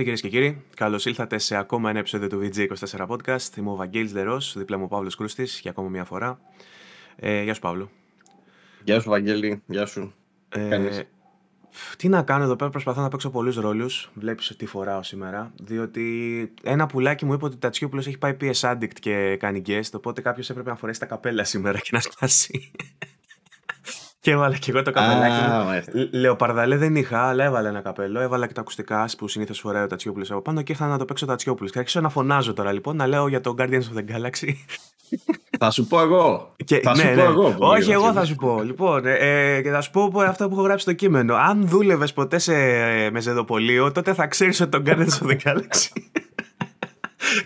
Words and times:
Χαίρετε 0.00 0.20
κυρίες 0.20 0.20
και 0.20 0.28
κύριοι. 0.28 0.76
Καλώς 0.76 1.06
ήλθατε 1.06 1.38
σε 1.38 1.56
ακόμα 1.56 1.90
ένα 1.90 1.98
επεισόδιο 1.98 2.28
του 2.28 2.40
VG24 2.42 3.06
Podcast. 3.06 3.56
Είμαι 3.56 3.70
ο 3.70 3.74
Βαγγέλης 3.74 4.12
Λερός, 4.12 4.54
δίπλα 4.56 4.78
μου 4.78 4.84
ο 4.84 4.88
Παύλος 4.88 5.16
Κρούστης 5.16 5.60
για 5.62 5.70
ακόμα 5.70 5.88
μια 5.88 6.04
φορά. 6.04 6.40
Ε, 7.16 7.42
γεια 7.42 7.54
σου, 7.54 7.60
Παύλο. 7.60 7.90
Γεια 8.84 9.00
σου, 9.00 9.08
Βαγγέλη. 9.08 9.62
Γεια 9.66 9.86
σου. 9.86 10.14
Ε, 10.48 11.04
τι 11.96 12.08
να 12.08 12.22
κάνω 12.22 12.44
εδώ 12.44 12.56
πέρα, 12.56 12.70
προσπαθώ 12.70 13.00
να 13.00 13.08
παίξω 13.08 13.30
πολλούς 13.30 13.56
ρόλους. 13.56 14.10
Βλέπεις 14.14 14.54
τι 14.56 14.66
φοράω 14.66 15.02
σήμερα. 15.02 15.52
Διότι 15.62 16.52
ένα 16.62 16.86
πουλάκι 16.86 17.24
μου 17.24 17.32
είπε 17.32 17.44
ότι 17.44 17.54
ο 17.54 17.58
Τατσιόπουλος 17.58 18.06
έχει 18.06 18.18
πάει 18.18 18.36
PS 18.40 18.60
Addict 18.60 18.98
και 19.00 19.36
κάνει 19.36 19.62
guest. 19.66 19.90
Οπότε 19.92 20.20
κάποιος 20.20 20.50
έπρεπε 20.50 20.70
να 20.70 20.76
φορέσει 20.76 21.00
τα 21.00 21.06
καπέλα 21.06 21.44
σήμερα 21.44 21.78
και 21.78 21.90
να 21.92 22.00
σπάσει. 22.00 22.70
Και 24.20 24.30
έβαλα 24.30 24.56
και 24.56 24.70
εγώ 24.70 24.82
το 24.82 24.90
καπελάκι 24.90 25.44
μου. 25.50 26.08
Λεοπαρδαλέ 26.12 26.76
δεν 26.76 26.96
είχα, 26.96 27.28
αλλά 27.28 27.44
έβαλα 27.44 27.68
ένα 27.68 27.80
καπέλο. 27.80 28.20
Έβαλα 28.20 28.46
και 28.46 28.52
τα 28.52 28.60
ακουστικά 28.60 29.08
που 29.18 29.28
συνήθως 29.28 29.58
φοράει 29.58 29.82
ο 29.82 29.86
Τατσιόπουλο 29.86 30.26
από 30.30 30.40
πάνω 30.40 30.62
και 30.62 30.72
ήρθα 30.72 30.86
να 30.86 30.98
το 30.98 31.04
παίξω 31.04 31.24
το 31.24 31.30
Τατσιόπουλο. 31.30 31.68
Και 31.68 31.78
άρχισα 31.78 32.00
να 32.00 32.08
φωνάζω 32.08 32.52
τώρα 32.52 32.72
λοιπόν, 32.72 32.96
να 32.96 33.06
λέω 33.06 33.28
για 33.28 33.40
το 33.40 33.54
Guardians 33.58 33.72
of 33.72 33.98
the 33.98 34.04
Galaxy. 34.14 34.52
Θα 35.58 35.70
σου 35.70 35.86
πω 35.86 36.00
εγώ. 36.00 36.54
Και, 36.64 36.80
θα 36.80 36.96
ναι, 36.96 37.02
σου 37.02 37.08
ναι. 37.08 37.14
πω 37.14 37.22
εγώ. 37.22 37.56
Όχι, 37.58 37.90
εγώ 37.90 38.12
θα 38.12 38.24
σου 38.24 38.34
πω. 38.34 38.62
Λοιπόν, 38.62 39.06
ε, 39.06 39.14
ε, 39.14 39.62
και 39.62 39.70
θα 39.70 39.80
σου 39.80 39.90
πω 39.90 40.12
αυτό 40.20 40.48
που 40.48 40.54
έχω 40.54 40.62
γράψει 40.62 40.82
στο 40.82 40.92
κείμενο. 40.92 41.34
Αν 41.34 41.68
δούλευες 41.68 42.12
ποτέ 42.12 42.38
σε 42.38 42.54
ε, 42.54 43.10
μεζεδοπολείο, 43.10 43.92
τότε 43.92 44.14
θα 44.14 44.26
ξέρεις 44.26 44.60
ότι 44.60 44.70
το 44.70 44.82
Guardians 44.86 45.26
of 45.26 45.30
the 45.30 45.36
Galaxy. 45.44 46.02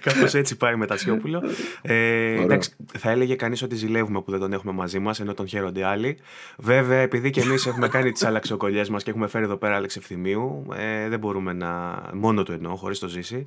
Κάπως 0.01 0.35
έτσι 0.35 0.57
πάει 0.57 0.77
με 0.77 0.87
τα 0.87 0.97
Σιόπουλο. 0.97 1.43
Ε, 1.83 2.43
εντάξει, 2.43 2.71
θα 2.99 3.11
έλεγε 3.11 3.35
κανείς 3.35 3.63
ότι 3.63 3.75
ζηλεύουμε 3.75 4.21
που 4.21 4.31
δεν 4.31 4.41
τον 4.41 4.53
έχουμε 4.53 4.73
μαζί 4.73 4.99
μας, 4.99 5.21
ενώ 5.21 5.35
τον 5.35 5.47
χαίρονται 5.49 5.85
άλλοι. 5.85 6.19
Βέβαια, 6.59 6.99
επειδή 6.99 7.31
και 7.31 7.41
εμείς 7.41 7.67
έχουμε 7.67 7.89
κάνει 7.89 8.13
τις 8.13 8.25
αλλαξοκολλιές 8.25 8.89
μας 8.89 9.03
και 9.03 9.11
έχουμε 9.11 9.27
φέρει 9.27 9.45
εδώ 9.45 9.57
πέρα 9.57 9.77
Άλεξ 9.77 9.97
Ευθυμίου, 9.97 10.67
ε, 10.77 11.09
δεν 11.09 11.19
μπορούμε 11.19 11.53
να. 11.53 12.03
Μόνο 12.13 12.43
του 12.43 12.53
εννοώ, 12.53 12.77
χωρίς 12.77 12.99
το 12.99 13.09
ζήσει. 13.09 13.47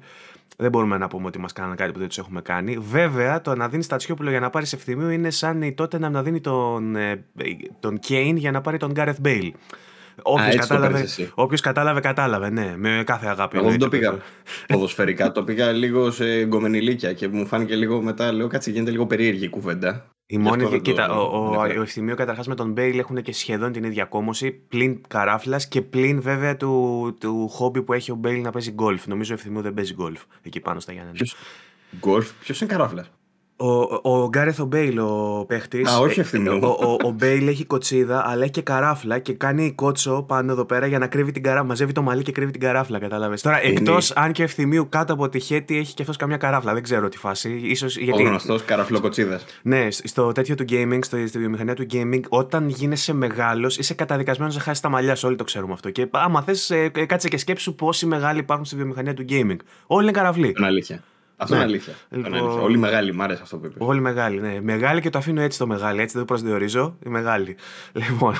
Δεν 0.57 0.69
μπορούμε 0.69 0.97
να 0.97 1.07
πούμε 1.07 1.27
ότι 1.27 1.39
μας 1.39 1.53
κάνανε 1.53 1.75
κάτι 1.75 1.91
που 1.91 1.99
δεν 1.99 2.07
τους 2.07 2.17
έχουμε 2.17 2.41
κάνει. 2.41 2.77
Βέβαια, 2.77 3.41
το 3.41 3.55
να 3.55 3.69
δίνεις 3.69 3.87
Τατσιόπουλο 3.87 4.29
για 4.29 4.39
να 4.39 4.49
πάρεις 4.49 4.73
Ευθυμίου 4.73 5.09
είναι 5.09 5.29
σαν 5.29 5.61
η 5.61 5.73
Τότεναμ 5.73 5.99
να 5.99 6.23
δίνει 6.23 6.41
τον, 6.41 6.95
ε, 6.95 7.25
τον 7.79 7.99
Κέιν 7.99 8.35
για 8.35 8.51
να 8.51 8.61
πάρει 8.61 8.77
τον 8.77 8.91
Γκάρεθ 8.91 9.17
Μπέιλ. 9.19 9.53
Όποιος 10.21 10.55
κατάλαβε, 10.55 11.07
όποιος 11.33 11.61
κατάλαβε, 11.61 11.99
κατάλαβε, 11.99 12.49
ναι, 12.49 12.73
με 12.77 13.03
κάθε 13.05 13.27
αγάπη. 13.27 13.57
Εγώ 13.57 13.69
δεν 13.69 13.79
το 13.79 13.89
πήγα 13.89 14.17
ποδοσφαιρικά, 14.67 15.31
το 15.31 15.43
πήγα 15.43 15.71
λίγο 15.71 16.11
σε 16.11 16.45
γκομενιλίκια 16.45 17.13
και 17.13 17.27
μου 17.27 17.45
φάνηκε 17.45 17.75
λίγο 17.75 18.01
μετά, 18.01 18.31
λέω 18.31 18.47
κάτσε 18.47 18.71
γίνεται 18.71 18.91
λίγο 18.91 19.05
περίεργη 19.05 19.43
η 19.43 19.49
κουβέντα. 19.49 20.05
Η 20.29 20.37
μόνη, 20.37 20.81
κοίτα, 20.81 21.09
ο, 21.09 21.21
ο, 21.21 21.59
ο 21.59 21.81
Ευθυμίου 21.81 22.15
καταρχάς 22.15 22.47
με 22.47 22.55
τον 22.55 22.71
Μπέιλ 22.71 22.99
έχουν 22.99 23.21
και 23.21 23.33
σχεδόν 23.33 23.71
την 23.71 23.83
ίδια 23.83 24.05
κόμμωση, 24.05 24.51
πλην 24.51 25.01
καράφλας 25.07 25.67
και 25.67 25.81
πλην 25.81 26.21
βέβαια 26.21 26.57
του, 26.57 27.15
του 27.19 27.47
χόμπι 27.47 27.81
που 27.81 27.93
έχει 27.93 28.11
ο 28.11 28.15
Μπέιλ 28.15 28.41
να 28.41 28.51
παίζει 28.51 28.71
γκολφ. 28.71 29.07
Νομίζω 29.07 29.31
ο 29.33 29.35
Ευθυμίου 29.35 29.61
δεν 29.61 29.73
παίζει 29.73 29.93
γκολφ 29.93 30.21
εκεί 30.41 30.59
πάνω 30.59 30.79
στα 30.79 30.91
Γιάννενα. 30.91 31.17
Γκολφ, 31.99 32.31
ποιος 32.39 32.61
είναι 32.61 32.69
καράφλας; 32.69 33.11
Ο, 33.59 34.11
ο 34.11 34.27
Γκάρεθ 34.29 34.59
ο 34.59 34.65
Μπέιλ 34.65 34.99
ο 34.99 35.45
παίχτης. 35.47 35.89
Α, 35.89 35.99
όχι 35.99 36.19
ευθυνό. 36.19 36.53
Ο, 36.53 36.67
ο, 36.67 36.97
ο 37.03 37.09
Μπέιλ 37.09 37.47
έχει 37.47 37.65
κοτσίδα, 37.65 38.23
αλλά 38.27 38.43
έχει 38.43 38.51
και 38.51 38.61
καράφλα 38.61 39.19
και 39.19 39.33
κάνει 39.33 39.71
κότσο 39.71 40.25
πάνω 40.27 40.51
εδώ 40.51 40.65
πέρα 40.65 40.85
για 40.85 40.99
να 40.99 41.07
κρύβει 41.07 41.31
την 41.31 41.43
καράφλα. 41.43 41.67
Μαζεύει 41.67 41.91
το 41.91 42.01
μαλλί 42.01 42.23
και 42.23 42.31
κρύβει 42.31 42.51
την 42.51 42.61
καράφλα, 42.61 42.99
κατάλαβες. 42.99 43.41
Τώρα, 43.41 43.63
εκτός 43.63 44.11
αν 44.11 44.31
και 44.31 44.43
Ευθυμίου 44.43 44.89
κάτω 44.89 45.13
από 45.13 45.29
τη 45.29 45.39
χαίτη 45.39 45.77
έχει 45.77 45.93
και 45.93 46.01
αυτός 46.01 46.17
καμιά 46.17 46.37
καράφλα. 46.37 46.73
Δεν 46.73 46.83
ξέρω 46.83 47.09
τι 47.09 47.17
φάση. 47.17 47.59
Ίσως, 47.63 47.97
γιατί... 47.97 48.23
Ο 48.23 48.27
γνωστός 48.27 48.63
καραφλοκοτσίδας. 48.63 49.45
Ναι, 49.61 49.87
στο 49.91 50.31
τέτοιο 50.31 50.55
του 50.55 50.65
gaming, 50.69 50.99
στο, 51.01 51.17
στη 51.27 51.37
βιομηχανία 51.39 51.73
του 51.73 51.85
gaming, 51.91 52.21
όταν 52.29 52.69
γίνεσαι 52.69 53.13
μεγάλος, 53.13 53.77
είσαι 53.77 53.93
καταδικασμένος 53.93 54.55
να 54.55 54.61
χάσεις 54.61 54.81
τα 54.81 54.89
μαλλιά 54.89 55.15
σου. 55.15 55.27
Όλοι 55.27 55.37
το 55.37 55.43
ξέρουμε 55.43 55.73
αυτό. 55.73 55.89
Και 55.89 56.07
άμα 56.11 56.41
θες, 56.41 56.69
ε, 56.69 56.89
κάτσε 56.89 57.27
και 57.27 57.37
σκέψου 57.37 57.75
πόσοι 57.75 58.05
μεγάλοι 58.05 58.39
υπάρχουν 58.39 58.65
στη 58.65 58.75
βιομηχανία 58.75 59.13
του 59.13 59.25
gaming. 59.29 59.57
Όλοι 59.87 60.03
είναι 60.03 60.11
καραβλοί. 60.11 60.53
Είναι 60.57 60.67
αλήθεια. 60.67 61.03
Αυτό 61.39 61.55
ναι. 61.55 61.61
είναι 61.61 61.69
αλήθεια. 61.69 61.93
Λοιπόν... 62.09 62.31
Είναι 62.31 62.39
αλήθεια. 62.39 62.61
Όλοι 62.61 62.77
μεγάλοι, 62.77 63.13
μ' 63.13 63.21
άρεσε 63.21 63.41
αυτό 63.41 63.57
που 63.57 63.65
είπες. 63.65 63.77
Όλοι 63.79 64.01
μεγάλοι, 64.01 64.41
ναι. 64.41 64.61
Μεγάλοι 64.61 65.01
και 65.01 65.09
το 65.09 65.17
αφήνω 65.17 65.41
έτσι 65.41 65.57
το 65.57 65.67
μεγάλη. 65.67 66.01
Έτσι 66.01 66.17
δεν 66.17 66.25
το 66.25 66.33
προσδιορίζω. 66.33 66.97
Η 67.05 67.09
μεγάλη. 67.09 67.57
Λοιπόν. 67.93 68.35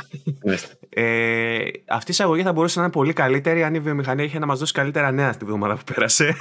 ε, 0.89 1.57
αυτή 1.87 2.11
η 2.11 2.13
εισαγωγή 2.13 2.41
θα 2.41 2.53
μπορούσε 2.53 2.79
να 2.79 2.85
είναι 2.85 2.93
πολύ 2.93 3.13
καλύτερη 3.13 3.63
αν 3.63 3.73
η 3.73 3.79
βιομηχανία 3.79 4.25
είχε 4.25 4.39
να 4.39 4.45
μας 4.45 4.59
δώσει 4.59 4.73
καλύτερα 4.73 5.11
νέα 5.11 5.35
τη 5.35 5.45
βδομάδα 5.45 5.75
που 5.75 5.93
πέρασε. 5.93 6.35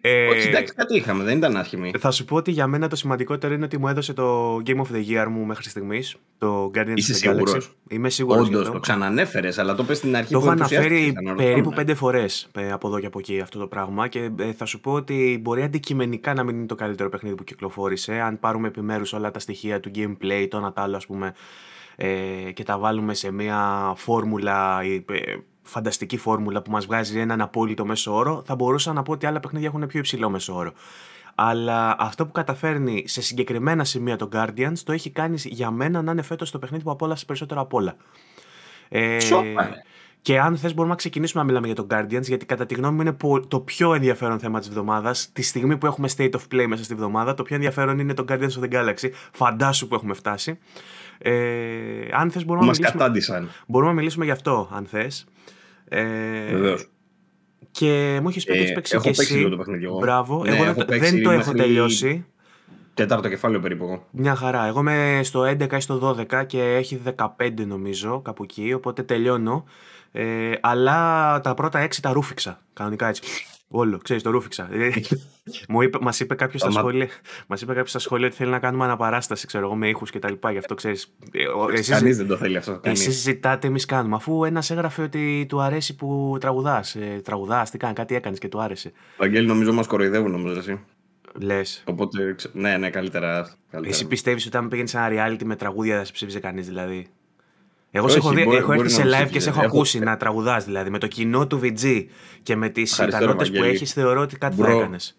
Ε, 0.00 0.26
Όχι, 0.26 0.48
εντάξει, 0.48 0.74
κάτι 0.74 0.96
είχαμε, 0.96 1.24
δεν 1.24 1.36
ήταν 1.36 1.56
άσχημη. 1.56 1.92
Θα 1.98 2.10
σου 2.10 2.24
πω 2.24 2.36
ότι 2.36 2.50
για 2.50 2.66
μένα 2.66 2.88
το 2.88 2.96
σημαντικότερο 2.96 3.54
είναι 3.54 3.64
ότι 3.64 3.78
μου 3.78 3.88
έδωσε 3.88 4.12
το 4.12 4.56
Game 4.66 4.76
of 4.76 4.94
the 4.94 5.04
Year 5.08 5.26
μου 5.30 5.44
μέχρι 5.44 5.68
στιγμής. 5.68 6.16
Το 6.38 6.70
Guardians 6.74 6.92
Είσαι 6.94 7.12
of 7.12 7.14
the 7.14 7.18
σίγουρος; 7.18 7.76
Είμαι 7.88 8.08
σίγουρος. 8.08 8.46
Όντως, 8.46 8.70
το 8.70 8.78
ξανανέφερες, 8.78 9.58
αλλά 9.58 9.74
το 9.74 9.84
πες 9.84 9.96
στην 9.96 10.16
αρχή 10.16 10.32
Το 10.32 10.38
έχω 10.38 10.50
αναφέρει 10.50 11.12
περίπου 11.36 11.70
πέντε 11.70 11.94
φορές 11.94 12.48
από 12.72 12.88
εδώ 12.88 13.00
και 13.00 13.06
από 13.06 13.18
εκεί 13.18 13.40
αυτό 13.40 13.58
το 13.58 13.66
πράγμα 13.66 14.08
και 14.08 14.30
ε, 14.38 14.52
θα 14.52 14.64
σου 14.64 14.80
πω 14.80 14.92
ότι 14.92 15.38
μπορεί 15.42 15.62
αντικειμενικά 15.62 16.34
να 16.34 16.42
μην 16.42 16.56
είναι 16.56 16.66
το 16.66 16.74
καλύτερο 16.74 17.08
παιχνίδι 17.08 17.34
που 17.34 17.44
κυκλοφόρησε. 17.44 18.12
Αν 18.20 18.40
πάρουμε 18.40 18.68
επιμέρους 18.68 19.12
όλα 19.12 19.30
τα 19.30 19.38
στοιχεία 19.38 19.80
του 19.80 19.90
gameplay, 19.94 20.46
το 20.50 20.60
Νατάλο, 20.60 20.96
ας 20.96 21.06
πούμε, 21.06 21.34
ε, 21.96 22.06
και 22.52 22.62
τα 22.62 22.78
βάλουμε 22.78 23.14
σε 23.14 23.30
μια 23.30 23.92
φόρμουλα 23.96 24.80
φανταστική 25.64 26.16
φόρμουλα 26.16 26.62
που 26.62 26.70
μας 26.70 26.86
βγάζει 26.86 27.18
έναν 27.18 27.40
απόλυτο 27.40 27.84
μέσο 27.84 28.14
όρο, 28.14 28.42
θα 28.46 28.54
μπορούσα 28.54 28.92
να 28.92 29.02
πω 29.02 29.12
ότι 29.12 29.26
άλλα 29.26 29.40
παιχνίδια 29.40 29.68
έχουν 29.68 29.86
πιο 29.86 29.98
υψηλό 29.98 30.30
μέσο 30.30 30.54
όρο. 30.54 30.72
Αλλά 31.34 31.96
αυτό 31.98 32.26
που 32.26 32.32
καταφέρνει 32.32 33.04
σε 33.06 33.22
συγκεκριμένα 33.22 33.84
σημεία 33.84 34.16
το 34.16 34.28
Guardians 34.32 34.78
το 34.84 34.92
έχει 34.92 35.10
κάνει 35.10 35.38
για 35.44 35.70
μένα 35.70 36.02
να 36.02 36.12
είναι 36.12 36.22
φέτος 36.22 36.50
το 36.50 36.58
παιχνίδι 36.58 36.84
που 36.84 36.90
απόλαυσε 36.90 37.24
περισσότερο 37.24 37.60
απ' 37.60 37.74
όλα. 37.74 37.96
Ε, 38.88 39.18
και 40.22 40.40
αν 40.40 40.56
θες, 40.56 40.74
μπορούμε 40.74 40.92
να 40.92 40.98
ξεκινήσουμε 40.98 41.42
να 41.42 41.48
μιλάμε 41.48 41.66
για 41.66 41.74
το 41.74 41.86
Guardians, 41.90 42.22
γιατί 42.22 42.46
κατά 42.46 42.66
τη 42.66 42.74
γνώμη 42.74 42.94
μου 42.94 43.00
είναι 43.00 43.40
το 43.48 43.60
πιο 43.60 43.94
ενδιαφέρον 43.94 44.38
θέμα 44.38 44.58
της 44.58 44.68
εβδομάδα. 44.68 45.14
Τη 45.32 45.42
στιγμή 45.42 45.76
που 45.76 45.86
έχουμε 45.86 46.08
state 46.16 46.30
of 46.30 46.40
play 46.52 46.66
μέσα 46.66 46.84
στη 46.84 46.94
βδομάδα, 46.94 47.34
το 47.34 47.42
πιο 47.42 47.54
ενδιαφέρον 47.54 47.98
είναι 47.98 48.14
το 48.14 48.24
Guardians 48.28 48.50
of 48.60 48.62
the 48.62 48.72
Galaxy. 48.72 49.10
Φαντάσου 49.32 49.88
που 49.88 49.94
έχουμε 49.94 50.14
φτάσει. 50.14 50.58
Ε, 51.18 51.32
αν 52.12 52.30
θες, 52.30 52.44
μπορούμε, 52.44 52.66
να 52.66 52.72
μιλήσουμε... 52.72 53.48
μπορούμε 53.66 53.90
να 53.90 53.96
μιλήσουμε 53.96 54.24
γι' 54.24 54.30
αυτό, 54.30 54.68
αν 54.72 54.86
θες. 54.86 55.26
Ε, 55.88 56.74
Και 57.70 58.18
μου 58.22 58.28
έχεις 58.28 58.44
πει 58.44 58.50
ότι 58.50 58.60
έχεις 58.60 58.72
παίξει 58.72 58.98
και 58.98 59.08
εσύ. 59.08 59.48
Το 59.48 59.56
παιχνίδι, 59.56 59.86
Μπράβο. 60.00 60.44
Ναι, 60.44 60.56
εγώ 60.56 60.84
δεν 60.86 61.22
το 61.22 61.30
έχω 61.30 61.52
τελειώσει. 61.52 62.24
Τέταρτο 62.94 63.28
κεφάλαιο 63.28 63.60
περίπου 63.60 63.84
εγώ. 63.84 64.06
Μια 64.10 64.34
χαρά. 64.34 64.66
Εγώ 64.66 64.80
είμαι 64.80 65.20
στο 65.22 65.42
11 65.42 65.72
ή 65.76 65.80
στο 65.80 66.16
12 66.30 66.46
και 66.46 66.62
έχει 66.62 67.00
15 67.16 67.26
νομίζω 67.66 68.20
κάπου 68.24 68.42
εκεί, 68.42 68.72
οπότε 68.72 69.02
τελειώνω. 69.02 69.64
Ε, 70.12 70.52
αλλά 70.60 71.40
τα 71.40 71.54
πρώτα 71.54 71.86
6 71.86 71.88
τα 72.02 72.12
ρούφηξα. 72.12 72.60
Κανονικά 72.72 73.08
έτσι. 73.08 73.22
Όλο, 73.76 73.98
ξέρεις, 73.98 74.22
το 74.22 74.30
ρούφηξα. 74.30 74.68
Μου 75.68 75.82
είπε, 75.82 75.98
μας 76.00 76.20
είπε 76.20 76.34
κάποιος 76.34 76.60
στα 76.60 76.70
σχόλια, 76.70 77.08
μας 77.46 77.60
είπε 77.60 77.72
κάποιος 77.72 77.90
στα 77.90 77.98
σχόλια 77.98 78.26
ότι 78.26 78.36
θέλει 78.36 78.50
να 78.50 78.58
κάνουμε 78.58 78.84
αναπαράσταση, 78.84 79.46
ξέρω 79.46 79.64
εγώ, 79.64 79.74
με 79.74 79.88
ήχους 79.88 80.10
και 80.10 80.18
τα 80.18 80.30
λοιπά. 80.30 80.52
Γι' 80.52 80.58
αυτό 80.58 80.74
ξέρεις... 80.74 81.14
Εσείς, 81.72 81.88
Κανείς 81.88 82.16
δεν 82.16 82.26
το 82.26 82.36
θέλει 82.36 82.56
αυτό. 82.56 82.80
Εσείς 82.82 83.22
ζητάτε, 83.22 83.66
εμείς 83.66 83.84
κάνουμε. 83.84 84.16
Αφού 84.16 84.44
ένας 84.44 84.70
έγραφε 84.70 85.02
ότι 85.02 85.46
του 85.48 85.60
αρέσει 85.60 85.96
που 85.96 86.36
τραγουδάς. 86.40 86.94
Ε, 86.94 87.20
τραγουδάς, 87.24 87.70
τι 87.70 87.78
κάνεις, 87.78 87.96
κάτι 87.96 88.14
έκανες 88.14 88.38
και 88.38 88.48
του 88.48 88.60
άρεσε. 88.60 88.92
Αγγέλη, 89.18 89.46
νομίζω 89.46 89.72
μας 89.72 89.86
κοροϊδεύουν, 89.86 90.30
νομίζω 90.30 90.58
εσύ. 90.58 90.80
Λες. 91.40 91.82
Οπότε, 91.86 92.34
ναι, 92.52 92.76
ναι, 92.76 92.90
καλύτερα. 92.90 93.56
καλύτερα. 93.70 93.94
Εσύ 93.94 94.06
πιστεύεις 94.06 94.46
ότι 94.46 94.56
αν 94.56 94.68
πήγαινες 94.68 94.90
σε 94.90 94.98
ένα 94.98 95.08
reality 95.10 95.44
με 95.44 95.56
τραγούδια 95.56 95.98
θα 95.98 96.04
σε 96.04 96.12
ψήφιζε 96.12 96.40
κανείς 96.40 96.66
δηλαδή; 96.66 97.06
Εγώ 97.96 98.08
σε 98.08 98.16
έχω, 98.16 98.30
δει, 98.30 98.42
έχω 98.42 98.72
έρθει 98.72 98.88
σε 98.88 99.02
live 99.04 99.28
και 99.30 99.40
σε 99.40 99.48
έχω 99.48 99.60
ακούσει 99.60 99.98
να 99.98 100.16
τραγουδάς 100.16 100.64
δηλαδή. 100.64 100.90
Με 100.90 100.98
το 100.98 101.06
κοινό 101.06 101.46
του 101.46 101.60
VG 101.62 102.06
και 102.42 102.56
με 102.56 102.68
τις 102.68 102.98
ικανότητες 102.98 103.50
που 103.50 103.62
έχεις, 103.62 103.92
θεωρώ 103.92 104.20
ότι 104.20 104.38
κάτι 104.38 104.56
θα 104.56 104.70
έκανες. 104.70 105.18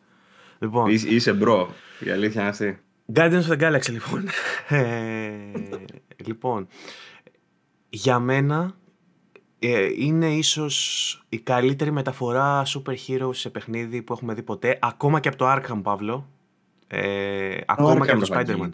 Λοιπόν. 0.59 0.89
Είσαι 0.89 1.33
bro. 1.33 1.73
Η 1.99 2.09
αλήθεια 2.09 2.41
είναι 2.41 2.49
αυτή. 2.49 2.79
Guardians 3.13 3.41
of 3.41 3.57
the 3.57 3.59
Galaxy, 3.59 3.91
λοιπόν. 3.91 4.27
Ε, 4.67 5.31
λοιπόν. 6.25 6.67
Για 7.89 8.19
μένα 8.19 8.75
ε, 9.59 9.87
είναι 9.97 10.33
ίσως 10.33 11.25
η 11.29 11.39
καλύτερη 11.39 11.91
μεταφορά 11.91 12.63
super 12.65 12.95
hero 13.07 13.29
σε 13.31 13.49
παιχνίδι 13.49 14.01
που 14.01 14.13
έχουμε 14.13 14.33
δει 14.33 14.43
ποτέ. 14.43 14.77
Ακόμα 14.81 15.19
και 15.19 15.27
από 15.27 15.37
το 15.37 15.51
Arkham, 15.51 15.79
Παύλο. 15.83 16.29
Ε, 16.87 17.57
ακόμα 17.65 18.05
και 18.05 18.11
από 18.11 18.25
το 18.25 18.35
Spider-Man. 18.35 18.69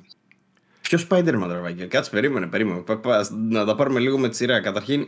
Ποιος 0.92 1.08
Spider-Man, 1.10 1.48
Ραβάκη. 1.48 1.88
Κάτσε, 1.88 2.12
περίμενε, 2.12 2.48
περίμενε. 2.48 2.84
Να 3.32 3.66
τα 3.66 3.76
πάρουμε 3.76 4.00
λίγο 4.00 4.18
με 4.18 4.30
τη 4.30 4.36
σειρά. 4.36 4.62
Καταρχήν, 4.62 5.08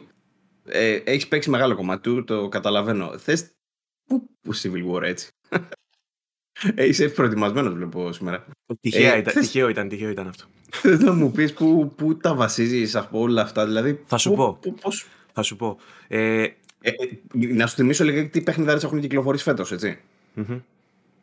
ε, 0.66 0.96
έχεις 0.96 1.28
παίξει 1.28 1.50
μεγάλο 1.50 1.76
κομμάτι 1.76 2.02
του, 2.02 2.24
το 2.24 2.48
καταλαβαίνω. 2.48 3.18
Θες. 3.18 3.52
Πού, 4.06 4.30
πού 4.42 4.56
Civil 4.56 4.92
War 4.92 5.02
έτσι. 5.02 5.28
Ε, 6.76 6.88
είσαι 6.88 7.10
προετοιμασμένος, 7.10 7.74
βλέπω 7.74 8.12
σήμερα. 8.12 8.46
Τυχαία, 8.82 9.14
ε, 9.14 9.18
ήταν, 9.18 9.34
θες... 9.34 9.46
τυχαίο 9.46 9.70
ήταν, 9.70 9.90
τυχαίο 9.90 10.10
ήταν 10.10 10.28
αυτό. 10.28 10.46
Θες 10.72 11.00
να 11.00 11.14
μου 11.14 11.32
πεις 11.32 11.54
πού, 11.54 11.94
πού 11.96 12.18
τα 12.18 12.36
βασίζεις 12.36 12.96
από 12.96 13.20
όλα 13.20 13.42
αυτά, 13.42 13.66
δηλαδή. 13.66 14.04
Θα 14.06 14.18
σου 14.18 14.30
πού, 14.30 14.36
πω. 14.36 14.58
Πού, 14.62 14.74
πώς... 14.74 15.08
Θα 15.34 15.42
σου 15.42 15.56
πω. 15.56 15.78
Ε... 16.08 16.48
Ε, 16.82 16.92
να 17.34 17.68
σου 17.68 17.76
θυμίσω 17.76 18.04
λίγα 18.04 18.30
τι 18.30 18.42
παιχνιδάρες 18.42 18.84
έχουν 18.84 19.00
κυκλοφορήσει 19.00 19.44
φέτος, 19.44 19.72
έτσι. 19.72 20.00
Mm-hmm. 20.36 20.62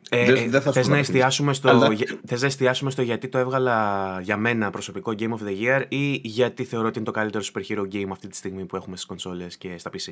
Ε, 0.09 0.33
δεν, 0.33 0.51
δεν 0.51 0.61
θες, 0.61 0.87
να 0.87 0.97
εστιάσουμε 0.97 1.53
στο, 1.53 1.69
Αλλά... 1.69 1.89
θες 2.25 2.41
να 2.41 2.47
εστιάσουμε 2.47 2.91
στο 2.91 3.01
γιατί 3.01 3.27
το 3.27 3.37
έβγαλα 3.37 4.19
για 4.23 4.37
μένα 4.37 4.69
προσωπικό 4.69 5.13
Game 5.19 5.29
of 5.29 5.47
the 5.47 5.61
Year 5.61 5.85
ή 5.87 6.19
γιατί 6.23 6.63
θεωρώ 6.63 6.87
ότι 6.87 6.97
είναι 6.97 7.05
το 7.05 7.11
καλύτερο 7.11 7.43
super 7.53 7.61
hero 7.69 7.81
game 7.93 8.07
αυτή 8.11 8.27
τη 8.27 8.35
στιγμή 8.35 8.65
που 8.65 8.75
έχουμε 8.75 8.95
στις 8.95 9.07
κονσόλες 9.07 9.57
και 9.57 9.77
στα 9.77 9.89
PC. 9.93 10.11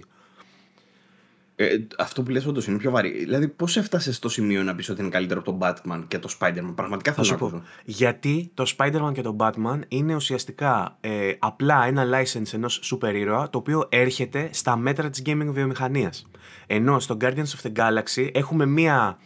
Ε, 1.61 1.87
αυτό 1.97 2.23
που 2.23 2.31
λες 2.31 2.45
όντως 2.45 2.67
είναι 2.67 2.77
πιο 2.77 2.91
βαρύ. 2.91 3.09
Δηλαδή 3.09 3.47
πώς 3.47 3.77
έφτασες 3.77 4.15
στο 4.15 4.29
σημείο 4.29 4.63
να 4.63 4.75
πεις 4.75 4.89
ότι 4.89 5.01
είναι 5.01 5.09
καλύτερο 5.09 5.39
από 5.39 5.51
τον 5.51 5.59
Batman 5.61 6.03
και 6.07 6.19
το 6.19 6.35
Spider-Man; 6.39 6.73
Πραγματικά 6.75 7.13
θα, 7.13 7.23
σου 7.23 7.35
πω. 7.35 7.63
Γιατί 7.85 8.51
το 8.53 8.73
Spider-Man 8.77 9.11
και 9.13 9.21
το 9.21 9.35
Batman 9.39 9.79
είναι 9.87 10.15
ουσιαστικά 10.15 10.97
ε, 11.01 11.31
απλά 11.39 11.85
ένα 11.85 12.05
license 12.05 12.53
ενός 12.53 12.93
super 12.93 13.13
ήρωα 13.13 13.49
το 13.49 13.57
οποίο 13.57 13.87
έρχεται 13.89 14.49
στα 14.51 14.77
μέτρα 14.77 15.09
της 15.09 15.21
gaming 15.25 15.49
βιομηχανίας. 15.49 16.27
Ενώ 16.67 16.99
στο 16.99 17.17
Guardians 17.21 17.35
of 17.35 17.71
the 17.71 17.71
Galaxy 17.75 18.29
έχουμε 18.33 18.65
μία 18.65 19.17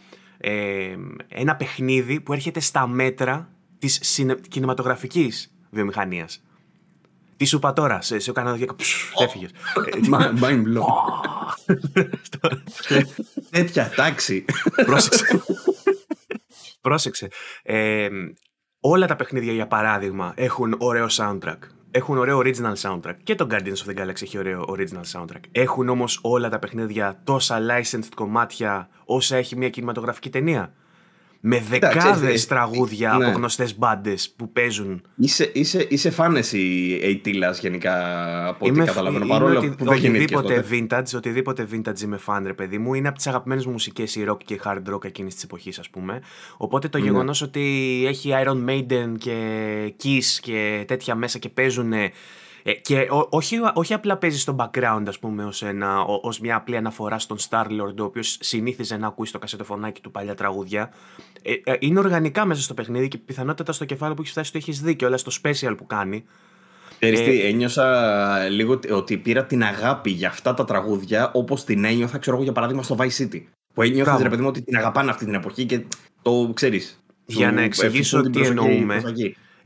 ε, 0.46 0.96
ένα 1.28 1.56
παιχνίδι 1.56 2.20
που 2.20 2.32
έρχεται 2.32 2.60
στα 2.60 2.86
μέτρα 2.86 3.48
της 3.78 3.98
συνε... 4.02 4.34
κινηματογραφικής 4.48 5.54
βιομηχανίας. 5.70 6.42
Τι 7.36 7.44
σου 7.44 7.56
είπα 7.56 7.72
τώρα, 7.72 8.00
σε, 8.00 8.18
σε 8.18 8.30
έκανα 8.30 8.58
και 8.58 8.66
έφυγες. 9.18 9.50
Mind 10.42 10.62
blow. 10.64 10.84
Τέτοια 13.50 13.92
τάξη. 13.96 14.44
Πρόσεξε. 14.84 15.42
Πρόσεξε. 16.80 17.28
Ε, 17.62 18.08
όλα 18.80 19.06
τα 19.06 19.16
παιχνίδια, 19.16 19.52
για 19.52 19.66
παράδειγμα, 19.66 20.32
έχουν 20.36 20.74
ωραίο 20.78 21.06
soundtrack 21.10 21.58
έχουν 21.96 22.18
ωραίο 22.18 22.42
original 22.44 22.74
soundtrack. 22.80 23.16
Και 23.22 23.34
το 23.34 23.46
Guardians 23.50 23.86
of 23.86 23.90
the 23.90 23.98
Galaxy 23.98 24.22
έχει 24.22 24.38
ωραίο 24.38 24.64
original 24.68 25.12
soundtrack. 25.12 25.40
Έχουν 25.52 25.88
όμως 25.88 26.18
όλα 26.22 26.48
τα 26.48 26.58
παιχνίδια 26.58 27.20
τόσα 27.24 27.58
licensed 27.60 28.12
κομμάτια 28.14 28.88
όσα 29.04 29.36
έχει 29.36 29.56
μια 29.56 29.68
κινηματογραφική 29.68 30.30
ταινία 30.30 30.72
με 31.46 31.60
δεκάδες 31.68 32.46
τραγούδια 32.46 33.16
ναι. 33.18 33.26
από 33.26 33.36
γνωστές 33.36 33.78
μπάντες 33.78 34.30
που 34.36 34.52
παίζουν. 34.52 35.02
Είσαι, 35.16 35.50
είσαι, 35.54 35.86
είσαι 35.90 36.10
φάνεση 36.10 36.98
Αιτήλα 37.02 37.50
γενικά 37.50 37.96
από 38.48 38.66
ό,τι 38.66 38.80
καταλαβαίνω. 38.80 39.26
Παρόλο 39.26 39.58
ότι, 39.58 39.68
που 39.68 39.84
δεν 39.84 39.94
οτιδήποτε 39.94 40.64
vintage, 40.70 41.14
οτιδήποτε 41.14 41.68
vintage 41.72 42.00
είμαι 42.00 42.16
φαν, 42.16 42.46
ρε 42.46 42.52
παιδί 42.52 42.78
μου. 42.78 42.94
Είναι 42.94 43.08
από 43.08 43.16
τις 43.16 43.26
αγαπημένες 43.26 43.66
μου 43.66 43.72
μουσικές 43.72 44.14
η 44.16 44.24
rock 44.28 44.38
και 44.44 44.60
hard 44.64 44.94
rock 44.94 45.04
εκείνης 45.04 45.34
της 45.34 45.44
εποχής, 45.44 45.78
ας 45.78 45.90
πούμε. 45.90 46.20
Οπότε 46.56 46.88
το 46.88 46.98
ναι. 46.98 47.04
γεγονός 47.04 47.42
ότι 47.42 48.04
έχει 48.06 48.30
Iron 48.44 48.68
Maiden 48.68 49.14
και 49.18 49.38
Kiss 50.02 50.38
και 50.40 50.84
τέτοια 50.86 51.14
μέσα 51.14 51.38
και 51.38 51.48
παίζουν 51.48 51.92
ε, 52.66 52.72
και 52.72 53.06
όχι, 53.28 53.56
όχι 53.74 53.94
απλά 53.94 54.16
παίζεις 54.16 54.42
στο 54.42 54.56
background, 54.58 55.02
ας 55.06 55.18
πούμε, 55.18 55.44
ως 55.44 55.62
ως 56.22 56.40
μια 56.40 56.56
απλή 56.56 56.76
αναφορά 56.76 57.18
στον 57.18 57.36
Star-Lord, 57.48 57.96
ο 57.98 58.04
οποίος 58.04 58.36
συνήθιζε 58.40 58.96
να 58.96 59.06
ακούει 59.06 59.26
στο 59.26 59.38
κασετοφωνάκι 59.38 60.00
του 60.00 60.10
παλιά 60.10 60.34
τραγούδια. 60.34 60.92
Ε, 61.42 61.52
ε, 61.64 61.76
είναι 61.78 61.98
οργανικά 61.98 62.44
μέσα 62.44 62.62
στο 62.62 62.74
παιχνίδι 62.74 63.08
και 63.08 63.18
πιθανότατα 63.18 63.72
στο 63.72 63.84
κεφάλαιο 63.84 64.14
που 64.14 64.20
έχεις 64.20 64.32
φτάσει 64.32 64.52
το 64.52 64.58
έχεις 64.58 64.80
δει 64.80 64.96
και 64.96 65.04
όλα 65.04 65.16
στο 65.16 65.32
special 65.42 65.74
που 65.76 65.86
κάνει. 65.86 66.24
Ξέρεις 66.98 67.20
τι, 67.20 67.40
ένιωσα 67.40 68.48
λίγο 68.48 68.80
ότι 68.90 69.16
πήρα 69.16 69.44
την 69.44 69.62
αγάπη 69.62 70.10
για 70.10 70.28
αυτά 70.28 70.54
τα 70.54 70.64
τραγούδια 70.64 71.30
όπως 71.34 71.64
την 71.64 71.84
ένιωθα, 71.84 72.18
ξέρω 72.18 72.36
εγώ, 72.36 72.44
για 72.44 72.54
παράδειγμα, 72.54 72.82
στο 72.82 72.96
Vice 72.98 73.22
City. 73.22 73.42
Που 73.74 73.82
ένιωθα, 73.82 74.22
ρε 74.22 74.28
παιδί 74.28 74.42
μου, 74.42 74.48
ότι 74.48 74.62
την 74.62 74.76
αγαπάνε 74.76 75.10
αυτή 75.10 75.24
την 75.24 75.34
εποχή 75.34 75.64
και 75.64 75.84
το 76.22 76.50
ξέρεις. 76.54 77.02
Για 77.26 77.52
να 77.52 77.62
εξηγήσω 77.62 78.20
τι 78.20 78.40
εννοούμε 78.40 79.02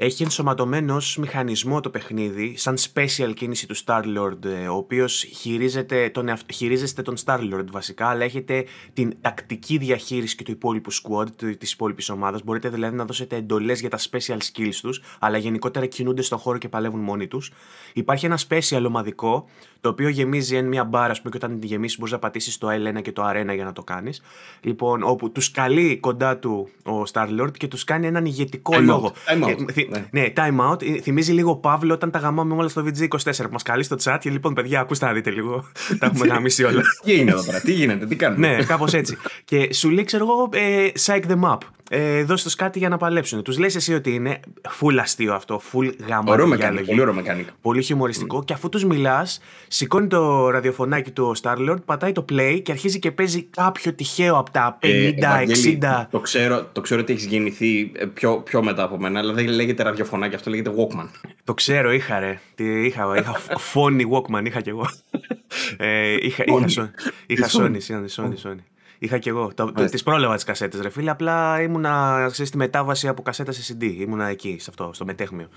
έχει 0.01 0.23
ενσωματωμένο 0.23 0.95
ως 0.95 1.17
μηχανισμό 1.17 1.81
το 1.81 1.91
παιχνίδι, 1.91 2.57
σαν 2.57 2.77
special 2.79 3.33
κίνηση 3.35 3.67
του 3.67 3.77
Star-Lord, 3.85 4.45
ε, 4.45 4.69
ο 4.69 4.75
οποίος 4.75 5.23
χειρίζεται 5.23 6.11
τον, 6.11 6.31
χειρίζεστε 6.53 7.03
τον 7.03 7.15
Star-Lord 7.25 7.65
βασικά, 7.71 8.09
αλλά 8.09 8.25
έχετε 8.25 8.65
την 8.93 9.17
τακτική 9.21 9.79
διαχείριση 9.79 10.37
και 10.37 10.45
του 10.45 10.51
υπόλοιπου 10.51 10.93
squad, 10.93 11.57
της 11.59 11.73
υπόλοιπης 11.73 12.09
ομάδας. 12.09 12.43
Μπορείτε 12.45 12.69
δηλαδή 12.69 12.97
να 12.97 13.05
δώσετε 13.05 13.37
εντολές 13.37 13.81
για 13.81 13.91
τα 13.91 13.99
special 13.99 14.39
skills 14.53 14.75
τους, 14.83 15.03
αλλά 15.19 15.39
γενικότερα 15.39 15.87
κινούνται 15.87 16.23
στον 16.23 16.39
χώρο 16.39 16.59
και 16.59 16.69
παλεύουν 16.69 17.01
μόνοι 17.01 17.27
τους. 17.27 17.53
Υπάρχει 17.93 18.27
ένα 18.27 18.39
special 18.49 18.85
ομαδικό, 18.87 19.49
το 19.81 19.89
οποίο 19.89 20.09
γεμίζει 20.09 20.57
εν 20.57 20.67
μια 20.67 20.85
μπάρα, 20.85 21.15
πούμε, 21.23 21.31
και 21.31 21.37
όταν 21.37 21.61
τη 21.61 21.67
γεμίσεις 21.67 21.99
μπορείς 21.99 22.13
να 22.13 22.19
πατήσεις 22.19 22.59
το 22.59 22.69
L1 22.71 23.03
και 23.03 23.13
το 23.13 23.29
R1 23.29 23.55
για 23.55 23.65
να 23.65 23.73
το 23.73 23.83
κάνεις. 23.83 24.23
Λοιπόν, 24.61 25.03
όπου 25.03 25.31
τους 25.31 25.51
καλεί 25.51 25.99
κοντά 25.99 26.37
του 26.37 26.69
ο 26.85 27.03
Star-Lord 27.13 27.53
και 27.57 27.69
τους 27.69 27.85
κάνει 27.85 28.07
έναν 28.07 28.25
ηγετικό 28.25 28.77
time 28.77 28.83
λόγο. 28.83 29.13
Out, 29.15 29.33
time 29.33 29.49
out. 29.49 29.69
Ε, 29.75 29.83
ναι. 29.89 30.09
ναι, 30.11 30.33
time 30.37 30.71
out. 30.71 30.83
Ε, 30.83 31.01
θυμίζει 31.01 31.33
λίγο 31.33 31.57
Παύλο 31.57 31.95
όταν 31.95 32.11
τα 32.11 32.19
γαμάμε 32.19 32.55
όλα 32.55 32.69
στο 32.69 32.85
VG24 32.85 33.33
που 33.37 33.49
μας 33.51 33.63
καλεί 33.63 33.83
στο 33.83 33.97
chat 34.03 34.17
και 34.21 34.31
λοιπόν, 34.31 34.55
παιδιά, 34.55 34.81
ακούστε 34.81 35.07
να 35.07 35.13
δείτε 35.13 35.31
λίγο. 35.31 35.65
τα 35.99 36.07
έχουμε 36.07 36.27
γαμίσει 36.27 36.65
όλα. 36.65 36.83
τι 37.05 37.19
είναι 37.19 37.31
εδώ 37.31 37.45
πέρα, 37.45 37.61
τι 37.61 37.73
γίνεται, 37.73 38.07
τι 38.07 38.17
κάνουμε; 38.17 38.57
ναι, 38.57 38.65
κάπως 38.65 38.93
έτσι. 38.93 39.17
και 39.45 39.75
σου 39.75 39.91
λέει, 39.91 40.05
ξέρω 40.05 40.25
εγώ, 40.25 40.49
ε, 40.53 40.89
psych 41.07 41.23
them 41.31 41.53
up 41.53 41.59
ε, 41.91 42.25
δώσ' 42.25 42.43
τους 42.43 42.55
κάτι 42.55 42.79
για 42.79 42.89
να 42.89 42.97
παλέψουν. 42.97 43.43
Τους 43.43 43.59
λες 43.59 43.75
εσύ 43.75 43.95
ότι 43.95 44.15
είναι 44.15 44.41
full 44.81 44.97
αστείο 45.01 45.35
αυτό, 45.35 45.61
full 45.73 45.93
γάμα. 46.09 46.33
Ωραίο 46.33 46.47
mechanic, 46.53 46.83
πολύ 46.87 47.01
ωραίο 47.01 47.15
mechanic. 47.19 47.45
Πολύ 47.61 47.83
χιουμοριστικό 47.83 48.39
mm. 48.39 48.45
και 48.45 48.53
αφού 48.53 48.69
τους 48.69 48.85
μιλάς, 48.85 49.41
σηκώνει 49.69 50.07
το 50.07 50.51
ραδιοφωνάκι 50.51 51.11
του 51.11 51.25
ο 51.25 51.33
Starlord, 51.43 51.79
πατάει 51.85 52.13
το 52.13 52.25
play 52.33 52.61
και 52.63 52.73
αρχίζει 52.73 52.99
και 52.99 53.11
παίζει 53.11 53.43
κάποιο 53.43 53.95
τυχαίο 53.95 54.37
από 54.37 54.51
τα 54.51 54.79
50, 54.83 54.87
ε, 54.87 55.15
60... 55.81 56.07
Το 56.11 56.21
ξέρω, 56.21 56.69
το 56.73 56.81
ξέρω 56.81 57.01
ότι 57.01 57.13
έχεις 57.13 57.25
γεννηθεί 57.25 57.93
ε, 57.95 58.05
πιο, 58.05 58.37
πιο 58.41 58.63
μετά 58.63 58.83
από 58.83 58.99
μένα, 58.99 59.19
αλλά 59.19 59.33
δεν 59.33 59.49
λέγεται 59.49 59.83
ραδιοφωνάκι, 59.83 60.35
αυτό 60.35 60.51
λέγεται 60.51 60.73
Walkman. 60.77 61.09
Το 61.45 61.55
ξέρω, 61.55 61.93
είχα 61.93 62.19
ρε. 62.19 62.41
Τι, 62.55 62.85
είχα, 62.85 63.17
είχα 63.19 63.35
φόνη 63.59 64.05
Walkman, 64.13 64.45
είχα 64.45 64.61
κι 64.61 64.69
εγώ. 64.69 64.89
ε, 65.77 66.17
είχα, 66.21 66.45
είχα, 66.47 66.93
είχα 67.27 67.49
Sony, 67.49 67.79
Sony, 67.89 68.07
Sony, 68.17 68.49
Sony. 68.49 68.63
Είχα 68.99 69.19
και 69.19 69.29
εγώ. 69.29 69.53
Τις 69.91 70.03
πρόλαβα 70.03 70.35
τις 70.35 70.45
κασέτες, 70.45 70.81
ρε 70.81 70.89
φίλε. 70.89 71.11
Απλά 71.11 71.63
ήμουνα 71.63 72.27
ξέρεις, 72.31 72.49
στη 72.49 72.57
μετάβαση 72.57 73.09
από 73.09 73.23
κασέτα 73.23 73.53
σε 73.53 73.77
CD. 73.81 73.85
Ήμουνα 73.85 74.27
εκεί, 74.27 74.57
σε 74.61 74.67
αυτό, 74.71 74.91
στο 74.93 75.05
μετέχμιο. 75.05 75.49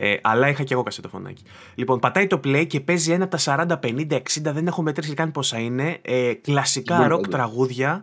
Ε, 0.00 0.16
αλλά 0.22 0.48
είχα 0.48 0.62
και 0.62 0.74
εγώ 0.74 0.82
κασετοφωνάκι. 0.82 1.42
Λοιπόν, 1.74 1.98
πατάει 1.98 2.26
το 2.26 2.40
play 2.44 2.66
και 2.66 2.80
παίζει 2.80 3.12
ένα 3.12 3.24
από 3.24 3.36
τα 3.36 3.78
40, 3.82 3.88
50, 3.88 4.12
60, 4.12 4.20
δεν 4.42 4.66
έχω 4.66 4.82
μετρήσει 4.82 5.14
καν 5.14 5.30
πόσα 5.30 5.58
είναι. 5.58 5.98
Ε, 6.02 6.32
κλασικά 6.32 7.08
ροκ 7.08 7.28
τραγούδια. 7.28 8.02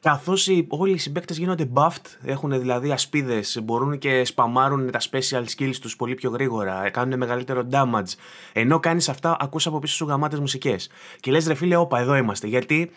Καθώς 0.00 0.48
όλοι 0.68 0.92
οι 0.92 0.98
συμπαίκτες 0.98 1.38
γίνονται 1.38 1.68
buffed, 1.74 2.16
έχουν 2.24 2.58
δηλαδή 2.58 2.90
ασπίδες, 2.90 3.60
μπορούν 3.62 3.98
και 3.98 4.24
σπαμάρουν 4.24 4.90
τα 4.90 5.00
special 5.10 5.44
skills 5.56 5.74
τους 5.80 5.96
πολύ 5.96 6.14
πιο 6.14 6.30
γρήγορα, 6.30 6.90
κάνουν 6.90 7.18
μεγαλύτερο 7.18 7.68
damage. 7.70 8.14
Ενώ 8.52 8.80
κάνεις 8.80 9.08
αυτά, 9.08 9.36
ακούς 9.40 9.66
από 9.66 9.78
πίσω 9.78 9.94
σου 9.94 10.06
γαμάτες 10.06 10.38
μουσικές. 10.38 10.90
Και 11.20 11.30
λες, 11.30 11.46
ρε 11.46 11.54
φίλε, 11.54 11.76
όπα, 11.76 11.98
εδώ 11.98 12.16
είμαστε. 12.16 12.46
Γιατί 12.46 12.90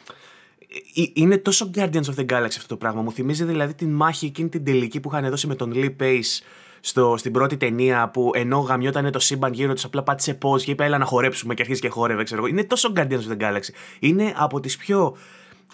ε, 0.95 1.01
ε, 1.01 1.05
είναι 1.13 1.37
τόσο 1.37 1.69
Guardians 1.75 2.03
of 2.03 2.15
the 2.15 2.25
Galaxy 2.25 2.45
αυτό 2.45 2.67
το 2.67 2.77
πράγμα. 2.77 3.01
Μου 3.01 3.11
θυμίζει 3.11 3.43
δηλαδή 3.43 3.73
την 3.73 3.89
μάχη 3.89 4.25
εκείνη 4.25 4.49
την 4.49 4.63
τελική 4.63 4.99
που 4.99 5.09
είχαν 5.13 5.29
δώσει 5.29 5.47
με 5.47 5.55
τον 5.55 5.71
Lee 5.75 5.95
Pace 5.99 6.41
στο, 6.81 7.15
στην 7.17 7.31
πρώτη 7.31 7.57
ταινία 7.57 8.09
που 8.09 8.31
ενώ 8.33 8.59
γαμιόταν 8.59 9.11
το 9.11 9.19
σύμπαν 9.19 9.53
γύρω 9.53 9.73
τους, 9.73 9.83
απλά 9.83 10.03
πάτησε 10.03 10.33
πώ 10.33 10.57
και 10.57 10.71
είπε 10.71 10.85
Έλα 10.85 10.97
να 10.97 11.05
χορέψουμε 11.05 11.53
και 11.53 11.61
αρχίζει 11.61 11.81
και 11.81 11.89
χόρευε. 11.89 12.23
Ξέρω. 12.23 12.45
Είναι 12.45 12.63
τόσο 12.63 12.93
Guardians 12.95 13.09
of 13.09 13.37
the 13.37 13.41
Galaxy. 13.41 13.69
Είναι 13.99 14.33
από 14.35 14.59
τις 14.59 14.77
πιο 14.77 15.17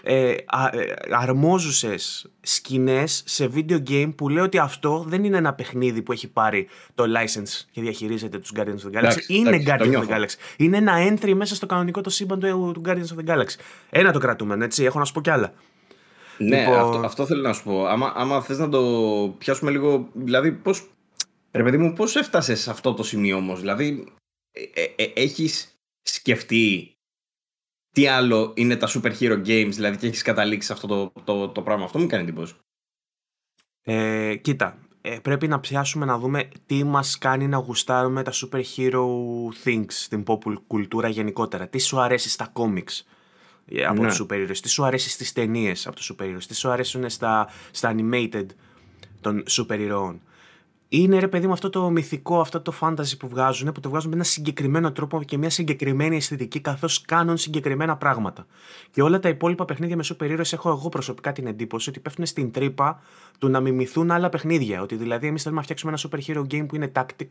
ε, 0.03 0.35
α, 0.45 0.69
ε, 0.71 0.93
αρμόζουσες 1.09 2.29
σκηνές 2.41 3.24
σε 3.25 3.50
video 3.55 3.89
game 3.89 4.13
που 4.15 4.29
λέω 4.29 4.43
ότι 4.43 4.57
αυτό 4.57 5.05
δεν 5.07 5.24
είναι 5.24 5.38
ένα 5.38 5.53
παιχνίδι 5.53 6.01
που 6.01 6.12
έχει 6.12 6.27
πάρει 6.27 6.67
το 6.95 7.03
license 7.03 7.65
και 7.71 7.81
διαχειρίζεται 7.81 8.39
τους 8.39 8.51
Guardians 8.55 8.62
of 8.62 8.95
the 8.95 9.01
Galaxy. 9.01 9.27
είναι 9.27 9.63
Guardians 9.65 9.93
of 9.93 10.07
the 10.07 10.15
Galaxy. 10.15 10.35
Είναι 10.57 10.77
ένα 10.77 10.93
entry 11.09 11.33
μέσα 11.33 11.55
στο 11.55 11.65
κανονικό 11.65 12.01
το 12.01 12.09
σύμπαν 12.09 12.39
του, 12.39 12.71
του 12.74 12.81
Guardians 12.85 12.89
of 12.89 13.25
the 13.25 13.35
Galaxy. 13.35 13.55
Ένα 13.89 14.12
το 14.12 14.19
κρατούμενο, 14.19 14.63
έτσι. 14.63 14.83
Έχω 14.83 15.00
να 15.00 15.05
σου 15.05 15.13
πω 15.13 15.21
κι 15.21 15.29
άλλα. 15.29 15.53
Ναι, 16.38 16.59
λοιπόν... 16.59 16.79
αυτό, 16.79 17.01
αυτό 17.05 17.25
θέλω 17.25 17.41
να 17.41 17.53
σου 17.53 17.63
πω. 17.63 17.85
Άμα, 17.85 18.13
άμα 18.15 18.41
θες 18.41 18.57
να 18.57 18.69
το 18.69 18.81
πιάσουμε 19.38 19.71
λίγο, 19.71 20.07
δηλαδή 20.13 20.51
πώς, 20.51 20.88
ρε 21.55 21.63
παιδί 21.63 21.77
μου, 21.77 21.93
πώς 21.93 22.15
έφτασες 22.15 22.62
σε 22.62 22.69
αυτό 22.69 22.93
το 22.93 23.03
σημείο 23.03 23.38
όμως, 23.38 23.59
δηλαδή 23.59 24.13
ε, 24.51 24.81
ε, 24.81 25.03
ε 25.03 25.12
έχεις 25.15 25.77
σκεφτεί 26.01 26.95
τι 27.91 28.07
άλλο 28.07 28.53
είναι 28.55 28.75
τα 28.75 28.88
super 28.88 29.17
hero 29.19 29.38
games, 29.38 29.71
δηλαδή 29.71 29.97
και 29.97 30.07
έχεις 30.07 30.21
καταλήξει 30.21 30.71
αυτό 30.71 30.88
το, 30.88 31.12
το, 31.24 31.50
το 31.50 31.62
πράγμα; 31.62 31.83
Αυτό 31.83 32.00
μου 32.00 32.07
κάνει 32.07 32.24
εντύπωση. 32.24 32.55
Ε, 33.81 34.35
κοίτα, 34.35 34.77
ε, 35.01 35.19
πρέπει 35.19 35.47
να 35.47 35.59
πιάσουμε 35.59 36.05
να 36.05 36.17
δούμε 36.17 36.50
τι 36.65 36.83
μας 36.83 37.17
κάνει 37.17 37.47
να 37.47 37.57
γουστάρουμε 37.57 38.24
τα 38.24 38.31
super 38.33 38.62
hero 38.75 39.05
things 39.63 39.85
στην 39.88 40.24
pop 40.27 40.38
κουλτούρα 40.67 41.07
γενικότερα. 41.07 41.67
Τι 41.67 41.79
σου 41.79 42.00
αρέσει 42.00 42.29
στα 42.29 42.51
comics 42.53 43.01
ε, 43.65 43.85
από 43.85 44.01
ναι. 44.01 44.07
τους 44.07 44.21
super 44.24 44.33
heroes, 44.33 44.57
τι 44.62 44.69
σου 44.69 44.85
αρέσει 44.85 45.09
στις 45.09 45.33
ταινίες 45.33 45.88
από 45.88 45.95
τους 45.95 46.13
super 46.13 46.24
heroes, 46.24 46.43
τι 46.47 46.55
σου 46.55 46.69
αρέσουν 46.69 47.09
στα, 47.09 47.50
στα 47.71 47.95
animated 47.97 48.45
των 49.21 49.43
super 49.50 49.79
heroes; 49.79 50.15
Είναι 50.89 51.20
ρε 51.20 51.27
παιδί 51.27 51.48
μου 51.48 51.54
αυτό 51.54 51.70
το 51.70 51.89
μυθικό, 51.89 52.39
αυτό 52.39 52.62
το 52.62 52.74
fantasy 52.80 53.18
που 53.20 53.27
βγάζουν, 53.27 53.72
που 53.72 53.80
το 53.80 53.89
βγάζουν 53.89 54.10
με 54.10 54.15
ένα 54.15 54.24
συγκεκριμένο 54.24 54.92
τρόπο 54.92 55.24
και 55.24 55.38
μια 55.38 55.50
συγκεκριμένη 55.50 56.15
αισθητική, 56.15 56.60
καθώς 56.60 57.01
κάνουν 57.01 57.38
συγκεκριμένα 57.38 57.98
πράγματα. 57.98 58.46
Και 58.92 59.01
όλα 59.01 59.20
τα 59.20 59.30
υπόλοιπα 59.30 59.65
παιχνίδια 59.65 59.96
με 59.96 60.04
σούπερ 60.04 60.32
ήρωε 60.32 60.46
έχω 60.51 60.70
εγώ 60.70 60.89
προσωπικά 60.89 61.32
την 61.32 61.48
εντύπωση 61.48 61.89
ότι 61.89 62.00
πέφτουν 62.00 62.25
στην 62.25 62.51
τρύπα 62.51 63.01
του 63.39 63.50
να 63.50 63.60
μιμηθούν 63.60 64.12
άλλα 64.12 64.30
παιχνίδια. 64.30 64.82
Ότι 64.82 64.96
δηλαδή 64.96 65.27
εμείς 65.27 65.42
θέλουμε 65.42 65.60
να 65.60 65.65
φτιάξουμε 65.65 65.92
ένα 65.92 66.01
super 66.10 66.20
hero 66.27 66.42
game 66.54 66.68
που 66.68 66.75
είναι 66.75 66.92
tactic, 66.96 67.27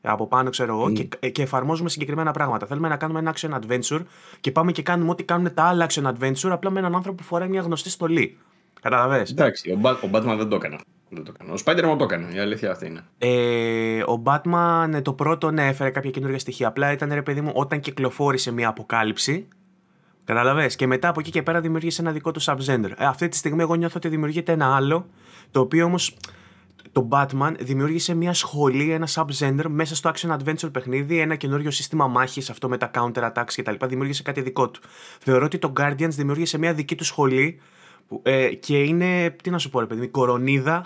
από 0.00 0.26
πάνω, 0.26 0.50
ξέρω 0.50 0.72
εγώ, 0.72 0.92
και, 0.92 1.08
ε, 1.18 1.28
και 1.28 1.42
εφαρμόζουμε 1.42 1.88
συγκεκριμένα 1.88 2.32
πράγματα. 2.32 2.66
Θέλουμε 2.66 2.88
να 2.88 2.96
κάνουμε 2.96 3.18
ένα 3.18 3.34
action 3.36 3.50
adventure 3.50 4.02
και 4.40 4.52
πάμε 4.52 4.72
και 4.72 4.82
κάνουμε 4.82 5.10
ό,τι 5.10 5.22
κάνουν 5.24 5.54
τα 5.54 5.62
άλλα 5.62 5.86
action 5.88 6.02
adventure, 6.02 6.50
απλά 6.50 6.70
με 6.70 6.78
έναν 6.78 6.94
άνθρωπο 6.94 7.16
που 7.16 7.28
φοράει 7.28 7.48
μια 7.48 7.60
γνωστή 7.60 7.90
στολή. 7.90 8.38
Καταλαβέ. 8.80 9.26
Εντάξει, 9.30 9.70
ο, 9.70 9.88
ο 9.88 10.10
Batman 10.12 10.34
δεν 10.36 10.48
το 10.48 10.56
έκανε. 10.56 10.78
Δεν 11.08 11.24
το 11.24 11.32
έκανε. 11.34 11.52
Ο 11.52 11.56
Spider-Man 11.64 11.98
το 11.98 12.04
έκανε. 12.04 12.34
Η 12.34 12.38
αλήθεια 12.38 12.70
αυτή 12.70 12.86
είναι. 12.86 13.04
Ε, 13.18 14.02
ο 14.02 14.22
Batman 14.24 14.90
ε, 14.94 15.00
το 15.00 15.12
πρώτο 15.12 15.50
ναι, 15.50 15.66
έφερε 15.66 15.90
κάποια 15.90 16.10
καινούργια 16.10 16.38
στοιχεία. 16.38 16.68
Απλά 16.68 16.92
ήταν 16.92 17.12
ρε 17.12 17.22
παιδί 17.22 17.40
μου 17.40 17.50
όταν 17.54 17.80
κυκλοφόρησε 17.80 18.52
μια 18.52 18.68
αποκάλυψη. 18.68 19.48
Καταλαβέ. 20.24 20.66
Και 20.66 20.86
μετά 20.86 21.08
από 21.08 21.20
εκεί 21.20 21.30
και 21.30 21.42
πέρα 21.42 21.60
δημιούργησε 21.60 22.02
ένα 22.02 22.12
δικό 22.12 22.30
του 22.30 22.42
subgender. 22.42 22.90
Ε, 22.96 23.04
αυτή 23.06 23.28
τη 23.28 23.36
στιγμή 23.36 23.62
εγώ 23.62 23.74
νιώθω 23.74 23.94
ότι 23.96 24.08
δημιουργείται 24.08 24.52
ένα 24.52 24.76
άλλο. 24.76 25.06
Το 25.50 25.60
οποίο 25.60 25.84
όμως 25.84 26.16
το 26.92 27.08
Batman 27.10 27.54
δημιούργησε 27.58 28.14
μια 28.14 28.32
σχολή, 28.32 28.90
ένα 28.92 29.08
subgender 29.14 29.64
μέσα 29.68 29.94
στο 29.94 30.10
action 30.14 30.36
adventure 30.36 30.72
παιχνίδι, 30.72 31.18
ένα 31.18 31.34
καινούριο 31.34 31.70
σύστημα 31.70 32.06
μάχης, 32.06 32.50
αυτό 32.50 32.68
με 32.68 32.76
τα 32.76 32.90
counter 32.94 33.32
attacks 33.32 33.52
κτλ. 33.56 33.86
Δημιούργησε 33.86 34.22
κάτι 34.22 34.40
δικό 34.40 34.70
του. 34.70 34.80
Θεωρώ 35.20 35.44
ότι 35.44 35.58
το 35.58 35.72
Guardians 35.76 36.08
δημιούργησε 36.08 36.58
μια 36.58 36.74
δική 36.74 36.94
του 36.94 37.04
σχολή 37.04 37.60
ε, 38.22 38.48
και 38.48 38.78
είναι, 38.78 39.36
τι 39.42 39.50
να 39.50 39.58
σου 39.58 39.70
πω 39.70 39.80
ρε 39.80 39.86
παιδί, 39.86 40.04
η 40.04 40.08
κορονίδα 40.08 40.84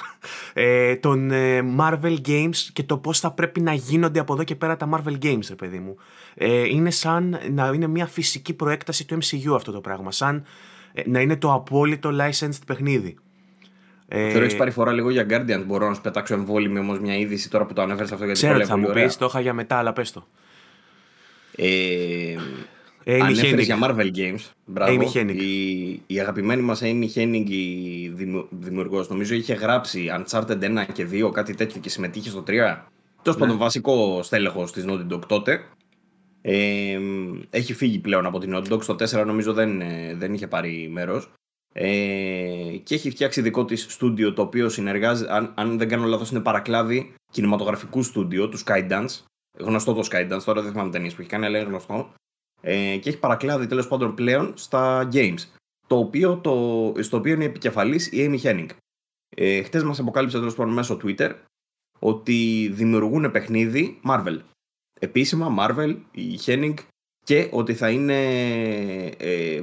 ε, 0.53 0.97
των 0.97 1.31
ε, 1.31 1.63
Marvel 1.79 2.17
Games 2.27 2.57
και 2.73 2.83
το 2.83 2.99
πώς 2.99 3.21
θα 3.21 3.31
πρέπει 3.31 3.61
να 3.61 3.73
γίνονται 3.73 4.21
από 4.21 4.33
εδώ 4.33 4.45
και 4.45 4.55
πέρα 4.55 4.77
τα 4.77 4.89
Marvel 4.93 5.25
Games 5.25 5.47
ρε 5.49 5.55
παιδί 5.55 5.79
μου. 5.79 5.97
Ε, 6.35 6.69
είναι 6.69 6.91
σαν 6.91 7.39
να 7.51 7.71
είναι 7.75 7.87
μια 7.87 8.07
φυσική 8.07 8.55
προέκταση 8.55 9.07
του 9.07 9.19
MCU 9.23 9.55
αυτό 9.55 9.73
το 9.73 9.81
πράγμα, 9.81 10.13
σαν 10.13 10.45
ε, 10.93 11.03
να 11.07 11.21
είναι 11.21 11.37
το 11.37 11.53
απόλυτο 11.53 12.11
licensed 12.13 12.61
παιχνίδι. 12.67 13.17
Ε, 14.09 14.31
Θεωρώ 14.31 14.45
έχει 14.45 14.57
πάρει 14.57 14.71
φορά 14.71 14.93
λίγο 14.93 15.11
για 15.11 15.27
Guardians. 15.31 15.63
Μπορώ 15.67 15.89
να 15.89 15.95
σου 15.95 16.01
πετάξω 16.01 16.35
εμβόλυμη 16.35 16.79
όμως 16.79 16.99
μια 16.99 17.17
είδηση 17.17 17.51
τώρα 17.51 17.67
που 17.67 17.73
το 17.73 17.83
ανέφερες 17.83 18.13
αυτό 18.13 18.25
γιατί 18.25 18.41
Ξέρω 18.41 18.67
θα 18.67 18.77
μου 18.77 18.91
πεις, 18.93 19.17
το 19.17 19.25
είχα 19.25 19.41
για 19.41 19.53
μετά, 19.53 19.77
αλλά 19.77 19.93
πες 19.93 20.13
το. 20.13 20.27
Ε, 21.57 22.37
Amy 23.05 23.21
Ανέφερες 23.21 23.65
για 23.65 23.79
Marvel 23.83 24.11
Games. 24.17 24.51
Μπράβο. 24.65 25.13
Amy 25.15 25.35
η, 25.35 26.03
η 26.07 26.21
αγαπημένη 26.21 26.63
μας 26.63 26.81
Amy 26.85 27.07
Hennig, 27.15 27.49
η 27.49 28.09
δημιουργός, 28.51 29.09
νομίζω 29.09 29.35
είχε 29.35 29.55
γράψει 29.55 30.11
Uncharted 30.19 30.63
1 30.63 30.85
και 30.93 31.07
2, 31.13 31.31
κάτι 31.33 31.55
τέτοιο 31.55 31.81
και 31.81 31.89
συμμετείχε 31.89 32.31
στο 32.31 32.45
3. 32.47 32.77
Τόσο 33.23 33.39
ναι. 33.39 33.45
πάντων 33.45 33.59
βασικό 33.59 34.23
στέλεχος 34.23 34.73
της 34.73 34.85
Naughty 34.89 35.13
Dog 35.13 35.21
τότε. 35.27 35.65
Ε, 36.41 36.99
έχει 37.51 37.75
φύγει 37.75 37.99
πλέον 37.99 38.27
από 38.27 38.39
την 38.39 38.55
Naughty 38.57 38.73
Dog. 38.73 38.83
Στο 38.83 38.95
4 38.95 39.27
νομίζω 39.27 39.53
δεν, 39.53 39.81
ε, 39.81 40.15
δεν 40.15 40.35
είχε 40.35 40.47
πάρει 40.47 40.89
μέρος. 40.93 41.33
Ε, 41.73 42.77
και 42.83 42.95
έχει 42.95 43.11
φτιάξει 43.11 43.41
δικό 43.41 43.65
της 43.65 43.87
στούντιο 43.89 44.33
το 44.33 44.43
οποίο 44.43 44.69
συνεργάζεται, 44.69 45.35
αν, 45.35 45.53
αν 45.57 45.79
δεν 45.79 45.89
κάνω 45.89 46.07
λάθος 46.07 46.31
είναι 46.31 46.41
παρακλάδι 46.41 47.15
κινηματογραφικού 47.31 48.03
στούντιο 48.03 48.49
του 48.49 48.59
Skydance. 48.59 49.25
Γνωστό 49.59 49.93
το 49.93 50.09
Skydance, 50.11 50.43
τώρα 50.45 50.63
δεν 50.63 50.73
θυμάμαι 50.73 50.91
ταινίες 50.91 51.15
που 51.15 51.21
έχει 51.21 51.31
κάνει, 51.31 51.47
αλλά 51.47 51.59
είναι 51.59 51.69
γνωστό 51.69 52.13
ε, 52.65 52.97
και 52.97 53.09
έχει 53.09 53.19
παρακλάδι 53.19 53.67
τέλος 53.67 53.89
πάντων 53.89 54.15
πλέον 54.15 54.53
στα 54.57 55.09
games. 55.13 55.41
Το 55.87 55.99
οποίο, 55.99 56.37
το, 56.37 56.93
στο 57.03 57.17
οποίο 57.17 57.33
είναι 57.33 57.45
επικεφαλής 57.45 58.13
η 58.13 58.29
Amy 58.31 58.49
Henning. 58.49 58.69
Ε, 59.37 59.63
Χτες 59.63 59.83
μας 59.83 59.99
αποκάλυψε 59.99 60.39
τέλος 60.39 60.55
πάντων 60.55 60.73
μέσω 60.73 60.99
Twitter 61.03 61.35
ότι 61.99 62.69
δημιουργούν 62.73 63.31
παιχνίδι 63.31 64.01
Marvel. 64.09 64.39
Επίσημα 65.01 65.55
Marvel, 65.59 65.97
η 66.11 66.39
Henning 66.45 66.75
και 67.25 67.49
ότι 67.53 67.75
θα 67.75 67.91
είναι 67.91 68.27
ε, 69.07 69.63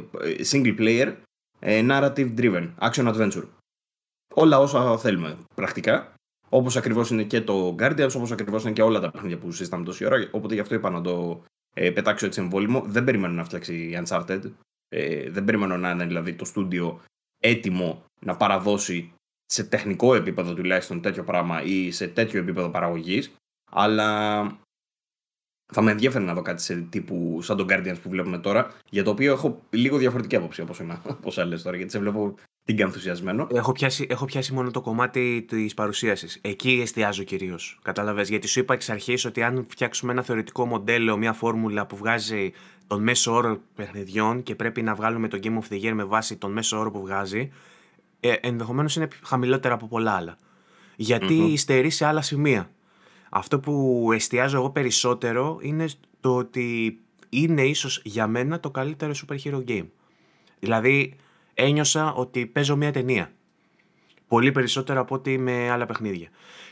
single 0.51 0.79
player 0.79 1.15
ε, 1.59 1.85
narrative 1.89 2.33
driven, 2.37 2.69
action 2.79 3.13
adventure. 3.13 3.43
Όλα 4.35 4.59
όσα 4.59 4.97
θέλουμε 4.97 5.37
πρακτικά. 5.55 6.13
Όπως 6.49 6.77
ακριβώς 6.77 7.09
είναι 7.09 7.23
και 7.23 7.41
το 7.41 7.75
Guardians, 7.79 8.11
όπως 8.15 8.31
ακριβώς 8.31 8.63
είναι 8.63 8.71
και 8.73 8.81
όλα 8.81 8.99
τα 8.99 9.11
παιχνίδια 9.11 9.37
που 9.37 9.51
συζητάμε 9.51 9.85
τόση 9.85 10.05
ώρα. 10.05 10.29
Οπότε 10.31 10.53
γι' 10.53 10.59
αυτό 10.59 10.75
είπα 10.75 10.89
να 10.89 11.01
το 11.01 11.43
ε, 11.81 11.91
πετάξω 11.91 12.25
έτσι 12.25 12.41
εμβόλυμο. 12.41 12.81
Δεν 12.81 13.03
περιμένω 13.03 13.33
να 13.33 13.43
φτιάξει 13.43 14.03
Uncharted. 14.03 14.41
Ε, 14.89 15.29
δεν 15.29 15.45
περιμένω 15.45 15.77
να 15.77 15.89
είναι 15.89 16.05
δηλαδή 16.05 16.33
το 16.33 16.45
στούντιο 16.45 17.01
έτοιμο 17.37 18.03
να 18.19 18.37
παραδώσει 18.37 19.13
σε 19.45 19.63
τεχνικό 19.63 20.15
επίπεδο 20.15 20.53
τουλάχιστον 20.53 21.01
τέτοιο 21.01 21.23
πράγμα 21.23 21.63
ή 21.63 21.91
σε 21.91 22.07
τέτοιο 22.07 22.39
επίπεδο 22.39 22.69
παραγωγής 22.69 23.33
αλλά 23.71 24.41
θα 25.71 25.81
με 25.81 25.91
ενδιαφέρει 25.91 26.23
να 26.23 26.33
δω 26.33 26.41
κάτι 26.41 26.61
σε 26.61 26.75
τύπου 26.75 27.39
σαν 27.41 27.57
τον 27.57 27.67
Guardians 27.69 27.97
που 28.01 28.09
βλέπουμε 28.09 28.37
τώρα 28.37 28.71
για 28.89 29.03
το 29.03 29.09
οποίο 29.09 29.31
έχω 29.31 29.61
λίγο 29.69 29.97
διαφορετική 29.97 30.35
άποψη 30.35 30.61
όπως, 30.61 30.79
είμαι, 30.79 31.01
όπως 31.19 31.37
άλλες 31.37 31.61
τώρα 31.61 31.77
γιατί 31.77 31.91
σε 31.91 31.99
βλέπω 31.99 32.35
την 32.75 32.79
ενθουσιασμένο. 32.79 33.47
Έχω 33.53 33.71
πιάσει, 33.71 34.07
έχω 34.09 34.25
πιάσει 34.25 34.53
μόνο 34.53 34.71
το 34.71 34.81
κομμάτι 34.81 35.45
της 35.47 35.73
παρουσίασης. 35.73 36.39
Εκεί 36.41 36.79
εστιάζω 36.81 37.23
κυρίως. 37.23 37.79
Κατάλαβες; 37.81 38.29
Γιατί 38.29 38.47
σου 38.47 38.59
είπα 38.59 38.73
εξ 38.73 38.89
αρχής 38.89 39.25
ότι 39.25 39.43
αν 39.43 39.65
φτιάξουμε 39.69 40.11
ένα 40.11 40.21
θεωρητικό 40.21 40.65
μοντέλο, 40.65 41.17
μια 41.17 41.33
φόρμουλα 41.33 41.85
που 41.85 41.95
βγάζει 41.95 42.51
τον 42.87 43.03
μέσο 43.03 43.33
όρο 43.33 43.61
παιχνιδιών 43.75 44.43
και 44.43 44.55
πρέπει 44.55 44.81
να 44.81 44.95
βγάλουμε 44.95 45.27
το 45.27 45.39
Game 45.43 45.57
of 45.59 45.73
the 45.73 45.83
Year 45.83 45.91
με 45.93 46.03
βάση 46.03 46.35
τον 46.35 46.51
μέσο 46.51 46.79
όρο 46.79 46.91
που 46.91 47.01
βγάζει, 47.01 47.51
ε, 48.19 48.33
ενδεχομένως 48.41 48.95
είναι 48.95 49.07
χαμηλότερα 49.23 49.73
από 49.73 49.87
πολλά 49.87 50.11
άλλα. 50.11 50.37
Γιατί 50.95 51.41
mm-hmm. 51.41 51.51
υστερεί 51.51 51.89
σε 51.89 52.05
άλλα 52.05 52.21
σημεία. 52.21 52.69
Αυτό 53.29 53.59
που 53.59 54.09
εστιάζω 54.13 54.57
εγώ 54.57 54.69
περισσότερο 54.69 55.59
είναι 55.61 55.85
το 56.19 56.35
ότι 56.35 56.99
είναι 57.29 57.61
ίσως 57.61 58.01
για 58.03 58.27
μένα 58.27 58.59
το 58.59 58.71
καλύτερο 58.71 59.11
super 59.15 59.35
hero 59.43 59.63
game. 59.67 59.87
Δηλαδή, 60.59 61.15
ένιωσα 61.53 62.13
ότι 62.13 62.45
παίζω 62.45 62.75
μια 62.75 62.91
ταινία. 62.91 63.31
Πολύ 64.27 64.51
περισσότερο 64.51 64.99
από 64.99 65.15
ότι 65.15 65.37
με 65.37 65.69
άλλα 65.69 65.85
παιχνίδια. 65.85 66.29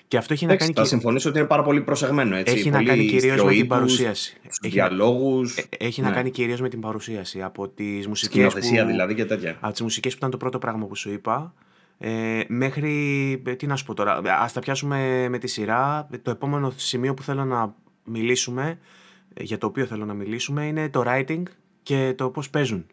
Και 0.07 0.17
αυτό 0.17 0.33
έχει 0.33 0.45
να 0.45 0.55
κάνει. 0.55 0.73
Θα 0.73 0.85
συμφωνήσω 0.85 1.29
ότι 1.29 1.37
είναι 1.37 1.47
πάρα 1.47 1.63
πολύ 1.63 1.81
προσεγμένο. 1.81 2.35
Έτσι. 2.35 2.53
Έχει 2.53 2.69
να 2.69 2.83
κάνει 2.83 3.05
κυρίως 3.05 3.43
με 3.43 3.51
την 3.51 3.67
παρουσίαση. 3.67 4.37
Έχει, 4.61 4.73
διαλόγους. 4.73 5.57
Ε, 5.57 5.63
έχει 5.77 6.01
να 6.01 6.09
ναι. 6.09 6.15
κάνει 6.15 6.31
κυρίως 6.31 6.61
με 6.61 6.69
την 6.69 6.79
παρουσίαση. 6.79 7.41
Από 7.41 7.67
τις 7.67 8.07
μουσικές. 8.07 8.53
Που... 8.53 8.59
δηλαδή 8.59 9.15
και 9.15 9.25
τέτοια. 9.25 9.57
Από 9.59 9.71
τις 9.71 9.81
μουσικές 9.81 10.11
που 10.11 10.17
ήταν 10.17 10.31
το 10.31 10.37
πρώτο 10.37 10.59
πράγμα 10.59 10.85
που 10.85 10.95
σου 10.95 11.11
είπα. 11.11 11.53
Ε, 11.97 12.41
μέχρι. 12.47 13.31
Ε, 13.45 13.55
τι 13.55 13.67
να 13.67 13.75
σου 13.75 13.85
πω 13.85 13.93
τώρα. 13.93 14.13
Α 14.13 14.49
τα 14.53 14.59
πιάσουμε 14.59 15.27
με 15.29 15.37
τη 15.37 15.47
σειρά. 15.47 16.09
Το 16.21 16.31
επόμενο 16.31 16.73
σημείο 16.75 17.13
που 17.13 17.23
θέλω 17.23 17.45
να 17.45 17.75
μιλήσουμε. 18.03 18.79
Ε, 19.33 19.43
για 19.43 19.57
το 19.57 19.67
οποίο 19.67 19.85
θέλω 19.85 20.05
να 20.05 20.13
μιλήσουμε 20.13 20.65
είναι 20.65 20.89
το 20.89 21.03
writing 21.05 21.43
και 21.83 22.13
το 22.17 22.29
πώς 22.29 22.49
παίζουν 22.49 22.85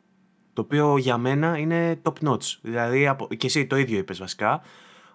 το 0.55 0.63
οποίο 0.63 0.97
για 0.97 1.19
μένα 1.19 1.59
είναι 1.59 2.01
top 2.03 2.29
notch. 2.29 2.59
Δηλαδή, 2.63 3.17
και 3.37 3.47
εσύ 3.47 3.67
το 3.67 3.77
ίδιο 3.77 3.99
είπες 3.99 4.19
βασικά, 4.19 4.61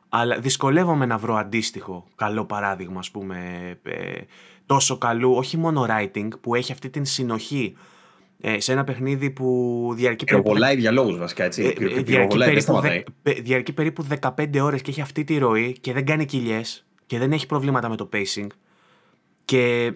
αλλά 0.09 0.39
δυσκολεύομαι 0.39 1.05
να 1.05 1.17
βρω 1.17 1.35
αντίστοιχο 1.35 2.05
καλό 2.15 2.45
παράδειγμα, 2.45 2.99
ας 2.99 3.11
πούμε, 3.11 3.37
ε, 3.83 4.21
τόσο 4.65 4.97
καλού, 4.97 5.33
όχι 5.33 5.57
μόνο 5.57 5.85
writing, 5.89 6.27
που 6.41 6.55
έχει 6.55 6.71
αυτή 6.71 6.89
την 6.89 7.05
συνοχή 7.05 7.75
ε, 8.41 8.59
σε 8.59 8.71
ένα 8.71 8.83
παιχνίδι 8.83 9.29
που 9.29 9.91
διαρκεί 9.95 10.25
περίπου... 10.25 10.49
Πολλά 10.49 10.75
διαλόγους 10.75 11.17
βασικά, 11.17 11.43
έτσι. 11.43 11.63
Ε, 11.63 11.67
ε 11.67 12.01
διαρκεί, 12.01 12.37
περίπου, 12.37 12.79
δε, 12.79 13.33
διαρκεί 13.33 13.73
περίπου 13.73 14.05
15 14.21 14.59
ώρες 14.61 14.81
και 14.81 14.91
έχει 14.91 15.01
αυτή 15.01 15.23
τη 15.23 15.37
ροή 15.37 15.75
και 15.81 15.93
δεν 15.93 16.05
κάνει 16.05 16.25
κοιλιές 16.25 16.85
και 17.05 17.17
δεν 17.17 17.31
έχει 17.31 17.45
προβλήματα 17.45 17.89
με 17.89 17.95
το 17.95 18.09
pacing. 18.13 18.47
Και 19.49 19.93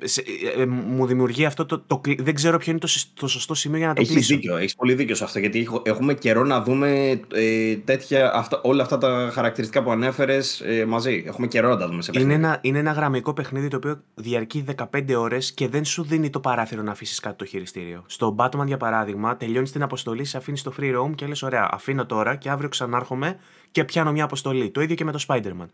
ε, 0.56 0.62
ε, 0.62 0.66
μου 0.66 1.06
δημιουργεί 1.06 1.46
αυτό 1.46 1.66
το, 1.66 1.80
το, 1.80 2.02
Δεν 2.18 2.34
ξέρω 2.34 2.58
ποιο 2.58 2.72
είναι 2.72 2.80
το, 2.80 2.88
το 3.14 3.28
σωστό 3.28 3.54
σημείο 3.54 3.78
για 3.78 3.88
να 3.88 3.94
το 3.94 4.02
έχεις 4.02 4.14
κλείσω. 4.14 4.36
Δίκιο, 4.36 4.58
έχεις 4.58 4.76
πολύ 4.76 4.94
δίκιο 4.94 5.16
σε 5.16 5.24
αυτό. 5.24 5.40
Γιατί 5.40 5.68
έχουμε 5.84 6.14
καιρό 6.14 6.44
να 6.44 6.62
δούμε 6.62 7.20
ε, 7.34 7.76
τέτοια, 7.76 8.34
αυτά, 8.34 8.62
όλα 8.64 8.84
αυτά 8.84 8.98
τα 8.98 9.30
χαρακτηριστικά 9.34 9.84
που 9.84 9.92
ανέφερες 9.92 10.62
ε, 10.62 10.86
μαζί. 10.86 11.24
Έχουμε 11.28 11.48
καιρό 11.48 11.70
να 11.70 11.78
τα 11.78 11.88
δούμε 11.88 12.02
σε 12.02 12.12
παιχνίδι. 12.12 12.34
Είναι 12.34 12.48
ένα, 12.48 12.60
είναι 12.62 12.80
ένα 12.80 12.92
γραμμικό 12.92 13.34
παιχνίδι 13.34 13.68
το 13.68 13.76
οποίο 13.76 14.02
διαρκεί 14.14 14.66
15 14.94 15.16
ώρες 15.18 15.52
και 15.52 15.68
δεν 15.68 15.86
σου 15.86 16.04
δίνει 16.04 16.30
το 16.30 16.40
παράθυρο 16.40 16.82
να 16.82 16.92
αφήσεις 16.92 17.20
κάτι 17.20 17.36
το 17.36 17.46
χειριστήριο. 17.46 18.04
Στο 18.06 18.36
Batman, 18.40 18.66
για 18.66 18.78
παράδειγμα, 18.78 19.38
τελειώνεις 19.38 19.72
την 19.72 19.84
αποστολή, 19.84 20.26
σε 20.26 20.38
αφήνεις 20.38 20.60
στο 20.60 20.74
free 20.80 21.00
roam 21.00 21.16
και 21.16 21.26
λες: 21.26 21.42
Ωραία, 21.42 21.70
αφήνω 21.72 22.06
τώρα 22.06 22.36
και 22.36 22.50
αύριο 22.50 22.70
ξανάρχομαι 22.70 23.38
και 23.72 23.84
πιάνω 23.84 24.12
μια 24.12 24.24
αποστολή. 24.24 24.70
Το 24.70 24.82
ίδιο 24.82 24.96
και 24.96 25.04
με 25.04 25.12
το 25.12 25.26
Spider-Man. 25.28 25.68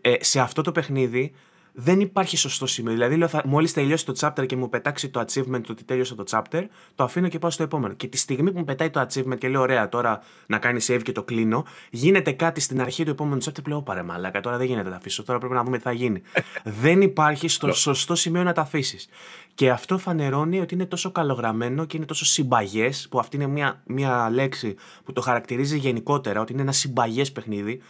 Ε, 0.00 0.14
σε 0.20 0.40
αυτό 0.40 0.62
το 0.62 0.72
παιχνίδι 0.72 1.32
δεν 1.78 2.00
υπάρχει 2.00 2.36
σωστό 2.36 2.66
σημείο. 2.66 2.92
Δηλαδή, 2.92 3.16
λέω, 3.16 3.28
μόλις 3.44 3.72
τελειώσει 3.72 4.04
το 4.06 4.12
chapter 4.18 4.46
και 4.46 4.56
μου 4.56 4.68
πετάξει 4.68 5.08
το 5.08 5.20
achievement 5.20 5.60
το 5.62 5.72
ότι 5.72 5.84
τέλειωσε 5.84 6.14
το 6.14 6.24
chapter, 6.30 6.64
το 6.94 7.04
αφήνω 7.04 7.28
και 7.28 7.38
πάω 7.38 7.50
στο 7.50 7.62
επόμενο. 7.62 7.94
Και 7.94 8.06
τη 8.06 8.16
στιγμή 8.16 8.52
που 8.52 8.58
μου 8.58 8.64
πετάει 8.64 8.90
το 8.90 9.00
achievement 9.00 9.38
και 9.38 9.48
λέω, 9.48 9.60
Ωραία, 9.60 9.88
τώρα 9.88 10.22
να 10.46 10.58
κάνει 10.58 10.80
save 10.86 11.00
και 11.02 11.12
το 11.12 11.22
κλείνω, 11.22 11.64
γίνεται 11.90 12.32
κάτι 12.32 12.60
στην 12.60 12.80
αρχή 12.80 13.04
του 13.04 13.10
επόμενου 13.10 13.42
chapter 13.44 13.62
που 13.62 13.68
λέω, 13.68 13.82
Πάρε 13.82 14.02
μαλάκα, 14.02 14.40
τώρα 14.40 14.56
δεν 14.56 14.66
γίνεται 14.66 14.84
να 14.84 14.90
τα 14.90 14.96
αφήσω. 14.96 15.22
Τώρα 15.22 15.38
πρέπει 15.38 15.54
να 15.54 15.64
δούμε 15.64 15.76
τι 15.76 15.82
θα 15.82 15.92
γίνει. 15.92 16.22
δεν 16.82 17.00
υπάρχει 17.00 17.48
στο 17.48 17.72
σωστό 17.72 18.14
σημείο 18.14 18.42
να 18.42 18.52
τα 18.52 18.60
αφήσεις. 18.60 19.08
Και 19.54 19.70
αυτό 19.70 19.98
φανερώνει 19.98 20.60
ότι 20.60 20.74
είναι 20.74 20.86
τόσο 20.86 21.10
καλογραμμένο 21.10 21.84
και 21.84 21.96
είναι 21.96 22.06
τόσο 22.06 22.24
συμπαγές, 22.24 23.06
που 23.10 23.18
αυτή 23.18 23.36
είναι 23.36 23.46
μια, 23.46 23.82
μια 23.86 24.30
λέξη 24.32 24.76
που 25.04 25.12
το 25.12 25.20
χαρακτηρίζει 25.20 25.78
γενικότερα, 25.78 26.40
ότι 26.40 26.52
είναι 26.52 26.62
ένα 26.62 26.72
συμπαγές 26.72 27.32
παιχνίδι 27.32 27.72
Ε, 27.72 27.80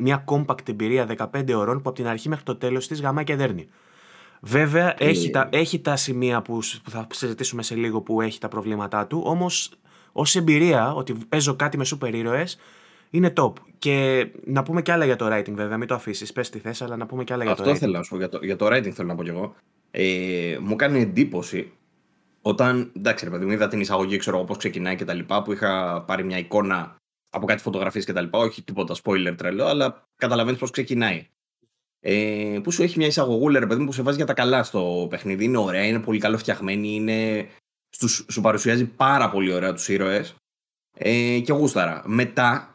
μια 0.00 0.24
compact 0.26 0.68
εμπειρία 0.68 1.30
15 1.32 1.54
ώρων 1.54 1.74
που 1.74 1.88
από 1.88 1.92
την 1.92 2.06
αρχή 2.06 2.28
μέχρι 2.28 2.44
το 2.44 2.56
τέλος 2.56 2.86
της 2.86 3.00
γαμάει 3.00 3.24
και 3.24 3.36
δέρνει. 3.36 3.68
Βέβαια, 4.40 4.94
έχει, 4.98 5.30
τα, 5.30 5.48
έχει 5.52 5.80
τα 5.80 5.96
σημεία 5.96 6.42
που, 6.42 6.58
που 6.82 6.90
θα 6.90 7.06
συζητήσουμε 7.10 7.62
σε 7.62 7.74
λίγο 7.74 8.00
που 8.00 8.20
έχει 8.20 8.38
τα 8.38 8.48
προβλήματά 8.48 9.06
του, 9.06 9.22
όμως 9.24 9.72
ως 10.12 10.36
εμπειρία 10.36 10.92
ότι 10.92 11.14
παίζω 11.28 11.56
κάτι 11.56 11.78
με 11.78 11.84
σούπερ 11.84 12.14
ήρωες 12.14 12.58
είναι 13.10 13.32
top. 13.36 13.52
Και 13.78 14.26
να 14.44 14.62
πούμε 14.62 14.82
και 14.82 14.92
άλλα 14.92 15.04
για 15.04 15.16
το 15.16 15.26
writing, 15.26 15.52
βέβαια, 15.52 15.76
μην 15.76 15.88
το 15.88 15.94
αφήσεις. 15.94 16.32
Πες 16.32 16.50
τι 16.50 16.58
θες, 16.58 16.82
αλλά 16.82 16.96
να 16.96 17.06
πούμε 17.06 17.24
και 17.24 17.32
άλλα 17.32 17.42
για 17.42 17.52
Αυτό 17.52 17.64
το 17.64 17.70
writing. 17.70 17.76
θέλω 17.76 17.92
να 17.92 18.02
σου 18.02 18.10
πω. 18.10 18.16
Για 18.16 18.28
το, 18.28 18.38
για 18.42 18.56
το 18.56 18.66
writing 18.66 18.90
θέλω 18.90 19.08
να 19.08 19.14
πω 19.14 19.22
κι 19.22 19.28
εγώ. 19.28 19.54
Ε, 19.90 20.58
μου 20.60 20.76
κάνει 20.76 21.00
εντύπωση 21.00 21.72
όταν. 22.42 22.92
Εντάξει, 22.96 23.24
ρε 23.24 23.30
παιδί 23.30 23.44
μου, 23.44 23.52
είδα 23.52 23.68
την 23.68 23.80
εισαγωγή, 23.80 24.16
ξέρω 24.16 24.36
εγώ 24.36 24.46
πώς 24.46 24.56
ξεκινάει 24.56 24.96
και 24.96 25.04
τα 25.04 25.14
λοιπά, 25.14 25.42
που 25.42 25.52
είχα 25.52 26.02
πάρει 26.06 26.24
μια 26.24 26.38
εικόνα 26.38 26.96
από 27.32 27.46
κάτι 27.46 27.62
φωτογραφίες 27.62 28.04
και 28.04 28.12
τα 28.12 28.20
λοιπά. 28.20 28.38
Όχι 28.38 28.62
τίποτα 28.62 28.94
spoiler 29.02 29.34
τρελό, 29.36 29.64
αλλά 29.64 30.08
καταλαβαίνεις 30.16 30.60
πώς 30.60 30.70
ξεκινάει. 30.70 31.26
Ε, 32.00 32.58
που 32.62 32.70
σου 32.70 32.82
έχει 32.82 32.98
μια 32.98 33.06
εισαγωγούλα, 33.06 33.58
ρε 33.58 33.66
παιδί 33.66 33.80
μου, 33.80 33.86
που 33.86 33.92
σε 33.92 34.02
βάζει 34.02 34.16
για 34.16 34.26
τα 34.26 34.34
καλά 34.34 34.62
στο 34.62 35.06
παιχνίδι. 35.10 35.44
Είναι 35.44 35.58
ωραία, 35.58 35.84
είναι 35.84 36.00
πολύ 36.00 36.18
καλό 36.18 36.38
φτιαγμένη, 36.38 36.94
είναι... 36.94 37.48
Στους, 37.88 38.26
σου 38.30 38.40
παρουσιάζει 38.40 38.84
πάρα 38.84 39.30
πολύ 39.30 39.52
ωραία 39.52 39.72
τους 39.72 39.88
ήρωες. 39.88 40.34
Ε, 40.98 41.38
και 41.38 41.52
γούσταρα. 41.52 42.02
Μετά 42.06 42.72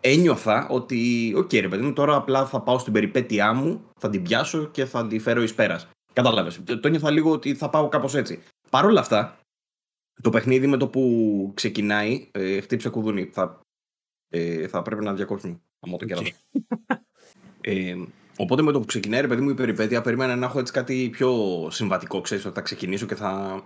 ένιωθα 0.00 0.68
ότι, 0.68 1.32
οκ, 1.36 1.52
ρε 1.52 1.68
παιδί 1.68 1.82
μου, 1.82 1.92
τώρα 1.92 2.16
απλά 2.16 2.46
θα 2.46 2.60
πάω 2.60 2.78
στην 2.78 2.92
περιπέτειά 2.92 3.52
μου, 3.52 3.84
θα 4.00 4.10
την 4.10 4.22
πιάσω 4.22 4.66
και 4.66 4.84
θα 4.84 5.06
την 5.06 5.20
φέρω 5.20 5.42
εις 5.42 5.54
πέρας. 5.54 5.88
Κατάλαβες. 6.12 6.60
Το 6.64 6.80
ένιωθα 6.82 7.10
λίγο 7.10 7.30
ότι 7.30 7.54
θα 7.54 7.70
πάω 7.70 7.88
κάπως 7.88 8.14
έτσι. 8.14 8.42
Παρ' 8.70 8.84
όλα 8.84 9.00
αυτά, 9.00 9.38
το 10.22 10.30
παιχνίδι 10.30 10.66
με 10.66 10.76
το 10.76 10.88
που 10.88 11.52
ξεκινάει, 11.54 12.28
ε, 12.30 12.60
χτύπησε 12.60 12.88
κουδούνι. 12.88 13.30
Θα, 13.32 13.60
ε, 14.28 14.68
θα 14.68 14.82
πρέπει 14.82 15.04
να 15.04 15.14
διακόψουμε. 15.14 15.60
Αν 15.80 15.98
το 15.98 16.04
κερατό. 16.04 16.30
Ε, 17.60 17.96
οπότε 18.36 18.62
με 18.62 18.72
το 18.72 18.80
που 18.80 18.86
ξεκινάει, 18.86 19.20
ρε 19.20 19.26
παιδί 19.26 19.42
μου, 19.42 19.50
η 19.50 19.54
περιπέτεια, 19.54 20.00
περίμενα 20.00 20.36
να 20.36 20.46
έχω 20.46 20.58
έτσι 20.58 20.72
κάτι 20.72 21.08
πιο 21.12 21.32
συμβατικό. 21.70 22.20
Ξέρεις 22.20 22.44
ότι 22.44 22.54
θα 22.54 22.60
ξεκινήσω 22.60 23.06
και 23.06 23.14
θα, 23.14 23.62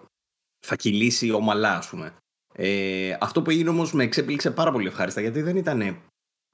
θα 0.67 0.77
κυλήσει 0.77 1.31
ομαλά, 1.31 1.77
ας 1.77 1.89
πούμε. 1.89 2.17
Ε, 2.55 3.17
αυτό 3.21 3.43
που 3.43 3.51
έγινε 3.51 3.69
όμως 3.69 3.93
με 3.93 4.05
εξέπληξε 4.05 4.51
πάρα 4.51 4.73
πολύ 4.73 4.87
ευχάριστα 4.87 5.21
γιατί 5.21 5.43
δεν 5.43 5.57
ήταν 5.57 6.03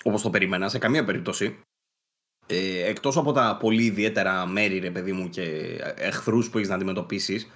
όπως 0.04 0.22
το 0.22 0.30
περίμενα 0.30 0.68
σε 0.68 0.78
καμία 0.78 1.04
περίπτωση. 1.04 1.60
Ε, 2.46 2.88
εκτός 2.88 3.16
από 3.16 3.32
τα 3.32 3.56
πολύ 3.60 3.84
ιδιαίτερα 3.84 4.46
μέρη, 4.46 4.78
ρε 4.78 4.90
παιδί 4.90 5.12
μου, 5.12 5.28
και 5.28 5.42
εχθρούς 5.96 6.50
που 6.50 6.56
έχεις 6.56 6.68
να 6.68 6.74
αντιμετωπίσεις, 6.74 7.52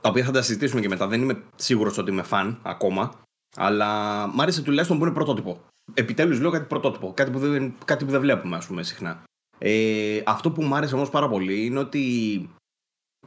τα 0.00 0.08
οποία 0.08 0.24
θα 0.24 0.30
τα 0.30 0.42
συζητήσουμε 0.42 0.80
και 0.80 0.88
μετά. 0.88 1.06
Δεν 1.06 1.22
είμαι 1.22 1.42
σίγουρος 1.56 1.98
ότι 1.98 2.10
είμαι 2.10 2.22
φαν 2.22 2.60
ακόμα, 2.62 3.22
αλλά 3.56 4.26
μ' 4.26 4.40
άρεσε 4.40 4.62
τουλάχιστον 4.62 4.98
που 4.98 5.04
είναι 5.04 5.14
πρωτότυπο. 5.14 5.60
Επιτέλους 5.94 6.40
λέω 6.40 6.50
κάτι 6.50 6.64
πρωτότυπο, 6.64 7.12
κάτι 7.14 7.30
που 7.30 7.38
δεν, 7.38 7.74
κάτι 7.84 8.04
που 8.04 8.10
δεν 8.10 8.20
βλέπουμε, 8.20 8.56
ας 8.56 8.66
πούμε, 8.66 8.82
συχνά. 8.82 9.22
Ε, 9.58 10.22
αυτό 10.26 10.50
που 10.50 10.62
μου 10.62 10.74
άρεσε 10.74 10.94
όμως 10.94 11.10
πάρα 11.10 11.28
πολύ 11.28 11.64
είναι 11.64 11.78
ότι 11.78 12.48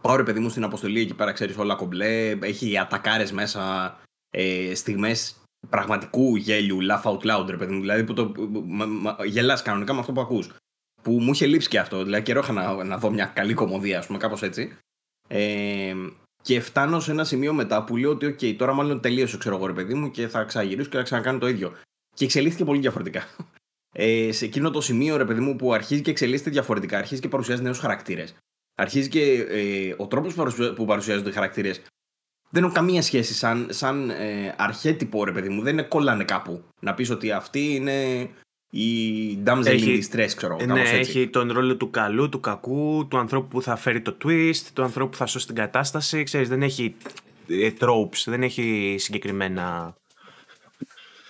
πάω 0.01 0.15
ρε 0.15 0.23
παιδί 0.23 0.39
μου 0.39 0.49
στην 0.49 0.63
αποστολή 0.63 0.99
εκεί 0.99 1.13
πέρα, 1.13 1.31
ξέρεις 1.31 1.57
όλα 1.57 1.75
κομπλέ, 1.75 2.29
έχει 2.29 2.77
ατακάρες 2.77 3.31
μέσα, 3.31 3.95
ε, 4.29 4.75
στιγμές 4.75 5.35
πραγματικού 5.69 6.35
γέλιου, 6.35 6.77
laugh 6.81 7.01
out 7.01 7.19
loud, 7.19 7.49
ρε 7.49 7.57
παιδί 7.57 7.73
μου. 7.73 7.79
Δηλαδή 7.79 8.03
που 8.03 8.13
το 8.13 8.31
γελάς 9.25 9.61
κανονικά 9.61 9.93
με 9.93 9.99
αυτό 9.99 10.11
που 10.11 10.21
ακούς. 10.21 10.49
Που 11.01 11.11
μου 11.11 11.31
είχε 11.31 11.45
λείψει 11.45 11.69
και 11.69 11.79
αυτό. 11.79 12.03
Δηλαδή 12.03 12.23
καιρό 12.23 12.39
είχα 12.39 12.53
να, 12.53 12.83
να 12.83 12.97
δω 12.97 13.09
μια 13.09 13.25
καλή 13.25 13.53
κομμωδία, 13.53 13.97
ας 13.99 14.05
πούμε, 14.05 14.17
κάπως 14.17 14.41
έτσι. 14.41 14.77
Ε, 15.27 15.95
και 16.43 16.59
φτάνω 16.59 16.99
σε 16.99 17.11
ένα 17.11 17.23
σημείο 17.23 17.53
μετά 17.53 17.83
που 17.83 17.97
λέω 17.97 18.09
ότι, 18.09 18.25
OK, 18.25 18.55
τώρα 18.57 18.73
μάλλον 18.73 18.99
τελείωσε, 19.01 19.37
ξέρω 19.37 19.55
εγώ, 19.55 19.65
ρε 19.65 19.73
παιδί 19.73 19.93
μου, 19.93 20.11
και 20.11 20.27
θα 20.27 20.43
ξαναγυρίσω 20.43 20.89
και 20.89 20.97
θα 20.97 21.03
ξανακάνω 21.03 21.37
το 21.37 21.47
ίδιο. 21.47 21.73
Και 22.15 22.25
εξελίχθηκε 22.25 22.65
πολύ 22.65 22.79
διαφορετικά. 22.79 23.23
Ε, 23.95 24.31
σε 24.31 24.45
εκείνο 24.45 24.71
το 24.71 24.81
σημείο, 24.81 25.17
ρε 25.17 25.25
παιδί 25.25 25.39
μου, 25.39 25.55
που 25.55 25.73
αρχίζει 25.73 26.01
και 26.01 26.11
εξελίσσεται 26.11 26.49
διαφορετικά, 26.49 26.97
αρχίζει 26.97 27.21
και 27.21 27.27
παρουσιάζει 27.27 27.61
νέους 27.61 27.79
χαρακτήρες. 27.79 28.35
Αρχίζει 28.75 29.09
και 29.09 29.45
ε, 29.49 29.95
ο 29.97 30.07
τρόπος 30.07 30.33
που 30.75 30.85
παρουσιάζονται 30.85 31.29
οι 31.29 31.33
χαρακτήρες 31.33 31.81
δεν 32.53 32.63
έχουν 32.63 32.75
καμία 32.75 33.01
σχέση 33.01 33.33
σαν, 33.33 33.67
σαν 33.69 34.09
ε, 34.09 34.55
αρχέτυπο, 34.57 35.23
ρε 35.23 35.31
παιδί 35.31 35.49
μου. 35.49 35.61
Δεν 35.61 35.73
είναι 35.73 35.87
κολλάνε 35.87 36.23
κάπου. 36.23 36.63
Να 36.79 36.93
πεις 36.93 37.09
ότι 37.09 37.31
αυτή 37.31 37.75
είναι 37.75 38.29
η 38.75 39.37
damsel 39.45 39.79
in 39.79 39.99
distress, 39.99 40.29
ξέρω 40.35 40.57
Ναι, 40.65 40.79
έτσι. 40.79 40.95
έχει 40.95 41.27
τον 41.27 41.51
ρόλο 41.51 41.75
του 41.75 41.89
καλού, 41.89 42.29
του 42.29 42.39
κακού, 42.39 43.07
του 43.09 43.17
ανθρώπου 43.17 43.47
που 43.47 43.61
θα 43.61 43.75
φέρει 43.75 44.01
το 44.01 44.17
twist, 44.23 44.61
του 44.73 44.83
ανθρώπου 44.83 45.09
που 45.09 45.17
θα 45.17 45.25
σώσει 45.25 45.45
την 45.45 45.55
κατάσταση. 45.55 46.23
Ξέρεις, 46.23 46.49
δεν 46.49 46.61
έχει 46.61 46.95
ε, 47.47 47.71
tropes, 47.79 48.23
δεν 48.25 48.43
έχει 48.43 48.95
συγκεκριμένα... 48.99 49.95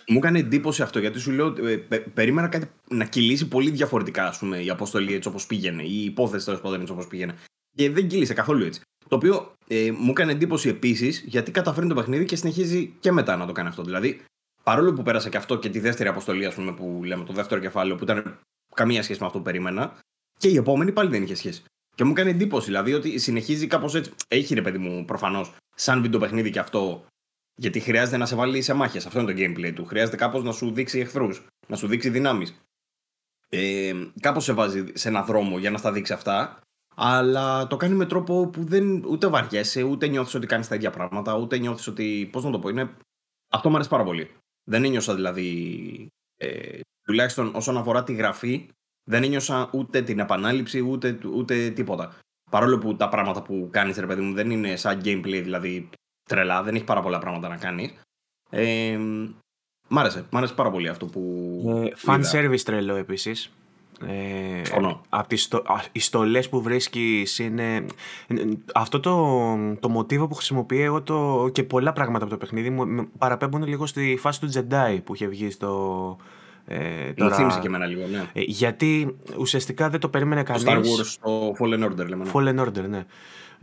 Μου 0.08 0.18
έκανε 0.18 0.40
εντύπωση 0.40 0.82
αυτό 0.82 1.00
γιατί 1.00 1.20
σου 1.20 1.32
λέω 1.32 1.48
ε, 1.68 1.76
πε, 1.76 2.00
περίμενα 2.00 2.48
κάτι 2.48 2.70
να 2.90 3.06
κυλήσει 3.06 3.48
πολύ 3.48 3.70
διαφορετικά 3.70 4.28
ας 4.28 4.38
πούμε, 4.38 4.58
η 4.58 4.70
αποστολή 4.70 5.14
έτσι 5.14 5.28
όπως 5.28 5.46
πήγαινε, 5.46 5.84
η 5.84 6.04
υπόθεση 6.04 6.46
τέλος 6.46 6.62
πάντων 6.62 6.80
έτσι 6.80 6.94
όπως 6.94 7.08
πήγαινε. 7.08 7.36
Και 7.76 7.90
δεν 7.90 8.08
κύλησε 8.08 8.34
καθόλου 8.34 8.66
έτσι. 8.66 8.82
Το 9.08 9.16
οποίο 9.16 9.52
ε, 9.68 9.92
μου 9.98 10.10
έκανε 10.10 10.32
εντύπωση 10.32 10.70
επίσης 10.70 11.24
γιατί 11.28 11.52
καταφέρνει 11.52 11.90
το 11.90 11.96
παιχνίδι 11.96 12.26
και 12.26 12.36
συνεχίζει 12.36 12.94
και 13.00 13.12
μετά 13.12 13.36
να 13.36 13.46
το 13.46 13.52
κάνει 13.52 13.68
αυτό. 13.68 13.84
Δηλαδή, 13.84 14.22
παρόλο 14.64 14.94
που 14.94 15.04
πέρασα 15.04 15.30
και 15.30 15.38
αυτό 15.38 15.60
και 15.60 15.70
τη 15.70 15.80
δεύτερη 15.80 16.10
αποστολή, 16.10 16.46
ας 16.46 16.54
πούμε, 16.54 16.74
που 16.74 17.02
λέμε 17.04 17.24
το 17.24 17.34
δεύτερο 17.34 17.62
κεφάλαιο, 17.62 17.96
που 17.96 18.04
ήταν 18.04 18.40
καμία 18.76 19.04
σχέση 19.04 19.20
με 19.20 19.26
αυτό 19.26 19.38
που 19.38 19.44
περίμενα, 19.44 20.00
και 20.40 20.48
η 20.48 20.56
επόμενη 20.56 20.92
πάλι 20.92 21.10
δεν 21.10 21.24
είχε 21.24 21.36
σχέση. 21.36 21.64
Και 21.96 22.04
μου 22.04 22.12
έκανε 22.12 22.30
εντύπωση 22.30 22.66
δηλαδή 22.66 22.94
ότι 22.94 23.20
συνεχίζει 23.20 23.68
κάπως 23.68 23.96
έτσι. 23.96 24.12
Έχει 24.28 24.54
ρε 24.54 24.62
παιδί 24.62 24.78
μου 24.78 25.06
προφανώς 25.06 25.56
σαν 25.76 26.02
βίντεο 26.02 26.20
παιχνίδι 26.20 26.50
και 26.50 26.60
αυτό. 26.60 27.06
Γιατί 27.56 27.80
χρειάζεται 27.80 28.18
να 28.18 28.26
σε 28.26 28.36
βάλει 28.36 28.62
σε 28.62 28.74
μάχες. 28.74 29.06
Αυτό 29.06 29.20
είναι 29.20 29.34
το 29.34 29.40
gameplay 29.40 29.74
του. 29.76 29.86
Χρειάζεται 29.86 30.18
κάπως 30.18 30.44
να 30.44 30.52
σου 30.52 30.72
δείξει 30.72 31.00
εχθρούς, 31.00 31.46
να 31.68 31.76
σου 31.76 31.88
δείξει 31.88 32.10
δυνάμεις. 32.10 32.62
Ε, 33.50 33.94
κάπως 34.20 34.44
σε 34.44 34.54
βάζει 34.54 34.86
σε 34.94 35.08
ένα 35.08 35.24
δρόμο 35.24 35.58
για 35.58 35.72
να 35.72 35.78
στα 35.78 35.92
δείξει 35.92 36.14
αυτά. 36.14 36.60
Αλλά 36.96 37.68
το 37.68 37.78
κάνει 37.78 37.96
με 37.96 38.06
τρόπο 38.06 38.48
που 38.48 38.64
δεν 38.64 39.04
ούτε 39.06 39.28
βαριέσαι, 39.28 39.84
ούτε 39.84 40.08
νιώθεις 40.08 40.34
ότι 40.34 40.48
κάνεις 40.48 40.68
τα 40.68 40.76
ίδια 40.76 40.90
πράγματα, 40.90 41.38
ούτε 41.38 41.58
νιώθεις 41.58 41.88
ότι. 41.88 42.30
Πώς 42.32 42.44
να 42.44 42.52
το 42.52 42.60
πω, 42.60 42.70
είναι. 42.70 42.96
Αυτό 43.50 43.70
μου 43.70 43.76
αρέσει 43.76 43.90
πάρα 43.90 44.04
πολύ. 44.04 44.32
Δεν 44.64 44.84
ένιωσα 44.84 45.16
δηλαδή. 45.16 46.08
Ε, 46.38 46.80
τουλάχιστον 47.04 47.56
όσον 47.56 47.78
αφορά 47.78 48.04
τη 48.04 48.14
γραφή, 48.14 48.70
δεν 49.04 49.24
ένιωσα 49.24 49.70
ούτε 49.74 50.02
την 50.02 50.20
επανάληψη 50.20 50.80
ούτε, 50.80 51.20
ούτε 51.34 51.70
τίποτα. 51.70 52.18
Παρόλο 52.52 52.78
που 52.78 52.96
τα 52.96 53.10
πράγματα 53.10 53.42
που 53.42 53.70
κάνεις, 53.72 53.98
ρε 53.98 54.06
παιδί 54.06 54.22
μου, 54.22 54.34
δεν 54.34 54.52
είναι 54.52 54.76
σαν 54.76 55.02
gameplay, 55.04 55.42
δηλαδή 55.44 55.90
τρελά, 56.30 56.64
δεν 56.64 56.76
έχει 56.76 56.84
πάρα 56.84 57.02
πολλά 57.02 57.20
πράγματα 57.20 57.48
να 57.48 57.58
κάνεις. 57.58 57.94
Ε, 58.50 58.98
μ' 59.88 60.00
άρεσε, 60.00 60.26
μ' 60.32 60.38
άρεσε 60.38 60.54
πάρα 60.54 60.72
πολύ 60.72 60.88
αυτό 60.88 61.06
που. 61.06 61.22
Ε, 61.86 61.92
fan 62.06 62.22
service 62.32 62.62
τρελό 62.62 62.96
επίσης. 62.96 63.52
Ε, 64.08 64.62
από 65.10 65.28
τις 65.28 65.44
στο, 65.44 65.64
οι 65.92 66.00
στολές 66.00 66.50
που 66.50 66.62
βρίσκεις 66.62 67.40
είναι 67.40 67.86
αυτό 68.74 69.00
το, 69.00 69.56
το 69.80 69.90
μοτίβο 69.90 70.28
που 70.28 70.36
χρησιμοποιεί 70.36 70.82
εγώ 70.82 71.02
το, 71.02 71.50
και 71.52 71.64
πολλά 71.64 71.94
πράγματα 71.94 72.24
από 72.24 72.34
το 72.34 72.40
παιχνίδι 72.40 72.70
μου 72.70 73.08
παραπέμπουν 73.18 73.64
λίγο 73.64 73.86
στη 73.86 74.18
φάση 74.20 74.40
του 74.40 74.50
Jedi 74.54 75.00
που 75.04 75.14
είχε 75.14 75.28
βγει 75.28 75.50
στο 75.50 76.18
ε, 76.66 77.14
τώρα... 77.14 77.30
Μου 77.30 77.36
θύμισε 77.36 77.60
και 77.60 77.68
εμένα 77.68 77.86
λίγο, 77.86 78.08
ναι. 78.08 78.30
Ε, 78.34 78.42
γιατί 78.42 79.16
ουσιαστικά 79.38 79.90
δεν 79.90 80.00
το 80.00 80.10
περίμενε 80.10 80.44
κανείς. 80.44 80.64
Το 80.64 80.72
Star 80.72 80.76
Wars, 80.76 81.16
το 81.22 81.56
Fallen 81.60 81.86
Order 81.86 82.08
λέμε. 82.08 82.24
Ναι. 82.24 82.32
Fallen 82.34 82.60
Order, 82.60 82.88
ναι. 82.90 83.06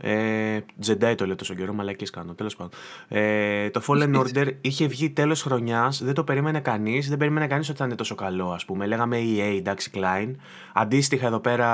Ε, 0.03 0.59
Jedi 0.85 1.13
το 1.17 1.25
λέω 1.25 1.35
τόσο 1.35 1.53
καιρό, 1.53 1.73
μαλακή 1.73 2.05
κάνω. 2.05 2.33
Τέλος 2.33 2.55
πάντων. 2.55 2.71
Ε, 3.07 3.69
το 3.69 3.81
Fallen 3.87 4.15
Order 4.15 4.51
είχε 4.61 4.87
βγει 4.87 5.09
τέλος 5.09 5.41
χρονιάς, 5.41 6.03
δεν 6.03 6.13
το 6.13 6.23
περίμενε 6.23 6.59
κανείς, 6.59 7.09
δεν 7.09 7.17
περίμενε 7.17 7.47
κανείς 7.47 7.69
ότι 7.69 7.77
θα 7.77 7.85
είναι 7.85 7.95
τόσο 7.95 8.15
καλό, 8.15 8.51
ας 8.51 8.65
πούμε. 8.65 8.85
Λέγαμε 8.85 9.17
EA, 9.17 9.57
εντάξει, 9.57 9.91
Klein. 9.93 10.31
Αντίστοιχα 10.73 11.27
εδώ 11.27 11.39
πέρα 11.39 11.67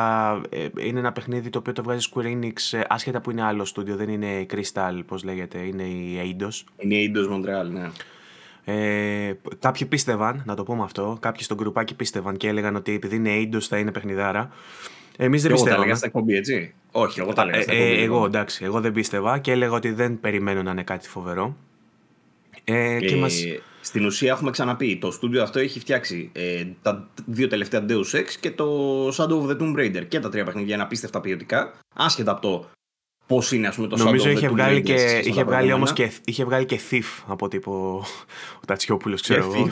ε, 0.49 0.67
είναι 0.79 0.99
ένα 0.99 1.11
παιχνίδι 1.11 1.49
το 1.49 1.59
οποίο 1.59 1.73
το 1.73 1.83
βγάζει 1.83 2.09
Square 2.13 2.25
Enix, 2.25 2.77
ε, 2.77 2.81
άσχετα 2.87 3.21
που 3.21 3.31
είναι 3.31 3.43
άλλο 3.43 3.65
στούντιο, 3.65 3.95
δεν 3.95 4.09
είναι 4.09 4.45
Crystal, 4.53 5.01
πώς 5.05 5.23
λέγεται, 5.23 5.57
είναι 5.57 5.83
η 5.83 6.17
Eidos. 6.39 6.63
Είναι 6.77 6.95
η 6.95 7.11
Eidos 7.13 7.33
Montreal, 7.33 7.69
ναι. 7.71 7.89
Ε, 8.69 9.33
κάποιοι 9.59 9.87
πίστευαν, 9.87 10.43
να 10.45 10.55
το 10.55 10.63
πούμε 10.63 10.83
αυτό, 10.83 11.17
κάποιοι 11.21 11.43
στον 11.43 11.57
γκρουπάκι 11.57 11.95
πίστευαν 11.95 12.37
και 12.37 12.47
έλεγαν 12.47 12.75
ότι 12.75 12.93
επειδή 12.93 13.15
είναι 13.15 13.29
Eidos 13.33 13.61
θα 13.61 13.77
είναι 13.77 13.91
παιχνιδάρα. 13.91 14.49
Εμείς 15.17 15.41
δεν 15.41 15.51
πιστεύαμε. 15.51 15.69
Εγώ 15.69 15.75
τα 15.75 15.82
έλεγα 15.82 15.95
στα 15.95 16.06
εκπομπή, 16.06 16.36
έτσι. 16.36 16.73
Όχι, 16.91 17.19
εγώ 17.19 17.34
τα 17.34 17.41
έλεγα 17.41 17.62
στα 17.62 17.71
ε, 17.71 17.75
εκπομπή. 17.75 17.99
Ε, 17.99 18.03
εγώ, 18.03 18.25
εντάξει, 18.25 18.63
εγώ 18.63 18.82
δεν 18.82 18.91
πίστευα 18.91 19.39
και 19.39 19.51
έλεγα 19.51 19.71
ότι 19.71 19.91
δεν 19.91 20.19
περιμένω 20.19 20.63
να 20.63 20.71
είναι 20.71 20.84
κάτι 20.84 21.08
φοβερό. 21.08 21.56
Ε, 22.63 22.99
και 22.99 23.15
μας... 23.15 23.43
Στην 23.82 24.06
ουσία 24.06 24.32
έχουμε 24.32 24.51
ξαναπεί, 24.51 24.97
το 24.97 25.12
στούντιο 25.12 25.43
αυτό 25.43 25.60
έχει 25.60 25.80
φτιάξει 25.80 26.30
ε, 26.34 26.65
τα 26.82 27.08
δύο 27.25 27.47
τελευταία 27.47 27.86
Deus 27.89 28.15
Ex 28.15 28.25
και 28.39 28.51
το 28.51 29.08
Shadow 29.08 29.41
of 29.41 29.49
the 29.49 29.58
Tomb 29.58 29.75
Raider 29.77 30.06
και 30.08 30.19
τα 30.19 30.30
τρία 30.30 30.43
παιχνίδια 30.43 30.73
είναι 30.73 30.84
απίστευτα 30.84 31.21
ποιοτικά, 31.21 31.73
άσχετα 31.95 32.32
από 32.32 32.41
το 32.41 32.69
πώς 33.27 33.51
είναι 33.51 33.67
ας 33.67 33.75
πούμε, 33.75 33.87
το 33.87 33.97
Νομίζω 33.97 34.29
Shadow 34.29 34.31
είχε 34.35 34.47
of 34.47 34.49
the 34.49 34.53
βγάλει 34.53 34.79
Tomb 34.79 34.83
και, 34.83 35.19
Raider. 35.19 35.25
είχε 35.25 35.43
βγάλει 35.43 35.73
όμως 35.73 35.93
και, 35.93 36.11
είχε 36.25 36.45
βγάλει 36.45 36.65
και 36.65 36.79
Thief 36.91 37.23
από 37.27 37.47
τύπο 37.47 38.03
ο 38.55 38.65
Τατσιόπουλος 38.67 39.21
ξέρω 39.21 39.43
εγώ. 39.43 39.69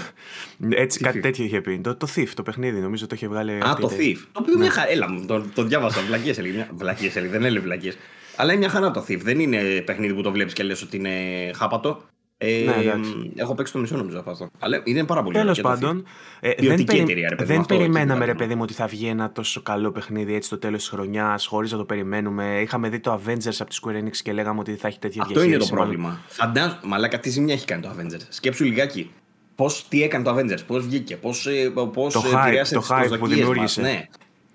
Έτσι, 0.69 0.99
κάτι 0.99 1.19
τέτοιο 1.19 1.43
είχε 1.43 1.61
πει. 1.61 1.79
Το, 1.79 1.95
το 1.95 2.07
Thief, 2.15 2.27
το 2.33 2.43
παιχνίδι, 2.43 2.79
νομίζω 2.79 3.07
το 3.07 3.15
είχε 3.15 3.27
βγάλει. 3.27 3.51
Α, 3.51 3.77
το 3.79 3.91
Thief. 3.99 4.17
Το 4.31 4.39
οποίο 4.41 4.57
μια 4.57 4.71
χαρά. 4.71 4.89
Έλα, 4.89 5.07
το, 5.27 5.45
το 5.53 5.63
διάβασα. 5.63 6.01
Βλακίες 6.01 6.37
έλεγε. 6.37 6.67
Βλακίες 6.75 7.15
έλεγε, 7.15 7.31
δεν 7.31 7.43
έλεγε 7.43 7.63
βλακίες. 7.63 7.97
Αλλά 8.35 8.51
είναι 8.51 8.59
μια 8.59 8.69
χαρά 8.69 8.91
το 8.91 9.05
Thief. 9.07 9.19
Δεν 9.21 9.39
είναι 9.39 9.81
παιχνίδι 9.85 10.13
που 10.13 10.21
το 10.21 10.31
βλέπεις 10.31 10.53
και 10.53 10.63
λες 10.63 10.81
ότι 10.81 10.97
είναι 10.97 11.11
χάπατο. 11.53 12.03
Ε, 12.37 12.63
ναι, 12.63 13.01
έχω 13.35 13.55
παίξει 13.55 13.73
το 13.73 13.79
μισό 13.79 13.97
νομίζω 13.97 14.19
από 14.19 14.31
αυτό. 14.31 14.49
Αλλά 14.59 14.81
είναι 14.83 15.03
πάρα 15.03 15.23
πολύ 15.23 15.35
Τέλος 15.37 15.61
πάντων, 15.61 16.05
ε, 16.39 16.51
δεν, 16.57 16.83
περι... 16.83 16.99
εταιρεία, 16.99 17.29
ρε, 17.29 17.35
παιδί, 17.35 17.53
δεν 17.53 17.65
περιμέναμε 17.65 18.25
ρε 18.25 18.33
παιδί 18.33 18.55
μου 18.55 18.61
ότι 18.63 18.73
θα 18.73 18.87
βγει 18.87 19.07
ένα 19.07 19.31
τόσο 19.31 19.61
καλό 19.61 19.91
παιχνίδι 19.91 20.33
έτσι 20.33 20.47
στο 20.47 20.57
τέλος 20.57 20.79
της 20.79 20.89
χρονιάς, 20.89 21.45
χωρίς 21.45 21.71
να 21.71 21.77
το 21.77 21.85
περιμένουμε. 21.85 22.61
Είχαμε 22.61 22.89
δει 22.89 22.99
το 22.99 23.13
Avengers 23.13 23.55
από 23.59 23.69
τη 23.69 23.77
Square 23.81 24.03
Enix 24.03 24.15
και 24.23 24.33
λέγαμε 24.33 24.59
ότι 24.59 24.75
θα 24.75 24.87
έχει 24.87 24.99
τέτοια 24.99 25.21
αυτό 25.21 25.33
διαχείριση. 25.33 25.63
Αυτό 25.63 25.73
είναι 25.73 25.85
το 25.85 25.85
πρόβλημα. 25.85 26.21
Φαντάζομαι, 26.27 26.79
μαλάκα 26.83 27.19
τι 27.19 27.29
ζημιά 27.29 27.53
έχει 27.53 27.65
κάνει 27.65 27.81
το 27.81 27.95
Avengers. 27.97 28.25
Σκέψου 28.29 28.63
λιγάκι. 28.63 29.11
Πώς, 29.55 29.87
τι 29.87 30.03
έκανε 30.03 30.23
το 30.23 30.35
Avengers, 30.37 30.65
πώς 30.67 30.85
βγήκε, 30.85 31.17
πώς 31.17 31.47
πώς 31.93 32.13
το 32.13 32.21
επηρέασε 32.37 32.77
τις 32.77 32.87
προσδοκίες 32.87 33.77
Ναι. 33.77 34.07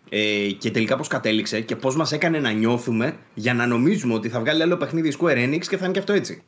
Ε, 0.09 0.51
και 0.59 0.71
τελικά 0.71 0.97
πώς 0.97 1.09
κατέληξε 1.09 1.61
και 1.61 1.77
πώς 1.77 1.97
μας 1.97 2.13
έκανε 2.13 2.39
να 2.39 2.51
νιώθουμε 2.51 3.17
για 3.35 3.55
να 3.55 3.67
νομίζουμε 3.67 4.15
ότι 4.15 4.29
θα 4.29 4.41
βγάλει 4.41 4.63
άλλο 4.63 4.77
παιχνίδι 4.77 5.17
Square 5.19 5.37
Enix 5.37 5.67
και 5.69 5.77
θα 5.77 5.85
είναι 5.85 5.93
και 5.93 5.99
αυτό 5.99 6.13
έτσι. 6.13 6.43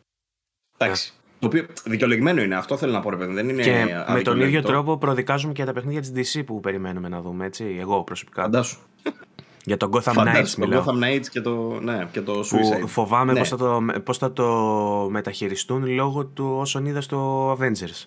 Εντάξει. 0.79 1.13
Το 1.43 1.49
οποίο 1.49 1.67
δικαιολογημένο 1.85 2.43
είναι, 2.43 2.55
αυτό 2.55 2.77
θέλω 2.77 2.93
να 2.93 3.01
πω, 3.01 3.11
ρε 3.11 3.17
παιδί. 3.17 3.33
Δεν 3.33 3.49
είναι 3.49 3.63
και 3.63 3.87
με 4.13 4.23
τον 4.23 4.41
ίδιο 4.41 4.63
τρόπο 4.63 4.99
προδικάζουμε 4.99 5.53
και 5.53 5.65
τα 5.65 5.73
παιχνίδια 5.73 6.01
της 6.01 6.37
DC 6.37 6.43
που 6.47 6.61
περιμένουμε 6.61 7.09
να 7.09 7.21
δούμε, 7.21 7.47
έτσι. 7.47 7.77
Εγώ 7.81 8.03
προσωπικά. 8.03 8.43
Φαντάσου. 8.43 8.79
Για 9.65 9.77
τον 9.77 9.91
Gotham 9.93 10.15
Knights 10.15 10.55
μιλάω. 10.59 10.83
Το 10.83 10.93
Gotham 10.93 11.05
Knights 11.05 11.27
και 11.31 11.41
το, 11.41 11.81
ναι, 11.81 12.09
και 12.13 12.21
το 12.21 12.41
Suicide. 12.41 12.81
Που 12.81 12.89
φοβάμαι 12.89 13.33
ναι. 13.33 13.39
πώς, 13.39 13.49
θα 13.49 13.57
το, 13.57 13.85
πώς 14.05 14.19
θα 14.19 14.33
το 14.33 14.47
μεταχειριστούν 15.11 15.87
λόγω 15.87 16.25
του 16.25 16.57
όσων 16.59 16.87
είδα 16.87 17.01
στο 17.01 17.51
Avengers. 17.53 18.07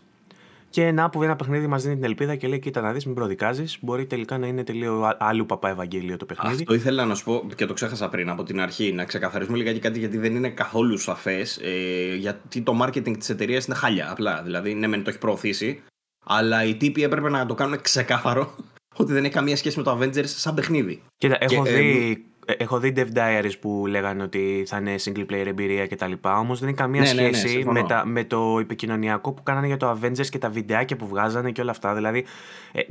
Και 0.75 0.91
να 0.91 1.09
που 1.09 1.23
ένα 1.23 1.35
παιχνίδι 1.35 1.67
μας 1.67 1.83
δίνει 1.83 1.95
την 1.95 2.03
ελπίδα 2.03 2.35
και 2.35 2.47
λέει: 2.47 2.59
Κοίτα 2.59 2.81
να 2.81 2.93
δεις, 2.93 3.05
μην 3.05 3.15
προδικάζεις. 3.15 3.77
Μπορεί 3.81 4.05
τελικά 4.05 4.37
να 4.37 4.47
είναι 4.47 4.63
τελείω 4.63 5.15
άλλου 5.17 5.45
παπά 5.45 5.69
Ευαγγέλιο 5.69 6.17
το 6.17 6.25
παιχνίδι. 6.25 6.55
Αυτό 6.55 6.73
ήθελα 6.73 7.05
να 7.05 7.15
σου 7.15 7.23
πω 7.23 7.47
και 7.55 7.65
το 7.65 7.73
ξέχασα 7.73 8.09
πριν 8.09 8.29
από 8.29 8.43
την 8.43 8.59
αρχή. 8.59 8.91
Να 8.91 9.05
ξεκαθαρίσουμε 9.05 9.57
λιγάκι 9.57 9.79
κάτι 9.79 9.99
γιατί 9.99 10.17
δεν 10.17 10.35
είναι 10.35 10.49
καθόλου 10.49 10.97
σαφές. 10.97 11.59
Ε, 11.63 12.15
γιατί 12.15 12.61
το 12.61 12.79
marketing 12.83 13.17
της 13.17 13.29
εταιρείας 13.29 13.65
είναι 13.65 13.75
χάλια. 13.75 14.11
Απλά. 14.11 14.41
Δηλαδή, 14.43 14.73
ναι, 14.73 14.87
μεν 14.87 15.03
το 15.03 15.09
έχει 15.09 15.19
προωθήσει. 15.19 15.81
Αλλά 16.25 16.65
οι 16.65 16.75
τύποι 16.75 17.03
έπρεπε 17.03 17.29
να 17.29 17.45
το 17.45 17.53
κάνουν 17.53 17.81
ξεκάθαρο 17.81 18.55
ότι 19.01 19.13
δεν 19.13 19.23
έχει 19.23 19.33
καμία 19.33 19.55
σχέση 19.55 19.77
με 19.77 19.83
το 19.83 19.99
Avengers 19.99 20.25
σαν 20.25 20.53
παιχνίδι. 20.53 21.01
Κοίτα, 21.17 21.37
έχω 21.39 21.63
δει 21.63 22.11
ε, 22.11 22.34
έχω 22.45 22.79
δει 22.79 22.93
Dev 22.95 23.07
Diaries 23.17 23.53
που 23.59 23.85
λέγανε 23.87 24.23
ότι 24.23 24.63
θα 24.67 24.77
είναι 24.77 24.95
single 25.03 25.25
player 25.31 25.45
εμπειρία 25.45 25.87
κτλ. 25.87 26.11
Όμως 26.21 26.59
δεν 26.59 26.67
έχει 26.67 26.77
καμία 26.77 27.01
ναι, 27.01 27.13
ναι, 27.13 27.21
ναι 27.21 27.33
σχέση 27.33 27.65
με, 27.65 27.83
τα, 27.83 28.05
με 28.05 28.23
το 28.23 28.57
επικοινωνιακό 28.59 29.33
που 29.33 29.43
κάνανε 29.43 29.67
για 29.67 29.77
το 29.77 29.91
Avengers 29.91 30.27
και 30.29 30.37
τα 30.37 30.49
βιντεάκια 30.49 30.95
που 30.95 31.07
βγάζανε 31.07 31.51
και 31.51 31.61
όλα 31.61 31.71
αυτά. 31.71 31.93
Δηλαδή 31.93 32.25
ε, 32.71 32.79
ε, 32.79 32.85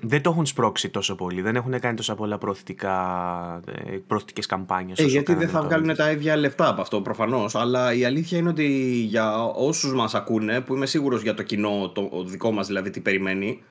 δεν 0.00 0.22
το 0.22 0.30
έχουν 0.30 0.46
σπρώξει 0.46 0.88
τόσο 0.88 1.14
πολύ. 1.14 1.42
Δεν 1.42 1.56
έχουν 1.56 1.80
κάνει 1.80 1.96
τόσα 1.96 2.14
πολλά 2.14 2.38
προωθητικές 2.38 4.46
καμπάνιες. 4.46 4.98
Ε, 4.98 5.04
γιατί 5.04 5.34
δεν 5.34 5.48
θα 5.48 5.62
βγάλουν 5.62 5.96
τα 5.96 6.10
ίδια 6.10 6.36
λεφτά 6.36 6.68
από 6.68 6.80
αυτό 6.80 7.00
προφανώς. 7.00 7.54
Αλλά 7.54 7.94
η 7.94 8.04
αλήθεια 8.04 8.38
είναι 8.38 8.48
ότι 8.48 8.66
για 9.08 9.44
όσους 9.44 9.94
μας 9.94 10.14
ακούνε, 10.14 10.60
που 10.60 10.74
είμαι 10.74 10.86
σίγουρος 10.86 11.22
για 11.22 11.34
το 11.34 11.42
κοινό, 11.42 11.92
το 11.94 12.24
δικό 12.24 12.52
μας 12.52 12.66
δηλαδή 12.66 12.90
τι 12.90 13.00
περιμένει, 13.00 13.62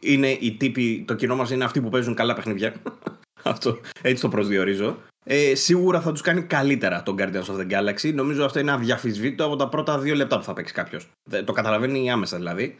είναι 0.00 0.28
οι 0.28 0.56
τύποι, 0.56 1.04
το 1.06 1.14
κοινό 1.14 1.36
μας 1.36 1.50
είναι 1.50 1.64
αυτοί 1.64 1.80
που 1.80 1.88
παίζουν 1.88 2.14
καλά 2.14 2.34
παιχνίδια. 2.34 2.72
Αυτό, 3.42 3.80
έτσι 4.02 4.22
το 4.22 4.28
προσδιορίζω. 4.28 4.98
Ε, 5.24 5.54
σίγουρα 5.54 6.00
θα 6.00 6.12
τους 6.12 6.20
κάνει 6.20 6.42
καλύτερα 6.42 7.02
τον 7.02 7.16
Guardians 7.18 7.44
of 7.44 7.56
the 7.60 7.70
Galaxy. 7.70 8.14
Νομίζω 8.14 8.44
αυτό 8.44 8.58
είναι 8.58 8.72
αδιαφυσβήτητο 8.72 9.44
από 9.44 9.56
τα 9.56 9.68
πρώτα 9.68 9.98
δύο 9.98 10.14
λεπτά 10.14 10.38
που 10.38 10.44
θα 10.44 10.52
παίξει 10.52 10.72
κάποιος. 10.72 11.08
Το 11.44 11.52
καταλαβαίνει 11.52 12.10
άμεσα 12.10 12.36
δηλαδή. 12.36 12.78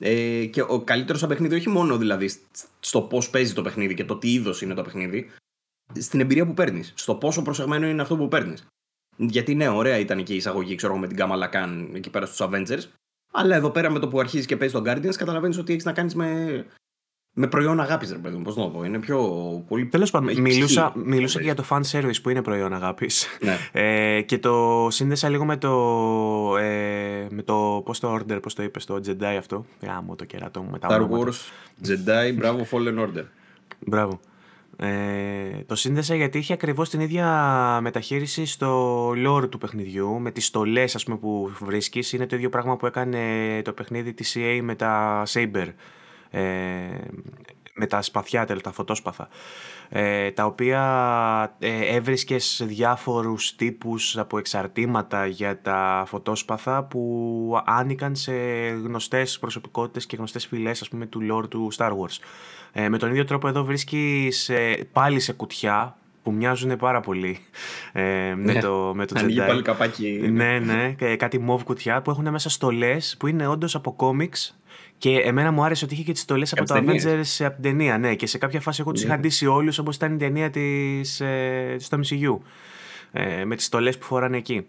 Ε, 0.00 0.44
και 0.44 0.62
ο 0.62 0.80
καλύτερος 0.84 1.20
σαν 1.20 1.28
παιχνίδι, 1.28 1.54
όχι 1.54 1.68
μόνο 1.68 1.96
δηλαδή 1.96 2.30
στο 2.80 3.00
πώς 3.00 3.30
παίζει 3.30 3.52
το 3.52 3.62
παιχνίδι 3.62 3.94
και 3.94 4.04
το 4.04 4.16
τι 4.16 4.32
είδος 4.32 4.62
είναι 4.62 4.74
το 4.74 4.82
παιχνίδι, 4.82 5.30
στην 5.98 6.20
εμπειρία 6.20 6.46
που 6.46 6.54
παίρνεις. 6.54 6.92
Στο 6.96 7.14
πόσο 7.14 7.42
προσεγμένο 7.42 7.86
είναι 7.86 8.02
αυτό 8.02 8.16
που 8.16 8.28
παίρνεις. 8.28 8.66
Γιατί 9.16 9.54
ναι, 9.54 9.68
ωραία 9.68 9.98
ήταν 9.98 10.22
και 10.22 10.32
η 10.32 10.36
εισαγωγή, 10.36 10.74
ξέρω 10.74 10.96
με 10.96 11.06
την 11.06 11.16
Kamala 11.20 11.50
Khan 11.50 11.88
εκεί 11.94 12.10
πέρα 12.10 12.26
στους 12.26 12.46
Avengers. 12.50 12.82
Αλλά 13.32 13.56
εδώ 13.56 13.70
πέρα 13.70 13.90
με 13.90 13.98
το 13.98 14.08
που 14.08 14.20
αρχίζει 14.20 14.46
και 14.46 14.56
παίζει 14.56 14.74
τον 14.74 14.84
Guardians, 14.86 15.14
καταλαβαίνεις 15.16 15.58
ότι 15.58 15.72
έχεις 15.72 15.84
να 15.84 15.92
κάνεις 15.92 16.14
με 16.14 16.66
με 17.34 17.46
προϊόν 17.46 17.80
αγάπης, 17.80 18.10
ρε 18.12 18.18
παιδί 18.18 18.36
μου. 18.36 18.42
Πώς 18.42 18.56
να 18.56 18.62
το 18.62 18.68
πω. 18.68 18.84
Είναι 18.84 18.98
πιο 18.98 19.18
πολύ. 19.68 19.86
Τέλος 19.86 20.10
πάντων, 20.10 20.40
μιλούσα, 20.40 20.92
μιλούσα 20.96 21.38
και 21.38 21.44
για 21.44 21.54
το 21.54 21.64
fan 21.68 21.80
service 21.90 22.22
που 22.22 22.30
είναι 22.30 22.42
προϊόν 22.42 22.72
αγάπης. 22.72 23.26
Ναι. 23.40 23.58
Ε, 23.72 24.20
και 24.22 24.38
το 24.38 24.86
σύνδεσα 24.90 25.28
λίγο 25.28 25.44
με 25.44 25.56
το. 25.56 25.70
Ε, 26.56 27.26
με 27.30 27.42
το 27.42 27.82
πώς 27.84 28.00
το 28.00 28.14
order, 28.14 28.38
πώς 28.42 28.54
το 28.54 28.62
είπες, 28.62 28.84
το 28.84 29.00
Jedi 29.06 29.36
αυτό. 29.38 29.64
Γάμο 29.82 30.16
το 30.16 30.24
κερατό 30.24 30.62
μου 30.62 30.70
μετά. 30.70 30.88
Star 30.90 31.00
Wars, 31.00 31.38
Jedi, 31.88 32.34
μπράβο, 32.34 32.66
Fallen 32.70 32.98
Order. 32.98 33.24
Μπράβο. 33.78 34.20
Ε, 34.76 35.62
το 35.66 35.74
σύνδεσα 35.74 36.14
γιατί 36.14 36.38
είχε 36.38 36.52
ακριβώς 36.52 36.90
την 36.90 37.00
ίδια 37.00 37.78
μεταχείριση 37.82 38.46
στο 38.46 39.08
lore 39.10 39.48
του 39.50 39.58
παιχνιδιού 39.58 40.20
με 40.20 40.30
τις 40.30 40.46
στολές 40.46 40.94
ας 40.94 41.04
πούμε, 41.04 41.16
που 41.16 41.50
βρίσκεις 41.60 42.12
είναι 42.12 42.26
το 42.26 42.36
ίδιο 42.36 42.48
πράγμα 42.48 42.76
που 42.76 42.86
έκανε 42.86 43.18
το 43.64 43.72
παιχνίδι 43.72 44.12
της 44.12 44.36
EA 44.38 44.60
με 44.62 44.74
τα 44.74 45.22
Saber 45.26 45.66
ε, 46.32 46.40
με 47.74 47.86
τα 47.86 48.02
σπαθιά, 48.02 48.46
τα 48.46 48.72
φωτόσπαθα, 48.72 49.28
ε, 49.88 50.30
τα 50.30 50.44
οποία 50.44 51.56
ε, 51.58 51.96
έβρισκες 51.96 52.62
διάφορους 52.66 53.56
τύπους 53.56 54.18
από 54.18 54.38
εξαρτήματα 54.38 55.26
για 55.26 55.60
τα 55.60 56.04
φωτόσπαθα 56.06 56.84
που 56.84 57.62
άνοικαν 57.64 58.16
σε 58.16 58.32
γνωστές 58.84 59.38
προσωπικότητες 59.38 60.06
και 60.06 60.16
γνωστές 60.16 60.46
φυλές 60.46 60.80
ας 60.80 60.88
πούμε 60.88 61.06
του 61.06 61.20
lore 61.30 61.48
του 61.48 61.68
Star 61.76 61.90
Wars. 61.90 62.18
Ε, 62.72 62.88
με 62.88 62.98
τον 62.98 63.10
ίδιο 63.10 63.24
τρόπο 63.24 63.48
εδώ 63.48 63.64
βρίσκεις 63.64 64.48
ε, 64.48 64.88
πάλι 64.92 65.20
σε 65.20 65.32
κουτιά 65.32 65.96
που 66.22 66.32
μοιάζουν 66.32 66.76
πάρα 66.76 67.00
πολύ 67.00 67.38
ε, 67.92 68.02
με, 68.36 68.52
ναι. 68.52 68.60
το, 68.60 68.92
με 68.94 69.06
το 69.06 69.20
Jedi. 69.20 69.46
πάλι 69.46 69.62
καπάκι. 69.62 70.28
Ναι, 70.32 70.58
ναι, 70.58 70.94
κάτι 71.16 71.38
μοβ 71.38 71.62
κουτιά 71.62 72.02
που 72.02 72.10
έχουν 72.10 72.30
μέσα 72.30 72.50
στολές 72.50 73.16
που 73.18 73.26
είναι 73.26 73.46
όντως 73.46 73.74
από 73.74 73.92
κόμιξ 73.92 74.56
και 75.02 75.18
εμένα 75.18 75.50
μου 75.50 75.64
άρεσε 75.64 75.84
ότι 75.84 75.94
είχε 75.94 76.02
και 76.02 76.12
τις 76.12 76.20
στολές 76.20 76.52
από 76.52 76.64
το 76.64 76.74
Avengers 76.74 77.44
από 77.44 77.54
την 77.54 77.62
ταινία. 77.62 77.98
Ναι, 77.98 78.14
και 78.14 78.26
σε 78.26 78.38
κάποια 78.38 78.60
φάση 78.60 78.80
εγώ 78.80 78.92
τους 78.92 79.02
είχα 79.02 79.18
ντύσει 79.18 79.46
όλους 79.46 79.78
όπως 79.78 79.96
ήταν 79.96 80.14
η 80.14 80.16
ταινία 80.16 80.50
της 80.50 81.20
ε, 81.20 81.76
στο 81.78 81.98
MCU. 81.98 82.38
Ε, 83.12 83.44
με 83.44 83.56
τις 83.56 83.64
στολές 83.64 83.98
που 83.98 84.04
φοράνε 84.04 84.36
εκεί. 84.36 84.66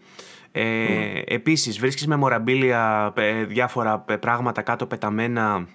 Ε, 0.52 0.63
mm. 0.63 1.24
Επίσης 1.26 1.80
βρίσκεις 1.80 2.08
μεμοραμπίλια 2.08 3.13
ε, 3.15 3.43
διάφορα 3.43 4.06
ε, 4.08 4.15
πράγματα 4.15 4.62
κάτω 4.62 4.86
πεταμένα 4.86 5.67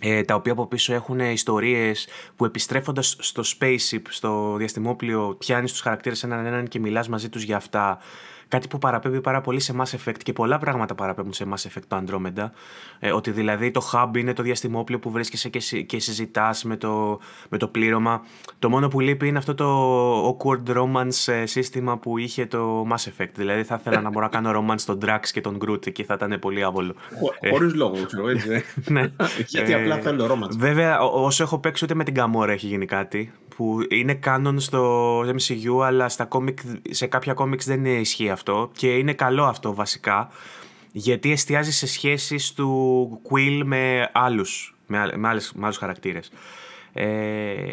ε, 0.00 0.22
τα 0.22 0.34
οποία 0.34 0.52
από 0.52 0.66
πίσω 0.66 0.94
έχουν 0.94 1.20
ιστορίες 1.20 2.08
που 2.36 2.44
επιστρέφοντας 2.44 3.16
στο 3.18 3.42
spaceship, 3.58 4.02
στο 4.08 4.54
διαστημόπλιο 4.58 5.36
πιάνεις 5.38 5.70
τους 5.70 5.80
χαρακτήρες 5.80 6.22
έναν 6.22 6.46
έναν 6.46 6.68
και 6.68 6.78
μιλάς 6.78 7.08
μαζί 7.08 7.28
τους 7.28 7.42
για 7.42 7.56
αυτά 7.56 7.98
Κάτι 8.50 8.68
που 8.68 8.78
παραπέμπει 8.78 9.20
πάρα 9.20 9.40
πολύ 9.40 9.60
σε 9.60 9.74
Mass 9.78 9.96
Effect 9.96 10.18
και 10.22 10.32
πολλά 10.32 10.58
πράγματα 10.58 10.94
παραπέμπουν 10.94 11.32
σε 11.32 11.46
Mass 11.50 11.68
Effect 11.68 11.82
το 11.88 12.02
Andromeda. 12.04 12.50
Ε, 12.98 13.12
ότι 13.12 13.30
δηλαδή 13.30 13.70
το 13.70 13.90
hub 13.92 14.16
είναι 14.16 14.32
το 14.32 14.42
διαστημόπλαιο 14.42 14.98
που 14.98 15.10
βρίσκεσαι 15.10 15.48
και, 15.48 15.82
και 15.82 16.00
συζητάς 16.00 16.64
με 16.64 16.76
το, 16.76 17.20
με 17.48 17.58
το 17.58 17.68
πλήρωμα. 17.68 18.22
Το 18.58 18.68
μόνο 18.68 18.88
που 18.88 19.00
λείπει 19.00 19.28
είναι 19.28 19.38
αυτό 19.38 19.54
το 19.54 20.28
awkward 20.28 20.76
romance 20.76 21.32
ε, 21.32 21.46
σύστημα 21.46 21.98
που 21.98 22.18
είχε 22.18 22.46
το 22.46 22.86
Mass 22.90 23.08
Effect. 23.10 23.32
Δηλαδή 23.34 23.62
θα 23.62 23.76
ήθελα 23.80 24.00
να 24.00 24.10
μπορώ 24.10 24.28
να 24.32 24.40
κάνω 24.40 24.50
romance 24.58 24.78
στον 24.78 24.98
Drax 25.04 25.20
και 25.32 25.40
τον 25.40 25.58
Groot 25.64 25.92
και 25.92 26.04
θα 26.04 26.14
ήταν 26.14 26.38
πολύ 26.40 26.62
άβολο. 26.62 26.94
Χωρίς 27.50 27.74
λόγο, 27.74 28.04
ξέρω 28.06 28.28
έτσι. 28.28 28.64
ναι. 28.94 29.12
Γιατί 29.46 29.74
απλά 29.74 29.96
θέλω 29.96 30.26
romance. 30.26 30.56
Βέβαια, 30.56 31.00
όσο 31.00 31.42
έχω 31.42 31.58
παίξει, 31.58 31.84
ούτε 31.84 31.94
με 31.94 32.04
την 32.04 32.14
Gamora 32.18 32.48
έχει 32.48 32.66
γίνει 32.66 32.86
κάτι 32.86 33.32
που 33.56 33.78
είναι 33.90 34.14
κάνον 34.14 34.60
στο 34.60 35.20
MCU 35.20 35.84
αλλά 35.84 36.08
στα 36.08 36.28
comic, 36.30 36.54
σε 36.90 37.06
κάποια 37.06 37.34
comics 37.36 37.64
δεν 37.64 37.84
ισχύει 37.84 38.30
αυτό 38.30 38.70
και 38.76 38.96
είναι 38.96 39.12
καλό 39.12 39.44
αυτό 39.44 39.74
βασικά 39.74 40.30
γιατί 40.92 41.32
εστιάζει 41.32 41.72
σε 41.72 41.86
σχέσεις 41.86 42.52
του 42.52 43.20
Quill 43.30 43.62
με 43.64 44.10
άλλους, 44.12 44.76
με, 44.86 45.12
με, 45.16 45.28
άλλες, 45.28 45.52
με 45.54 45.64
άλλους 45.64 45.76
χαρακτήρες. 45.76 46.30
Ε, 46.92 47.04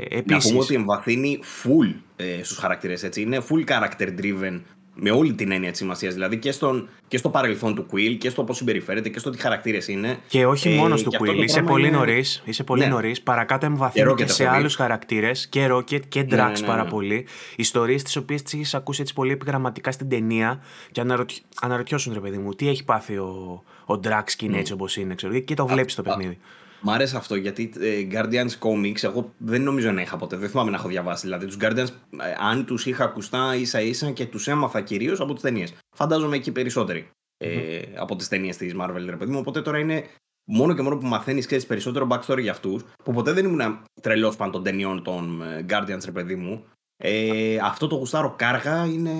επίσης... 0.09 0.45
Να 0.45 0.49
πούμε 0.51 0.63
ότι 0.63 0.75
εμβαθύνει 0.75 1.39
full 1.63 1.93
ε, 2.15 2.43
στους 2.43 2.57
χαρακτήρες, 2.57 3.03
έτσι. 3.03 3.21
Είναι 3.21 3.41
full 3.49 3.69
character 3.69 4.07
driven 4.21 4.59
με 4.99 5.11
όλη 5.11 5.33
την 5.33 5.51
έννοια 5.51 5.69
της 5.69 5.79
σημασίας. 5.79 6.13
Δηλαδή 6.13 6.37
και, 6.37 6.51
στον, 6.51 6.89
και 7.07 7.17
στο 7.17 7.29
παρελθόν 7.29 7.75
του 7.75 7.85
Quill 7.91 8.15
και 8.17 8.29
στο 8.29 8.43
πώς 8.43 8.57
συμπεριφέρεται 8.57 9.09
και 9.09 9.19
στο 9.19 9.29
τι 9.29 9.37
χαρακτήρες 9.37 9.87
είναι. 9.87 10.17
Και 10.27 10.45
όχι 10.45 10.69
ε, 10.69 10.75
μόνο 10.75 10.95
του 10.95 11.11
Quill. 11.19 11.35
Είσαι 11.43 11.61
πολύ 11.61 11.87
είναι... 11.87 11.97
νωρίς. 11.97 12.41
Είσαι 12.45 12.63
πολύ 12.63 12.81
ναι. 12.81 12.87
νωρίς. 12.87 13.21
Παρακάτω 13.21 13.65
εμβαθύνει 13.65 14.13
και, 14.13 14.23
και 14.23 14.31
σε 14.31 14.47
άλλους 14.47 14.75
χαρακτήρες. 14.75 15.47
Και 15.47 15.67
Rocket 15.71 16.07
και 16.07 16.21
ναι, 16.21 16.27
Drax 16.29 16.51
ναι, 16.51 16.59
ναι, 16.59 16.67
πάρα 16.67 16.85
πολύ. 16.85 17.25
Ιστορίες 17.55 18.03
τις 18.03 18.15
οποίες 18.15 18.41
τις 18.41 18.53
έχεις 18.53 18.73
ακούσει 18.73 19.01
έτσι 19.01 19.13
πολύ 19.13 19.31
επιγραμματικά 19.31 19.91
στην 19.91 20.09
ταινία 20.09 20.61
και 20.91 21.01
αναρωτ... 21.01 21.29
αναρωτιώσουν 21.61 22.13
ρε 22.13 22.19
παιδί 22.19 22.37
μου, 22.37 22.53
τι 22.53 22.69
έχει 22.69 22.83
πάθει 22.83 23.17
ο, 23.17 23.63
ο 23.85 23.93
Drax 24.03 24.23
και 24.35 24.45
είναι 24.45 24.57
έτσι 24.57 24.73
όπως 24.73 24.97
είναι. 24.97 25.15
Ξέρω, 25.15 25.39
και 25.39 25.53
το 25.53 25.67
βλέπεις 25.67 25.95
το 25.95 26.01
παιχνίδι. 26.01 26.37
Μ' 26.81 26.89
άρεσε 26.89 27.17
αυτό 27.17 27.35
γιατί 27.35 27.71
ε, 27.79 28.07
Guardians 28.11 28.59
Comics 28.59 29.03
εγώ 29.03 29.33
δεν 29.37 29.61
νομίζω 29.61 29.91
να 29.91 30.01
είχα 30.01 30.17
ποτέ. 30.17 30.35
Δεν 30.37 30.49
θυμάμαι 30.49 30.71
να 30.71 30.77
έχω 30.77 30.87
διαβάσει. 30.87 31.25
Δηλαδή 31.25 31.45
τους 31.45 31.57
Guardians, 31.61 31.87
ε, 32.19 32.35
αν 32.39 32.65
τους 32.65 32.85
είχα 32.85 33.03
ακουστά 33.03 33.55
ίσα 33.55 33.81
ίσα 33.81 34.11
και 34.11 34.25
τους 34.25 34.47
έμαθα 34.47 34.81
κυρίως 34.81 35.19
από 35.19 35.33
τις 35.33 35.41
ταινίες. 35.41 35.73
Φαντάζομαι 35.95 36.35
εκεί 36.35 36.51
περισσότεροι 36.51 37.09
ε, 37.37 37.81
από 37.95 38.15
τις 38.15 38.27
ταινίες 38.27 38.57
της 38.57 38.73
Marvel, 38.79 39.05
ρε 39.05 39.15
παιδί 39.15 39.31
μου. 39.31 39.39
Οπότε 39.39 39.61
τώρα 39.61 39.79
είναι 39.79 40.03
μόνο 40.47 40.75
και 40.75 40.81
μόνο 40.81 40.97
που 40.97 41.05
μαθαίνεις 41.07 41.45
και 41.45 41.57
περισσότερο 41.57 42.07
backstory 42.11 42.41
για 42.41 42.51
αυτούς, 42.51 42.83
που 43.03 43.13
ποτέ 43.13 43.31
δεν 43.31 43.45
ήμουν 43.45 43.83
τρελός 44.01 44.35
πάνω 44.35 44.51
των 44.51 44.63
ταινιών 44.63 45.03
των 45.03 45.41
ε, 45.41 45.65
Guardians, 45.69 46.01
ρε 46.05 46.11
παιδί 46.11 46.35
μου. 46.35 46.63
Ε, 46.97 47.57
αυτό 47.63 47.87
το 47.87 47.95
γουστάρο 47.95 48.33
κάργα 48.37 48.85
είναι. 48.85 49.11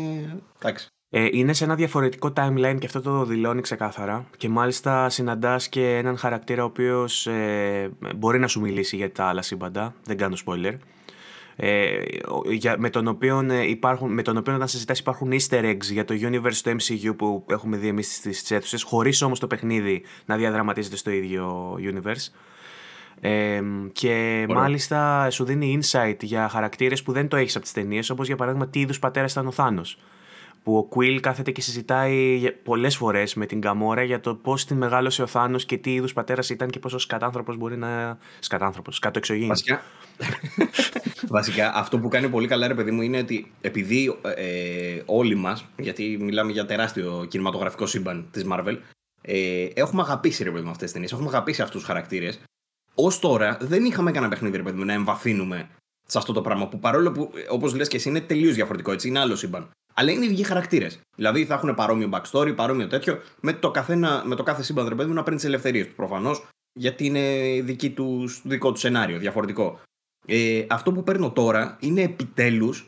Εντάξει. 0.60 0.88
Ε, 1.10 1.28
είναι 1.32 1.54
σε 1.54 1.64
ένα 1.64 1.76
διαφορετικό 1.76 2.34
timeline 2.36 2.76
και 2.80 2.86
αυτό 2.86 3.02
το 3.02 3.26
δηλώνει 3.26 3.62
ξεκάθαρα. 3.62 4.26
Και 4.38 4.50
μάλιστα 4.50 5.10
συναντάς 5.10 5.70
και 5.70 5.98
έναν 5.98 6.18
χαρακτήρα 6.18 6.64
ο 6.64 6.66
οποίος 6.66 7.28
ε, 7.28 7.92
μπορεί 8.16 8.40
να 8.40 8.48
σου 8.48 8.62
μιλήσει 8.62 8.96
για 8.96 9.12
τα 9.12 9.26
άλλα 9.26 9.42
σύμπαντα. 9.42 9.94
Δεν 10.04 10.18
κάνω 10.18 10.36
spoiler. 10.46 10.74
Ε, 11.60 12.00
για, 12.50 12.76
με, 12.80 12.90
τον 12.90 13.08
οποίο, 13.08 13.46
ε, 13.50 13.70
υπάρχουν, 13.70 14.14
με 14.14 14.22
τον 14.22 14.38
οποίο 14.38 14.56
όταν 14.56 14.68
συζητάς 14.68 15.00
υπάρχουν 15.00 15.32
easter 15.32 15.64
eggs 15.64 15.92
για 15.92 16.06
το 16.06 16.16
universe 16.22 16.56
του 16.64 16.76
MCU 16.80 17.16
που 17.18 17.46
έχουμε 17.50 17.78
δει 17.78 17.88
εμείς 17.88 18.16
στις 18.16 18.52
αίθουσες 18.52 18.84
χωρίς 18.84 19.22
όμως 19.22 19.40
το 19.40 19.48
παιχνίδι 19.48 20.04
να 20.26 20.36
διαδραματίζεται 20.36 20.96
στο 20.96 21.12
ίδιο 21.12 21.74
universe 21.80 22.34
ε, 23.20 23.62
και 23.92 24.46
μάλιστα 24.50 25.30
σου 25.30 25.44
δίνει 25.44 25.80
insight 25.82 26.18
για 26.20 26.50
χαρακτήρες 26.50 27.04
που 27.04 27.12
δεν 27.12 27.28
το 27.28 27.36
έχεις 27.36 27.56
από 27.56 27.64
τις 27.64 27.74
ταινίες 27.74 28.10
όπως 28.10 28.28
για 28.28 28.36
παράδειγμα 28.36 28.68
τι 28.68 28.80
είδους 28.80 29.00
πατέρας 29.00 29.32
ήταν 29.32 29.48
ο 29.48 29.52
Θάνος 29.52 29.98
που 30.68 30.78
ο 30.78 30.84
Κουίλ 30.84 31.20
κάθεται 31.20 31.52
και 31.52 31.62
συζητάει 31.62 32.40
πολλές 32.64 32.96
φορές 32.96 33.34
με 33.34 33.46
την 33.46 33.62
Καμόρα 33.62 34.04
για 34.04 34.20
το 34.20 34.36
πώς 34.36 34.66
την 34.66 34.78
μεγάλωσε 34.78 35.22
ο 35.22 35.28
Θάνος 35.28 35.66
και 35.66 35.78
τι 35.78 35.94
είδους 35.94 36.14
πατέρας 36.14 36.50
ήταν 36.50 36.70
και 36.70 36.80
πόσο 36.80 36.98
σκατάνθρωπος 36.98 37.58
μπορεί 37.58 37.78
να... 37.78 38.18
Σκατάνθρωπος, 38.40 39.00
κάτω 39.00 39.18
εξωγήινο. 39.18 39.48
Βασικά, 39.48 39.82
Βασικά, 41.38 41.72
αυτό 41.76 42.00
που 42.00 42.08
κάνει 42.08 42.30
πολύ 42.30 42.48
καλά, 42.48 42.68
ρε 42.68 42.74
παιδί 42.74 42.92
μου, 42.92 43.02
είναι 43.02 43.18
ότι 43.18 43.52
επειδή 43.62 44.18
ε, 44.36 45.02
όλοι 45.06 45.36
μας, 45.36 45.66
γιατί 45.78 46.18
μιλάμε 46.22 46.52
για 46.52 46.66
τεράστιο 46.66 47.26
κινηματογραφικό 47.30 47.86
σύμπαν 47.86 48.28
της 48.32 48.46
Marvel, 48.52 48.78
ε, 49.22 49.68
έχουμε 49.74 50.02
αγαπήσει 50.02 50.44
ρε 50.44 50.52
παιδί 50.52 50.64
μου 50.64 50.70
αυτές 50.70 50.84
τις 50.84 50.92
ταινίες, 50.92 51.12
έχουμε 51.12 51.28
αγαπήσει 51.28 51.62
αυτούς 51.62 51.80
τους 51.80 51.88
χαρακτήρες. 51.88 52.40
Ω 52.96 53.20
τώρα 53.20 53.58
δεν 53.62 53.86
είχαμε 53.86 54.12
κανένα 54.12 54.32
παιχνίδι, 54.32 54.58
ρε 54.58 54.64
παιδί 54.64 54.78
μου, 54.78 54.86
να 54.86 54.94
εμβαθύνουμε 54.94 55.70
σε 56.08 56.18
αυτό 56.18 56.34
το 56.34 56.42
πράγμα 56.42 56.68
που 56.68 56.80
παρόλο 56.80 57.12
που, 57.12 57.32
όπως 57.50 57.76
λες 57.76 57.88
και 57.88 57.96
εσύ, 57.96 58.10
είναι 58.10 58.22
τελείως 58.22 58.56
διαφορετικό, 58.56 58.92
έτσι, 58.92 59.08
είναι 59.08 59.20
άλλο 59.20 59.36
σύμπαν. 59.36 59.70
Αλλά 60.00 60.12
είναι 60.12 60.26
οι 60.26 60.30
ίδιοι 60.30 60.44
χαρακτήρες. 60.44 61.00
Δηλαδή 61.16 61.46
θα 61.46 61.54
έχουν 61.54 61.76
παρόμοιο 61.76 62.10
backstory, 62.12 62.56
παρόμοιο 62.56 62.88
τέτοιο, 62.88 63.22
με 63.42 63.54
το, 63.54 63.72
καθένα, 63.72 64.24
με 64.26 64.36
το 64.36 64.44
κάθε 64.44 64.64
σύμπαν, 64.64 64.88
ρε 64.88 64.96
παιδί 64.96 65.10
μου, 65.10 65.16
να 65.16 65.24
παίρνει 65.24 65.40
τις 65.40 65.48
ελευθερίες 65.48 65.86
τους 65.86 65.96
προφανώς, 65.96 66.48
γιατί 66.74 67.06
είναι 67.06 67.22
δική 67.62 67.90
τους, 67.90 68.42
δικό 68.44 68.72
τους 68.72 68.82
σενάριο, 68.82 69.18
διαφορετικό. 69.18 69.80
Ε, 70.26 70.66
αυτό 70.70 70.92
που 70.92 71.04
παίρνω 71.04 71.32
τώρα 71.32 71.78
είναι 71.80 72.02
επιτέλους 72.02 72.88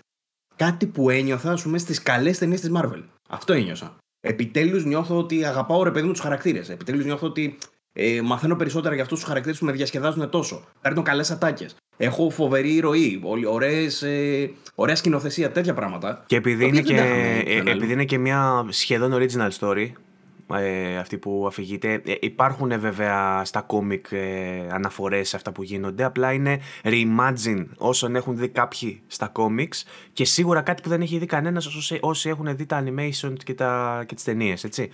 κάτι 0.56 0.88
που 0.88 1.10
ένιωθα, 1.10 1.52
ας 1.52 1.62
πούμε, 1.62 1.78
στις 1.78 2.02
καλές 2.02 2.38
ταινίες 2.38 2.62
της 2.62 2.72
Marvel. 2.74 3.04
Αυτό 3.30 3.54
ένιωσα. 3.54 3.98
Επιτέλους 4.19 4.86
νιώθω 4.86 5.17
ότι 5.17 5.45
αγαπάω 5.45 5.84
ρε 5.84 5.91
παιδί 5.91 6.06
μου 6.06 6.12
τους 6.12 6.22
χαρακτήρες. 6.22 6.69
Επιτέλους 6.69 7.06
νιώθω 7.06 7.28
ότι 7.28 7.58
ε, 7.93 8.21
μαθαίνω 8.21 8.56
περισσότερα 8.56 8.93
για 8.93 9.04
αυτούς 9.04 9.19
τους 9.19 9.28
χαρακτήρες 9.28 9.60
που 9.60 9.65
με 9.65 9.71
διασκεδάζουν 9.71 10.30
τόσο. 10.30 10.63
Παίρνω 10.82 11.02
καλές 11.02 11.32
ατάκες. 11.32 11.75
Έχω 11.97 12.30
φοβερή 12.30 12.80
ροή, 12.80 13.21
ωραίες, 13.47 14.02
ε, 14.02 14.52
ωραία 14.75 14.95
σκηνοθεσία, 14.95 15.52
τέτοια 15.52 15.73
πράγματα. 15.73 16.23
Και 16.25 16.36
επειδή, 16.36 16.67
είναι 16.67 16.82
και, 16.82 16.95
ε, 17.45 17.71
επειδή 17.71 17.93
είναι 17.93 18.06
και 18.06 18.17
μια 18.17 18.65
σχεδόν 18.69 19.13
original 19.13 19.49
story, 19.60 19.88
ε, 20.54 20.97
αυτή 20.97 21.17
που 21.17 21.45
αφηγείται. 21.47 22.02
Ε, 22.06 22.13
υπάρχουν 22.19 22.80
βέβαια 22.80 23.45
στα 23.45 23.62
κόμικ 23.62 24.12
ε, 24.12 24.67
αναφορές 24.71 25.30
σε 25.30 25.36
αυτά 25.36 25.52
που 25.52 25.63
γίνονται, 25.63 26.04
απλά 26.04 26.34
είναι 26.34 26.60
reimagine 26.84 27.65
όσων 27.78 28.15
έχουν 28.15 28.38
δει 28.38 28.47
κάποιοι 28.47 29.02
στα 29.08 29.28
κόμικς 29.28 29.86
και 30.13 30.25
σίγουρα 30.25 30.62
κάτι 30.62 30.82
που 30.82 30.89
δεν 30.89 31.02
έχει 31.02 31.17
δει 31.17 31.25
κανένας 31.25 31.65
όσοι, 31.65 31.97
όσοι 32.02 32.30
έχουν 32.30 32.56
δει 32.56 32.65
τα 32.65 32.84
animation 32.84 33.34
και, 33.43 33.54
τα, 33.54 34.04
και 34.08 34.15
τις 34.15 34.23
ταινίες, 34.23 34.63
έτσι. 34.63 34.89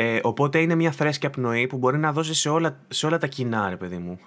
Ε, 0.00 0.20
οπότε 0.22 0.58
είναι 0.58 0.74
μια 0.74 0.92
φρέσκια 0.92 1.30
πνοή 1.30 1.66
που 1.66 1.76
μπορεί 1.76 1.98
να 1.98 2.12
δώσει 2.12 2.34
σε 2.34 2.48
όλα, 2.48 2.80
σε 2.88 3.06
όλα 3.06 3.18
τα 3.18 3.26
κοινά, 3.26 3.68
ρε 3.68 3.76
παιδί 3.76 3.96
μου. 3.96 4.18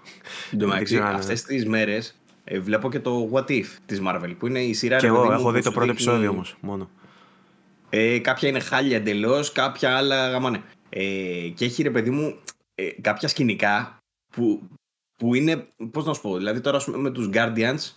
Εντάξει, 0.53 0.97
αυτές 0.97 1.43
τις 1.43 1.65
μέρες 1.65 2.21
ε, 2.43 2.59
βλέπω 2.59 2.89
και 2.89 2.99
το 2.99 3.29
What 3.33 3.49
If 3.49 3.65
της 3.85 4.01
Marvel, 4.07 4.35
που 4.37 4.47
είναι 4.47 4.59
η 4.59 4.73
σειρά... 4.73 4.97
Και 4.97 5.05
εγώ 5.07 5.31
έχω 5.31 5.51
δει 5.51 5.61
το 5.61 5.71
πρώτο 5.71 5.91
επεισόδιο 5.91 6.29
όμως, 6.29 6.57
μόνο. 6.61 6.89
Ε, 7.89 8.19
κάποια 8.19 8.49
είναι 8.49 8.59
χάλια 8.59 8.97
εντελώς, 8.97 9.51
κάποια 9.51 9.97
άλλα 9.97 10.29
γαμάνε. 10.29 10.61
Ε, 10.89 11.03
και 11.55 11.65
έχει 11.65 11.83
ρε 11.83 11.91
παιδί 11.91 12.09
μου 12.09 12.35
ε, 12.75 12.89
κάποια 13.01 13.27
σκηνικά 13.27 13.97
που, 14.35 14.69
που 15.17 15.33
είναι. 15.33 15.67
Πώς 15.91 16.05
να 16.05 16.13
σου 16.13 16.21
πω, 16.21 16.37
δηλαδή 16.37 16.61
τώρα 16.61 16.81
με 16.87 17.11
τους 17.11 17.29
Guardians 17.33 17.91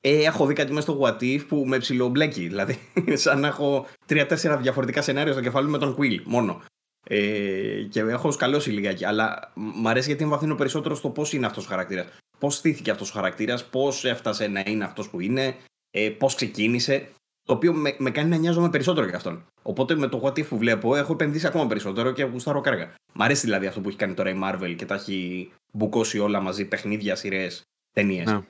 ε, 0.00 0.24
έχω 0.24 0.46
δει 0.46 0.54
κάτι 0.54 0.72
μέσα 0.72 0.90
στο 0.90 1.00
What 1.02 1.22
If 1.22 1.46
που 1.48 1.64
με 1.66 1.78
ψιλομπλέκει. 1.78 2.46
Δηλαδή, 2.46 2.78
σαν 3.24 3.40
να 3.40 3.46
έχω 3.46 3.86
τρία-τέσσερα 4.06 4.56
διαφορετικά 4.56 5.02
σενάρια 5.02 5.32
στο 5.32 5.42
κεφάλι 5.42 5.68
με 5.68 5.78
τον 5.78 5.96
Quill 5.98 6.20
μόνο. 6.24 6.62
Ε, 7.04 7.82
και 7.90 8.00
έχω 8.00 8.30
σκαλώσει 8.30 8.70
λιγάκι. 8.70 9.04
Αλλά 9.04 9.52
μ' 9.54 9.88
αρέσει 9.88 10.08
γιατί 10.08 10.22
εμβαθύνω 10.22 10.54
περισσότερο 10.54 10.94
στο 10.94 11.08
πώς 11.08 11.32
είναι 11.32 11.46
αυτός 11.46 11.64
ο 11.64 11.68
χαρακτήρας. 11.68 12.06
Πώς 12.38 12.54
στήθηκε 12.54 12.90
αυτός 12.90 13.10
ο 13.10 13.12
χαρακτήρας, 13.12 13.64
πώς 13.64 14.04
έφτασε 14.04 14.46
να 14.46 14.62
είναι 14.66 14.84
αυτός 14.84 15.08
που 15.08 15.20
είναι, 15.20 15.56
ε, 15.90 16.08
πώς 16.08 16.34
ξεκίνησε 16.34 17.08
το 17.46 17.52
οποίο 17.52 17.72
με, 17.72 17.94
με 17.98 18.10
κάνει 18.10 18.28
να 18.28 18.36
νοιάζομαι 18.36 18.70
περισσότερο 18.70 19.06
για 19.06 19.16
αυτόν. 19.16 19.44
Οπότε 19.62 19.94
με 19.94 20.06
το 20.06 20.20
What 20.24 20.38
If 20.38 20.46
που 20.46 20.58
βλέπω 20.58 20.96
έχω 20.96 21.12
επενδύσει 21.12 21.46
ακόμα 21.46 21.66
περισσότερο 21.66 22.12
και 22.12 22.22
γουστάρω 22.22 22.60
κάργα. 22.60 22.94
Μ' 23.12 23.22
αρέσει 23.22 23.44
δηλαδή 23.44 23.66
αυτό 23.66 23.80
που 23.80 23.88
έχει 23.88 23.96
κάνει 23.96 24.14
τώρα 24.14 24.30
η 24.30 24.38
Marvel 24.44 24.74
και 24.76 24.86
τα 24.86 24.94
έχει 24.94 25.50
μπουκώσει 25.72 26.18
όλα 26.18 26.40
μαζί, 26.40 26.64
παιχνίδια, 26.64 27.16
σειρές, 27.16 27.62
ταινίες. 27.92 28.32
Ναι. 28.32 28.40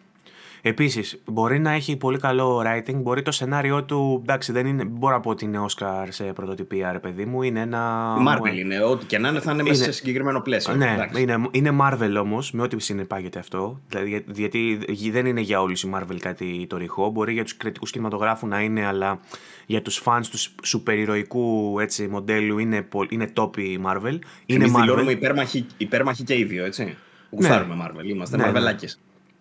Επίσης, 0.67 1.23
μπορεί 1.25 1.59
να 1.59 1.71
έχει 1.71 1.97
πολύ 1.97 2.19
καλό 2.19 2.63
writing, 2.65 2.95
μπορεί 2.95 3.23
το 3.23 3.31
σενάριό 3.31 3.85
του. 3.85 4.21
Εντάξει, 4.23 4.53
δεν 4.53 4.67
είναι, 4.67 4.85
μπορώ 4.85 5.15
να 5.15 5.21
πω 5.21 5.31
ότι 5.31 5.45
είναι 5.45 5.59
Όσκαρ 5.59 6.13
σε 6.13 6.25
πρωτοτυπία, 6.25 6.93
ρε 6.93 6.99
παιδί 6.99 7.25
μου. 7.25 7.43
Είναι 7.43 7.61
ένα. 7.61 8.15
Marvel 8.29 8.57
είναι. 8.57 8.83
Ό,τι 8.83 9.07
και 9.07 9.19
να 9.19 9.29
είναι, 9.29 9.41
θα 9.41 9.53
είναι, 9.53 9.63
μέσα 9.63 9.85
σε 9.85 9.93
συγκεκριμένο 9.93 10.41
πλαίσιο. 10.41 10.75
Ναι, 10.75 10.97
είναι, 11.19 11.49
είναι 11.51 11.77
Marvel 11.81 12.17
όμως, 12.21 12.53
με 12.53 12.63
ό,τι 12.63 12.81
συνεπάγεται 12.81 13.39
αυτό. 13.39 13.81
Δηλαδή, 13.89 14.25
γιατί 14.33 14.79
δεν 15.11 15.27
είναι 15.27 15.41
για 15.41 15.61
όλους 15.61 15.83
η 15.83 15.91
Marvel 15.95 16.17
κάτι 16.19 16.67
το 16.69 16.77
ρηχό. 16.77 17.11
Μπορεί 17.11 17.33
για 17.33 17.43
τους 17.43 17.57
κριτικούς 17.57 17.91
κινηματογράφου 17.91 18.47
να 18.47 18.61
είναι, 18.61 18.87
αλλά 18.87 19.21
για 19.67 19.83
τους 19.83 20.03
fans 20.05 20.23
τους 20.31 20.55
σουπερηρωικού 20.63 21.77
έτσι, 21.81 22.07
μοντέλου 22.09 22.59
είναι, 22.59 22.89
είναι 23.09 23.33
top 23.37 23.59
η 23.59 23.81
Marvel. 23.87 24.19
Είναι 24.47 24.65
Εμείς 24.65 24.73
Marvel. 24.77 25.11
υπέρμαχοι, 25.11 25.67
υπέρμαχοι 25.77 26.25
και 26.25 26.39
οι 26.39 26.45
δύο, 26.45 26.65
έτσι. 26.65 26.97
Ναι. 27.31 27.67
Marvel. 27.83 28.05
Είμαστε 28.05 28.37
ναι, 28.37 28.53
Marvelάκες. 28.53 28.99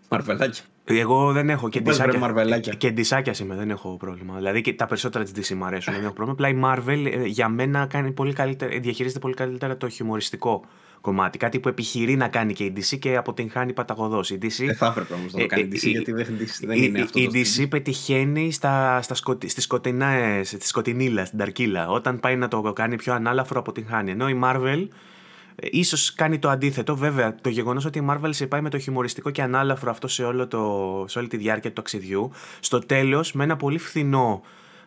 Ναι. 0.09 0.47
Εγώ 0.85 1.31
δεν 1.31 1.49
έχω 1.49 1.69
και 1.69 1.81
ντισάκια. 1.81 2.73
Και 2.77 2.91
ντισάκια 2.91 3.33
είμαι, 3.41 3.55
δεν 3.55 3.69
έχω 3.69 3.97
πρόβλημα. 3.97 4.35
Δηλαδή 4.35 4.61
και 4.61 4.73
τα 4.73 4.85
περισσότερα 4.85 5.23
της 5.23 5.51
DC 5.51 5.55
μου 5.55 5.65
αρέσουν, 5.65 5.93
δεν 5.93 6.03
έχω 6.03 6.13
πρόβλημα. 6.13 6.49
Απλά 6.49 6.77
η 6.77 6.83
Marvel 6.85 7.11
ε, 7.13 7.25
για 7.25 7.49
μένα 7.49 7.85
κάνει 7.85 8.11
πολύ 8.11 8.33
καλύτερα, 8.33 8.79
διαχειρίζεται 8.79 9.19
πολύ 9.19 9.33
καλύτερα 9.33 9.77
το 9.77 9.89
χιουμοριστικό 9.89 10.65
κομμάτι. 11.01 11.37
Κάτι 11.37 11.59
που 11.59 11.67
επιχειρεί 11.67 12.15
να 12.15 12.27
κάνει 12.27 12.53
και 12.53 12.63
η 12.63 12.73
DC 12.77 12.97
και 12.99 13.15
αποτυγχάνει 13.15 13.73
παταγωδός. 13.73 14.29
Η 14.29 14.37
DC. 14.41 14.65
Δεν 14.65 14.75
θα 14.75 14.85
έπρεπε 14.85 15.13
όμως 15.13 15.33
να 15.33 15.39
το 15.39 15.45
κάνει 15.45 15.63
η 15.63 15.69
DC, 15.73 15.89
γιατί 15.89 16.11
δεν, 16.11 16.25
δεν 16.61 16.77
είναι 16.77 17.01
αυτό. 17.01 17.19
Η 17.19 17.29
DC 17.33 17.65
πετυχαίνει 17.69 18.51
στα, 18.51 19.01
στα 19.01 19.15
σκοτι, 19.15 19.47
στη 19.47 19.61
σκοτεινά, 19.61 20.41
στη 20.43 20.67
σκοτεινίλα, 20.67 21.25
στην 21.25 21.37
ταρκίλα. 21.37 21.87
Όταν 21.87 22.19
πάει 22.19 22.35
να 22.35 22.47
το 22.47 22.73
κάνει 22.73 22.95
πιο 22.95 23.13
ανάλαφρο, 23.13 23.59
αποτυγχάνει. 23.59 24.11
Ενώ 24.11 24.29
η 24.29 24.39
Marvel 24.43 24.87
ε, 24.87 24.87
ίσως 25.61 26.13
κάνει 26.13 26.39
το 26.39 26.49
αντίθετο. 26.49 26.95
Βέβαια, 26.95 27.35
το 27.41 27.49
γεγονός 27.49 27.85
ότι 27.85 27.99
η 27.99 28.05
Marvel 28.09 28.29
σε 28.29 28.47
πάει 28.47 28.61
με 28.61 28.69
το 28.69 28.79
χιουμοριστικό 28.79 29.29
και 29.29 29.41
ανάλαφρο 29.41 29.91
αυτό 29.91 30.07
σε, 30.07 30.23
όλο 30.23 30.47
το, 30.47 31.05
σε 31.07 31.19
όλη 31.19 31.27
τη 31.27 31.37
διάρκεια 31.37 31.69
του 31.69 31.75
ταξιδιού, 31.75 32.31
στο 32.59 32.79
τέλος 32.79 33.33
με 33.33 33.43
ένα 33.43 33.55
πολύ 33.55 33.77
φθηνό 33.77 34.41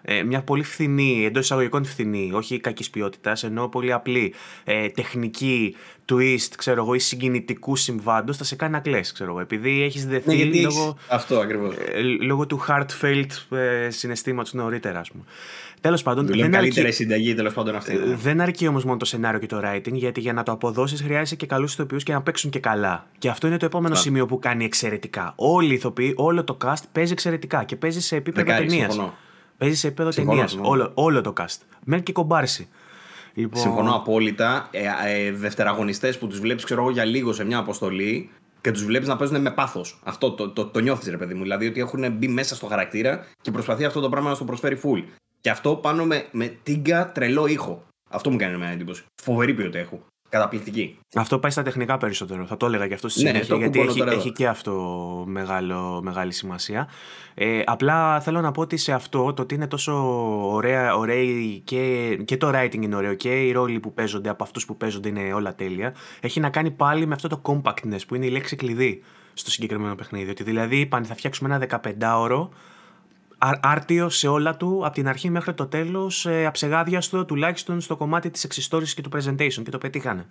ε, 0.09 0.23
μια 0.23 0.43
πολύ 0.43 0.63
φθηνή, 0.63 1.25
εντός 1.25 1.45
εισαγωγικών 1.45 1.85
φθηνή, 1.85 2.31
όχι 2.33 2.61
κακής 2.61 2.91
ποιότητας, 2.91 3.45
ενώ 3.45 3.69
πολύ 3.69 3.93
απλή 3.93 4.35
ε, 4.65 4.89
τεχνική 4.89 5.77
twist, 6.13 6.51
ξέρω 6.57 6.83
εγώ, 6.83 6.95
ή 6.95 6.99
συγκινητικού 6.99 7.77
συμβάντος, 7.77 8.37
θα 8.37 8.45
σε 8.45 8.57
κάνει 8.57 8.73
να 8.73 8.81
κλέσει, 8.81 9.13
ξέρω 9.13 9.31
εγώ. 9.31 9.41
Επειδή 9.41 9.83
έχεις 9.83 10.07
δεθεί 10.07 10.45
ναι, 10.45 10.61
λόγω, 10.61 10.97
αυτό 11.09 11.39
ακριβώς. 11.39 11.75
Ε, 11.77 12.01
λόγω 12.01 12.47
του 12.47 12.65
heartfelt 12.69 13.57
ε, 13.57 13.91
συναισθήματος 13.91 14.53
νωρίτερα, 14.53 14.99
ας 14.99 15.11
πούμε. 15.11 15.25
Τέλος 15.81 16.03
πάντων. 16.03 16.27
Δεν 16.27 16.51
καλύτερη 16.51 16.87
αρκεί... 16.87 16.97
συνταγή, 16.97 17.35
τέλος 17.35 17.55
πάντων 17.55 17.75
αυτή. 17.75 17.95
Ναι. 17.95 18.15
Δεν 18.15 18.41
αρκεί 18.41 18.67
όμως 18.67 18.85
μόνο 18.85 18.97
το 18.97 19.05
σενάριο 19.05 19.41
και 19.41 19.47
το 19.47 19.61
writing, 19.65 19.93
γιατί 19.93 20.21
για 20.21 20.33
να 20.33 20.43
το 20.43 20.53
αποδώσεις 20.53 21.03
χρειάζεσαι 21.03 21.37
και 21.37 21.47
καλούς 21.47 21.73
ηθοποιούς 21.73 22.03
και 22.03 22.13
να 22.13 22.23
παίξουν 22.23 22.51
και 22.51 22.59
καλά. 22.59 23.07
Και 23.19 23.29
αυτό 23.29 23.47
είναι 23.47 23.57
το 23.57 23.65
επόμενο 23.65 23.95
σημείο 23.95 24.27
που 24.27 24.39
κάνει 24.39 24.65
εξαιρετικά. 24.65 25.33
Όλοι 25.37 25.71
οι 25.71 25.75
ηθοποιοί, 25.75 26.15
όλο 26.17 26.45
το 26.45 26.57
cast 26.65 26.83
παίζει 26.93 27.13
εξαιρετικά 27.13 27.65
και 27.65 27.77
παίζει 27.77 28.01
σε 28.01 28.17
επίπεδο 28.17 28.57
ταινίας. 28.57 29.01
Παίζει 29.59 29.77
σε 29.77 29.87
επίπεδο 29.87 30.11
ταινίας. 30.11 30.59
Όλο, 30.61 30.91
όλο 30.95 31.21
το 31.21 31.33
cast. 31.41 31.59
Μέχρι 31.85 32.05
και 32.05 32.13
κομπάρση. 32.13 32.69
Λοιπόν... 33.35 33.61
Συμφωνώ 33.61 33.95
απόλυτα. 33.95 34.69
Ε, 34.71 34.81
ε, 35.07 35.33
Δευτεραγωνιστές 35.33 36.19
που 36.19 36.27
τους 36.27 36.41
βλέπεις, 36.41 36.65
ξέρω 36.65 36.83
εγώ, 36.83 36.91
για 36.91 37.05
λίγο 37.05 37.33
σε 37.33 37.45
μια 37.45 37.59
αποστολή 37.59 38.31
και 38.61 38.71
τους 38.71 38.85
βλέπεις 38.85 39.09
να 39.09 39.17
παίζουν 39.17 39.41
με 39.41 39.51
πάθος. 39.51 40.01
Αυτό 40.05 40.31
το, 40.31 40.51
το, 40.51 40.67
το, 40.67 40.81
νιώθεις, 40.81 41.09
ρε 41.09 41.17
παιδί 41.17 41.35
μου. 41.35 41.43
Δηλαδή 41.43 41.67
ότι 41.67 41.81
έχουν 41.81 42.13
μπει 42.13 42.29
μέσα 42.29 42.55
στο 42.55 42.67
χαρακτήρα 42.67 43.27
και 43.41 43.51
προσπαθεί 43.51 43.85
αυτό 43.85 44.01
το 44.01 44.09
πράγμα 44.09 44.29
να 44.29 44.35
στο 44.35 44.45
προσφέρει 44.45 44.81
full. 44.83 45.03
Και 45.47 45.53
αυτό 45.53 45.77
πάνω 45.77 46.05
με, 46.05 46.27
με 46.31 46.47
τίγκα 46.63 47.13
τρελό 47.13 47.47
ήχο. 47.47 47.83
Αυτό 48.11 48.31
μου 48.31 48.37
κάνει 48.37 48.57
μια 48.57 48.69
εντύπωση. 48.69 49.05
Φοβερή 49.23 49.55
ποιότητα 49.55 49.79
έχω. 49.79 50.01
Καταπληκτική. 50.29 50.99
Αυτό 51.15 51.39
πάει 51.39 51.51
στα 51.51 51.63
τεχνικά 51.63 51.99
περισσότερο. 51.99 52.47
Θα 52.47 52.57
το 52.57 52.67
έλεγα 52.67 52.89
και 52.89 52.95
αυτό 52.95 53.09
στη 53.09 53.23
ναι, 53.23 53.29
συνέχεια, 53.29 53.57
γιατί 53.57 53.81
έχει, 53.81 54.01
έχει 54.01 54.33
και 54.33 54.47
αυτό 54.49 54.73
μεγάλο, 55.27 56.01
μεγάλη 56.03 56.33
σημασία. 56.33 56.89
Ε, 57.35 57.63
απλά 57.65 58.21
θέλω 58.21 58.41
να 58.41 58.51
πω 58.51 58.61
ότι 58.61 58.77
σε 58.77 58.93
αυτό 58.93 59.33
το 59.33 59.43
ότι 59.43 59.55
είναι 59.55 59.67
τόσο 59.67 59.93
ωραία, 60.53 60.97
ωραίοι 60.97 61.61
και, 61.65 62.17
και 62.25 62.37
το 62.37 62.51
writing 62.55 62.83
είναι 62.83 62.97
ωραίο 62.97 63.15
και 63.15 63.47
οι 63.47 63.53
ρόλοι 63.53 63.81
που 63.81 63.95
παίζονται 63.95 64.29
από 64.29 64.43
αυτούς 64.43 64.65
που 64.65 64.77
παίζονται 64.77 65.09
είναι 65.09 65.33
όλα 65.33 65.55
τέλεια. 65.55 65.95
Έχει 66.21 66.41
να 66.41 66.51
κάνει 66.51 66.71
πάλι 66.71 67.07
με 67.07 67.15
αυτό 67.15 67.29
το 67.29 67.41
compactness 67.43 68.01
που 68.09 68.15
είναι 68.15 68.27
η 68.27 68.31
λέξη 68.31 68.57
κλειδί 68.57 69.03
στο 69.33 69.51
συγκεκριμένο 69.51 69.95
παιχνίδι. 69.95 70.31
Ότι 70.31 70.43
δηλαδή 70.43 70.77
είπαν 70.77 71.05
θα 71.05 71.15
φτιάξουμε 71.15 71.55
ένα 71.55 71.83
15ωρο 72.01 72.49
άρτιο 73.61 74.09
σε 74.09 74.29
όλα 74.29 74.57
του, 74.57 74.81
από 74.85 74.95
την 74.95 75.09
αρχή 75.09 75.31
μέχρι 75.31 75.55
το 75.55 75.67
τέλος, 75.67 76.27
ε, 76.27 76.47
αψεγάδιαστο 76.47 77.25
τουλάχιστον 77.25 77.81
στο 77.81 77.97
κομμάτι 77.97 78.31
της 78.31 78.45
εξιστόρησης 78.45 78.95
και 78.95 79.03
του 79.03 79.11
presentation 79.13 79.63
και 79.65 79.71
το 79.71 79.79
πετύχανε. 79.79 80.27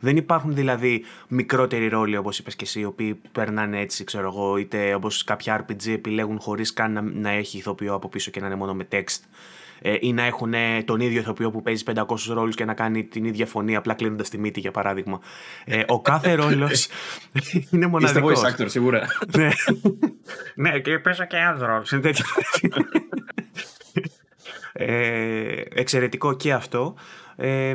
Δεν 0.00 0.16
υπάρχουν 0.16 0.54
δηλαδή 0.54 1.04
μικρότεροι 1.28 1.88
ρόλοι, 1.88 2.16
όπως 2.16 2.38
είπες 2.38 2.56
και 2.56 2.64
εσύ, 2.64 2.80
οι 2.80 2.84
οποίοι 2.84 3.20
περνάνε 3.32 3.80
έτσι, 3.80 4.04
ξέρω 4.04 4.26
εγώ, 4.26 4.56
είτε 4.56 4.94
όπως 4.94 5.24
κάποια 5.24 5.64
RPG 5.66 5.88
επιλέγουν 5.88 6.40
χωρίς 6.40 6.72
καν 6.72 6.92
να, 6.92 7.00
να 7.02 7.30
έχει 7.30 7.58
ηθοποιό 7.58 7.94
από 7.94 8.08
πίσω 8.08 8.30
και 8.30 8.40
να 8.40 8.46
είναι 8.46 8.54
μόνο 8.54 8.74
με 8.74 8.88
text 8.92 9.18
ε, 9.80 9.96
ή 10.00 10.12
να 10.12 10.22
έχουν 10.22 10.54
τον 10.84 11.00
ίδιο 11.00 11.20
ηθοποιό 11.20 11.50
που 11.50 11.62
παίζει 11.62 11.82
500 11.94 12.04
ρόλους 12.28 12.54
και 12.54 12.64
να 12.64 12.74
κάνει 12.74 13.04
την 13.04 13.24
ίδια 13.24 13.46
φωνή, 13.46 13.76
απλά 13.76 13.94
κλείνοντας 13.94 14.28
τη 14.28 14.38
μύτη, 14.38 14.60
για 14.60 14.70
παράδειγμα. 14.70 15.20
Ε, 15.64 15.82
ο 15.86 16.00
κάθε 16.00 16.34
ρόλος 16.34 16.88
είναι 17.70 17.86
μοναδικός. 17.86 18.32
Είστε 18.32 18.48
voice 18.48 18.60
actor, 18.60 18.66
σίγουρα. 18.68 19.06
ναι. 19.36 19.48
ναι, 20.70 20.78
και 20.78 20.98
παίζω 20.98 21.24
και 21.24 21.36
άλλο 21.36 21.66
ρόλο. 21.66 21.84
Είναι 21.92 22.00
τέτοιο. 22.00 22.24
ε, 24.72 25.62
εξαιρετικό 25.74 26.36
και 26.36 26.52
αυτό. 26.52 26.94
Ε, 27.36 27.74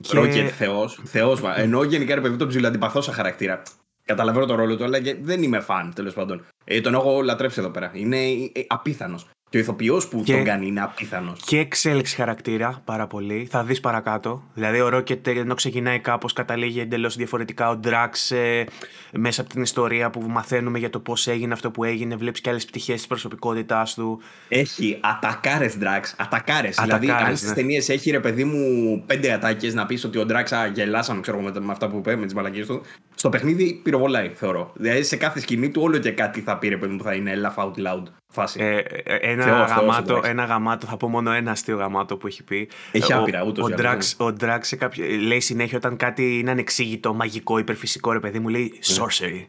και... 0.00 0.16
Ρόκετ, 0.16 0.50
θεός, 0.56 1.00
θεός, 1.04 1.40
ενώ 1.56 1.82
γενικά 1.82 2.14
ρε 2.14 2.20
παιδί 2.20 2.36
τον 2.36 2.48
ψηλοαντιπαθώ 2.48 3.00
σαν 3.00 3.14
χαρακτήρα. 3.14 3.62
Καταλαβαίνω 4.04 4.46
τον 4.46 4.56
ρόλο 4.56 4.76
του, 4.76 4.84
αλλά 4.84 4.98
δεν 5.20 5.42
είμαι 5.42 5.60
φαν 5.60 5.92
τέλος 5.94 6.14
πάντων. 6.14 6.44
Ε, 6.64 6.80
τον 6.80 6.94
έχω 6.94 7.22
λατρέψει 7.22 7.60
εδώ 7.60 7.70
πέρα. 7.70 7.90
Είναι 7.94 8.18
ε, 8.18 8.64
απίθανος. 8.66 9.26
Και 9.50 9.56
ο 9.56 9.60
ηθοποιός 9.60 10.08
που 10.08 10.22
και, 10.22 10.32
τον 10.32 10.44
κάνει 10.44 10.66
είναι 10.66 10.82
απίθανος. 10.82 11.40
Και 11.46 11.58
εξέλιξη 11.58 12.16
χαρακτήρα 12.16 12.82
πάρα 12.84 13.06
πολύ. 13.06 13.48
Θα 13.50 13.64
δεις 13.64 13.80
παρακάτω. 13.80 14.42
Δηλαδή, 14.54 14.80
ο 14.80 14.88
Ρόκετ 14.88 15.26
ενώ 15.26 15.54
ξεκινάει 15.54 15.98
κάπως, 15.98 16.32
καταλήγει 16.32 16.80
εντελώς 16.80 17.16
διαφορετικά. 17.16 17.68
Ο 17.68 17.76
Ντράξ 17.76 18.30
ε, 18.30 18.66
μέσα 19.12 19.40
από 19.40 19.50
την 19.50 19.62
ιστορία 19.62 20.10
που 20.10 20.20
μαθαίνουμε 20.20 20.78
για 20.78 20.90
το 20.90 20.98
πώς 20.98 21.26
έγινε 21.26 21.52
αυτό 21.52 21.70
που 21.70 21.84
έγινε, 21.84 22.16
βλέπεις 22.16 22.40
και 22.40 22.50
άλλες 22.50 22.64
πτυχές 22.64 22.96
της 22.96 23.06
προσωπικότητάς 23.06 23.94
του. 23.94 24.20
Έχει 24.48 24.98
ατακάρες 25.00 25.78
Ντράξ. 25.78 26.14
Ατακάρες. 26.18 26.78
Δηλαδή, 26.82 27.10
αν 27.10 27.36
στις 27.36 27.48
ναι. 27.48 27.54
ταινίες 27.54 27.88
έχει 27.88 28.10
ρε 28.10 28.20
παιδί 28.20 28.44
μου 28.44 29.02
πέντε 29.06 29.32
ατάκες 29.32 29.74
να 29.74 29.86
πεις 29.86 30.04
ότι 30.04 30.18
ο 30.18 30.26
Ντράξ 30.26 30.52
γελάσαμε 30.72 31.20
ξέρω, 31.20 31.40
με, 31.40 31.52
με 31.60 31.72
αυτά 31.72 31.88
που 31.88 31.96
είπε, 31.96 32.16
με 32.16 32.24
τις 32.24 32.34
μαλακίες 32.34 32.66
του. 32.66 32.82
Στο 33.14 33.28
παιχνίδι 33.28 33.80
πυροβολάει, 33.82 34.32
θεωρώ. 34.34 34.72
Δηλαδή, 34.74 35.02
σε 35.02 35.16
κάθε 35.16 35.40
σκηνή 35.40 35.70
του 35.70 35.82
όλο 35.82 35.98
και 35.98 36.10
κάτι 36.10 36.40
θα 36.40 36.58
πει 36.58 36.68
ρε 36.68 36.76
παιδί 36.76 36.92
μου 36.92 36.98
που 36.98 37.04
θα 37.04 37.14
είναι 37.14 37.32
laugh 37.44 37.64
out 37.64 37.74
loud 37.86 38.02
φάση. 38.30 38.60
Ε, 38.62 38.78
ε, 39.04 39.32
ένα, 39.42 39.66
Θεός, 39.66 39.70
γαμάτο, 39.70 40.12
Θεός, 40.12 40.26
ένα 40.26 40.44
γαμάτο, 40.44 40.86
θα 40.86 40.96
πω 40.96 41.08
μόνο 41.08 41.30
ένα 41.32 41.50
αστείο 41.50 41.76
γαμάτο 41.76 42.16
που 42.16 42.26
έχει 42.26 42.42
πει. 42.42 42.68
Έχει 42.92 43.12
άπειρα, 43.12 43.44
ούτως 43.44 43.68
ή 43.68 43.74
άλλως. 43.86 44.16
Ο 44.18 44.34
Drax 44.40 44.76
κάποιο, 44.78 45.04
λέει 45.26 45.40
συνέχεια 45.40 45.76
όταν 45.76 45.96
κάτι 45.96 46.38
είναι 46.38 46.50
ανεξήγητο, 46.50 47.14
μαγικό, 47.14 47.58
υπερφυσικό, 47.58 48.12
ρε 48.12 48.20
παιδί 48.20 48.38
μου, 48.38 48.48
λέει 48.48 48.72
ναι. 48.74 48.96
sorcery. 48.96 49.46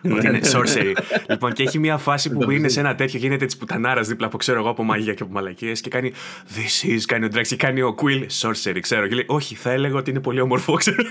Ναι. 0.00 0.14
Ότι 0.14 0.26
είναι 0.26 0.40
sorcery. 0.42 0.94
λοιπόν, 1.30 1.52
και 1.52 1.62
έχει 1.62 1.78
μια 1.78 1.96
φάση 1.96 2.30
που 2.30 2.50
είναι 2.50 2.68
σε 2.68 2.80
ένα 2.80 2.94
τέτοιο, 2.94 3.18
γίνεται 3.18 3.44
της 3.44 3.56
πουτανάρας 3.56 4.08
δίπλα 4.08 4.26
από 4.26 4.36
ξέρω 4.36 4.58
εγώ 4.58 4.68
από 4.68 4.82
μαγεία 4.82 5.14
και 5.14 5.22
από 5.22 5.32
μαλακίες 5.32 5.80
και 5.80 5.90
κάνει 5.90 6.12
This 6.54 6.88
is, 6.88 7.00
κάνει 7.06 7.24
ο 7.24 7.28
Drax 7.34 7.46
και 7.46 7.56
κάνει 7.56 7.82
ο 7.82 7.94
Quill 8.02 8.26
sorcery, 8.40 8.78
ξέρω. 8.80 9.06
Και 9.06 9.14
λέει 9.14 9.24
Όχι, 9.26 9.54
θα 9.54 9.70
έλεγα 9.70 9.96
ότι 9.96 10.10
είναι 10.10 10.20
πολύ 10.20 10.40
όμορφο, 10.40 10.74
ξέρω. 10.74 11.02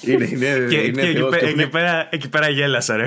Είναι, 0.00 0.24
είναι, 0.24 0.66
και, 0.68 0.76
είναι 0.76 1.02
και 1.02 1.08
εκεί, 1.08 1.44
εκεί, 1.44 1.68
πέρα, 1.68 2.08
εκεί 2.10 2.28
πέρα 2.28 2.48
γέλασα, 2.48 2.96
ρε. 2.96 3.06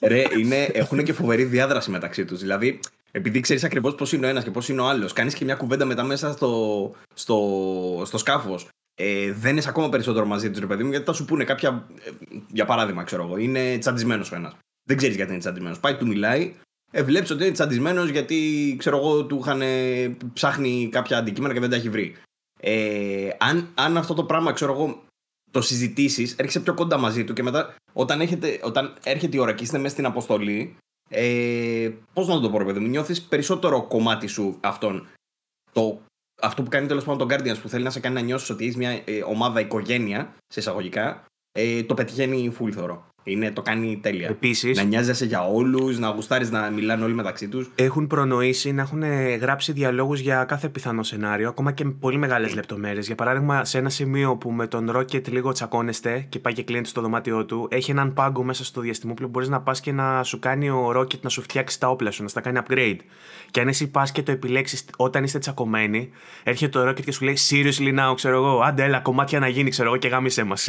Ρε, 0.00 0.24
είναι, 0.38 0.62
έχουν 0.62 1.04
και 1.04 1.12
φοβερή 1.12 1.44
διάδραση 1.44 1.90
μεταξύ 1.90 2.24
τους. 2.24 2.40
Δηλαδή, 2.40 2.80
επειδή 3.10 3.40
ξέρεις 3.40 3.64
ακριβώς 3.64 3.94
πώς 3.94 4.12
είναι 4.12 4.26
ο 4.26 4.28
ένας 4.28 4.44
και 4.44 4.50
πώς 4.50 4.68
είναι 4.68 4.80
ο 4.80 4.86
άλλος, 4.88 5.12
κάνεις 5.12 5.34
και 5.34 5.44
μια 5.44 5.54
κουβέντα 5.54 5.84
μετά 5.84 6.02
μέσα 6.02 6.32
στο, 6.32 6.92
στο, 7.14 8.02
στο 8.04 8.18
σκάφος. 8.18 8.68
Ε, 8.94 9.32
δεν 9.32 9.56
είσαι 9.56 9.68
ακόμα 9.68 9.88
περισσότερο 9.88 10.26
μαζί 10.26 10.50
τους, 10.50 10.60
ρε 10.60 10.66
παιδί 10.66 10.82
μου, 10.82 10.90
γιατί 10.90 11.04
θα 11.04 11.12
σου 11.12 11.24
πούνε 11.24 11.44
κάποια. 11.44 11.86
Ε, 12.04 12.10
για 12.52 12.64
παράδειγμα, 12.64 13.02
ξέρω 13.02 13.22
εγώ, 13.22 13.36
είναι 13.36 13.78
τσαντισμένος 13.78 14.32
ο 14.32 14.34
ένας. 14.34 14.56
Δεν 14.88 14.96
ξέρεις 14.96 15.16
γιατί 15.16 15.30
είναι 15.30 15.40
τσαντισμένος. 15.40 15.80
Πάει, 15.80 15.94
του 15.94 16.06
μιλάει, 16.06 16.54
ε, 16.92 17.02
βλέπεις 17.02 17.30
ότι 17.30 17.42
είναι 17.42 17.52
τσαντισμένος 17.52 18.08
γιατί 18.08 18.74
ξέρω 18.78 18.96
εγώ, 18.96 19.24
του 19.24 19.38
είχαν 19.40 19.62
ψάχνει 20.32 20.88
κάποια 20.92 21.18
αντικείμενα 21.18 21.54
και 21.54 21.60
δεν 21.60 21.70
τα 21.70 21.76
έχει 21.76 21.88
βρει. 21.88 22.16
Ε, 22.60 23.28
αν, 23.38 23.68
αν 23.74 23.96
αυτό 23.96 24.14
το 24.14 24.24
πράγμα, 24.24 24.52
ξέρω 24.52 24.72
εγώ, 24.72 25.02
το 25.56 25.62
συζητήσεις, 25.62 26.32
έρχεσαι 26.32 26.60
πιο 26.60 26.74
κοντά 26.74 26.98
μαζί 26.98 27.24
του 27.24 27.32
και 27.32 27.42
μετά 27.42 27.74
όταν, 27.92 28.20
έχετε, 28.20 28.60
όταν 28.62 28.96
έρχεται 29.04 29.36
η 29.36 29.40
ώρα 29.40 29.52
και 29.52 29.62
είστε 29.62 29.78
μέσα 29.78 29.88
στην 29.88 30.06
αποστολή, 30.06 30.76
ε, 31.08 31.90
πώς 32.12 32.28
να 32.28 32.40
το 32.40 32.50
πω, 32.50 32.58
ρε 32.58 32.64
παιδί 32.64 32.78
μου, 32.78 32.88
νιώθεις 32.88 33.22
περισσότερο 33.22 33.86
κομμάτι 33.86 34.26
σου 34.26 34.58
αυτόν. 34.60 35.06
Το, 35.72 36.00
αυτό 36.42 36.62
που 36.62 36.68
κάνει 36.68 36.86
τέλος 36.86 37.04
πάντων 37.04 37.28
τον 37.28 37.38
Guardians 37.38 37.60
που 37.62 37.68
θέλει 37.68 37.84
να 37.84 37.90
σε 37.90 38.00
κάνει 38.00 38.14
να 38.14 38.20
νιώσεις 38.20 38.50
ότι 38.50 38.64
έχεις 38.64 38.76
μια 38.76 38.90
ε, 39.04 39.22
ομάδα 39.22 39.60
οικογένεια, 39.60 40.34
σε 40.46 40.60
εισαγωγικά, 40.60 41.24
ε, 41.52 41.82
το 41.82 41.94
πετυχαίνει 41.94 42.56
full 42.60 42.70
θεωρώ. 42.70 43.05
Είναι, 43.28 43.50
το 43.50 43.62
κάνει 43.62 43.98
τέλεια. 44.02 44.28
Επίσης, 44.28 44.76
να 44.76 44.82
νοιάζεσαι 44.82 45.24
για 45.24 45.46
όλους, 45.46 45.98
να 45.98 46.08
γουστάρεις 46.08 46.50
να 46.50 46.70
μιλάνε 46.70 47.04
όλοι 47.04 47.14
μεταξύ 47.14 47.48
τους. 47.48 47.70
Έχουν 47.74 48.06
προνοήσει 48.06 48.72
να 48.72 48.82
έχουν 48.82 49.02
γράψει 49.40 49.72
διαλόγους 49.72 50.20
για 50.20 50.44
κάθε 50.44 50.68
πιθανό 50.68 51.02
σενάριο, 51.02 51.48
ακόμα 51.48 51.72
και 51.72 51.84
με 51.84 51.90
πολύ 52.00 52.18
μεγάλες 52.18 52.54
λεπτομέρειες. 52.54 53.06
Για 53.06 53.14
παράδειγμα, 53.14 53.64
σε 53.64 53.78
ένα 53.78 53.88
σημείο 53.88 54.36
που 54.36 54.50
με 54.50 54.66
τον 54.66 54.90
Ρόκετ 54.90 55.28
λίγο 55.28 55.52
τσακώνεστε 55.52 56.26
και 56.28 56.38
πάει 56.38 56.52
και 56.52 56.62
κλείνεται 56.62 56.88
στο 56.88 57.00
δωμάτιό 57.00 57.44
του, 57.44 57.68
έχει 57.70 57.90
έναν 57.90 58.12
πάγκο 58.12 58.42
μέσα 58.42 58.64
στο 58.64 58.80
διαστημόπλαιο 58.80 59.26
που 59.28 59.32
μπορείς 59.32 59.48
να 59.48 59.60
πας 59.60 59.80
και 59.80 59.92
να 59.92 60.22
σου 60.22 60.38
κάνει 60.38 60.70
ο 60.70 60.92
Ρόκετ 60.92 61.22
να 61.22 61.28
σου 61.28 61.42
φτιάξει 61.42 61.80
τα 61.80 61.88
όπλα 61.88 62.10
σου, 62.10 62.22
να 62.22 62.28
στα 62.28 62.40
κάνει 62.40 62.60
upgrade. 62.66 62.98
Και 63.50 63.60
αν 63.60 63.68
εσύ 63.68 63.90
πας 63.90 64.12
και 64.12 64.22
το 64.22 64.32
επιλέξεις 64.32 64.84
όταν 64.96 65.24
είστε 65.24 65.38
τσακωμένοι, 65.38 66.10
έρχεται 66.42 66.78
το 66.78 66.88
Rocket 66.88 67.04
και 67.04 67.12
σου 67.12 67.24
λέει 67.24 67.36
Seriously 67.50 67.98
now, 67.98 68.14
ξέρω 68.14 68.36
εγώ, 68.36 68.60
άντε 68.60 68.84
έλα, 68.84 69.00
κομμάτια 69.00 69.38
να 69.38 69.48
γίνει, 69.48 69.70
ξέρω 69.70 69.88
εγώ 69.88 69.96
και 69.96 70.08
γάμισε 70.08 70.44
μας. 70.44 70.68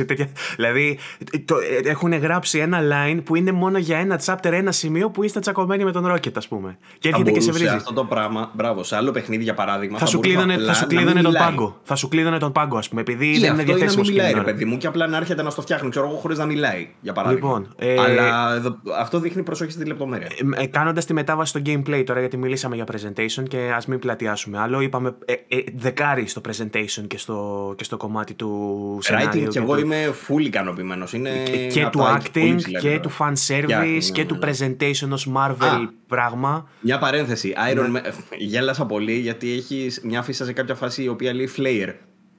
Δηλαδή, 0.56 1.00
το, 1.46 1.56
ε, 1.58 1.90
έχουν 1.90 2.14
γράψει 2.14 2.47
ένα 2.54 2.80
line 2.82 3.20
που 3.24 3.36
είναι 3.36 3.52
μόνο 3.52 3.78
για 3.78 3.98
ένα 3.98 4.22
chapter, 4.26 4.52
ένα 4.52 4.72
σημείο 4.72 5.10
που 5.10 5.24
είστε 5.24 5.40
τσακωμένοι 5.40 5.84
με 5.84 5.92
τον 5.92 6.12
Rocket, 6.12 6.32
ας 6.36 6.48
πούμε. 6.48 6.78
Και 7.00 7.10
έρχεται 7.10 7.32
και 7.32 7.40
σε 7.40 7.52
βρίζει. 7.52 7.68
αυτό 7.68 7.94
το 7.94 8.04
πράγμα, 8.04 8.52
μπράβο, 8.54 8.84
σε 8.84 8.96
άλλο 8.96 9.12
παιχνίδι 9.12 9.44
για 9.44 9.54
παράδειγμα. 9.54 9.98
Θα, 9.98 10.06
θα 10.06 10.12
σου 10.12 10.20
κλείδωνε, 10.20 10.58
θα 10.58 10.74
σου 10.74 10.88
κλείδωνε 10.88 11.22
τον 11.22 11.34
πάγκο. 11.34 11.80
Θα 11.84 11.96
σου 11.96 12.08
κλείδωνε 12.08 12.38
τον 12.38 12.52
πάγκο, 12.52 12.78
ας 12.78 12.90
πούμε, 12.90 13.02
επειδή 13.02 13.40
δεν 13.40 13.54
είναι 13.54 13.64
διαθέσιμος. 13.64 14.08
Δεν 14.08 14.16
μιλάει, 14.16 14.34
ρε 14.34 14.42
παιδί 14.42 14.66
μου, 14.66 14.78
και 14.78 14.88
απλά 14.88 15.08
να 15.08 15.18
έρχεται 15.18 15.44
να 15.44 15.50
στο 15.50 15.62
φτιάχνει, 15.62 15.90
ξέρω 15.90 16.08
εγώ, 16.08 16.16
χωρίς 16.16 16.38
να 16.38 16.46
μιλάει, 16.46 16.90
για 17.02 17.14
παράδειγμα. 17.14 17.48
Λοιπόν, 17.48 17.76
ε, 17.78 18.00
Αλλά 18.00 18.62
αυτό 19.00 19.20
δείχνει 19.20 19.44
προσοχή 19.44 19.72
στη 19.72 19.86
λεπτομέρεια. 19.86 20.28
Ε, 20.58 20.64
ε 20.64 20.66
Κάνοντας 20.66 21.06
τη 21.06 21.14
μετάβαση 21.14 21.50
στο 21.50 21.62
gameplay 21.66 22.04
τώρα, 22.06 22.20
γιατί 22.20 22.38
μιλήσαμε 22.38 22.76
για 22.76 22.86
presentation 22.92 23.44
και 23.48 23.72
ας 23.76 23.86
μην 23.86 24.00
πλατιάσουμε 24.00 24.60
άλλο. 24.60 24.82
Είπαμε 24.82 25.16
ε, 25.26 25.34
ε, 25.34 25.64
δεκάρι 25.76 26.28
στο 26.28 26.42
presentation 26.48 27.08
και 27.08 27.18
στο, 27.18 27.74
και 27.78 27.84
στο 27.84 27.98
κομμάτι 27.98 28.34
του 28.34 28.98
σενάριου. 29.02 29.44
Writing 29.44 29.48
και, 29.50 29.60
εγώ 29.60 29.78
είμαι 29.78 30.14
full 30.28 30.42
ικανοποιημένος. 30.42 31.12
Και, 31.12 31.68
και 31.68 31.88
του 31.92 32.00
acting 32.00 32.37
και 32.80 33.00
του 33.00 33.12
fan 33.20 33.34
service 33.48 34.04
και 34.12 34.26
του 34.26 34.40
presentation 34.42 35.10
ως 35.12 35.30
Marvel 35.36 35.88
πράγμα. 36.08 36.70
Μια 36.80 36.98
παρένθεση. 36.98 37.54
Iron 37.74 37.90
ναι. 37.90 38.00
Man, 38.00 38.12
γέλασα 38.38 38.86
πολύ 38.86 39.14
γιατί 39.14 39.52
έχεις 39.52 40.02
μια 40.04 40.22
φύσα 40.22 40.46
σε 40.46 40.54
κάποια 40.54 40.76
φάση 40.76 41.04
η 41.04 41.08
οποία 41.08 41.34
λέει 41.34 41.50
Flair. 41.58 41.94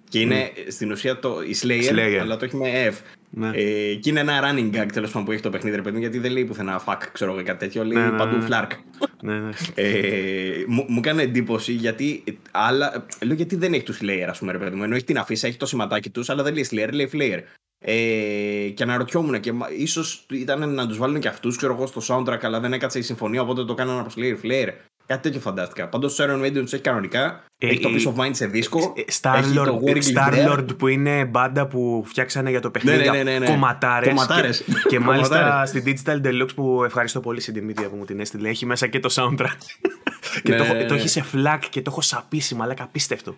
Και 0.08 0.20
είναι 0.20 0.52
στην 0.68 0.90
ουσία 0.90 1.18
το, 1.18 1.42
η 1.42 1.56
Slayer, 1.62 2.18
αλλά 2.20 2.37
το 2.37 2.44
έχει 2.44 2.56
με 2.56 2.88
F. 2.88 3.17
Ναι. 3.30 3.50
Ε, 3.54 3.94
και 3.94 4.10
είναι 4.10 4.20
ένα 4.20 4.40
running 4.42 4.76
gag 4.76 4.86
τέλος 4.92 5.10
πάντων 5.10 5.24
που 5.24 5.32
έχει 5.32 5.42
το 5.42 5.50
παιχνίδι, 5.50 5.76
ρε 5.76 5.82
παιδί 5.82 5.98
γιατί 5.98 6.18
δεν 6.18 6.32
λέει 6.32 6.44
πουθενά 6.44 6.84
fuck, 6.86 6.98
ξέρω 7.12 7.32
εγώ 7.32 7.42
κάτι 7.42 7.58
τέτοιο. 7.58 7.84
Λέει 7.84 8.02
ναι, 8.02 8.10
ναι 8.10 8.16
παντού 8.16 8.36
ναι. 8.36 8.46
flark. 8.50 8.70
Ναι, 9.22 9.38
ναι. 9.38 9.50
Ε, 9.74 10.64
μου, 10.66 10.84
μου 10.88 10.98
έκανε 10.98 11.22
εντύπωση 11.22 11.72
γιατί. 11.72 12.24
Άλλα, 12.50 13.06
λέω 13.24 13.34
γιατί 13.34 13.56
δεν 13.56 13.72
έχει 13.72 13.82
τους 13.82 14.00
Slayer, 14.02 14.26
ας 14.28 14.38
πούμε, 14.38 14.52
ρε 14.52 14.58
παιδί 14.58 14.76
μου. 14.76 14.82
Ενώ 14.82 14.94
έχει 14.94 15.04
την 15.04 15.18
αφίσα, 15.18 15.46
έχει 15.46 15.56
το 15.56 15.66
σηματάκι 15.66 16.10
τους, 16.10 16.30
αλλά 16.30 16.42
δεν 16.42 16.54
λέει 16.54 16.66
Slayer, 16.70 16.92
λέει 16.92 17.10
Flair. 17.12 17.42
Ε, 17.80 18.68
και 18.74 18.82
αναρωτιόμουν 18.82 19.40
και 19.40 19.52
ίσως 19.78 20.26
ήταν 20.30 20.74
να 20.74 20.86
τους 20.86 20.98
βάλουν 20.98 21.20
και 21.20 21.28
αυτούς, 21.28 21.56
ξέρω 21.56 21.74
εγώ, 21.74 21.86
στο 21.86 22.00
soundtrack, 22.08 22.38
αλλά 22.42 22.60
δεν 22.60 22.72
έκατσε 22.72 22.98
η 22.98 23.02
συμφωνία, 23.02 23.42
οπότε 23.42 23.64
το 23.64 23.74
κάνανε 23.74 24.00
από 24.00 24.10
Slayer 24.16 24.46
Flair. 24.46 24.68
Κάτι 25.08 25.22
τέτοιο 25.22 25.40
φαντάστηκα. 25.40 25.88
Πάντως 25.88 26.14
το 26.14 26.24
Iron 26.24 26.44
Maiden 26.44 26.52
του 26.52 26.74
έχει 26.74 26.80
κανονικά. 26.80 27.44
Ε, 27.58 27.66
έχει 27.66 27.80
το 27.80 27.88
Peace 27.88 28.14
of 28.14 28.24
Mind 28.24 28.30
σε 28.32 28.46
δίσκο. 28.46 28.94
Ε, 28.96 29.02
Star-Lord 29.20 30.66
που 30.78 30.88
είναι 30.88 31.24
μπάντα 31.24 31.66
που 31.66 32.02
φτιάξανε 32.06 32.50
για 32.50 32.60
το 32.60 32.70
παιχνίδι. 32.70 33.10
Ναι, 33.10 33.10
ναι, 33.10 33.22
ναι, 33.22 33.38
ναι. 33.38 33.46
Κομματάρες. 33.46 34.64
Και, 34.64 34.72
και 34.88 34.98
μάλιστα 35.08 35.66
στην 35.66 35.82
Digital 35.86 36.20
Deluxe 36.26 36.54
που 36.54 36.84
ευχαριστώ 36.84 37.20
πολύ 37.20 37.40
στην 37.40 37.54
Δημήτρια 37.54 37.88
που 37.88 37.96
μου 37.96 38.04
την 38.04 38.20
έστειλε. 38.20 38.48
Έχει 38.48 38.66
μέσα 38.66 38.86
και 38.86 39.00
το 39.00 39.08
soundtrack. 39.12 39.58
και 40.44 40.54
το, 40.54 40.64
το 40.88 40.94
έχει 40.94 41.08
σε 41.08 41.22
φλακ 41.22 41.68
και 41.68 41.82
το 41.82 41.90
έχω 41.90 42.00
σαπίσει, 42.00 42.54
μαλάκα 42.54 42.82
απίστευτο. 42.82 43.36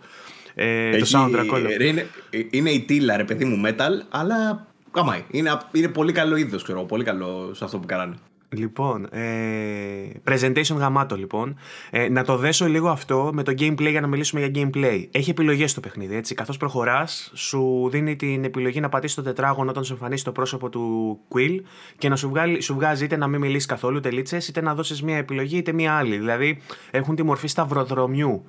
Ε, 0.55 0.99
το 0.99 1.07
soundtrack 1.13 1.49
όλο. 1.53 1.69
Είναι, 1.81 2.07
είναι 2.51 2.71
η 2.71 2.81
τίλα, 2.81 3.17
ρε 3.17 3.25
παιδί 3.25 3.45
μου, 3.45 3.63
metal, 3.67 4.07
αλλά 4.11 4.67
καμάει. 4.91 5.25
Είναι, 5.31 5.59
είναι 5.73 5.89
πολύ 5.89 6.13
καλό 6.13 6.37
είδος, 6.37 6.63
ξέρω 6.63 6.85
Πολύ 6.85 7.05
καλό 7.05 7.51
σε 7.55 7.65
αυτό 7.65 7.79
που 7.79 7.87
κάνανε. 7.87 8.15
Λοιπόν, 8.57 9.09
ε, 9.11 10.13
presentation 10.29 10.77
γαμάτο 10.77 11.17
λοιπόν. 11.17 11.57
Ε, 11.91 12.09
να 12.09 12.25
το 12.25 12.37
δέσω 12.37 12.67
λίγο 12.67 12.89
αυτό 12.89 13.31
με 13.33 13.43
το 13.43 13.53
gameplay 13.59 13.91
για 13.91 14.01
να 14.01 14.07
μιλήσουμε 14.07 14.47
για 14.47 14.51
gameplay. 14.65 15.09
Έχει 15.11 15.31
επιλογές 15.31 15.71
στο 15.71 15.81
παιχνίδι, 15.81 16.17
έτσι. 16.17 16.35
Καθώς 16.35 16.57
προχωράς, 16.57 17.33
σου 17.35 17.89
δίνει 17.91 18.17
την 18.17 18.45
επιλογή 18.45 18.81
να 18.81 18.89
πατήσεις 18.89 19.17
το 19.17 19.23
τετράγωνο 19.23 19.71
όταν 19.71 19.85
σου 19.85 19.93
εμφανίσει 19.93 20.25
το 20.25 20.33
πρόσωπο 20.33 20.69
του 20.69 21.19
Quill 21.35 21.61
και 21.99 22.09
να 22.09 22.17
σου, 22.17 22.29
βγάλει, 22.29 22.61
σου 22.61 22.75
βγάζει 22.75 23.05
είτε 23.05 23.17
να 23.17 23.27
μην 23.27 23.41
μιλήσεις 23.41 23.67
καθόλου 23.67 24.01
τελίτσε, 24.01 24.39
είτε 24.49 24.61
να 24.61 24.75
δώσεις 24.75 25.03
μία 25.03 25.17
επιλογή 25.17 25.57
είτε 25.57 25.73
μία 25.73 25.93
άλλη. 25.93 26.19
Δηλαδή 26.19 26.61
έχουν 26.91 27.15
τη 27.15 27.23
μορφή 27.23 27.49
σταυροδρομιού 27.49 28.45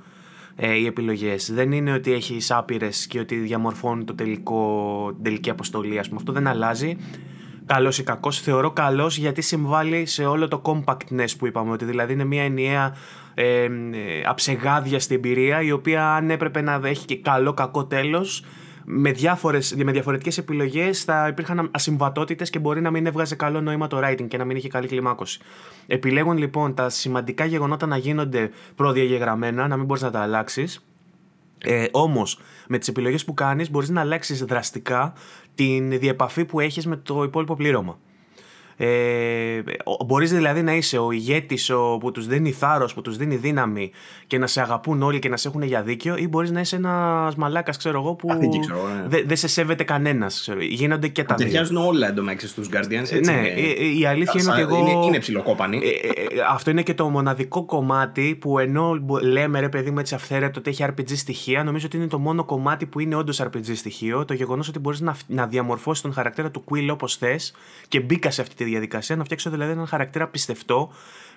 ε, 0.55 0.73
οι 0.73 0.85
επιλογές. 0.85 1.53
Δεν 1.53 1.71
είναι 1.71 1.93
ότι 1.93 2.11
έχεις 2.13 2.51
άπειρες 2.51 3.07
και 3.07 3.19
ότι 3.19 3.35
διαμορφώνει 3.35 4.03
το 4.03 4.15
τελικό, 4.15 5.11
την 5.13 5.23
τελική 5.23 5.49
αποστολή, 5.49 5.99
ας 5.99 6.07
πούμε. 6.07 6.19
Αυτό 6.19 6.31
δεν 6.31 6.47
αλλάζει 6.47 6.97
καλός 7.73 7.97
ή 7.97 8.03
κακός. 8.03 8.39
Θεωρώ 8.39 8.71
καλός 8.71 9.17
γιατί 9.17 9.41
συμβάλλει 9.41 10.05
σε 10.05 10.25
όλο 10.25 10.47
το 10.47 10.61
compactness 10.65 11.29
που 11.37 11.47
είπαμε. 11.47 11.71
Ότι 11.71 11.85
δηλαδή 11.85 12.13
είναι 12.13 12.23
μια 12.23 12.43
ενιαία 12.43 12.95
ε, 13.33 13.67
αψεγάδιαστη 14.25 15.15
εμπειρία 15.15 15.61
η 15.61 15.71
οποία 15.71 16.15
αν 16.15 16.29
έπρεπε 16.29 16.61
να 16.61 16.79
έχει 16.83 17.05
και 17.05 17.17
καλό 17.17 17.53
κακό 17.53 17.85
τέλος 17.85 18.43
με, 18.85 19.11
διάφορες, 19.11 19.75
με 19.75 19.91
διαφορετικές 19.91 20.37
επιλογές 20.37 21.03
θα 21.03 21.27
υπήρχαν 21.27 21.69
ασυμβατότητες 21.71 22.49
και 22.49 22.59
μπορεί 22.59 22.81
να 22.81 22.91
μην 22.91 23.05
έβγαζε 23.05 23.35
καλό 23.35 23.61
νόημα 23.61 23.87
το 23.87 23.99
writing 24.03 24.27
και 24.27 24.37
να 24.37 24.45
μην 24.45 24.57
είχε 24.57 24.67
καλή 24.67 24.87
κλιμάκωση. 24.87 25.39
Επιλέγουν 25.87 26.37
λοιπόν 26.37 26.73
τα 26.73 26.89
σημαντικά 26.89 27.45
γεγονότα 27.45 27.85
να 27.85 27.97
γίνονται 27.97 28.49
προδιαγεγραμμένα, 28.75 29.67
να 29.67 29.77
μην 29.77 29.85
μπορείς 29.85 30.03
να 30.03 30.11
τα 30.11 30.19
αλλάξεις. 30.19 30.85
Ε, 31.63 31.85
Όμως, 31.91 32.39
με 32.67 32.77
τις 32.77 32.87
επιλογές 32.87 33.25
που 33.25 33.33
κάνεις, 33.33 33.71
μπορείς 33.71 33.89
να 33.89 34.01
αλλάξεις 34.01 34.43
δραστικά 34.43 35.13
την 35.61 35.99
διεπαφή 35.99 36.45
που 36.45 36.59
έχεις 36.59 36.85
με 36.85 36.95
το 36.95 37.23
υπόλοιπο 37.23 37.55
πλήρωμα. 37.55 37.99
Ε, 38.83 39.63
Μπορείς 40.05 40.31
δηλαδή 40.31 40.61
να 40.61 40.75
είσαι 40.75 40.97
ο 40.97 41.11
ηγέτης 41.11 41.71
που 41.99 42.11
τους 42.11 42.27
δίνει 42.27 42.51
θάρρος, 42.51 42.93
που 42.93 43.01
τους 43.01 43.17
δίνει 43.17 43.35
δύναμη 43.35 43.91
και 44.27 44.37
να 44.37 44.47
σε 44.47 44.61
αγαπούν 44.61 45.01
όλοι 45.03 45.19
και 45.19 45.29
να 45.29 45.37
σε 45.37 45.47
έχουν 45.47 45.61
για 45.61 45.81
δίκιο, 45.81 46.15
ή 46.17 46.27
μπορείς 46.27 46.51
να 46.51 46.59
είσαι 46.59 46.75
ένας 46.75 47.35
μαλάκας, 47.35 47.77
ξέρω 47.77 47.99
εγώ, 47.99 48.13
που 48.13 48.27
ναι. 48.33 49.21
δεν 49.25 49.37
σε 49.37 49.47
σέβεται 49.47 49.83
κανένας. 49.83 50.49
Γίνονται 50.69 51.07
και 51.07 51.23
τα 51.23 51.35
δύο. 51.35 51.45
Ταιριάζουν 51.45 51.77
όλα 51.77 52.07
εντωμεταξύ 52.07 52.47
στους 52.47 52.69
Guardians. 52.71 52.91
Έτσι 52.91 53.19
ναι, 53.19 53.31
είναι. 53.31 53.99
η 53.99 54.05
αλήθεια 54.05 54.41
είναι 54.41 54.51
ότι 54.51 54.61
εγώ. 54.61 54.77
Είναι, 54.77 55.05
είναι 55.05 55.19
ψιλοκόπανη. 55.19 55.77
Ε, 55.77 55.89
ε, 55.89 56.41
αυτό 56.49 56.71
είναι 56.71 56.81
και 56.81 56.93
το 56.93 57.09
μοναδικό 57.09 57.65
κομμάτι 57.65 58.37
που 58.41 58.59
ενώ 58.59 58.99
λέμε 59.21 59.59
ρε 59.59 59.69
παιδί 59.69 59.91
μου 59.91 59.99
έτσι 59.99 60.15
αυθαίρετο 60.15 60.59
ότι 60.59 60.69
έχει 60.69 60.85
RPG 60.87 61.11
στοιχεία, 61.15 61.63
νομίζω 61.63 61.85
ότι 61.85 61.97
είναι 61.97 62.07
το 62.07 62.19
μόνο 62.19 62.43
κομμάτι 62.43 62.85
που 62.85 62.99
είναι 62.99 63.15
όντως 63.15 63.41
RPG 63.41 63.75
στοιχείο. 63.75 64.25
Το 64.25 64.33
γεγονός 64.33 64.67
ότι 64.67 64.79
μπορείς 64.79 65.01
να, 65.01 65.15
να 65.27 65.47
διαμορφώσεις 65.47 66.01
τον 66.01 66.13
χαρακτήρα 66.13 66.51
του 66.51 66.63
Quill 66.69 66.87
όπως 66.91 67.15
θες 67.15 67.53
και 67.87 67.99
μπήκα 67.99 68.31
σε 68.31 68.41
αυτή 68.41 68.55
τη 68.55 68.63
διαδικασία 68.71 69.15
να 69.15 69.23
φτιάξω 69.23 69.49
δηλαδή 69.49 69.71
έναν 69.71 69.87
χαρακτήρα 69.87 70.27
πιστευτό 70.27 70.91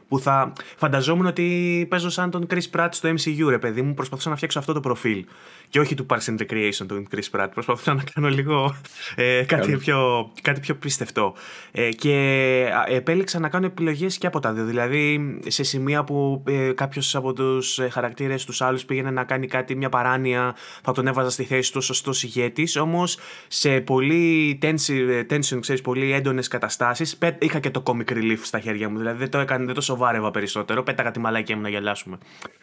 που 0.09 0.19
θα 0.19 0.53
φανταζόμουν 0.77 1.27
ότι 1.27 1.87
παίζω 1.89 2.11
σαν 2.11 2.31
τον 2.31 2.47
Chris 2.51 2.77
Pratt 2.77 2.89
στο 2.91 3.09
MCU, 3.09 3.49
ρε 3.49 3.59
παιδί 3.59 3.83
μου. 3.83 3.95
Προσπαθούσα 3.95 4.29
να 4.31 4.37
φτιάξω 4.37 4.59
αυτό 4.59 4.73
το 4.73 4.81
προφίλ. 4.81 5.25
Και 5.69 5.81
όχι 5.81 5.95
του 5.95 6.07
Parks 6.11 6.25
and 6.25 6.37
Recreation 6.39 6.87
του 6.89 7.07
Chris 7.11 7.41
Pratt. 7.41 7.49
Προσπαθούσα 7.55 7.95
να 7.95 8.03
κάνω 8.15 8.29
λίγο 8.29 8.77
ε, 9.15 9.43
κάτι, 9.43 9.77
πιο, 9.77 10.31
κάτι 10.43 10.61
πιο 10.61 10.75
πιστευτό. 10.75 11.35
Ε, 11.73 11.89
και 11.89 12.69
επέλεξα 12.89 13.39
να 13.39 13.49
κάνω 13.49 13.67
επιλογές 13.67 14.19
και 14.19 14.27
από 14.27 14.41
τα 14.41 14.53
δύο. 14.53 14.65
Δηλαδή, 14.65 15.39
σε 15.47 15.63
σημεία 15.63 16.05
που 16.05 16.43
ε, 16.47 16.73
κάποιος 16.73 17.15
από 17.15 17.33
τους 17.33 17.79
ε, 17.79 17.89
χαρακτήρες 17.89 18.45
τους 18.45 18.61
άλλους 18.61 18.85
πήγαινε 18.85 19.11
να 19.11 19.25
κάνει 19.25 19.47
κάτι, 19.47 19.77
μια 19.77 19.89
παράνοια, 19.89 20.55
θα 20.83 20.93
τον 20.93 21.07
έβαζα 21.07 21.31
στη 21.31 21.45
θέση 21.45 21.73
του 21.73 21.81
σωστό 21.81 22.13
ηγέτης. 22.23 22.77
Όμως, 22.77 23.19
σε 23.49 23.81
πολύ 23.81 24.59
tension, 24.63 25.25
tension 25.31 25.59
ξέρεις, 25.61 25.81
πολύ 25.81 26.13
έντονες 26.13 26.49
καταστάσεις, 26.49 27.14
είχα 27.39 27.59
και 27.59 27.71
το 27.71 27.83
comic 27.87 28.13
relief 28.13 28.39
στα 28.43 28.61
χέρια 28.61 28.89
μου. 28.89 28.99
Δηλαδή, 28.99 29.19
δεν 29.19 29.31
το 29.31 29.39
έκανε, 29.39 29.65
δεν 29.65 29.75
το 29.75 29.81
σοβάρευα 29.81 30.31
περισσότερο. 30.31 30.83
Πέταγα 30.83 31.11
τη 31.11 31.19
μαλάκια 31.19 31.57
μου 31.57 31.63
να 31.63 31.69
γελάσουμε. 31.69 32.19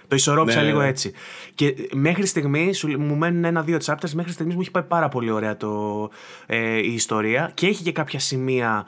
Το 0.07 0.15
ισορρόπησα 0.15 0.61
ναι, 0.61 0.67
λίγο 0.67 0.79
ναι. 0.79 0.87
έτσι. 0.87 1.13
Και 1.55 1.75
μέχρι 1.91 2.25
στιγμή 2.25 2.71
μου 2.97 3.15
μένουν 3.15 3.43
ένα-δύο 3.43 3.77
chapters. 3.85 4.11
Μέχρι 4.13 4.31
στιγμής 4.31 4.55
μου 4.55 4.61
έχει 4.61 4.71
πάει 4.71 4.83
πάρα 4.83 5.09
πολύ 5.09 5.31
ωραία 5.31 5.57
το, 5.57 6.09
ε, 6.45 6.77
η 6.77 6.93
ιστορία 6.93 7.51
και 7.53 7.67
έχει 7.67 7.83
και 7.83 7.91
κάποια 7.91 8.19
σημεία 8.19 8.85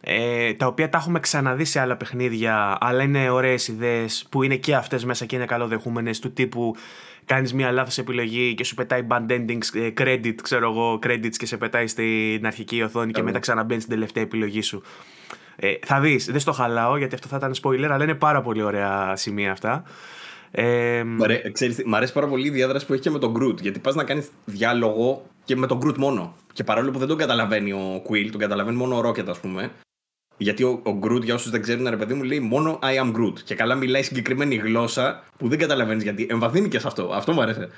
ε, 0.00 0.54
τα 0.54 0.66
οποία 0.66 0.88
τα 0.88 0.98
έχουμε 0.98 1.20
ξαναδεί 1.20 1.64
σε 1.64 1.80
άλλα 1.80 1.96
παιχνίδια, 1.96 2.78
αλλά 2.80 3.02
είναι 3.02 3.30
ωραίες 3.30 3.68
ιδέες 3.68 4.26
που 4.30 4.42
είναι 4.42 4.56
και 4.56 4.74
αυτές 4.74 5.04
μέσα 5.04 5.24
και 5.24 5.36
είναι 5.36 5.44
καλοδεχούμενες 5.44 6.18
του 6.18 6.32
τύπου 6.32 6.74
κάνεις 7.28 7.54
μια 7.54 7.70
λάθος 7.70 7.98
επιλογή 7.98 8.54
και 8.54 8.64
σου 8.64 8.74
πετάει 8.74 9.06
band 9.10 9.30
endings, 9.30 9.74
ε, 9.74 9.90
credit, 9.98 10.34
ξέρω 10.42 10.70
εγώ, 10.70 10.98
credits 11.02 11.36
και 11.36 11.46
σε 11.46 11.56
πετάει 11.56 11.86
στην 11.86 12.46
αρχική 12.46 12.82
οθόνη 12.82 13.12
και 13.12 13.22
μετά 13.22 13.38
ξαναμπαίνει 13.38 13.80
στην 13.80 13.92
τελευταία 13.92 14.22
επιλογή 14.22 14.62
σου. 14.62 14.82
Ε, 15.56 15.74
θα 15.86 16.00
δεις, 16.00 16.24
δεν 16.24 16.40
στο 16.40 16.52
χαλάω 16.52 16.96
γιατί 16.96 17.14
αυτό 17.14 17.28
θα 17.28 17.36
ήταν 17.36 17.54
spoiler, 17.62 17.88
αλλά 17.90 18.04
είναι 18.04 18.14
πάρα 18.14 18.42
πολύ 18.42 18.62
ωραία 18.62 19.16
σημεία 19.16 19.52
αυτά. 19.52 19.82
Ε, 20.50 21.02
μ' 21.84 21.94
αρέσει 21.94 22.12
πάρα 22.12 22.26
πολύ 22.26 22.46
η 22.46 22.50
διάδραση 22.50 22.86
που 22.86 22.92
έχει 22.92 23.02
και 23.02 23.10
με 23.10 23.18
τον 23.18 23.34
Groot. 23.38 23.60
Γιατί 23.60 23.78
πας 23.78 23.94
να 23.94 24.04
κάνεις 24.04 24.30
διάλογο 24.44 25.22
και 25.44 25.56
με 25.56 25.66
τον 25.66 25.80
Groot 25.84 25.96
μόνο. 25.96 26.34
Και 26.52 26.64
παρόλο 26.64 26.90
που 26.90 26.98
δεν 26.98 27.08
τον 27.08 27.16
καταλαβαίνει 27.16 27.72
ο 27.72 28.02
Quill, 28.08 28.28
τον 28.30 28.40
καταλαβαίνει 28.40 28.76
μόνο 28.76 28.96
ο 28.96 29.08
Rocket, 29.08 29.28
ας 29.28 29.40
πούμε. 29.40 29.70
Γιατί 30.38 30.62
ο, 30.62 30.80
ο 30.84 30.98
Groot, 31.02 31.22
για 31.22 31.34
όσους 31.34 31.50
δεν 31.50 31.62
ξέρουν, 31.62 31.88
ρε 31.88 31.96
παιδί 31.96 32.14
μου, 32.14 32.22
λέει 32.22 32.40
μόνο 32.40 32.78
I 32.82 33.04
am 33.04 33.16
Groot. 33.16 33.38
Και 33.44 33.54
καλά 33.54 33.74
μιλάει 33.74 34.02
συγκεκριμένη 34.02 34.54
γλώσσα 34.54 35.24
που 35.36 35.48
δεν 35.48 35.58
καταλαβαίνεις 35.58 36.02
γιατί. 36.02 36.26
Εμβαθύνει 36.30 36.68
και 36.68 36.78
σε 36.78 36.86
αυτό. 36.86 37.10
Αυτό 37.12 37.32
μου 37.32 37.40
αρέσει. 37.40 37.68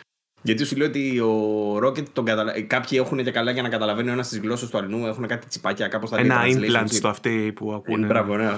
Γιατί 0.43 0.65
σου 0.65 0.77
λέει 0.77 0.89
ότι 0.89 1.21
ο 1.21 1.77
Rocket 1.77 2.09
τον 2.09 2.25
καταλα... 2.25 2.61
Κάποιοι 2.61 2.99
έχουν 3.03 3.25
και 3.25 3.31
καλά 3.31 3.51
για 3.51 3.63
να 3.63 3.69
καταλαβαίνει 3.69 4.09
ο 4.09 4.13
ένας 4.13 4.29
τι 4.29 4.39
γλώσσε 4.39 4.69
του 4.69 4.79
αλλού, 4.79 5.07
έχουν 5.07 5.27
κάτι 5.27 5.47
τσιπάκια 5.47 5.89
κάπως 5.89 6.09
στα 6.09 6.19
Ένα 6.19 6.43
implant 6.45 6.85
στο 6.87 7.09
αυτή 7.09 7.53
που 7.55 7.73
ακούνε. 7.73 8.07
μπράβο, 8.07 8.37
ναι. 8.37 8.51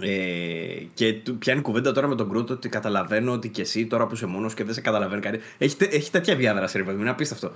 Ε, 0.00 0.86
και 0.94 1.12
πιάνει 1.38 1.60
κουβέντα 1.60 1.92
τώρα 1.92 2.06
με 2.06 2.14
τον 2.14 2.32
Groot 2.32 2.50
ότι 2.50 2.68
καταλαβαίνω 2.68 3.32
ότι 3.32 3.48
και 3.48 3.60
εσύ 3.60 3.86
τώρα 3.86 4.06
που 4.06 4.14
είσαι 4.14 4.26
μόνος 4.26 4.54
και 4.54 4.64
δεν 4.64 4.74
σε 4.74 4.80
καταλαβαίνει 4.80 5.20
κάτι. 5.20 5.40
Έχει, 5.58 5.76
έχει 5.90 6.10
τέτοια 6.10 6.36
διάδραση, 6.36 6.78
ρε 6.78 6.84
παιδί 6.84 7.00
είναι 7.00 7.10
απίστευτο. 7.10 7.52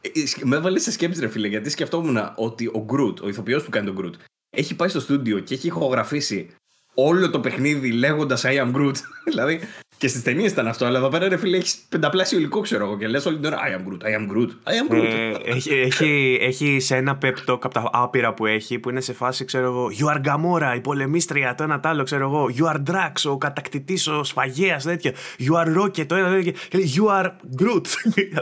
Ε, 0.00 0.10
με 0.42 0.56
έβαλες 0.56 0.82
σε 0.82 0.90
σκέψη, 0.90 1.20
ρε 1.20 1.28
φίλε, 1.28 1.48
γιατί 1.48 1.70
σκεφτόμουν 1.70 2.18
ότι 2.36 2.66
ο 2.66 2.86
Groot, 2.88 3.20
ο 3.22 3.28
ηθοποιός 3.28 3.64
που 3.64 3.70
κάνει 3.70 3.92
τον 3.92 3.96
Groot, 4.00 4.14
έχει 4.56 4.74
πάει 4.74 4.88
στο 4.88 5.00
στούντιο 5.00 5.38
και 5.38 5.54
έχει 5.54 5.66
ηχογραφήσει 5.66 6.48
όλο 6.94 7.30
το 7.30 7.40
παιχνίδι 7.40 7.92
λέγοντας 7.92 8.44
I 8.44 8.48
am 8.48 8.76
Groot. 8.76 8.94
δηλαδή 9.30 9.60
και 9.98 10.08
στις 10.08 10.22
ταινίες 10.22 10.50
ήταν 10.50 10.66
αυτό, 10.68 10.84
αλλά 10.84 10.98
εδώ 10.98 11.08
πέρα 11.08 11.28
ρε 11.28 11.36
φίλε 11.36 11.56
έχεις 11.56 11.78
πενταπλάσιο 11.88 12.38
υλικό, 12.38 12.60
ξέρω 12.60 12.84
εγώ. 12.84 12.96
Και 12.96 13.08
λες 13.08 13.26
όλη 13.26 13.36
την 13.36 13.44
ώρα 13.44 13.58
I 13.58 13.78
am 13.78 13.88
Groot, 13.88 14.06
I 14.06 14.18
am 14.18 14.32
Groot, 14.32 14.48
I 14.48 14.72
am 14.72 14.94
Groot. 14.94 15.04
Ε, 15.04 15.32
έχει, 15.44 15.70
έχει, 15.70 16.38
έχει 16.40 16.80
σε 16.80 16.96
ένα 16.96 17.18
pep 17.22 17.26
talk 17.26 17.58
από 17.62 17.68
τα 17.68 17.90
άπειρα 17.92 18.34
που 18.34 18.46
έχει, 18.46 18.78
που 18.78 18.90
είναι 18.90 19.00
σε 19.00 19.12
φάση, 19.12 19.44
ξέρω 19.44 19.64
εγώ, 19.64 19.90
You 20.00 20.14
are 20.14 20.20
Gamora, 20.26 20.76
η 20.76 20.80
πολεμίστρια, 20.80 21.54
το 21.54 21.62
ένα 21.62 21.80
τ' 21.80 21.86
άλλο, 21.86 22.02
ξέρω 22.02 22.24
εγώ. 22.24 22.48
You 22.58 22.74
are 22.74 22.82
Drax, 22.90 23.30
ο 23.30 23.38
κατακτητής, 23.38 24.06
ο 24.06 24.24
σφαγέας, 24.24 24.84
τέτοια. 24.84 25.12
You 25.38 25.64
are 25.64 25.82
Rocket, 25.82 26.06
το 26.06 26.14
ένα 26.14 26.30
τέτοιο. 26.30 26.52
You 26.70 27.22
are 27.22 27.30
Groot. 27.62 27.86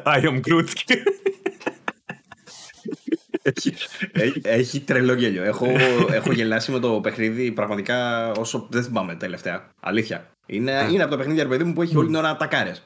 I 0.14 0.20
am 0.20 0.40
Groot. 0.40 0.68
Έχει, 3.42 3.74
έχει 4.42 4.80
τρελό 4.80 5.14
γέλιο. 5.14 5.42
Έχω, 5.42 5.66
έχω 6.10 6.32
γελάσει 6.32 6.72
με 6.72 6.78
το 6.78 7.00
παιχνίδι 7.00 7.52
πραγματικά 7.52 8.30
όσο 8.30 8.66
δεν 8.70 8.82
θυμάμαι 8.82 9.14
τελευταία. 9.14 9.68
Αλήθεια. 9.80 10.26
Είναι, 10.46 10.88
είναι 10.90 11.02
από 11.02 11.10
τα 11.10 11.16
παιχνίδια, 11.16 11.48
παιδί 11.48 11.64
μου, 11.64 11.72
που 11.72 11.82
έχει 11.82 11.96
όλη 11.96 12.06
την 12.06 12.16
ώρα 12.16 12.36
τακάρες. 12.36 12.84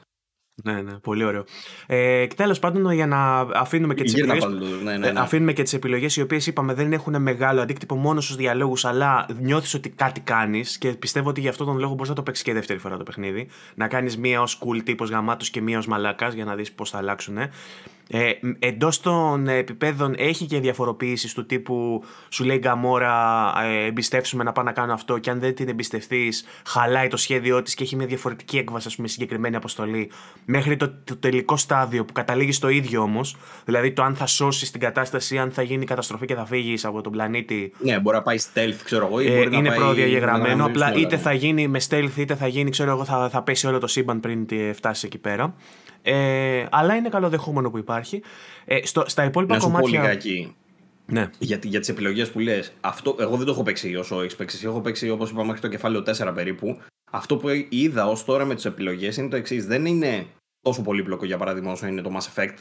Ναι, 0.63 0.81
ναι, 0.81 0.99
πολύ 0.99 1.23
ωραίο. 1.23 1.45
Ε, 1.87 2.27
Τέλο 2.27 2.57
πάντων, 2.61 2.91
για 2.91 3.07
να 3.07 3.39
αφήνουμε 3.39 3.93
και 3.93 4.03
τις 4.03 4.13
επιλογέ. 4.13 4.47
Ναι, 4.83 4.97
ναι, 4.97 5.11
ναι. 5.11 5.19
Αφήνουμε 5.19 5.53
και 5.53 5.63
τις 5.63 5.73
επιλογές 5.73 6.15
οι 6.15 6.21
οποίες 6.21 6.47
είπαμε 6.47 6.73
δεν 6.73 6.93
έχουν 6.93 7.21
μεγάλο 7.21 7.61
αντίκτυπο 7.61 7.95
μόνο 7.95 8.21
στους 8.21 8.35
διαλόγους, 8.35 8.85
αλλά 8.85 9.25
νιώθεις 9.39 9.73
ότι 9.73 9.89
κάτι 9.89 10.19
κάνεις 10.19 10.77
και 10.77 10.89
πιστεύω 10.89 11.29
ότι 11.29 11.41
γι' 11.41 11.47
αυτόν 11.47 11.65
τον 11.65 11.77
λόγο 11.77 11.93
μπορείς 11.93 12.09
να 12.09 12.15
το 12.15 12.23
παίξεις 12.23 12.43
και 12.43 12.53
δεύτερη 12.53 12.79
φορά 12.79 12.97
το 12.97 13.03
παιχνίδι. 13.03 13.47
Να 13.75 13.87
κάνεις 13.87 14.17
μία 14.17 14.41
ως 14.41 14.59
cool 14.65 14.81
τύπος 14.83 15.09
γαμάτος 15.09 15.49
και 15.49 15.61
μία 15.61 15.77
ως 15.77 15.87
μαλάκας 15.87 16.33
για 16.33 16.45
να 16.45 16.55
δεις 16.55 16.71
πώς 16.71 16.89
θα 16.89 16.97
αλλάξουν. 16.97 17.37
Ε, 18.09 18.31
Εντός 18.59 18.99
των 18.99 19.47
επιπέδων 19.47 20.13
έχει 20.17 20.45
και 20.45 20.59
διαφοροποιήσει 20.59 21.35
του 21.35 21.45
τύπου 21.45 22.03
σου 22.29 22.43
λέει 22.43 22.57
Γκαμόρα, 22.57 23.53
ε, 23.63 23.85
εμπιστεύσουμε 23.85 24.43
να 24.43 24.51
πάω 24.51 24.63
να 24.63 24.71
κάνω 24.71 24.93
αυτό 24.93 25.17
και 25.17 25.29
αν 25.29 25.39
δεν 25.39 25.55
την 25.55 25.69
εμπιστευτείς, 25.69 26.45
χαλάει 26.65 27.07
το 27.07 27.17
σχέδιό 27.17 27.61
της 27.61 27.73
και 27.73 27.83
έχει 27.83 27.95
μια 27.95 28.05
διαφορετική 28.05 28.57
έκβαση, 28.57 28.87
ας 28.87 28.95
πούμε, 28.95 29.07
συγκεκριμένη 29.07 29.55
αποστολή. 29.55 30.11
Μέχρι 30.45 30.77
το, 30.77 30.93
το 31.03 31.15
τελικό 31.17 31.57
στάδιο 31.57 32.05
που 32.05 32.13
καταλήγεις 32.13 32.55
στο 32.55 32.69
ίδιο 32.69 33.01
όμως, 33.01 33.35
δηλαδή 33.65 33.91
το 33.91 34.03
αν 34.03 34.15
θα 34.15 34.25
σώσεις 34.25 34.71
την 34.71 34.79
κατάσταση, 34.79 35.37
αν 35.37 35.51
θα 35.51 35.61
γίνει 35.61 35.85
καταστροφή 35.85 36.25
και 36.25 36.35
θα 36.35 36.45
φύγεις 36.45 36.85
από 36.85 37.01
τον 37.01 37.11
πλανήτη. 37.11 37.73
Ναι, 37.79 37.99
μπορεί 37.99 38.15
να 38.15 38.21
πάει 38.21 38.37
stealth, 38.53 38.79
ξέρω 38.83 39.05
εγώ, 39.05 39.19
ή 39.19 39.27
ε, 39.27 39.37
μπορεί 39.37 39.55
είναι 39.55 39.69
να 39.69 39.75
προδιαγεγραμμένο. 39.75 40.65
Απλά 40.65 40.93
είτε 40.93 41.17
θα 41.17 41.33
γίνει 41.33 41.67
με 41.67 41.81
stealth, 41.89 42.15
είτε 42.15 42.35
θα 42.35 42.47
γίνει, 42.47 42.69
ξέρω 42.69 42.91
εγώ, 42.91 43.05
θα, 43.05 43.29
θα 43.29 43.41
πέσει 43.41 43.67
όλο 43.67 43.79
το 43.79 43.87
σύμπαν 43.87 44.19
πριν 44.19 44.47
φτάσεις 44.73 45.03
εκεί 45.03 45.17
πέρα. 45.17 45.53
Ε, 46.07 46.65
αλλά 46.71 46.95
είναι 46.95 47.09
καλοδεχούμενο 47.09 47.69
που 47.69 47.77
υπάρχει. 47.77 48.23
Ε, 48.65 48.85
στο, 48.85 49.03
στα 49.07 49.23
υπόλοιπα 49.23 49.53
να 49.53 49.59
σου 49.59 49.65
κομμάτια. 49.65 49.99
Πω 49.99 50.05
λιγάκι, 50.05 50.55
ναι. 51.05 51.29
Για, 51.39 51.59
για 51.63 51.79
τις 51.79 51.89
επιλογές 51.89 52.31
που 52.31 52.39
λες, 52.39 52.71
εγώ 53.19 53.35
δεν 53.37 53.45
το 53.45 53.51
έχω 53.51 53.63
παίξει 53.63 53.95
όσο 53.95 54.21
έχεις 54.21 54.35
παίξει. 54.35 54.65
Έχω 54.65 54.81
παίξει, 54.81 55.09
όπως 55.09 55.29
είπαμε, 55.29 55.45
μέχρι 55.45 55.61
το 55.61 55.67
κεφάλαιο 55.67 56.03
4 56.05 56.31
περίπου. 56.33 56.79
Αυτό 57.11 57.37
που 57.37 57.47
είδα 57.69 58.07
ως 58.07 58.25
τώρα 58.25 58.45
με 58.45 58.55
τις 58.55 58.65
επιλογές 58.65 59.17
είναι 59.17 59.29
το 59.29 59.35
εξής. 59.35 59.65
Δεν 59.65 59.85
είναι 59.85 60.25
τόσο 60.61 60.81
πολύπλοκο 60.81 61.25
για 61.25 61.37
παράδειγμα 61.37 61.71
όσο 61.71 61.87
είναι 61.87 62.01
το 62.01 62.17
Mass 62.17 62.33
Effect, 62.35 62.55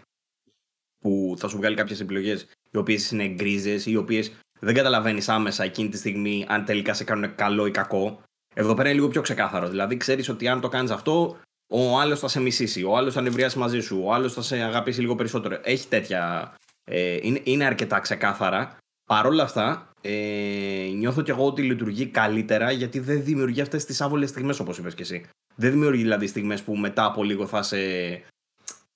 που 0.99 1.35
θα 1.39 1.49
σου 1.49 1.57
βγάλει 1.57 1.77
κάποιες 1.77 2.01
επιλογές 2.01 2.47
οι 2.71 2.77
οποίες 2.77 3.11
είναι 3.11 3.27
γκρίζες, 3.27 3.87
οι 3.87 3.97
οποίες 3.97 4.33
δεν 4.61 4.75
καταλαβαίνεις 4.75 5.29
άμεσα 5.29 5.65
εκείνη 5.65 5.89
τη 5.89 5.97
στιγμή 5.97 6.45
αν 6.49 6.65
τελικά 6.65 6.95
σε 6.95 7.05
κάνουν 7.05 7.35
καλό 7.35 7.67
ή 7.67 7.71
κακό. 7.71 8.23
Εδώ 8.55 8.75
πέρα 8.75 8.89
είναι 8.89 8.99
λίγο 8.99 9.09
πιο 9.09 9.21
ξεκάθαρο. 9.21 9.69
Δηλαδή, 9.69 9.97
ξέρεις 9.97 10.29
ότι 10.29 10.49
αν 10.49 10.61
το 10.61 10.69
κάνεις 10.69 10.91
αυτό, 10.91 11.37
ο 11.77 11.99
άλλος 12.01 12.19
θα 12.19 12.29
σε 12.29 12.41
μισήσει, 12.41 12.83
ο 12.83 12.97
άλλος 12.97 13.15
θα 13.15 13.21
νευριάσει 13.21 13.59
μαζί 13.59 13.81
σου, 13.81 14.01
ο 14.05 14.13
άλλος 14.13 14.33
θα 14.33 14.43
σε 14.43 14.57
αγαπήσει 14.57 15.01
λίγο 15.01 15.15
περισσότερο. 15.15 15.59
Έχει 15.63 15.89
τέτοια. 15.89 16.53
Ε, 16.85 17.19
είναι, 17.23 17.41
είναι 17.45 17.65
αρκετά 17.65 17.99
ξεκάθαρα. 17.99 18.77
Παρ' 19.07 19.27
όλα 19.27 19.43
αυτά, 19.43 19.91
ε, 20.01 20.91
νιώθω 20.95 21.23
κι 21.23 21.31
εγώ 21.31 21.47
ότι 21.47 21.63
λειτουργεί 21.63 22.07
καλύτερα 22.07 22.71
γιατί 22.71 22.99
δεν 22.99 23.25
δημιουργεί 23.25 23.61
αυτές 23.61 23.85
τις 23.85 24.01
άβολες 24.01 24.29
στιγμές 24.29 24.59
όπως 24.59 24.79
είπες 24.79 24.95
και 24.95 25.03
εσύ. 25.03 25.25
Δεν 25.55 25.71
δημιουργεί 25.71 26.03
δηλαδή 26.03 26.27
στιγμές 26.27 26.63
που 26.63 26.77
μετά 26.77 27.05
από 27.05 27.25
λίγο 27.25 27.47
θα 27.47 27.63
σε. 27.63 27.77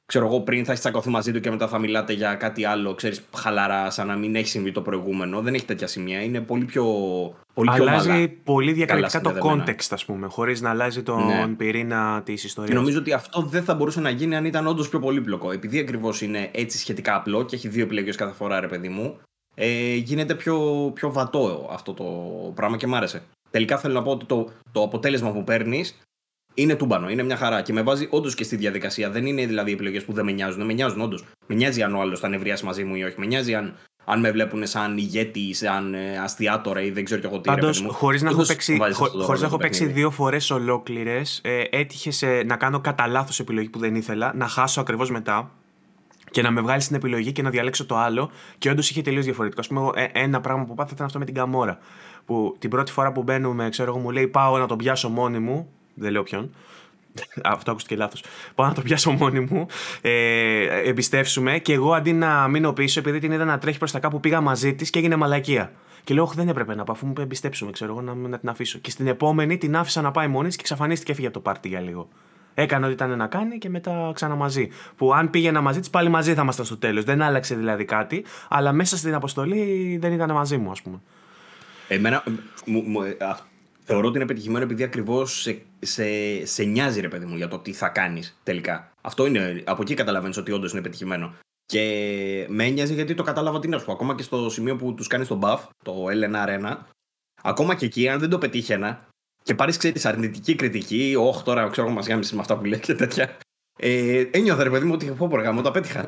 Ξέρω 0.08 0.26
εγώ, 0.26 0.40
πριν 0.40 0.64
θα 0.64 0.70
έχεις 0.70 0.82
τσακωθεί 0.82 1.08
μαζί 1.08 1.32
του 1.32 1.40
και 1.40 1.50
μετά 1.50 1.68
θα 1.68 1.78
μιλάτε 1.78 2.12
για 2.12 2.34
κάτι 2.34 2.64
άλλο, 2.64 2.94
ξέρεις, 2.94 3.22
χαλαρά, 3.36 3.90
σαν 3.90 4.06
να 4.06 4.16
μην 4.16 4.36
έχει 4.36 4.48
συμβεί 4.48 4.72
το 4.72 4.80
προηγούμενο. 4.80 5.40
Δεν 5.40 5.54
έχει 5.54 5.64
τέτοια 5.64 5.86
σημεία. 5.86 6.22
Είναι 6.22 6.40
πολύ 6.40 6.64
πιο. 6.64 6.84
Πολύ 7.54 7.70
αλλάζει 7.70 8.28
πιο 8.28 8.38
πολύ 8.44 8.72
διακριτικά 8.72 9.20
το 9.20 9.34
context, 9.42 9.88
ας 9.90 10.04
πούμε, 10.04 10.26
χωρίς 10.26 10.60
να 10.60 10.70
αλλάζει 10.70 11.02
τον 11.02 11.26
ναι. 11.26 11.48
πυρήνα 11.56 12.22
της 12.24 12.44
ιστορίας. 12.44 12.74
Και 12.74 12.80
νομίζω 12.80 12.98
ότι 12.98 13.12
αυτό 13.12 13.42
δεν 13.42 13.62
θα 13.62 13.74
μπορούσε 13.74 14.00
να 14.00 14.10
γίνει 14.10 14.36
αν 14.36 14.44
ήταν 14.44 14.66
όντως 14.66 14.88
πιο 14.88 14.98
πολύπλοκο. 14.98 15.52
Επειδή 15.52 15.78
ακριβώς 15.78 16.22
είναι 16.22 16.50
έτσι 16.52 16.78
σχετικά 16.78 17.14
απλό 17.14 17.44
και 17.44 17.56
έχει 17.56 17.68
δύο 17.68 17.84
επιλογές 17.84 18.16
κάθε 18.16 18.34
φορά, 18.34 18.60
ρε 18.60 18.68
παιδί 18.68 18.88
μου, 18.88 19.18
ε, 19.54 19.94
γίνεται 19.94 20.34
πιο, 20.34 20.90
πιο 20.94 21.12
βατό 21.12 21.68
αυτό 21.72 21.92
το 21.92 22.04
πράγμα 22.54 22.76
και 22.76 22.86
μ' 22.86 22.94
άρεσε. 22.94 23.22
Τελικά 23.50 23.78
θέλω 23.78 23.94
να 23.94 24.02
πω 24.02 24.10
ότι 24.10 24.24
το, 24.24 24.48
το 24.72 24.82
αποτέλεσμα 24.82 25.32
που 25.32 25.44
παίρνεις 25.44 25.98
είναι 26.62 26.74
τούμπανο, 26.74 27.08
είναι 27.08 27.22
μια 27.22 27.36
χαρά 27.36 27.62
και 27.62 27.72
με 27.72 27.82
βάζει 27.82 28.06
όντως 28.10 28.34
και 28.34 28.44
στη 28.44 28.56
διαδικασία. 28.56 29.10
Δεν 29.10 29.26
είναι 29.26 29.46
δηλαδή 29.46 29.72
επιλογές 29.72 30.04
που 30.04 30.12
δεν 30.12 30.24
με 30.24 30.32
νοιάζουν. 30.32 30.66
Με 30.66 30.72
νοιάζουν 30.72 31.00
όντως. 31.00 31.24
Με 31.46 31.54
νοιάζει 31.54 31.82
αν 31.82 31.94
ο 31.94 32.00
άλλος 32.00 32.20
θα 32.20 32.28
νευριάσει 32.28 32.64
μαζί 32.64 32.84
μου 32.84 32.94
ή 32.94 33.02
όχι. 33.02 33.14
Με 33.18 33.26
νοιάζει 33.26 33.54
αν, 33.54 33.76
αν 34.04 34.20
με 34.20 34.30
βλέπουν 34.30 34.66
σαν 34.66 34.98
ηγέτη, 34.98 35.54
σαν 35.54 35.94
ε, 35.94 36.18
αστιάτορα 36.18 36.82
ή 36.82 36.90
δεν 36.90 37.04
ξέρω 37.04 37.20
κι 37.20 37.26
εγώ 37.26 37.40
τι. 37.40 37.48
Πάντως, 37.48 37.84
χωρίς 37.88 38.22
να 38.22 38.30
έχω 38.30 38.42
παίξει, 38.46 38.78
χωρίς 39.22 39.40
να 39.40 39.46
έχω 39.46 39.56
παίξει 39.56 39.86
δύο 39.86 40.10
φορές 40.10 40.50
ολόκληρες, 40.50 41.40
ε, 41.44 41.62
έτυχε 41.70 42.42
να 42.44 42.56
κάνω 42.56 42.80
κατά 42.80 43.06
λάθος 43.06 43.40
επιλογή 43.40 43.68
που 43.68 43.78
δεν 43.78 43.94
ήθελα, 43.94 44.32
να 44.34 44.48
χάσω 44.48 44.80
ακριβώς 44.80 45.10
μετά 45.10 45.50
και 46.30 46.42
να 46.42 46.50
με 46.50 46.60
βγάλει 46.60 46.80
στην 46.80 46.96
επιλογή 46.96 47.32
και 47.32 47.42
να 47.42 47.50
διαλέξω 47.50 47.86
το 47.86 47.96
άλλο. 47.96 48.30
Και 48.58 48.70
όντως 48.70 48.90
είχε 48.90 49.02
τελείως 49.02 49.24
διαφορετικό. 49.24 49.60
Α 49.60 49.66
πούμε, 49.66 50.02
ε, 50.02 50.20
ένα 50.22 50.40
πράγμα 50.40 50.64
που 50.64 50.74
πάθα 50.74 50.90
ήταν 50.94 51.06
αυτό 51.06 51.18
με 51.18 51.24
την 51.24 51.34
Καμόρα. 51.34 51.78
Που 52.24 52.56
την 52.58 52.70
πρώτη 52.70 52.92
φορά 52.92 53.12
που 53.12 53.22
μπαίνουμε, 53.22 53.68
ξέρω 53.68 53.90
εγώ, 53.90 53.98
μου 53.98 54.10
λέει 54.10 54.26
Πάω 54.26 54.58
να 54.58 54.66
τον 54.66 54.78
πιάσω 54.78 55.08
μόνη 55.08 55.38
μου 55.38 55.72
δεν 55.98 56.12
λέω 56.12 56.22
ποιον. 56.22 56.50
Αυτό 57.42 57.70
ακούστηκε 57.70 57.96
λάθος. 57.96 58.24
Πάω 58.54 58.66
να 58.66 58.74
το 58.74 58.82
πιάσω 58.82 59.10
μόνη 59.10 59.40
μου. 59.40 59.66
Ε, 60.00 60.88
εμπιστεύσουμε 60.88 61.58
και 61.58 61.72
εγώ 61.72 61.92
αντί 61.92 62.12
να 62.12 62.48
μείνω 62.48 62.72
πίσω, 62.72 63.00
επειδή 63.00 63.18
την 63.18 63.32
είδα 63.32 63.44
να 63.44 63.58
τρέχει 63.58 63.78
προς 63.78 63.92
τα 63.92 63.98
κάπου, 63.98 64.20
πήγα 64.20 64.40
μαζί 64.40 64.74
της 64.74 64.90
και 64.90 64.98
έγινε 64.98 65.16
μαλακία. 65.16 65.72
Και 66.04 66.14
λέω, 66.14 66.22
Όχι, 66.22 66.34
δεν 66.36 66.48
έπρεπε 66.48 66.74
να 66.74 66.84
πάω, 66.84 66.94
αφού 66.96 67.06
μου 67.06 67.12
εμπιστέψουμε, 67.18 67.70
ξέρω 67.70 67.92
εγώ, 67.92 68.00
να, 68.00 68.14
να 68.14 68.38
την 68.38 68.48
αφήσω. 68.48 68.78
Και 68.78 68.90
στην 68.90 69.06
επόμενη 69.06 69.58
την 69.58 69.76
άφησα 69.76 70.00
να 70.00 70.10
πάει 70.10 70.28
μόνη 70.28 70.48
και 70.48 70.56
εξαφανίστηκε 70.58 71.12
έφυγε 71.12 71.26
από 71.26 71.36
το 71.36 71.42
πάρτι 71.42 71.68
για 71.68 71.80
λίγο. 71.80 72.08
Έκανε 72.54 72.84
ό,τι 72.84 72.94
ήταν 72.94 73.16
να 73.16 73.26
κάνει 73.26 73.58
και 73.58 73.68
μετά 73.68 74.10
ξανά 74.14 74.34
μαζί. 74.34 74.68
Που 74.96 75.14
αν 75.14 75.30
πήγαινα 75.30 75.60
μαζί 75.60 75.80
της, 75.80 75.90
πάλι 75.90 76.08
μαζί 76.08 76.34
θα 76.34 76.42
ήμασταν 76.42 76.64
στο 76.64 76.76
τέλος. 76.76 77.04
Δεν 77.04 77.22
άλλαξε 77.22 77.54
δηλαδή 77.54 77.84
κάτι, 77.84 78.24
αλλά 78.48 78.72
μέσα 78.72 78.96
στην 78.96 79.14
αποστολή 79.14 79.98
δεν 80.00 80.12
ήταν 80.12 80.32
μαζί 80.32 80.56
μου, 80.56 80.70
ας 80.70 80.82
πούμε. 80.82 81.00
Εμένα, 81.88 82.22
μου, 82.64 82.82
μου, 82.86 83.00
θεωρώ 83.84 84.06
ότι 84.06 84.16
είναι 84.16 84.26
πετυχημένο 84.26 84.64
επειδή 84.64 84.82
ακριβώς 84.82 85.40
σε, 85.40 85.62
σε, 85.80 86.46
σε 86.46 86.62
νοιάζει, 86.62 87.00
ρε 87.00 87.08
παιδί 87.08 87.24
μου, 87.24 87.36
για 87.36 87.48
το 87.48 87.58
τι 87.58 87.72
θα 87.72 87.88
κάνεις 87.88 88.38
τελικά. 88.42 88.92
Αυτό 89.00 89.26
είναι, 89.26 89.62
από 89.66 89.82
εκεί 89.82 89.94
καταλαβαίνεις 89.94 90.36
ότι 90.36 90.52
όντως 90.52 90.72
είναι 90.72 90.82
πετυχημένο. 90.82 91.34
Και 91.66 92.46
με 92.48 92.64
ένοιαζε 92.64 92.94
γιατί 92.94 93.14
το 93.14 93.22
κατάλαβα 93.22 93.58
τι 93.58 93.68
να 93.68 93.78
σου 93.78 93.84
πω. 93.84 93.92
Ακόμα 93.92 94.14
και 94.14 94.22
στο 94.22 94.50
σημείο 94.50 94.76
που 94.76 94.94
τους 94.94 95.06
κάνει 95.06 95.26
τον 95.26 95.40
buff, 95.42 95.58
το 95.84 96.04
LNR1, 96.06 96.76
ακόμα 97.42 97.74
και 97.74 97.84
εκεί, 97.86 98.08
αν 98.08 98.18
δεν 98.18 98.28
το 98.28 98.38
πετύχαινα 98.38 99.08
και 99.42 99.54
πάρεις 99.54 99.76
ξέρεις 99.76 100.06
αρνητική 100.06 100.54
κριτική, 100.54 101.16
Όχι, 101.18 101.42
τώρα 101.42 101.68
ξέρω 101.68 101.88
μας 101.88 102.06
γάμισε 102.06 102.34
με 102.34 102.40
αυτά 102.40 102.58
που 102.58 102.64
λέει 102.64 102.80
και 102.80 102.94
τέτοια. 102.94 103.36
Ε, 103.78 104.24
ένιωθα 104.30 104.62
ρε 104.62 104.70
παιδί 104.70 104.86
μου 104.86 104.92
ότι 104.94 105.06
πω 105.06 105.28
προγράμμα, 105.28 105.62
τα 105.62 105.70
πέτυχα. 105.70 106.06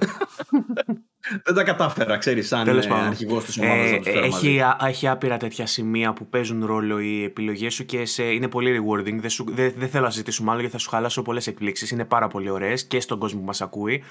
Δεν 1.44 1.54
τα 1.54 1.62
κατάφερα, 1.62 2.18
ξέρεις, 2.18 2.48
σαν 2.48 2.68
ε, 2.68 2.94
αρχηγός 3.06 3.44
της 3.44 3.58
ομάδας. 3.58 3.90
Ε, 3.90 4.10
έχει, 4.10 4.60
έχει 4.86 5.08
άπειρα 5.08 5.36
τέτοια 5.36 5.66
σημεία 5.66 6.12
που 6.12 6.26
παίζουν 6.26 6.66
ρόλο 6.66 7.00
οι 7.00 7.24
επιλογές 7.24 7.74
σου 7.74 7.84
και 7.84 8.04
σε, 8.04 8.22
είναι 8.22 8.48
πολύ 8.48 8.80
rewarding. 8.80 9.18
Δεν, 9.20 9.30
σου, 9.30 9.44
δεν, 9.48 9.72
δεν 9.76 9.88
θέλω 9.88 10.04
να 10.04 10.10
ζητήσουμε 10.10 10.50
άλλο 10.50 10.60
γιατί 10.60 10.74
θα 10.74 10.80
σου 10.80 10.90
χαλάσω 10.90 11.22
πολλές 11.22 11.46
εκπλήξεις. 11.46 11.90
Είναι 11.90 12.04
πάρα 12.04 12.28
πολύ 12.28 12.50
ωραίες 12.50 12.84
και 12.84 13.00
στον 13.00 13.18
κόσμο 13.18 13.38
που 13.40 13.46
μας 13.46 13.60
ακούει. 13.60 14.02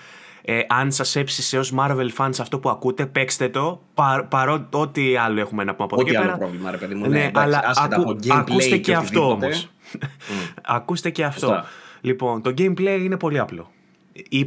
Ε, 0.42 0.60
αν 0.68 0.92
σας 0.92 1.16
έψησε 1.16 1.58
ως 1.58 1.74
Marvel 1.78 2.10
fans 2.18 2.40
αυτό 2.40 2.60
που 2.60 2.70
ακούτε, 2.70 3.06
παίξτε 3.06 3.50
το. 3.50 3.82
Πα, 3.94 4.28
παρότι 4.30 4.78
ό,τι 4.78 5.16
άλλο 5.16 5.40
έχουμε 5.40 5.64
να 5.64 5.76
πούμε 5.76 5.90
από 5.92 6.02
εδώ 6.02 6.10
Ό,τι 6.10 6.28
άλλο 6.28 6.38
πρόβλημα, 6.38 6.72
ρε 6.72 6.78
παιδί 6.78 6.96
μου. 6.96 7.08
Ναι, 7.08 7.18
ναι 7.18 7.32
αλλά 7.34 7.62
ακού, 7.76 8.16
ακούστε 8.30 8.68
και, 8.70 8.78
και 8.78 8.94
αυτό 8.94 9.32
όμως. 9.32 9.70
ακούστε 10.78 11.10
και 11.10 11.24
αυτό. 11.24 11.64
Λοιπόν, 12.02 12.42
το 12.42 12.54
gameplay 12.58 13.00
είναι 13.04 13.18
πολύ 13.18 13.40
απλό. 13.40 13.72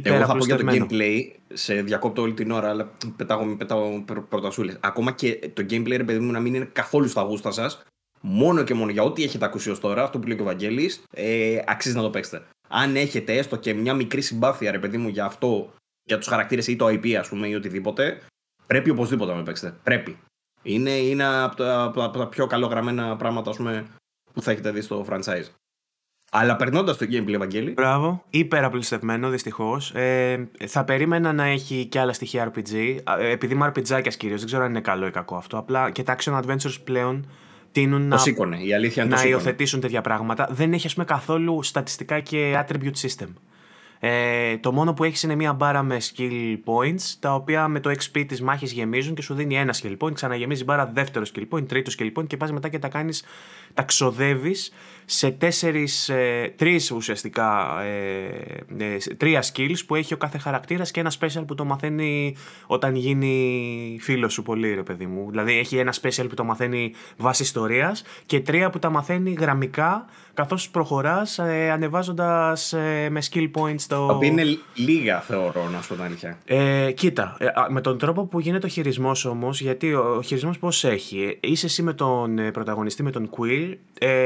Εγώ 0.03 0.25
θα 0.25 0.35
πω 0.37 0.45
για 0.45 0.57
το 0.57 0.65
gameplay, 0.67 1.19
σε 1.53 1.81
διακόπτω 1.81 2.21
όλη 2.21 2.33
την 2.33 2.51
ώρα, 2.51 2.69
αλλά 2.69 2.91
πετάω, 3.15 3.55
πετάω 3.55 4.03
πρωτασούλες. 4.29 4.77
Ακόμα 4.79 5.11
και 5.11 5.51
το 5.53 5.65
gameplay, 5.69 5.97
ρε 5.97 6.03
παιδί 6.03 6.19
μου, 6.19 6.31
να 6.31 6.39
μην 6.39 6.53
είναι 6.53 6.69
καθόλου 6.71 7.07
στα 7.07 7.21
γούστα 7.21 7.51
σας. 7.51 7.83
μόνο 8.21 8.63
και 8.63 8.73
μόνο 8.73 8.91
για 8.91 9.03
ό,τι 9.03 9.23
έχετε 9.23 9.45
ακούσει 9.45 9.69
ως 9.69 9.79
τώρα, 9.79 10.03
αυτό 10.03 10.19
που 10.19 10.27
λέει 10.27 10.35
και 10.35 10.41
ο 10.41 10.45
Βαγγέλης, 10.45 11.03
ε, 11.13 11.59
αξίζει 11.65 11.95
να 11.95 12.01
το 12.01 12.09
παίξετε. 12.09 12.45
Αν 12.69 12.95
έχετε 12.95 13.37
έστω 13.37 13.55
και 13.55 13.73
μια 13.73 13.93
μικρή 13.93 14.21
συμπάθεια, 14.21 14.71
ρε 14.71 14.79
παιδί 14.79 14.97
μου, 14.97 15.07
για 15.07 15.25
αυτό, 15.25 15.73
για 16.03 16.17
τους 16.17 16.27
χαρακτήρες 16.27 16.67
ή 16.67 16.75
το 16.75 16.85
IP, 16.87 17.13
ας 17.13 17.29
πούμε, 17.29 17.47
ή 17.47 17.55
οτιδήποτε, 17.55 18.21
πρέπει 18.67 18.89
οπωσδήποτε 18.89 19.31
να 19.31 19.37
με 19.37 19.43
παίξετε. 19.43 19.77
Πρέπει. 19.83 20.17
Είναι, 20.63 20.91
είναι 20.91 21.25
από 21.25 21.55
τα, 21.55 21.83
από 21.83 22.17
τα 22.17 22.27
πιο 22.27 22.47
καλογραμμένα 22.47 23.15
πράγματα, 23.15 23.49
ας 23.49 23.57
πούμε, 23.57 23.85
που 24.33 24.41
θα 24.41 24.51
έχετε 24.51 24.71
δει 24.71 24.81
στο 24.81 25.05
franchise. 25.09 25.45
Αλλά 26.35 26.55
περνώντας 26.55 26.97
το 26.97 27.05
gameplay, 27.09 27.33
Ευαγγέλη. 27.33 27.71
Μπράβο. 27.71 28.23
Υπεραπλουστευμένο, 28.29 29.29
δυστυχώς. 29.29 29.91
Ε, 29.91 30.47
θα 30.67 30.83
περίμενα 30.83 31.33
να 31.33 31.43
έχει 31.43 31.85
και 31.85 31.99
άλλα 31.99 32.13
στοιχεία 32.13 32.51
RPG. 32.51 32.97
Ε, 33.19 33.29
επειδή 33.29 33.53
είμαι 33.53 33.71
RPGάκια 33.75 34.13
κυρίως, 34.17 34.39
δεν 34.39 34.47
ξέρω 34.47 34.63
αν 34.63 34.69
είναι 34.69 34.81
καλό 34.81 35.05
ή 35.07 35.11
κακό 35.11 35.35
αυτό. 35.35 35.57
Απλά 35.57 35.91
και 35.91 36.03
τα 36.03 36.15
action 36.19 36.39
adventures 36.39 36.77
πλέον 36.83 37.25
τείνουν 37.71 38.01
το 38.01 38.07
να, 38.07 38.17
σήκωνε. 38.17 38.57
Η 38.63 38.73
αλήθεια 38.73 39.05
να 39.05 39.23
υιοθετήσουν 39.23 39.79
τέτοια 39.79 40.01
πράγματα. 40.01 40.47
Δεν 40.51 40.73
έχει, 40.73 40.87
ας 40.87 40.93
πούμε, 40.93 41.05
καθόλου 41.05 41.63
στατιστικά 41.63 42.19
και 42.19 42.65
attribute 42.67 43.07
system. 43.07 43.27
Ε, 44.05 44.57
το 44.57 44.71
μόνο 44.71 44.93
που 44.93 45.03
έχεις 45.03 45.23
είναι 45.23 45.35
μία 45.35 45.53
μπάρα 45.53 45.83
με 45.83 45.97
skill 46.01 46.57
points, 46.65 47.01
τα 47.19 47.33
οποία 47.33 47.67
με 47.67 47.79
το 47.79 47.89
XP 47.89 48.25
της 48.27 48.41
μάχης 48.41 48.71
γεμίζουν 48.71 49.15
και 49.15 49.21
σου 49.21 49.33
δίνει 49.33 49.55
ένα 49.55 49.75
skill 49.81 49.97
point, 49.97 50.13
ξαναγεμίζει 50.13 50.63
μπάρα 50.63 50.91
δεύτερο 50.93 51.25
skill 51.33 51.43
point, 51.49 51.67
τρίτο 51.67 51.91
skill 51.99 52.11
point 52.15 52.27
και 52.27 52.37
πας 52.37 52.51
μετά 52.51 52.69
και 52.69 52.79
τα 52.79 52.87
κάνεις, 52.87 53.23
τα 53.73 53.83
ξοδεύεις 53.83 54.73
σε 55.05 55.31
τέσσερις, 55.31 56.09
ε, 56.09 56.53
τρεις 56.57 56.91
ουσιαστικά, 56.91 57.81
ε, 57.81 58.25
ε, 58.77 58.97
τρία 59.17 59.43
skills 59.53 59.85
που 59.87 59.95
έχει 59.95 60.13
ο 60.13 60.17
κάθε 60.17 60.37
χαρακτήρας 60.37 60.91
και 60.91 60.99
ένα 60.99 61.11
special 61.19 61.43
που 61.47 61.55
το 61.55 61.65
μαθαίνει 61.65 62.35
όταν 62.67 62.95
γίνει 62.95 63.97
φίλος 64.01 64.33
σου 64.33 64.43
πολύ 64.43 64.73
ρε 64.73 64.83
παιδί 64.83 65.05
μου. 65.05 65.29
Δηλαδή 65.29 65.57
έχει 65.57 65.77
ένα 65.77 65.93
special 66.01 66.25
που 66.29 66.35
το 66.35 66.43
μαθαίνει 66.43 66.93
βάσει 67.17 67.43
ιστορίας 67.43 68.03
και 68.25 68.39
τρία 68.39 68.69
που 68.69 68.79
τα 68.79 68.89
μαθαίνει 68.89 69.31
γραμμικά 69.31 70.05
καθώς 70.33 70.69
προχωράς 70.69 71.39
ε, 71.39 71.71
ανεβάζοντας 71.71 72.73
ε, 72.73 73.07
με 73.11 73.21
skill 73.31 73.51
points 73.55 73.81
το... 73.87 74.07
Τα 74.07 74.25
είναι 74.25 74.43
λίγα 74.75 75.19
θεωρώ 75.19 75.69
να 75.69 75.81
σου 75.81 75.87
πω 75.87 75.93
την 75.93 76.03
αλήθεια. 76.03 76.37
Ε, 76.45 76.91
κοίτα, 76.91 77.35
ε, 77.39 77.47
με 77.69 77.81
τον 77.81 77.97
τρόπο 77.97 78.25
που 78.25 78.39
γίνεται 78.39 78.65
ο 78.65 78.69
χειρισμός 78.69 79.25
όμως, 79.25 79.61
γιατί 79.61 79.93
ο, 79.93 80.15
ο 80.17 80.21
χειρισμός 80.21 80.59
πώς 80.59 80.83
έχει, 80.83 81.37
είσαι 81.41 81.65
εσύ 81.65 81.83
με 81.83 81.93
τον 81.93 82.39
ε, 82.39 82.51
πρωταγωνιστή, 82.51 83.03
με 83.03 83.11
τον 83.11 83.29
Quill, 83.37 83.73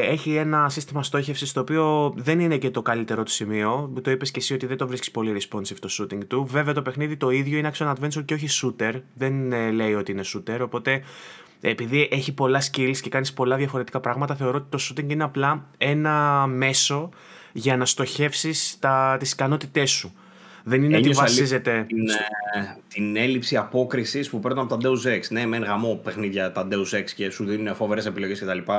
έχει 0.09 0.35
ένα 0.35 0.69
σύστημα 0.69 1.03
στόχευσης 1.03 1.53
το 1.53 1.59
οποίο 1.59 2.13
δεν 2.17 2.39
είναι 2.39 2.57
και 2.57 2.69
το 2.69 2.81
καλύτερο 2.81 3.23
του 3.23 3.31
σημείο. 3.31 3.93
Το 4.01 4.11
είπες 4.11 4.31
και 4.31 4.39
εσύ 4.39 4.53
ότι 4.53 4.65
δεν 4.65 4.77
το 4.77 4.87
βρίσκεις 4.87 5.11
πολύ 5.11 5.41
responsive 5.41 5.77
το 5.79 5.89
shooting 5.91 6.25
του. 6.27 6.45
Βέβαια 6.49 6.73
το 6.73 6.81
παιχνίδι 6.81 7.17
το 7.17 7.29
ίδιο 7.29 7.57
είναι 7.57 7.71
action 7.73 7.93
adventure 7.93 8.25
και 8.25 8.33
όχι 8.33 8.47
shooter. 8.61 9.01
Δεν 9.13 9.51
λέει 9.71 9.93
ότι 9.93 10.11
είναι 10.11 10.23
shooter. 10.33 10.59
Οπότε 10.61 11.01
επειδή 11.61 12.07
έχει 12.11 12.33
πολλά 12.33 12.61
skills 12.71 12.97
και 13.01 13.09
κάνεις 13.09 13.33
πολλά 13.33 13.55
διαφορετικά 13.55 13.99
πράγματα, 13.99 14.35
θεωρώ 14.35 14.57
ότι 14.57 14.67
το 14.69 14.79
shooting 14.81 15.11
είναι 15.11 15.23
απλά 15.23 15.65
ένα 15.77 16.45
μέσο 16.47 17.09
για 17.53 17.77
να 17.77 17.85
στοχεύσεις 17.85 18.79
τις 19.19 19.31
ικανότητές 19.31 19.91
σου. 19.91 20.13
Δεν 20.63 20.83
είναι 20.83 20.97
ότι 20.97 21.09
βασίζεται. 21.09 21.85
Την, 21.87 22.09
ε, 22.09 22.77
την 22.87 23.15
έλλειψη 23.15 23.57
απόκρισης 23.57 24.29
που 24.29 24.39
παίρνουν 24.39 24.63
από 24.63 24.77
τα 24.77 24.89
Deus 24.89 25.07
Ex. 25.07 25.21
Ναι, 25.29 25.45
μεν 25.45 25.63
γαμό 25.63 25.95
παιχνίδια 26.03 26.51
τα 26.51 26.67
Deus 26.71 26.97
Ex 26.97 27.03
και 27.15 27.29
σου 27.29 27.45
δίνουν 27.45 27.75
φοβερές 27.75 28.05
επιλογές 28.05 28.39
κτλ. 28.39 28.71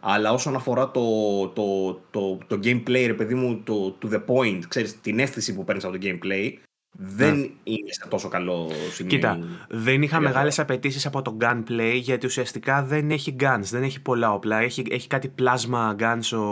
Αλλά 0.00 0.32
όσον 0.32 0.54
αφορά 0.54 0.90
το, 0.90 1.48
το, 1.48 1.92
το, 2.10 2.38
το 2.46 2.58
gameplay, 2.64 3.04
ρε 3.06 3.14
παιδί 3.14 3.34
μου, 3.34 3.62
το 3.64 3.98
to 4.02 4.12
the 4.12 4.20
point, 4.26 4.60
ξέρεις, 4.68 5.00
την 5.00 5.18
αίσθηση 5.18 5.54
που 5.54 5.64
παίρνεις 5.64 5.84
από 5.84 5.98
το 5.98 6.00
gameplay, 6.02 6.52
δεν 6.92 7.36
ναι. 7.38 7.46
είναι 7.62 7.92
σε 7.92 8.08
τόσο 8.08 8.28
καλό 8.28 8.70
σημείο. 8.92 9.10
Κοίτα, 9.10 9.38
δεν 9.68 10.02
είχα 10.02 10.20
μεγάλες 10.20 10.58
απαιτήσεις 10.58 11.06
από 11.06 11.22
το 11.22 11.36
gunplay 11.40 11.98
γιατί 12.00 12.26
ουσιαστικά 12.26 12.82
δεν 12.82 13.10
έχει 13.10 13.36
guns, 13.40 13.62
δεν 13.62 13.82
έχει 13.82 14.02
πολλά 14.02 14.32
όπλα. 14.32 14.58
Έχει, 14.58 14.84
έχει 14.90 15.08
κάτι 15.08 15.34
plasma 15.38 15.96
guns 15.96 16.38
ο, 16.38 16.42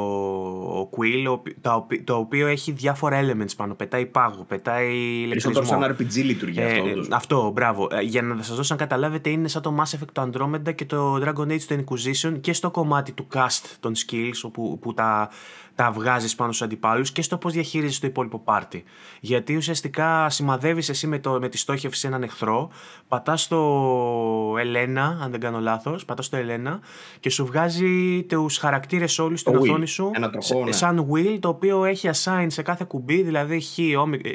ο 0.81 0.91
Quill, 0.97 1.41
το, 1.61 1.87
το 2.05 2.15
οποίο 2.15 2.47
έχει 2.47 2.73
διάφορα 2.73 3.21
elements 3.23 3.57
πάνω. 3.57 3.75
Πετάει 3.75 4.07
πάγο, 4.07 4.45
πετάει 4.49 4.97
ηλεκτρισμό. 4.97 5.65
σαν 5.65 5.97
RPG 5.97 6.25
λειτουργεί 6.25 6.63
αυτό. 6.63 6.87
Ε, 6.87 6.93
αυτό, 7.11 7.51
μπράβο. 7.51 7.89
Ε, 7.91 8.01
για 8.01 8.23
να 8.23 8.43
σας 8.43 8.57
δώσω 8.57 8.75
να 8.75 8.81
καταλάβετε, 8.81 9.31
είναι 9.31 9.49
σαν 9.49 9.63
το 9.63 9.77
Mass 9.79 9.97
Effect 9.97 10.13
το 10.13 10.31
Andromeda 10.33 10.75
και 10.75 10.85
το 10.85 11.15
Dragon 11.25 11.49
Age 11.49 11.63
το 11.63 11.85
Inquisition 11.85 12.41
και 12.41 12.53
στο 12.53 12.71
κομμάτι 12.71 13.13
του 13.13 13.27
cast 13.35 13.77
των 13.81 13.93
skills, 13.95 14.41
όπου, 14.43 14.79
που 14.79 14.95
τα 14.95 15.31
τα 15.79 15.91
βγάζεις 15.91 16.35
πάνω 16.35 16.53
στους 16.53 16.67
αντιπάλους 16.67 17.13
και 17.13 17.23
στο 17.23 17.37
πώς 17.37 17.53
διαχειρίζεσαι 17.53 18.01
το 18.01 18.07
υπόλοιπο 18.07 18.39
πάρτι. 18.39 18.85
Γιατί 19.21 19.57
ουσιαστικά 19.57 20.31
σημαδεύεις 20.31 20.89
εσύ 20.89 21.07
με, 21.07 21.19
το, 21.19 21.39
με 21.41 21.49
τη 21.49 21.59
στόχευση 21.59 22.07
έναν 22.07 22.23
εχθρό, 22.23 22.71
πατάς 23.09 23.43
στο 23.43 24.55
Ελένα, 24.59 25.19
αν 25.23 25.31
δεν 25.31 25.41
κάνω 25.41 25.61
λάθος, 25.61 26.05
πατάς 26.05 26.27
στο 26.27 26.37
Ελένα 26.37 26.81
και 27.21 27.31
σου 27.31 27.47
βγάζει 27.47 28.23
τους 28.29 28.59
χαρακτήρες 28.59 29.19
όλους 29.19 29.41
στην 29.41 29.57
οθόνη 29.57 29.87
σου. 29.87 30.11
Ένα 30.15 30.31
τροχό, 30.31 30.65
ναι. 30.65 30.73
Σαν 30.73 31.07
wheel, 31.13 31.39
το 31.41 31.49
οποίο 31.49 31.85
έχει 31.85 32.11
assign 32.13 32.47
σε 32.47 32.63
κάθε 32.63 32.85
κουμπί, 32.85 33.23
δηλαδή 33.23 33.61
χ, 33.61 33.79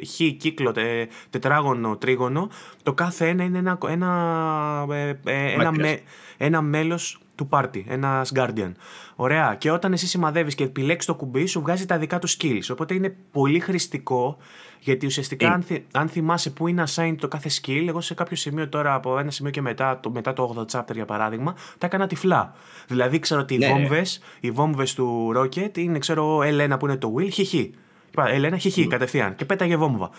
χ 0.07 0.15
κύκλο, 0.37 0.71
τε, 0.71 1.07
τετράγωνο, 1.29 1.97
τρίγωνο. 1.97 2.49
Το 2.83 2.93
κάθε 2.93 3.27
ένα 3.27 3.43
είναι 3.43 3.57
ένα, 3.57 3.77
ένα, 3.87 4.85
ε, 4.89 5.09
ε, 5.23 5.51
ένα, 5.53 5.71
με, 5.71 5.99
ένα 6.37 6.61
μέλος 6.61 7.17
του 7.35 7.47
πάρτι, 7.47 7.85
ένας 7.89 8.31
Guardian. 8.35 8.71
Ωραία. 9.15 9.55
Και 9.55 9.71
όταν 9.71 9.93
εσύ 9.93 10.07
σημαδεύεις 10.07 10.55
και 10.55 10.63
επιλέξεις 10.63 11.05
το 11.05 11.15
κουμπί, 11.15 11.45
σου 11.45 11.61
βγάζει 11.61 11.85
τα 11.85 11.97
δικά 11.97 12.19
του 12.19 12.29
skills. 12.29 12.63
Οπότε 12.71 12.93
είναι 12.93 13.15
πολύ 13.31 13.59
χρηστικό, 13.59 14.37
γιατί 14.79 15.05
ουσιαστικά, 15.05 15.51
αν, 15.51 15.61
θυ, 15.61 15.85
αν 15.91 16.07
θυμάσαι 16.07 16.49
πού 16.49 16.67
είναι 16.67 16.83
assigned 16.87 17.15
το 17.19 17.27
κάθε 17.27 17.49
skill, 17.61 17.85
εγώ 17.87 18.01
σε 18.01 18.13
κάποιο 18.13 18.35
σημείο 18.35 18.69
τώρα, 18.69 18.93
από 18.93 19.19
ένα 19.19 19.31
σημείο 19.31 19.51
και 19.51 19.61
μετά, 19.61 19.99
το, 19.99 20.11
μετά 20.11 20.33
το 20.33 20.65
8 20.71 20.79
chapter 20.79 20.93
για 20.93 21.05
παράδειγμα, 21.05 21.55
τα 21.77 21.85
έκανα 21.85 22.07
τυφλά. 22.07 22.53
Δηλαδή, 22.87 23.19
ξέρω 23.19 23.41
ότι 23.41 23.57
ναι. 23.57 23.65
οι 23.65 23.69
βόμβες 23.69 24.21
οι 24.39 24.51
βόμβες 24.51 24.93
του 24.93 25.31
Rocket 25.37 25.77
είναι, 25.77 25.99
ξέρω, 25.99 26.37
L1 26.37 26.75
που 26.79 26.85
είναι 26.85 26.97
το 26.97 27.13
Will, 27.17 27.31
χιχι. 27.31 27.73
Ελένα, 28.17 28.57
χιχι, 28.57 28.83
mm. 28.85 28.87
κατευθείαν. 28.87 29.35
Και 29.35 29.45
πέταγε 29.45 29.75
βόμβα. 29.75 30.09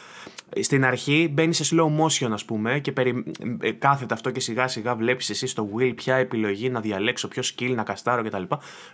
Στην 0.60 0.84
αρχή 0.84 1.30
μπαίνεις 1.32 1.56
σε 1.56 1.76
slow 1.76 2.00
motion, 2.00 2.30
ας 2.32 2.44
πούμε, 2.44 2.78
και 2.78 2.92
περι... 2.92 3.24
Ε, 3.60 3.70
κάθεται 3.70 4.14
αυτό 4.14 4.30
και 4.30 4.40
σιγά 4.40 4.68
σιγά 4.68 4.94
βλέπεις 4.94 5.30
εσύ 5.30 5.46
στο 5.46 5.68
wheel 5.76 5.92
ποια 5.96 6.16
επιλογή 6.16 6.70
να 6.70 6.80
διαλέξω, 6.80 7.28
ποιο 7.28 7.42
skill 7.42 7.72
να 7.74 7.82
καστάρω 7.82 8.22
κτλ. 8.22 8.42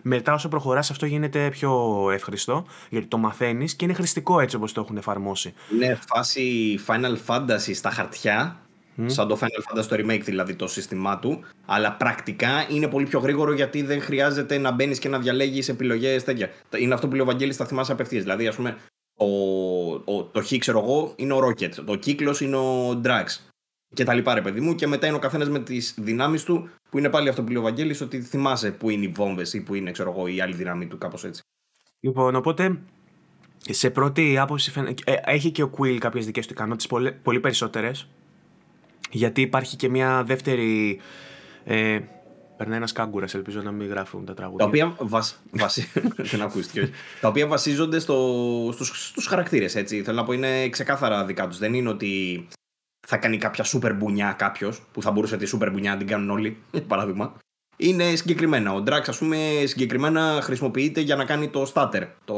Μετά, 0.02 0.32
όσο 0.32 0.48
προχωράς, 0.48 0.90
αυτό 0.90 1.06
γίνεται 1.06 1.48
πιο 1.50 1.70
εύχριστο, 2.10 2.66
γιατί 2.90 3.06
το 3.06 3.18
μαθαίνεις 3.18 3.74
και 3.74 3.84
είναι 3.84 3.94
χρηστικό 3.94 4.40
έτσι 4.40 4.56
όπως 4.56 4.72
το 4.72 4.80
έχουν 4.80 4.96
εφαρμόσει. 4.96 5.54
Είναι 5.74 5.98
φάση 6.06 6.78
Final 6.86 7.16
Fantasy 7.26 7.74
στα 7.74 7.90
χαρτιά, 7.90 8.60
Mm. 8.98 9.04
Σαν 9.06 9.28
το 9.28 9.38
Final 9.40 9.78
Fantasy 9.78 9.84
το 9.84 9.96
remake 9.98 10.22
δηλαδή 10.24 10.54
το 10.54 10.66
σύστημά 10.66 11.18
του. 11.18 11.44
Αλλά 11.66 11.92
πρακτικά 11.92 12.66
είναι 12.70 12.88
πολύ 12.88 13.06
πιο 13.06 13.18
γρήγορο 13.18 13.52
γιατί 13.52 13.82
δεν 13.82 14.00
χρειάζεται 14.00 14.58
να 14.58 14.70
μπαίνεις 14.70 14.98
και 14.98 15.08
να 15.08 15.18
διαλέγεις 15.18 15.68
επιλογές 15.68 16.24
τέτοια. 16.24 16.50
Είναι 16.76 16.94
αυτό 16.94 17.06
που 17.06 17.12
λέει 17.12 17.22
ο 17.22 17.26
Βαγγέλης, 17.26 17.56
θα 17.56 17.66
θυμάσαι 17.66 17.92
απευθείας. 17.92 18.22
Δηλαδή, 18.22 18.46
ας 18.46 18.56
πούμε, 18.56 18.76
ο, 19.20 19.92
ο, 20.04 20.24
το 20.24 20.42
Χ, 20.42 20.52
ξέρω 20.58 20.78
εγώ, 20.78 21.12
είναι 21.16 21.32
ο 21.32 21.38
Rocket. 21.46 21.70
Το 21.86 21.96
κύκλος 21.96 22.40
είναι 22.40 22.56
ο 22.56 23.00
Drax. 23.04 23.24
Και 23.94 24.04
τα 24.04 24.14
λοιπά, 24.14 24.34
ρε 24.34 24.40
παιδί 24.40 24.60
μου. 24.60 24.74
Και 24.74 24.86
μετά 24.86 25.06
είναι 25.06 25.16
ο 25.16 25.18
καθένας 25.18 25.48
με 25.48 25.58
τις 25.60 25.94
δυνάμεις 25.98 26.44
του, 26.44 26.70
που 26.90 26.98
είναι 26.98 27.10
πάλι 27.10 27.28
αυτό 27.28 27.42
που 27.42 27.48
λέει 27.48 27.56
ο 27.56 27.62
Βαγγέλης, 27.62 28.00
ότι 28.00 28.20
θυμάσαι 28.20 28.70
που 28.70 28.90
είναι 28.90 29.04
οι 29.04 29.08
βόμβες 29.08 29.52
ή 29.52 29.62
που 29.62 29.74
είναι, 29.74 29.90
ξέρω 29.90 30.10
εγώ, 30.10 30.26
η 30.26 30.40
άλλη 30.40 30.54
δύναμη 30.54 30.86
του, 30.86 30.98
κάπως 30.98 31.24
έτσι. 31.24 31.42
Λοιπόν, 32.00 32.34
οπότε 32.34 32.80
σε 33.60 33.90
πρώτη 33.90 34.38
άποψη 34.38 34.72
ε, 35.04 35.14
έχει 35.24 35.50
και 35.50 35.62
ο 35.62 35.70
Quill 35.78 35.96
κάποιες 35.98 36.26
δικές 36.26 36.46
του 36.46 36.52
ικανότητες, 36.52 36.86
πολύ, 36.86 37.12
πολύ 37.12 37.40
περισσότερες. 37.40 38.08
Γιατί 39.10 39.40
υπάρχει 39.40 39.76
και 39.76 39.88
μια 39.88 40.24
δεύτερη. 40.24 41.00
Ε, 41.64 41.98
Περνάει 42.60 42.78
ένας 42.78 42.92
κάγκουρας, 42.92 43.34
ελπίζω 43.34 43.62
να 43.62 43.70
μην 43.70 43.88
γράφουν 43.88 44.24
τα 44.24 44.34
τραγούδια. 44.34 44.58
Τα 44.58 44.64
οποία, 44.64 44.94
βασ... 44.98 45.40
βασι... 45.50 45.88
Δεν 46.30 46.42
ακούστηκε, 46.42 46.90
τα 47.20 47.28
οποία 47.28 47.46
βασίζονται 47.46 47.98
στο... 47.98 48.70
στους, 48.72 49.08
στους 49.08 49.26
χαρακτήρες, 49.26 49.74
έτσι. 49.74 50.02
Θέλω 50.02 50.16
να 50.16 50.24
πω, 50.24 50.32
είναι 50.32 50.68
ξεκάθαρα 50.68 51.24
δικά 51.24 51.48
τους. 51.48 51.58
Δεν 51.58 51.74
είναι 51.74 51.88
ότι 51.88 52.46
θα 53.06 53.16
κάνει 53.16 53.36
κάποια 53.38 53.64
σούπερ 53.64 53.94
μπουνιά 53.94 54.32
κάποιος, 54.32 54.82
που 54.92 55.02
θα 55.02 55.10
μπορούσε 55.10 55.36
τη 55.36 55.46
σούπερ 55.46 55.70
μπουνιά 55.70 55.90
να 55.90 55.96
την 55.96 56.06
κάνουν 56.06 56.30
όλοι, 56.30 56.56
παράδειγμα. 56.88 57.34
Είναι 57.76 58.14
συγκεκριμένα. 58.14 58.72
Ο 58.72 58.82
Drax, 58.86 59.02
ας 59.06 59.18
πούμε, 59.18 59.36
συγκεκριμένα 59.64 60.38
χρησιμοποιείται 60.42 61.00
για 61.00 61.16
να 61.16 61.24
κάνει 61.24 61.48
το 61.48 61.72
starter. 61.74 62.06
Το. 62.24 62.34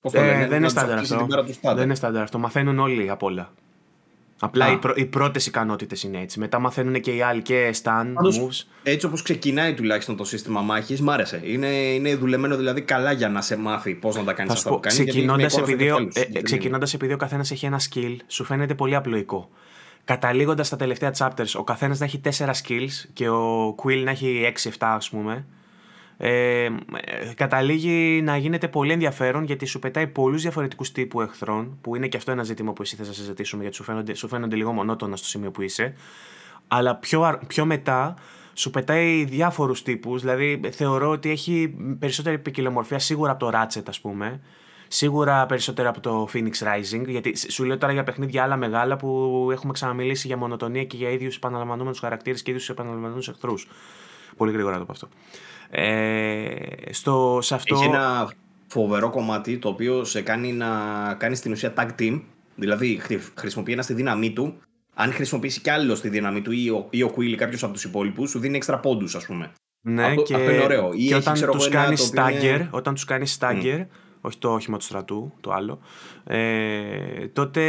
Πώς 0.00 0.12
το 0.12 0.20
ε, 0.20 0.26
λένε, 0.26 0.46
δεν 0.46 0.58
είναι 0.58 0.68
στάντερ 0.68 0.98
αυτό. 0.98 1.26
Δεν 1.74 1.84
είναι 1.84 1.94
στάντερ 1.94 2.22
αυτό. 2.22 2.38
Μαθαίνουν 2.38 2.78
όλοι 2.78 3.10
απ' 3.10 3.22
όλα. 3.22 3.52
Απλά 4.38 4.72
οι, 4.72 4.76
πρω, 4.76 4.92
οι 4.96 5.04
πρώτες 5.04 5.46
ικανότητες 5.46 6.02
είναι 6.02 6.20
έτσι. 6.20 6.38
Μετά 6.38 6.58
μαθαίνουν 6.58 7.00
και 7.00 7.10
οι 7.10 7.22
άλλοι 7.22 7.42
και 7.42 7.74
stun, 7.82 8.04
moves. 8.04 8.66
Έτσι 8.82 9.06
όπως 9.06 9.22
ξεκινάει 9.22 9.74
τουλάχιστον 9.74 10.16
το 10.16 10.24
σύστημα 10.24 10.60
μάχης, 10.60 11.00
μ' 11.00 11.10
άρεσε. 11.10 11.40
Είναι, 11.44 11.66
είναι 11.66 12.14
δουλεμένο 12.14 12.56
δηλαδή 12.56 12.82
καλά 12.82 13.12
για 13.12 13.28
να 13.28 13.40
σε 13.40 13.56
μάθει 13.56 13.94
πώς 13.94 14.16
να 14.16 14.24
τα 14.24 14.32
κάνεις 14.32 14.52
αυτά 14.52 14.70
που 14.70 14.80
κάνεις. 14.80 14.98
Ξεκινώντας 14.98 15.58
επειδή, 15.58 15.86
ε, 16.32 16.42
ξεκινώντας 16.42 16.94
επειδή 16.94 17.12
ο 17.12 17.16
καθένας 17.16 17.50
έχει 17.50 17.66
ένα 17.66 17.80
skill, 17.80 18.16
σου 18.26 18.44
φαίνεται 18.44 18.74
πολύ 18.74 18.94
απλοϊκό. 18.94 19.50
Καταλήγοντας 20.04 20.68
τα 20.68 20.76
τελευταία 20.76 21.12
chapters, 21.18 21.52
ο 21.54 21.64
καθένας 21.64 21.98
να 21.98 22.04
έχει 22.04 22.18
4 22.18 22.54
skills 22.62 23.08
και 23.12 23.28
ο 23.28 23.74
Quill 23.82 24.02
να 24.04 24.10
έχει 24.10 24.42
6-7, 24.44 24.70
ας 24.78 25.10
πούμε 25.10 25.44
ε, 26.18 26.68
καταλήγει 27.34 28.22
να 28.22 28.36
γίνεται 28.36 28.68
πολύ 28.68 28.92
ενδιαφέρον 28.92 29.44
γιατί 29.44 29.66
σου 29.66 29.78
πετάει 29.78 30.06
πολλούς 30.06 30.42
διαφορετικούς 30.42 30.92
τύπου 30.92 31.20
εχθρών, 31.20 31.78
που 31.80 31.96
είναι 31.96 32.08
και 32.08 32.16
αυτό 32.16 32.30
ένα 32.30 32.42
ζήτημα 32.42 32.72
που 32.72 32.82
εσύ 32.82 32.96
θες 32.96 33.06
να 33.06 33.12
συζητήσουμε 33.12 33.62
γιατί 33.62 33.76
σου 33.76 33.84
φαίνονται, 33.84 34.14
σου 34.14 34.28
φαίνονται 34.28 34.56
λίγο 34.56 34.72
μονότονα 34.72 35.16
στο 35.16 35.26
σημείο 35.26 35.50
που 35.50 35.62
είσαι. 35.62 35.94
Αλλά 36.68 36.96
πιο, 36.96 37.40
πιο 37.46 37.64
μετά 37.64 38.14
σου 38.54 38.70
πετάει 38.70 39.24
διάφορους 39.24 39.82
τύπους, 39.82 40.20
δηλαδή 40.20 40.60
θεωρώ 40.70 41.10
ότι 41.10 41.30
έχει 41.30 41.74
περισσότερη 41.98 42.38
ποικιλομορφία 42.38 42.98
σίγουρα 42.98 43.30
από 43.30 43.50
το 43.50 43.58
Ratchet, 43.58 43.82
ας 43.88 44.00
πούμε. 44.00 44.40
Σίγουρα 44.88 45.46
περισσότερο 45.46 45.88
από 45.88 46.00
το 46.00 46.28
Phoenix 46.32 46.50
Rising, 46.50 47.06
γιατί 47.06 47.50
σου 47.50 47.64
λέω 47.64 47.78
τώρα 47.78 47.92
για 47.92 48.02
παιχνίδια 48.02 48.42
άλλα 48.42 48.56
μεγάλα 48.56 48.96
που 48.96 49.48
έχουμε 49.52 49.72
ξαναμιλήσει 49.72 50.26
για 50.26 50.36
μονοτονία 50.36 50.84
και 50.84 50.96
για 50.96 51.10
ίδιους 51.10 51.36
επαναλαμβανόμενους 51.36 51.98
χαρακτήρες 51.98 52.42
και 52.42 52.50
ίδιους 52.50 52.68
επαναλαμβανόμενους 52.68 53.28
εχθρούς. 53.28 53.68
Πολύ 54.36 54.52
γρήγορα 54.52 54.78
το 54.78 54.84
πω 54.84 54.92
αυτό. 54.92 55.08
Ε, 55.70 56.56
στο, 56.90 57.38
σε 57.42 57.54
αυτό... 57.54 57.74
Έχει 57.74 57.84
ένα 57.84 58.32
φοβερό 58.66 59.10
κομμάτι 59.10 59.58
το 59.58 59.68
οποίο 59.68 60.04
σε 60.04 60.22
κάνει 60.22 60.52
να 60.52 60.68
κάνει 61.18 61.34
στην 61.34 61.52
ουσία 61.52 61.72
tag 61.76 61.88
team. 61.98 62.20
Δηλαδή 62.54 63.00
χρησιμοποιεί 63.34 63.72
ένα 63.72 63.82
στη 63.82 63.94
δύναμή 63.94 64.32
του. 64.32 64.60
Αν 64.94 65.12
χρησιμοποιήσει 65.12 65.60
κι 65.60 65.70
άλλο 65.70 65.94
στη 65.94 66.08
δύναμή 66.08 66.42
του 66.42 66.52
ή 66.52 66.68
ο, 66.68 66.86
ή 66.90 67.02
ο 67.02 67.14
Quill 67.16 67.24
ή 67.24 67.34
κάποιος 67.34 67.62
από 67.62 67.72
τους 67.72 67.84
υπόλοιπους, 67.84 68.30
σου 68.30 68.38
δίνει 68.38 68.56
έξτρα 68.56 68.78
πόντους, 68.78 69.14
ας 69.14 69.26
πούμε. 69.26 69.52
Ναι, 69.80 70.04
αυτό, 70.04 70.22
και, 70.22 70.34
αυτό 70.34 70.50
είναι 70.50 70.62
ωραίο. 70.62 70.92
Ή 70.92 71.06
και 71.06 71.14
έχει, 71.14 71.28
όταν 71.28 71.50
τους 71.50 71.68
κάνεις 71.68 72.12
stagger, 72.14 72.66
όταν 72.70 72.94
τους 72.94 73.04
κάνεις 73.04 73.38
stagger, 73.40 73.86
όχι 74.26 74.38
το 74.38 74.52
όχημα 74.52 74.78
του 74.78 74.84
στρατού, 74.84 75.32
το 75.40 75.52
άλλο, 75.52 75.78
ε, 76.24 77.28
τότε 77.32 77.62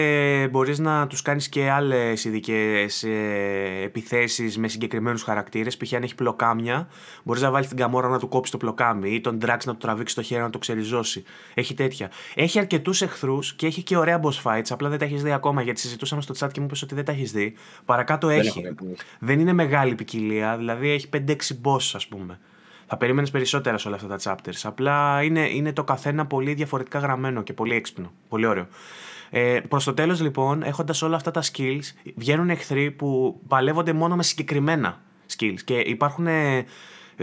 μπορείς 0.51 0.79
να 0.79 1.07
τους 1.07 1.21
κάνεις 1.21 1.49
και 1.49 1.69
άλλες 1.69 2.25
ειδικές 2.25 3.03
ε, 3.03 3.81
επιθέσεις 3.83 4.57
με 4.57 4.67
συγκεκριμένους 4.67 5.23
χαρακτήρες. 5.23 5.77
Π.χ. 5.77 5.93
αν 5.93 6.03
έχει 6.03 6.15
πλοκάμια, 6.15 6.87
μπορείς 7.23 7.41
να 7.41 7.51
βάλεις 7.51 7.67
την 7.67 7.77
καμόρα 7.77 8.07
να 8.07 8.19
του 8.19 8.27
κόψει 8.27 8.51
το 8.51 8.57
πλοκάμι 8.57 9.13
ή 9.13 9.21
τον 9.21 9.37
Drax 9.41 9.57
να 9.65 9.71
του 9.71 9.77
τραβήξει 9.77 10.15
το 10.15 10.21
χέρι 10.21 10.41
να 10.41 10.49
το 10.49 10.57
ξεριζώσει. 10.57 11.23
Έχει 11.53 11.73
τέτοια. 11.73 12.11
Έχει 12.35 12.59
αρκετούς 12.59 13.01
εχθρούς 13.01 13.53
και 13.53 13.65
έχει 13.65 13.83
και 13.83 13.97
ωραία 13.97 14.19
boss 14.23 14.41
fights. 14.43 14.67
Απλά 14.69 14.89
δεν 14.89 14.99
τα 14.99 15.05
έχεις 15.05 15.23
δει 15.23 15.31
ακόμα 15.31 15.61
γιατί 15.61 15.79
συζητούσαμε 15.79 16.21
στο 16.21 16.33
chat 16.39 16.51
και 16.51 16.59
μου 16.59 16.65
είπες 16.65 16.81
ότι 16.81 16.95
δεν 16.95 17.05
τα 17.05 17.11
έχεις 17.11 17.31
δει. 17.31 17.53
Παρακάτω 17.85 18.29
έχει. 18.29 18.75
Δεν, 19.19 19.39
είναι 19.39 19.53
μεγάλη 19.53 19.95
ποικιλία, 19.95 20.57
δηλαδή 20.57 20.89
έχει 20.89 21.09
5-6 21.13 21.31
boss, 21.63 21.91
ας 21.93 22.07
πούμε. 22.07 22.39
Θα 22.87 22.97
περίμενε 22.97 23.27
περισσότερα 23.27 23.77
σε 23.77 23.87
όλα 23.87 23.97
αυτά 23.97 24.07
τα 24.07 24.19
chapters. 24.23 24.59
Απλά 24.63 25.23
είναι, 25.23 25.49
είναι 25.49 25.73
το 25.73 25.83
καθένα 25.83 26.25
πολύ 26.25 26.53
διαφορετικά 26.53 26.99
γραμμένο 26.99 27.43
και 27.43 27.53
πολύ 27.53 27.75
έξυπνο. 27.75 28.11
Πολύ 28.29 28.45
ωραίο. 28.45 28.67
Ε, 29.29 29.59
Προς 29.69 29.83
το 29.83 29.93
τέλος, 29.93 30.21
λοιπόν, 30.21 30.63
έχοντας 30.63 31.01
όλα 31.01 31.15
αυτά 31.15 31.31
τα 31.31 31.43
skills, 31.43 32.11
βγαίνουν 32.15 32.49
εχθροί 32.49 32.91
που 32.91 33.39
παλεύονται 33.47 33.93
μόνο 33.93 34.15
με 34.15 34.23
συγκεκριμένα 34.23 35.01
skills. 35.37 35.59
Και 35.65 35.79
υπάρχουν 35.79 36.27
ε, 36.27 36.65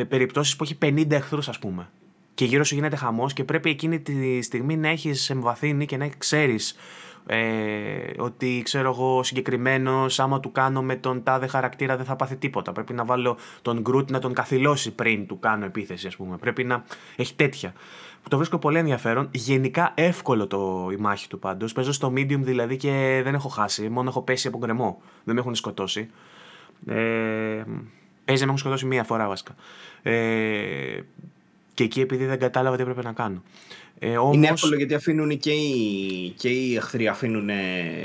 περιπτώσεις 0.09 0.57
που 0.57 0.65
έχει 0.65 0.79
50 0.83 1.11
εχθρούς, 1.11 1.49
ας 1.49 1.59
πούμε. 1.59 1.89
Και 2.35 2.45
γύρω 2.45 2.65
σου 2.65 2.75
γίνεται 2.75 2.97
χαμός 2.97 3.33
και 3.33 3.45
πρέπει 3.45 3.71
εκείνη 3.71 4.01
τη 4.01 4.43
στιγμή 4.43 4.77
να 4.77 4.89
έχεις 4.89 5.31
εμβαθύνει 5.31 5.87
και 5.87 5.97
να 5.97 6.09
ξέρεις 6.19 6.77
ε, 7.27 8.11
ότι 8.16 8.61
ξέρω 8.64 8.89
εγώ 8.89 9.22
συγκεκριμένος, 9.22 10.20
άμα 10.20 10.41
του 10.41 10.53
κάνω 10.53 10.83
με 10.83 10.97
τον 10.97 11.22
τάδε 11.22 11.47
χαρακτήρα 11.47 11.97
δεν 11.97 12.05
θα 12.05 12.16
πάθει 12.16 12.37
τίποτα. 12.37 12.72
Πρέπει 12.72 12.93
να 12.93 13.05
βάλω 13.05 13.37
τον 13.62 13.81
Γκρουτ 13.81 14.11
να 14.11 14.18
τον 14.18 14.33
καθυλώσει 14.33 14.91
πριν 14.91 15.27
του 15.27 15.39
κάνω 15.39 15.64
επίθεση, 15.64 16.07
ας 16.07 16.16
πούμε. 16.16 16.37
Πρέπει 16.37 16.64
να 16.64 16.85
έχει 17.16 17.35
τέτοια. 17.35 17.72
Που 18.22 18.29
το 18.31 18.37
βρίσκω 18.37 18.59
πολύ 18.59 18.79
ενδιαφέρον. 18.79 19.29
Γενικά 19.31 19.93
εύκολο 19.95 20.47
το, 20.47 20.89
η 20.93 20.97
μάχη 20.97 21.29
του 21.29 21.39
πάντως. 21.39 21.72
Παίζω 21.72 21.93
στο 21.93 22.12
medium 22.16 22.41
δηλαδή 22.41 22.77
και 22.77 23.20
δεν 23.25 23.35
έχω 23.35 23.49
χάσει. 23.49 23.89
Μόνο 23.89 24.09
έχω 24.09 24.22
πέσει 24.22 24.49
από 24.49 24.59
γκρεμό. 24.59 25.01
Δεν 25.25 25.35
με 25.35 25.41
έχουν 25.41 25.55
σκοτώσει. 25.55 26.11
Ε, 26.87 26.95
παίζει 28.25 28.41
να 28.41 28.47
με 28.47 28.53
έχουν 28.53 28.59
σκοτώσει 28.59 28.87
μία 28.87 29.05
φορά 29.05 29.29
βασικά. 29.29 29.55
Ε, 30.03 31.01
και 31.75 31.85
εκεί 31.85 32.01
επειδή 32.01 32.25
δεν 32.25 32.39
κατάλαβα 32.39 32.77
τι 32.77 32.83
έπρεπε 32.83 33.03
να 33.03 33.12
κάνω. 33.12 33.43
Ε, 33.99 34.16
όμως... 34.16 34.36
Είναι 34.36 34.49
εύκολο 34.49 34.76
γιατί 34.76 34.95
αφήνουν 34.95 35.38
και 35.38 35.51
οι, 35.51 36.34
και 36.36 36.49
οι 36.49 36.76
εχθροί 36.76 37.09
αφήνουν 37.09 37.49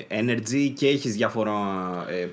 energy 0.09 0.73
και 0.75 0.87
έχεις 0.87 1.13
διάφορα. 1.15 1.53
Ε, 2.09 2.27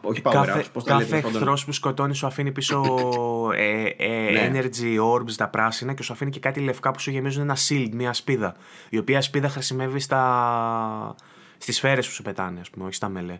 όχι 0.00 0.22
power 0.24 0.32
κάθε, 0.32 0.64
ups, 0.74 0.82
Κάθε 0.84 1.16
εχθρός 1.16 1.64
που 1.64 1.72
σκοτώνει 1.72 2.14
σου 2.14 2.26
αφήνει 2.26 2.52
πίσω 2.52 2.82
ε, 3.56 3.84
ε, 3.96 4.30
ναι. 4.30 4.50
energy 4.52 5.14
orbs, 5.14 5.32
τα 5.36 5.48
πράσινα 5.48 5.94
και 5.94 6.02
σου 6.02 6.12
αφήνει 6.12 6.30
και 6.30 6.40
κάτι 6.40 6.60
λευκά 6.60 6.90
που 6.90 7.00
σου 7.00 7.10
γεμίζουν 7.10 7.42
ένα 7.42 7.56
shield, 7.68 7.88
μια 7.92 8.12
σπίδα. 8.12 8.56
Η 8.88 8.98
οποία 8.98 9.20
σπίδα 9.22 9.48
χρησιμεύει 9.48 10.00
στα, 10.00 11.14
στις 11.58 11.76
σφαίρες 11.76 12.06
που 12.06 12.12
σου 12.12 12.22
πετάνε, 12.22 12.60
ας 12.60 12.70
πούμε, 12.70 12.84
όχι 12.84 12.94
στα 12.94 13.08
μελέ. 13.08 13.38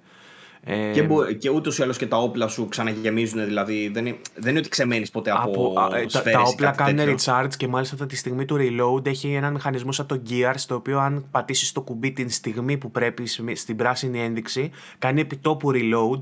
Ε, 0.69 0.91
και, 0.93 1.03
μπο, 1.03 1.25
και 1.33 1.51
ούτως 1.51 1.79
ή 1.79 1.83
άλλως 1.83 1.97
και 1.97 2.07
τα 2.07 2.17
όπλα 2.17 2.49
σου 2.49 2.69
ξαναγεμίζουν, 2.69 3.45
δηλαδή 3.45 3.91
δεν 3.93 4.07
είναι, 4.07 4.17
δεν 4.35 4.51
είναι 4.51 4.59
ότι 4.59 4.69
ξεμένεις 4.69 5.11
ποτέ 5.11 5.31
από, 5.31 5.73
από 5.77 5.95
ε, 5.95 6.05
σφαίρες, 6.09 6.13
Τα, 6.13 6.31
τα 6.31 6.43
όπλα 6.43 6.71
κάνουν 6.71 7.17
recharge 7.17 7.55
και 7.57 7.69
μάλιστα 7.69 7.95
αυτή 7.95 8.07
τη 8.07 8.17
στιγμή 8.17 8.45
του 8.45 8.57
reload 8.59 9.07
έχει 9.07 9.33
έναν 9.33 9.53
μηχανισμό 9.53 9.93
σαν 9.93 10.07
το 10.07 10.23
Gear, 10.31 10.53
στο 10.55 10.75
οποίο 10.75 10.99
αν 10.99 11.25
πατήσεις 11.31 11.73
το 11.73 11.81
κουμπί 11.81 12.13
την 12.13 12.31
στιγμή 12.31 12.77
που 12.77 12.91
πρέπει 12.91 13.27
στην 13.55 13.77
πράσινη 13.77 14.21
ένδειξη, 14.21 14.71
κάνει 14.99 15.21
επιτόπου 15.21 15.71
reload 15.75 16.19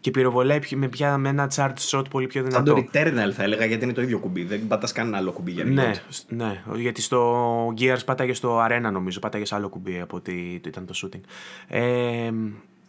και 0.00 0.10
πυροβολάει 0.10 0.58
με, 0.74 0.88
πια, 0.88 1.18
με 1.18 1.28
ένα 1.28 1.50
charge 1.56 1.90
shot 1.90 2.04
πολύ 2.10 2.26
πιο 2.26 2.42
δυνατό. 2.42 2.76
Σαν 2.76 2.88
το 2.92 3.00
Returnal 3.00 3.32
θα 3.32 3.42
έλεγα 3.42 3.64
γιατί 3.64 3.84
είναι 3.84 3.92
το 3.92 4.02
ίδιο 4.02 4.18
κουμπί. 4.18 4.44
Δεν 4.44 4.66
πατάς 4.66 4.92
κανένα 4.92 5.16
άλλο 5.16 5.32
κουμπί 5.32 5.50
για 5.50 5.64
ναι, 5.64 5.92
ναι, 6.28 6.62
γιατί 6.76 7.02
στο 7.02 7.74
Gears 7.78 8.04
πάταγες 8.04 8.36
στο 8.36 8.66
Arena 8.66 8.90
νομίζω. 8.92 9.18
Πάταγες 9.18 9.52
άλλο 9.52 9.68
κουμπί 9.68 10.00
από 10.00 10.16
ότι 10.16 10.60
ήταν 10.66 10.86
το 10.86 10.94
shooting. 11.02 11.20
Ε, 11.68 12.30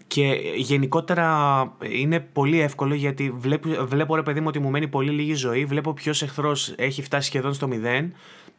και 0.08 0.40
γενικότερα 0.56 1.28
είναι 1.92 2.20
πολύ 2.20 2.60
εύκολο 2.60 2.94
γιατί 2.94 3.34
βλέπω, 3.38 3.70
βλέπω 3.86 4.16
ρε 4.16 4.24
παιδί 4.24 4.40
μου 4.40 4.46
ότι 4.50 4.60
μου 4.60 4.70
μένει 4.70 4.88
πολύ 4.88 5.12
λίγη 5.12 5.34
ζωή. 5.34 5.66
Βλέπω 5.66 5.94
ποιος 5.94 6.22
εχθρός 6.22 6.74
έχει 6.78 7.02
φτάσει 7.02 7.28
σχεδόν 7.28 7.54
στο 7.54 7.70
0 7.72 8.10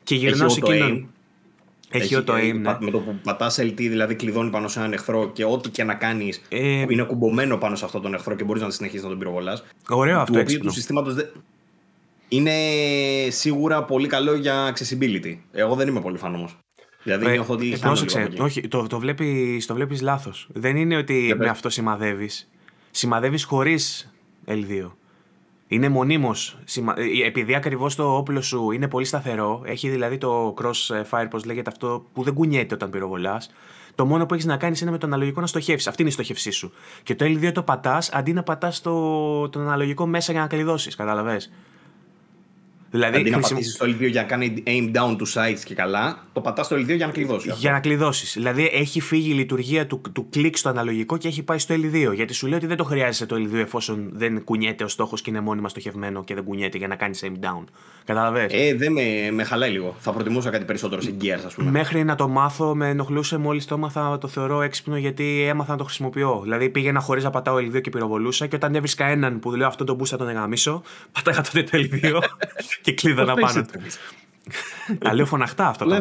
και 0.03 0.15
γυρνάω 0.15 0.49
σε 0.49 0.61
εκείνον. 0.65 1.09
Έχει, 1.91 2.23
το 2.23 2.35
aim, 2.35 2.55
ναι. 2.61 2.77
Με 2.81 2.91
το 2.91 2.99
που 2.99 3.19
πατάς 3.23 3.59
LT, 3.61 3.77
δηλαδή 3.77 4.15
κλειδώνει 4.15 4.51
πάνω 4.51 4.69
σε 4.69 4.79
έναν 4.79 4.93
εχθρό 4.93 5.31
και 5.33 5.45
ό,τι 5.45 5.71
και 5.71 5.85
να 5.85 5.95
κάνεις 5.95 6.43
ε, 6.49 6.85
είναι 6.89 7.03
κουμπωμένο 7.03 7.57
πάνω 7.57 7.77
σε 7.77 7.85
αυτόν 7.85 8.03
τον 8.03 8.15
εχθρό 8.15 8.35
και 8.35 8.45
μπορείς 8.45 8.63
να 8.63 8.71
συνεχίσεις 8.71 9.03
να 9.03 9.09
τον 9.09 9.19
πυροβολάς. 9.19 9.65
Ωραίο 9.89 10.21
αυτό. 10.21 10.43
Το 10.43 10.59
του 10.59 10.71
συστήματος 10.71 11.15
είναι 12.29 12.53
σίγουρα 13.29 13.85
πολύ 13.85 14.07
καλό 14.07 14.35
για 14.35 14.75
accessibility. 14.75 15.37
Εγώ 15.53 15.75
δεν 15.75 15.89
είμαι 15.89 16.01
πολύ 16.01 16.19
φαν 16.19 16.35
όμως. 16.35 16.57
Δηλαδή 17.05 17.27
ε, 17.27 17.31
νιώθω 17.31 17.53
ότι. 17.53 17.77
Πρόσεξε, 17.81 18.29
όχι, 18.39 18.69
το, 18.69 18.87
το 18.87 18.99
βλέπεις 18.99 19.67
το 19.67 19.75
βλέπεις 19.75 20.01
λάθος. 20.01 20.49
Δεν 20.53 20.77
είναι 20.77 20.97
ότι 20.97 21.35
με 21.39 21.49
αυτό 21.49 21.71
σημαδεύεις. 21.71 22.51
Σημαδεύεις 22.91 23.45
χωρίς 23.45 24.13
L2. 24.47 24.91
Είναι 25.67 25.89
μονίμως. 25.89 26.59
Ε, 26.97 27.27
επειδή 27.27 27.55
ακριβώς 27.55 27.95
το 27.95 28.17
όπλο 28.17 28.43
σου 28.43 28.71
είναι 28.71 28.89
πολύ 28.89 29.05
σταθερό, 29.05 29.63
έχει 29.65 29.89
δηλαδή 29.89 30.19
το 30.19 30.55
cross 30.63 31.03
fire, 31.11 31.27
πώς 31.31 31.45
λέγεται 31.45 31.71
αυτό, 31.71 32.07
που 32.13 32.23
δεν 32.23 32.35
κουνιέται 32.35 32.75
όταν 32.75 32.91
πυροβολάς. 32.91 33.51
Το 33.95 34.07
μόνο 34.07 34.27
που 34.27 34.35
έχεις 34.35 34.47
να 34.47 34.57
κάνεις 34.57 34.81
είναι 34.81 34.91
με 34.91 34.99
το 34.99 35.07
αναλογικό 35.07 35.41
να 35.41 35.47
στοχεύσεις. 35.47 35.89
Αυτή 35.89 36.03
είναι 36.03 36.11
η 36.11 36.15
στοχευσή 36.15 36.51
σου. 36.51 36.73
Και 37.03 37.15
το 37.15 37.25
L2 37.25 37.53
το 37.53 37.63
πατάς 37.63 38.11
αντί 38.13 38.33
να 38.33 38.43
πατάς 38.43 38.81
το, 38.81 39.49
το 39.49 39.61
αναλογικό 39.61 40.07
μέσα 40.07 40.33
για 40.33 40.41
να 40.41 40.47
κλειδώσεις. 40.47 40.95
Κατάλαβε. 40.95 41.41
Δηλαδή, 42.95 43.17
Αντί 43.17 43.31
να 43.31 43.37
χρησιμο... 43.37 43.59
πατήσεις 43.59 43.77
το 43.77 43.85
L2 43.87 44.11
για 44.11 44.21
να 44.21 44.27
κάνει 44.29 44.63
aim 44.67 44.97
down 44.97 45.17
to 45.17 45.25
sides 45.35 45.59
και 45.65 45.75
καλά, 45.75 46.25
το 46.33 46.41
πατάς 46.41 46.69
το 46.69 46.77
L2 46.77 46.97
για 46.97 47.07
να 47.07 47.13
κλειδώσεις. 47.13 47.55
Για 47.59 47.71
να 47.71 47.81
κλειδώσεις. 47.81 48.33
Δηλαδή 48.35 48.71
έχει 48.73 49.01
φύγει 49.01 49.31
η 49.31 49.35
λειτουργία 49.35 49.87
του, 49.87 50.01
του 50.13 50.29
κλικ 50.31 50.57
στο 50.57 50.69
αναλογικό 50.69 51.17
και 51.17 51.29
έχει 51.29 51.43
πάει 51.43 51.59
στο 51.59 51.75
L2. 51.75 52.15
Γιατί 52.15 52.35
σου 52.35 52.47
λέει 52.47 52.57
ότι 52.57 52.67
δεν 52.67 52.77
το 52.77 52.85
χρειάζεσαι 52.85 53.27
το 53.27 53.37
L2 53.37 53.55
εφόσον 53.55 54.11
δεν 54.13 54.45
κουνιέται 54.45 54.85
ο 54.85 54.89
στόχος 54.89 55.21
και 55.21 55.31
είναι 55.31 55.41
μόνιμα 55.41 55.69
στοχευμένο 55.69 56.25
και 56.25 56.35
δεν 56.35 56.45
κουνιέται 56.45 56.79
για 56.79 56.89
να 56.89 56.95
κάνεις 56.95 57.25
aim 57.25 57.45
down. 57.45 57.65
Κατάλαβε. 58.05 58.47
Ε, 58.51 58.75
δεν 58.75 58.93
με, 58.93 59.31
με 59.33 59.45
χαλάει 59.45 59.71
λίγο. 59.71 59.97
Θα 59.99 60.13
προτιμούσα 60.13 60.51
κάτι 60.51 60.65
περισσότερο 60.65 61.01
σε 61.01 61.15
Gears, 61.21 61.43
ας 61.47 61.55
πούμε. 61.55 61.71
Μέχρι 61.71 62.05
να 62.05 62.15
το 62.15 62.29
μάθω, 62.29 62.75
με 62.75 62.89
ενοχλούσε 62.89 63.37
μόλις 63.37 63.67
το 63.67 63.75
έμαθα, 63.75 64.19
το 64.19 64.29
θεωρώ 64.29 64.63
έξυπνο 64.63 64.97
γιατί 64.97 65.45
έμαθα 65.49 65.73
να 65.73 65.79
το 65.79 65.85
χρησιμοποιώ. 65.85 66.41
Δηλαδή 66.43 66.69
πήγαινα 66.69 67.01
χωρίς 67.01 67.25
να 67.25 67.31
πατάω 67.31 67.57
L2 67.57 67.81
και 67.81 67.91
πυροβολούσα 67.91 68.47
και 68.47 68.57
όταν 68.57 68.75
έβρισκα 68.75 69.07
έναν 69.07 69.39
που 69.39 69.51
λέω 69.51 69.67
αυτό 69.67 69.85
το 69.85 69.95
μπούσα 69.95 70.17
τον 70.17 70.29
εγαμίσω, 70.29 70.83
πατάγα 71.13 71.41
τότε 71.41 71.63
το 71.63 71.71
L2 71.79 72.23
και 72.85 72.93
κλείδωνα 72.93 73.35
πάνω. 73.35 73.66
Τα 74.99 75.14
λέω 75.14 75.26
φωναχτά 75.26 75.68
αυτό. 75.68 75.85
Τα 75.85 76.01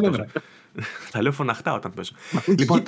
λέω 1.20 1.32
φωναχτά 1.32 1.72
όταν 1.74 1.92
παίζω. 1.94 2.12
λοιπόν, 2.58 2.82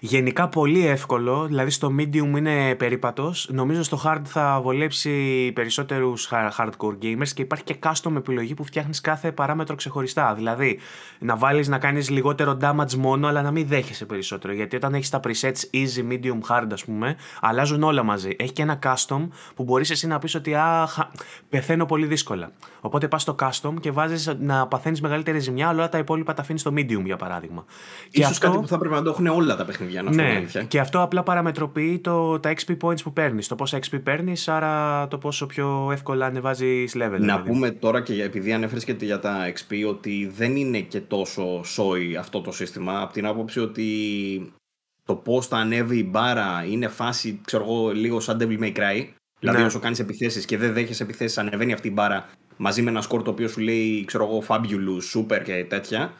γενικά 0.00 0.48
πολύ 0.48 0.86
εύκολο. 0.86 1.46
Δηλαδή 1.46 1.70
στο 1.70 1.94
medium 1.98 2.36
είναι 2.36 2.74
περίπατος. 2.74 3.48
Νομίζω 3.52 3.82
στο 3.82 4.00
hard 4.04 4.22
θα 4.24 4.60
βολέψει 4.62 5.52
περισσότερους 5.54 6.28
hardcore 6.32 6.98
gamers 7.02 7.28
και 7.34 7.42
υπάρχει 7.42 7.64
και 7.64 7.76
custom 7.82 8.16
επιλογή 8.16 8.54
που 8.54 8.64
φτιάχνεις 8.64 9.00
κάθε 9.00 9.32
παράμετρο 9.32 9.74
ξεχωριστά. 9.74 10.34
Δηλαδή 10.34 10.78
να 11.18 11.36
βάλεις 11.36 11.68
να 11.68 11.78
κάνεις 11.78 12.10
λιγότερο 12.10 12.58
damage 12.62 12.94
μόνο, 12.94 13.26
αλλά 13.26 13.42
να 13.42 13.50
μην 13.50 13.66
δέχεσαι 13.66 14.04
περισσότερο. 14.04 14.52
Γιατί 14.52 14.76
όταν 14.76 14.94
έχεις 14.94 15.10
τα 15.10 15.20
presets 15.24 15.60
easy, 15.74 16.12
medium, 16.12 16.38
hard, 16.48 16.68
ας 16.72 16.84
πούμε, 16.84 17.16
αλλάζουν 17.40 17.82
όλα 17.82 18.02
μαζί. 18.02 18.36
Έχει 18.38 18.52
και 18.52 18.62
ένα 18.62 18.78
custom 18.82 19.28
που 19.54 19.64
μπορείς 19.64 19.90
εσύ 19.90 20.06
να 20.06 20.18
πεις 20.18 20.34
ότι 20.34 20.54
α, 20.54 20.88
πεθαίνω 21.48 21.86
πολύ 21.86 22.06
δύσκολα. 22.06 22.50
Οπότε 22.80 23.08
πας 23.08 23.22
στο 23.22 23.34
custom 23.38 23.74
και 23.80 23.90
βάζεις 23.90 24.36
να 24.38 24.66
παθαίνεις 24.66 25.00
μεγαλύτερη 25.00 25.38
ζημιά, 25.38 25.68
αλλά 25.68 25.78
όλα 25.78 25.88
τα 25.88 25.98
υπόλοιπα 25.98 26.34
τα 26.34 26.42
αφήνεις 26.42 26.60
στο 26.60 26.72
medium 26.74 27.14
για 27.16 27.26
παράδειγμα. 27.26 27.64
Ίσως 28.10 28.30
αυτό... 28.30 28.46
κάτι 28.46 28.60
που 28.60 28.68
θα 28.68 28.78
πρέπει 28.78 28.94
να 28.94 29.02
το 29.02 29.10
έχουν 29.10 29.26
όλα 29.26 29.56
τα 29.56 29.64
παιχνίδια, 29.64 30.02
να 30.02 30.14
ναι, 30.14 30.44
και 30.68 30.80
αυτό 30.80 31.02
απλά 31.02 31.22
παραμετροποιεί 31.22 31.98
το, 31.98 32.40
τα 32.40 32.54
XP 32.56 32.76
points 32.80 33.02
που 33.02 33.12
παίρνεις. 33.12 33.48
Το 33.48 33.54
πόσα 33.54 33.78
XP 33.78 34.00
παίρνεις, 34.02 34.48
άρα 34.48 35.08
το 35.08 35.18
πόσο 35.18 35.46
πιο 35.46 35.88
εύκολα 35.92 36.26
ανεβάζεις 36.26 36.94
level. 36.96 36.98
Να 36.98 37.08
δηλαδή. 37.08 37.48
πούμε 37.48 37.70
τώρα 37.70 38.02
και 38.02 38.22
επειδή 38.22 38.52
ανέφερες 38.52 38.84
και 38.84 38.96
για 39.00 39.18
τα 39.18 39.52
XP, 39.52 39.88
ότι 39.88 40.32
δεν 40.36 40.56
είναι 40.56 40.80
και 40.80 41.00
τόσο 41.00 41.64
σόι 41.64 42.16
αυτό 42.16 42.40
το 42.40 42.52
σύστημα. 42.52 43.00
Από 43.00 43.12
την 43.12 43.26
άποψη 43.26 43.60
ότι 43.60 43.86
το 45.04 45.14
πώς 45.14 45.46
θα 45.46 45.56
ανέβει 45.56 45.98
η 45.98 46.08
μπάρα 46.10 46.64
είναι 46.70 46.88
φάση, 46.88 47.40
ξέρω 47.44 47.62
εγώ, 47.64 47.92
λίγο 47.92 48.20
σαν 48.20 48.38
Devil 48.40 48.62
May 48.62 48.76
Cry. 48.76 49.06
Δηλαδή, 49.38 49.58
ναι. 49.58 49.64
όσο 49.64 49.78
κάνεις 49.78 49.98
επιθέσεις 49.98 50.44
και 50.44 50.56
δεν 50.56 50.72
δέχεσαι 50.72 51.02
επιθέσεις, 51.02 51.38
ανεβαίνει 51.38 51.72
αυτή 51.72 51.88
η 51.88 51.92
μπάρα 51.94 52.28
μαζί 52.56 52.82
με 52.82 52.90
ένα 52.90 53.00
σκορ 53.00 53.22
το 53.22 53.30
οποίο 53.30 53.48
σου 53.48 53.60
λέει, 53.60 54.04
ξέρω 54.04 54.24
εγώ, 54.24 54.42
Fabulous, 54.48 55.18
Super 55.18 55.42
και 55.44 55.64
τέτοια. 55.68 56.12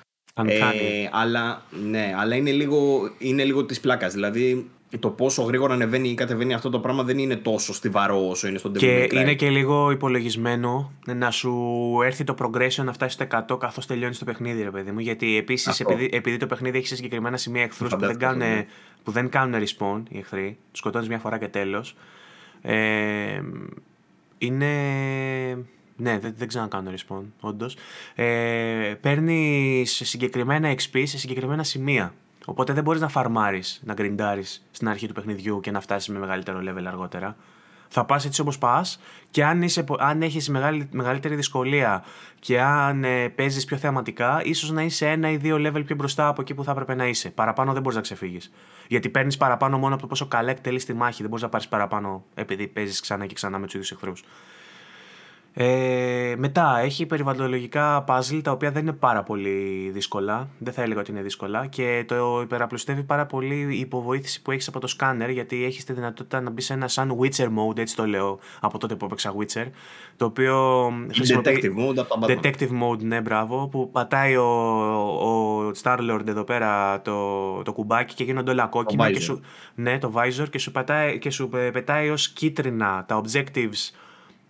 Ε, 0.44 1.08
αλλά, 1.12 1.62
ναι, 1.90 2.14
αλλά 2.16 2.34
είναι 2.34 2.50
λίγο, 2.50 3.10
είναι 3.18 3.44
λίγο 3.44 3.64
της 3.64 3.80
πλάκας. 3.80 4.12
Δηλαδή 4.12 4.70
το 5.00 5.10
πόσο 5.10 5.42
γρήγορα 5.42 5.74
ανεβαίνει 5.74 6.08
ή 6.08 6.14
κατεβαίνει 6.14 6.54
αυτό 6.54 6.70
το 6.70 6.80
πράγμα 6.80 7.02
δεν 7.02 7.18
είναι 7.18 7.36
τόσο 7.36 7.74
στιβαρό 7.74 8.28
όσο 8.28 8.48
είναι 8.48 8.58
στον 8.58 8.72
Devil 8.72 8.78
Και 8.78 9.08
είναι 9.12 9.34
και 9.34 9.50
λίγο 9.50 9.90
υπολογισμένο 9.90 10.92
να 11.06 11.30
σου 11.30 11.54
έρθει 12.04 12.24
το 12.24 12.34
progression 12.38 12.84
να 12.84 12.92
φτάσει 12.92 13.14
στο 13.14 13.26
100 13.54 13.58
καθώς 13.58 13.86
τελειώνεις 13.86 14.18
το 14.18 14.24
παιχνίδι, 14.24 14.62
ρε 14.62 14.70
παιδί 14.70 14.90
μου. 14.90 14.98
Γιατί 14.98 15.36
επίσης, 15.36 15.80
επειδή, 15.80 16.10
επειδή 16.12 16.36
το 16.36 16.46
παιχνίδι 16.46 16.78
έχει 16.78 16.86
σε 16.86 16.96
συγκεκριμένα 16.96 17.36
σημεία 17.36 17.62
εχθρούς 17.62 17.90
που, 17.90 17.98
δεν 17.98 18.18
κάνουν, 18.18 18.64
που 19.04 19.10
δεν 19.10 19.28
κάνουν 19.28 19.62
respawn 19.62 20.02
οι 20.08 20.18
εχθροί, 20.18 20.58
τους 20.70 20.78
σκοτώνεις 20.78 21.08
μια 21.08 21.18
φορά 21.18 21.38
και 21.38 21.48
τέλος. 21.48 21.96
Ε, 22.62 23.40
είναι 24.38 24.66
ναι, 25.96 26.18
δεν, 26.18 26.34
δεν 26.36 26.48
ξανακάνω 26.48 26.90
respawn, 26.90 27.22
όντως. 27.40 27.76
Ε, 28.14 28.94
Παίρνεις 29.00 30.02
συγκεκριμένα 30.04 30.74
XP 30.74 31.02
σε 31.04 31.18
συγκεκριμένα 31.18 31.62
σημεία. 31.62 32.14
Οπότε 32.46 32.72
δεν 32.72 32.82
μπορείς 32.82 33.00
να 33.00 33.08
φαρμάρεις, 33.08 33.80
να 33.84 33.94
γκριντάρεις 33.94 34.66
στην 34.70 34.88
αρχή 34.88 35.06
του 35.06 35.12
παιχνιδιού 35.12 35.60
και 35.60 35.70
να 35.70 35.80
φτάσεις 35.80 36.08
με 36.08 36.18
μεγαλύτερο 36.18 36.58
level 36.58 36.84
αργότερα. 36.86 37.36
Θα 37.88 38.04
πας 38.04 38.24
έτσι 38.24 38.40
όπως 38.40 38.58
πας 38.58 39.00
και 39.30 39.44
αν, 39.44 39.62
είσαι, 39.62 39.84
αν 39.98 40.22
έχεις 40.22 40.48
μεγαλύτερη 40.90 41.34
δυσκολία 41.34 42.04
και 42.38 42.60
αν 42.60 43.04
ε, 43.04 43.28
παίζεις 43.28 43.64
πιο 43.64 43.76
θεαματικά, 43.76 44.40
ίσως 44.44 44.70
να 44.70 44.82
είσαι 44.82 45.10
ένα 45.10 45.30
ή 45.30 45.36
δύο 45.36 45.56
level 45.56 45.82
πιο 45.86 45.96
μπροστά 45.96 46.28
από 46.28 46.40
εκεί 46.40 46.54
που 46.54 46.64
θα 46.64 46.70
έπρεπε 46.70 46.94
να 46.94 47.06
είσαι. 47.06 47.30
Παραπάνω 47.30 47.72
δεν 47.72 47.82
μπορείς 47.82 47.96
να 47.96 48.02
ξεφύγεις. 48.02 48.52
Γιατί 48.88 49.08
παίρνεις 49.08 49.36
παραπάνω 49.36 49.78
μόνο 49.78 49.92
από 49.92 50.02
το 50.02 50.08
πόσο 50.08 50.26
καλά 50.26 50.50
εκτελεί 50.50 50.82
τη 50.82 50.92
μάχη. 50.92 51.20
Δεν 51.20 51.28
μπορείς 51.28 51.44
να 51.44 51.48
πάρεις 51.48 51.68
παραπάνω 51.68 52.24
επειδή 52.34 52.66
παίζεις 52.66 53.00
ξανά 53.00 53.26
και 53.26 53.34
ξανά 53.34 53.58
με 53.58 53.64
τους 53.64 53.74
ίδιους 53.74 53.90
εχθρούς. 53.90 54.24
Ε, 55.58 56.34
μετά 56.38 56.78
έχει 56.78 57.06
περιβαλλοντολογικά 57.06 58.04
puzzle 58.08 58.40
τα 58.42 58.50
οποία 58.50 58.70
δεν 58.70 58.82
είναι 58.82 58.92
πάρα 58.92 59.22
πολύ 59.22 59.90
δύσκολα. 59.92 60.48
Δεν 60.58 60.72
θα 60.72 60.82
έλεγα 60.82 61.00
ότι 61.00 61.10
είναι 61.10 61.22
δύσκολα. 61.22 61.66
Και 61.66 62.04
το 62.08 62.40
υπεραπλουστεύει 62.40 63.02
πάρα 63.02 63.26
πολύ 63.26 63.74
η 63.74 63.78
υποβοήθηση 63.78 64.42
που 64.42 64.50
έχεις 64.50 64.68
από 64.68 64.80
το 64.80 64.86
σκάνερ 64.86 65.30
γιατί 65.30 65.64
έχεις 65.64 65.84
τη 65.84 65.92
δυνατότητα 65.92 66.40
να 66.40 66.50
μπει 66.50 66.60
σε 66.60 66.72
ένα 66.72 66.88
σαν 66.88 67.18
Witcher 67.20 67.46
mode, 67.46 67.78
έτσι 67.78 67.96
το 67.96 68.06
λέω 68.06 68.38
από 68.60 68.78
τότε 68.78 68.94
που 68.94 69.04
έπαιξα 69.04 69.34
Witcher. 69.38 69.66
Το 70.16 70.24
οποίο. 70.24 70.86
Detective 71.32 71.76
mode 71.78 71.98
από 71.98 72.26
Detective 72.28 72.70
mode, 72.82 73.00
ναι, 73.00 73.20
μπράβο. 73.20 73.68
Που 73.68 73.90
πατάει 73.90 74.36
ο, 74.36 74.48
ο 75.28 75.70
Starlord 75.82 76.26
εδώ 76.26 76.44
πέρα 76.44 77.02
το, 77.02 77.62
το 77.62 77.72
κουμπάκι 77.72 78.14
και 78.14 78.24
γίνονται 78.24 78.50
όλα 78.50 78.66
κόκκινα. 78.66 79.10
Και 79.10 79.20
σου, 79.20 79.40
ναι, 79.74 79.98
το 79.98 80.12
visor 80.16 80.46
και 80.50 80.58
σου, 80.58 80.72
πατάει, 80.72 81.18
και 81.18 81.30
σου 81.30 81.48
πετάει 81.48 82.10
ως 82.10 82.28
κίτρινα 82.28 83.04
τα 83.08 83.22
objectives 83.22 83.90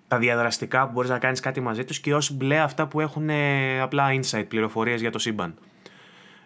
τα 0.09 0.19
διαδραστικά 0.19 0.87
που 0.87 0.93
μπορείς 0.93 1.11
να 1.11 1.19
κάνεις 1.19 1.41
κάτι 1.41 1.61
μαζί 1.61 1.85
τους 1.85 2.01
και 2.01 2.15
ως 2.15 2.31
μπλε 2.31 2.59
αυτά 2.59 2.87
που 2.87 3.01
έχουν 3.01 3.29
ε, 3.29 3.81
απλά 3.81 4.09
insight, 4.11 4.45
πληροφορίες 4.49 5.01
για 5.01 5.11
το 5.11 5.19
σύμπαν. 5.19 5.55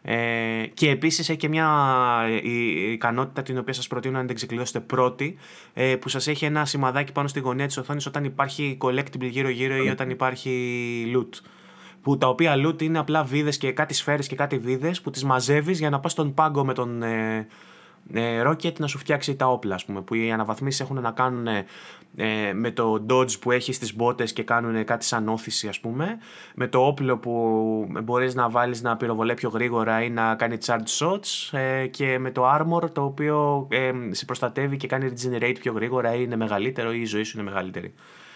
Ε, 0.03 0.67
και 0.75 0.91
επίσης 0.91 1.29
έχει 1.29 1.39
και 1.39 1.49
μια 1.49 1.69
η, 2.43 2.93
ικανότητα 2.93 3.43
την 3.43 3.59
οποία 3.59 3.73
σας 3.75 3.87
προτείνω 3.87 4.19
να 4.19 4.25
την 4.25 4.37
ξεκλειδώσετε 4.37 4.81
πρώτη 4.81 5.37
ε, 5.75 5.97
που 5.97 6.09
σας 6.09 6.27
έχει 6.27 6.45
ένα 6.45 6.65
σημαδάκι 6.65 7.13
πάνω 7.13 7.29
στη 7.29 7.41
γωνία 7.41 7.67
της 7.67 7.77
οθόνης 7.77 8.07
όταν 8.07 8.25
υπάρχει 8.25 8.79
collectible 8.81 9.29
γύρω 9.29 9.49
γύρω 9.49 9.85
ή 9.85 9.89
όταν 9.89 10.11
υπάρχει 10.11 11.13
loot 11.17 11.41
που 12.03 12.19
τα 12.19 12.29
οποία 12.29 12.67
loot 12.67 12.83
είναι 12.83 12.99
απλά 12.99 13.25
βίδες 13.25 13.59
και 13.59 13.73
κάτι 13.73 13.95
σφαίρες 13.95 14.27
και 14.27 14.37
κάτι 14.37 14.59
βίδες 14.59 15.01
που 15.01 15.11
τις 15.11 15.25
μαζεύεις 15.25 15.79
για 15.79 15.91
να 15.91 16.01
πας 16.01 16.13
στον 16.13 16.35
πάγκο 16.35 16.65
με 16.65 16.73
τον, 16.73 17.03
ε, 17.03 17.37
ε, 17.37 17.47
Rocket 18.47 18.79
να 18.79 18.87
σου 18.87 18.99
φτιάξει 18.99 19.37
τα 19.37 19.47
όπλα, 19.47 19.75
ας 19.75 19.85
πούμε, 19.85 20.01
που 20.01 20.15
οι 20.15 20.33
αναβαθμίσεις 20.33 20.81
έχουν 20.81 21.01
να 21.01 21.11
κάνουν 21.11 21.47
ε, 22.17 22.53
με 22.53 22.71
το 22.71 23.05
dodge 23.11 23.39
που 23.41 23.51
έχεις 23.51 23.77
στις 23.77 23.97
μπότες 23.97 24.33
και 24.33 24.43
κάνουν 24.43 24.85
κάτι 24.85 25.05
σαν 25.05 25.29
όθηση 25.29 25.69
ας 25.69 25.81
πούμε, 25.81 26.19
με 26.55 26.69
το 26.69 26.87
όπλο 26.87 27.19
που 27.19 28.03
μπορείς 28.03 28.35
να 28.35 28.51
βάλεις 28.51 28.83
να 28.83 28.97
πυροβολέ 28.97 29.35
πιο 29.35 29.49
γρήγορα 29.49 30.03
ή 30.03 30.11
να 30.11 30.35
κάνει 30.35 30.59
charge 30.65 30.99
shots 30.99 31.59
ε, 31.59 31.87
και 31.87 32.19
με 32.19 32.31
το 32.31 32.45
armor 32.55 32.91
το 32.93 33.05
οποίο 33.05 33.67
ε, 33.71 33.93
σε 34.11 34.25
προστατεύει 34.25 34.77
και 34.77 34.87
κάνει 34.87 35.13
regenerate 35.13 35.57
πιο 35.61 35.73
γρήγορα 35.73 36.15
ή 36.15 36.21
είναι 36.23 36.37
μεγαλύτερο 36.37 36.93
ή 36.93 37.01
η 37.01 37.05
ζωή 37.05 37.23
σου 37.23 37.39
είναι 37.39 37.51
μεγαλύτερη. 37.51 37.95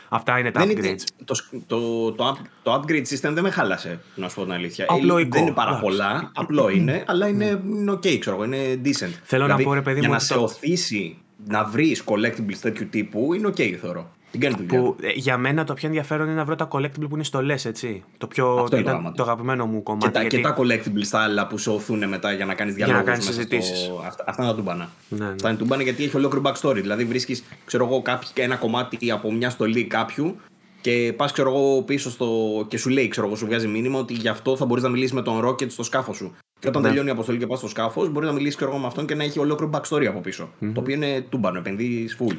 Αυτά 0.09 0.39
είναι 0.39 0.51
τα 0.51 0.61
δεν 0.67 0.77
upgrades. 0.77 0.85
Είναι, 0.85 0.97
το, 1.25 1.35
το, 1.67 2.13
το, 2.13 2.37
το, 2.63 2.75
upgrade 2.75 3.07
system 3.07 3.31
δεν 3.33 3.43
με 3.43 3.51
χάλασε, 3.51 4.01
να 4.15 4.29
σου 4.29 4.35
πω 4.35 4.43
την 4.43 4.53
αλήθεια. 4.53 4.87
Απλοϊκό. 4.89 5.29
Δεν 5.31 5.43
είναι 5.43 5.55
πάρα 5.55 5.79
πολλά, 5.79 6.31
απλό 6.35 6.69
είναι, 6.77 7.05
αλλά 7.07 7.29
είναι, 7.29 7.63
είναι 7.67 7.93
ok, 7.93 8.19
ξέρω 8.19 8.45
είναι 8.45 8.81
decent. 8.85 9.13
Θέλω 9.23 9.45
δηλαδή, 9.45 9.63
να 9.63 9.69
πω, 9.69 9.75
ρε 9.75 9.83
παιδί 9.83 9.99
για 9.99 10.09
μου, 10.09 10.15
να 10.15 10.21
σε 10.21 10.35
οθήσει 10.35 11.17
να 11.47 11.65
βρεις 11.65 12.03
collectibles 12.05 12.57
τέτοιου 12.61 12.89
τύπου 12.89 13.35
είναι 13.35 13.49
ok, 13.49 13.73
θεωρώ. 13.73 14.14
Την 14.35 14.43
κάνει 14.43 14.55
δουλειά. 14.59 14.81
Που, 14.81 14.97
ε, 15.01 15.09
για 15.15 15.37
μένα 15.39 15.65
το 15.65 15.75
πιο 15.75 15.89
ενδιαφέρον 15.89 16.27
είναι 16.27 16.35
να 16.35 16.45
βρω 16.45 16.55
τα 16.55 16.69
collectible 16.71 17.09
που 17.09 17.15
είναι 17.15 17.25
στολέ, 17.25 17.55
έτσι. 17.65 18.03
Το 18.19 18.27
πιο 18.27 18.55
Αυτό 18.55 18.77
είναι 18.77 18.91
ήταν 18.91 19.03
το 19.05 19.13
το 19.17 19.23
αγαπημένο 19.23 19.67
μου 19.67 19.83
κομμάτι. 19.83 20.05
Και 20.07 20.11
τα, 20.13 20.21
γιατί... 20.21 20.37
και 20.37 20.43
τα 20.43 20.57
collectibles 20.59 21.07
τα 21.11 21.19
άλλα 21.21 21.47
που 21.47 21.59
σε 21.59 21.71
οθούν 21.71 22.09
μετά 22.09 22.33
για 22.33 22.45
να 22.45 22.55
κάνεις 22.55 22.77
Για 22.77 22.87
να 22.87 22.93
διαλόγους. 22.93 23.13
κάνεις 23.13 23.35
συζητήσεις. 23.35 23.91
Αυτά, 24.07 24.25
αυτά 24.27 24.43
είναι 24.43 24.51
τα 24.51 24.57
τούμπανα. 24.57 24.89
Ναι, 25.09 25.25
ναι. 25.25 25.33
Αυτά 25.33 25.49
είναι 25.49 25.59
τούμπανα 25.59 25.83
γιατί 25.83 26.05
έχει 26.05 26.17
ολόκληρο 26.17 26.51
backstory. 26.51 26.75
Δηλαδή 26.81 27.05
βρίσκεις, 27.05 27.45
ξέρω 27.65 27.85
εγώ, 27.87 28.03
κάποιο, 28.03 28.29
ένα 28.35 28.57
κομμάτι 28.57 29.11
από 29.11 29.33
μια 29.33 29.51
στολή 29.51 29.85
κάποιου 29.85 30.37
και 30.81 31.15
πας, 31.17 31.33
ξέρω 31.33 31.49
εγώ, 31.51 31.83
πίσω 31.83 32.11
στο. 32.11 32.29
και 32.69 32.79
σου 32.79 32.89
λέει, 32.91 33.09
ξέρω 33.09 33.27
εγώ, 33.27 33.37
σου 33.37 33.47
βγάζει 33.47 33.67
μήνυμα 33.69 33.99
ότι 33.99 34.13
γι' 34.15 34.29
αυτό 34.29 34.57
θα 34.57 34.65
μπορείς 34.67 34.83
να 34.83 34.89
μιλήσεις 34.89 35.13
με 35.13 35.23
τον 35.23 35.45
Rocket 35.49 35.71
στο 35.71 35.83
σκάφος 35.83 36.17
σου. 36.17 36.35
Και 36.61 36.69
όταν 36.69 36.83
Ναι. 36.83 36.89
τελειώνει 36.89 37.09
η 37.09 37.13
αποστολή 37.13 37.39
και 37.39 37.47
πας 37.47 37.59
στο 37.59 37.69
σκάφος, 37.69 38.09
μπορείς 38.11 38.29
να 38.29 38.35
μιλήσεις 38.35 38.57
ξέρω 38.57 38.71
εγώ, 38.71 38.81
με 38.81 38.87
αυτόν 38.87 39.07
και 39.07 39.15
να 39.15 39.25
έχει 39.25 39.39
ολόκληρο 39.39 39.71
backstory 39.75 40.05
από 40.05 40.21
πίσω. 40.21 40.49
Το 40.61 40.81
οποίο 40.81 40.95
είναι 40.95 41.27
τούμπανο, 41.29 41.59
επενδύεις 41.59 42.17
full. 42.21 42.37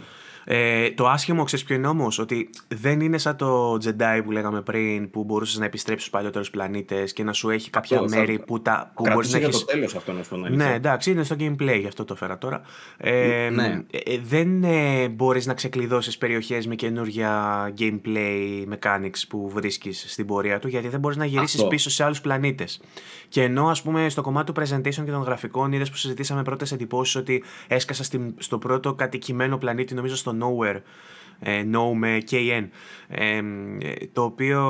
Ε, 0.48 0.92
το 0.92 1.08
άσχημο, 1.08 1.44
ξέρεις 1.44 1.66
ποιο 1.66 1.76
είναι 1.76 1.88
όμως, 1.88 2.20
ότι 2.20 2.50
δεν 2.68 3.00
είναι 3.00 3.18
σαν 3.18 3.36
το 3.38 3.74
Jedi 3.74 4.22
που 4.24 4.32
λέγαμε 4.32 4.62
πριν, 4.62 5.10
που 5.10 5.24
μπορούσες 5.24 5.58
να 5.60 5.66
επιστρέψεις 5.66 6.08
στου 6.08 6.18
παλιότερους 6.18 6.50
πλανήτες 6.50 7.14
και 7.14 7.24
να 7.24 7.34
σου 7.34 7.50
έχει 7.50 7.70
κάποια 7.70 7.98
Αυτό, 7.98 8.10
θα- 8.10 8.18
μέρη 8.18 8.40
που, 8.40 8.62
τα, 8.62 8.92
που 8.96 9.04
μπορείς 9.04 9.14
Κρατούσε 9.14 9.34
να 9.34 9.40
για 9.40 9.48
έχει. 9.48 9.60
το 9.60 9.66
τέλος 9.66 9.96
αυτό, 9.96 10.12
να 10.14 10.24
σου 10.24 10.30
πω 10.30 10.36
την 10.36 10.44
Ναι, 10.44 10.50
αλήθεια. 10.50 10.72
εντάξει, 10.76 11.12
είναι 11.12 11.24
στο 11.24 11.36
gameplay, 11.40 11.78
γι' 11.80 11.88
αυτό 11.88 12.04
το 12.06 12.14
έφερα 12.14 12.38
τώρα. 12.38 12.62
Ε, 12.98 13.50
Ναι. 13.54 13.84
ε, 13.92 13.98
ε, 14.14 14.20
δεν 14.24 14.64
ε, 14.64 15.08
μπορείς 15.10 15.46
να 15.46 15.54
ξεκλειδώσεις 15.54 16.18
περιοχές 16.18 16.68
με 16.68 16.76
καινούργια 16.76 17.74
gameplay 17.80 18.64
mechanics 18.74 19.20
που 19.30 19.50
βρίσκεις 19.54 20.06
στην 20.08 20.26
πορεία 20.26 20.60
του, 20.60 20.68
γιατί 20.68 20.88
δεν 20.88 21.00
μπορείς 21.00 21.18
να 21.18 21.26
γυρίσεις 21.26 21.56
Αυτό. 21.56 21.68
πίσω 21.68 21.90
σε 21.90 22.04
άλλους 22.04 22.22
πλανήτες. 22.22 22.82
Και 23.30 23.42
ενώ 23.44 23.68
ας 23.68 23.82
πούμε 23.82 24.10
στο 24.10 24.22
κομμάτι 24.22 24.52
του 24.54 24.62
presentation 24.62 25.04
και 25.06 25.12
των 25.12 25.22
γραφικών 25.22 25.72
είδες 25.72 25.90
που 25.90 25.96
συζητήσαμε 25.98 26.44
πρώτες 26.44 26.72
εντυπώσεις 26.72 27.16
ότι 27.16 27.44
έσκασα 27.68 28.04
στην, 28.04 28.34
στο 28.38 28.58
πρώτο 28.58 28.94
κατοικημένο 28.94 29.58
πλανήτη, 29.58 29.94
νομίζω 29.94 30.16
στο 30.36 30.58
Nowhere, 30.60 30.82
ε, 31.40 31.64
No 31.72 31.94
με 31.96 32.18
KN. 32.32 32.68
Ε, 33.08 33.38
ε, 33.38 33.42
το 34.14 34.24
οποίο 34.24 34.62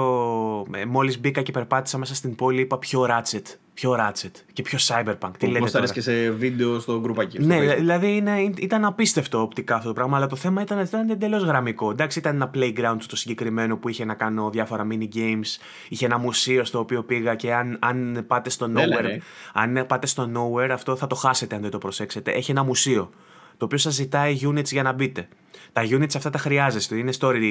ε, 0.75 0.85
μόλις 0.85 1.19
μπήκα 1.19 1.41
και 1.41 1.51
περπάτησα 1.51 1.97
μέσα 1.97 2.15
στην 2.15 2.35
πόλη 2.35 2.61
είπα 2.61 2.77
πιο 2.77 3.07
Ratchet, 3.09 3.41
πιο 3.73 3.97
Ratchet 3.99 4.31
και 4.53 4.61
πιο 4.61 4.79
Cyberpunk. 4.81 5.31
Τι 5.37 5.47
λέτε 5.47 5.59
Πώ 5.59 5.71
τώρα; 5.71 5.87
και 5.87 6.01
σε 6.01 6.29
βίντεο 6.29 6.79
στο 6.79 6.99
γκρουπάκι. 6.99 7.37
στο 7.37 7.47
Ναι, 7.47 7.59
Facebook. 7.59 7.75
δηλαδή 7.77 8.15
είναι, 8.15 8.51
ήταν 8.57 8.85
απίστευτο 8.85 9.41
οπτικά 9.41 9.75
αυτό 9.75 9.87
το 9.87 9.93
πράγμα, 9.93 10.17
αλλά 10.17 10.27
το 10.27 10.35
θέμα 10.35 10.61
ήταν, 10.61 10.79
ήταν 10.79 11.09
εντελώς 11.09 11.43
γραμμικό. 11.43 11.91
Εντάξει, 11.91 12.19
ήταν 12.19 12.35
ένα 12.35 12.51
playground 12.53 12.97
το 13.07 13.15
συγκεκριμένο 13.15 13.77
που 13.77 13.89
είχε 13.89 14.05
να 14.05 14.13
κάνω 14.13 14.49
διάφορα 14.49 14.87
mini 14.91 15.15
games, 15.15 15.59
είχε 15.89 16.05
ένα 16.05 16.17
μουσείο 16.17 16.63
στο 16.63 16.79
οποίο 16.79 17.03
πήγα 17.03 17.35
και 17.35 17.53
αν, 17.53 17.77
αν 17.81 18.23
πάτε 18.27 18.49
στο 18.49 18.67
Ναι, 18.67 18.85
ναι, 18.85 18.95
Nowhere, 18.95 19.03
ναι. 19.03 19.17
αν 19.53 19.85
πάτε 19.87 20.07
στο 20.07 20.31
Nowhere, 20.35 20.69
αυτό 20.69 20.95
θα 20.95 21.07
το 21.07 21.15
χάσετε 21.15 21.55
αν 21.55 21.61
δεν 21.61 21.71
το 21.71 21.77
προσέξετε. 21.77 22.31
Έχει 22.31 22.51
ένα 22.51 22.63
μουσείο, 22.63 23.09
το 23.57 23.65
οποίο 23.65 23.77
σας 23.77 23.93
ζητάει 23.93 24.39
units 24.43 24.71
για 24.71 24.83
να 24.83 24.91
μπείτε. 24.91 25.27
Τα 25.75 25.81
units 25.83 26.15
αυτά 26.15 26.29
τα 26.29 26.37
χρειάζεστε, 26.37 26.97
είναι 26.97 27.11
story 27.19 27.41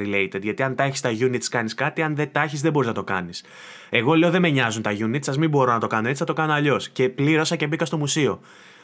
related. 0.00 0.40
Γιατί 0.42 0.62
αν 0.62 0.74
τα 0.74 0.84
έχεις 0.84 1.00
τα 1.00 1.10
units, 1.20 1.44
κάνεις 1.50 1.74
κάτι. 1.74 2.02
Αν 2.02 2.16
δεν 2.16 2.32
τα 2.32 2.42
έχεις, 2.42 2.60
δεν 2.60 2.72
μπορείς 2.72 2.88
να 2.88 2.94
το 2.94 3.04
κάνεις. 3.04 3.44
Εγώ 3.90 4.14
λέω 4.14 4.30
δεν 4.30 4.40
με 4.40 4.48
νοιάζουν 4.48 4.82
τα 4.82 4.90
units, 4.92 5.28
ας 5.28 5.38
μην 5.38 5.50
μπορώ 5.50 5.72
να 5.72 5.78
το 5.78 5.86
κάνω 5.86 6.06
έτσι, 6.08 6.18
θα 6.18 6.24
το 6.24 6.32
κάνω 6.32 6.52
αλλιώς. 6.52 6.88
Και 6.88 7.08
πλήρωσα 7.08 7.56
και 7.56 7.66
μπήκα 7.66 7.84
στο 7.84 7.96
μουσείο. 7.96 8.40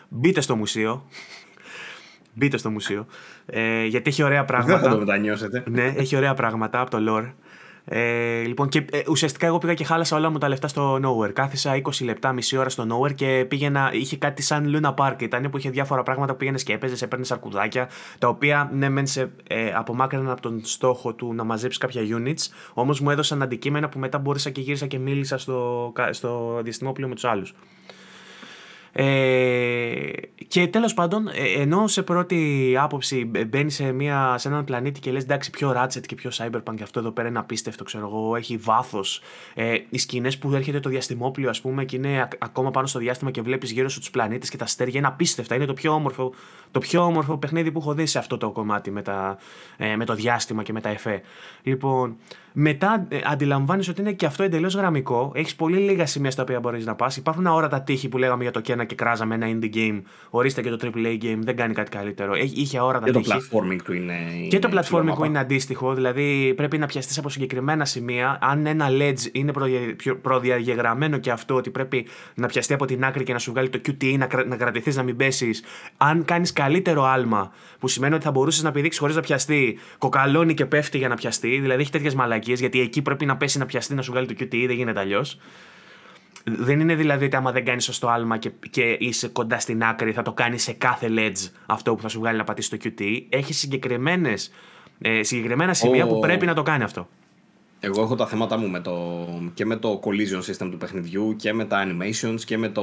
Μπείτε 0.08 0.40
στο 0.40 0.56
μουσείο. 0.56 1.08
Μπείτε 2.34 2.56
στο 2.56 2.70
μουσείο. 2.70 3.06
Ε, 3.46 3.84
γιατί 3.84 4.08
έχει 4.10 4.22
ωραία 4.22 4.44
Δεν 4.44 4.56
θα 4.56 4.62
το 4.62 4.66
πράγματα. 4.66 4.96
μετανιώσετε. 4.96 5.62
ναι, 5.66 5.92
έχει 5.96 6.16
ωραία 6.16 6.34
πράγματα 6.34 6.80
από 6.80 6.90
το 6.90 6.98
lore. 7.08 7.32
Ε, 7.88 8.42
λοιπόν, 8.42 8.68
και 8.68 8.84
ε, 8.90 9.02
ουσιαστικά 9.08 9.46
εγώ 9.46 9.58
πήγα 9.58 9.74
και 9.74 9.84
χάλασα 9.84 10.16
όλα 10.16 10.30
μου 10.30 10.38
τα 10.38 10.48
λεφτά 10.48 10.68
στο 10.68 10.94
Nowhere. 11.02 11.32
Κάθισα 11.32 11.80
20 11.82 12.04
λεπτά, 12.04 12.32
μισή 12.32 12.56
ώρα 12.56 12.68
στο 12.68 12.86
Nowhere 12.90 13.14
και 13.14 13.44
πήγαινα. 13.48 13.90
Είχε 13.92 14.16
κάτι 14.16 14.42
σαν 14.42 14.72
Luna 14.76 14.94
Park. 14.94 15.22
Ήταν 15.22 15.50
που 15.50 15.56
είχε 15.58 15.70
διάφορα 15.70 16.02
πράγματα 16.02 16.32
που 16.32 16.38
πήγαινες 16.38 16.62
και 16.62 16.72
έπαιζες, 16.72 17.02
έπαιρνες 17.02 17.32
αρκουδάκια. 17.32 17.88
Τα 18.18 18.28
οποία 18.28 18.70
ναι, 18.72 18.88
μεν 18.88 19.06
σε 19.06 19.30
ε, 19.48 19.72
απομάκρυναν 19.74 20.30
από 20.30 20.40
τον 20.40 20.60
στόχο 20.64 21.14
του 21.14 21.34
να 21.34 21.44
μαζέψεις 21.44 21.80
κάποια 21.80 22.02
units. 22.02 22.52
Όμως 22.74 23.00
μου 23.00 23.10
έδωσαν 23.10 23.42
αντικείμενα 23.42 23.88
που 23.88 23.98
μετά 23.98 24.18
μπόρεσα 24.18 24.50
και 24.50 24.60
γύρισα 24.60 24.86
και 24.86 24.98
μίλησα 24.98 25.38
στο, 25.38 25.90
κα- 25.94 26.12
στο 26.12 26.60
διαστημόπλαιο 26.62 27.08
με 27.08 27.14
τους 27.14 27.24
άλλους. 27.24 27.54
Ε, 28.98 30.10
και 30.48 30.66
τέλος 30.66 30.94
πάντων, 30.94 31.28
ε, 31.28 31.60
ενώ 31.60 31.86
σε 31.86 32.02
πρώτη 32.02 32.74
άποψη 32.78 33.30
μπαίνει 33.46 33.70
σε, 33.70 33.92
μια, 33.92 34.34
σε 34.38 34.48
έναν 34.48 34.64
πλανήτη 34.64 35.00
και 35.00 35.12
λες 35.12 35.22
εντάξει 35.22 35.50
πιο 35.50 35.74
Ratchet 35.76 36.06
και 36.06 36.14
πιο 36.14 36.30
Cyberpunk 36.34 36.82
αυτό 36.82 37.00
εδώ 37.00 37.10
πέρα 37.10 37.28
είναι 37.28 37.38
απίστευτο 37.38 37.84
ξέρω 37.84 38.06
εγώ, 38.06 38.36
έχει 38.36 38.56
βάθος 38.56 39.22
ε, 39.54 39.78
οι 39.88 39.98
σκηνές 39.98 40.38
που 40.38 40.54
έρχεται 40.54 40.80
το 40.80 40.88
διαστημόπλιο 40.88 41.48
ας 41.48 41.60
πούμε 41.60 41.84
και 41.84 41.96
είναι 41.96 42.20
α- 42.20 42.28
ακόμα 42.38 42.70
πάνω 42.70 42.86
στο 42.86 42.98
διάστημα 42.98 43.30
και 43.30 43.42
βλέπεις 43.42 43.70
γύρω 43.70 43.88
σου 43.88 43.98
τους 43.98 44.10
πλανήτες 44.10 44.50
και 44.50 44.56
τα 44.56 44.64
αστέρια 44.64 44.98
είναι 44.98 45.08
απίστευτα, 45.08 45.54
είναι 45.54 45.66
το 45.66 45.74
πιο 45.74 45.92
όμορφο, 45.92 46.32
το 46.70 46.78
πιο 46.78 47.04
όμορφο 47.04 47.36
παιχνίδι 47.36 47.72
που 47.72 47.78
έχω 47.78 47.94
δει 47.94 48.06
σε 48.06 48.18
αυτό 48.18 48.36
το 48.36 48.50
κομμάτι 48.50 48.90
με, 48.90 49.02
τα, 49.02 49.38
ε, 49.76 49.96
με 49.96 50.04
το 50.04 50.14
διάστημα 50.14 50.62
και 50.62 50.72
με 50.72 50.80
τα 50.80 50.88
εφέ. 50.88 51.22
Λοιπόν 51.62 52.16
μετά 52.58 53.06
ε, 53.08 53.18
αντιλαμβάνει 53.24 53.84
ότι 53.90 54.00
είναι 54.00 54.12
και 54.12 54.26
αυτό 54.26 54.42
εντελώς 54.42 54.74
γραμμικό. 54.74 55.32
Έχεις 55.34 55.54
πολύ 55.54 55.76
λίγα 55.78 56.06
σημεία 56.06 56.30
στα 56.30 56.42
οποία 56.42 56.60
μπορείς 56.60 56.86
να 56.86 56.94
πας. 56.94 57.16
Υπάρχουν 57.16 57.46
αόρατα 57.46 57.80
τείχη 57.82 58.08
που 58.08 58.18
λέγαμε 58.18 58.42
για 58.42 58.52
το 58.52 58.60
Κένα 58.60 58.84
και 58.84 58.94
κράζαμε 58.94 59.34
ένα 59.34 59.46
indie 59.48 59.74
game. 59.76 60.02
Ορίστε 60.30 60.62
και 60.62 60.70
το 60.70 60.76
AAA 60.94 61.22
game, 61.22 61.38
δεν 61.40 61.56
κάνει 61.56 61.74
κάτι 61.74 61.90
καλύτερο. 61.90 62.34
Έχει- 62.34 62.60
Είχε 62.60 62.78
αόρατα 62.78 63.04
Και 63.04 63.12
το 63.12 63.20
τείχη. 63.20 63.32
platforming 63.38 63.78
του 63.84 63.92
είναι. 63.92 64.14
Και 64.48 64.58
το 64.58 64.68
είναι 64.68 64.76
platforming 64.80 64.82
ψηλομάπα. 64.82 65.14
που 65.16 65.24
είναι 65.24 65.38
αντίστοιχο, 65.38 65.94
δηλαδή 65.94 66.52
πρέπει 66.56 66.78
να 66.78 66.86
πιαστείς 66.86 67.18
από 67.18 67.28
συγκεκριμένα 67.28 67.84
σημεία. 67.84 68.38
Αν 68.40 68.66
ένα 68.66 68.86
ledge 68.90 69.28
είναι 69.32 69.52
προδια- 69.52 69.96
πιο- 69.96 70.16
προδιαγεγραμμένο 70.16 71.18
και 71.18 71.30
αυτό 71.30 71.54
ότι 71.54 71.70
πρέπει 71.70 72.06
να 72.34 72.46
πιαστεί 72.46 72.72
από 72.74 72.84
την 72.86 73.04
άκρη 73.04 73.24
και 73.24 73.32
να 73.32 73.38
σου 73.38 73.50
βγάλει 73.52 73.68
το 73.68 73.80
QTE, 73.86 74.14
να, 74.18 74.26
κρα- 74.26 74.46
να 74.46 74.56
κρατηθείς, 74.56 74.96
να 74.96 75.02
μην 75.02 75.16
πέσεις. 75.16 75.62
Αν 75.96 76.24
κάνεις 76.24 76.52
καλύτερο 76.52 77.04
άλμα, 77.04 77.52
που 77.78 77.88
σημαίνει 77.88 78.14
ότι 78.14 78.24
θα 78.24 78.30
μπορούσες 78.30 78.62
να 78.62 78.70
πηδήξεις 78.70 79.00
χωρίς 79.00 79.14
να 79.16 79.22
πιαστεί, 79.22 79.78
κοκαλώνει 79.98 80.54
και 80.54 80.66
πέφτει 80.66 80.98
για 80.98 81.08
να 81.08 81.14
πιαστεί. 81.14 81.58
Δηλαδή 81.58 81.80
έχει 81.80 81.90
τέτοιες 81.90 82.14
μαλακίες, 82.14 82.44
γιατί 82.54 82.80
εκεί 82.80 83.02
πρέπει 83.02 83.26
να 83.26 83.36
πέσει 83.36 83.58
να 83.58 83.66
πιαστεί, 83.66 83.94
να 83.94 84.02
σου 84.02 84.10
βγάλει 84.12 84.26
το 84.26 84.34
QTE, 84.38 84.64
δεν 84.66 84.76
γίνεται 84.76 85.00
αλλιώς. 85.00 85.38
Δεν 86.44 86.80
είναι 86.80 86.94
δηλαδή 86.94 87.24
ότι 87.24 87.36
άμα 87.36 87.52
δεν 87.52 87.64
κάνεις 87.64 87.84
σωστό 87.84 88.08
άλμα 88.08 88.38
και, 88.38 88.50
και 88.70 88.96
είσαι 89.00 89.28
κοντά 89.28 89.58
στην 89.58 89.82
άκρη, 89.84 90.12
θα 90.12 90.22
το 90.22 90.32
κάνεις 90.32 90.62
σε 90.62 90.72
κάθε 90.72 91.06
ledge 91.10 91.50
αυτό 91.66 91.94
που 91.94 92.02
θα 92.02 92.08
σου 92.08 92.18
βγάλει 92.18 92.38
να 92.38 92.44
πατήσει 92.44 92.70
το 92.70 92.76
QT. 92.84 93.02
Έχει 93.28 93.52
συγκεκριμένες, 93.54 94.50
ε, 94.98 95.22
συγκεκριμένα 95.22 95.74
σημεία 95.74 96.04
Ο- 96.04 96.08
που 96.08 96.18
πρέπει 96.18 96.46
να 96.46 96.54
το 96.54 96.62
κάνει 96.62 96.82
αυτό. 96.82 97.08
Εγώ 97.80 98.02
έχω 98.02 98.14
τα 98.14 98.26
θέματα 98.26 98.56
μου 98.56 98.68
με 98.68 98.80
το, 98.80 99.26
και 99.54 99.64
με 99.64 99.76
το 99.76 100.00
collision 100.04 100.38
system 100.52 100.68
του 100.70 100.76
παιχνιδιού 100.78 101.36
και 101.36 101.52
με 101.52 101.64
τα 101.64 101.86
animations 101.86 102.40
και 102.44 102.58
με 102.58 102.68
το. 102.68 102.82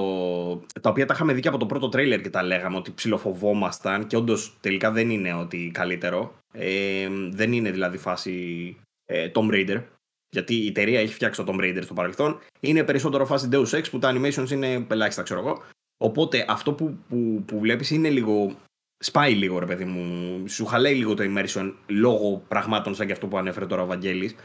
τα 0.82 0.90
οποία 0.90 1.06
τα 1.06 1.14
είχαμε 1.14 1.34
δει 1.34 1.40
και 1.42 1.48
από 1.48 1.58
το 1.58 1.66
πρώτο 1.66 1.88
trailer 1.88 2.20
και 2.22 2.30
τα 2.30 2.44
λέγαμε 2.44 2.78
ότι 2.78 2.92
ψιλοφοβόμασταν 2.92 4.08
και 4.08 4.16
όντως 4.16 4.58
τελικά 4.62 4.92
δεν 4.92 5.10
είναι 5.10 5.34
ότι 5.34 5.72
καλύτερο. 5.74 6.34
Ε, 6.52 7.08
δεν 7.32 7.54
είναι 7.54 7.72
δηλαδή 7.72 7.98
φάση 7.98 8.76
ε, 9.14 9.32
Tomb 9.34 9.52
Raider. 9.52 9.84
Γιατί 10.30 10.56
η 10.56 10.68
εταιρεία 10.68 11.00
έχει 11.00 11.14
φτιάξει 11.14 11.44
το 11.44 11.54
Tomb 11.54 11.62
Raider 11.62 11.84
στο 11.84 11.94
παρελθόν. 11.94 12.40
Είναι 12.60 12.84
περισσότερο 12.84 13.26
φάση 13.26 13.50
Deus 13.52 13.70
Ex 13.70 13.84
που 13.92 14.00
τα 14.00 14.14
animations 14.16 14.50
είναι 14.50 14.88
ελάχιστα, 14.90 15.24
ξέρω 15.24 15.40
εγώ. 15.40 15.64
Οπότε 15.98 16.46
αυτό 16.48 16.74
που, 16.74 16.98
που, 17.10 17.44
που 17.48 17.60
βλέπεις 17.60 17.90
είναι 17.92 18.10
λίγο. 18.10 18.56
Σπάει 18.98 19.34
λίγο, 19.34 19.60
ρε 19.60 19.66
παιδί 19.66 19.86
μου. 19.86 20.48
Σου 20.48 20.66
χαλάει 20.66 20.96
λίγο 20.96 21.14
το 21.14 21.24
immersion 21.24 21.74
λόγω 21.88 22.44
πραγμάτων 22.48 22.96
σαν 22.96 23.06
και 23.06 23.12
αυτό 23.12 23.28
που 23.28 23.38
ανέφερε 23.38 23.66
τώρα 23.66 23.82
ο 23.82 23.86
Βαγγέλης. 23.86 24.36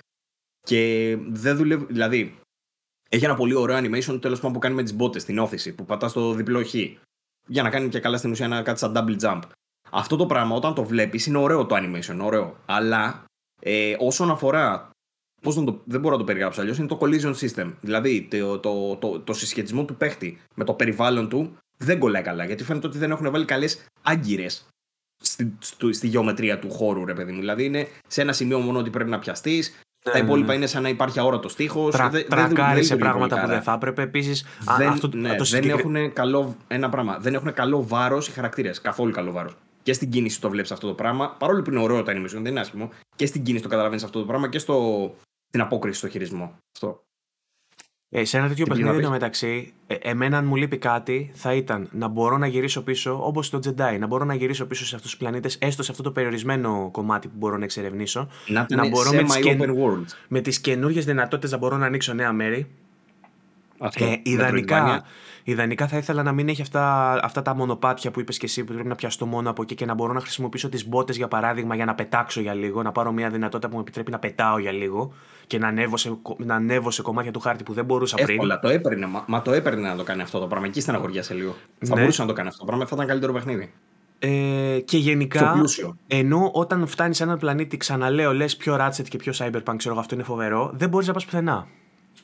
Και 0.61 1.16
δεν 1.29 1.57
δουλεύει. 1.57 1.85
Δηλαδή, 1.85 2.39
έχει 3.09 3.25
ένα 3.25 3.35
πολύ 3.35 3.55
ωραίο 3.55 3.79
animation 3.79 4.21
τέλος 4.21 4.39
πάντων 4.39 4.53
που 4.53 4.59
κάνει 4.59 4.75
με 4.75 4.83
τις 4.83 4.95
μπότες 4.95 5.23
στην 5.23 5.39
όθηση, 5.39 5.75
που 5.75 5.85
πατάς 5.85 6.12
το 6.12 6.33
διπλό 6.33 6.64
χ. 6.64 6.75
Για 7.47 7.62
να 7.62 7.71
κάνει 7.71 7.89
και 7.89 8.01
καλά 8.01 8.16
στην 8.16 8.31
ουσία 8.31 8.45
ένα 8.45 8.62
κάτι 8.62 8.79
σαν 8.79 8.93
double 8.97 9.21
jump. 9.21 9.43
Αυτό 9.91 10.16
το 10.16 10.27
πράγμα 10.27 10.57
όταν 10.57 10.75
το 10.75 10.85
βλέπεις 10.85 11.27
είναι 11.27 11.39
ωραίο 11.39 11.66
το 11.66 11.77
animation, 11.77 12.19
ωραίο. 12.21 12.57
Αλλά 12.66 13.25
ε, 13.61 13.95
όσον 13.99 14.31
αφορά. 14.31 14.91
Πώς 15.43 15.57
να 15.57 15.65
το, 15.65 15.81
δεν 15.85 16.01
μπορώ 16.01 16.15
να 16.15 16.21
το 16.21 16.27
περιγράψω 16.27 16.61
αλλιώς, 16.61 16.79
είναι 16.79 16.87
το 16.87 16.99
collision 17.01 17.35
system. 17.35 17.73
Δηλαδή 17.81 18.29
το, 18.31 18.59
το, 18.59 18.97
το, 18.97 19.21
το 19.21 19.33
συσχετισμό 19.33 19.85
του 19.85 19.97
παίχτη 19.97 20.39
με 20.55 20.65
το 20.65 20.73
περιβάλλον 20.75 21.29
του 21.29 21.57
δεν 21.77 21.99
κολλάει 21.99 22.23
καλά. 22.23 22.45
Γιατί 22.45 22.65
φαίνεται 22.65 22.87
ότι 22.87 22.99
δεν 22.99 23.11
έχουν 23.11 23.31
βάλει 23.31 23.45
καλές 23.45 23.85
άγκυρες 24.03 24.67
στη, 25.23 25.55
στο- 25.59 25.93
στη 25.93 26.07
γεωμετρία 26.07 26.59
του 26.59 26.71
χώρου, 26.71 27.05
ρε 27.05 27.15
παιδί 27.15 27.33
μου. 27.33 27.39
Δηλαδή 27.39 27.65
είναι 27.65 27.87
σε 28.07 28.21
ένα 28.21 28.33
σημείο 28.33 28.59
μόνο 28.59 28.79
ότι 28.79 28.91
πρέπει 28.91 29.11
να 29.11 29.19
πιαστείς, 29.19 29.81
Ναι, 30.07 30.13
τα 30.13 30.19
υπόλοιπα 30.19 30.49
ναι. 30.49 30.55
είναι 30.55 30.67
σαν 30.67 30.83
να 30.83 30.89
υπάρχει 30.89 31.19
αόρατος 31.19 31.55
τείχο. 31.55 31.89
Τρα, 31.91 32.09
δε, 32.09 32.23
τρακάρει 32.23 32.85
σε 32.85 32.97
πράγματα 32.97 33.41
που 33.41 33.47
δεν 33.47 33.63
θα 33.63 33.73
έπρεπε. 33.73 34.03
Επίσης, 34.03 34.47
δεν, 34.79 34.89
αυτό, 34.89 35.11
ναι, 35.15 35.35
το 35.37 35.45
δεν 35.45 35.69
έχουν 35.71 36.13
καλό, 36.13 36.57
ένα 36.69 36.89
πράγμα. 36.89 37.19
Δεν 37.19 37.35
έχουν 37.35 37.53
καλό 37.53 37.87
βάρος 37.87 38.29
οι 38.29 38.31
χαρακτήρες. 38.31 38.81
Καθόλου 38.81 39.13
καλό 39.13 39.33
βάρος. 39.33 39.55
Και 39.89 39.95
στην 39.95 40.11
κίνηση 40.11 40.41
το 40.41 40.51
βλέπεις 40.51 40.72
αυτό 40.72 40.86
το 40.86 40.95
πράγμα. 40.95 41.36
Παρόλο 41.39 41.62
που 41.62 41.70
είναι 41.70 41.80
ωραίο 41.80 42.03
το 42.03 42.12
animation, 42.12 42.30
δεν 42.30 42.47
είναι 42.47 42.61
άσχημο. 42.61 42.91
Και 43.16 43.26
στην 43.26 43.43
κίνηση 43.43 43.62
το 43.62 43.68
καταλαβαίνεις 43.68 44.05
αυτό 44.05 44.20
το 44.20 44.26
πράγμα 44.26 44.49
και 44.49 44.59
στο, 44.59 45.14
στην 45.49 45.61
απόκριση 45.61 45.99
στο 45.99 46.09
χειρισμό. 46.09 46.59
Αυτό. 46.74 47.03
Ε, 48.09 48.24
σε 48.24 48.39
ένα 48.39 48.49
τέτοιο 48.49 48.66
παιχνίδι 48.66 49.09
μεταξύ, 49.09 49.72
ε, 49.86 49.95
εμένα 49.95 50.39
αν 50.39 50.45
μου 50.45 50.57
λείπει 50.57 50.78
κάτι 50.78 51.30
θα 51.34 51.55
ήταν 51.55 51.89
να 51.93 52.09
μπορώ 52.09 52.39
να 52.39 52.47
γυρίσω 52.47 52.82
πίσω 52.82 53.26
όπως 53.26 53.51
το 53.51 53.61
Jedi. 53.64 53.99
Να 53.99 54.07
μπορώ 54.07 54.24
να 54.24 54.34
γυρίσω 54.34 54.66
πίσω 54.66 54.86
σε 54.86 54.95
αυτούς 54.95 55.11
τους 55.11 55.18
πλανήτες, 55.18 55.57
έστω 55.61 55.82
σε 55.82 55.91
αυτό 55.91 56.03
το 56.03 56.11
περιορισμένο 56.11 56.89
κομμάτι 56.93 57.28
που 57.28 57.34
μπορώ 57.36 57.57
να 57.57 57.64
εξερευνήσω. 57.64 58.28
Να, 58.47 58.66
να 58.70 58.89
μπορώ 58.89 59.12
με 59.12 59.22
τις, 59.22 59.39
open 59.45 59.68
world. 59.68 60.05
με 60.28 60.41
τις 60.41 60.61
καινούριες 60.61 61.05
δυνατότητες 61.05 61.51
να 61.51 61.59
μπορώ 61.59 61.76
να 61.76 61.86
ανοίξω 61.86 62.12
νέα 62.12 62.32
μέρη. 62.32 62.70
Αυτό, 63.78 64.05
ε, 64.05 64.20
ιδανικά, 64.22 65.05
ιδανικά 65.51 65.86
θα 65.86 65.96
ήθελα 65.96 66.22
να 66.22 66.32
μην 66.32 66.49
έχει 66.49 66.62
αυτά, 66.62 67.12
αυτά 67.22 67.42
τα 67.42 67.55
μονοπάτια 67.55 68.11
που 68.11 68.20
είπες 68.20 68.38
και 68.38 68.46
εσύ 68.46 68.64
που 68.64 68.72
πρέπει 68.72 68.88
να 68.88 68.94
πιαστώ 68.94 69.26
μόνο 69.26 69.51
από 69.51 69.62
εκεί 69.62 69.74
και 69.74 69.84
να 69.84 69.94
μπορώ 69.94 70.12
να 70.12 70.20
χρησιμοποιήσω 70.20 70.68
τις 70.68 70.88
μπότες 70.88 71.16
για 71.16 71.28
παράδειγμα 71.28 71.74
για 71.74 71.84
να 71.84 71.94
πετάξω 71.94 72.40
για 72.40 72.55
λίγο, 72.55 72.82
να 72.82 72.92
πάρω 72.92 73.12
μια 73.12 73.30
δυνατότητα 73.30 73.68
που 73.68 73.74
μου 73.74 73.80
επιτρέπει 73.80 74.11
να 74.11 74.18
πετάω 74.18 74.59
για 74.59 74.72
λίγο 74.72 75.12
και 75.46 75.59
να 75.59 75.68
ανέβω 75.68 75.96
σε, 75.96 76.18
να 76.36 76.55
ανέβω 76.55 76.90
σε 76.90 77.03
κομμάτια 77.03 77.32
του 77.32 77.40
χάρτη 77.40 77.62
που 77.62 77.72
δεν 77.72 77.84
μπορούσα 77.84 78.16
πριν. 78.16 78.28
Εύκολα, 78.28 78.59
το 78.59 78.68
έπαιρνε. 78.68 79.07
Μα, 79.07 79.24
μα 79.26 79.42
το 79.42 79.53
έπαιρνε 79.53 79.88
να 79.88 79.96
το 79.96 80.03
κάνει 80.03 80.22
αυτό 80.22 80.38
το 80.38 80.46
πράγμα. 80.46 80.66
Εκεί 80.66 80.80
στεναχωριάσαι 80.80 81.34
λίγο. 81.34 81.55
Ναι. 81.78 81.88
Θα 81.88 81.96
μπορούσε 81.96 82.22
να 82.22 82.28
το 82.28 82.34
κάνει 82.34 82.49
αυτό 82.49 82.61
το 82.61 82.66
πράγμα, 82.66 82.86
θα 82.86 82.94
ήταν 82.94 83.07
καλύτερο 83.07 83.32
παιχνίδι. 83.32 83.72
Ε, 84.18 84.80
και 84.84 84.96
γενικά, 84.96 85.55
ενώ 86.07 86.51
όταν 86.53 86.86
φτάνεις 86.86 87.16
σε 87.16 87.22
έναν 87.22 87.38
πλανήτη, 87.38 87.76
ξαναλέω, 87.76 88.34
λες 88.34 88.57
πιο 88.57 88.76
Ratchet 88.80 89.09
και 89.09 89.16
πιο 89.16 89.32
Cyberpunk, 89.36 89.74
ξέρω 89.76 89.99
αυτό 89.99 90.14
είναι 90.14 90.24
φοβερό, 90.24 90.70
δεν 90.74 90.88
μπορείς 90.88 91.07
να 91.07 91.12
πας 91.12 91.24
πουθενά. 91.24 91.66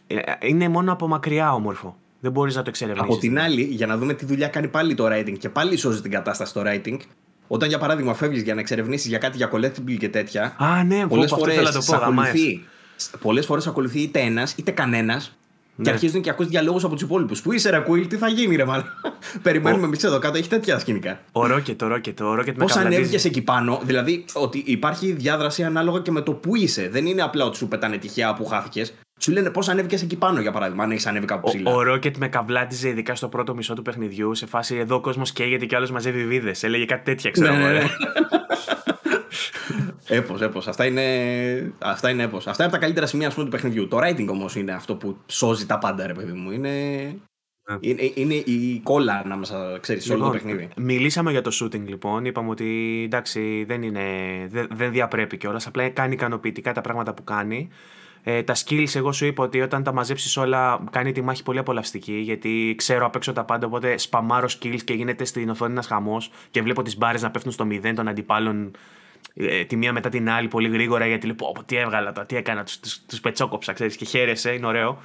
Ε, 0.06 0.16
είναι 0.40 0.68
μόνο 0.68 0.92
από 0.92 1.08
μακριά 1.08 1.54
όμορφο. 1.54 1.96
Δεν 2.24 2.32
μπορείς 2.32 2.54
να 2.54 2.62
το 2.62 2.68
εξερευνήσεις. 2.68 3.10
Από 3.10 3.20
την 3.20 3.38
άλλη, 3.38 3.62
για 3.62 3.86
να 3.86 3.96
δούμε 3.96 4.14
τι 4.14 4.24
δουλειά 4.24 4.48
κάνει 4.48 4.68
πάλι 4.68 4.94
το 4.94 5.06
writing 5.06 5.36
και 5.38 5.48
πάλι 5.48 5.76
σώζει 5.76 6.00
την 6.00 6.10
κατάσταση 6.10 6.52
το 6.52 6.62
writing, 6.64 6.96
όταν 7.46 7.68
για 7.68 7.78
παράδειγμα 7.78 8.14
φεύγεις 8.14 8.42
για 8.42 8.54
να 8.54 8.60
εξερευνήσεις 8.60 9.06
για 9.06 9.18
κάτι 9.18 9.36
για 9.36 9.50
collectible 9.52 9.96
και 9.98 10.08
τέτοια. 10.08 10.56
Α, 10.58 10.84
ναι, 10.84 11.06
πολλές 11.06 11.30
φορές 11.30 11.88
ακολουθεί, 11.92 12.64
πολλές 13.20 13.46
φορές 13.46 13.66
ακολουθεί 13.66 14.00
είτε 14.00 14.20
ένας 14.20 14.54
είτε 14.56 14.70
κανένας 14.70 15.36
ναι. 15.76 15.84
Και 15.84 15.90
αρχίζουν 15.90 16.20
και 16.20 16.30
ακούς 16.30 16.46
διαλόγους 16.46 16.84
από 16.84 16.94
τους 16.94 17.02
υπόλοιπους. 17.02 17.42
Πού 17.42 17.52
είσαι, 17.52 17.70
Ρακουίλ, 17.70 18.06
τι 18.06 18.16
θα 18.16 18.28
γίνει, 18.28 18.56
ρε 18.56 18.64
μάλλον; 18.64 18.86
Περιμένουμε 19.42 19.86
εμείς 19.86 20.04
εδώ 20.04 20.18
κάτω, 20.18 20.38
έχει 20.38 20.48
τέτοια 20.48 20.78
σκηνικά. 20.78 21.20
Ο 21.32 21.46
Ρόκετ, 21.46 21.82
ο 21.82 21.86
Ρόκετ, 21.86 22.20
ο 22.20 22.34
Ρόκετ 22.34 22.58
Πώς 22.58 22.76
ανέβηκε 22.76 23.28
εκεί 23.28 23.42
πάνω, 23.42 23.80
δηλαδή 23.84 24.24
ότι 24.32 24.62
υπάρχει 24.66 25.12
διάδραση 25.12 25.64
ανάλογα 25.64 26.00
και 26.00 26.10
με 26.10 26.20
το 26.20 26.32
που 26.32 26.56
είσαι. 26.56 26.88
Δεν 26.88 27.06
είναι 27.06 27.22
απλά 27.22 27.44
ότι 27.44 27.56
σου 27.56 27.68
πετάνε 27.68 27.96
τυχαία 27.96 28.34
που 28.34 28.44
χάθηκες. 28.44 28.94
Σου 29.20 29.32
λένε 29.32 29.50
πώς 29.50 29.68
ανέβηκες 29.68 30.02
εκεί 30.02 30.16
πάνω, 30.16 30.40
για 30.40 30.52
παράδειγμα, 30.52 30.84
αν 30.84 30.90
έχεις 30.90 31.06
ανέβει 31.06 31.26
κάπου 31.26 31.48
ψηλά. 31.48 31.70
Ο, 31.70 31.76
ο 31.76 31.82
Ρόκετ 31.82 32.16
με 32.16 32.28
καβλάτιζε 32.28 32.88
ειδικά 32.88 33.14
στο 33.14 33.28
πρώτο 33.28 33.54
μισό 33.54 33.74
του 33.74 33.82
παιχνιδιού, 33.82 34.34
σε 34.34 34.46
φάση 34.46 34.76
εδώ 34.76 34.96
ο 34.96 35.00
κόσμος 35.00 35.32
καίγεται 35.32 35.66
και 35.66 35.76
άλλος 35.76 35.90
μαζεύει 35.90 36.26
βίδες. 36.26 36.62
Έλεγε 36.62 36.84
κάτι 36.84 37.04
τέτοια, 37.04 37.30
ξέρω 37.30 37.56
ναι, 37.56 37.62
ναι, 37.62 37.72
ναι. 37.72 37.88
Έπω, 40.06 40.36
έπω. 40.40 40.58
Αυτά 40.58 40.86
είναι, 40.86 41.72
αυτά 41.78 42.10
είναι 42.10 42.22
έπως. 42.22 42.46
Αυτά 42.46 42.62
είναι 42.62 42.72
από 42.72 42.72
τα 42.72 42.78
καλύτερα 42.78 43.06
σημεία 43.06 43.30
πούμε, 43.30 43.44
του 43.44 43.50
παιχνιδιού. 43.50 43.88
Το 43.88 43.98
writing 43.98 44.26
όμως 44.28 44.56
είναι 44.56 44.72
αυτό 44.72 44.96
που 44.96 45.16
σώζει 45.26 45.66
τα 45.66 45.78
πάντα, 45.78 46.06
ρε 46.06 46.12
παιδί 46.12 46.32
μου. 46.32 46.50
Είναι, 46.50 46.70
yeah. 47.70 47.78
είναι, 47.80 48.12
είναι 48.14 48.34
η 48.34 48.80
κόλλα 48.82 49.22
ανάμεσα, 49.24 49.78
ξέρεις, 49.80 50.04
σε 50.04 50.12
όλο 50.12 50.24
το 50.24 50.32
λοιπόν, 50.32 50.46
παιχνίδι. 50.50 50.72
Μιλήσαμε 50.76 51.30
για 51.30 51.42
το 51.42 51.50
shooting 51.62 51.86
λοιπόν. 51.86 52.24
Είπαμε 52.24 52.50
ότι 52.50 53.02
εντάξει, 53.04 53.64
δεν, 53.66 53.82
είναι, 53.82 54.02
δεν, 54.48 54.68
δεν 54.74 54.90
διαπρέπει 54.92 55.36
κιόλας. 55.36 55.66
Απλά 55.66 55.88
κάνει 55.88 56.14
ικανοποιητικά 56.14 56.72
τα 56.72 56.80
πράγματα 56.80 57.14
που 57.14 57.24
κάνει. 57.24 57.68
Ε, 58.26 58.42
τα 58.42 58.54
skills, 58.54 58.94
εγώ 58.94 59.12
σου 59.12 59.26
είπα 59.26 59.44
ότι 59.44 59.60
όταν 59.60 59.82
τα 59.82 59.92
μαζέψεις 59.92 60.36
όλα, 60.36 60.84
κάνει 60.90 61.12
τη 61.12 61.22
μάχη 61.22 61.42
πολύ 61.42 61.58
απολαυστική. 61.58 62.12
Γιατί 62.12 62.74
ξέρω 62.76 63.06
απ' 63.06 63.14
έξω 63.16 63.32
τα 63.32 63.44
πάντα. 63.44 63.66
Οπότε 63.66 63.98
σπαμάρω 63.98 64.48
skills 64.58 64.82
και 64.84 64.92
γίνεται 64.92 65.24
στην 65.24 65.48
οθόνη 65.48 65.72
ένας 65.72 65.86
χαμός 65.86 66.30
και 66.50 66.62
βλέπω 66.62 66.82
τις 66.82 66.96
μπάρες 66.98 67.22
να 67.22 67.30
πέφτουν 67.30 67.52
στο 67.52 67.64
μηδέν 67.64 67.94
των 67.94 68.08
αντιπάλων 68.08 68.70
ε, 69.34 69.64
τη 69.64 69.76
μία 69.76 69.92
μετά 69.92 70.08
την 70.08 70.30
άλλη 70.30 70.48
πολύ 70.48 70.68
γρήγορα 70.68 71.06
γιατί 71.06 71.26
λέω 71.26 71.34
πω, 71.34 71.52
τι 71.66 71.76
έβγαλα 71.76 72.12
τώρα, 72.12 72.26
τι 72.26 72.36
έκανα, 72.36 72.64
τους, 72.64 72.80
τους, 72.80 73.00
τους 73.08 73.20
πετσόκοψα 73.20 73.72
ξέρεις 73.72 73.96
και 73.96 74.04
χαίρεσαι, 74.04 74.50
είναι 74.50 74.66
ωραίο. 74.66 74.98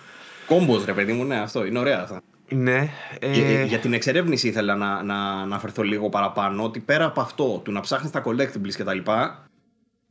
Κόμπος 0.45 0.85
ρε 0.85 0.93
παιδί 0.93 1.13
μου, 1.13 1.23
ναι 1.23 1.39
αυτό, 1.39 1.65
είναι 1.65 1.79
ωραία 1.79 2.01
αυτά. 2.01 2.21
Ναι. 2.49 2.89
Ε... 3.19 3.63
Για, 3.63 3.79
την 3.79 3.93
εξερεύνηση 3.93 4.47
ήθελα 4.47 4.75
να, 4.75 5.03
να, 5.03 5.03
να 5.03 5.41
αναφερθώ 5.41 5.83
λίγο 5.83 6.09
παραπάνω 6.09 6.63
ότι 6.63 6.79
πέρα 6.79 7.05
από 7.05 7.21
αυτό 7.21 7.61
του 7.63 7.71
να 7.71 7.79
ψάχνεις 7.79 8.11
τα 8.11 8.23
collectibles 8.25 8.73
και 8.75 8.83
τα 8.83 8.93
λοιπά 8.93 9.48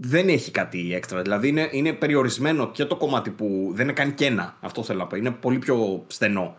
δεν 0.00 0.28
έχει 0.28 0.50
κάτι 0.50 0.94
έξτρα. 0.94 1.22
Δηλαδή 1.22 1.48
είναι, 1.48 1.68
είναι 1.72 1.92
περιορισμένο 1.92 2.70
και 2.70 2.84
το 2.84 2.96
κομμάτι 2.96 3.30
που 3.30 3.70
δεν 3.74 3.84
είναι 3.84 3.92
καν 3.92 4.14
κένα. 4.14 4.56
Αυτό 4.60 4.82
θέλω 4.82 4.98
να 4.98 5.06
πω. 5.06 5.16
Είναι 5.16 5.30
πολύ 5.30 5.58
πιο 5.58 6.04
στενό. 6.06 6.56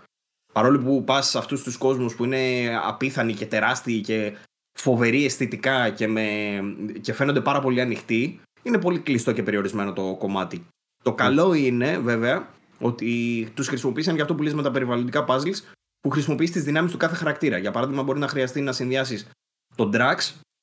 Παρόλο 0.53 0.79
που 0.79 1.03
πας 1.03 1.29
σε 1.29 1.37
αυτούς 1.37 1.63
τους 1.63 1.77
κόσμους 1.77 2.15
που 2.15 2.23
είναι 2.23 2.71
απίθανοι 2.83 3.33
και 3.33 3.45
τεράστιοι 3.45 4.01
και 4.01 4.33
φοβερή 4.77 5.25
αισθητικά 5.25 5.89
και, 5.89 6.07
με, 6.07 6.23
και 7.01 7.13
φαίνονται 7.13 7.41
πάρα 7.41 7.59
πολύ 7.59 7.81
ανοιχτοί, 7.81 8.39
είναι 8.63 8.77
πολύ 8.77 8.99
κλειστό 8.99 9.31
και 9.31 9.43
περιορισμένο 9.43 9.93
το 9.93 10.15
κομμάτι. 10.19 10.65
Το 11.03 11.13
καλό 11.13 11.53
είναι 11.53 11.97
βέβαια 11.97 12.49
ότι 12.79 13.51
τους 13.53 13.67
χρησιμοποίησαν 13.67 14.13
για 14.13 14.23
αυτό 14.23 14.35
που 14.35 14.43
λες 14.43 14.53
με 14.53 14.61
τα 14.61 14.71
περιβαλλοντικά 14.71 15.25
puzzles 15.27 15.61
που 15.99 16.09
χρησιμοποιείς 16.09 16.51
τις 16.51 16.63
δυνάμεις 16.63 16.91
του 16.91 16.97
κάθε 16.97 17.15
χαρακτήρα. 17.15 17.57
Για 17.57 17.71
παράδειγμα, 17.71 18.03
μπορεί 18.03 18.19
να 18.19 18.27
χρειαστεί 18.27 18.61
να 18.61 18.71
συνδυάσεις 18.71 19.27
τον 19.75 19.91
Drax 19.93 20.15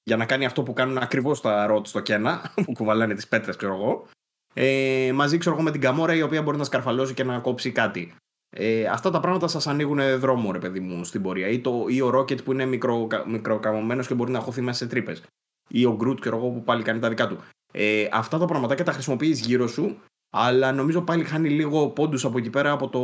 για 0.07 0.17
να 0.17 0.27
κάνει 0.27 0.45
αυτό 0.45 0.63
που 0.63 0.73
κάνουν 0.73 0.99
ακριβώς 0.99 1.41
τα 1.41 1.67
ρότ 1.67 1.87
στο 1.87 2.01
κένα, 2.01 2.53
που 2.65 2.73
κουβαλάνε 2.73 3.15
τις 3.15 3.29
πέτρες, 3.29 3.57
ξέρω 3.57 3.75
εγώ. 3.75 4.07
Ε, 4.55 5.13
μαζί, 5.15 5.39
ξέρω 5.39 5.55
εγώ, 5.55 5.65
με 5.65 5.71
την 5.71 5.81
Καμόρα 5.81 6.15
η 6.15 6.23
οποία 6.23 6.43
μπορεί 6.43 6.57
να 6.57 6.65
σκαρφαλώσει 6.65 7.15
και 7.15 7.25
να 7.25 7.39
κόψει 7.39 7.73
κάτι. 7.73 8.15
Ε, 8.51 8.85
αυτά 8.87 9.11
τα 9.11 9.21
πράγματα 9.21 9.49
σας 9.49 9.67
ανοίγουν 9.67 10.19
δρόμο, 10.19 10.53
ρε 10.53 10.59
παιδί 10.59 10.81
μου, 10.81 11.05
στην 11.05 11.23
πορεία. 11.23 11.49
Ή, 11.49 11.61
το, 11.61 11.85
ή 11.89 12.01
ο 12.01 12.11
Ρόκετ 12.11 12.43
που 12.43 12.53
είναι 12.53 12.65
μικρο, 12.65 13.07
μικροκαμωμένος 13.27 14.07
και 14.07 14.15
μπορεί 14.15 14.33
να 14.33 14.41
χωθεί 14.41 14.61
μέσα 14.61 14.79
σε 14.79 14.87
τρύπες. 14.87 15.23
Ή 15.69 15.85
ο 15.85 15.95
Γκρουτ, 15.97 16.21
ξέρω 16.21 16.37
εγώ, 16.37 16.49
που 16.49 16.63
πάλι 16.63 16.83
κάνει 16.83 16.99
τα 16.99 17.09
δικά 17.09 17.27
του. 17.29 17.39
Ε, 17.73 18.09
αυτά 18.13 18.39
τα 18.39 18.45
πραγματάκια 18.45 18.85
τα 18.85 18.93
χρησιμοποιείς 18.93 19.41
γύρω 19.41 19.67
σου, 19.67 20.01
αλλά 20.31 20.73
νομίζω 20.73 21.01
πάλι 21.03 21.25
χάνει 21.25 21.49
λίγο 21.49 21.89
πόντους 21.89 22.25
από 22.25 22.39
εκεί 22.39 22.51
πέρα 22.51 22.71
από 22.71 22.89
το, 22.89 23.03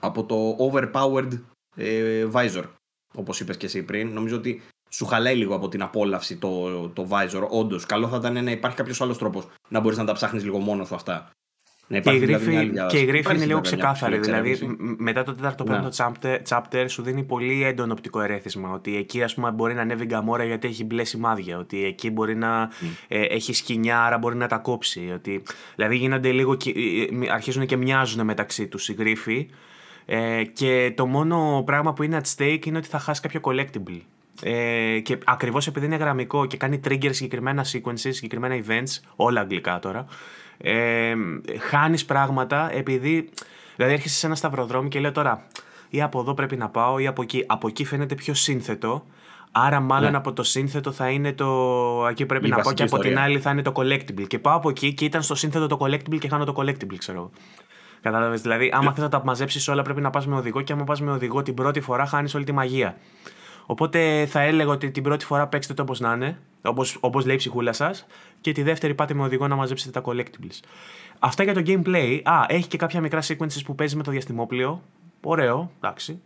από 0.00 0.24
το 0.24 0.56
overpowered 0.70 1.40
ε, 1.76 2.26
visor. 2.32 2.64
Όπως 3.14 3.40
είπες 3.40 3.56
και 3.56 3.66
εσύ 3.66 3.82
πριν. 3.82 4.08
Νομίζω 4.12 4.36
ότι 4.36 4.62
σου 4.88 5.06
χαλάει 5.06 5.36
λίγο 5.36 5.54
από 5.54 5.68
την 5.68 5.82
απόλαυση 5.82 6.36
το, 6.36 6.88
το 6.88 7.08
visor. 7.10 7.48
Όντως, 7.48 7.86
καλό 7.86 8.08
θα 8.08 8.16
ήταν 8.16 8.44
να 8.44 8.50
υπάρχει 8.50 8.76
κάποιος 8.76 9.00
άλλος 9.00 9.18
τρόπος 9.18 9.46
να 9.68 9.80
μπορείς 9.80 9.98
να 9.98 10.04
τα 10.04 10.12
ψάχνεις 10.12 10.44
λίγο 10.44 10.58
μόνο 10.58 10.84
σου 10.84 10.94
αυτά. 10.94 11.30
Ναι, 11.88 12.00
και, 12.00 12.10
η 12.10 12.18
γρήφη, 12.18 12.50
δηλαδή 12.50 12.86
και 12.86 12.98
η 12.98 13.04
γρήφη 13.04 13.34
είναι 13.34 13.44
λίγο 13.44 13.60
ξεκάθαρη. 13.60 14.18
Δηλαδή, 14.18 14.76
μετά 14.78 15.22
το 15.22 15.34
τέταρτο 15.34 15.64
ναι. 15.64 15.74
πέμπτο 15.74 15.90
chapter, 15.96 16.38
chapter 16.48 16.84
σου 16.88 17.02
δίνει 17.02 17.22
πολύ 17.22 17.64
έντονο 17.64 17.92
οπτικό 17.92 18.20
ερέθισμα. 18.20 18.70
Ότι 18.70 18.96
εκεί 18.96 19.22
ας 19.22 19.34
πούμε, 19.34 19.50
μπορεί 19.50 19.74
να 19.74 19.80
ανέβει 19.80 20.04
γκαμόρα 20.04 20.44
γιατί 20.44 20.68
έχει 20.68 20.84
μπλε 20.84 21.04
σημάδια. 21.04 21.58
Ότι 21.58 21.84
εκεί 21.84 22.10
μπορεί 22.10 22.36
να 22.36 22.70
ε, 23.08 23.20
έχει 23.20 23.52
σκηνιά, 23.52 24.00
άρα 24.00 24.18
μπορεί 24.18 24.36
να 24.36 24.46
τα 24.46 24.58
κόψει. 24.58 25.10
Ότι, 25.14 25.42
δηλαδή 25.74 25.96
γίνονται 25.96 26.32
λίγο, 26.32 26.52
ε, 26.52 27.24
ε, 27.24 27.30
αρχίζουν 27.30 27.66
και 27.66 27.76
μοιάζουν 27.76 28.24
μεταξύ 28.24 28.66
τους 28.66 28.88
οι 28.88 28.94
γρήφοι. 28.94 29.50
Ε, 30.04 30.44
και 30.44 30.92
το 30.96 31.06
μόνο 31.06 31.62
πράγμα 31.66 31.92
που 31.92 32.02
είναι 32.02 32.20
at 32.22 32.36
stake 32.36 32.66
είναι 32.66 32.78
ότι 32.78 32.88
θα 32.88 32.98
χάσει 32.98 33.20
κάποιο 33.20 33.40
collectible. 33.42 34.00
Ε, 34.42 35.00
και 35.00 35.18
ακριβώς 35.24 35.66
επειδή 35.66 35.86
είναι 35.86 35.96
γραμμικό 35.96 36.46
και 36.46 36.56
κάνει 36.56 36.80
trigger 36.88 37.10
συγκεκριμένα 37.10 37.64
sequences, 37.64 37.94
συγκεκριμένα 37.94 38.64
events, 38.66 39.00
όλα 39.16 39.40
αγγλικά 39.40 39.78
τώρα, 39.78 40.06
ε, 40.58 41.14
χάνεις 41.58 42.04
πράγματα 42.04 42.70
επειδή. 42.72 43.28
Δηλαδή 43.76 43.94
έρχεσαι 43.94 44.16
σε 44.16 44.26
ένα 44.26 44.34
σταυροδρόμι 44.34 44.88
και 44.88 45.00
λέω 45.00 45.12
τώρα 45.12 45.46
ή 45.88 46.02
από 46.02 46.20
εδώ 46.20 46.34
πρέπει 46.34 46.56
να 46.56 46.68
πάω 46.68 46.98
ή 46.98 47.06
από 47.06 47.22
εκεί. 47.22 47.44
Από 47.46 47.68
εκεί 47.68 47.84
φαίνεται 47.84 48.14
πιο 48.14 48.34
σύνθετο. 48.34 49.04
Άρα, 49.52 49.80
μάλλον 49.80 50.10
ναι. 50.10 50.16
από 50.16 50.32
το 50.32 50.42
σύνθετο 50.42 50.92
θα 50.92 51.10
είναι 51.10 51.32
το. 51.32 51.46
Εκεί 52.10 52.26
πρέπει 52.26 52.48
να 52.48 52.60
πάω 52.60 52.72
και 52.72 52.82
από 52.82 52.98
την 52.98 53.18
άλλη 53.18 53.40
θα 53.40 53.50
είναι 53.50 53.62
το 53.62 53.72
collectible. 53.74 54.26
Και 54.26 54.38
πάω 54.38 54.56
από 54.56 54.68
εκεί 54.68 54.94
και 54.94 55.04
ήταν 55.04 55.22
στο 55.22 55.34
σύνθετο 55.34 55.66
το 55.66 55.78
collectible 55.80 56.18
και 56.18 56.28
χάνω 56.28 56.44
το 56.44 56.54
collectible, 56.56 56.96
ξέρω. 56.98 57.30
Κατάλαβες. 58.00 58.40
Δηλαδή, 58.40 58.70
άμα 58.72 58.90
yeah. 58.90 58.94
θες 58.94 59.02
να 59.02 59.08
τα 59.08 59.22
μαζέψεις 59.24 59.68
όλα, 59.68 59.82
πρέπει 59.82 60.00
να 60.00 60.10
πας 60.10 60.26
με 60.26 60.36
οδηγό 60.36 60.60
και 60.60 60.72
άμα 60.72 60.84
πας 60.84 61.00
με 61.00 61.10
οδηγό 61.10 61.42
την 61.42 61.54
πρώτη 61.54 61.80
φορά, 61.80 62.06
χάνεις 62.06 62.34
όλη 62.34 62.44
τη 62.44 62.52
μαγεία. 62.52 62.96
Οπότε 63.66 64.26
θα 64.26 64.40
έλεγα 64.40 64.70
ότι 64.70 64.90
την 64.90 65.02
πρώτη 65.02 65.24
φορά 65.24 65.46
παίξτε 65.46 65.74
το 65.74 65.82
όπως 65.82 66.00
να 66.00 66.12
είναι, 66.12 66.38
όπως 67.00 67.24
λέει 67.24 67.34
η 67.34 67.38
ψυχούλα 67.38 67.72
σας, 67.72 68.06
και 68.40 68.52
τη 68.52 68.62
δεύτερη 68.62 68.94
πάτε 68.94 69.14
με 69.14 69.22
οδηγό 69.22 69.48
να 69.48 69.54
μαζέψετε 69.54 70.00
τα 70.00 70.10
collectibles. 70.10 70.60
Αυτά 71.18 71.42
για 71.42 71.54
το 71.54 71.62
gameplay. 71.66 72.20
Α, 72.24 72.44
έχει 72.48 72.68
και 72.68 72.76
κάποια 72.76 73.00
μικρά 73.00 73.22
sequences 73.22 73.64
που 73.64 73.74
παίζει 73.74 73.96
με 73.96 74.02
το 74.02 74.10
διαστημόπλαιο. 74.10 74.82
Ωραίο, 75.22 75.70
εντάξει. 75.80 76.20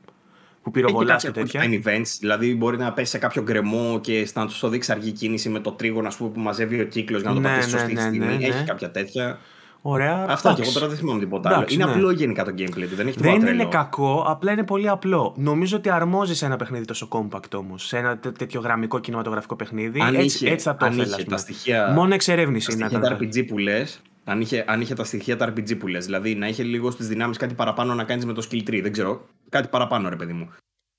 Που 0.62 0.70
πυροβολάς 0.70 1.22
και, 1.22 1.30
και 1.30 1.40
τέτοια. 1.40 1.62
Time 1.64 1.82
events, 1.84 2.16
δηλαδή 2.20 2.54
μπορεί 2.54 2.76
να 2.76 2.92
πέσει 2.92 3.10
σε 3.10 3.18
κάποιο 3.18 3.42
γκρεμό 3.42 4.00
και 4.00 4.28
να 4.34 4.46
του 4.46 4.58
το 4.60 4.68
δείξει 4.68 4.92
αργή 4.92 5.12
κίνηση 5.12 5.48
με 5.48 5.60
το 5.60 5.72
τρίγωνο 5.72 6.10
που 6.18 6.32
μαζεύει 6.34 6.80
ο 6.80 6.84
κύκλος 6.84 7.20
για 7.20 7.30
να 7.30 7.34
το 7.34 7.40
ναι, 7.40 7.48
πατήσεις 7.48 7.72
ναι, 7.72 7.78
σωστή 7.78 7.94
ναι, 7.94 8.00
στιγμή. 8.00 8.26
Ναι, 8.26 8.34
ναι. 8.34 8.46
Έχει 8.46 8.64
κάποια 8.64 8.90
τέτοια. 8.90 9.38
Ωραία. 9.82 10.26
Αυτά 10.28 10.54
και 10.54 10.62
εγώ 10.62 10.72
τώρα 10.72 10.88
δεν 10.88 10.96
θυμάμαι 10.96 11.20
τίποτα 11.20 11.56
άλλο. 11.56 11.66
Είναι 11.68 11.84
ναι. 11.84 11.90
απλό 11.90 12.10
γενικά 12.10 12.44
το 12.44 12.50
gameplay 12.58 12.86
του. 12.88 12.94
Δεν, 12.94 13.06
έχει 13.06 13.20
δεν 13.20 13.46
είναι 13.46 13.66
κακό, 13.66 14.24
απλά 14.26 14.52
είναι 14.52 14.64
πολύ 14.64 14.88
απλό. 14.88 15.34
Νομίζω 15.36 15.76
ότι 15.76 15.90
αρμόζει 15.90 16.34
σε 16.34 16.46
ένα 16.46 16.56
παιχνίδι 16.56 16.84
τόσο 16.84 17.08
compact 17.10 17.54
όμως. 17.54 17.86
Σε 17.86 17.98
ένα 17.98 18.18
τέτοιο 18.18 18.60
γραμμικό 18.60 18.98
κινηματογραφικό 18.98 19.56
παιχνίδι. 19.56 20.00
Αν 20.00 20.14
έτσι, 20.14 20.24
είχε, 20.24 20.50
έτσι 20.50 20.68
θα 20.68 20.76
το 20.76 20.86
ήθελα. 20.86 21.24
Τα 21.28 21.36
στοιχεία, 21.36 21.92
Μόνο 21.94 22.14
εξερεύνηση 22.14 22.72
είναι. 22.72 22.88
Τα 22.88 23.18
RPG 23.20 23.46
που 23.46 23.58
λες, 23.58 24.00
Αν 24.24 24.40
είχε, 24.40 24.64
αν 24.66 24.80
είχε 24.80 24.94
τα 24.94 25.04
στοιχεία 25.04 25.36
τα 25.36 25.52
RPG 25.52 25.78
που 25.78 25.86
λες. 25.86 26.04
Δηλαδή 26.04 26.34
να 26.34 26.48
είχε 26.48 26.62
λίγο 26.62 26.90
στις 26.90 27.08
δυνάμεις 27.08 27.36
κάτι 27.36 27.54
παραπάνω 27.54 27.94
να 27.94 28.04
κάνεις 28.04 28.26
με 28.26 28.32
το 28.32 28.46
skill 28.50 28.68
tree. 28.68 28.80
Δεν 28.82 28.92
ξέρω. 28.92 29.26
Κάτι 29.48 29.68
παραπάνω, 29.68 30.08
ρε 30.08 30.16
παιδί 30.16 30.32
μου. 30.32 30.48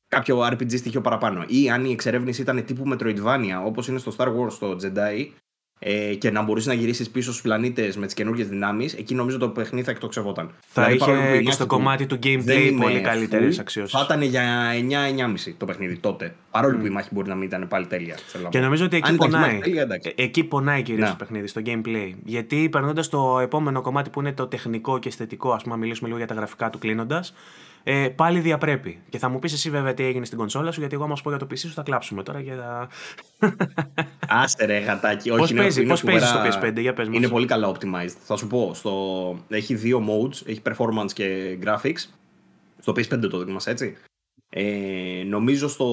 Κάποιο 0.07 0.47
RPG 0.47 0.77
στοιχείο 0.77 1.01
παραπάνω. 1.01 1.43
Ή 1.47 1.69
αν 1.69 1.85
η 1.85 1.91
εξερεύνηση 1.91 2.41
ήταν 2.41 2.65
τύπου 2.65 2.83
Metroidvania, 2.93 3.65
όπως 3.65 3.87
είναι 3.87 3.99
στο 3.99 4.13
Star 4.17 4.27
Wars, 4.27 4.51
στο 4.51 4.75
Jedi, 4.81 5.27
ε, 5.83 6.15
και 6.15 6.31
να 6.31 6.41
μπορείς 6.41 6.65
να 6.65 6.73
γυρίσεις 6.73 7.09
πίσω 7.09 7.29
στους 7.29 7.41
πλανήτες 7.43 7.97
με 7.97 8.05
τις 8.05 8.13
καινούργιες 8.15 8.47
δυνάμεις, 8.47 8.93
εκεί 8.93 9.15
νομίζω 9.15 9.37
το 9.37 9.49
παιχνίδι 9.49 9.85
θα 9.85 9.91
εκτοξευόταν. 9.91 10.51
Θα 10.67 10.85
δηλαδή, 10.85 11.11
είχε 11.11 11.41
και 11.41 11.51
στο 11.51 11.65
κομμάτι 11.65 12.05
του 12.05 12.19
gameplay 12.23 12.75
πολύ 12.79 13.01
καλύτερες 13.01 13.59
αξιώσεις. 13.59 13.91
Θα 13.91 14.01
ήταν 14.05 14.21
για 14.21 14.71
9-9,5 15.47 15.53
το 15.57 15.65
παιχνίδι 15.65 15.97
τότε. 15.97 16.35
Παρόλο 16.51 16.77
mm. 16.77 16.79
που 16.79 16.85
η 16.85 16.89
μάχη 16.89 17.09
μπορεί 17.11 17.27
να 17.27 17.35
μην 17.35 17.43
ήταν 17.43 17.67
πάλι 17.67 17.85
τέλεια. 17.85 18.17
Και 18.49 18.59
νομίζω 18.59 18.85
ότι 18.85 18.95
εκεί 18.95 19.15
πονάει. 19.15 19.59
Τέλεια, 19.59 19.87
ε, 20.01 20.23
εκεί 20.23 20.43
πονάει 20.43 20.81
κυρίως 20.81 21.09
το 21.09 21.15
παιχνίδι, 21.15 21.47
στο 21.47 21.61
gameplay. 21.65 22.13
Γιατί 22.23 22.69
περνώντας 22.69 23.09
το 23.09 23.39
επόμενο 23.39 23.81
κομμάτι 23.81 24.09
που 24.09 24.19
είναι 24.19 24.33
το 24.33 24.47
τεχνικό 24.47 24.99
και 24.99 25.07
αισθητικό, 25.07 25.51
ας 25.51 25.63
πούμε, 25.63 25.77
μιλήσουμε 25.77 26.07
λίγο 26.07 26.19
για 26.19 26.27
τα 26.27 26.33
γραφικά 26.33 26.69
του 26.69 26.77
κλείνοντας, 26.77 27.33
ε, 27.83 28.07
πάλι 28.15 28.39
διαπρέπει. 28.39 28.99
Και 29.09 29.17
θα 29.17 29.29
μου 29.29 29.39
πεις 29.39 29.53
εσύ 29.53 29.69
βέβαια 29.69 29.93
τι 29.93 30.03
έγινε 30.03 30.25
στην 30.25 30.37
κονσόλα 30.37 30.71
σου, 30.71 30.79
γιατί 30.79 30.95
εγώ 30.95 31.03
άμα 31.03 31.15
σου 31.15 31.23
πω 31.23 31.29
για 31.29 31.39
το 31.39 31.47
PC 31.51 31.57
σου 31.57 31.73
θα 31.73 31.81
κλάψουμε 31.81 32.23
τώρα. 32.23 32.39
Για 32.39 32.55
τα... 32.55 32.89
Άστε 34.27 34.65
ρε 34.65 34.77
γατάκι. 34.77 35.29
Πώς 35.29 35.53
παίζει, 35.53 35.83
πώς 35.83 36.03
παίζει 36.03 36.25
στο 36.25 36.39
PS5, 36.45 36.79
για 36.79 36.93
πες 36.93 37.07
Είναι 37.11 37.27
πολύ 37.27 37.45
καλά 37.45 37.71
optimized. 37.71 38.15
Θα 38.23 38.35
σου 38.35 38.47
πω, 38.47 38.73
στο... 38.73 39.45
έχει 39.47 39.75
δύο 39.75 40.03
modes, 40.09 40.47
έχει 40.47 40.61
performance 40.65 41.11
και 41.13 41.57
graphics. 41.65 42.09
Στο 42.79 42.91
PS5 42.91 43.19
το 43.29 43.37
δοκιμάσαι 43.37 43.69
έτσι. 43.69 43.97
Ε, 44.49 45.23
νομίζω 45.25 45.67
στο, 45.67 45.89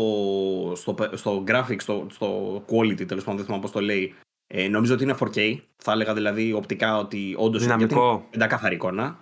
στο, 0.76 0.96
στο 1.12 1.44
graphics, 1.46 1.80
στο, 1.80 2.06
στο 2.10 2.56
quality 2.56 3.06
τέλος 3.06 3.24
πάντων, 3.24 3.36
δεν 3.36 3.44
θυμάμαι 3.44 3.62
πώς 3.62 3.70
το 3.70 3.80
λέει, 3.80 4.14
ε, 4.46 4.68
νομίζω 4.68 4.94
ότι 4.94 5.02
είναι 5.02 5.14
4K. 5.20 5.58
Θα 5.76 5.92
έλεγα 5.92 6.14
δηλαδή 6.14 6.52
οπτικά 6.52 6.98
ότι 6.98 7.34
όντω 7.36 7.58
είναι 7.58 7.86
πεντακάθαρη 8.30 8.74
εικόνα. 8.74 9.18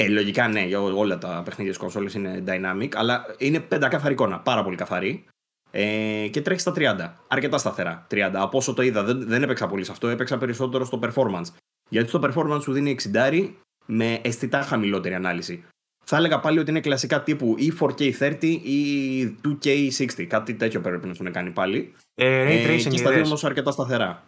Ε, 0.00 0.08
λογικά 0.08 0.48
ναι, 0.48 0.60
για 0.60 0.80
όλα 0.80 1.18
τα 1.18 1.42
παιχνίδια 1.44 1.72
της 1.72 1.80
κονσόλε 1.80 2.10
είναι 2.14 2.44
dynamic, 2.46 2.88
αλλά 2.94 3.24
είναι 3.38 3.60
πεντακάθαρη 3.60 4.12
εικόνα, 4.12 4.38
πάρα 4.40 4.64
πολύ 4.64 4.76
καθαρή. 4.76 5.24
Ε, 5.70 6.28
και 6.30 6.42
τρέχει 6.42 6.60
στα 6.60 6.72
30. 6.76 7.14
Αρκετά 7.28 7.58
σταθερά. 7.58 8.06
30. 8.10 8.30
Από 8.34 8.58
όσο 8.58 8.74
το 8.74 8.82
είδα, 8.82 9.02
δεν, 9.02 9.28
δεν 9.28 9.42
έπαιξα 9.42 9.66
πολύ 9.66 9.84
σε 9.84 9.92
αυτό, 9.92 10.08
έπαιξα 10.08 10.38
περισσότερο 10.38 10.84
στο 10.84 11.00
performance. 11.02 11.46
Γιατί 11.88 12.08
στο 12.08 12.20
performance 12.22 12.62
σου 12.62 12.72
δίνει 12.72 12.96
60 13.14 13.50
με 13.86 14.20
αισθητά 14.22 14.62
χαμηλότερη 14.62 15.14
ανάλυση. 15.14 15.64
Θα 16.04 16.16
έλεγα 16.16 16.40
πάλι 16.40 16.58
ότι 16.58 16.70
είναι 16.70 16.80
κλασικά 16.80 17.22
τύπου 17.22 17.54
ή 17.58 17.72
4K30 17.80 18.42
ή 18.62 19.24
2K60. 19.44 20.24
Κάτι 20.24 20.54
τέτοιο 20.54 20.80
πρέπει 20.80 21.06
να 21.06 21.14
σου 21.14 21.30
κάνει 21.32 21.50
πάλι. 21.50 21.94
Ε, 22.14 22.46
ray 22.46 22.66
tracing 22.66 22.86
ε, 22.86 22.88
και 22.88 22.96
στα 22.96 23.12
δύο 23.12 23.22
όμως 23.24 23.44
αρκετά 23.44 23.70
σταθερά. 23.70 24.24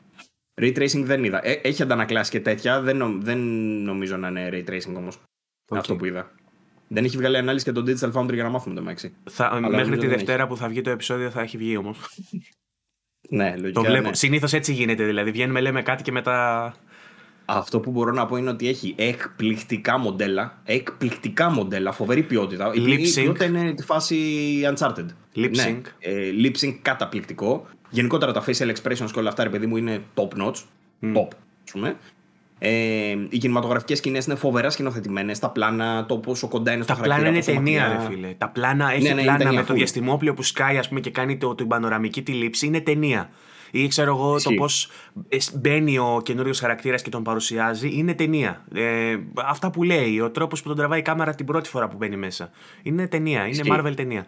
Ray 0.60 0.78
tracing 0.78 1.02
δεν 1.02 1.24
είδα. 1.24 1.46
Ε, 1.46 1.52
έχει 1.52 1.82
αντανακλάσει 1.82 2.30
και 2.30 2.40
τέτοια. 2.40 2.80
Δεν, 2.80 3.22
δεν 3.22 3.38
νομίζω 3.82 4.16
να 4.16 4.28
είναι 4.28 4.48
ray 4.52 4.70
tracing 4.70 4.94
όμως. 4.96 5.18
Okay. 5.70 5.76
Αυτό 5.78 5.96
που 5.96 6.04
είδα. 6.04 6.30
Δεν 6.88 7.04
έχει 7.04 7.16
βγάλει 7.16 7.36
ανάλυση 7.36 7.64
και 7.64 7.72
το 7.72 7.84
Digital 7.86 8.12
Foundry 8.12 8.34
για 8.34 8.42
να 8.42 8.48
μάθουμε 8.48 8.80
το 8.80 8.86
Maxi. 8.90 9.10
Θα, 9.30 9.60
μέχρι 9.70 9.96
τη 9.96 10.06
Δευτέρα 10.06 10.46
που 10.46 10.56
θα 10.56 10.68
βγει 10.68 10.80
το 10.80 10.90
επεισόδιο 10.90 11.30
θα 11.30 11.40
έχει 11.40 11.56
βγει 11.56 11.76
όμως. 11.76 11.98
ναι, 13.28 13.50
λογικά. 13.56 13.80
Το 13.80 13.82
βλέπω. 13.86 14.08
Ναι. 14.08 14.14
Συνήθως 14.14 14.52
έτσι 14.52 14.72
γίνεται. 14.72 15.04
Δηλαδή 15.04 15.30
βγαίνουμε, 15.30 15.60
λέμε 15.60 15.82
κάτι 15.82 16.02
και 16.02 16.12
μετά. 16.12 16.74
Αυτό 17.44 17.80
που 17.80 17.90
μπορώ 17.90 18.12
να 18.12 18.26
πω 18.26 18.36
είναι 18.36 18.50
ότι 18.50 18.68
έχει 18.68 18.94
εκπληκτικά 18.98 19.98
μοντέλα. 19.98 20.60
Εκπληκτικά 20.64 21.50
μοντέλα, 21.50 21.92
φοβερή 21.92 22.22
ποιότητα. 22.22 22.72
Η 22.74 22.80
ποιότητα 22.80 23.44
είναι 23.44 23.74
τη 23.74 23.82
φάση 23.82 24.16
Uncharted. 24.64 25.06
Lip 25.36 25.54
sync. 25.54 25.54
Ναι, 25.54 25.80
ε, 25.98 26.30
lip 26.42 26.52
sync 26.60 26.78
καταπληκτικό. 26.82 27.66
Γενικότερα 27.90 28.32
τα 28.32 28.44
facial 28.46 28.72
expressions 28.74 29.10
και 29.12 29.18
όλα 29.18 29.28
αυτά, 29.28 29.42
ρε 29.42 29.50
παιδί 29.50 29.66
μου, 29.66 29.76
είναι 29.76 30.02
top 30.14 30.28
notch. 30.28 30.54
Mm. 31.02 31.16
Top, 31.16 31.28
ας 31.64 31.70
πούμε. 31.72 31.96
Ε, 32.62 33.16
οι 33.28 33.38
κινηματογραφικές 33.38 33.98
σκηνές 33.98 34.26
είναι 34.26 34.34
φοβερά 34.34 34.70
σκηνοθετημένες. 34.70 35.38
Τα 35.38 35.50
πλάνα, 35.50 36.06
το 36.06 36.18
πόσο 36.18 36.48
κοντά 36.48 36.72
είναι 36.72 36.82
στο 36.82 36.94
Τα 36.94 37.00
πλάνα 37.00 37.28
είναι 37.28 37.40
ταινία, 37.40 37.88
ρε 37.88 38.06
φίλε. 38.08 38.34
Τα 38.38 38.48
πλάνα 38.48 38.92
έχει 38.92 39.02
ναι, 39.02 39.12
ναι, 39.12 39.22
πλάνα 39.22 39.52
με 39.52 39.64
το 39.64 39.74
διαστημόπλαιο 39.74 40.34
που 40.34 40.42
σκάει 40.42 40.78
ας 40.78 40.88
πούμε, 40.88 41.00
και 41.00 41.10
κάνει 41.10 41.36
το, 41.36 41.54
την 41.54 41.66
πανοραμική 41.66 42.22
τη 42.22 42.32
λήψη. 42.32 42.66
Είναι 42.66 42.80
ταινία. 42.80 43.30
Ή 43.70 43.88
ξέρω 43.88 44.16
εγώ 44.16 44.40
το 44.42 44.50
πώς 44.54 44.90
ε, 45.28 45.36
μπαίνει 45.54 45.98
ο 45.98 46.20
καινούριος 46.24 46.60
χαρακτήρας 46.60 47.02
και 47.02 47.10
τον 47.10 47.22
παρουσιάζει. 47.22 47.90
Είναι 47.92 48.14
ταινία. 48.14 48.64
Ε, 48.74 49.16
αυτά 49.46 49.70
που 49.70 49.82
λέει, 49.82 50.20
ο 50.20 50.30
τρόπος 50.30 50.62
που 50.62 50.68
τον 50.68 50.76
τραβάει 50.76 50.98
η 50.98 51.02
κάμερα 51.02 51.34
την 51.34 51.46
πρώτη 51.46 51.68
φορά 51.68 51.88
που 51.88 51.96
μπαίνει 51.96 52.16
μέσα. 52.16 52.50
Είναι 52.82 53.08
ταινία. 53.08 53.46
Είναι 53.46 53.62
Marvel 53.70 53.92
ταινία. 53.96 54.26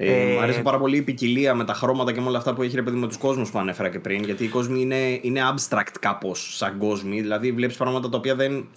Ε, 0.00 0.30
ε, 0.30 0.32
μου 0.32 0.40
αρέσει 0.40 0.62
πάρα 0.62 0.78
πολύ 0.78 0.96
η 0.96 1.02
ποικιλία 1.02 1.54
με 1.54 1.64
τα 1.64 1.74
χρώματα 1.74 2.12
και 2.12 2.20
με 2.20 2.28
όλα 2.28 2.38
αυτά 2.38 2.54
που 2.54 2.62
έχει 2.62 2.74
ρε 2.74 2.82
παιδί 2.82 2.96
με 2.96 3.06
τους 3.06 3.16
κόσμους 3.16 3.50
που 3.50 3.58
ανέφερα 3.58 3.88
και 3.88 3.98
πριν. 3.98 4.24
Γιατί 4.24 4.44
οι 4.44 4.48
κόσμοι 4.48 4.80
είναι, 4.80 5.18
είναι 5.22 5.40
abstract 5.54 5.94
κάπως 6.00 6.56
σαν 6.56 6.78
κόσμοι. 6.78 7.20
Δηλαδή 7.20 7.52
βλέπεις 7.52 7.76
πράγματα 7.76 8.08
τα 8.08 8.16
οποία 8.16 8.34
δεν, 8.34 8.68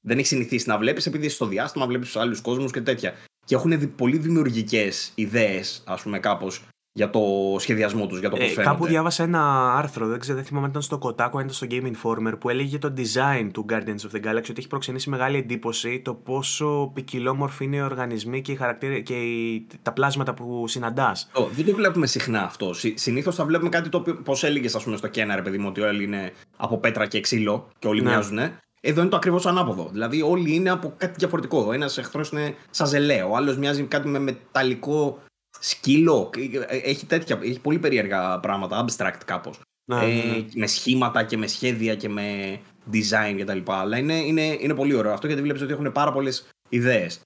δεν 0.00 0.18
έχει 0.18 0.26
συνηθίσει 0.26 0.68
να 0.68 0.78
βλέπεις 0.78 1.06
επειδή 1.06 1.26
είσαι 1.26 1.34
στο 1.34 1.46
διάστημα, 1.46 1.86
βλέπεις 1.86 2.16
άλλους 2.16 2.40
κόσμους 2.40 2.72
και 2.72 2.80
τέτοια. 2.80 3.14
Και 3.44 3.54
έχουν 3.54 3.94
πολύ 3.94 4.18
δημιουργικές 4.18 5.12
ιδέες, 5.14 5.82
ας 5.86 6.02
πούμε, 6.02 6.18
κάπως 6.18 6.62
για 6.98 7.10
το 7.10 7.20
σχεδιασμό 7.58 8.06
τους, 8.06 8.18
για 8.18 8.30
το 8.30 8.36
πώς 8.36 8.56
ε, 8.56 8.62
Κάπου 8.62 8.86
διάβασα 8.86 9.22
ένα 9.22 9.74
άρθρο, 9.76 10.06
δεν 10.06 10.18
ξέρω, 10.18 10.36
δεν 10.36 10.46
θυμάμαι 10.46 10.64
αν 10.64 10.70
ήταν 10.70 10.82
στο 10.82 10.98
Kotaku, 11.02 11.30
αν 11.32 11.40
ήταν 11.40 11.50
στο 11.50 11.66
Game 11.70 11.84
Informer, 11.84 12.32
που 12.38 12.48
έλεγε 12.48 12.78
το 12.78 12.92
design 12.96 13.48
του 13.52 13.66
Guardians 13.68 13.76
of 13.76 14.16
the 14.16 14.26
Galaxy 14.26 14.50
ότι 14.50 14.54
έχει 14.56 14.66
προξενήσει 14.66 15.10
μεγάλη 15.10 15.36
εντύπωση 15.36 16.00
το 16.00 16.14
πόσο 16.14 16.90
ποικιλόμορφοι 16.94 17.64
είναι 17.64 17.76
οι 17.76 17.80
οργανισμοί 17.80 18.42
και, 18.42 18.52
οι 18.52 19.02
και 19.02 19.14
οι... 19.14 19.66
τα 19.82 19.92
πλάσματα 19.92 20.34
που 20.34 20.68
συναντάς. 20.68 21.30
Δεν 21.52 21.64
το 21.64 21.74
βλέπουμε 21.74 22.06
συχνά 22.06 22.42
αυτό. 22.42 22.70
Συνήθως 22.94 23.34
θα 23.34 23.44
βλέπουμε 23.44 23.70
κάτι 23.70 23.88
το 23.88 23.98
οποίο, 23.98 24.14
πώς 24.14 24.44
έλεγες, 24.44 24.74
ας 24.74 24.84
πούμε, 24.84 24.96
στο 24.96 25.08
Κένα, 25.08 25.34
ρε 25.34 25.42
παιδί 25.42 25.58
μου, 25.58 25.66
ότι 25.68 25.80
όλοι 25.80 26.04
είναι 26.04 26.32
από 26.56 26.78
πέτρα 26.78 27.06
και 27.06 27.20
ξύλο 27.20 27.68
και 27.78 27.88
όλοι 27.88 28.02
ναι. 28.02 28.10
μοιάζουν. 28.10 28.38
Εδώ 28.80 29.00
είναι 29.00 29.10
το 29.10 29.16
ακριβώς 29.16 29.46
ανάποδο. 29.46 29.88
Δηλαδή, 29.92 30.22
όλοι 30.22 30.54
είναι 30.54 30.70
από 30.70 30.94
κάτι 30.96 31.14
διαφορετικό. 31.16 31.72
Ένας 31.72 31.98
εχθρός 31.98 32.30
είναι 32.30 32.54
σαν 32.70 32.86
ζελέ, 32.86 33.22
ο 33.22 33.36
άλλος 33.36 33.56
μοιάζει 33.56 33.82
κάτι 33.82 34.08
με 34.08 34.18
μεταλλικό 34.18 35.18
σκύλο. 35.60 36.30
Έχει, 36.68 37.06
τέτοια, 37.06 37.38
έχει 37.42 37.60
πολύ 37.60 37.78
περίεργα 37.78 38.40
πράγματα, 38.40 38.84
abstract 38.84 39.20
κάπως. 39.24 39.60
Ναι, 39.84 39.96
ε, 39.96 40.06
ναι, 40.06 40.22
ναι. 40.22 40.44
με 40.54 40.66
σχήματα 40.66 41.22
και 41.22 41.36
με 41.36 41.46
σχέδια 41.46 41.94
και 41.94 42.08
με 42.08 42.58
design 42.92 43.40
κτλ. 43.40 43.58
Αλλά 43.64 43.98
είναι, 43.98 44.14
είναι, 44.14 44.56
είναι 44.60 44.74
πολύ 44.74 44.94
ωραίο 44.94 45.12
αυτό 45.12 45.26
γιατί 45.26 45.42
βλέπεις 45.42 45.62
ότι 45.62 45.72
έχουν 45.72 45.92
πάρα 45.92 46.12
πολλές 46.12 46.48
ιδέες. 46.68 47.20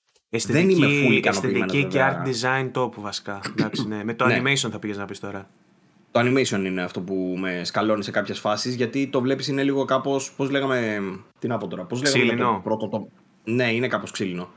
Δεν 0.46 0.70
είμαι 0.70 0.86
full 0.86 1.26
Αισθητική 1.26 1.84
και 1.84 1.98
art 2.00 2.28
design 2.28 2.70
τόπου 2.72 3.00
βασικά. 3.00 3.40
Εντάξει, 3.48 3.86
ναι. 3.88 4.04
με 4.04 4.14
το 4.14 4.24
animation 4.24 4.70
θα 4.70 4.78
πήγες 4.78 4.96
να 4.96 5.04
πεις 5.04 5.20
τώρα. 5.20 5.48
Το 6.10 6.20
animation 6.20 6.64
είναι 6.64 6.82
αυτό 6.82 7.00
που 7.00 7.36
με 7.38 7.64
σκαλώνει 7.64 8.04
σε 8.04 8.10
κάποιες 8.10 8.38
φάσεις 8.38 8.74
γιατί 8.74 9.06
το 9.06 9.20
βλέπεις 9.20 9.48
είναι 9.48 9.62
λίγο 9.62 9.84
κάπως. 9.84 10.32
Πώς 10.32 10.50
λέγαμε. 10.50 11.00
Τι 11.38 11.48
να 11.48 11.58
πω 11.58 11.66
τώρα. 11.66 11.84
Πώς 11.84 12.16
λέγαμε. 12.16 12.42
Το 12.42 12.60
πρώτο, 12.62 12.88
το... 12.88 13.08
Ναι, 13.44 13.72
είναι 13.72 13.88
κάπως 13.88 14.10
ξύλινο. 14.10 14.48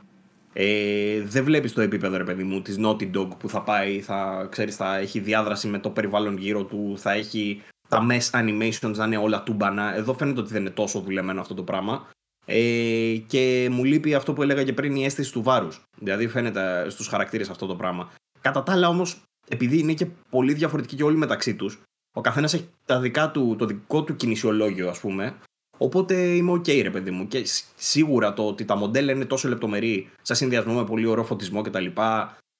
Ε, 0.57 1.21
δεν 1.21 1.43
βλέπεις 1.43 1.73
το 1.73 1.81
επίπεδο, 1.81 2.17
ρε 2.17 2.23
παιδί 2.23 2.43
μου, 2.43 2.61
της 2.61 2.77
Naughty 2.79 3.15
Dog 3.15 3.27
που 3.37 3.49
θα 3.49 3.61
πάει, 3.61 4.01
θα, 4.01 4.47
ξέρεις, 4.51 4.75
θα 4.75 4.97
έχει 4.97 5.19
διάδραση 5.19 5.67
με 5.67 5.79
το 5.79 5.89
περιβάλλον 5.89 6.37
γύρω 6.37 6.63
του, 6.63 6.93
θα 6.97 7.11
έχει 7.11 7.61
τα 7.89 8.07
mesh 8.09 8.29
animations 8.29 8.95
να 8.95 9.05
είναι 9.05 9.17
όλα 9.17 9.43
τούμπανα. 9.43 9.95
Εδώ 9.95 10.13
φαίνεται 10.13 10.39
ότι 10.39 10.51
δεν 10.51 10.61
είναι 10.61 10.69
τόσο 10.69 10.99
δουλεμένο 10.99 11.41
αυτό 11.41 11.53
το 11.53 11.63
πράγμα. 11.63 12.07
Ε, 12.45 13.15
και 13.27 13.67
μου 13.71 13.83
λείπει 13.83 14.13
αυτό 14.13 14.33
που 14.33 14.41
έλεγα 14.41 14.63
και 14.63 14.73
πριν, 14.73 14.95
η 14.95 15.05
αίσθηση 15.05 15.31
του 15.31 15.43
βάρους. 15.43 15.81
Δηλαδή 15.99 16.27
φαίνεται 16.27 16.89
στους 16.89 17.07
χαρακτήρες 17.07 17.49
αυτό 17.49 17.65
το 17.65 17.75
πράγμα. 17.75 18.11
Κατά 18.41 18.63
τα 18.63 18.71
άλλα 18.71 18.87
όμως, 18.87 19.21
επειδή 19.47 19.79
είναι 19.79 19.93
και 19.93 20.07
πολύ 20.29 20.53
διαφορετικοί 20.53 20.95
και 20.95 21.03
όλοι 21.03 21.17
μεταξύ 21.17 21.55
τους, 21.55 21.81
ο 22.15 22.21
καθένας 22.21 22.53
έχει 22.53 22.69
τα 22.85 22.99
δικά 22.99 23.31
του, 23.31 23.55
το 23.57 23.65
δικό 23.65 24.03
του 24.03 24.15
κινησιολόγιο, 24.15 24.89
ας 24.89 24.99
πούμε, 24.99 25.35
Οπότε 25.77 26.13
είμαι 26.35 26.51
OK, 26.51 26.81
ρε 26.81 26.89
παιδί 26.89 27.11
μου. 27.11 27.27
Και 27.27 27.43
σίγουρα 27.75 28.33
το 28.33 28.47
ότι 28.47 28.65
τα 28.65 28.75
μοντέλα 28.75 29.11
είναι 29.11 29.25
τόσο 29.25 29.47
λεπτομερή, 29.47 30.09
σε 30.21 30.33
συνδυασμό 30.33 30.73
με 30.73 30.85
πολύ 30.85 31.05
ωραίο 31.05 31.23
φωτισμό 31.23 31.61
κτλ. 31.61 31.85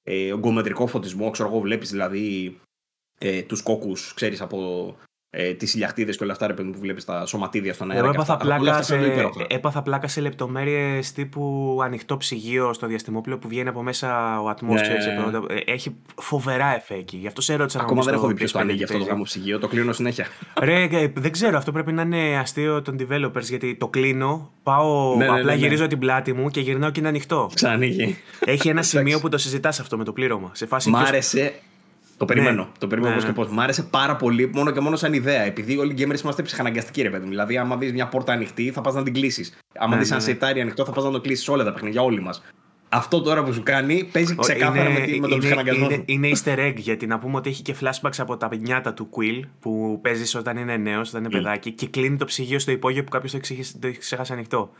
Ε, 0.02 0.32
ογκομετρικό 0.32 0.86
φωτισμό, 0.86 1.30
ξέρω 1.30 1.48
εγώ, 1.48 1.60
βλέπεις 1.60 1.90
δηλαδή 1.90 2.56
ε, 3.18 3.42
τους 3.42 3.62
κόκκους, 3.62 4.14
ξέρεις 4.14 4.40
από 4.40 4.96
ε, 5.38 5.54
τις 5.54 5.74
ηλιακτίδες 5.74 6.16
και 6.16 6.24
όλα 6.24 6.32
αυτά 6.32 6.46
ρε, 6.46 6.52
που 6.52 6.74
βλέπεις 6.78 7.04
τα 7.04 7.26
σωματίδια 7.26 7.74
στον 7.74 7.90
αέρα. 7.90 8.02
Εγώ 8.02 8.12
έπαθα, 8.12 8.36
πλάκα, 8.36 8.82
σε, 8.82 8.98
έπαθα 9.48 9.82
πλάκα 9.82 10.08
σε 10.08 10.20
λεπτομέρειες 10.20 11.12
τύπου 11.12 11.78
ανοιχτό 11.82 12.16
ψυγείο 12.16 12.72
στο 12.72 12.86
διαστημόπλαιο 12.86 13.38
που 13.38 13.48
βγαίνει 13.48 13.68
από 13.68 13.82
μέσα 13.82 14.40
ο 14.40 14.48
ατμός. 14.48 14.80
Ναι. 14.80 15.54
Ε, 15.54 15.72
έχει 15.72 15.96
φοβερά 16.20 16.74
εφέ 16.74 16.94
εκεί. 16.94 17.16
Γι' 17.16 17.26
αυτό 17.26 17.40
σε 17.40 17.52
ερώτησα 17.52 17.80
Ακόμα 17.80 18.02
δεν 18.02 18.14
έχω 18.14 18.26
δει 18.26 18.34
ποιος 18.34 18.52
το 18.52 18.58
ανοίγει 18.58 18.84
αυτό 18.84 18.98
το 18.98 19.04
γάμο 19.04 19.22
ψυγείο. 19.22 19.58
Το 19.58 19.68
κλείνω 19.68 19.92
συνέχεια. 19.92 20.26
Ρε, 20.62 20.82
ε, 20.82 21.12
δεν 21.14 21.32
ξέρω. 21.32 21.56
Αυτό 21.56 21.72
πρέπει 21.72 21.92
να 21.92 22.02
είναι 22.02 22.38
αστείο 22.38 22.82
των 22.82 22.96
developers 23.00 23.42
γιατί 23.42 23.74
το 23.74 23.88
κλείνω, 23.88 24.50
πάω, 24.62 25.16
ναι, 25.16 25.24
ναι, 25.24 25.30
απλά 25.30 25.52
ναι, 25.52 25.54
γυρίζω 25.54 25.86
την 25.86 25.98
πλάτη 25.98 26.32
μου 26.32 26.48
και 26.48 26.60
γυρνάω 26.60 26.90
και 26.90 27.00
είναι 27.00 27.08
ανοιχτό. 27.08 27.50
Ξανοίγει. 27.54 28.16
Έχει 28.44 28.68
ένα 28.68 28.82
σημείο 28.82 29.20
που 29.20 29.28
το 29.28 29.38
συζητάς 29.38 29.80
αυτό 29.80 29.96
με 29.96 30.04
το 30.04 30.12
πλήρωμα. 30.12 30.50
Σε 30.52 30.66
φάση 30.66 30.90
Μ' 30.90 30.96
άρεσε 30.96 31.54
το 32.16 32.24
περιμένω. 32.24 32.62
Ναι. 32.62 32.68
Το 32.78 32.86
περιμένω 32.86 33.14
ναι. 33.14 33.20
πώ 33.20 33.26
και 33.26 33.32
πώς. 33.32 33.48
Μ' 33.48 33.60
άρεσε 33.60 33.82
πάρα 33.82 34.16
πολύ 34.16 34.50
μόνο 34.54 34.70
και 34.70 34.80
μόνο 34.80 34.96
σαν 34.96 35.12
ιδέα. 35.12 35.42
Επειδή 35.42 35.76
όλοι 35.76 35.92
οι 35.92 35.94
gamers 35.98 36.20
είμαστε 36.22 36.42
ψυχαναγκαστικοί, 36.42 37.02
ρε 37.02 37.10
παιδί 37.10 37.24
μου. 37.24 37.30
Δηλαδή, 37.30 37.56
άμα 37.56 37.76
δεις 37.76 37.92
μια 37.92 38.06
πόρτα 38.06 38.32
ανοιχτή, 38.32 38.70
θα 38.70 38.80
πας 38.80 38.94
να 38.94 39.02
την 39.02 39.12
κλείσεις. 39.12 39.58
Άμα 39.78 39.94
ναι, 39.94 40.00
δεις 40.00 40.10
ένα 40.10 40.18
ναι. 40.18 40.24
σετάρι 40.24 40.60
ανοιχτό, 40.60 40.84
θα 40.84 40.92
πας 40.92 41.04
να 41.04 41.10
το 41.10 41.20
κλείσεις 41.20 41.48
όλα 41.48 41.64
τα 41.64 41.72
παιχνίδια, 41.72 42.02
όλοι 42.02 42.20
μας. 42.20 42.42
αυτό 42.88 43.20
τώρα 43.20 43.42
που 43.44 43.52
σου 43.52 43.62
κάνει 43.62 44.08
παίζει 44.12 44.36
ξεκάθαρα 44.36 44.88
είναι, 44.90 44.98
με, 44.98 45.06
τη, 45.06 45.12
με 45.12 45.20
τον 45.20 45.30
είναι, 45.30 45.38
ψυχαναγκασμό. 45.38 45.84
είναι, 45.90 46.02
είναι 46.06 46.30
easter 46.34 46.58
egg 46.58 46.74
γιατί 46.76 47.06
να 47.06 47.18
πούμε 47.18 47.36
ότι 47.36 47.50
έχει 47.50 47.62
και 47.62 47.74
flashbacks 47.80 48.18
από 48.18 48.36
τα 48.36 48.48
νιάτα 48.56 48.92
του 48.94 49.08
Quill 49.16 49.40
που 49.60 49.98
παίζεις 50.02 50.34
όταν 50.34 50.56
είναι 50.56 50.76
νέος, 50.76 51.08
όταν 51.08 51.24
είναι 51.24 51.30
παιδάκι 51.30 51.70
και 51.72 51.86
κλείνει 51.86 52.16
το 52.16 52.24
ψυγείο 52.24 52.58
στο 52.58 52.70
υπόγειο 52.70 53.04
που 53.04 53.10
κάποιος 53.10 53.30
το, 53.30 53.36
εξηγεί- 53.36 53.80
το 53.80 53.86
έχει 53.86 53.98
ξεχάσει 53.98 54.32
ανοιχτό. 54.32 54.70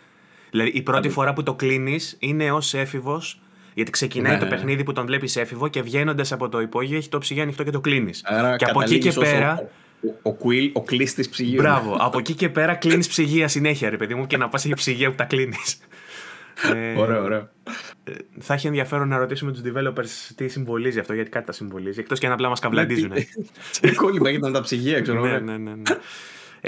Δηλαδή 0.51 0.71
η 0.71 0.83
πρώτη 0.83 1.09
φορά 1.09 1.33
που 1.33 1.43
το 1.43 1.55
κλείνεις 1.55 2.17
είναι 2.19 2.53
ως 2.53 2.75
έφηβος. 2.75 3.41
Γιατί 3.77 3.91
ξεκινάει 3.91 4.33
Ναι, 4.33 4.39
το 4.39 4.45
ναι, 4.45 4.51
ναι. 4.51 4.57
παιχνίδι 4.57 4.83
που 4.85 4.93
τον 4.93 5.07
βλέπεις 5.07 5.37
έφηβο 5.37 5.69
και 5.69 5.83
βγαίνοντας 5.83 6.33
από 6.33 6.49
το 6.49 6.61
υπόγειο 6.61 6.97
έχει 6.97 7.09
το 7.09 7.19
ψυγείο 7.19 7.43
ανοιχτό 7.43 7.63
και 7.65 7.71
το 7.71 7.81
κλείνεις. 7.81 8.23
Άρα 8.25 8.57
Και 8.57 8.65
από 8.65 8.81
εκεί 8.83 8.99
και 8.99 9.09
καταλήγεις 9.09 9.17
ως 9.17 9.39
πέρα. 9.41 9.71
Ο, 10.03 10.09
ο, 10.23 10.31
ο 10.31 10.37
Quill, 10.45 10.71
ο 10.73 10.83
κλείστη 10.83 11.29
ψυγείου. 11.31 11.61
Μπράβο. 11.61 11.97
από 12.01 12.19
εκεί 12.19 12.35
και 12.35 12.49
πέρα 12.49 12.75
κλείνεις 12.75 13.09
ψυγεία 13.15 13.49
συνέχεια, 13.49 13.91
ρε 13.91 13.97
παιδί 13.97 14.15
μου, 14.15 14.27
και 14.27 14.37
να 14.37 14.49
πας 14.49 14.65
έχει 14.65 14.75
ψυγεία 14.75 15.11
που 15.11 15.15
τα 15.17 15.25
κλείνεις. 15.25 15.79
ε, 16.75 16.99
Ωραίο, 17.01 17.23
ωραίο. 17.23 17.49
θα 18.39 18.55
έχει 18.55 18.67
ενδιαφέρον 18.67 19.09
να 19.09 19.17
ρωτήσουμε 19.19 19.53
τους 19.53 19.61
developers 19.65 20.33
τι 20.37 20.49
συμβολίζει 20.49 20.99
αυτό, 20.99 21.13
γιατί 21.15 21.31
κάτι 21.31 21.47
τα 21.47 21.53
συμβολίζει. 21.53 22.01
Εκτός 22.01 22.19
και 22.19 22.27
αν 22.27 22.33
απλά 22.33 22.49
μας 22.49 22.61
καβλαντίζουν. 22.61 23.13
Τι 23.81 23.93
κόλλημα 23.95 24.31
ήταν 24.31 24.53
τα 24.53 24.61
ψυγεία, 24.61 25.01
ξέρω 25.01 25.21
ναι, 25.21 25.29
εγώ. 25.31 25.39
ναι, 25.39 25.57
ναι, 25.57 25.71
ναι. 25.75 25.83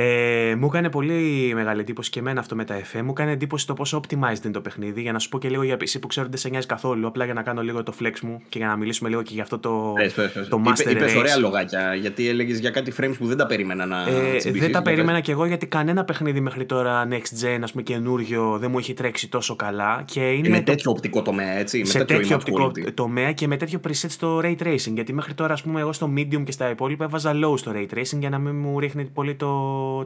Ε, 0.00 0.54
μου 0.58 0.66
έκανε 0.66 0.90
πολύ 0.90 1.52
μεγάλη 1.54 1.80
εντύπωση 1.80 2.10
και 2.10 2.18
εμένα 2.18 2.40
αυτό 2.40 2.54
με 2.56 2.64
τα 2.64 2.80
FE. 2.92 3.00
Μου 3.02 3.10
έκανε 3.10 3.30
εντύπωση 3.32 3.66
το 3.66 3.74
πόσο 3.74 4.00
optimized 4.00 4.44
είναι 4.44 4.52
το 4.52 4.60
παιχνίδι. 4.60 5.00
Για 5.00 5.12
να 5.12 5.18
σου 5.18 5.28
πω 5.28 5.38
και 5.38 5.48
λίγο 5.48 5.62
για 5.62 5.74
PC 5.74 5.96
που 6.00 6.06
ξέρω 6.06 6.26
ότι 6.26 6.34
δεν 6.34 6.38
σε 6.44 6.48
νοιάζει 6.48 6.66
καθόλου. 6.66 7.06
Απλά 7.06 7.24
για 7.24 7.34
να 7.34 7.42
κάνω 7.42 7.62
λίγο 7.62 7.82
το 7.82 7.92
flex 8.02 8.12
μου 8.22 8.40
και 8.48 8.58
για 8.58 8.66
να 8.66 8.76
μιλήσουμε 8.76 9.08
λίγο 9.08 9.22
και 9.22 9.30
για 9.34 9.42
αυτό 9.42 9.58
το, 9.58 9.92
Πες, 9.94 10.12
πες, 10.12 10.32
πες. 10.32 10.48
το 10.48 10.56
Είπε- 10.60 10.68
Master 10.88 10.90
είπες 10.90 11.12
Race. 11.14 11.18
ωραία 11.18 11.36
λογάκια, 11.38 11.94
γιατί 11.94 12.28
έλεγες 12.28 12.58
για 12.58 12.70
κάτι 12.70 12.92
frames 13.00 13.12
που 13.18 13.26
δεν 13.26 13.36
τα 13.36 13.46
περίμενα 13.46 13.86
να 13.86 14.00
Ε, 14.02 14.12
τσιμπήσεις. 14.36 14.50
δεν 14.52 14.60
τα 14.60 14.68
Για 14.68 14.82
περίμενα 14.82 15.20
κι 15.20 15.30
εγώ 15.30 15.44
γιατί 15.46 15.66
κανένα 15.66 16.04
παιχνίδι 16.04 16.40
μέχρι 16.40 16.64
τώρα 16.64 17.08
next 17.10 17.44
gen, 17.44 17.58
ας 17.62 17.70
πούμε 17.70 17.82
καινούριο, 17.82 18.58
δεν 18.60 18.70
μου 18.70 18.78
έχει 18.78 18.94
τρέξει 18.94 19.28
τόσο 19.28 19.56
καλά. 19.56 20.02
Και 20.04 20.20
είναι 20.20 20.40
πες. 20.40 20.50
Με 20.50 20.56
το- 20.58 20.64
τέτοιο 20.64 20.90
οπτικό 20.90 21.22
τομέα, 21.22 21.52
έτσι. 21.58 21.84
σε 21.84 21.98
με 21.98 22.04
τέτοιο, 22.04 22.16
τέτοιο 22.20 22.36
image 22.36 22.40
οπτικό 22.40 22.64
quality. 22.88 22.94
τομέα 22.94 23.32
και 23.32 23.46
με 23.46 23.56
τέτοιο 23.56 23.80
preset 23.88 23.90
στο 24.08 24.40
ray 24.44 24.54
tracing. 24.62 24.92
Γιατί 24.94 25.12
μέχρι 25.12 25.34
τώρα, 25.34 25.52
ας 25.52 25.62
πούμε, 25.62 25.80
εγώ 25.80 25.92
στο 25.92 26.12
medium 26.16 26.42
και 26.44 26.52
στα 26.52 26.70
υπόλοιπα 26.70 27.04
έβαζα 27.04 27.32
low 27.34 27.58
στο 27.58 27.72
ray 27.74 27.94
tracing 27.96 28.18
για 28.18 28.28
να 28.30 28.38
μην 28.38 28.54
μου 28.56 28.78
ρίχνει 28.80 29.04
πολύ 29.04 29.34
το, 29.34 29.48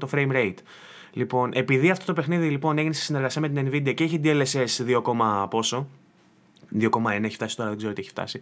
το 0.00 0.08
frame 0.12 0.32
rate. 0.32 0.54
Λοιπόν, 1.12 1.50
επειδή 1.54 1.90
αυτό 1.90 2.04
το 2.04 2.12
παιχνίδι 2.12 2.48
λοιπόν 2.48 2.78
έγινε 2.78 2.92
σε 2.94 3.02
συνεργασία 3.02 3.40
με 3.40 3.48
την 3.48 3.68
Nvidia 3.68 3.94
και 3.94 4.04
έχει 4.04 4.20
DLSS 4.24 5.00
2, 5.02 5.46
πόσο. 5.50 5.88
2,1 6.80 6.88
έχει 7.22 7.34
φτάσει 7.34 7.56
τώρα, 7.56 7.68
δεν 7.68 7.78
ξέρω 7.78 7.92
τι 7.92 8.00
έχει 8.00 8.10
φτάσει. 8.10 8.40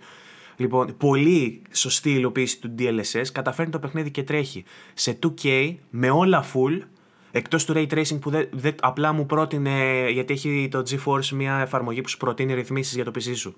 Λοιπόν, 0.56 0.96
πολύ 0.96 1.62
σωστή 1.72 2.10
υλοποίηση 2.12 2.60
του 2.60 2.74
DLSS. 2.78 3.24
Καταφέρνει 3.32 3.72
το 3.72 3.78
παιχνίδι 3.78 4.10
και 4.10 4.22
τρέχει 4.22 4.64
σε 4.94 5.18
2K 5.22 5.74
με 5.90 6.10
όλα 6.10 6.44
full. 6.52 6.78
Εκτός 7.32 7.64
του 7.64 7.72
ray 7.76 7.86
tracing 7.86 8.18
που 8.20 8.30
δεν, 8.30 8.48
δεν- 8.52 8.74
απλά 8.80 9.12
μου 9.12 9.26
πρότεινε, 9.26 10.06
γιατί 10.10 10.32
έχει 10.32 10.68
το 10.70 10.82
GeForce 10.90 11.26
μια 11.26 11.58
εφαρμογή 11.58 12.00
που 12.00 12.08
σου 12.08 12.16
προτείνει 12.16 12.54
ρυθμίσεις 12.54 12.94
για 12.94 13.04
το 13.04 13.10
PC 13.14 13.32
σου. 13.36 13.56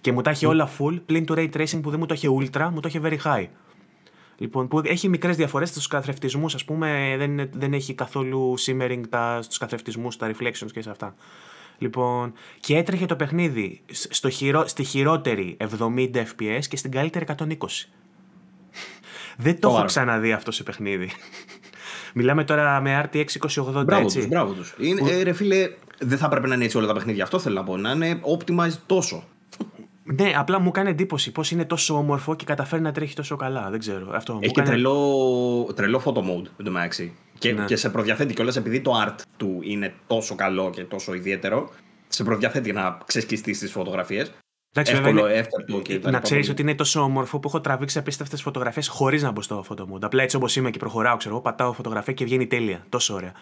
Και 0.00 0.12
μου 0.12 0.20
τα 0.20 0.30
έχει 0.30 0.46
όλα 0.46 0.68
full, 0.78 1.00
πλην 1.06 1.24
του 1.26 1.34
ray 1.36 1.48
tracing 1.56 1.80
που 1.82 1.90
δεν 1.90 1.98
μου 1.98 2.06
το 2.06 2.14
έχει 2.14 2.28
ultra, 2.40 2.68
μου 2.72 2.80
το 2.80 2.88
έχει 2.88 3.00
very 3.02 3.18
high. 3.24 3.46
Λοιπόν, 4.44 4.68
που 4.68 4.80
έχει 4.84 5.08
μικρές 5.08 5.36
διαφορές 5.36 5.68
στους 5.68 5.86
καθρεφτισμούς, 5.86 6.54
ας 6.54 6.64
πούμε, 6.64 7.14
δεν, 7.18 7.30
είναι- 7.30 7.48
δεν 7.52 7.72
έχει 7.72 7.94
καθόλου 7.94 8.54
simmering 8.66 9.00
στους 9.40 9.58
καθρεφτισμούς, 9.58 10.16
τα 10.16 10.30
reflections 10.30 10.70
και 10.72 10.82
σε 10.82 10.90
αυτά. 10.90 11.14
Λοιπόν, 11.78 12.32
και 12.60 12.76
έτρεχε 12.76 13.06
το 13.06 13.16
παιχνίδι 13.16 13.80
στο 13.90 14.30
χειρο, 14.30 14.66
στη 14.66 14.84
χειρότερη 14.84 15.56
70 15.78 16.10
FPS 16.14 16.64
και 16.68 16.76
στην 16.76 16.90
καλύτερη 16.90 17.24
120. 17.28 17.88
δεν 19.36 19.52
το 19.52 19.58
έχω 19.60 19.68
Σοβαρό. 19.68 19.86
ξαναδεί 19.86 20.32
αυτό 20.32 20.50
σε 20.50 20.62
παιχνίδι. 20.62 21.10
Μιλάμε 22.14 22.44
τώρα 22.44 22.80
με 22.80 23.08
RTX 23.12 23.24
2080, 23.24 23.84
Μπράβο 23.84 24.02
έτσι. 24.04 24.18
τους, 24.18 24.26
μπράβο 24.28 24.52
τους. 24.52 24.74
Ε, 25.10 25.22
ρε 25.22 25.32
φίλε, 25.32 25.70
δεν 25.98 26.18
θα 26.18 26.26
έπρεπε 26.26 26.46
να 26.46 26.54
είναι 26.54 26.64
έτσι 26.64 26.76
όλα 26.76 26.86
τα 26.86 26.92
παιχνίδια. 26.94 27.22
Αυτό 27.24 27.38
θέλω 27.38 27.54
να 27.54 27.64
πω. 27.64 27.76
Να 27.76 27.90
είναι 27.90 28.20
optimized 28.38 28.78
τόσο. 28.86 29.24
Ναι, 30.06 30.32
απλά 30.36 30.58
μου 30.60 30.70
κάνει 30.70 30.90
εντύπωση 30.90 31.32
πώς 31.32 31.50
είναι 31.50 31.64
τόσο 31.64 31.94
όμορφο 31.94 32.34
και 32.34 32.44
καταφέρει 32.44 32.82
να 32.82 32.92
τρέχει 32.92 33.14
τόσο 33.14 33.36
καλά. 33.36 33.70
Δεν 33.70 33.78
ξέρω. 33.78 34.10
Αυτό 34.14 34.32
μου 34.32 34.38
Έχει 34.42 34.52
και 34.52 34.60
κάνει- 34.60 34.72
τρελό, 34.72 35.72
τρελό 35.74 36.02
photo 36.04 36.18
mode 36.18 36.46
εν 36.58 36.64
τω 36.64 36.70
μεταξύ. 36.70 37.12
Και, 37.38 37.52
Ναι. 37.52 37.64
και 37.64 37.76
σε 37.76 37.90
προδιαθέτει 37.90 38.34
κιόλας 38.34 38.56
επειδή 38.56 38.80
το 38.80 38.92
art 39.06 39.14
του 39.36 39.58
είναι 39.62 39.94
τόσο 40.06 40.34
καλό 40.34 40.70
και 40.70 40.82
τόσο 40.84 41.14
ιδιαίτερο. 41.14 41.70
Σε 42.08 42.24
προδιαθέτει 42.24 42.72
να 42.72 42.98
ξεσκιστείς 43.06 43.58
τις 43.58 43.72
φωτογραφίες. 43.72 44.32
Εντάξει, 44.76 44.94
βέβαια, 44.94 45.08
Εύκολο, 45.10 45.28
είναι- 45.30 45.38
εύκολο 45.38 45.82
και 45.82 45.94
τα 45.94 46.00
να 46.04 46.08
λοιπά. 46.10 46.20
ξέρεις 46.22 46.48
ότι 46.50 46.62
είναι 46.62 46.74
τόσο 46.74 47.00
όμορφο 47.00 47.38
που 47.38 47.48
έχω 47.48 47.60
τραβήξει 47.60 47.98
απίστευτες 47.98 48.42
φωτογραφίες 48.42 48.88
χωρίς 48.88 49.22
να 49.22 49.30
μπω 49.30 49.42
στο 49.42 49.64
photo 49.68 49.82
mode. 49.82 50.00
Απλά 50.02 50.22
έτσι 50.22 50.36
όπως 50.36 50.56
είμαι 50.56 50.70
και 50.70 50.78
προχωράω, 50.78 51.16
ξέρω 51.16 51.34
εγώ, 51.34 51.42
πατάω 51.42 51.72
φωτογραφία 51.72 52.12
και 52.12 52.24
βγαίνει 52.24 52.46
τέλεια. 52.46 52.84
Τόσο 52.88 53.14
ωραία. 53.14 53.32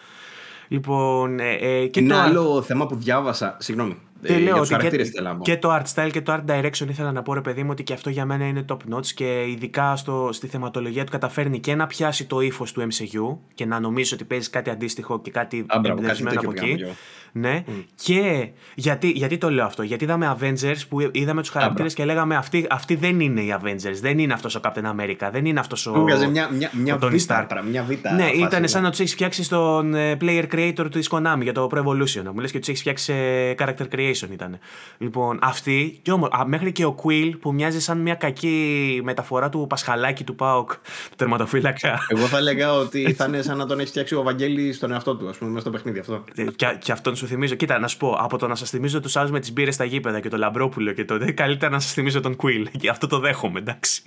Λοιπόν, 0.67 1.39
ε, 1.39 1.51
ε, 1.53 1.87
και 1.87 1.99
Είναι 1.99 2.13
το 2.13 2.19
art- 2.19 2.23
άλλο 2.23 2.61
θέμα 2.61 2.85
που 2.85 2.95
διάβασα. 2.95 3.57
Συγγνώμη. 3.59 3.97
Τι 4.27 4.33
ε, 4.33 4.37
λέω 4.37 4.43
για 4.43 4.53
τους 4.53 4.61
ότι 4.61 4.69
χαρακτήρες 4.73 5.07
και, 5.09 5.13
θέλω 5.15 5.27
να 5.27 5.35
πω. 5.35 5.43
και 5.43 5.57
το 5.57 5.75
art 5.75 5.93
style 5.95 6.09
και 6.11 6.21
το 6.21 6.33
art 6.33 6.51
direction 6.51 6.87
ήθελα 6.89 7.11
να 7.11 7.21
πω 7.21 7.33
ρε 7.33 7.41
παιδί 7.41 7.63
μου 7.63 7.69
ότι 7.71 7.83
και 7.83 7.93
αυτό 7.93 8.09
για 8.09 8.25
μένα 8.25 8.45
είναι 8.47 8.65
top 8.69 8.77
notch 8.95 9.05
και 9.05 9.43
ειδικά 9.47 9.95
στο, 9.95 10.29
στη 10.31 10.47
θεματολογία 10.47 11.03
του 11.03 11.11
καταφέρνει 11.11 11.59
και 11.59 11.75
να 11.75 11.87
πιάσει 11.87 12.25
το 12.25 12.39
ύφος 12.41 12.71
του 12.71 12.81
MCU 12.81 13.37
και 13.53 13.65
να 13.65 13.79
νομίζει 13.79 14.13
ότι 14.13 14.23
παίζει 14.23 14.49
κάτι 14.49 14.69
αντίστοιχο 14.69 15.21
και 15.21 15.31
κάτι 15.31 15.59
Α, 15.59 15.63
μπράβο, 15.67 15.81
κάτι 15.81 15.89
εμπνευσμένο 15.99 16.39
από 16.39 16.53
τέτοιο 16.53 16.67
εκεί. 16.67 16.75
πήγα 16.75 16.87
να 16.87 16.93
πω 16.93 16.99
Ναι. 17.31 17.63
Και 17.95 18.49
γιατί, 18.75 19.09
γιατί 19.09 19.37
το 19.37 19.49
λέω 19.51 19.65
αυτό, 19.65 19.83
Γιατί 19.83 20.03
είδαμε 20.03 20.37
Avengers 20.39 20.77
που 20.89 20.99
είδαμε 21.11 21.41
τους 21.41 21.49
χαρακτήρες 21.49 21.93
και 21.93 22.05
λέγαμε 22.05 22.35
αυτοί, 22.35 22.65
αυτοί 22.69 22.95
δεν 22.95 23.19
είναι 23.19 23.41
οι 23.41 23.55
Avengers, 23.61 23.97
δεν 24.01 24.19
είναι 24.19 24.33
αυτός 24.33 24.55
ο 24.55 24.59
Captain 24.63 24.83
America, 24.99 25.29
δεν 25.31 25.45
είναι 25.45 25.59
αυτός 25.59 25.85
ο. 25.87 25.93
Μου 25.95 26.01
βγάζει 26.01 26.27
μια, 26.27 26.49
μια, 26.51 26.69
μια, 26.73 26.95
ο 26.95 26.97
Tony 27.01 27.09
β' 27.11 27.15
Stark. 27.27 27.45
πρα- 27.47 27.63
μια 27.63 27.83
β' 27.83 27.89
Ναι, 28.15 28.23
φάση, 28.23 28.37
ήταν 28.37 28.61
ναι. 28.61 28.67
σαν 28.67 28.83
να 28.83 28.89
τους 28.89 28.99
έχεις 28.99 29.13
φτιάξει 29.13 29.49
τον 29.49 29.93
ε, 29.95 30.17
player 30.21 30.45
creator 30.53 30.87
της 30.91 31.09
Konami 31.11 31.39
για 31.41 31.53
το 31.53 31.69
Pro 31.73 31.77
Evolution. 31.77 32.23
Μου 32.33 32.39
λες 32.39 32.51
και 32.51 32.59
τους 32.59 32.67
έχεις 32.67 32.79
φτιάξει 32.79 33.13
ε, 33.13 33.53
character 33.57 33.87
creation 34.13 34.31
ήταν. 34.31 34.59
Λοιπόν, 34.97 35.39
αυτή, 35.41 35.99
και 36.01 36.11
όμως, 36.11 36.29
α, 36.31 36.45
μέχρι 36.45 36.71
και 36.71 36.85
ο 36.85 36.95
Quill 37.03 37.31
που 37.39 37.53
μοιάζει 37.53 37.81
σαν 37.81 37.97
μια 37.97 38.15
κακή 38.15 39.01
μεταφορά 39.03 39.49
του 39.49 39.65
Πασχαλάκη 39.69 40.23
του 40.23 40.35
Πάοκ, 40.35 40.73
του 40.73 41.15
τερματοφύλακα. 41.15 41.99
Εγώ 42.07 42.25
θα 42.25 42.37
έλεγα 42.37 42.73
ότι 42.73 43.13
θα 43.13 43.25
είναι 43.25 43.41
σαν 43.41 43.57
να 43.57 43.65
τον 43.65 43.79
έχει 43.79 43.89
φτιάξει 43.89 44.15
ο 44.15 44.23
Βαγγέλη 44.23 44.73
στον 44.73 44.91
εαυτό 44.91 45.15
του, 45.15 45.29
ας 45.29 45.37
πούμε, 45.37 45.49
μέσα 45.49 45.61
στο 45.61 45.69
παιχνίδι 45.69 45.99
αυτό. 45.99 46.23
Ε, 46.35 46.43
και, 46.43 46.77
και 46.79 46.91
αυτόν 46.91 47.15
σου 47.15 47.27
θυμίζω. 47.27 47.55
Κοίτα, 47.55 47.79
να 47.79 47.87
σου 47.87 47.97
πω, 47.97 48.17
από 48.19 48.37
το 48.37 48.47
να 48.47 48.55
σας 48.55 48.69
θυμίζω 48.69 48.99
τους 48.99 49.15
άλλους 49.15 49.31
με 49.31 49.39
τις 49.39 49.53
μπύρες 49.53 49.73
στα 49.73 49.83
γήπεδα 49.83 50.19
και 50.19 50.29
το 50.29 50.37
Λαμπρόπουλο 50.37 50.91
και 50.91 51.05
το. 51.05 51.17
Δεν 51.17 51.35
καλύτερα 51.35 51.71
να 51.71 51.79
σας 51.79 51.93
θυμίζω 51.93 52.19
τον 52.19 52.35
Quill. 52.43 52.65
Και 52.77 52.89
αυτό 52.89 53.07
το 53.07 53.19
δέχομαι, 53.19 53.59
εντάξει. 53.59 54.01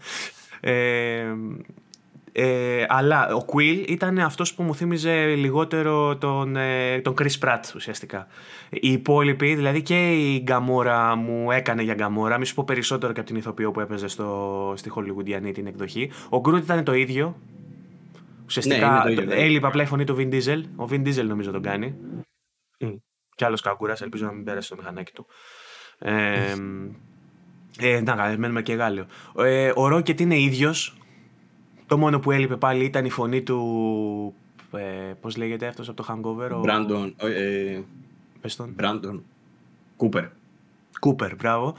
ε, 0.60 1.24
ε, 2.40 2.84
αλλά 2.88 3.34
ο 3.34 3.44
Quill 3.52 3.84
ήταν 3.88 4.18
αυτός 4.18 4.54
που 4.54 4.62
μου 4.62 4.74
θύμιζε 4.74 5.26
λιγότερο 5.26 6.16
τον, 6.16 6.56
ε, 6.56 7.00
τον 7.00 7.14
Chris 7.18 7.38
Pratt 7.44 7.60
ουσιαστικά. 7.74 8.26
Οι 8.70 8.92
υπόλοιποι, 8.92 9.54
δηλαδή 9.54 9.82
και 9.82 10.12
η 10.12 10.40
Γκαμόρα 10.42 11.14
μου 11.14 11.50
έκανε 11.50 11.82
για 11.82 11.94
Γκαμόρα, 11.94 12.38
μη 12.38 12.46
σου 12.46 12.54
πω 12.54 12.64
περισσότερο 12.66 13.12
και 13.12 13.20
από 13.20 13.28
την 13.28 13.38
ηθοποιό 13.38 13.70
που 13.70 13.80
έπαιζε 13.80 14.08
στο, 14.08 14.72
στη 14.76 14.88
Χολιγουντιανή 14.88 15.52
την 15.52 15.66
εκδοχή. 15.66 16.10
Ο 16.28 16.40
Γκρούτ 16.40 16.62
ήταν 16.62 16.84
το 16.84 16.94
ίδιο. 16.94 17.36
Ουσιαστικά 18.46 18.86
Ναι, 18.88 18.92
είναι 18.92 19.02
το 19.02 19.10
ίδιο, 19.10 19.22
το- 19.24 19.28
ναι. 19.34 19.40
έλειπε 19.44 19.66
απλά 19.66 19.82
η 19.82 19.86
φωνή 19.86 20.04
του 20.04 20.16
Vin 20.18 20.32
Diesel. 20.34 20.62
Ο 20.76 20.84
Vin 20.90 21.06
Diesel 21.06 21.24
νομίζω 21.26 21.50
τον 21.50 21.62
κάνει. 21.62 21.94
Κι 23.36 23.44
άλλος 23.44 23.60
κακούρας, 23.60 24.00
ελπίζω 24.00 24.24
να 24.26 24.32
μην 24.32 24.44
πέρασε 24.44 24.68
το 24.68 24.76
μηχανάκι 24.76 25.12
του. 25.12 25.26
Ε, 25.98 26.54
ε, 27.80 28.00
να, 28.00 28.34
μένουμε 28.38 28.62
και 28.62 28.72
Γάλλιο. 28.74 29.06
Ε, 29.38 29.72
ο 29.74 29.88
Ρόκετ 29.88 30.20
είναι 30.20 30.38
ίδιος. 30.40 30.97
Το 31.88 31.98
μόνο 31.98 32.18
που 32.18 32.30
έλειπε 32.30 32.56
πάλι 32.56 32.84
ήταν 32.84 33.04
η 33.04 33.10
φωνή 33.10 33.42
του. 33.42 34.34
Ε, 34.72 35.12
Πώς 35.20 35.36
λέγεται 35.36 35.66
αυτός 35.66 35.88
από 35.88 36.02
το 36.02 36.06
Hangover, 36.08 36.50
ο 36.56 36.60
Μπράντον. 36.60 37.14
Ε, 37.16 37.80
πες 38.40 38.56
τον. 38.56 38.72
Μπράντον. 38.76 39.22
Κούπερ. 39.96 40.24
Κούπερ, 41.00 41.34
μπράβο. 41.36 41.74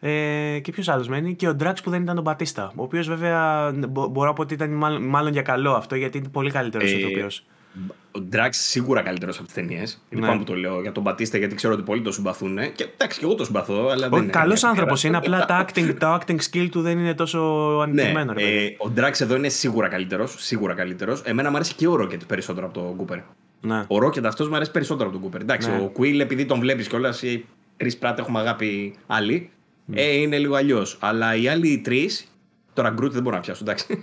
Ε, 0.00 0.58
και 0.62 0.72
ποιος 0.72 0.88
άλλος 0.88 1.08
μένει, 1.08 1.34
και 1.34 1.48
ο 1.48 1.54
Ντράξ 1.54 1.80
που 1.82 1.90
δεν 1.90 2.02
ήταν 2.02 2.14
τον 2.14 2.24
Πατίστα. 2.24 2.72
Ο 2.76 2.82
οποίος 2.82 3.08
βέβαια 3.08 3.72
μπο- 3.88 4.06
μπορώ 4.08 4.28
να 4.28 4.32
πω 4.34 4.42
ότι 4.42 4.54
ήταν 4.54 4.70
μάλλον, 4.70 5.02
μάλλον 5.02 5.32
για 5.32 5.42
καλό 5.42 5.72
αυτό, 5.72 5.94
γιατί 5.94 6.18
είναι 6.18 6.28
πολύ 6.28 6.50
καλύτερος 6.50 6.92
Ε, 6.92 6.98
ηθοποιός. 6.98 7.46
Ο 8.16 8.20
Ντράξ 8.20 8.58
σίγουρα 8.58 9.02
καλύτερος 9.02 9.36
από 9.36 9.44
τις 9.44 9.54
ταινίες. 9.54 10.02
Λυπάμαι 10.10 10.32
Ναι. 10.32 10.38
που 10.38 10.44
το 10.44 10.54
λέω 10.54 10.80
για 10.80 10.92
τον 10.92 11.02
Μπατίστα 11.02 11.38
γιατί 11.38 11.54
ξέρω 11.54 11.72
ότι 11.74 11.82
πολλοί 11.82 12.02
το 12.02 12.12
συμπαθούν. 12.12 12.58
Και 12.74 12.88
εντάξει, 12.94 13.18
και 13.18 13.24
εγώ 13.24 13.34
το 13.34 13.44
συμπαθώ. 13.44 13.88
Αλλά 13.88 14.08
δεν 14.08 14.22
είναι 14.22 14.30
Καλός 14.32 14.60
καμία 14.60 14.70
άνθρωπος 14.76 15.02
χαρά. 15.02 15.16
είναι, 15.16 15.26
απλά 15.26 15.46
τα 15.46 15.66
acting, 15.66 15.94
το 15.98 16.14
acting 16.14 16.38
skill 16.50 16.68
του 16.70 16.80
δεν 16.82 16.98
είναι 16.98 17.14
τόσο 17.14 17.38
Ναι, 17.76 17.82
ανεπτυγμένο. 17.82 18.32
ρε 18.32 18.40
παιδί. 18.40 18.56
ε, 18.56 18.74
ο 18.78 18.90
Ντράξ 18.90 19.20
εδώ 19.20 19.36
είναι 19.36 19.48
σίγουρα 19.48 19.88
καλύτερος. 19.88 20.34
Σίγουρα 20.38 20.74
καλύτερος. 20.74 21.20
Εμένα 21.24 21.50
μου 21.50 21.56
αρέσει 21.56 21.74
και 21.74 21.86
ο 21.88 21.94
Ρόκετ 21.96 22.22
περισσότερο 22.26 22.66
από 22.66 22.74
τον 22.80 22.96
Κούπερ. 22.96 23.18
ναι. 23.60 23.84
Ο 23.86 23.98
Ρόκετ 23.98 24.26
αυτός 24.26 24.48
μου 24.48 24.56
αρέσει 24.56 24.70
περισσότερο 24.70 25.04
από 25.08 25.18
τον 25.18 25.24
Κούπερ. 25.26 25.40
Εντάξει, 25.40 25.70
Ναι. 25.70 25.76
ο 25.76 25.88
Κουίλ 25.88 26.20
επειδή 26.20 26.44
τον 26.46 26.60
βλέπεις 26.60 26.88
κιόλας, 26.88 27.22
οι 27.22 27.44
τρει 27.76 27.94
πράτε 27.94 28.20
έχουμε 28.20 28.38
αγάπη 28.40 28.94
άλλοι. 29.06 29.50
Ε, 29.94 30.16
είναι 30.16 30.38
λίγο 30.38 30.54
αλλιώς. 30.54 30.96
Αλλά 31.00 31.34
οι 31.36 31.48
άλλοι 31.48 31.78
τρεις. 31.84 32.28
Τώρα 32.72 32.90
Γκρούτ 32.90 33.12
δεν 33.12 33.22
μπορώ 33.22 33.36
να 33.36 33.42
πιάσω, 33.42 33.60
εντάξει. 33.62 34.02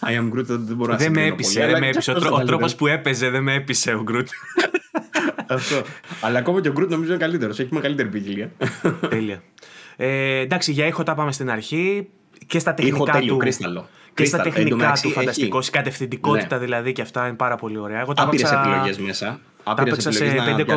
I 0.00 0.20
am 0.20 0.32
Groot 0.32 0.44
δεν 0.44 0.76
μπορώ 0.76 0.92
να 0.92 0.98
Δεν 0.98 1.12
με 1.12 1.18
συγκρίνω 1.18 1.34
έπεισε, 1.34 1.52
πολύ, 1.52 1.66
δεν 1.66 1.68
αλλά 1.68 1.78
με 1.78 1.84
και 1.84 1.92
έπεισε. 1.92 2.10
Ο, 2.10 2.14
αυτός 2.14 2.28
τρό- 2.28 2.38
ο 2.38 2.40
είναι 2.40 2.50
τρόπος 2.50 2.74
που 2.74 2.86
έπαιζε 2.86 3.28
δεν 3.30 3.42
με 3.42 3.54
έπεισε 3.54 3.94
ο 3.94 4.02
Γκρουτ. 4.02 4.28
Αυτό. 5.46 5.82
Αλλά 6.20 6.38
ακόμα 6.38 6.60
και 6.60 6.68
ο 6.68 6.72
Γκρουτ 6.72 6.90
νομίζω 6.90 7.10
είναι 7.12 7.20
καλύτερος. 7.20 7.58
Έχει 7.58 7.74
με 7.74 7.80
καλύτερη 7.80 8.08
ποικιλία. 8.08 8.50
Τέλεια. 9.08 9.42
Ε, 9.96 10.38
εντάξει, 10.38 10.72
για 10.72 10.86
ήχο 10.86 11.02
τα 11.02 11.14
πάμε 11.14 11.32
στην 11.32 11.50
αρχή. 11.50 12.08
Και 12.46 12.58
στα 12.58 12.74
Ήχο 12.78 12.88
τεχνικά 12.88 13.12
τέλειο, 13.12 13.32
του. 13.32 13.38
κρίσταλο. 13.38 13.88
Και 14.14 14.24
στα 14.24 14.40
τεχνικά 14.40 14.98
του 15.02 15.10
φανταστικό, 15.10 15.58
η 15.58 15.70
κατευθυντικότητα 15.70 16.56
ναι. 16.56 16.62
δηλαδή 16.62 16.92
και 16.92 17.02
αυτά 17.02 17.26
είναι 17.26 17.36
πάρα 17.36 17.56
πολύ 17.56 17.78
ωραία. 17.78 18.00
Εγώ 18.00 18.12
τα 18.12 18.22
έπαιξα... 18.22 18.60
επιλογές 18.60 18.98
μέσα. 18.98 19.40
Τα 19.62 19.82
έπαιξα 19.86 20.10
σε 20.10 20.24
5,1. 20.66 20.76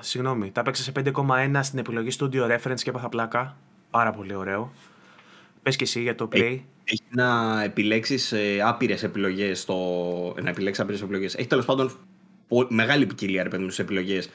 Συγγνώμη, 0.00 0.50
τα 0.50 0.60
έπαιξα 0.60 0.82
σε 0.82 0.92
5,1 1.04 1.12
στην 1.60 1.78
επιλογή 1.78 2.16
Studio 2.20 2.42
Reference 2.42 2.80
και 2.82 2.90
έπαθα 2.90 3.08
πλάκα. 3.08 3.56
Πάρα 3.90 4.10
πολύ 4.10 4.34
ωραίο. 4.34 4.72
Πες 5.62 5.76
και 5.76 5.84
εσύ 5.84 6.00
για 6.00 6.14
το 6.14 6.28
play. 6.32 6.60
Έχει 6.88 7.02
να 7.08 7.62
επιλέξεις 7.62 8.32
ε, 8.32 8.60
άπειρες 8.60 9.02
επιλογές. 9.02 9.60
Στο... 9.60 10.34
Να 10.42 10.48
επιλέξεις 10.48 10.82
άπειρες 10.82 11.02
επιλογές. 11.02 11.34
Έχει 11.34 11.46
τέλος 11.46 11.64
πάντων 11.64 11.98
μεγάλη 12.68 13.06
ποικιλία 13.06 13.42
ρε 13.42 13.48
παιδί 13.48 13.70
σε 13.70 13.82
επιλογές. 13.82 14.30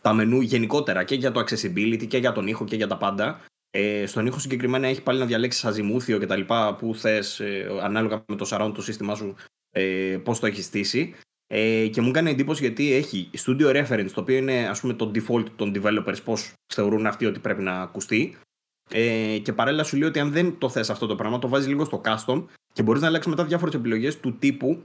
Τα 0.00 0.12
μενού 0.12 0.40
γενικότερα 0.40 1.04
και 1.04 1.14
για 1.14 1.32
το 1.32 1.40
accessibility 1.40 2.06
και 2.06 2.18
για 2.18 2.32
τον 2.32 2.46
ήχο 2.46 2.64
και 2.64 2.76
για 2.76 2.86
τα 2.86 2.96
πάντα. 2.96 3.40
Ε, 3.70 4.06
στον 4.06 4.26
ήχο 4.26 4.38
συγκεκριμένα 4.38 4.88
έχει 4.88 5.02
πάλι 5.02 5.18
να 5.18 5.26
διαλέξεις 5.26 5.64
αζημούθιο 5.64 6.18
και 6.18 6.26
τα 6.26 6.36
λοιπά 6.36 6.74
που 6.74 6.94
θες 6.94 7.40
ε, 7.40 7.66
ανάλογα 7.82 8.24
με 8.28 8.36
το 8.36 8.46
surround 8.50 8.72
το 8.74 8.82
σύστημά 8.82 9.14
σου 9.14 9.34
ε, 9.70 10.18
πώς 10.24 10.40
το 10.40 10.46
έχεις 10.46 10.64
στήσει. 10.64 11.14
Ε, 11.46 11.88
και 11.88 12.00
μου 12.00 12.08
έκανε 12.08 12.30
εντύπωση 12.30 12.62
γιατί 12.62 12.92
έχει 12.92 13.30
studio 13.44 13.66
reference, 13.66 14.10
το 14.14 14.20
οποίο 14.20 14.36
είναι 14.36 14.68
ας 14.68 14.80
πούμε 14.80 14.94
το 14.94 15.10
default 15.14 15.46
των 15.56 15.72
developers, 15.76 16.22
πώς 16.24 16.52
θεωρούν 16.74 17.06
αυτοί 17.06 17.26
ότι 17.26 17.38
πρέπει 17.38 17.62
να 17.62 17.80
ακουστεί. 17.80 18.36
Ε, 18.92 19.38
και 19.38 19.52
παράλληλα 19.52 19.84
σου 19.84 19.96
λέει 19.96 20.08
ότι 20.08 20.18
αν 20.18 20.32
δεν 20.32 20.58
το 20.58 20.68
θες 20.68 20.90
αυτό 20.90 21.06
το 21.06 21.14
πράγμα, 21.14 21.38
το 21.38 21.48
βάζεις 21.48 21.68
λίγο 21.68 21.84
στο 21.84 22.00
custom 22.04 22.44
και 22.72 22.82
μπορείς 22.82 23.00
να 23.00 23.06
αλλάξεις 23.06 23.30
μετά 23.30 23.44
διάφορες 23.44 23.74
επιλογές 23.74 24.20
του 24.20 24.38
τύπου. 24.38 24.82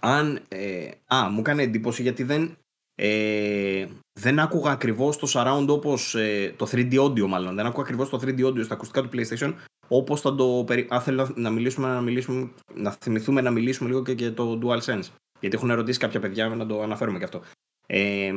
Αν. 0.00 0.40
Ε, 0.48 0.90
α, 1.06 1.28
μου 1.30 1.38
έκανε 1.38 1.62
εντύπωση 1.62 2.02
γιατί 2.02 2.22
δεν. 2.22 2.56
Ε, 2.94 3.86
δεν 4.20 4.38
άκουγα 4.38 4.70
ακριβώς 4.70 5.16
το 5.16 5.28
surround 5.30 5.66
όπως 5.68 6.14
ε, 6.14 6.54
το 6.56 6.68
3D 6.70 7.00
audio, 7.00 7.26
μάλλον. 7.26 7.54
Δεν 7.54 7.66
άκουγα 7.66 7.82
ακριβώς 7.82 8.08
το 8.08 8.20
3D 8.22 8.46
audio 8.46 8.64
στα 8.64 8.74
ακουστικά 8.74 9.02
του 9.02 9.08
PlayStation 9.12 9.54
όπως 9.88 10.20
θα 10.20 10.34
το. 10.34 10.66
Αν 10.88 11.00
θέλω 11.00 11.32
να 11.34 11.50
μιλήσουμε, 11.50 11.88
να 11.88 12.00
μιλήσουμε, 12.00 12.50
να 12.74 12.90
θυμηθούμε 12.90 13.40
να 13.40 13.50
μιλήσουμε 13.50 13.88
λίγο 13.88 14.02
και 14.02 14.12
για 14.12 14.34
το 14.34 14.58
DualSense. 14.62 15.08
Γιατί 15.40 15.56
έχουν 15.56 15.70
ερωτήσει 15.70 15.98
κάποια 15.98 16.20
παιδιά 16.20 16.48
να 16.48 16.66
το 16.66 16.82
αναφέρουμε 16.82 17.18
και 17.18 17.24
αυτό. 17.24 17.42
Ε, 17.86 18.32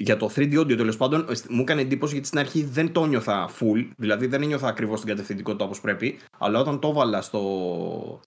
για 0.00 0.16
το 0.16 0.30
3D 0.34 0.60
audio 0.60 0.76
τέλος 0.76 0.96
πάντων, 0.96 1.26
μου 1.48 1.60
έκανε 1.60 1.80
εντύπωση 1.80 2.12
γιατί 2.12 2.26
στην 2.26 2.38
αρχή 2.38 2.64
δεν 2.64 2.92
το 2.92 3.06
νιώθα 3.06 3.50
full, 3.60 3.88
δηλαδή 3.96 4.26
δεν 4.26 4.42
ένιωθα 4.42 4.68
ακριβώς 4.68 5.00
την 5.00 5.08
κατευθυντικότητα 5.08 5.64
όπως 5.64 5.80
πρέπει, 5.80 6.18
αλλά 6.38 6.60
όταν 6.60 6.80
το 6.80 6.88
έβαλα 6.88 7.22
στο. 7.22 8.20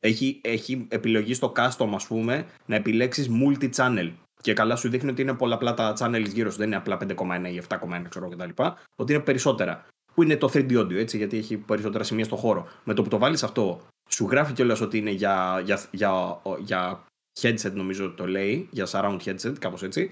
Έχει, 0.00 0.40
έχει 0.44 0.86
επιλογή 0.88 1.34
στο 1.34 1.52
custom, 1.56 1.90
ας 1.94 2.06
πούμε, 2.06 2.46
να 2.66 2.76
επιλέξεις 2.76 3.28
multi-channel. 3.30 4.12
Και 4.40 4.52
καλά 4.52 4.76
σου 4.76 4.88
δείχνει 4.88 5.10
ότι 5.10 5.22
είναι 5.22 5.34
πολλαπλά 5.34 5.74
τα 5.74 5.94
channels 5.98 6.28
γύρω 6.32 6.50
σου, 6.50 6.56
δεν 6.56 6.66
είναι 6.66 6.76
απλά 6.76 6.98
5,1 7.00 7.52
ή 7.52 7.62
7,1 7.68 8.04
ξέρω 8.08 8.28
κτλ. 8.28 8.62
Ότι 8.96 9.12
είναι 9.12 9.22
περισσότερα. 9.22 9.86
Που 10.14 10.22
είναι 10.22 10.36
το 10.36 10.50
3D 10.52 10.78
audio, 10.78 10.94
έτσι, 10.94 11.16
γιατί 11.16 11.36
έχει 11.36 11.56
περισσότερα 11.56 12.04
σημεία 12.04 12.24
στο 12.24 12.36
χώρο. 12.36 12.68
Με 12.84 12.94
το 12.94 13.02
που 13.02 13.08
το 13.08 13.18
βάλεις 13.18 13.42
αυτό, 13.42 13.86
σου 14.08 14.26
γράφει 14.30 14.52
κιόλας 14.52 14.80
ότι 14.80 14.98
είναι 14.98 15.10
για, 15.10 15.62
για, 15.64 15.80
για, 15.90 16.40
για 16.58 17.04
headset, 17.40 17.72
νομίζω 17.72 18.10
το 18.10 18.26
λέει, 18.26 18.68
για 18.70 18.86
surround 18.86 19.18
headset, 19.24 19.58
κάπως 19.58 19.82
έτσι. 19.82 20.10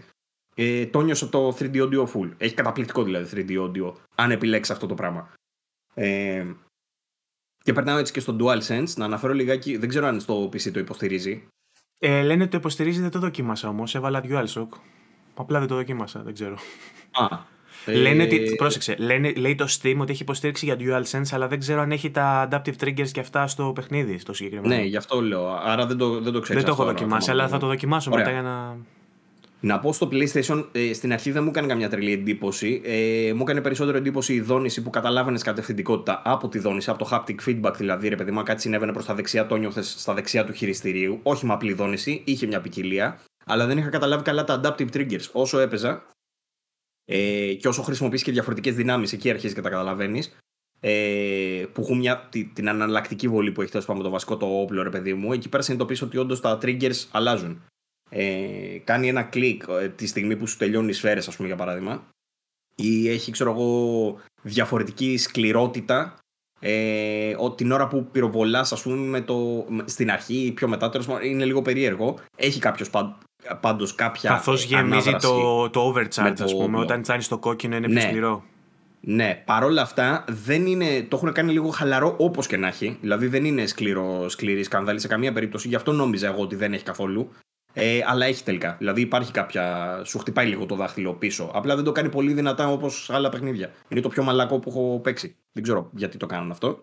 Ε, 0.55 0.87
το 0.87 1.01
νιώσα 1.01 1.29
το 1.29 1.57
3D 1.59 1.75
audio 1.75 2.05
full. 2.05 2.31
Έχει 2.37 2.55
καταπληκτικό 2.55 3.03
δηλαδή 3.03 3.45
3D 3.49 3.61
audio, 3.61 3.93
αν 4.15 4.31
επιλέξει 4.31 4.73
αυτό 4.73 4.87
το 4.87 4.95
πράγμα. 4.95 5.33
Ε, 5.95 6.45
και 7.65 7.73
περνάω 7.73 7.99
έτσι 7.99 8.13
και 8.13 8.21
στο 8.21 8.37
DualSense, 8.41 8.95
να 8.97 9.05
αναφέρω 9.05 9.33
λιγάκι, 9.33 9.77
δεν 9.77 9.89
ξέρω 9.89 10.07
αν 10.07 10.21
στο 10.21 10.45
PC 10.45 10.71
το 10.73 10.79
υποστηρίζει. 10.79 11.47
Ε, 11.99 12.23
λένε 12.23 12.43
ότι 12.43 12.51
το 12.51 12.57
υποστηρίζει, 12.57 13.01
δεν 13.01 13.11
το 13.11 13.19
δοκίμασα 13.19 13.69
όμως. 13.69 13.95
Έβαλα 13.95 14.23
DualShock. 14.25 14.69
Απλά 15.35 15.59
δεν 15.59 15.69
το 15.69 15.75
δοκίμασα, 15.75 16.23
δεν 16.23 16.35
ξέρω. 16.35 16.57
Α, 17.13 17.39
Λένε 17.87 18.23
ότι, 18.23 18.37
ε, 18.37 18.55
πρόσεξε, 18.55 18.97
λένε, 18.99 19.33
λέει 19.33 19.55
το 19.55 19.67
Steam 19.81 19.97
ότι 20.01 20.13
έχει 20.13 20.23
υποστήριξη 20.23 20.65
για 20.65 20.77
DualSense, 20.79 21.29
αλλά 21.31 21.49
δεν 21.49 21.59
ξέρω 21.59 21.81
αν 21.81 21.93
έχει 21.93 22.11
τα 22.11 22.49
adaptive 22.51 22.75
triggers 22.85 23.09
και 23.13 23.21
αυτά 23.21 23.47
στο 23.47 23.73
παιχνίδι, 23.75 24.19
στο 24.19 24.33
συγκεκριμένο. 24.33 24.75
Ναι, 24.75 24.83
γι' 24.83 24.97
αυτό 24.97 25.21
λέω. 25.21 25.49
Άρα 25.49 25.87
δεν 25.87 25.97
το, 25.97 26.21
δεν 26.21 26.33
το 26.33 26.41
ξέρω. 26.41 26.59
Δεν 26.59 26.69
το 26.69 26.75
έχω 26.75 26.85
δοκιμάσει, 26.85 27.31
αλλά 27.31 27.49
θα 27.49 27.59
το 27.59 27.67
δοκιμάσω 27.67 28.11
Ωραία. 28.13 28.25
μετά 28.25 28.41
για 28.41 28.49
να. 28.51 28.77
Να 29.65 29.79
πω 29.79 29.93
στο 29.93 30.09
PlayStation, 30.13 30.67
ε, 30.73 30.93
στην 30.93 31.13
αρχή 31.13 31.31
δεν 31.31 31.43
μου 31.43 31.49
έκανε 31.49 31.67
καμιά 31.67 31.89
τρελή 31.89 32.13
εντύπωση. 32.13 32.81
Ε, 32.85 33.33
μου 33.35 33.43
έκανε 33.43 33.61
περισσότερο 33.61 33.97
εντύπωση 33.97 34.35
η 34.35 34.41
δόνηση 34.41 34.83
που 34.83 34.91
καταλάβαινες 34.91 35.43
κατευθυντικότητα 35.43 36.23
από 36.25 36.49
τη 36.49 36.59
δόνηση, 36.59 36.91
από 36.91 37.05
το 37.05 37.09
haptic 37.13 37.49
feedback 37.49 37.73
δηλαδή. 37.77 38.09
Ρε 38.09 38.17
παιδί 38.17 38.31
μου, 38.31 38.43
κάτι 38.43 38.61
συνέβαινε 38.61 38.93
προς 38.93 39.05
τα 39.05 39.15
δεξιά, 39.15 39.47
το 39.47 39.57
νιώθες 39.57 39.95
στα 39.99 40.15
δεξιά 40.15 40.45
του 40.45 40.53
χειριστηρίου. 40.53 41.21
Όχι 41.23 41.47
με 41.47 41.53
απλή 41.53 41.73
δόνηση, 41.73 42.23
είχε 42.25 42.47
μια 42.47 42.61
ποικιλία. 42.61 43.21
Αλλά 43.47 43.67
δεν 43.67 43.79
είχα 43.79 43.89
καταλάβει 43.89 44.23
καλά 44.23 44.45
τα 44.45 44.61
adaptive 44.61 44.89
triggers. 44.93 45.31
Όσο 45.33 45.59
έπαιζα 45.59 46.07
ε, 47.05 47.55
και 47.55 47.69
όσο 47.69 47.83
χρησιμοποιείς 47.83 48.23
και 48.23 48.33
διαφορετικές 48.33 48.75
δυνάμεις, 48.75 49.13
εκεί 49.13 49.31
αρχίζει 49.31 49.55
και 49.55 49.61
τα 49.61 49.71
καταλαβαίνεις. 49.71 50.37
Ε, 50.81 51.65
που 51.73 51.81
έχουν 51.81 51.99
μια, 51.99 52.29
την, 52.55 52.69
αναλλακτική 52.69 53.29
βολή 53.29 53.53
που 53.53 53.63
έχει 53.63 53.71
τέλος 53.71 53.87
πάντων 53.87 54.03
το 54.03 54.11
βασικό 54.11 54.37
το 54.37 54.47
όπλο, 54.47 54.83
ρε 54.83 54.91
παιδί 54.91 55.15
μου. 55.15 55.33
Εκεί 55.33 55.49
πέρα 55.49 55.63
συνειδητοποιείς 55.63 56.03
ότι 56.03 56.17
όντως 56.17 56.41
τα 56.41 56.59
triggers 56.63 57.05
αλλάζουν 57.11 57.63
ε, 58.17 58.79
κάνει 58.85 59.09
ένα 59.09 59.23
κλικ 59.23 59.63
ε, 59.81 59.89
τη 59.89 60.07
στιγμή 60.07 60.37
που 60.37 60.47
σου 60.47 60.57
τελειώνουν 60.57 60.89
οι 60.89 60.93
σφαίρες, 60.93 61.29
ας 61.29 61.37
πούμε, 61.37 61.49
για 61.49 61.57
παράδειγμα, 61.57 62.07
ή 62.75 63.09
έχει, 63.09 63.31
ξέρω 63.31 63.51
εγώ, 63.51 64.19
διαφορετική 64.43 65.17
σκληρότητα 65.17 66.19
ε, 66.61 67.35
την 67.55 67.73
ώρα 67.73 67.89
που 67.89 68.07
πυροβολάς, 68.13 68.73
ας 68.73 68.83
πούμε, 68.83 68.97
με 68.97 69.21
το, 69.21 69.67
στην 69.85 70.11
αρχή 70.11 70.35
ή 70.35 70.53
πιο 70.53 70.69
μετά, 70.69 70.91
τέλος 70.91 71.07
είναι 71.23 71.45
λίγο 71.45 71.63
περίεργο. 71.63 72.19
Έχει 72.37 72.61
κάποιος 72.61 72.91
πάντως 73.61 73.95
κάποια 73.95 74.31
Καθώς 74.31 74.65
γεμίζει 74.65 75.13
το, 75.13 75.71
το 75.71 75.93
overcharge, 75.93 76.33
το... 76.37 76.45
ας 76.45 76.55
πούμε, 76.55 76.79
όταν 76.79 77.03
τσάνει 77.03 77.25
το 77.25 77.39
κόκκινο 77.39 77.77
είναι 77.77 77.87
πιο 77.87 77.95
ναι. 77.95 78.01
σκληρό. 78.01 78.45
Ναι, 79.01 79.43
παρόλα 79.45 79.83
αυτά 79.83 80.25
δεν 80.29 80.67
είναι, 80.67 81.03
το 81.09 81.17
έχουν 81.17 81.33
κάνει 81.33 81.53
λίγο 81.53 81.69
χαλαρό 81.69 82.15
όπως 82.19 82.47
και 82.47 82.57
να 82.57 82.67
έχει. 82.67 82.99
Δηλαδή 83.01 83.27
δεν 83.27 83.45
είναι 83.45 83.67
σκληρό, 83.67 84.29
σκληρή 84.29 84.63
σκανδάλη 84.63 85.01
σε 85.01 85.09
καμία 85.09 85.33
περίπτωση. 85.33 85.69
Γι' 85.69 85.75
αυτό 85.75 85.93
νόμιζα 85.93 86.27
εγώ 86.27 86.43
ότι 86.43 86.57
δεν 86.57 86.73
έχει 86.73 86.85
καθόλου. 86.85 87.31
Ε, 87.77 88.01
αλλά 88.07 88.27
έχει 88.27 88.45
τελικά. 88.45 88.75
Δηλαδή 88.79 89.01
υπάρχει 89.01 89.33
κάποια. 89.33 90.01
Σου 90.05 90.19
χτυπάει 90.19 90.47
λίγο 90.47 90.67
το 90.67 90.75
δάχτυλο 90.75 91.15
πίσω. 91.15 91.51
Απλά 91.55 91.75
δεν 91.75 91.85
το 91.85 91.93
κάνει 91.93 92.09
πολύ 92.09 92.33
δυνατά 92.33 92.69
όπως 92.69 93.11
άλλα 93.11 93.29
παιχνίδια. 93.29 93.71
Είναι 93.89 94.01
το 94.01 94.09
πιο 94.09 94.23
μαλακό 94.23 94.59
που 94.59 94.71
έχω 94.71 95.01
παίξει. 95.03 95.37
Δεν 95.53 95.63
ξέρω 95.63 95.91
γιατί 95.95 96.17
το 96.17 96.27
κάνουν 96.27 96.51
αυτό. 96.51 96.79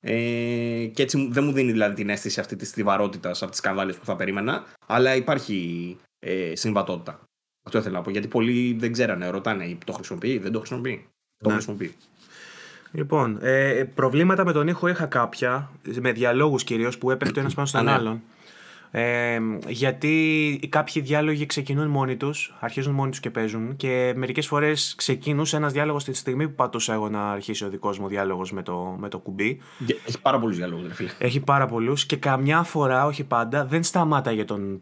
Ε, 0.00 0.86
και 0.94 1.02
έτσι 1.02 1.28
δεν 1.30 1.44
μου 1.44 1.52
δίνει 1.52 1.72
δηλαδή 1.72 1.94
την 1.94 2.08
αίσθηση 2.08 2.40
αυτή 2.40 2.56
της 2.56 2.68
στιβαρότητας 2.68 3.42
από 3.42 3.52
τι 3.52 3.60
κανδάλε 3.60 3.92
που 3.92 4.04
θα 4.04 4.16
περίμενα. 4.16 4.64
Αλλά 4.86 5.16
υπάρχει 5.16 5.96
ε, 6.18 6.52
συμβατότητα. 6.54 7.20
Αυτό 7.66 7.78
ήθελα 7.78 7.96
να 7.96 8.02
πω. 8.02 8.10
Γιατί 8.10 8.28
πολλοί 8.28 8.76
δεν 8.78 8.92
ξέρανε, 8.92 9.28
ρωτάνε, 9.28 9.78
το 9.84 9.92
χρησιμοποιεί, 9.92 10.38
δεν 10.38 10.52
το 10.52 10.58
χρησιμοποιεί; 10.58 11.06
Το 11.38 11.48
ναι. 11.48 11.54
χρησιμοποιεί. 11.54 11.94
Λοιπόν, 12.92 13.38
ε, 13.42 13.84
προβλήματα 13.94 14.44
με 14.44 14.52
τον 14.52 14.68
ήχο 14.68 14.88
είχα 14.88 15.06
κάποια, 15.06 15.70
με 16.00 16.12
διαλόγους 16.12 16.64
κυρίως 16.64 16.98
που 16.98 17.10
έπεφτε 17.10 17.40
ένας 17.40 17.54
πάνω 17.54 17.66
στον 17.66 17.88
άλλον. 17.88 18.22
Ε, 18.92 19.38
γιατί 19.68 20.60
κάποιοι 20.68 21.02
διάλογοι 21.02 21.46
ξεκινούν 21.46 21.88
μόνοι 21.88 22.16
τους, 22.16 22.54
αρχίζουν 22.60 22.94
μόνοι 22.94 23.10
τους 23.10 23.20
και 23.20 23.30
παίζουν 23.30 23.76
και 23.76 24.12
μερικές 24.16 24.46
φορές 24.46 24.94
ξεκινούσε 24.96 25.56
ένας 25.56 25.72
διάλογος 25.72 26.04
τη 26.04 26.12
στιγμή 26.12 26.48
που 26.48 26.54
πατούσα 26.54 26.92
εγώ 26.92 27.08
να 27.08 27.30
αρχίσει 27.30 27.64
ο 27.64 27.68
δικός 27.68 27.98
μου 27.98 28.08
διάλογος 28.08 28.52
με 28.52 28.62
το, 28.62 28.96
με 28.98 29.08
το 29.08 29.18
κουμπί. 29.18 29.60
Έχεις 29.86 30.18
πάρα 30.18 30.38
πολλούς 30.38 30.56
διάλογους, 30.56 30.86
ρε 30.86 30.94
φίλε. 30.94 31.10
Έχει 31.18 31.40
πάρα 31.40 31.66
πολλούς 31.66 32.06
και 32.06 32.16
καμιά 32.16 32.62
φορά, 32.62 33.06
όχι 33.06 33.24
πάντα, 33.24 33.64
δεν 33.64 33.82
σταμάταγε 33.82 34.44
τον, 34.44 34.80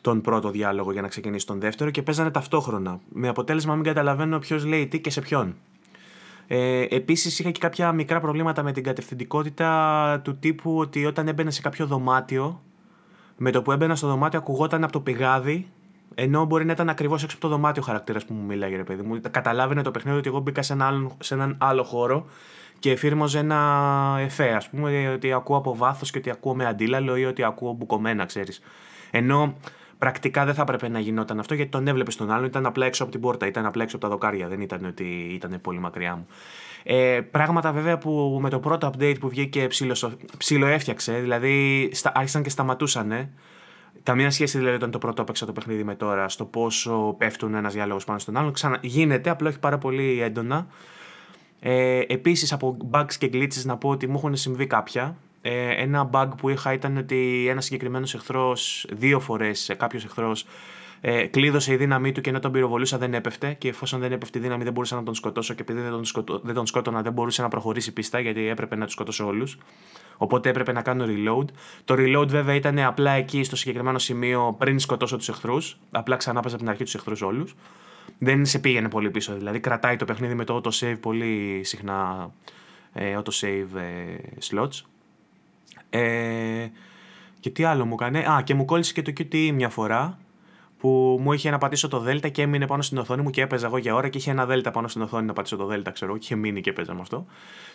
τον 0.00 0.20
πρώτο 0.20 0.50
διάλογο 0.50 0.92
για 0.92 1.02
να 1.02 1.08
ξεκινήσει 1.08 1.46
τον 1.46 1.60
δεύτερο 1.60 1.90
και 1.90 2.02
παίζανε 2.02 2.30
ταυτόχρονα. 2.30 3.00
Με 3.08 3.28
αποτέλεσμα 3.28 3.70
να 3.70 3.76
μην 3.76 3.84
καταλαβαίνω 3.86 4.38
ποιος 4.38 4.64
λέει 4.64 4.86
τι 4.86 5.00
και 5.00 5.10
σε 5.10 5.20
ποιον. 5.20 5.54
Ε, 6.46 6.86
Επίσης, 6.90 7.38
είχα 7.38 7.50
και 7.50 7.60
κάποια 7.60 7.92
μικρά 7.92 8.20
προβλήματα 8.20 8.62
με 8.62 8.72
την 8.72 8.82
κατευθυντικότητα 8.82 10.20
του 10.24 10.38
τύπου 10.38 10.78
ότι 10.78 11.06
όταν 11.06 11.28
έμπαινε 11.28 11.50
σε 11.50 11.60
κάποιο 11.60 11.86
δωμάτιο 11.86 12.62
με 13.36 13.50
το 13.50 13.62
που 13.62 13.72
έμπαινα 13.72 13.96
στο 13.96 14.06
δωμάτιο 14.06 14.38
ακουγόταν 14.38 14.84
από 14.84 14.92
το 14.92 15.00
πηγάδι, 15.00 15.66
ενώ 16.14 16.44
μπορεί 16.44 16.64
να 16.64 16.72
ήταν 16.72 16.88
ακριβώς 16.88 17.22
έξω 17.22 17.36
από 17.36 17.46
το 17.46 17.52
δωμάτιο 17.52 17.82
ο 17.82 17.86
χαρακτήρας 17.86 18.24
που 18.24 18.34
μου 18.34 18.44
μιλάγε, 18.44 18.76
ρε 18.76 18.84
παιδί 18.84 19.02
μου. 19.02 19.20
Καταλάβαινε 19.30 19.82
το 19.82 19.90
παιχνίδι 19.90 20.18
ότι 20.18 20.28
εγώ 20.28 20.38
μπήκα 20.38 20.62
σε, 20.62 20.72
ένα 20.72 21.10
σε 21.18 21.34
έναν 21.34 21.56
άλλο 21.58 21.82
χώρο 21.82 22.26
και 22.78 22.90
εφήρμοζε 22.90 23.38
ένα 23.38 24.16
εφέ, 24.20 24.52
ας 24.52 24.68
πούμε, 24.68 25.08
ότι 25.08 25.32
ακούω 25.32 25.56
από 25.56 25.76
βάθος 25.76 26.10
και 26.10 26.18
ότι 26.18 26.30
ακούω 26.30 26.54
με 26.54 26.66
αντίλαλο 26.66 27.16
ή 27.16 27.24
ότι 27.24 27.42
ακούω 27.42 27.72
μπουκωμένα, 27.72 28.24
ξέρεις. 28.24 28.60
Ενώ 29.10 29.54
πρακτικά 29.98 30.44
δεν 30.44 30.54
θα 30.54 30.62
έπρεπε 30.62 30.88
να 30.88 30.98
γινόταν 30.98 31.38
αυτό 31.38 31.54
γιατί 31.54 31.70
τον 31.70 31.88
έβλεπες 31.88 32.16
τον 32.16 32.30
άλλον, 32.30 32.44
ήταν 32.44 32.66
απλά 32.66 32.86
έξω 32.86 33.02
από 33.02 33.12
την 33.12 33.20
πόρτα, 33.20 33.46
ήταν 33.46 33.66
απλά 33.66 33.82
έξω 33.82 33.96
από 33.96 34.04
τα 34.04 34.10
δοκάρια, 34.10 34.48
δεν 34.48 34.60
ήταν 34.60 34.84
ότι 34.84 35.04
ήταν 35.32 35.58
πολύ 35.60 35.78
μακριά 35.78 36.16
μου. 36.16 36.26
Ε, 36.86 37.20
πράγματα 37.30 37.72
βέβαια 37.72 37.98
που 37.98 38.38
με 38.42 38.50
το 38.50 38.58
πρώτο 38.58 38.90
update 38.92 39.16
που 39.20 39.28
βγήκε 39.28 39.66
ψιλο, 40.38 40.66
έφτιαξε, 40.66 41.12
δηλαδή 41.12 41.88
στα, 41.92 42.12
άρχισαν 42.14 42.42
και 42.42 42.50
σταματούσαν. 42.50 43.28
Καμία 44.02 44.30
σχέση 44.30 44.58
δηλαδή 44.58 44.76
όταν 44.76 44.90
το 44.90 44.98
πρώτο 44.98 45.22
έπαιξα 45.22 45.46
το 45.46 45.52
παιχνίδι 45.52 45.84
με 45.84 45.94
τώρα 45.94 46.28
στο 46.28 46.44
πόσο 46.44 47.14
πέφτουν 47.18 47.54
ένας 47.54 47.74
διάλογος 47.74 48.04
πάνω 48.04 48.18
στον 48.18 48.36
άλλον. 48.36 48.52
Ξανα, 48.52 48.78
γίνεται, 48.82 49.30
απλά 49.30 49.48
όχι 49.48 49.58
πάρα 49.58 49.78
πολύ 49.78 50.20
έντονα. 50.22 50.66
Ε, 51.60 52.00
Επίσης 52.06 52.52
από 52.52 52.76
bugs 52.90 53.14
και 53.18 53.30
glitches 53.32 53.62
να 53.64 53.76
πω 53.76 53.88
ότι 53.88 54.06
μου 54.06 54.14
έχουν 54.16 54.36
συμβεί 54.36 54.66
κάποια. 54.66 55.16
Ε, 55.42 55.82
ένα 55.82 56.10
bug 56.12 56.28
που 56.36 56.48
είχα 56.48 56.72
ήταν 56.72 56.96
ότι 56.96 57.46
ένας 57.48 57.64
συγκεκριμένος 57.64 58.14
εχθρός, 58.14 58.86
δύο 58.92 59.20
φορές 59.20 59.74
κάποιος 59.76 60.04
εχθρός 60.04 60.46
Ε, 61.06 61.26
κλείδωσε 61.26 61.72
η 61.72 61.76
δύναμή 61.76 62.12
του 62.12 62.20
και 62.20 62.30
ενώ 62.30 62.38
τον 62.38 62.52
πυροβολούσα 62.52 62.98
δεν 62.98 63.14
έπεφτε. 63.14 63.52
Και 63.52 63.68
εφόσον 63.68 64.00
δεν 64.00 64.12
έπεφτε 64.12 64.38
η 64.38 64.42
δύναμη, 64.42 64.64
δεν 64.64 64.72
μπορούσα 64.72 64.96
να 64.96 65.02
τον 65.02 65.14
σκοτώσω. 65.14 65.54
Και 65.54 65.62
επειδή 65.62 65.80
δεν 65.80 65.90
τον, 65.90 66.04
σκοτώ, 66.04 66.40
δεν 66.42 66.54
τον 66.54 66.66
σκότωνα, 66.66 67.02
δεν 67.02 67.12
μπορούσε 67.12 67.42
να 67.42 67.48
προχωρήσει 67.48 67.92
πίστα 67.92 68.20
γιατί 68.20 68.46
έπρεπε 68.46 68.76
να 68.76 68.84
τους 68.84 68.92
σκοτώσω 68.92 69.26
όλους. 69.26 69.58
Οπότε 70.16 70.48
έπρεπε 70.48 70.72
να 70.72 70.82
κάνω 70.82 71.04
reload. 71.08 71.44
Το 71.84 71.94
reload 71.98 72.28
βέβαια 72.28 72.54
ήταν 72.54 72.78
απλά 72.78 73.10
εκεί 73.10 73.44
στο 73.44 73.56
συγκεκριμένο 73.56 73.98
σημείο 73.98 74.56
πριν 74.58 74.78
σκοτώσω 74.78 75.16
τους 75.16 75.28
εχθρούς. 75.28 75.78
Απλά 75.90 76.16
ξανά 76.16 76.38
από 76.38 76.56
την 76.56 76.68
αρχή 76.68 76.84
τους 76.84 76.94
εχθρούς 76.94 77.22
όλους. 77.22 77.54
Δεν 78.18 78.44
σε 78.44 78.58
πήγαινε 78.58 78.88
πολύ 78.88 79.10
πίσω. 79.10 79.34
Δηλαδή 79.34 79.60
κρατάει 79.60 79.96
το 79.96 80.04
παιχνίδι 80.04 80.34
με 80.34 80.44
το 80.44 80.60
auto-save 80.64 80.96
πολύ 81.00 81.60
συχνά 81.64 82.30
ε, 82.92 83.18
auto-save 83.18 83.76
ε, 83.76 84.16
slots. 84.50 84.80
Ε, 85.90 86.66
και 87.40 87.50
τι 87.50 87.64
άλλο 87.64 87.84
μου 87.84 87.94
έκανε. 87.94 88.18
Α, 88.18 88.42
και 88.44 88.54
μου 88.54 88.64
κόλλησε 88.64 88.92
και 88.92 89.02
το 89.02 89.12
QTE 89.16 89.50
μια 89.52 89.68
φορά 89.68 90.18
που 90.84 91.18
μου 91.20 91.32
είχε 91.32 91.50
να 91.50 91.58
πατήσω 91.58 91.88
το 91.88 91.98
Δέλτα 91.98 92.28
και 92.28 92.42
έμεινε 92.42 92.66
πάνω 92.66 92.82
στην 92.82 92.98
οθόνη 92.98 93.22
μου 93.22 93.30
και 93.30 93.42
έπαιζα 93.42 93.66
εγώ 93.66 93.78
για 93.78 93.94
ώρα 93.94 94.08
και 94.08 94.18
είχε 94.18 94.30
ένα 94.30 94.46
Δέλτα 94.46 94.70
πάνω 94.70 94.88
στην 94.88 95.02
οθόνη 95.02 95.26
να 95.26 95.32
πατήσω 95.32 95.56
το 95.56 95.66
Δέλτα, 95.66 95.90
ξέρω, 95.90 96.12
και 96.12 96.18
είχε 96.22 96.34
μείνει 96.34 96.60
και 96.60 96.70
έπαιζα 96.70 96.94
με 96.94 97.00
αυτό. 97.00 97.26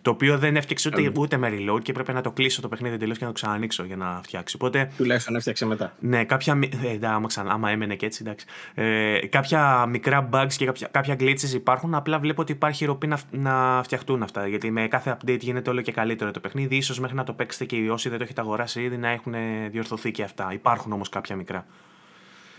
Το 0.01 0.11
οποίο 0.11 0.37
δεν 0.37 0.55
έφτιαξε 0.55 0.89
ούτε, 0.89 1.11
ούτε 1.17 1.37
με 1.37 1.49
reload 1.51 1.81
και 1.81 1.91
έπρεπε 1.91 2.11
να 2.13 2.21
το 2.21 2.31
κλείσω 2.31 2.61
το 2.61 2.67
παιχνίδι 2.67 2.97
τελείω 2.97 3.13
και 3.13 3.19
να 3.21 3.27
το 3.27 3.33
ξανανοίξω 3.33 3.83
για 3.83 3.95
να 3.95 4.19
φτιάξει. 4.23 4.55
Οπότε, 4.55 4.91
Τουλάχιστον 4.97 5.35
έφτιαξε 5.35 5.65
μετά. 5.65 5.93
Ναι, 5.99 6.23
κάποια. 6.23 6.59
Ε, 7.01 7.07
άμα, 7.07 7.27
ξανά, 7.27 7.51
άμα 7.51 7.69
έμενε 7.69 7.95
και 7.95 8.05
έτσι, 8.05 8.23
εντάξει. 8.25 8.45
Ε, 8.73 9.27
κάποια 9.27 9.85
μικρά 9.85 10.29
bugs 10.31 10.53
και 10.57 10.65
κάποια, 10.65 10.87
κάποια 10.91 11.15
glitches 11.19 11.53
υπάρχουν. 11.53 11.95
Απλά 11.95 12.19
βλέπω 12.19 12.41
ότι 12.41 12.51
υπάρχει 12.51 12.85
ροπή 12.85 13.07
να, 13.07 13.19
να 13.31 13.81
φτιαχτούν 13.83 14.23
αυτά. 14.23 14.47
Γιατί 14.47 14.71
με 14.71 14.87
κάθε 14.87 15.17
update 15.17 15.39
γίνεται 15.39 15.69
όλο 15.69 15.81
και 15.81 15.91
καλύτερο 15.91 16.31
το 16.31 16.39
παιχνίδι. 16.39 16.81
σω 16.81 17.01
μέχρι 17.01 17.15
να 17.15 17.23
το 17.23 17.33
παίξετε 17.33 17.65
και 17.65 17.91
όσοι 17.91 18.09
δεν 18.09 18.17
το 18.17 18.23
έχετε 18.23 18.41
αγοράσει 18.41 18.81
ήδη 18.81 18.97
να 18.97 19.09
έχουν 19.09 19.33
διορθωθεί 19.69 20.11
και 20.11 20.23
αυτά. 20.23 20.49
Υπάρχουν 20.53 20.91
όμως 20.91 21.09
κάποια 21.09 21.35
μικρά. 21.35 21.65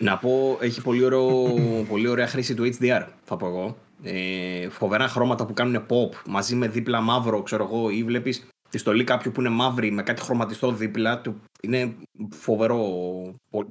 Να 0.00 0.18
πω, 0.18 0.58
έχει 0.60 0.82
πολύ, 0.82 1.04
ωραίο, 1.04 1.54
πολύ 1.88 2.08
ωραία 2.08 2.26
χρήση 2.26 2.54
του 2.54 2.70
HDR, 2.78 3.06
θα 3.24 3.36
πω 3.36 3.46
εγώ. 3.46 3.76
Ε, 4.02 4.68
φοβερά 4.68 5.08
χρώματα 5.08 5.46
που 5.46 5.52
κάνουν 5.52 5.86
pop 5.88 6.14
μαζί 6.26 6.54
με 6.54 6.68
δίπλα 6.68 7.00
μαύρο, 7.00 7.42
ξέρω 7.42 7.64
εγώ, 7.64 7.90
ή 7.90 8.04
βλέπεις 8.04 8.46
τη 8.70 8.78
στολή 8.78 9.04
κάποιου 9.04 9.32
που 9.32 9.40
είναι 9.40 9.48
μαύρη 9.48 9.90
με 9.90 10.02
κάτι 10.02 10.22
χρωματιστό 10.22 10.72
δίπλα. 10.72 11.20
Του, 11.20 11.40
είναι 11.62 11.96
φοβερό. 12.30 12.84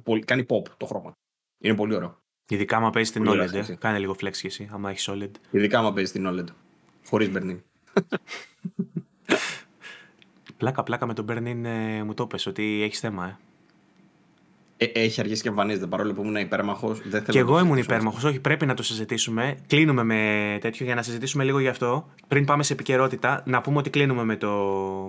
Πολύ, 0.02 0.24
κάνει 0.24 0.46
pop 0.48 0.62
το 0.76 0.86
χρώμα. 0.86 1.12
Είναι 1.58 1.74
πολύ 1.74 1.94
ωραίο. 1.94 2.18
Ειδικά 2.48 2.76
άμα 2.76 2.90
παίζεις 2.90 3.12
την 3.12 3.24
OLED. 3.28 3.52
Ε. 3.52 3.74
Κάνε 3.78 3.98
λίγο 3.98 4.16
flex 4.20 4.30
και 4.30 4.46
εσύ, 4.46 4.68
άμα 4.72 4.90
έχεις 4.90 5.10
OLED. 5.10 5.30
Ειδικά 5.50 5.78
άμα 5.78 5.92
παίζεις 5.92 6.12
την 6.12 6.26
OLED. 6.28 6.46
Χωρίς 7.06 7.30
Bernin. 7.34 7.58
πλάκα, 10.56 10.82
πλάκα 10.82 11.06
με 11.06 11.14
τον 11.14 11.26
Bernin 11.28 11.64
ε, 11.64 12.02
μου 12.02 12.14
το 12.14 12.26
πες 12.26 12.46
ότι 12.46 12.82
έχεις 12.82 12.98
θέμα, 13.00 13.26
ε. 13.26 13.38
Ε, 14.82 15.00
έχει 15.00 15.20
αρχίσει 15.20 15.42
και 15.42 15.48
εμφανίζεται 15.48 15.86
παρόλο 15.86 16.12
που 16.12 16.22
ήμουν 16.22 16.36
υπέρμαχος. 16.36 17.00
Και 17.28 17.38
εγώ 17.38 17.58
ήμουν 17.58 17.78
υπέρμαχος. 17.78 18.24
Όχι, 18.24 18.40
πρέπει 18.40 18.66
να 18.66 18.74
το 18.74 18.82
συζητήσουμε. 18.82 19.56
Κλείνουμε 19.66 20.04
με 20.04 20.58
τέτοιο 20.60 20.86
για 20.86 20.94
να 20.94 21.02
συζητήσουμε 21.02 21.44
λίγο 21.44 21.58
γι' 21.58 21.68
αυτό. 21.68 22.08
Πριν 22.28 22.44
πάμε 22.44 22.62
σε 22.62 22.72
επικαιρότητα, 22.72 23.42
να 23.46 23.60
πούμε 23.60 23.78
ότι 23.78 23.90
κλείνουμε 23.90 24.24
με, 24.24 24.36
το, 24.36 24.48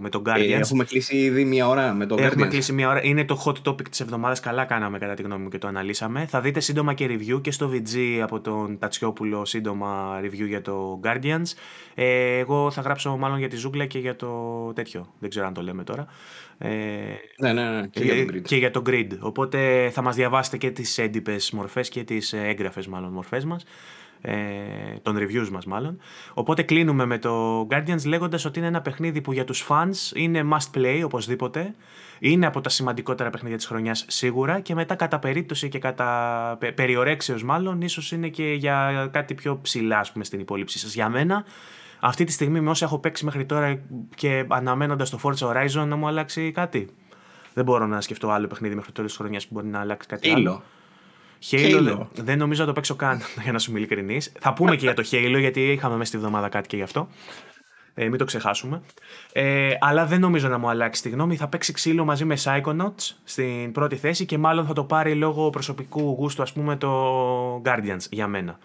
με 0.02 0.10
τον 0.10 0.24
Guardians. 0.26 0.50
Ε, 0.50 0.54
έχουμε 0.54 0.84
κλείσει 0.84 1.18
ήδη 1.18 1.46
μία 1.46 1.68
ώρα 1.68 1.94
με 1.94 2.06
τον 2.06 2.18
Guardians. 2.18 2.24
Έχουμε 2.24 2.48
κλείσει 2.48 2.74
μία 2.74 2.90
ώρα. 2.90 3.04
Είναι 3.04 3.26
το 3.26 3.44
hot 3.46 3.70
topic 3.70 3.90
της 3.90 4.00
εβδομάδας. 4.00 4.40
Καλά 4.40 4.66
κάναμε 4.66 4.98
κατά 4.98 5.14
τη 5.14 5.22
γνώμη 5.22 5.44
μου 5.44 5.50
και 5.50 5.58
το 5.58 5.68
αναλύσαμε. 5.68 6.26
Θα 6.26 6.42
δείτε 6.42 6.60
σύντομα 6.60 6.94
και 6.94 7.06
review 7.10 7.42
και 7.42 7.52
στο 7.52 7.72
VG 7.74 8.20
από 8.24 8.40
τον 8.40 8.78
Τατσιόπουλο 8.80 9.46
σύντομα 9.46 10.20
review 10.24 10.48
για 10.48 10.62
το 10.62 11.00
Guardians. 11.04 11.54
Ε, 11.96 12.38
εγώ 12.38 12.72
θα 12.72 12.82
γράψω 12.82 13.18
μάλλον 13.18 13.38
για 13.38 13.50
τη 13.50 13.56
ζούγκλα 13.56 13.86
και 13.86 14.00
για 14.00 14.16
το 14.16 14.72
τέτοιο. 14.76 15.08
Δεν 15.20 15.30
ξέρω 15.30 15.48
αν 15.48 15.54
το 15.54 15.62
λέμε 15.62 15.84
τώρα. 15.84 16.06
Ε, 16.64 16.70
ναι, 17.38 17.54
ναι, 17.54 17.70
ναι. 17.70 17.88
Και, 17.88 18.04
για, 18.04 18.26
και 18.26 18.56
για 18.56 18.72
το 18.72 18.82
grid. 18.86 19.08
Οπότε 19.20 19.90
θα 19.94 20.02
μας 20.02 20.16
διαβάσετε 20.16 20.58
και 20.58 20.72
τις 20.72 20.98
έντυπες 20.98 21.52
μορφές 21.52 21.90
και 21.90 22.04
τις 22.04 22.34
έγγραφες 22.34 22.88
μάλλον 22.88 23.12
μορφές 23.12 23.46
μας. 23.46 23.66
Ε, 24.24 24.34
των 25.02 25.18
reviews 25.18 25.50
μας 25.52 25.66
μάλλον. 25.66 26.00
Οπότε 26.34 26.62
κλείνουμε 26.62 27.06
με 27.06 27.18
το 27.18 27.68
Guardians 27.70 28.06
λέγοντας 28.06 28.46
ότι 28.46 28.60
είναι 28.60 28.68
ένα 28.68 28.82
παιχνίδι 28.82 29.22
που 29.22 29.34
για 29.34 29.44
τους 29.44 29.66
fans 29.70 30.16
είναι 30.16 30.48
must 30.52 30.78
play 30.78 31.02
οπωσδήποτε. 31.04 31.76
Είναι 32.20 32.46
από 32.46 32.62
τα 32.62 32.70
σημαντικότερα 32.70 33.30
παιχνίδια 33.30 33.58
της 33.58 33.66
χρονιάς 33.66 34.06
σίγουρα 34.08 34.60
και 34.60 34.76
μετά 34.76 34.96
κατά 34.96 35.20
περίπτωση 35.20 35.70
και 35.70 35.80
κατά 35.80 36.58
περιορέξεως 36.76 37.44
μάλλον 37.44 37.82
ίσως 37.82 38.12
είναι 38.12 38.28
και 38.28 38.54
για 38.54 39.10
κάτι 39.12 39.34
πιο 39.34 39.60
ψηλά 39.62 40.00
ας 40.00 40.12
πούμε 40.12 40.24
στην 40.24 40.40
υπόλοιψή 40.40 40.80
σας. 40.80 40.94
Για 40.94 41.10
μένα 41.10 41.46
αυτή 42.02 42.24
τη 42.24 42.32
στιγμή 42.32 42.60
με 42.60 42.70
όσα 42.70 42.86
έχω 42.86 43.00
παίξει 43.00 43.26
μέχρι 43.26 43.46
τώρα 43.46 43.80
και 44.16 44.46
αναμένοντας 44.48 45.10
το 45.10 45.20
Forza 45.24 45.48
Horizon 45.48 45.88
να 45.88 45.96
μου 45.96 46.08
αλλάξει 46.08 46.52
κάτι. 46.52 46.90
Δεν 47.54 47.64
μπορώ 47.64 47.86
να 47.86 48.02
σκεφτώ 48.02 48.30
άλλο 48.30 48.48
παιχνίδι 48.48 48.76
μέχρι 48.76 48.92
τέλος 48.92 49.12
της 49.12 49.20
χρονιάς 49.20 49.48
που 49.48 49.54
μπορεί 49.54 49.68
να 49.68 49.80
αλλάξει 49.80 50.08
κάτι 50.08 50.30
Halo. 50.32 50.36
άλλο. 50.36 50.64
Halo, 51.52 51.90
Halo. 51.90 52.08
Δεν 52.14 52.38
νομίζω 52.38 52.62
να 52.62 52.68
το 52.68 52.74
παίξω 52.74 52.96
καν, 52.96 53.22
για 53.44 53.52
να 53.52 53.60
σου 53.60 53.70
είμαι 53.70 53.80
ειλικρινής. 53.80 54.32
Θα 54.40 54.54
πούμε 54.54 54.76
και 54.76 54.86
για 54.86 54.94
το 54.94 55.04
Halo, 55.12 55.36
γιατί 55.40 55.72
είχαμε 55.72 55.96
μέσα 55.96 56.10
στη 56.10 56.18
βδομάδα 56.18 56.50
κάτι 56.50 56.68
και 56.68 56.76
γι' 56.76 56.82
αυτό. 56.82 57.08
Ε, 57.94 58.08
μην 58.08 58.18
το 58.18 58.26
ξεχάσουμε. 58.26 58.82
Ε, 59.32 59.74
αλλά 59.80 60.06
δεν 60.06 60.20
νομίζω 60.20 60.48
να 60.48 60.58
μου 60.58 60.70
αλλάξει 60.70 61.02
τη 61.02 61.10
γνώμη. 61.10 61.36
Θα 61.36 61.48
παίξει 61.48 61.74
ξύλο 61.74 62.06
μαζί 62.06 62.26
με 62.26 62.38
Psychonauts 62.44 63.16
στην 63.24 63.72
πρώτη 63.72 63.96
θέση 63.96 64.26
και 64.26 64.38
μάλλον 64.38 64.66
θα 64.66 64.74
το 64.74 64.84
πάρει 64.84 65.14
λόγω 65.14 65.50
προσωπικού 65.50 66.16
γούστου, 66.20 66.42
ας 66.42 66.54
πούμε, 66.54 66.76
το 66.76 67.62
Guardians 67.66 68.06
για 68.10 68.28
μένα. 68.28 68.58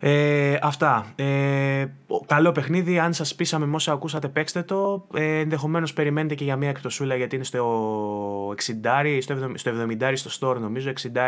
Ε, 0.00 0.58
αυτά. 0.62 1.12
Ε, 1.16 1.86
καλό 2.26 2.52
παιχνίδι. 2.52 2.98
Αν 2.98 3.12
σας 3.12 3.34
πείσαμε 3.34 3.66
με 3.66 3.74
όσα 3.74 3.92
ακούσατε, 3.92 4.28
παίξτε 4.28 4.62
το. 4.62 5.06
Ε, 5.14 5.38
Ενδεχομένως 5.38 5.92
περιμένετε 5.92 6.34
και 6.34 6.44
για 6.44 6.56
μια 6.56 6.68
εκτοσούλα 6.68 7.16
γιατί 7.16 7.34
είναι 7.34 7.44
στο 7.44 8.54
60, 8.66 9.18
στο 9.54 9.70
70 10.00 10.12
στο 10.14 10.30
store 10.40 10.60
νομίζω, 10.60 10.92
60 11.02 11.18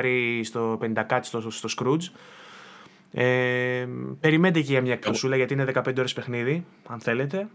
στο 0.42 0.78
50 0.82 1.18
στο, 1.20 1.50
στο 1.50 1.68
Scrooge. 1.78 2.18
Ε, 3.12 3.86
περιμένετε 4.20 4.60
και 4.60 4.72
για 4.72 4.80
μια 4.80 4.92
εκτοσούλα 4.92 5.36
γιατί 5.36 5.52
είναι 5.52 5.66
15 5.74 5.98
ώρες 5.98 6.12
παιχνίδι, 6.12 6.64
αν 6.86 7.00
θέλετε. 7.00 7.48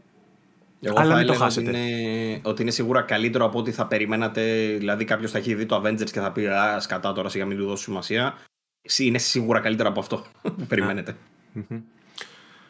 Εγώ 0.81 0.95
Αλλά 0.99 1.11
θα 1.11 1.17
μην 1.17 1.27
το 1.27 1.33
χάσετε. 1.33 1.69
Ότι 1.69 1.79
είναι, 1.79 2.39
ότι 2.43 2.61
είναι 2.61 2.71
σίγουρα 2.71 3.01
καλύτερο 3.01 3.45
από 3.45 3.59
ό,τι 3.59 3.71
θα 3.71 3.87
περιμένατε. 3.87 4.75
Δηλαδή, 4.77 5.05
κάποιος 5.05 5.31
θα 5.31 5.37
έχει 5.37 5.53
δει 5.53 5.65
το 5.65 5.81
Avengers 5.83 6.09
και 6.11 6.19
θα 6.19 6.31
πει 6.31 6.47
Α, 6.47 6.79
σκατά 6.79 7.13
τώρα 7.13 7.29
σιγά 7.29 7.45
μην 7.45 7.57
του 7.57 7.65
δώσω 7.65 7.83
σημασία 7.83 8.37
είναι 8.97 9.17
σίγουρα 9.17 9.59
καλύτερα 9.59 9.89
από 9.89 9.99
αυτό 9.99 10.25
που 10.41 10.65
περιμένετε. 10.67 11.15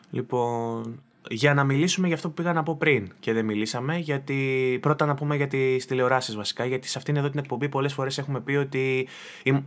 Λοιπόν, 0.10 1.04
για 1.30 1.54
να 1.54 1.64
μιλήσουμε 1.64 2.08
για 2.08 2.16
αυτό 2.16 2.28
που 2.28 2.34
πήγα 2.34 2.54
να 2.54 2.64
πω 2.64 2.76
πριν 2.76 3.12
και 3.20 3.34
δεν 3.34 3.46
μιλήσαμε, 3.46 3.98
γιατί 3.98 4.78
πρώτα 4.82 5.06
να 5.06 5.16
πούμε 5.16 5.36
για 5.36 5.48
τις 5.48 5.86
τηλεοράσεις 5.86 6.36
βασικά. 6.36 6.66
Γιατί 6.66 6.88
σε 6.88 6.98
αυτήν 6.98 7.16
εδώ 7.16 7.30
την 7.30 7.40
εκπομπή 7.40 7.70
πολλές 7.70 7.94
φορές 7.94 8.18
έχουμε 8.18 8.42
πει 8.42 8.56
ότι 8.56 9.08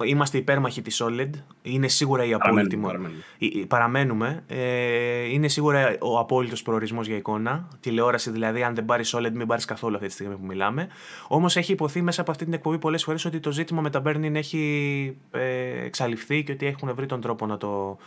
είμαστε 0.04 0.38
υπέρμαχοι 0.38 0.82
της 0.82 1.02
OLED. 1.02 1.30
Είναι 1.62 1.88
σίγουρα 1.88 2.24
η 2.24 2.32
απόλυτη. 2.32 2.76
Παραμένουμε. 2.76 3.24
παραμένουμε. 3.68 4.44
Ε, 4.46 5.32
είναι 5.32 5.48
σίγουρα 5.48 5.96
ο 6.00 6.18
απόλυτος 6.18 6.62
προορισμός 6.62 7.06
για 7.06 7.16
εικόνα. 7.16 7.68
Τηλεόραση 7.80 8.30
δηλαδή, 8.30 8.62
αν 8.62 8.74
δεν 8.74 8.84
πάρεις 8.84 9.14
OLED, 9.16 9.32
μην 9.32 9.46
πάρεις 9.46 9.64
καθόλου 9.64 9.94
αυτή 9.94 10.06
τη 10.06 10.12
στιγμή 10.12 10.34
που 10.34 10.46
μιλάμε. 10.46 10.88
Όμως 11.28 11.56
έχει 11.56 11.72
υποθεί 11.72 12.02
μέσα 12.02 12.20
από 12.20 12.30
αυτή 12.30 12.44
την 12.44 12.52
εκπομπή 12.52 12.78
πολλές 12.78 13.04
φορές 13.04 13.24
ότι 13.24 13.40
το 13.40 13.52
ζήτημα 13.52 13.80
με 13.80 13.90
τα 13.90 14.02
Burning 14.06 14.34
έχει 14.34 15.16
ε, 15.30 15.84
εξαλειφθεί 15.84 16.42
και 16.42 16.52
ότι 16.52 16.66
έχουν 16.66 16.94
βρει 16.94 17.06
τον 17.06 17.20
τρόπο 17.20 17.46
να 17.46 17.56
το 17.56 17.98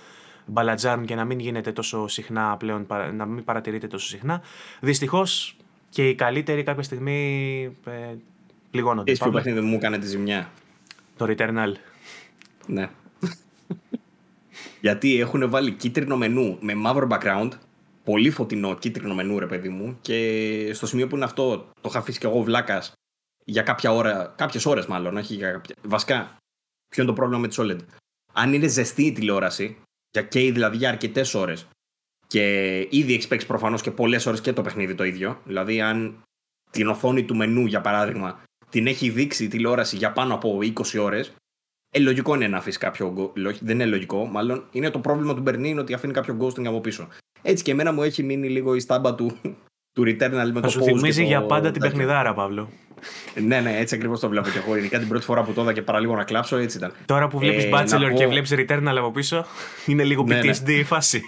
μπαλατζάρουν 0.52 1.06
και 1.06 1.15
να 1.15 1.26
μην 1.26 1.40
γίνεται 1.40 1.72
τόσο 1.72 2.07
συχνά 2.07 2.57
πλέον, 2.57 2.88
να 3.14 3.26
μην 3.26 3.44
παρατηρείται 3.44 3.88
τόσο 3.88 4.07
συχνά. 4.07 4.41
Δυστυχώς 4.80 5.56
και 5.90 6.10
οι 6.10 6.15
καλύτεροι 6.15 6.64
κάποια 6.64 6.84
στιγμή 6.84 7.64
ε, 7.86 8.15
πληγώνονται. 8.72 9.11
Εσύ 9.11 9.22
ποιο 9.22 9.32
παιχνίδι 9.32 9.60
μου 9.60 9.76
έκανε 9.76 9.98
τη 9.98 10.07
ζημιά; 10.07 10.49
Το 11.18 11.26
Returnal. 11.30 11.73
Ναι. 12.68 12.90
Γιατί 14.82 15.19
έχουν 15.19 15.49
βάλει 15.49 15.72
κίτρινο 15.72 16.18
μενού 16.18 16.57
με 16.61 16.76
μαύρο 16.76 17.07
background. 17.11 17.49
Πολύ 18.03 18.30
φωτεινό 18.30 18.76
κίτρινο 18.76 19.14
μενού, 19.14 19.40
ρε 19.40 19.48
παιδί 19.48 19.69
μου. 19.69 19.98
Και 20.02 20.69
στο 20.73 20.86
σημείο 20.86 21.07
που 21.07 21.15
είναι 21.15 21.26
αυτό, 21.26 21.57
το 21.57 21.90
είχα 21.90 21.99
αφήσει 21.99 22.19
και 22.19 22.28
εγώ 22.28 22.41
βλάκας 22.41 22.94
για 23.45 23.61
κάποια 23.61 23.91
ώρα, 23.91 24.34
κάποιες 24.38 24.65
ώρες 24.65 24.86
μάλλον. 24.86 25.18
Όχι 25.18 25.34
για 25.34 25.52
κάποια... 25.52 25.76
Βασικά, 25.82 26.38
ποιο 26.88 27.03
είναι 27.03 27.11
το 27.11 27.14
πρόβλημα 27.14 27.41
με 27.41 27.48
τη 27.48 27.56
OLED. 27.60 27.80
Αν 28.34 28.53
είναι 28.53 28.68
ζεστή 28.68 29.03
η 29.03 29.11
τηλεόραση, 29.11 29.78
για 30.11 30.21
καίει 30.21 30.51
δηλαδή 30.51 30.77
για 30.77 30.89
αρκετές 30.89 31.33
ώρες. 31.33 31.67
Και 32.27 32.77
ήδη 32.89 33.13
έχει 33.13 33.27
παίξει 33.27 33.47
προφανώς 33.47 33.81
και 33.81 33.91
πολλές 33.91 34.25
ώρες 34.25 34.41
και 34.41 34.53
το 34.53 34.61
παιχνίδι 34.61 34.95
το 34.95 35.03
ίδιο. 35.03 35.41
Δηλαδή, 35.45 35.81
αν 35.81 36.23
την 36.71 36.88
οθόνη 36.88 37.23
του 37.23 37.35
μενού, 37.35 37.65
για 37.65 37.81
παράδειγμα, 37.81 38.43
την 38.69 38.88
έχει 38.88 39.09
δείξει 39.09 39.43
η 39.43 39.47
τηλεόραση 39.47 39.95
για 39.95 40.11
πάνω 40.11 40.33
από 40.33 40.59
20 40.61 40.99
ώρες, 40.99 41.33
ε, 41.93 41.99
λογικό 41.99 42.35
είναι 42.35 42.47
να 42.47 42.57
αφήσεις 42.57 42.79
κάποιο. 42.79 43.33
Δεν 43.59 43.75
είναι 43.75 43.85
λογικό, 43.85 44.25
μάλλον 44.25 44.67
είναι 44.71 44.89
το 44.89 44.99
πρόβλημα 44.99 45.33
του 45.33 45.41
Μπερνίν 45.41 45.79
ότι 45.79 45.93
αφήνει 45.93 46.13
κάποιο 46.13 46.38
ghosting 46.41 46.65
από 46.65 46.81
πίσω. 46.81 47.07
Έτσι 47.41 47.63
και 47.63 47.71
εμένα 47.71 47.91
μου 47.91 48.03
έχει 48.03 48.23
μείνει 48.23 48.49
λίγο 48.49 48.75
η 48.75 48.79
στάμπα 48.79 49.15
του, 49.15 49.38
του 49.95 50.03
Returnal 50.05 50.51
με 50.53 50.61
το 50.61 50.69
Σου 50.69 50.83
θυμίζει 50.83 51.23
για 51.23 51.45
πάντα 51.45 51.71
την 51.71 51.81
παιχνιδάρα, 51.81 52.33
Παύλο. 52.33 52.69
Ναι, 53.36 53.60
ναι, 53.60 53.78
έτσι 53.78 53.95
ακριβώς 53.95 54.19
το 54.19 54.30
βλέπω 54.30 54.49
και 54.49 54.57
εγώ. 54.57 54.76
Ειδικά 54.76 54.99
την 54.99 55.07
πρώτη 55.07 55.26
φορά 55.26 55.44
που 55.44 55.53
το 55.53 55.61
είδα 55.61 55.73
και 55.73 55.82
παραλίγο 55.82 56.15
να 56.15 56.23
κλάψω, 56.23 56.57
έτσι 56.57 56.78
ήταν. 56.78 56.94
Τώρα 57.06 57.28
που 57.28 57.40
βλέπεις 57.40 57.64
ε, 57.64 57.69
Bachelor 57.73 58.10
πω... 58.10 58.18
και 58.18 58.28
βλέπει 58.28 58.48
Returnal 58.69 58.95
από 58.98 59.11
πίσω, 59.11 59.45
είναι 59.86 60.03
λίγο 60.03 60.23
ναι, 60.23 60.40
PTSD 60.40 60.64
ναι. 60.64 60.73
η 60.73 60.84
φάση. 60.84 61.22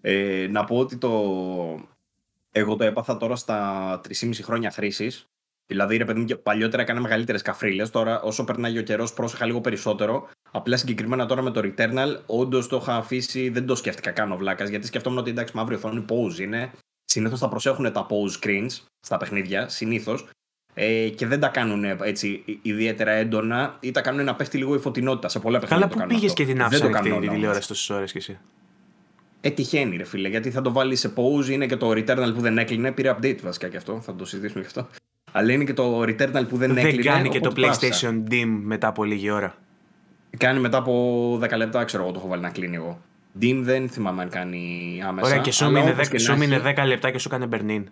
ε, 0.00 0.46
να 0.50 0.64
πω 0.64 0.78
ότι 0.78 0.96
το. 0.96 1.10
Εγώ 2.52 2.76
το 2.76 2.84
έπαθα 2.84 3.16
τώρα 3.16 3.36
στα 3.36 4.00
3,5 4.08 4.30
χρόνια 4.42 4.70
χρήσης 4.70 5.26
Δηλαδή, 5.66 5.96
ρε 5.96 6.04
παιδί 6.04 6.20
μου, 6.20 6.26
παλιότερα 6.42 6.82
έκανε 6.82 7.00
μεγαλύτερες 7.00 7.42
καφρίλες. 7.42 7.90
Τώρα, 7.90 8.20
όσο 8.20 8.44
περνάει 8.44 8.78
ο 8.78 8.82
καιρός, 8.82 9.12
πρόσεχα 9.12 9.46
λίγο 9.46 9.60
περισσότερο. 9.60 10.28
Απλά 10.50 10.76
συγκεκριμένα 10.76 11.26
τώρα 11.26 11.42
με 11.42 11.50
το 11.50 11.60
Returnal, 11.64 12.20
όντως 12.26 12.68
το 12.68 12.76
είχα 12.76 12.96
αφήσει, 12.96 13.48
δεν 13.48 13.66
το 13.66 13.74
σκέφτηκα 13.74 14.10
καν 14.10 14.32
ο 14.32 14.36
βλάκας. 14.36 14.68
Γιατί 14.68 14.86
σκεφτόμουν 14.86 15.18
ότι 15.18 15.30
εντάξει, 15.30 15.56
μαύρη 15.56 15.74
οθόνη 15.74 16.04
pause 16.08 16.38
είναι. 16.38 16.70
Συνήθως 17.08 17.38
θα 17.38 17.48
προσέχουν 17.48 17.92
τα 17.92 18.06
pause 18.10 18.44
screens 18.44 18.80
στα 19.00 19.16
παιχνίδια, 19.16 19.68
συνήθως. 19.68 20.28
Ε, 20.74 21.08
και 21.08 21.26
δεν 21.26 21.40
τα 21.40 21.48
κάνουν 21.48 21.84
έτσι 21.84 22.44
ιδιαίτερα 22.62 23.10
έντονα 23.10 23.76
ή 23.80 23.90
τα 23.90 24.00
κάνουν 24.00 24.24
να 24.24 24.34
πέφτει 24.34 24.58
λίγο 24.58 24.74
η 24.74 24.78
φωτεινότητα 24.78 25.28
σε 25.28 25.38
πολλά 25.38 25.58
παιχνίδια. 25.58 25.86
Καλά, 25.86 26.06
πού 26.06 26.14
πήγες 26.14 26.32
και 26.32 26.44
την 26.44 26.62
άφησες 26.62 26.90
αυτή 26.94 27.10
τη 27.20 27.28
τηλεόραση 27.28 27.68
τόσες 27.68 27.90
ώρες 27.90 28.12
κι 28.12 28.18
εσύ; 28.18 28.38
Ε, 29.40 29.50
τυχαίνει, 29.50 29.96
ρε 29.96 30.04
φίλε, 30.04 30.28
γιατί 30.28 30.50
θα 30.50 30.62
το 30.62 30.72
βάλεις 30.72 31.00
σε 31.00 31.12
pause. 31.16 31.48
Είναι 31.48 31.66
και 31.66 31.76
το 31.76 31.90
Returnal 31.90 32.32
που 32.34 32.40
δεν 32.40 32.58
έκλεινε. 32.58 32.92
Πήρε 32.92 33.16
update 33.16 33.40
βασικά 33.42 33.68
και 33.68 33.76
αυτό, 33.76 34.00
θα 34.00 34.14
το 34.14 34.24
συζητήσουμε 34.24 34.60
γι' 34.60 34.66
αυτό. 34.66 34.88
Αλλά 35.32 35.52
είναι 35.52 35.64
και 35.64 35.74
το 35.74 36.02
Returnal 36.02 36.44
που 36.48 36.56
δεν, 36.56 36.74
δεν 36.74 36.76
έκλεινε. 36.76 37.02
Δεν 37.02 37.12
κάνει 37.12 37.28
και 37.28 37.40
το 37.40 37.52
PlayStation 37.56 38.22
Dim 38.30 38.58
μετά 38.62 38.88
από 38.88 39.04
λίγη 39.04 39.30
ώρα. 39.30 39.54
Κάνει 40.38 40.60
μετά 40.60 40.78
από 40.78 41.34
10 41.42 41.56
λεπτά, 41.56 41.84
ξέρω 41.84 42.02
εγώ, 42.02 42.12
το 42.12 42.18
έχω 42.18 42.28
βάλει 42.28 42.42
να 42.42 42.50
κλείνει 42.50 42.76
εγώ. 42.76 43.00
Dim 43.40 43.60
δεν 43.62 43.88
θυμάμαι 43.88 44.22
αν 44.22 44.28
κάνει 44.28 45.02
άμεσα. 45.06 45.26
Ωραία, 45.26 45.40
και 46.08 46.18
σου 46.18 46.36
μείνε 46.36 46.62
10, 46.64 46.82
10 46.82 46.86
λεπτά 46.86 47.10
και 47.10 47.18
σου 47.18 47.28
κάνει 47.28 47.46
Bernin. 47.50 47.84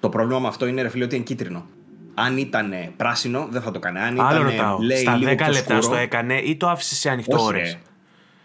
Το 0.00 0.08
πρόβλημα 0.08 0.40
με 0.40 0.48
αυτό 0.48 0.66
είναι, 0.66 0.82
ρε 0.82 0.88
φίλε, 0.88 1.04
ότι 1.04 1.14
είναι 1.14 1.24
κίτρινο. 1.24 1.66
Αν 2.14 2.36
ήταν 2.36 2.72
πράσινο, 2.96 3.48
δεν 3.50 3.62
θα 3.62 3.70
το 3.70 3.78
κάνει. 3.78 3.98
Αν 3.98 4.20
Άλλο 4.20 4.40
ήταν, 4.40 4.50
ρωτάω. 4.50 4.78
Λέει, 4.78 4.98
Στα 4.98 5.18
10 5.18 5.20
λεπτά 5.22 5.52
σκούρο, 5.52 5.80
στο 5.80 5.94
έκανε 5.94 6.40
ή 6.40 6.56
το 6.56 6.68
άφησε 6.68 6.94
σε 6.94 7.10
ανοιχτό 7.10 7.42
ώρες; 7.42 7.78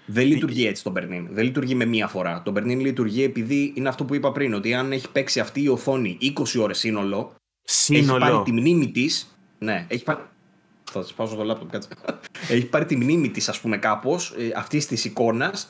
Δεν 0.06 0.28
λειτουργεί 0.28 0.68
έτσι 0.68 0.84
το 0.84 0.94
Bernin. 0.98 1.26
Δεν 1.30 1.44
λειτουργεί 1.44 1.76
με 1.76 1.86
μία 1.86 2.08
φορά. 2.08 2.42
Το 2.46 2.54
Bernin 2.56 2.78
λειτουργεί 2.78 3.24
επειδή 3.24 3.74
είναι 3.76 3.90
αυτό 3.90 4.06
που 4.06 4.16
είπα 4.16 4.32
πριν, 4.32 4.54
ότι 4.54 4.74
αν 4.74 4.92
έχει 4.92 5.12
παίξει 5.12 5.40
αυτή 5.40 5.62
η 5.62 5.68
οθόνη 5.68 6.18
20 6.22 6.62
ώρες 6.62 6.78
σύνολο, 6.78 7.34
σύνολο. 7.64 8.26
έχει 8.26 8.32
πάρει 8.32 8.44
τη 8.44 8.52
μνήμη 8.52 8.92
της. 8.92 9.36
Ναι, 9.58 9.86
έχει 9.88 10.04
πάρει. 10.04 10.20
Θα 10.94 11.02
σας 11.02 11.14
πάω 11.14 11.28
στο 11.28 11.44
λάπτοπ, 11.44 11.72
κάτσε. 11.72 11.90
έχει 12.50 12.66
πάρει 12.66 12.86
τη 12.86 12.96
μνήμη 12.96 13.30
της, 13.30 13.50
ας 13.50 13.60
πούμε, 13.60 13.78
κάπως 13.78 14.34
ε, 14.38 14.52
αυτής 14.56 14.88
της 14.88 15.06
εικόνας 15.06 15.68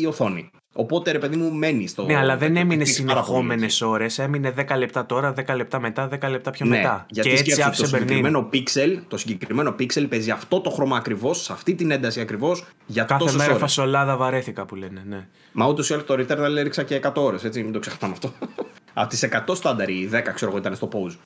η 0.00 0.06
οθόνη. 0.06 0.50
Οπότε 0.72 1.10
ρε 1.10 1.18
παιδί 1.18 1.36
μου 1.36 1.52
μένει 1.52 1.86
στο. 1.86 2.04
Ναι, 2.04 2.16
αλλά 2.16 2.36
δεν 2.36 2.56
έμεινε 2.56 2.84
συνεχόμενε 2.84 3.66
ώρες. 3.84 4.18
Έμεινε 4.18 4.54
10 4.56 4.76
λεπτά 4.76 5.06
τώρα, 5.06 5.34
10 5.36 5.54
λεπτά 5.56 5.80
μετά, 5.80 6.08
10 6.22 6.30
λεπτά 6.30 6.50
πιο 6.50 6.66
ναι, 6.66 6.76
μετά. 6.76 7.06
Γιατί 7.10 7.28
και 7.28 7.36
έτσι 7.36 7.62
άφησε 7.62 7.82
το 7.82 7.88
συγκεκριμένο 7.88 8.48
pixel, 8.52 9.02
το 9.08 9.16
συγκεκριμένο 9.16 9.74
pixel 9.78 10.06
παίζει 10.08 10.30
αυτό 10.30 10.60
το 10.60 10.70
χρώμα 10.70 10.96
ακριβώς, 10.96 11.42
σε 11.42 11.52
αυτή 11.52 11.74
την 11.74 11.90
ένταση 11.90 12.20
ακριβώς 12.20 12.64
για 12.86 13.04
Κάθε 13.04 13.20
τόσες 13.20 13.36
μέρα 13.36 13.48
ώρες. 13.48 13.60
φασολάδα 13.60 14.16
βαρέθηκα 14.16 14.64
που 14.64 14.74
λένε. 14.74 15.02
Ναι. 15.06 15.26
Μα 15.52 15.66
ούτως 15.66 15.90
ή 15.90 15.92
άλλως 15.92 16.06
το 16.06 16.14
Returnal 16.14 16.56
έριξα 16.56 16.82
και 16.82 17.00
100 17.02 17.12
ώρες, 17.14 17.44
έτσι, 17.44 17.62
μην 17.62 17.72
το 17.72 17.78
ξεχνάμε 17.78 18.12
αυτό. 18.12 18.32
Από 18.94 19.08
τις 19.08 19.28
100 19.46 19.54
στάνταρ, 19.54 19.88
οι 19.88 20.10
10 20.12 20.20
ξέρω 20.34 20.50
εγώ 20.50 20.60
ήταν 20.60 20.74
στο 20.74 20.88
pause. 20.92 21.16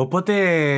Οπότε 0.00 0.34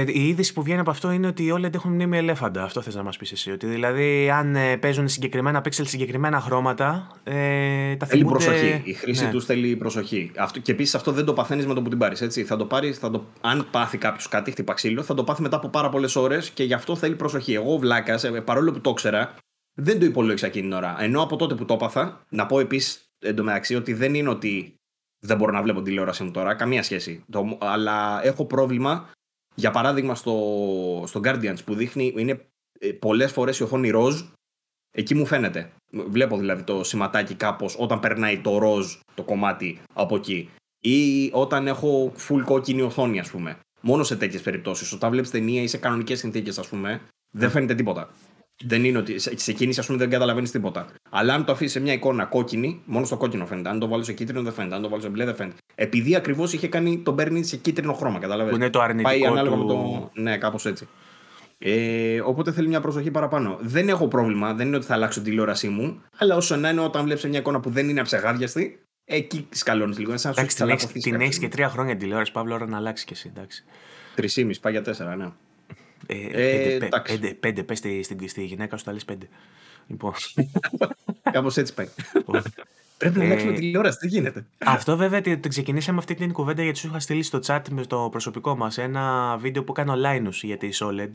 η 0.08 0.28
είδηση 0.28 0.52
που 0.52 0.62
βγαίνει 0.62 0.80
από 0.80 0.90
αυτό 0.90 1.10
είναι 1.10 1.26
ότι 1.26 1.50
όλοι 1.50 1.70
έχουν 1.74 1.92
μνήμη 1.92 2.16
ελέφαντα. 2.16 2.62
Αυτό 2.62 2.80
θες 2.80 2.94
να 2.94 3.02
μας 3.02 3.16
πεις 3.16 3.32
εσύ. 3.32 3.50
Ότι 3.50 3.66
δηλαδή, 3.66 4.30
αν 4.30 4.56
ε, 4.56 4.76
παίζουν 4.76 5.08
συγκεκριμένα 5.08 5.60
πίξελ, 5.60 5.86
συγκεκριμένα 5.86 6.40
χρώματα. 6.40 7.10
Ε, 7.24 7.96
τα 7.96 8.06
θέλει 8.06 8.24
προσοχή. 8.24 8.82
Η 8.84 8.92
χρήση 8.92 9.24
ναι. 9.24 9.30
τους 9.30 9.44
θέλει 9.44 9.76
προσοχή. 9.76 10.30
Αυτό, 10.36 10.60
και 10.60 10.72
επίσης 10.72 10.94
αυτό 10.94 11.12
δεν 11.12 11.24
το 11.24 11.32
παθαίνεις 11.32 11.66
με 11.66 11.74
το 11.74 11.82
που 11.82 11.88
την 11.88 11.98
πάρεις. 11.98 12.44
Θα 12.46 12.56
το 12.56 12.64
πάρεις, 12.64 12.98
θα 12.98 13.10
το, 13.10 13.24
αν 13.40 13.66
πάθει 13.70 13.98
κάποιος 13.98 14.28
κάτι, 14.28 14.50
χτυπά 14.50 14.74
ξύλο, 14.74 15.02
θα 15.02 15.14
το 15.14 15.24
πάθει 15.24 15.42
μετά 15.42 15.56
από 15.56 15.68
πάρα 15.68 15.88
πολλές 15.88 16.16
ώρες 16.16 16.50
και 16.50 16.64
γι' 16.64 16.74
αυτό 16.74 16.96
θέλει 16.96 17.14
προσοχή. 17.14 17.54
Εγώ 17.54 17.76
βλάκας, 17.76 18.24
ε, 18.24 18.30
παρόλο 18.30 18.72
που 18.72 18.80
το 18.80 18.90
ήξερα, 18.90 19.34
δεν 19.74 19.98
το 19.98 20.04
υπολόγισα 20.04 20.46
εκείνη 20.46 20.68
την 20.68 20.76
ώρα. 20.76 20.96
Ενώ 20.98 21.22
από 21.22 21.36
τότε 21.36 21.54
που 21.54 21.64
το 21.64 21.74
έπαθα, 21.74 22.24
να 22.28 22.46
πω 22.46 22.60
επίσης 22.60 23.00
εντωμεταξύ 23.18 23.74
ότι 23.74 23.92
δεν 23.92 24.14
είναι 24.14 24.28
ότι 24.28 24.74
δεν 25.26 25.36
μπορώ 25.36 25.52
να 25.52 25.62
βλέπω 25.62 25.82
τηλεόραση 25.82 26.22
μου 26.22 26.30
τώρα, 26.30 26.54
καμία 26.54 26.82
σχέση. 26.82 27.24
Το, 27.30 27.58
αλλά 27.60 28.24
έχω 28.24 28.44
πρόβλημα, 28.44 29.10
για 29.54 29.70
παράδειγμα 29.70 30.14
στο, 30.14 31.04
στο 31.06 31.20
Guardians 31.24 31.64
που 31.64 31.74
δείχνει, 31.74 32.14
είναι 32.16 32.46
ε, 32.78 32.92
πολλές 32.92 33.32
φορές 33.32 33.58
η 33.58 33.62
οθόνη 33.62 33.90
ροζ, 33.90 34.22
εκεί 34.90 35.14
μου 35.14 35.26
φαίνεται. 35.26 35.72
Βλέπω 36.08 36.36
δηλαδή 36.36 36.62
το 36.62 36.84
σηματάκι 36.84 37.34
κάπως 37.34 37.76
όταν 37.78 38.00
περνάει 38.00 38.38
το 38.38 38.58
ροζ 38.58 38.94
το 39.14 39.22
κομμάτι 39.22 39.80
από 39.94 40.16
εκεί. 40.16 40.50
Ή 40.80 41.30
όταν 41.32 41.66
έχω 41.66 42.12
full 42.28 42.42
κόκκινη 42.44 42.82
οθόνη, 42.82 43.20
ας 43.20 43.30
πούμε. 43.30 43.58
Μόνο 43.80 44.02
σε 44.02 44.16
τέτοιες 44.16 44.42
περιπτώσεις. 44.42 44.92
Όταν 44.92 45.10
βλέπεις 45.10 45.30
ταινία 45.30 45.62
ή 45.62 45.66
σε 45.66 45.78
κανονικές 45.78 46.18
συνθήκες, 46.18 46.58
ας 46.58 46.68
πούμε, 46.68 47.00
δεν 47.34 47.50
φαίνεται 47.50 47.74
τίποτα. 47.74 48.10
Δεν 48.66 48.84
είναι 48.84 48.98
ότι 48.98 49.18
σε 49.18 49.52
κίνηση, 49.52 49.80
ας 49.80 49.86
πούμε, 49.86 49.98
δεν 49.98 50.10
καταλαβαίνεις 50.10 50.50
τίποτα. 50.50 50.86
Αλλά 51.10 51.34
αν 51.34 51.44
το 51.44 51.52
αφήσεις 51.52 51.72
σε 51.72 51.80
μια 51.80 51.92
εικόνα 51.92 52.24
κόκκινη, 52.24 52.82
μόνο 52.84 53.06
στο 53.06 53.16
κόκκινο 53.16 53.46
φαίνεται. 53.46 53.68
Αν 53.68 53.78
το 53.78 53.88
βάλεις 53.88 54.06
σε 54.06 54.12
κίτρινο, 54.12 54.42
δεν 54.42 54.52
φαίνεται. 54.52 54.74
Αν 54.74 54.82
το 54.82 54.88
βάλεις 54.88 55.04
σε 55.04 55.10
μπλε, 55.10 55.24
δεν 55.24 55.34
φαίνεται. 55.34 55.56
Επειδή 55.74 56.14
ακριβώς 56.14 56.52
είχε 56.52 56.68
κάνει 56.68 56.98
τον 56.98 57.16
παίρνει 57.16 57.44
σε 57.44 57.56
κίτρινο 57.56 57.92
χρώμα, 57.92 58.18
καταλαβαίνετε. 58.18 58.56
Που 58.56 58.62
είναι 58.62 58.70
το 58.70 58.80
αρνητικό. 58.80 59.08
Πάει 59.08 59.26
ανάλογα 59.26 59.56
του... 59.56 59.62
με 59.62 59.72
το. 59.72 60.10
Ναι, 60.14 60.38
κάπως 60.38 60.66
έτσι. 60.66 60.88
Ε, 61.58 62.20
οπότε 62.20 62.52
θέλει 62.52 62.68
μια 62.68 62.80
προσοχή 62.80 63.10
παραπάνω. 63.10 63.58
Δεν 63.60 63.88
έχω 63.88 64.08
πρόβλημα, 64.08 64.54
δεν 64.54 64.66
είναι 64.66 64.76
ότι 64.76 64.86
θα 64.86 64.94
αλλάξω 64.94 65.20
την 65.20 65.28
τηλεόρασή 65.28 65.68
μου. 65.68 66.02
Αλλά 66.18 66.36
όσο 66.36 66.56
να 66.56 66.68
είναι, 66.68 66.80
όταν 66.80 67.04
βλέπεις 67.04 67.24
μια 67.24 67.38
εικόνα 67.38 67.60
που 67.60 67.70
δεν 67.70 67.88
είναι 67.88 68.00
αψεγάδιαστη, 68.00 68.82
εκεί 69.04 69.46
σκαλώνεις 69.50 69.98
λίγο. 69.98 70.16
Σαν 70.16 70.32
εντάξει, 70.32 70.56
την 70.56 70.68
έχει 70.68 70.86
την 70.86 71.20
έχεις 71.20 71.38
και 71.38 71.48
τρία 71.48 71.68
χρόνια 71.68 71.96
τηλεόραση, 71.96 72.32
Παύλο, 72.32 72.54
ώρα 72.54 72.66
να 72.66 72.76
αλλάξει 72.76 73.04
κι 73.04 73.12
εσύ. 73.12 73.32
Τρεις 74.14 74.60
πάει 74.60 74.72
για 74.72 74.82
τέσσερα, 74.82 75.16
ναι. 75.16 75.28
Ε, 76.06 76.16
ε, 76.16 76.78
πέντε, 77.06 77.34
πέντε, 77.34 77.62
πες 77.62 77.78
στη, 77.78 78.28
στη 78.28 78.44
γυναίκα 78.44 78.76
σου, 78.76 78.84
τα 78.84 78.92
λες 78.92 79.04
πέντε. 79.04 79.28
Λοιπόν. 79.86 80.12
Κάπως 81.32 81.56
έτσι 81.56 81.74
πάει. 81.74 81.88
Πρέπει 82.98 83.18
να 83.18 83.24
αλλάξουμε 83.24 83.52
ε, 83.52 83.54
τηλεόραση, 83.54 83.98
τι 83.98 84.08
γίνεται. 84.08 84.46
Αυτό 84.58 84.96
βέβαια 84.96 85.20
το 85.20 85.48
ξεκινήσαμε 85.48 85.98
αυτή 85.98 86.14
την 86.14 86.32
κουβέντα 86.32 86.62
γιατί 86.62 86.78
σου 86.78 86.86
είχα 86.86 86.98
στείλει 86.98 87.22
στο 87.22 87.40
chat 87.46 87.60
με 87.70 87.86
το 87.86 88.08
προσωπικό 88.10 88.56
μας 88.56 88.78
ένα 88.78 89.36
βίντεο 89.36 89.64
που 89.64 89.74
έκανε 89.76 89.90
ο 89.90 89.94
Linus 90.06 90.32
για 90.42 90.56
τη 90.56 90.68
Solid. 90.72 91.10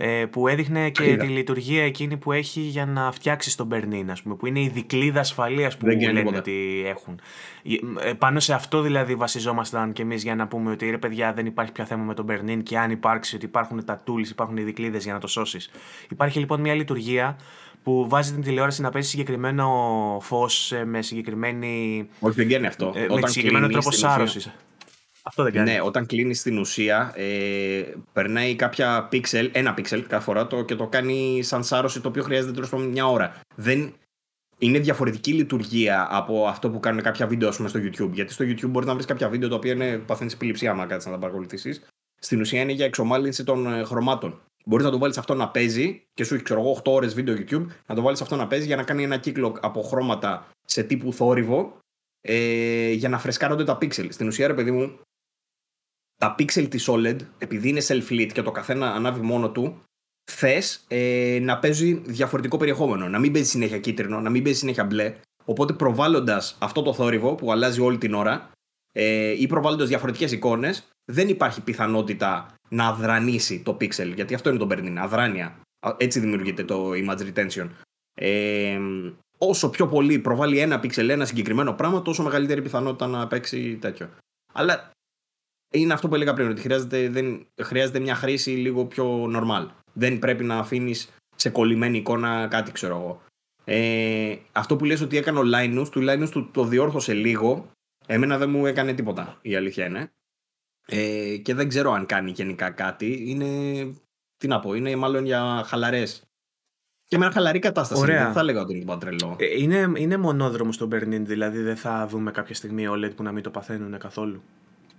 Ε, 0.00 0.24
που 0.30 0.48
έδειχνε 0.48 0.90
και 0.90 1.16
τη 1.16 1.26
λειτουργία 1.26 1.84
εκείνη 1.84 2.16
που 2.16 2.32
έχει 2.32 2.60
για 2.60 2.86
να 2.86 3.12
φτιάξει 3.12 3.56
τον 3.56 3.68
Bernin, 3.72 4.04
ας 4.10 4.22
πούμε, 4.22 4.34
που 4.34 4.46
είναι 4.46 4.60
η 4.60 4.68
δικλίδα 4.68 5.20
ασφαλείας 5.20 5.76
που 5.76 5.86
λένε 5.86 6.36
ότι 6.36 6.82
έχουν. 6.86 7.20
Ε, 8.02 8.12
πάνω 8.12 8.40
σε 8.40 8.54
αυτό 8.54 8.80
δηλαδή 8.80 9.14
βασιζόμασταν 9.14 9.92
κι 9.92 10.00
εμείς 10.00 10.22
για 10.22 10.34
να 10.34 10.46
πούμε 10.46 10.70
ότι 10.70 10.90
ρε 10.90 10.98
παιδιά 10.98 11.32
δεν 11.32 11.46
υπάρχει 11.46 11.72
πια 11.72 11.84
θέμα 11.84 12.02
με 12.02 12.14
τον 12.14 12.26
Bernin 12.30 12.60
και 12.62 12.78
αν 12.78 12.90
υπάρξει 12.90 13.36
ότι 13.36 13.44
υπάρχουν 13.44 13.84
τα 13.84 14.02
tools, 14.06 14.28
υπάρχουν 14.30 14.56
οι 14.56 14.62
δικλείδε 14.62 14.98
για 14.98 15.12
να 15.12 15.18
το 15.18 15.26
σώσεις. 15.26 15.70
Υπάρχει 16.10 16.38
λοιπόν 16.38 16.60
μια 16.60 16.74
λειτουργία 16.74 17.36
που 17.82 18.06
βάζει 18.08 18.32
την 18.32 18.42
τηλεόραση 18.42 18.82
να 18.82 18.90
παίζει 18.90 19.08
συγκεκριμένο 19.08 19.68
φως 20.20 20.72
ε, 20.72 20.84
με 20.84 21.02
συγκεκριμένη. 21.02 22.08
Όχι, 22.20 22.34
δεν 22.34 22.48
κάνει 22.48 22.66
αυτό. 22.66 22.92
Ε, 22.94 23.06
με 23.20 23.28
συγκεκριμένο 23.28 23.68
τρόπο 23.68 23.90
σάρωσης. 23.90 24.50
Αυτό 25.28 25.42
δεν 25.42 25.52
κάνει. 25.52 25.70
Ναι, 25.70 25.80
όταν 25.80 26.06
κλείνεις 26.06 26.40
στην 26.40 26.58
ουσία, 26.58 27.12
ε, 27.14 27.82
περνάει 28.12 28.54
κάποια 28.54 29.06
πίξελ, 29.10 29.50
ένα 29.52 29.74
πίξελ 29.74 30.06
κάθε 30.06 30.24
φορά 30.24 30.46
το, 30.46 30.64
και 30.64 30.74
το 30.74 30.86
κάνει 30.86 31.42
σαν 31.42 31.64
σάρωση 31.64 32.00
το 32.00 32.08
οποίο 32.08 32.22
χρειάζεται 32.22 32.52
τέλος 32.52 32.68
πάντων 32.68 32.86
μια 32.86 33.06
ώρα. 33.06 33.40
Δεν, 33.54 33.94
είναι 34.58 34.78
διαφορετική 34.78 35.32
λειτουργία 35.32 36.08
από 36.10 36.46
αυτό 36.46 36.70
που 36.70 36.80
κάνουν 36.80 37.02
κάποια 37.02 37.26
βίντεο 37.26 37.50
πούμε, 37.50 37.68
στο 37.68 37.80
YouTube. 37.80 38.10
Γιατί 38.12 38.32
στο 38.32 38.44
YouTube 38.44 38.68
μπορείς 38.68 38.88
να 38.88 38.94
βρεις 38.94 39.06
κάποια 39.06 39.28
βίντεο 39.28 39.48
τα 39.48 39.54
οποία 39.54 39.72
είναι 39.72 39.98
παθαίνεις 39.98 40.32
επιληψία, 40.32 40.70
άμα 40.70 40.86
κάτσεις 40.86 41.06
να 41.06 41.12
τα 41.12 41.18
παρακολουθήσεις. 41.18 41.82
Στην 42.20 42.40
ουσία 42.40 42.60
είναι 42.60 42.72
για 42.72 42.84
εξομάλυνση 42.84 43.44
των 43.44 43.72
ε, 43.72 43.84
χρωμάτων. 43.84 44.40
Μπορείς 44.64 44.84
να 44.84 44.90
το 44.90 44.98
βάλεις 44.98 45.18
αυτό 45.18 45.34
να 45.34 45.48
παίζει 45.48 46.02
και 46.14 46.24
σου 46.24 46.34
έχει 46.34 46.42
ξέρω 46.42 46.60
εγώ 46.60 46.80
8 46.84 46.92
ώρες 46.92 47.14
βίντεο 47.14 47.34
YouTube, 47.38 47.66
να 47.86 47.94
το 47.94 48.02
βάλεις 48.02 48.20
αυτό 48.20 48.36
να 48.36 48.46
παίζει 48.46 48.66
για 48.66 48.76
να 48.76 48.82
κάνει 48.82 49.02
ένα 49.02 49.16
κύκλο 49.16 49.56
από 49.60 49.82
χρώματα 49.82 50.48
σε 50.64 50.82
τύπου 50.82 51.12
θόρυβο 51.12 51.78
ε, 52.20 52.90
για 52.90 53.08
να 53.08 53.18
φρεσκάρονται 53.18 53.64
τα 53.64 53.78
pixel. 53.80 54.06
Στην 54.08 54.26
ουσία, 54.26 54.46
ρε 54.46 54.54
παιδί 54.54 54.70
μου, 54.70 54.98
τα 56.18 56.34
pixel 56.38 56.66
της 56.70 56.88
OLED, 56.90 57.16
επειδή 57.38 57.68
είναι 57.68 57.82
self-lit 57.88 58.30
και 58.32 58.42
το 58.42 58.50
καθένα 58.50 58.92
ανάβει 58.92 59.20
μόνο 59.20 59.50
του, 59.50 59.82
θες 60.30 60.84
ε, 60.88 61.38
να 61.42 61.58
παίζει 61.58 61.94
διαφορετικό 61.94 62.56
περιεχόμενο. 62.56 63.08
Να 63.08 63.18
μην 63.18 63.32
παίζει 63.32 63.48
συνέχεια 63.48 63.78
κίτρινο, 63.78 64.20
να 64.20 64.30
μην 64.30 64.42
παίζει 64.42 64.58
συνέχεια 64.58 64.84
μπλε. 64.84 65.14
Οπότε 65.44 65.72
προβάλλοντας 65.72 66.56
αυτό 66.58 66.82
το 66.82 66.94
θόρυβο 66.94 67.34
που 67.34 67.52
αλλάζει 67.52 67.80
όλη 67.80 67.98
την 67.98 68.14
ώρα 68.14 68.50
ε, 68.92 69.40
ή 69.40 69.46
προβάλλοντας 69.46 69.88
διαφορετικές 69.88 70.32
εικόνες, 70.32 70.88
δεν 71.04 71.28
υπάρχει 71.28 71.60
πιθανότητα 71.60 72.54
να 72.68 72.86
αδρανήσει 72.86 73.62
το 73.62 73.76
pixel. 73.80 74.12
Γιατί 74.14 74.34
αυτό 74.34 74.50
είναι 74.50 74.58
το 74.58 74.68
Bernin, 74.70 74.96
αδράνεια. 74.98 75.60
Έτσι 75.96 76.20
δημιουργείται 76.20 76.64
το 76.64 76.90
image 76.90 77.32
retention. 77.32 77.68
Ε, 78.14 78.78
όσο 79.38 79.70
πιο 79.70 79.86
πολύ 79.86 80.18
προβάλλει 80.18 80.58
ένα 80.58 80.80
pixel 80.82 81.08
ένα 81.08 81.24
συγκεκριμένο 81.24 81.72
πράγμα, 81.72 82.02
τόσο 82.02 82.22
μεγαλύτερη 82.22 82.62
πιθανότητα 82.62 83.06
να 83.06 83.26
παίξει 83.26 83.76
τέτοιο. 83.80 84.10
Αλλά 84.52 84.90
είναι 85.70 85.92
αυτό 85.92 86.08
που 86.08 86.14
έλεγα 86.14 86.34
πριν, 86.34 86.50
ότι 86.50 86.60
χρειάζεται, 86.60 87.08
δεν, 87.08 87.46
χρειάζεται 87.62 87.98
μια 87.98 88.14
χρήση 88.14 88.50
λίγο 88.50 88.84
πιο 88.84 89.24
normal. 89.24 89.66
Δεν 89.92 90.18
πρέπει 90.18 90.44
να 90.44 90.58
αφήνεις 90.58 91.08
σε 91.36 91.50
κολλημένη 91.50 91.98
εικόνα 91.98 92.46
κάτι, 92.50 92.72
ξέρω 92.72 92.96
εγώ. 92.96 93.22
Ε, 93.64 94.36
αυτό 94.52 94.76
που 94.76 94.84
λες 94.84 95.00
ότι 95.00 95.16
έκανε 95.16 95.38
ο 95.38 95.42
Linus, 95.54 95.88
του 95.90 96.04
Linus 96.08 96.28
του 96.30 96.50
το 96.50 96.64
διόρθωσε 96.64 97.14
λίγο. 97.14 97.70
Εμένα 98.06 98.38
δεν 98.38 98.50
μου 98.50 98.66
έκανε 98.66 98.92
τίποτα, 98.92 99.38
η 99.42 99.56
αλήθεια 99.56 99.86
είναι. 99.86 100.10
Ε, 100.86 101.36
και 101.36 101.54
δεν 101.54 101.68
ξέρω 101.68 101.92
αν 101.92 102.06
κάνει 102.06 102.30
γενικά 102.30 102.70
κάτι. 102.70 103.30
Είναι, 103.30 103.46
τι 104.36 104.48
να 104.48 104.60
πω, 104.60 104.74
είναι 104.74 104.96
μάλλον 104.96 105.24
για 105.24 105.62
χαλαρές. 105.66 106.22
Και 107.06 107.18
με 107.18 107.24
ένα 107.24 107.34
χαλαρή 107.34 107.58
κατάσταση. 107.58 108.00
Ωραία. 108.00 108.24
Δεν 108.24 108.32
θα 108.32 108.40
έλεγα 108.40 108.60
ότι 108.60 108.74
είναι 108.74 108.84
παντρελό. 108.84 109.36
Ε, 109.38 109.62
είναι, 109.62 109.92
είναι 109.96 110.16
μονόδρομος 110.16 110.74
στο 110.74 110.88
Bernin, 110.92 111.22
δηλαδή 111.22 111.62
δεν 111.62 111.76
θα 111.76 112.06
δούμε 112.06 112.30
κάποια 112.30 112.54
στιγμή 112.54 112.84
OLED 112.88 113.12
που 113.16 113.22
να 113.22 113.32
μην 113.32 113.42
το 113.42 113.50
παθαίνουν 113.50 113.98
καθόλου. 113.98 114.42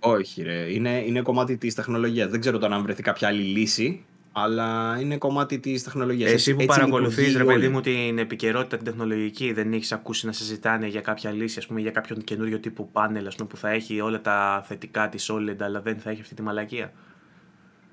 Όχι, 0.00 0.42
ρε. 0.42 0.72
Είναι, 0.72 1.02
είναι 1.06 1.20
κομμάτι 1.22 1.56
της 1.56 1.74
τεχνολογίας. 1.74 2.30
Δεν 2.30 2.40
ξέρω 2.40 2.58
τώρα 2.58 2.74
αν 2.74 2.82
βρεθεί 2.82 3.02
κάποια 3.02 3.28
άλλη 3.28 3.42
λύση, 3.42 4.04
αλλά 4.32 4.98
είναι 5.00 5.16
κομμάτι 5.16 5.58
της 5.58 5.82
τεχνολογίας. 5.82 6.32
Εσύ 6.32 6.54
που 6.54 6.64
παρακολουθείς, 6.64 7.36
ρε 7.36 7.44
παιδί 7.44 7.68
μου, 7.68 7.80
την 7.80 8.18
επικαιρότητα 8.18 8.76
την 8.76 8.84
τεχνολογική, 8.84 9.52
δεν 9.52 9.72
έχεις 9.72 9.92
ακούσει 9.92 10.26
να 10.26 10.32
συζητάνε 10.32 10.86
για 10.86 11.00
κάποια 11.00 11.30
λύση, 11.30 11.58
ας 11.58 11.66
πούμε, 11.66 11.80
για 11.80 11.90
κάποιον 11.90 12.24
καινούριο 12.24 12.58
τύπου 12.58 12.90
πάνελ 12.90 13.26
ας 13.26 13.34
πούμε, 13.34 13.48
που 13.48 13.56
θα 13.56 13.70
έχει 13.70 14.00
όλα 14.00 14.20
τα 14.20 14.64
θετικά 14.66 15.08
της 15.08 15.30
OLED, 15.32 15.56
αλλά 15.60 15.80
δεν 15.80 15.98
θα 15.98 16.10
έχει 16.10 16.20
αυτή 16.20 16.34
τη 16.34 16.42
μαλακία; 16.42 16.92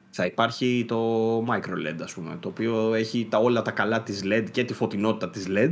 Θα 0.10 0.26
υπάρχει 0.26 0.86
το 0.88 1.40
micro 1.40 1.88
LED, 1.88 2.02
ας 2.02 2.14
πούμε, 2.14 2.38
το 2.40 2.48
οποίο 2.48 2.94
έχει 2.94 3.28
τα, 3.30 3.38
όλα 3.38 3.62
τα 3.62 3.72
καλά 3.72 4.04
της 4.04 4.22
LED 4.26 4.46
και 4.52 4.64
τη 4.64 4.74
φωτεινότητα 4.74 5.30
της 5.30 5.46
LED 5.50 5.72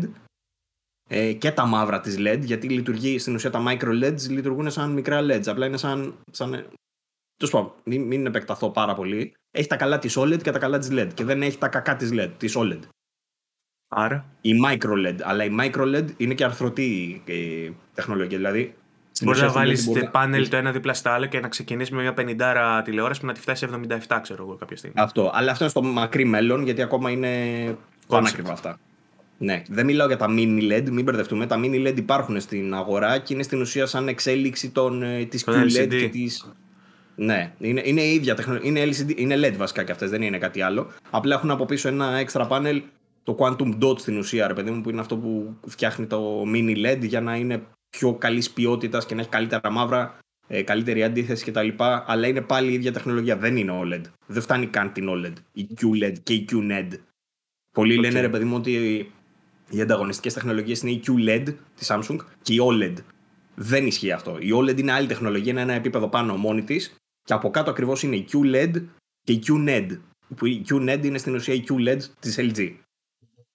ε, 1.09 1.33
και 1.33 1.51
τα 1.51 1.65
μαύρα 1.65 1.99
της 1.99 2.15
LED, 2.19 2.39
γιατί 2.41 2.69
λειτουργεί 2.69 3.19
στην 3.19 3.35
ουσία 3.35 3.49
τα 3.49 3.63
micro 3.67 4.03
LEDs 4.03 4.29
λειτουργούν 4.29 4.71
σαν 4.71 4.91
μικρά 4.91 5.19
LEDs. 5.21 5.47
Απλά 5.47 5.65
είναι 5.65 5.77
σαν. 5.77 6.15
σαν 6.31 6.67
Τέλος 7.37 7.53
πάντων, 7.53 7.71
μην, 7.83 8.01
μην 8.01 8.25
επεκταθώ 8.25 8.69
πάρα 8.69 8.93
πολύ. 8.93 9.33
Έχει 9.51 9.67
τα 9.67 9.75
καλά 9.75 9.99
της 9.99 10.17
OLED 10.17 10.41
και 10.41 10.51
τα 10.51 10.59
καλά 10.59 10.77
της 10.77 10.89
LED 10.91 11.09
και 11.13 11.23
δεν 11.23 11.41
έχει 11.41 11.57
τα 11.57 11.67
κακά 11.67 11.95
της 11.95 12.09
LED, 12.13 12.31
της 12.37 12.55
OLED. 12.57 12.79
Άρα; 13.87 14.25
Η 14.41 14.51
micro 14.65 15.07
LED. 15.07 15.15
Αλλά 15.21 15.43
η 15.43 15.55
micro 15.59 15.95
LED 15.95 16.05
είναι 16.17 16.33
και 16.33 16.43
αρθρωτή 16.43 17.21
ε, 17.25 17.69
τεχνολογία. 17.93 18.37
Δηλαδή. 18.37 18.75
Μπορείς 19.21 19.41
να 19.41 19.49
βάλεις 19.49 19.89
πάνελ 20.11 20.49
το 20.49 20.55
ένα 20.55 20.71
δίπλα 20.71 20.93
στο 20.93 21.09
άλλο 21.09 21.25
και 21.25 21.39
να 21.39 21.47
ξεκινήσεις 21.47 21.93
με 21.93 22.01
μια 22.01 22.13
50 22.17 22.81
τηλεόραση 22.83 23.19
που 23.19 23.25
να 23.25 23.33
τη 23.33 23.39
φτάσει 23.39 23.67
77, 24.07 24.19
ξέρω 24.21 24.43
εγώ 24.43 24.55
κάποια 24.55 24.77
στιγμή. 24.77 24.95
Αυτό. 24.99 25.31
Αλλά 25.33 25.51
αυτό 25.51 25.63
είναι 25.63 25.71
στο 25.71 25.81
μακρύ 25.81 26.25
μέλλον 26.25 26.63
γιατί 26.63 26.81
ακόμα 26.81 27.09
είναι 27.09 27.31
πανάκριβα 28.07 28.51
αυτά. 28.51 28.79
Ναι, 29.37 29.61
δεν 29.69 29.85
μιλάω 29.85 30.07
για 30.07 30.17
τα 30.17 30.25
mini 30.29 30.71
LED, 30.71 30.89
μην 30.89 31.03
μπερδευτούμε. 31.03 31.47
Τα 31.47 31.59
mini 31.59 31.87
LED 31.87 31.97
υπάρχουν 31.97 32.39
στην 32.39 32.73
αγορά 32.73 33.17
και 33.17 33.33
είναι 33.33 33.43
στην 33.43 33.61
ουσία 33.61 33.85
σαν 33.85 34.07
εξέλιξη 34.07 34.69
των, 34.69 35.03
ε, 35.03 35.25
της 35.25 35.45
QLED 35.47 35.87
και 35.99 36.09
της... 36.09 36.51
Ναι, 37.15 37.53
είναι, 37.59 37.81
είναι 37.85 38.01
η 38.01 38.13
ίδια 38.13 38.35
τεχνολογία. 38.35 38.69
Είναι, 38.69 38.91
LCD, 38.91 39.17
είναι 39.17 39.35
LED 39.47 39.53
βασικά 39.57 39.83
και 39.83 39.91
αυτές, 39.91 40.09
δεν 40.09 40.21
είναι 40.21 40.37
κάτι 40.37 40.61
άλλο. 40.61 40.87
Απλά 41.09 41.35
έχουν 41.35 41.51
από 41.51 41.65
πίσω 41.65 41.87
ένα 41.87 42.17
έξτρα 42.17 42.47
πάνελ, 42.47 42.81
το 43.23 43.35
Quantum 43.39 43.83
Dot 43.83 43.99
στην 43.99 44.17
ουσία, 44.17 44.47
ρε 44.47 44.53
παιδί 44.53 44.71
μου, 44.71 44.81
που 44.81 44.89
είναι 44.89 44.99
αυτό 44.99 45.17
που 45.17 45.57
φτιάχνει 45.67 46.05
το 46.05 46.43
mini 46.53 46.85
LED 46.85 46.99
για 47.01 47.21
να 47.21 47.35
είναι 47.35 47.63
πιο 47.89 48.13
καλής 48.13 48.51
ποιότητας 48.51 49.05
και 49.05 49.15
να 49.15 49.21
έχει 49.21 49.29
καλύτερα 49.29 49.71
μαύρα, 49.71 50.17
ε, 50.47 50.61
καλύτερη 50.61 51.03
αντίθεση 51.03 51.51
κτλ. 51.51 51.67
Αλλά 52.05 52.27
είναι 52.27 52.41
πάλι 52.41 52.71
η 52.71 52.73
ίδια 52.73 52.91
τεχνολογία. 52.91 53.37
Δεν 53.37 53.57
είναι 53.57 53.79
OLED. 53.83 54.01
Δεν 54.25 54.41
φτάνει 54.41 54.67
καν 54.67 54.91
την 54.93 55.07
OLED. 55.09 55.33
Η 55.51 55.67
QLED 55.81 56.13
και 56.23 56.33
η 56.33 56.47
QNED. 56.51 56.87
Πολλοί 57.71 57.95
okay. 57.97 58.01
λένε 58.01 58.19
ρε 58.19 58.29
παιδί 58.29 58.43
μου 58.43 58.55
ότι 58.55 59.11
οι 59.69 59.81
ανταγωνιστικές 59.81 60.33
τεχνολογίες 60.33 60.81
είναι 60.81 60.91
η 60.91 61.03
QLED 61.07 61.53
της 61.75 61.91
Samsung 61.91 62.17
και 62.41 62.53
η 62.53 62.57
OLED. 62.61 62.93
Δεν 63.55 63.85
ισχύει 63.85 64.11
αυτό. 64.11 64.37
Η 64.39 64.49
OLED 64.55 64.79
είναι 64.79 64.91
άλλη 64.91 65.07
τεχνολογία, 65.07 65.51
είναι 65.51 65.61
ένα 65.61 65.73
επίπεδο 65.73 66.07
πάνω 66.07 66.35
μόνη 66.35 66.63
της 66.63 66.95
και 67.23 67.33
από 67.33 67.49
κάτω 67.49 67.69
ακριβώς 67.71 68.03
είναι 68.03 68.15
η 68.15 68.27
QLED 68.31 68.71
και 69.21 69.31
η 69.31 69.43
QNED. 69.47 69.87
Που 70.35 70.45
η 70.45 70.65
QNED 70.69 70.99
είναι 71.03 71.17
στην 71.17 71.35
ουσία 71.35 71.53
η 71.53 71.63
QLED 71.69 71.99
της 72.19 72.35
LG. 72.39 72.73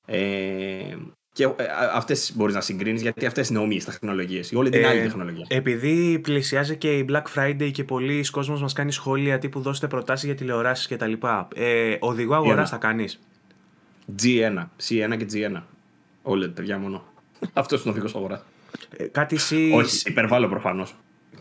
Ε, 0.06 0.96
και 1.32 1.44
ε, 1.44 1.50
αυτές 1.94 2.32
μπορείς 2.36 2.54
να 2.54 2.60
συγκρίνεις 2.60 3.02
γιατί 3.02 3.26
αυτές 3.26 3.48
είναι 3.48 3.58
όμοιες 3.58 3.84
τεχνολογίες. 3.84 4.50
Η 4.50 4.56
OLED 4.58 4.74
είναι 4.74 4.86
άλλη 4.86 4.98
ε, 4.98 5.02
τεχνολογία. 5.02 5.46
Επειδή 5.48 6.18
πλησιάζει 6.18 6.76
και 6.76 6.98
η 6.98 7.06
Black 7.10 7.22
Friday 7.34 7.70
και 7.72 7.84
πολλοί 7.84 8.24
κόσμοι 8.30 8.60
μας 8.60 8.72
κάνει 8.72 8.92
σχόλια 8.92 9.38
τύπου 9.38 9.60
δώστε 9.60 9.86
προτάσεις 9.86 10.24
για 10.24 10.34
τηλεοράσεις 10.34 10.86
κτλ. 10.86 11.12
Ε, 11.54 11.96
οδηγό 12.00 12.34
αγοράς 12.34 12.70
θα 12.70 12.76
κάνεις; 12.76 13.20
G1, 14.22 14.66
C1 14.88 15.16
και 15.16 15.26
G1. 15.32 15.62
OLED, 16.22 16.54
παιδιά 16.54 16.78
μόνο. 16.78 17.04
Αυτός 17.52 17.80
είναι 17.80 17.90
ο 17.90 17.92
οδηγός 17.92 18.14
αγορά. 18.14 18.42
Ε, 18.96 19.04
κάτι 19.04 19.36
C. 19.50 19.72
Όχι, 19.74 20.08
υπερβάλλω 20.10 20.48
προφανώς. 20.48 20.94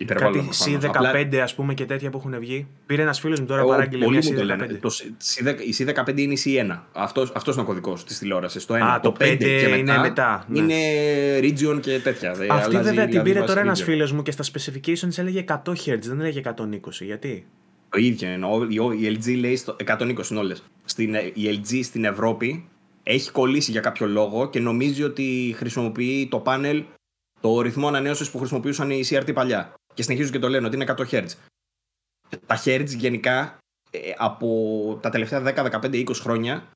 Κάτι 0.05 0.49
C15 0.65 1.35
ας 1.35 1.55
πούμε 1.55 1.73
και 1.73 1.85
τέτοια 1.85 2.09
που 2.09 2.17
έχουν 2.17 2.39
βγει. 2.39 2.67
Πήρε 2.85 3.01
ένας 3.01 3.19
φίλος 3.19 3.39
μου 3.39 3.45
τώρα 3.45 3.65
παράγγειλε 3.65 4.07
μια 4.07 4.19
C15. 4.19 4.77
Το, 4.81 4.91
η 5.67 5.75
C15 5.77 6.17
είναι 6.17 6.33
η 6.33 6.39
C1. 6.45 6.79
Αυτό 6.93 7.21
αυτός 7.33 7.53
είναι 7.53 7.63
ο 7.63 7.65
κωδικός 7.65 8.03
της 8.03 8.17
τηλεόρασης. 8.17 8.65
Το 8.65 8.73
1. 8.73 8.77
Α, 8.77 8.99
το, 8.99 9.13
5, 9.19 9.23
5 9.23 9.37
και 9.37 9.67
μετά 9.69 9.75
είναι 9.75 9.97
μετά. 9.97 10.45
Ναι. 10.47 10.59
Είναι 10.59 10.75
region 11.39 11.79
και 11.81 11.99
τέτοια. 11.99 12.31
Αυτή 12.31 12.45
αλλάζει, 12.49 12.69
βέβαια 12.69 12.91
την 12.91 12.93
δηλαδή 12.93 13.31
πήρε 13.31 13.45
τώρα 13.45 13.59
ένας 13.59 13.83
φίλος 13.83 14.11
μου 14.11 14.21
και 14.21 14.31
στα 14.31 14.43
specifications 14.43 15.17
έλεγε 15.17 15.43
100 15.47 15.53
Hz, 15.55 15.99
δεν 16.01 16.19
έλεγε 16.19 16.41
120. 16.43 16.55
Γιατί; 16.99 17.45
Το 17.89 17.99
ίδιο 17.99 18.29
είναι. 18.31 18.47
Η 18.99 19.17
LG 19.17 19.39
λέει 19.39 19.55
στο 19.55 19.75
120 19.85 20.29
είναι 20.29 20.39
όλες. 20.39 20.63
Η 21.33 21.61
LG 21.61 21.79
στην 21.83 22.05
Ευρώπη 22.05 22.68
έχει 23.09 23.31
κολλήσει 23.31 23.71
για 23.71 23.81
κάποιο 23.81 24.07
λόγο 24.07 24.49
και 24.49 24.59
νομίζει 24.59 25.03
ότι 25.03 25.53
χρησιμοποιεί 25.57 26.27
το 26.27 26.39
πάνελ 26.39 26.83
το 27.41 27.61
ρυθμό 27.61 27.87
ανανέωσης 27.87 28.31
που 28.31 28.37
χρησιμοποιούσαν 28.37 28.91
οι 28.91 29.03
CRT 29.09 29.33
παλιά. 29.33 29.73
Και 29.93 30.03
συνεχίζουν 30.03 30.31
και 30.31 30.39
το 30.39 30.49
λένε 30.49 30.65
ότι 30.65 30.75
είναι 30.75 30.85
100 30.97 31.05
Hz. 31.11 31.25
Τα 32.45 32.61
Hz 32.65 32.85
γενικά 32.85 33.57
ε, 33.91 33.99
από 34.17 34.99
τα 35.01 35.09
τελευταία 35.09 35.43
10, 35.55 35.81
15, 35.81 36.05
20 36.05 36.13
χρόνια 36.13 36.67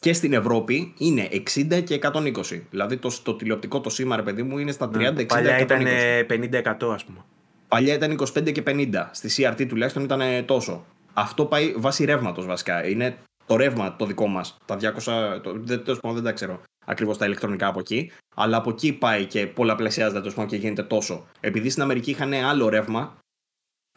και 0.00 0.12
στην 0.12 0.32
Ευρώπη 0.32 0.94
είναι 0.98 1.28
60 1.32 1.82
και 1.84 1.98
120. 2.02 2.32
Δηλαδή 2.70 2.96
το, 2.96 3.22
το 3.22 3.34
τηλεοπτικό 3.34 3.80
το 3.80 3.90
σήμα, 3.90 4.16
ρε 4.16 4.22
παιδί 4.22 4.42
μου, 4.42 4.58
είναι 4.58 4.72
στα 4.72 4.90
30, 4.94 5.18
60 5.18 5.26
Παλιά 5.26 5.58
ήταν 5.58 5.84
50-100, 6.28 6.92
ας 6.92 7.04
πούμε. 7.04 7.24
Παλιά 7.68 7.94
ήταν 7.94 8.20
25 8.20 8.52
και 8.52 8.62
50. 8.66 9.08
Στη 9.12 9.30
CRT 9.36 9.66
τουλάχιστον 9.68 10.04
ήταν 10.04 10.44
τόσο. 10.44 10.84
Αυτό 11.12 11.44
πάει 11.44 11.74
βάσει 11.76 12.04
ρεύματος 12.04 12.46
βασικά. 12.46 12.88
Είναι 12.88 13.18
το 13.48 13.56
ρεύμα 13.56 13.96
το 13.96 14.06
δικό 14.06 14.26
μας. 14.26 14.56
Τα 14.64 14.78
200. 14.80 15.40
Το, 15.42 15.52
δεν, 15.58 15.82
δεν 16.02 16.22
τα 16.22 16.32
ξέρω 16.32 16.60
ακριβώς 16.84 17.18
τα 17.18 17.24
ηλεκτρονικά 17.24 17.66
από 17.66 17.78
εκεί. 17.78 18.10
Αλλά 18.34 18.56
από 18.56 18.70
εκεί 18.70 18.92
πάει 18.92 19.26
και 19.26 19.46
πολλαπλασιάζεται 19.46 20.30
το 20.30 20.46
και 20.46 20.56
γίνεται 20.56 20.82
τόσο. 20.82 21.26
Επειδή 21.40 21.70
στην 21.70 21.82
Αμερική 21.82 22.10
είχαν 22.10 22.32
άλλο 22.32 22.68
ρεύμα, 22.68 23.18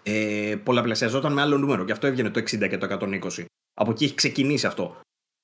ε, 0.03 0.55
πολλαπλασιαζόταν 0.63 1.33
με 1.33 1.41
άλλο 1.41 1.57
νούμερο. 1.57 1.85
Και 1.85 1.91
αυτό 1.91 2.07
έβγαινε 2.07 2.29
το 2.29 2.39
60 2.39 2.67
και 2.67 2.77
το 2.77 2.85
120. 2.85 3.45
Από 3.73 3.91
εκεί 3.91 4.03
έχει 4.03 4.13
ξεκινήσει 4.13 4.67
αυτό. 4.67 4.99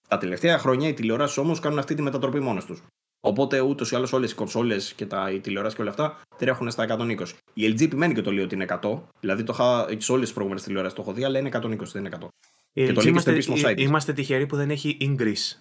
Τα 0.07 0.17
τελευταία 0.17 0.57
χρόνια 0.57 0.87
οι 0.87 0.93
τηλεοράσεις 0.93 1.37
όμως 1.37 1.59
κάνουν 1.59 1.79
αυτή 1.79 1.95
τη 1.95 2.01
μετατροπή 2.01 2.39
μόνες 2.39 2.65
τους. 2.65 2.83
Οπότε 3.21 3.59
ούτως 3.59 3.91
ή 3.91 3.95
άλλως 3.95 4.13
όλες 4.13 4.31
οι 4.31 4.35
κονσόλες 4.35 4.93
και 4.93 5.05
τα, 5.05 5.31
οι 5.31 5.39
τηλεοράσεις 5.39 5.75
και 5.75 5.81
όλα 5.81 5.91
αυτά 5.91 6.19
τρέχουν 6.37 6.71
στα 6.71 6.83
120. 6.83 7.25
Η 7.53 7.67
LG 7.67 7.81
επιμένει 7.81 8.13
και 8.13 8.21
το 8.21 8.31
λέει 8.31 8.43
ότι 8.43 8.55
είναι 8.55 8.65
100. 8.81 8.99
Δηλαδή 9.19 9.43
το 9.43 9.53
είχα, 9.53 9.87
σε 9.97 10.11
όλες 10.11 10.23
τις 10.23 10.33
προηγούμενες 10.33 10.63
τηλεοράσεις 10.63 10.95
το 10.95 11.01
έχω 11.01 11.13
δει, 11.13 11.23
αλλά 11.23 11.39
είναι 11.39 11.49
120, 11.53 11.77
δεν 11.77 12.05
είναι 12.05 12.17
100 12.21 12.27
και 12.85 12.93
το 12.93 13.01
είμαστε, 13.01 13.39
είμαστε 13.75 14.13
τυχεροί 14.13 14.45
που 14.45 14.55
δεν 14.55 14.69
έχει 14.69 14.97
English. 15.01 15.57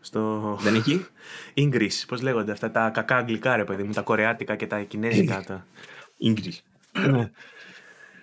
Στο... 0.00 0.56
Δεν 0.60 0.74
έχει; 0.74 1.06
English, 1.64 2.04
πώς 2.08 2.22
λέγονται 2.22 2.52
αυτά 2.52 2.70
τα 2.70 2.90
κακά 2.90 3.16
αγγλικά 3.16 3.56
ρε 3.56 3.64
παιδί 3.64 3.82
μου, 3.82 3.92
τα 3.92 4.00
κορεάτικα 4.00 4.56
και 4.56 4.66
τα 4.66 4.80
κινέζικα. 4.80 5.42
τα... 5.46 5.66
English. 6.24 6.58
Ναι. 7.08 7.30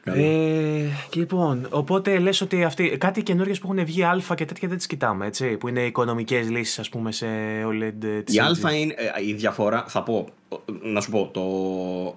Ε, 0.06 0.88
λοιπόν, 1.14 1.68
οπότε 1.70 2.20
λες 2.20 2.42
ότι 2.42 2.64
αυτοί, 2.64 2.98
κάτι 2.98 3.24
καινούργιες 3.24 3.60
που 3.60 3.72
έχουν 3.72 3.86
βγει 3.86 4.04
α 4.04 4.22
και 4.36 4.46
τέτοια 4.46 4.68
δεν 4.68 4.78
τις 4.78 4.88
κοιτάμε, 4.88 5.26
έτσι, 5.26 5.58
που 5.58 5.68
είναι 5.68 5.86
οικονομικές 5.86 6.50
λύσεις 6.50 6.80
ας 6.80 6.90
πούμε 6.90 7.12
σε 7.12 7.28
OLED 7.66 8.24
Η 8.28 8.40
α 8.40 8.74
είναι, 8.74 8.94
ε, 8.98 9.26
η 9.26 9.34
διαφορά, 9.34 9.86
θα 9.88 10.04
πω, 10.04 10.28
να 10.82 11.02
σου 11.02 11.12
πω, 11.12 11.30
το, 11.34 11.42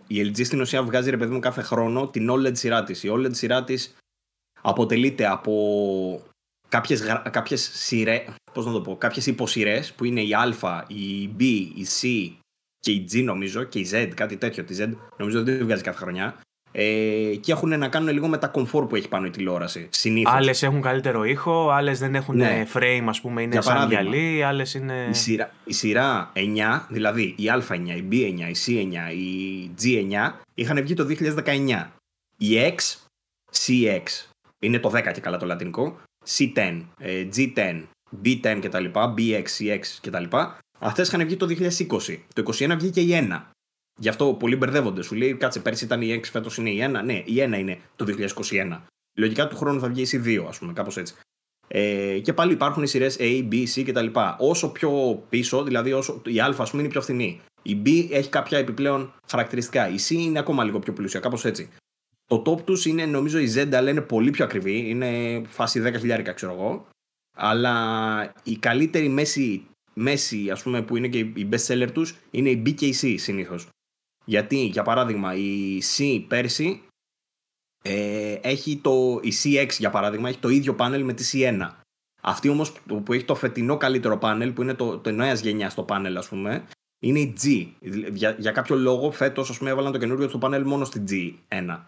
η 0.07 0.21
LG 0.21 0.45
στην 0.45 0.61
ουσία 0.61 0.83
βγάζει 0.83 1.11
ρε 1.11 1.17
παιδί 1.17 1.33
μου 1.33 1.39
κάθε 1.39 1.63
χρόνο 1.63 2.09
την 2.09 2.31
OLED 2.31 2.57
σειρά 2.57 2.85
της. 2.85 3.03
Η 3.03 3.11
OLED 3.13 3.35
σειρά 3.35 3.65
της 3.65 3.97
αποτελείται 4.69 5.27
από 5.27 6.23
κάποιες, 6.69 7.03
κάποιες 7.31 7.71
σειρέ, 7.73 8.25
πώς 8.53 8.67
να 8.67 8.73
το 8.73 8.81
πω, 8.81 8.97
κάποιες 8.97 9.27
υποσυρές 9.27 9.93
που 9.93 10.05
είναι 10.05 10.21
η 10.21 10.35
Α, 10.35 10.85
η 10.89 11.31
B, 11.39 11.43
η 11.75 11.87
C 12.01 12.31
και 12.81 12.91
η 12.91 13.09
G 13.13 13.25
νομίζω 13.25 13.63
και 13.63 13.79
η 13.79 13.89
Z, 13.93 14.11
κάτι 14.15 14.37
τέτοιο. 14.37 14.65
Τη 14.65 14.77
Z 14.79 14.93
νομίζω 15.17 15.43
δεν 15.43 15.65
βγάζει 15.65 15.83
κάθε 15.83 15.99
χρονιά. 15.99 16.37
Ε, 16.73 17.35
και 17.41 17.53
έχουν 17.53 17.79
να 17.79 17.89
κάνουν 17.89 18.13
λίγο 18.13 18.29
με 18.29 18.39
τα 18.39 18.47
κομφόρ 18.47 18.87
που 18.87 18.97
έχει 18.97 19.09
πάνω 19.09 19.27
η 19.27 19.31
τηλεόραση. 19.31 19.89
Συνήθως. 19.91 20.35
Άλλες 20.35 20.63
έχουν 20.63 20.81
καλύτερο 20.81 21.25
ήχο, 21.25 21.71
άλλες 21.71 21.99
δεν 21.99 22.15
έχουν 22.15 22.37
ναι. 22.37 22.67
frame, 22.75 23.05
ας 23.09 23.21
πούμε, 23.21 23.43
είναι 23.43 23.53
Για 23.53 23.63
σαν 23.63 23.89
γυαλί, 23.89 24.43
άλλες 24.43 24.75
είναι. 24.75 25.07
Η 25.11 25.15
σειρά, 25.15 25.51
η 25.65 25.73
σειρά 25.73 26.33
9, 26.35 26.87
δηλαδή 26.89 27.35
η 27.37 27.45
Α9, 27.45 27.97
η 27.97 28.05
B9, 28.11 28.49
η 28.49 28.57
C9, 28.67 29.15
η 29.15 29.71
G9, 29.83 30.33
είχαν 30.55 30.83
βγει 30.83 30.95
το 30.95 31.07
2019. 31.45 31.87
Η 32.37 32.75
X, 32.77 33.07
CX, 33.53 34.03
είναι 34.63 34.79
το 34.79 34.93
10 34.95 35.13
και 35.13 35.21
καλά 35.21 35.37
το 35.37 35.47
λατινικό, 35.47 36.01
C10, 36.29 36.83
G10, 37.37 37.83
B10 38.25 38.59
κτλ, 38.63 38.85
BX, 38.93 39.45
CX 39.59 39.81
κτλ. 40.01 40.25
Αυτές 40.79 41.09
είχαν 41.09 41.25
βγει 41.25 41.37
το 41.37 41.47
2020. 41.47 42.19
Το 42.35 42.43
2021 42.59 42.77
βγήκε 42.79 43.01
η 43.01 43.29
1. 43.31 43.43
Γι' 43.99 44.09
αυτό 44.09 44.35
πολλοί 44.35 44.57
μπερδεύονται. 44.57 45.03
Σου 45.03 45.15
λέει, 45.15 45.35
κάτσε, 45.35 45.61
πέρσι 45.61 45.85
ήταν 45.85 46.03
η 46.03 46.21
6, 46.21 46.21
φέτος 46.31 46.57
είναι 46.57 46.71
η 46.71 46.79
1. 46.83 47.05
Ναι, 47.05 47.13
η 47.13 47.35
1 47.37 47.59
είναι 47.59 47.79
το 47.97 48.05
2021. 48.49 48.81
Λογικά 49.19 49.49
του 49.49 49.57
χρόνου 49.57 49.81
θα 49.81 49.89
βγει 49.89 50.03
η 50.03 50.09
C2, 50.13 50.45
ας 50.49 50.59
πούμε, 50.59 50.73
κάπως 50.73 50.97
έτσι. 50.97 51.15
Ε, 51.69 52.19
και 52.19 52.33
πάλι 52.33 52.53
υπάρχουν 52.53 52.83
οι 52.83 52.87
σειρές 52.87 53.17
A, 53.21 53.49
B, 53.53 53.65
C 53.75 53.83
κτλ. 53.87 54.07
Όσο 54.39 54.69
πιο 54.69 55.23
πίσω, 55.29 55.63
δηλαδή 55.63 55.93
όσο, 55.93 56.23
η 56.27 56.41
Α, 56.41 56.55
ας 56.59 56.71
πούμε, 56.71 56.83
είναι 56.83 56.91
πιο 56.91 57.03
φθηνή. 57.03 57.41
Η 57.63 57.83
B 57.85 58.09
έχει 58.11 58.29
κάποια 58.29 58.59
επιπλέον 58.59 59.13
χαρακτηριστικά. 59.29 59.89
Η 59.89 59.97
C 60.09 60.11
είναι 60.11 60.39
ακόμα 60.39 60.65
λίγο 60.65 60.79
πιο 60.79 60.93
πλούσια, 60.93 61.21
κάπως 61.21 61.45
έτσι. 61.45 61.69
Το 62.27 62.43
top 62.47 62.61
τους 62.61 62.85
είναι 62.85 63.07
νομίζω 63.07 63.39
η 63.39 63.53
Z, 63.55 63.73
αλλά 63.73 63.91
είναι 63.91 64.01
πολύ 64.01 64.31
πιο 64.31 64.45
ακριβή. 64.45 64.89
Είναι 64.89 65.43
φάση 65.49 65.83
10.000 65.85 66.33
ξέρω 66.35 66.53
εγώ. 66.53 66.89
Αλλά 67.37 68.33
η 68.43 68.57
καλύτερη 68.57 69.09
μέση, 69.09 69.67
μέση 69.95 70.51
ας 70.51 70.63
πούμε, 70.63 70.83
που 70.83 70.97
είναι 70.97 71.09
και 71.09 71.19
η 71.19 71.49
best 71.51 71.67
seller 71.67 71.91
τους 71.93 72.17
είναι 72.31 72.51
η 72.51 72.63
B 72.67 72.75
και 72.75 72.87
η 72.87 72.95
C 73.01 73.15
συνήθως. 73.19 73.69
Γιατί, 74.25 74.57
για 74.57 74.83
παράδειγμα, 74.83 75.35
η 75.35 75.79
C 75.97 76.25
πέρσι 76.29 76.83
ε, 77.83 78.33
έχει 78.33 78.77
το, 78.77 79.21
η 79.23 79.33
C6 79.43 79.69
για 79.79 79.91
παράδειγμα 79.91 80.29
έχει 80.29 80.39
το 80.39 80.49
ίδιο 80.49 80.75
πάνελ 80.75 81.05
με 81.05 81.13
τη 81.13 81.31
C1. 81.33 81.71
Αυτή 82.23 82.49
όμως 82.49 82.73
που 82.73 83.13
έχει 83.13 83.25
το 83.25 83.35
φετινό 83.35 83.77
καλύτερο 83.77 84.19
πάνελ 84.19 84.53
που 84.53 84.63
είναι 84.63 84.75
το, 84.75 84.99
το 84.99 85.11
νέας 85.11 85.41
γενιάς 85.41 85.73
στο 85.73 85.83
πάνελ 85.83 86.17
ας 86.17 86.29
πούμε 86.29 86.67
είναι 86.99 87.19
η 87.19 87.35
G. 87.43 87.67
Για, 88.13 88.37
για 88.39 88.51
κάποιο 88.51 88.77
λόγο 88.77 89.11
φέτος 89.11 89.51
ας 89.51 89.59
πούμε 89.59 89.71
έβαλαν 89.71 89.93
το 89.93 89.99
καινούριο 89.99 90.29
του 90.29 90.39
πάνελ 90.39 90.67
μόνο 90.67 90.85
στη 90.85 91.05
G1. 91.09 91.79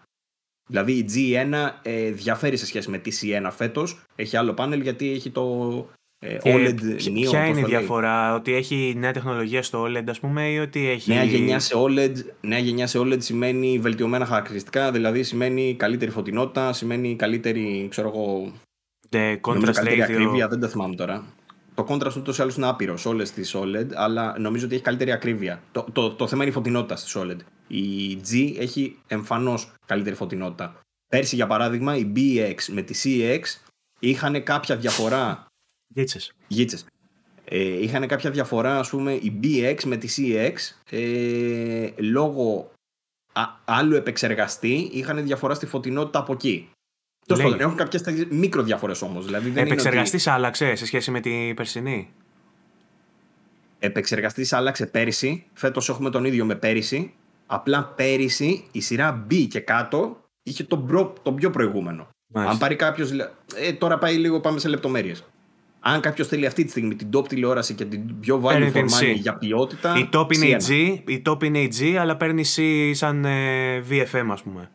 Δηλαδή 0.69 0.91
η 0.91 1.05
G1 1.13 1.69
ε, 1.81 2.11
διαφέρει 2.11 2.57
σε 2.57 2.65
σχέση 2.65 2.89
με 2.89 2.97
τη 2.97 3.11
C1 3.21 3.49
φέτος. 3.51 4.01
Έχει 4.15 4.37
άλλο 4.37 4.53
πάνελ 4.53 4.81
γιατί 4.81 5.11
έχει 5.11 5.29
το 5.29 5.87
ε, 6.19 6.37
OLED 6.43 6.81
ε, 6.81 6.95
Neo. 7.05 7.29
Ποια 7.29 7.45
είναι 7.45 7.59
η 7.59 7.63
διαφορά, 7.63 8.35
ότι 8.35 8.53
έχει 8.53 8.93
νέα 8.97 9.13
τεχνολογία 9.13 9.63
στο 9.63 9.83
OLED 9.83 10.03
ας 10.09 10.19
πούμε 10.19 10.49
ή 10.49 10.57
ότι 10.59 10.87
έχει... 10.87 11.09
Νέα 11.09 11.23
γενιά 11.23 11.59
σε 11.59 11.73
OLED, 11.77 12.13
νέα 12.41 12.59
γενιά 12.59 12.87
σε 12.87 12.99
OLED 12.99 13.21
σημαίνει 13.21 13.79
βελτιωμένα 13.79 14.25
χαρακτηριστικά, 14.25 14.91
δηλαδή 14.91 15.23
σημαίνει 15.23 15.75
καλύτερη 15.77 16.11
φωτεινότητα, 16.11 16.73
σημαίνει 16.73 17.15
καλύτερη, 17.15 17.87
ξέρω 17.89 18.07
εγώ... 18.07 18.51
The 19.09 19.37
contrast 19.41 19.71
καλύτερη 19.73 20.01
ακρίβεια, 20.01 20.47
δεν 20.47 20.59
τα 20.59 20.67
θυμάμαι 20.67 20.95
τώρα. 20.95 21.25
Το 21.79 21.85
contrast 21.89 22.15
ούτως 22.17 22.37
ή 22.37 22.41
άλλως 22.41 22.55
είναι 22.55 22.67
άπειρος 22.67 23.01
σε 23.01 23.07
όλες 23.07 23.31
τις 23.31 23.55
OLED, 23.55 23.87
αλλά 23.93 24.39
νομίζω 24.39 24.65
ότι 24.65 24.75
έχει 24.75 24.83
καλύτερη 24.83 25.11
ακρίβεια. 25.11 25.61
Το, 25.71 25.85
το, 25.91 26.13
το 26.13 26.27
θέμα 26.27 26.41
είναι 26.41 26.51
η 26.51 26.53
φωτεινότητα 26.53 26.95
στις 26.95 27.15
OLED. 27.17 27.37
Η 27.67 28.13
G 28.13 28.55
έχει 28.59 28.99
εμφανώς 29.07 29.71
καλύτερη 29.85 30.15
φωτεινότητα. 30.15 30.79
Πέρσι, 31.07 31.35
για 31.35 31.47
παράδειγμα, 31.47 31.95
η 31.95 32.11
BX 32.15 32.55
με 32.67 32.81
τη 32.81 33.01
CX 33.03 33.39
είχαν 33.99 34.43
κάποια 34.43 34.75
διαφορά. 34.75 35.45
Γίτσες. 35.87 36.33
Γίτσες. 36.47 36.85
Ε, 37.45 37.83
είχαν 37.83 38.07
κάποια 38.07 38.31
διαφορά, 38.31 38.79
ας 38.79 38.89
πούμε, 38.89 39.13
η 39.13 39.39
BX 39.43 39.83
με 39.85 39.97
τη 39.97 40.07
CX 40.17 40.53
ε, 40.89 41.89
λόγω 41.97 42.71
α, 43.33 43.43
άλλου 43.65 43.95
επεξεργαστή 43.95 44.89
είχαν 44.93 45.23
διαφορά 45.23 45.53
στη 45.53 45.65
φωτεινότητα 45.65 46.19
από 46.19 46.33
εκεί. 46.33 46.69
Τέλος 47.35 47.43
πάντων, 47.43 47.59
έχουν 47.59 47.75
κάποιες 47.75 48.03
μικροδιαφορέ 48.29 48.93
όμως. 49.01 49.25
Δηλαδή 49.25 49.51
Επεξεργαστή 49.55 50.15
ότι... 50.15 50.29
άλλαξε 50.29 50.75
σε 50.75 50.85
σχέση 50.85 51.11
με 51.11 51.19
την 51.19 51.55
περσινή; 51.55 52.09
Επεξεργαστής 53.79 54.53
άλλαξε 54.53 54.85
πέρυσι. 54.85 55.45
Φέτος 55.53 55.89
έχουμε 55.89 56.09
τον 56.09 56.25
ίδιο 56.25 56.45
με 56.45 56.55
πέρυσι. 56.55 57.13
Απλά 57.45 57.93
πέρυσι 57.95 58.63
η 58.71 58.81
σειρά 58.81 59.25
B 59.31 59.47
και 59.49 59.59
κάτω 59.59 60.23
είχε 60.43 60.63
τον, 60.63 60.85
προ, 60.85 61.13
τον 61.21 61.35
πιο 61.35 61.49
προηγούμενο. 61.49 62.07
Αν 62.33 62.57
πάρει 62.57 62.75
κάποιος. 62.75 63.11
Ε, 63.55 63.73
τώρα 63.77 63.97
πάει 63.97 64.15
λίγο, 64.15 64.39
πάμε 64.39 64.59
σε 64.59 64.67
λεπτομέρειες. 64.67 65.23
Αν 65.79 66.01
κάποιος 66.01 66.27
θέλει 66.27 66.45
αυτή 66.45 66.63
τη 66.63 66.69
στιγμή 66.69 66.95
την 66.95 67.09
top 67.13 67.27
τηλεόραση 67.27 67.73
και 67.73 67.85
την 67.85 68.19
πιο 68.19 68.41
value 68.45 68.71
for 68.73 68.83
money 68.83 69.15
για 69.15 69.37
ποιότητα. 69.37 69.97
Η 69.97 70.09
top 70.13 70.33
είναι 70.33 70.45
η 70.45 70.57
G, 70.67 70.99
η 71.09 71.21
top 71.25 71.43
είναι 71.43 71.59
η 71.59 71.71
G, 71.79 71.95
αλλά 71.95 72.17
παίρνει 72.17 72.43
C 72.55 72.61
σαν 72.93 73.25
ε, 73.25 73.83
VFM, 73.89 74.27
ας 74.31 74.41
πούμε. 74.43 74.69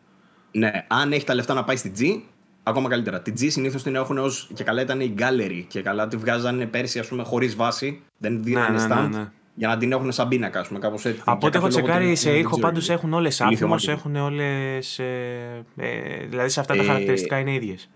Ναι, 0.51 0.71
αν 0.87 1.11
έχει 1.11 1.25
τα 1.25 1.33
λεφτά 1.33 1.53
να 1.53 1.63
πάει 1.63 1.75
στη 1.75 1.91
G, 1.99 2.21
ακόμα 2.67 2.89
καλύτερα. 2.89 3.21
Την 3.21 3.33
G 3.33 3.47
συνήθως 3.49 3.83
την 3.83 3.95
έχουν 3.95 4.17
ως 4.17 4.49
και 4.53 4.63
καλά 4.63 4.81
ήταν 4.81 4.99
η 4.99 5.13
Gallery 5.17 5.63
και 5.67 5.81
καλά 5.81 6.07
τη 6.07 6.17
βγάζανε 6.17 6.65
πέρσι, 6.65 6.99
ας 6.99 7.07
πούμε, 7.07 7.23
χωρίς 7.23 7.55
βάση. 7.55 8.01
Δεν 8.17 8.43
δίνανε 8.43 8.77
ναι, 8.77 8.87
ναι, 8.87 8.95
stand. 8.95 9.09
Ναι, 9.11 9.17
ναι. 9.17 9.31
Για 9.55 9.67
να 9.67 9.77
την 9.77 9.91
έχουν 9.91 10.11
σαν 10.11 10.27
πίνακα, 10.27 10.59
ας 10.59 10.67
πούμε, 10.67 10.79
κάπως 10.79 11.05
έτσι. 11.05 11.21
Από 11.25 11.47
ό,τι 11.47 11.57
έχω 11.57 11.67
τσεκάρει 11.67 12.15
σε 12.15 12.37
ήχο, 12.37 12.59
πάντως 12.59 12.89
έχουν 12.89 13.13
όλες 13.13 13.41
άτομο, 13.41 13.75
έχουν 13.87 14.15
όλες. 14.15 14.99
Ε, 14.99 15.65
ε, 15.75 16.25
δηλαδή 16.29 16.49
σε 16.49 16.59
αυτά 16.59 16.75
τα 16.75 16.81
ε, 16.81 16.85
χαρακτηριστικά 16.85 17.39
είναι 17.39 17.53
ίδιες. 17.53 17.89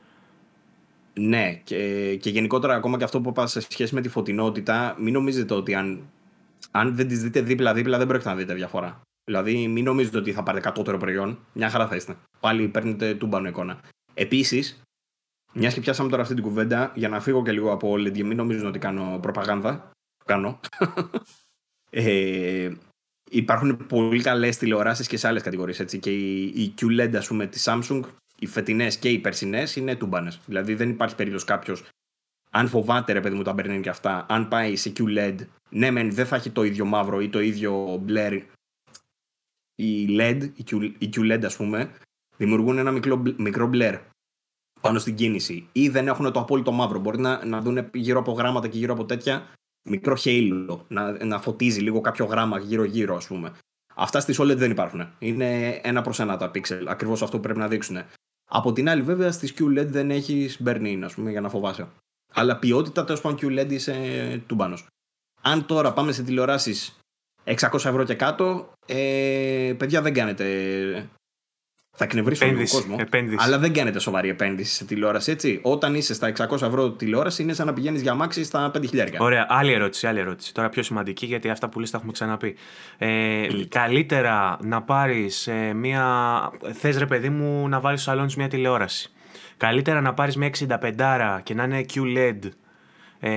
Ναι, 1.13 1.53
και, 1.63 2.15
και 2.15 2.29
γενικότερα 2.29 2.75
ακόμα 2.75 2.97
και 2.97 3.03
αυτό 3.03 3.21
που 3.21 3.29
είπα 3.29 3.47
σε 3.47 3.61
σχέση 3.61 3.95
με 3.95 4.01
τη 4.01 4.09
φωτεινότητα, 4.09 4.95
μην 4.99 5.13
νομίζετε 5.13 5.53
ότι 5.53 5.75
αν, 5.75 5.99
αν 6.71 6.95
δεν 6.95 7.07
τις 7.07 7.21
δείτε 7.21 7.41
δίπλα-δίπλα 7.41 7.97
δεν 7.97 8.07
πρόκειται 8.07 8.29
να 8.29 8.35
δείτε 8.35 8.53
διαφορά. 8.53 9.01
Δηλαδή, 9.23 9.67
μην 9.67 9.83
νομίζετε 9.83 10.17
ότι 10.17 10.31
θα 10.31 10.43
πάρετε 10.43 10.63
κατώτερο 10.63 10.97
προϊόν. 10.97 11.39
Μια 11.53 11.69
χαρά 11.69 11.87
θα 11.87 11.95
είστε. 11.95 12.15
Πάλι 12.39 12.67
παίρνετε 12.67 13.13
τούμπανο 13.13 13.47
εικόνα. 13.47 13.79
Επίσης, 14.19 14.81
μιας 15.53 15.73
και 15.73 15.79
πιάσαμε 15.79 16.09
τώρα 16.09 16.21
αυτή 16.21 16.33
την 16.33 16.43
κουβέντα, 16.43 16.91
για 16.95 17.09
να 17.09 17.19
φύγω 17.19 17.43
και 17.43 17.51
λίγο 17.51 17.71
από 17.71 17.93
OLED, 17.93 18.13
για 18.13 18.25
μην 18.25 18.37
νομίζουν 18.37 18.67
ότι 18.67 18.79
κάνω 18.79 19.19
προπαγάνδα. 19.21 19.91
Κάνω. 20.25 20.59
ε, 21.89 22.71
υπάρχουν 23.29 23.85
πολύ 23.87 24.21
καλές 24.21 24.57
τηλεοράσεις 24.57 25.07
και 25.07 25.17
σε 25.17 25.27
άλλες 25.27 25.41
κατηγορίες. 25.41 25.97
Και 25.99 26.11
η, 26.11 26.43
η 26.43 26.73
QLED, 26.81 27.15
ας 27.15 27.27
πούμε, 27.27 27.47
της 27.47 27.67
Samsung, 27.69 28.01
οι 28.39 28.45
φετινές 28.45 28.97
και 28.97 29.09
οι 29.09 29.19
περσινές 29.19 29.75
είναι 29.75 29.95
τούμπανες. 29.95 30.39
Δηλαδή 30.45 30.73
δεν 30.75 30.89
υπάρχει 30.89 31.15
περίπτωση 31.15 31.45
κάποιος, 31.45 31.83
αν 32.49 32.67
φοβάται 32.67 33.13
ρε 33.13 33.21
παιδί 33.21 33.35
μου 33.35 33.43
τα 33.43 33.55
παίρνει 33.55 33.81
και 33.81 33.89
αυτά, 33.89 34.25
αν 34.29 34.47
πάει 34.47 34.75
σε 34.75 34.91
QLED, 34.97 35.35
ναι, 35.69 35.91
μεν 35.91 36.11
δεν 36.11 36.25
θα 36.25 36.35
έχει 36.35 36.49
το 36.49 36.63
ίδιο 36.63 36.85
μαύρο 36.85 37.21
ή 37.21 37.29
το 37.29 37.39
ίδιο 37.39 38.03
blur. 38.07 38.41
Η 39.75 40.07
LED, 40.09 40.49
η 40.97 41.09
QLED 41.15 41.41
ας 41.43 41.55
πούμε, 41.55 41.91
δημιουργούν 42.39 42.77
ένα 42.77 42.91
μικρό, 42.91 43.23
μικρό 43.37 43.69
blur 43.73 43.99
πάνω 44.81 44.99
στην 44.99 45.15
κίνηση 45.15 45.67
ή 45.71 45.89
δεν 45.89 46.07
έχουν 46.07 46.31
το 46.31 46.39
απόλυτο 46.39 46.71
μαύρο. 46.71 46.99
Μπορεί 46.99 47.19
να, 47.19 47.45
να 47.45 47.61
δουν 47.61 47.89
γύρω 47.93 48.19
από 48.19 48.31
γράμματα 48.31 48.67
και 48.67 48.77
γύρω 48.77 48.93
από 48.93 49.05
τέτοια 49.05 49.47
μικρό 49.89 50.15
χέιλο, 50.15 50.85
να, 50.87 51.25
να 51.25 51.39
φωτίζει 51.39 51.79
λίγο 51.79 52.01
κάποιο 52.01 52.25
γράμμα 52.25 52.59
γύρω-γύρω, 52.59 53.15
ας 53.15 53.27
πούμε. 53.27 53.51
Αυτά 53.95 54.19
στι 54.19 54.35
OLED 54.37 54.57
δεν 54.57 54.71
υπάρχουν. 54.71 55.07
Είναι 55.19 55.69
ένα 55.83 56.01
προς 56.01 56.19
ένα 56.19 56.37
τα 56.37 56.51
pixel. 56.53 56.83
Ακριβώς 56.87 57.21
αυτό 57.21 57.35
που 57.35 57.43
πρέπει 57.43 57.59
να 57.59 57.67
δείξουν. 57.67 57.97
Από 58.49 58.73
την 58.73 58.89
άλλη, 58.89 59.01
βέβαια, 59.01 59.31
στις 59.31 59.53
QLED 59.59 59.85
δεν 59.87 60.11
έχεις 60.11 60.61
burn-in, 60.65 61.01
ας 61.03 61.13
πούμε, 61.13 61.31
για 61.31 61.41
να 61.41 61.49
φοβάσαι. 61.49 61.87
Αλλά 62.33 62.57
ποιότητα 62.57 63.05
τέλος 63.05 63.21
πάντων 63.21 63.39
QLED 63.41 63.71
είσαι 63.71 64.43
τούμπανος. 64.47 64.85
Αν 65.41 65.65
τώρα 65.65 65.93
πάμε 65.93 66.11
σε 66.11 66.23
τηλεοράσεις 66.23 66.99
600 67.43 67.73
ευρώ 67.73 68.03
και 68.03 68.15
κάτω, 68.15 68.71
ε, 68.85 69.73
παιδιά 69.77 70.01
δεν 70.01 70.13
κάνετε 70.13 71.09
θα 71.99 72.05
εκνευρίσω 72.05 72.45
τον 72.45 72.57
κόσμο. 72.67 72.95
Επένδυση. 72.99 73.37
Αλλά 73.39 73.57
δεν 73.59 73.73
κάνετε 73.73 73.99
σοβαρή 73.99 74.29
επένδυση 74.29 74.73
σε 74.73 74.85
τηλεόραση, 74.85 75.31
έτσι. 75.31 75.59
Όταν 75.61 75.95
είσαι 75.95 76.13
στα 76.13 76.31
600 76.37 76.61
ευρώ 76.61 76.91
τηλεόραση, 76.91 77.41
είναι 77.41 77.53
σαν 77.53 77.65
να 77.65 77.73
πηγαίνεις 77.73 78.01
για 78.01 78.13
μάξι 78.13 78.43
στα 78.43 78.71
5.000. 78.75 79.07
Ωραία. 79.17 79.45
Άλλη 79.49 79.71
ερώτηση, 79.71 80.07
άλλη 80.07 80.19
ερώτηση. 80.19 80.53
Τώρα 80.53 80.69
πιο 80.69 80.83
σημαντική, 80.83 81.25
γιατί 81.25 81.49
αυτά 81.49 81.69
που 81.69 81.79
λες 81.79 81.89
τα 81.89 81.97
έχουμε 81.97 82.11
ξαναπεί. 82.11 82.55
Ε, 82.97 83.47
Καλύτερα 83.69 84.57
να 84.61 84.81
πάρεις 84.81 85.47
ε, 85.47 85.73
μία. 85.73 86.03
Θες 86.73 86.97
ρε 86.97 87.05
παιδί 87.05 87.29
μου 87.29 87.67
να 87.67 87.79
βάλεις 87.79 88.01
στο 88.01 88.09
σαλόνι 88.09 88.33
μια 88.37 88.47
τηλεόραση. 88.47 89.11
Καλύτερα 89.57 90.01
να 90.01 90.13
πάρεις 90.13 90.35
μια 90.35 90.49
65 90.81 91.39
και 91.43 91.53
να 91.53 91.63
είναι 91.63 91.85
QLED 91.93 92.49
ε, 93.19 93.29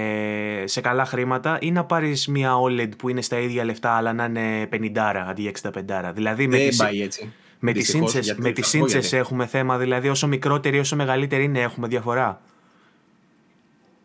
σε 0.65 0.81
καλά 0.81 1.05
χρήματα 1.05 1.59
ή 1.61 1.71
να 1.71 1.85
πάρεις 1.85 2.27
μια 2.27 2.53
OLED 2.65 2.91
που 2.99 3.09
είναι 3.09 3.23
στα 3.23 3.39
ίδια 3.39 3.65
λεφτά 3.65 3.91
αλλά 3.91 4.13
να 4.13 4.25
είναι 4.25 4.69
50 4.73 4.99
αντί 5.29 5.43
για 5.43 5.53
65. 5.63 6.13
Δηλαδή 6.15 6.47
με 6.47 6.59
δεν 6.59 6.77
πάει 6.77 7.03
έτσι. 7.03 7.33
Με 7.65 7.73
τις 7.73 7.89
σύντσες, 7.89 8.35
με 8.39 8.51
τις 8.53 8.67
σύντσες 8.67 9.13
έχουμε 9.13 9.47
θέμα, 9.47 9.79
δηλαδή 9.79 10.09
όσο 10.09 10.27
μικρότερη 10.27 10.79
όσο 10.79 10.97
μεγαλύτερη 10.97 11.45
είναι 11.45 11.61
έχουμε 11.61 11.89
διαφορά. 11.89 12.41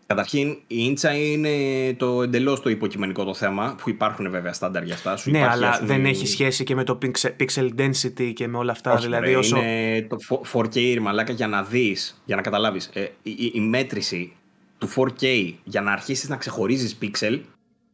Καταρχήν, 0.06 0.50
η 0.68 0.86
ίντσα 0.86 1.14
είναι 1.14 1.50
το 1.94 2.24
εντελώς 2.24 2.62
το 2.62 2.70
υποκειμενικό 2.70 3.24
το 3.24 3.34
θέμα, 3.34 3.76
που 3.82 3.90
υπάρχουν 3.90 4.30
βέβαια 4.30 4.54
στάνταρ 4.54 4.84
για 4.84 4.94
αυτά. 4.94 5.16
Σου 5.16 5.32
ναι, 5.32 5.48
αλλά 5.48 5.80
δεν 5.84 6.06
έχει 6.06 6.28
σχέση 6.28 6.64
και 6.64 6.76
με 6.76 6.84
το 6.84 6.98
pixel 7.24 7.70
density 7.78 8.34
και 8.34 8.48
με 8.48 8.58
όλα 8.58 8.72
αυτά. 8.72 8.94
Όχι, 8.94 9.04
δηλαδή, 9.04 9.36
όσο... 9.36 9.58
Είναι 9.58 10.08
το 10.10 10.18
4K, 10.54 11.00
μαλάκα, 11.00 11.34
για 11.34 11.48
να 11.48 11.64
δεις, 11.64 12.22
για 12.26 12.36
να 12.36 12.42
καταλάβεις. 12.42 12.90
Ε, 12.94 13.02
η, 13.24 13.52
η, 13.54 13.60
μέτρηση 13.60 14.34
του 14.78 14.90
4K 14.96 15.54
για 15.64 15.82
να 15.82 15.92
αρχίσεις 15.92 16.30
να 16.30 16.36
ξεχωρίζεις 16.36 16.98
pixel 17.02 17.40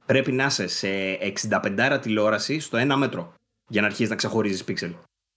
πρέπει 0.05 0.31
να 0.31 0.45
είσαι 0.45 0.67
σε 0.67 0.87
65 1.49 1.99
τηλεόραση 2.01 2.59
στο 2.59 2.77
1 2.91 2.95
μέτρο 2.97 3.33
για 3.67 3.81
να 3.81 3.87
αρχίσεις 3.87 4.09
να 4.09 4.15
ξεχωρίζεις 4.15 4.63
pixel 4.67 4.91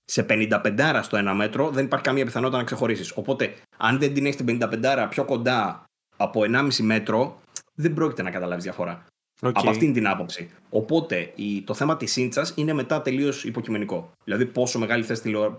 σε 0.08 0.26
55 0.28 1.00
στο 1.02 1.16
ένα 1.16 1.34
μέτρο 1.34 1.70
δεν 1.70 1.84
υπάρχει 1.84 2.04
καμία 2.04 2.24
πιθανότητα 2.24 2.58
να 2.58 2.64
ξεχωρίσεις. 2.64 3.10
Οπότε, 3.10 3.54
αν 3.76 3.98
δεν 3.98 4.14
την 4.14 4.26
έχεις 4.26 4.36
την 4.36 4.58
55 4.62 5.06
πιο 5.10 5.24
κοντά 5.24 5.84
από 6.16 6.40
1,5 6.44 6.68
μέτρο, 6.82 7.40
δεν 7.74 7.94
πρόκειται 7.94 8.22
να 8.22 8.30
καταλάβεις 8.30 8.64
διαφορά. 8.64 9.06
Okay. 9.40 9.50
Από 9.54 9.70
αυτήν 9.70 9.92
την 9.92 10.06
άποψη. 10.06 10.50
Οπότε, 10.70 11.32
η, 11.34 11.62
το 11.62 11.74
θέμα 11.74 11.96
της 11.96 12.16
ίντσα 12.16 12.46
είναι 12.54 12.72
μετά 12.72 13.02
τελείως 13.02 13.44
υποκειμενικό. 13.44 14.12
Δηλαδή, 14.24 14.46
πόσο 14.46 14.78
μεγάλη 14.78 15.04
θε 15.04 15.14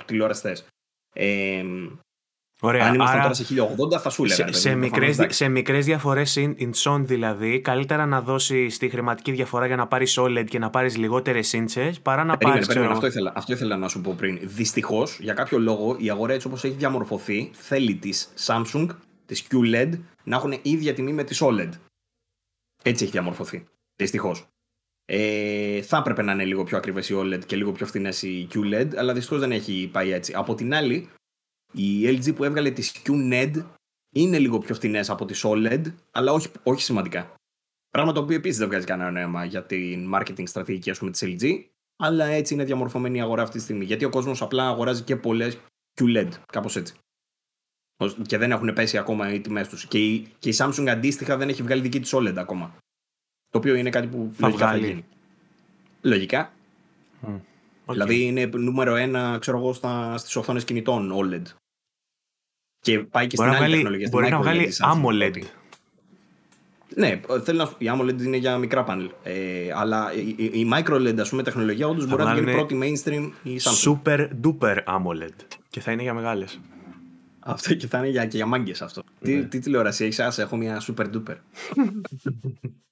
τηλεόραση 0.05 0.41
θε. 0.41 0.55
Ε, 1.13 1.63
Ωραία, 2.61 2.85
Αν 2.85 2.93
ήμασταν 2.93 3.21
τώρα 3.21 3.33
σε 3.33 3.45
1080 3.95 3.99
θα 3.99 4.09
σου 4.09 4.23
έλεγα. 4.23 4.53
Σε, 4.53 4.59
σε, 4.59 4.75
μικρές, 4.75 5.25
σε 5.27 5.47
μικρές 5.47 5.85
διαφορές 5.85 6.37
in, 6.39 7.01
δηλαδή, 7.01 7.61
καλύτερα 7.61 8.05
να 8.05 8.21
δώσει 8.21 8.65
τη 8.65 8.89
χρηματική 8.89 9.31
διαφορά 9.31 9.65
για 9.65 9.75
να 9.75 9.87
πάρεις 9.87 10.19
OLED 10.19 10.45
και 10.49 10.59
να 10.59 10.69
πάρεις 10.69 10.97
λιγότερες 10.97 11.53
ίντσες 11.53 11.99
παρά 11.99 12.23
να 12.23 12.37
πάρει. 12.37 12.51
πάρεις... 12.51 12.67
Περίμενε, 12.67 12.91
αυτό, 12.91 13.07
ήθελα, 13.07 13.33
αυτό 13.35 13.53
ήθελα 13.53 13.77
να 13.77 13.87
σου 13.87 14.01
πω 14.01 14.13
πριν. 14.17 14.39
Δυστυχώς, 14.41 15.19
για 15.19 15.33
κάποιο 15.33 15.59
λόγο, 15.59 15.95
η 15.99 16.09
αγορά 16.09 16.33
έτσι 16.33 16.47
όπως 16.47 16.63
έχει 16.63 16.75
διαμορφωθεί 16.75 17.49
θέλει 17.53 17.95
τις 17.95 18.33
Samsung, 18.45 18.87
τις 19.25 19.47
QLED 19.51 19.89
να 20.23 20.35
έχουν 20.35 20.53
ίδια 20.61 20.93
τιμή 20.93 21.13
με 21.13 21.23
τις 21.23 21.41
OLED. 21.43 21.69
Έτσι 22.83 23.03
έχει 23.03 23.11
διαμορφωθεί. 23.11 23.65
Δυστυχώς. 23.95 24.47
Ε, 25.05 25.81
θα 25.81 25.97
έπρεπε 25.97 26.21
να 26.21 26.31
είναι 26.31 26.45
λίγο 26.45 26.63
πιο 26.63 26.77
ακριβές 26.77 27.09
οι 27.09 27.15
OLED 27.17 27.45
και 27.45 27.55
λίγο 27.55 27.71
πιο 27.71 27.85
φθηνές 27.85 28.21
οι 28.21 28.47
QLED, 28.53 28.87
αλλά 28.95 29.13
δυστυχώς 29.13 29.39
δεν 29.39 29.51
έχει 29.51 29.89
πάει 29.91 30.11
έτσι. 30.11 30.33
Από 30.35 30.55
την 30.55 30.73
άλλη, 30.73 31.09
η 31.73 32.07
LG 32.07 32.35
που 32.35 32.43
έβγαλε 32.43 32.71
τις 32.71 33.01
QNED 33.05 33.63
είναι 34.15 34.39
λίγο 34.39 34.57
πιο 34.59 34.75
φθηνέ 34.75 35.03
από 35.07 35.25
τις 35.25 35.45
OLED, 35.45 35.81
αλλά 36.11 36.31
όχι, 36.31 36.47
όχι 36.63 36.81
σημαντικά. 36.81 37.33
Πράγμα 37.89 38.11
το 38.11 38.19
οποίο 38.19 38.35
επίσης 38.35 38.57
δεν 38.57 38.67
βγάζει 38.67 38.85
κανένα 38.85 39.11
νόημα 39.11 39.45
για 39.45 39.65
την 39.65 40.11
marketing 40.15 40.47
στρατηγική 40.47 40.89
ας 40.89 40.97
πούμε, 40.97 41.11
της 41.11 41.23
LG, 41.25 41.63
αλλά 41.97 42.25
έτσι 42.25 42.53
είναι 42.53 42.63
διαμορφωμένη 42.63 43.17
η 43.17 43.21
αγορά 43.21 43.41
αυτή 43.41 43.57
τη 43.57 43.63
στιγμή. 43.63 43.85
Γιατί 43.85 44.05
ο 44.05 44.09
κόσμος 44.09 44.41
απλά 44.41 44.67
αγοράζει 44.67 45.03
και 45.03 45.15
πολλές 45.15 45.57
QLED, 45.99 46.29
κάπως 46.51 46.75
έτσι. 46.75 46.93
Και 48.21 48.37
δεν 48.37 48.51
έχουν 48.51 48.73
πέσει 48.73 48.97
ακόμα 48.97 49.33
οι 49.33 49.39
τιμές 49.39 49.67
τους. 49.69 49.87
Και 49.87 50.05
η, 50.05 50.27
και 50.39 50.49
η 50.49 50.55
Samsung 50.57 50.87
αντίστοιχα 50.87 51.37
δεν 51.37 51.49
έχει 51.49 51.63
βγάλει 51.63 51.81
δική 51.81 51.99
της 51.99 52.15
OLED 52.15 52.35
ακόμα. 52.37 52.75
Το 53.49 53.57
οποίο 53.57 53.75
είναι 53.75 53.89
κάτι 53.89 54.07
που 54.07 54.31
θα 54.33 54.47
λογικά 54.47 54.65
βγάλει. 54.65 54.81
θα 54.81 54.87
γίνει. 54.87 55.05
Λογικά. 56.01 56.53
Mm. 57.27 57.39
Δηλαδή 57.91 58.21
είναι 58.25 58.49
νούμερο 58.53 58.95
ένα, 58.95 59.37
ξέρω 59.39 59.57
εγώ, 59.57 59.73
στα, 59.73 60.17
στις 60.17 60.35
οθόνες 60.35 60.63
κινητών 60.63 61.11
OLED. 61.13 61.41
Και 62.79 62.99
πάει 62.99 63.27
και 63.27 63.35
Μπορεί 63.35 63.49
στην 63.49 63.51
να 63.51 63.51
άλλη 63.51 63.57
βγάλει, 63.57 63.73
τεχνολογία. 63.73 64.07
στη 64.07 64.15
μπορεί 64.15 64.29
να 64.29 64.37
micro 64.37 64.41
βγάλει 64.41 64.61
LED 64.63 64.67
της 64.67 64.81
Samsung, 64.83 65.05
AMOLED. 65.05 65.31
πρώτη. 65.31 65.47
Ναι, 66.95 67.21
θέλω 67.43 67.57
να 67.57 67.65
σου 67.65 67.71
πω, 67.71 67.77
η 67.79 67.87
AMOLED 67.93 68.21
είναι 68.21 68.37
για 68.37 68.57
μικρά 68.57 68.83
πάνελ. 68.83 69.09
Ε, 69.23 69.71
αλλά 69.73 70.13
η, 70.13 70.35
η, 70.37 70.59
η 70.59 70.69
micro 70.73 71.07
LED, 71.07 71.19
ας 71.19 71.29
πούμε, 71.29 71.43
τεχνολογία 71.43 71.87
όντως 71.87 72.07
μπορεί 72.07 72.23
να 72.23 72.33
γίνει 72.33 72.51
βγάλουνε 72.51 72.65
πρώτη 72.65 73.01
mainstream 73.03 73.31
η 73.43 73.59
Samsung. 73.63 73.99
Super 74.05 74.27
duper 74.43 74.77
AMOLED. 74.83 75.35
Και 75.69 75.79
θα 75.79 75.91
είναι 75.91 76.01
για 76.01 76.13
μεγάλες. 76.13 76.59
Αυτό 77.39 77.73
και 77.73 77.87
θα 77.87 77.97
είναι 77.97 78.09
για, 78.09 78.25
και 78.25 78.37
για 78.37 78.45
μάγκες 78.45 78.81
αυτό. 78.81 79.03
Ναι. 79.19 79.31
Τι, 79.31 79.45
τι 79.45 79.59
τηλεόραση 79.59 80.03
έχεις, 80.03 80.19
άσε, 80.19 80.41
έχω 80.41 80.57
μια 80.57 80.81
super 80.81 81.05
duper. 81.05 81.35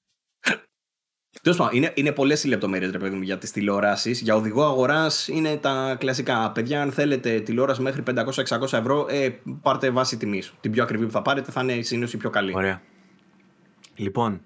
Τέλος 1.41 1.57
πάντων, 1.57 1.75
είναι, 1.75 1.91
είναι 1.95 2.11
πολλές 2.11 2.43
οι 2.43 2.47
λεπτομέρειες 2.47 2.91
ρε 2.91 2.97
παιδί 2.97 3.15
μου 3.15 3.21
για 3.21 3.37
τις 3.37 3.51
τηλεοράσεις. 3.51 4.21
Για 4.21 4.35
οδηγό 4.35 4.63
αγοράς 4.63 5.27
είναι 5.27 5.57
τα 5.57 5.95
κλασικά. 5.99 6.51
Παιδιά, 6.51 6.81
αν 6.81 6.91
θέλετε 6.91 7.39
τηλεόραση 7.39 7.81
μέχρι 7.81 8.01
500-600 8.01 8.77
ευρώ, 8.77 9.05
ε, 9.09 9.29
πάρτε 9.61 9.89
βάση 9.89 10.17
τιμή. 10.17 10.41
Την 10.61 10.71
πιο 10.71 10.83
ακριβή 10.83 11.05
που 11.05 11.11
θα 11.11 11.21
πάρετε 11.21 11.51
θα 11.51 11.61
είναι 11.61 11.81
συνήθω 11.81 12.11
η 12.13 12.17
πιο 12.17 12.29
καλή. 12.29 12.53
Ωραία. 12.55 12.81
Λοιπόν, 13.95 14.41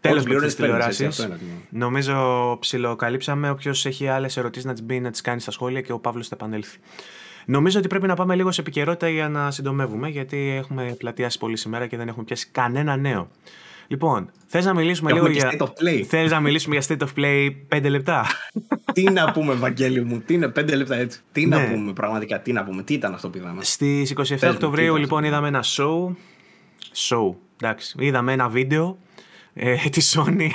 τέλος 0.00 0.18
με 0.18 0.24
πληρώνεις, 0.24 0.54
τι 0.54 0.60
παίρνεις, 0.62 0.84
έτσι, 0.86 0.96
τηλεοράσει. 0.96 1.22
αυτό 1.22 1.44
είναι 1.44 1.52
το- 1.70 1.76
Νομίζω 1.78 2.56
ψιλοκαλύψαμε. 2.60 3.50
Όποιος 3.50 3.86
έχει 3.86 4.08
άλλες 4.08 4.36
ερωτήσεις 4.36 4.64
να 4.66 4.72
τις 4.72 4.82
μπει, 4.82 5.00
να 5.00 5.10
τις 5.10 5.20
κάνει 5.20 5.40
στα 5.40 5.50
σχόλια 5.50 5.80
και 5.80 5.92
ο 5.92 5.98
Παύλος 5.98 6.28
θα 6.28 6.34
επανέλθει. 6.38 6.78
Νομίζω 7.46 7.78
ότι 7.78 7.88
πρέπει 7.88 8.06
να 8.06 8.14
πάμε 8.14 8.34
λίγο 8.34 8.52
σε 8.52 8.60
επικαιρότητα 8.60 9.08
για 9.08 9.28
να 9.28 9.50
συντομεύουμε, 9.50 10.08
γιατί 10.08 10.54
έχουμε 10.58 10.94
πλατιάσει 10.98 11.38
πολύ 11.38 11.56
σήμερα 11.56 11.86
και 11.86 11.96
δεν 11.96 12.08
έχουμε 12.08 12.24
πιάσει 12.24 12.48
κανένα 12.52 12.96
νέο. 12.96 13.30
Λοιπόν, 13.86 14.30
θες 14.46 14.64
να 14.64 14.74
μιλήσουμε 14.74 15.10
Έχουμε 15.12 15.28
λίγο 15.28 15.40
και 15.40 15.48
για. 15.56 15.58
state 15.58 15.68
of 15.68 15.68
play. 15.84 16.02
Θες 16.02 16.30
να 16.30 16.40
μιλήσουμε 16.40 16.76
για 16.78 16.96
state 16.96 17.02
of 17.06 17.08
play 17.20 17.50
5 17.76 17.88
λεπτά; 17.88 18.26
τι 18.92 19.02
να 19.02 19.32
πούμε, 19.32 19.54
Βαγγέλη 19.54 20.04
μου, 20.04 20.20
τι 20.20 20.34
είναι, 20.34 20.48
πέντε 20.48 20.74
λεπτά 20.76 20.94
έτσι. 20.96 21.20
Τι 21.32 21.46
Ναι. 21.46 21.56
να 21.56 21.70
πούμε, 21.70 21.92
πραγματικά, 21.92 22.40
τι 22.40 22.52
να 22.52 22.64
πούμε, 22.64 22.82
τι 22.82 22.94
ήταν 22.94 23.14
αυτό 23.14 23.30
που 23.30 23.38
είδαμε. 23.38 23.64
Στις 23.64 24.10
27 24.10 24.14
Πες 24.16 24.28
μου, 24.30 24.36
τι 24.38 24.46
Οκτωβρίου, 24.46 24.86
ήταν 24.88 25.00
λοιπόν, 25.00 25.24
είδαμε 25.24 25.48
ένα 25.48 25.64
show. 25.64 26.08
Show, 27.08 27.34
εντάξει. 27.60 27.96
Είδαμε 27.98 28.32
ένα 28.32 28.48
βίντεο 28.48 28.98
ε, 29.54 29.74
τη 29.90 30.10
Sony. 30.14 30.48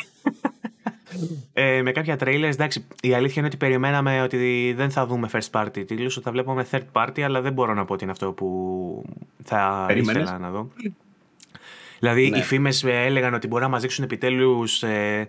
ε, 1.53 1.81
με 1.81 1.91
κάποια 1.91 2.15
trailers. 2.19 2.43
Εντάξει, 2.51 2.85
η 3.01 3.14
αλήθεια 3.14 3.35
είναι 3.38 3.47
ότι 3.47 3.57
περιμέναμε 3.57 4.22
ότι 4.22 4.73
δεν 4.77 4.89
θα 4.91 5.06
δούμε 5.06 5.30
first 5.31 5.49
party 5.61 5.72
τίτλους, 5.72 6.15
ότι 6.15 6.26
θα 6.26 6.31
βλέπουμε 6.31 6.65
third 6.72 6.84
party, 6.91 7.22
αλλά 7.22 7.41
δεν 7.41 7.53
μπορώ 7.53 7.73
να 7.73 7.85
πω 7.85 7.93
ότι 7.93 8.03
είναι 8.03 8.11
αυτό 8.11 8.31
που 8.31 9.03
θα 9.43 9.84
Περίμενες; 9.88 10.22
ήθελα 10.23 10.38
να 10.39 10.49
δω. 10.49 10.69
Δηλαδή, 12.00 12.30
Ναι. 12.30 12.38
οι 12.38 12.42
φήμες 12.42 12.84
έλεγαν 12.84 13.34
ότι 13.34 13.48
μπορεί 13.48 13.64
να 13.64 13.70
μας 13.70 13.82
δείξουν 13.82 14.04
επιτέλους 14.04 14.84
ε, 14.84 15.28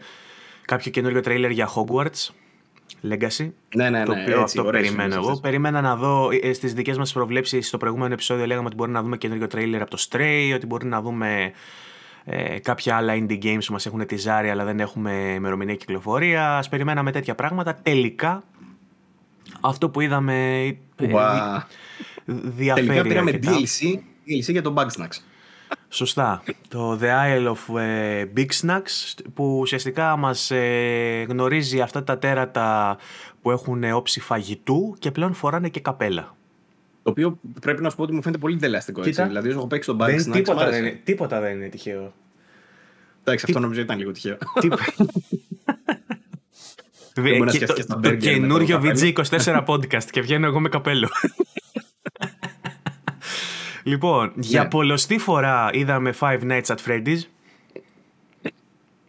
κάποιο 0.65 0.91
καινούριο 0.91 1.21
trailer 1.25 1.51
για 1.51 1.69
Hogwarts 1.75 2.29
Legacy. 3.11 3.51
Ναι, 3.75 3.91
ναι, 3.91 4.05
Το 4.05 4.15
ναι. 4.15 4.21
οποίο 4.21 4.41
έτσι, 4.41 4.59
αυτό 4.59 4.65
ωραίες 4.65 4.83
περιμένω 4.83 5.03
φήμες 5.03 5.17
εγώ. 5.17 5.27
αυτές. 5.27 5.41
Περίμενα 5.41 5.81
να 5.81 5.97
δω 5.97 6.29
ε, 6.43 6.53
στις 6.53 6.75
δικές 6.75 6.99
μας 6.99 7.13
προβλέψεις 7.13 7.67
στο 7.67 7.77
προηγούμενο 7.77 8.13
επεισόδιο 8.13 8.47
λέγαμε 8.47 8.67
ότι 8.67 8.77
μπορεί 8.77 8.91
να 8.91 9.03
δούμε 9.03 9.17
καινούριο 9.17 9.47
τρέιλερ 9.47 9.81
από 9.83 9.91
το 9.91 10.07
Stray, 10.11 10.53
ότι 10.55 10.67
μπορεί 10.67 10.87
να 10.87 11.01
δούμε 11.03 11.53
ε, 12.25 12.59
κάποια 12.59 12.97
άλλα 12.97 13.15
indie 13.15 13.43
games 13.45 13.59
που 13.67 13.73
μας 13.73 13.87
έχουν 13.87 14.07
τυζάρει 14.07 14.51
αλλά 14.51 14.65
δεν 14.65 14.81
έχουμε 14.81 15.13
ημερομηνία 15.37 15.75
κυκλοφορία. 15.75 16.57
Α 16.57 16.63
περιμέναμε 16.71 17.11
τέτοια 17.13 17.35
πράγματα. 17.35 17.75
Τελικά 17.75 18.43
αυτό 19.61 19.89
που 19.91 20.01
είδαμε 20.01 20.65
ε, 20.97 21.13
Ουα. 21.13 21.67
διαφέρει. 22.25 22.87
Τελικά 22.87 23.09
πήραμε 23.09 23.31
αρκετά. 23.31 23.53
DLC, 23.59 23.95
DLC 24.29 24.51
για 24.53 24.63
το 24.63 24.75
Bugsnax. 24.77 25.09
Σωστά. 25.89 26.43
Το 26.69 26.99
The 27.03 27.07
Isle 27.07 27.53
of 27.53 27.79
ε, 27.79 28.25
Big 28.37 28.49
Snacks 28.61 29.19
που 29.35 29.59
ουσιαστικά 29.59 30.17
μας 30.17 30.51
ε, 30.51 31.27
γνωρίζει 31.29 31.81
αυτά 31.81 32.05
τα 32.05 32.19
τέρατα 32.19 32.99
που 33.43 33.51
έχουν 33.51 33.85
όψη 33.93 34.21
φαγητού 34.21 34.97
και 34.99 35.11
πλέον 35.11 35.35
φοράνε 35.35 35.69
και 35.69 35.81
καπέλα. 35.81 36.37
Το 37.03 37.11
οποίο 37.11 37.39
πρέπει 37.61 37.83
να 37.83 37.91
σου 37.91 37.97
πω 37.97 38.03
ότι 38.03 38.13
μου 38.13 38.23
φαίνεται 38.23 38.41
πολύ 38.41 38.57
τελεαστικό. 38.57 39.01
Έτσι. 39.01 39.13
Κοίτα. 39.13 39.27
Δηλαδή, 39.27 39.49
όσο 39.49 39.59
έχω 39.59 39.67
παίξει 39.67 39.89
τον 39.89 39.99
Bugsnax. 39.99 40.55
μ' 40.55 40.59
άρεσε. 40.59 41.01
τίποτα 41.05 41.41
δεν 41.41 41.57
είναι 41.57 41.69
τυχαίο. 41.69 42.13
Εντάξει, 43.21 43.45
αυτό 43.49 43.61
νομίζω 43.61 43.81
ήταν 43.81 43.99
λίγο 43.99 44.13
τυχαίο. 44.13 44.37
Ε, 47.15 47.21
μπορεί 47.21 47.39
να 47.39 47.51
και 47.51 47.57
σκέφτηκες 47.57 47.87
το, 47.87 47.95
τα 47.95 48.01
το 48.01 48.09
burger 48.09 48.13
με 48.13 48.19
το 48.19 48.27
καινούριο 48.27 48.81
καπέλο. 48.81 49.13
VG24 49.31 49.65
podcast 49.65 50.05
και 50.11 50.21
βγαίνω 50.21 50.47
εγώ 50.47 50.61
με 50.61 50.69
καπέλο. 50.69 51.09
λοιπόν, 53.82 54.32
για 54.36 54.62
Ναι. 54.62 54.69
πολλωστή 54.69 55.19
φορά 55.19 55.70
είδαμε 55.73 56.15
Five 56.20 56.40
Nights 56.43 56.66
at 56.66 56.77
Freddy's. 56.86 57.20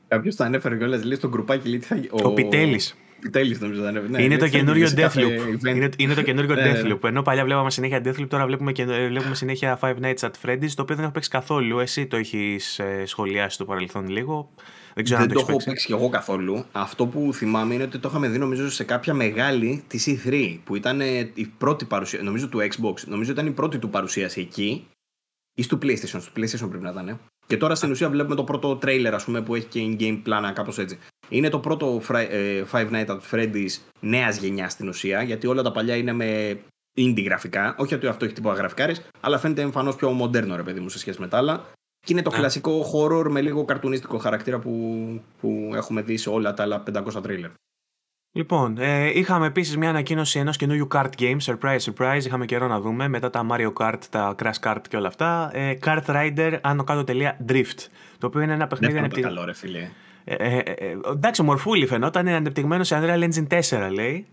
Κάποιος 0.07 0.35
τα 0.35 0.45
ανέφερε 0.45 0.77
κιόλας, 0.77 1.03
λέει 1.03 1.15
στο 1.17 1.27
γκρουπάκι. 1.29 1.69
Λέει, 1.69 1.79
τι 1.79 1.85
θα... 1.85 1.99
Ο 2.11 2.33
Πιτέλης. 2.33 2.95
Πιτέλης 3.19 3.59
νομίζω 3.59 3.81
τα 3.81 3.87
ανέφερε. 3.87 4.11
Ναι, 4.11 4.17
είναι 4.23 4.27
λέει, 4.27 4.37
το 4.37 4.45
τι 4.45 4.51
θα 4.51 4.57
καινούριο 4.57 4.85
γίνει 4.87 4.95
σε 4.97 5.01
κάθε 5.01 5.21
Deathloop. 5.21 5.67
event. 5.67 5.75
Είναι, 5.75 5.89
είναι 5.97 6.13
το 6.13 6.21
καινούριο 6.21 6.55
Ναι, 6.55 6.61
ναι. 6.61 6.81
Deathloop. 6.81 7.03
Ενώ 7.03 7.21
παλιά 7.21 7.43
βλέπαμε 7.43 7.71
συνέχεια 7.71 8.01
Deathloop, 8.05 8.27
τώρα 8.27 8.45
βλέπουμε, 8.45 8.71
και, 8.71 8.81
ε, 8.81 9.07
βλέπουμε 9.07 9.35
συνέχεια 9.35 9.79
Five 9.81 9.95
Nights 10.01 10.19
at 10.19 10.31
Freddy's, 10.45 10.69
το 10.75 10.81
οποίο 10.81 10.95
δεν 10.95 11.03
έχω 11.03 11.13
παίξει 11.13 11.29
καθόλου. 11.29 11.79
Εσύ 11.79 12.05
το 12.05 12.17
έχεις 12.17 12.81
σχολιάσει 13.05 13.55
στο 13.55 13.65
παρελθόν 13.65 14.09
λίγο. 14.09 14.49
Δεν 14.93 15.03
ξέρω 15.03 15.19
Δεν 15.19 15.29
αν 15.29 15.33
το 15.33 15.33
το 15.33 15.39
έχεις 15.39 15.49
έχω 15.49 15.57
παίξει. 15.57 15.65
παίξει 15.69 15.85
κι 15.85 15.91
εγώ 15.93 16.09
καθόλου. 16.09 16.65
Αυτό 16.71 17.05
που 17.07 17.33
θυμάμαι 17.33 17.73
είναι 17.73 17.83
ότι 17.83 17.99
το 17.99 18.07
είχαμε 18.09 18.27
δει 18.29 18.37
νομίζω 18.37 18.69
σε 18.69 18.83
κάποια 18.83 19.13
μεγάλη 19.13 19.83
της 19.87 20.07
E3 20.25 20.57
που 20.63 20.75
ήταν 20.75 21.01
ε, 21.01 21.31
η 21.33 21.45
πρώτη 21.57 21.85
παρουσία, 21.85 22.21
νομίζω 22.23 22.47
του 22.49 22.59
Xbox. 22.59 22.93
Νομίζω 23.05 23.31
ήταν 23.31 23.45
η 23.45 23.51
πρώτη 23.51 23.79
του 23.79 23.89
παρουσίαση 23.89 24.41
εκεί 24.41 24.87
ή 25.57 25.63
στο 25.63 25.77
PlayStation. 25.81 26.05
Στο 26.21 26.31
PlayStation 26.35 26.69
πρέπει 26.69 26.83
να 26.83 26.89
ήταν. 26.89 27.07
ε. 27.07 27.19
Και 27.47 27.57
τώρα 27.57 27.75
στην 27.75 27.91
ουσία 27.91 28.09
βλέπουμε 28.09 28.35
το 28.35 28.43
πρώτο 28.43 28.79
trailer 28.81 29.11
ας 29.13 29.23
πούμε, 29.23 29.41
που 29.41 29.55
έχει 29.55 29.65
και 29.65 29.79
in-game 29.83 30.19
πλάνα 30.23 30.51
κάπως 30.51 30.77
έτσι. 30.77 30.97
Είναι 31.29 31.49
το 31.49 31.59
πρώτο 31.59 32.01
Fri- 32.07 32.27
ε, 32.29 32.63
Five 32.71 32.91
Nights 32.91 33.05
at 33.07 33.19
Freddy's 33.31 33.77
νέας 33.99 34.37
γενιάς 34.37 34.71
στην 34.71 34.87
ουσία 34.87 35.21
γιατί 35.23 35.47
όλα 35.47 35.61
τα 35.61 35.71
παλιά 35.71 35.95
είναι 35.95 36.11
με 36.13 36.59
indie 36.97 37.23
γραφικά. 37.25 37.75
Όχι 37.77 37.93
ότι 37.93 38.07
αυτό 38.07 38.25
έχει 38.25 38.33
τίποτα 38.33 38.55
γραφικάρες, 38.55 39.01
αλλά 39.19 39.37
φαίνεται 39.37 39.61
εμφανώς 39.61 39.95
πιο 39.95 40.11
μοντέρνο 40.11 40.55
ρε 40.55 40.63
παιδί 40.63 40.79
μου 40.79 40.89
σε 40.89 40.99
σχέση 40.99 41.19
με 41.21 41.27
τα 41.27 41.37
άλλα. 41.37 41.65
Και 42.05 42.13
είναι 42.13 42.21
το 42.21 42.29
Ναι. 42.29 42.37
κλασικό 42.37 42.85
horror 42.93 43.25
με 43.29 43.41
λίγο 43.41 43.65
καρτουνίστικο 43.65 44.17
χαρακτήρα 44.17 44.59
που, 44.59 44.71
που 45.41 45.71
έχουμε 45.75 46.01
δει 46.01 46.17
σε 46.17 46.29
όλα 46.29 46.53
τα 46.53 46.63
άλλα 46.63 46.83
500 46.83 47.21
trailer. 47.21 47.51
Λοιπόν, 48.33 48.77
ε, 48.79 49.19
είχαμε 49.19 49.45
επίσης 49.45 49.77
μια 49.77 49.89
ανακοίνωση 49.89 50.39
ενός 50.39 50.57
καινούριου 50.57 50.87
kart 50.91 51.09
game. 51.19 51.37
Surprise, 51.45 51.77
surprise. 51.79 52.21
Είχαμε 52.25 52.45
καιρό 52.45 52.67
να 52.67 52.79
δούμε 52.79 53.07
μετά 53.07 53.29
τα 53.29 53.45
Mario 53.51 53.73
Kart, 53.73 53.97
τα 54.09 54.35
Crash 54.43 54.59
Kart 54.71 54.81
και 54.89 54.97
όλα 54.97 55.07
αυτά. 55.07 55.49
Ε, 55.53 55.73
Kart 55.85 56.05
Rider 56.05 56.57
άνω 56.61 56.83
κάτω 56.83 57.03
τελεία 57.03 57.37
Drift. 57.49 57.87
Το 58.17 58.27
οποίο 58.27 58.41
είναι 58.41 58.53
ένα 58.53 58.67
παιχνίδι 58.67 58.93
Δεν 58.93 59.03
είναι 59.03 59.13
ανεπτυγμένο. 59.13 59.33
καλό 59.35 59.45
ρε 59.45 59.53
φίλε. 59.53 59.89
Ε, 60.23 60.33
ε, 60.33 60.57
ε, 60.57 60.97
εντάξει, 61.11 61.43
μορφούλη 61.43 61.87
φαινόταν, 61.87 62.27
είναι 62.27 62.35
ανεπτυγμένος 62.35 62.87
σε 62.87 62.99
Unreal 63.01 63.23
Engine 63.29 63.47
4, 63.47 63.89
λέει. 63.91 64.25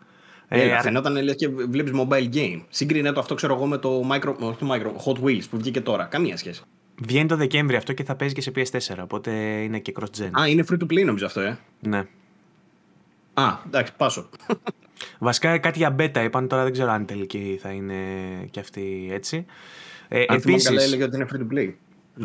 Ε, 0.48 0.60
Ε, 0.68 0.72
αρ- 0.72 0.82
φαινόταν 0.82 1.22
λες 1.22 1.34
και 1.36 1.48
βλέπεις 1.48 1.92
mobile 1.94 2.34
game. 2.34 2.62
Σύγκρινε 2.68 3.12
το 3.12 3.20
αυτό 3.20 3.34
ξέρω 3.34 3.54
εγώ 3.54 3.66
με 3.66 3.78
το 3.78 4.00
micro, 4.12 4.34
όχι 4.40 4.58
το 4.58 4.66
micro, 4.72 4.86
Hot 5.12 5.24
Wheels 5.24 5.42
που 5.50 5.56
βγήκε 5.58 5.80
τώρα. 5.80 6.04
Καμία 6.04 6.36
σχέση. 6.36 6.62
Βγαίνει 7.02 7.28
το 7.28 7.36
Δεκέμβρη 7.36 7.76
αυτό 7.76 7.92
και 7.92 8.04
θα 8.04 8.14
παίζει 8.16 8.34
και 8.34 8.40
σε 8.40 8.52
PS4, 8.54 8.96
οπότε 9.02 9.30
είναι 9.62 9.78
και 9.78 9.92
cross-gen. 10.00 10.30
Α, 10.40 10.48
είναι 10.48 10.64
free 10.70 10.78
to 10.78 10.84
play 10.84 11.04
νομίζω 11.04 11.26
αυτό, 11.26 11.40
ε. 11.40 11.58
Ναι. 11.80 12.04
Α, 13.34 13.58
εντάξει, 13.66 13.92
πάσω. 13.96 14.28
Βασικά 15.18 15.58
κάτι 15.58 15.78
για 15.78 15.94
beta 15.98 16.22
είπαν, 16.24 16.48
τώρα 16.48 16.62
δεν 16.62 16.72
ξέρω 16.72 16.90
αν 16.90 17.06
τελική 17.06 17.58
θα 17.62 17.70
είναι 17.70 17.94
και 18.50 18.60
αυτή 18.60 19.08
έτσι. 19.12 19.44
Ε, 20.08 20.24
Αν 20.28 20.40
θυμάμαι 20.40 20.62
καλά 20.62 20.76
επίσης, 20.80 20.92
έλεγε 20.92 21.04
ότι 21.04 21.16
είναι 21.16 21.26
free 21.32 21.52
to 21.52 21.54
play. 21.58 21.72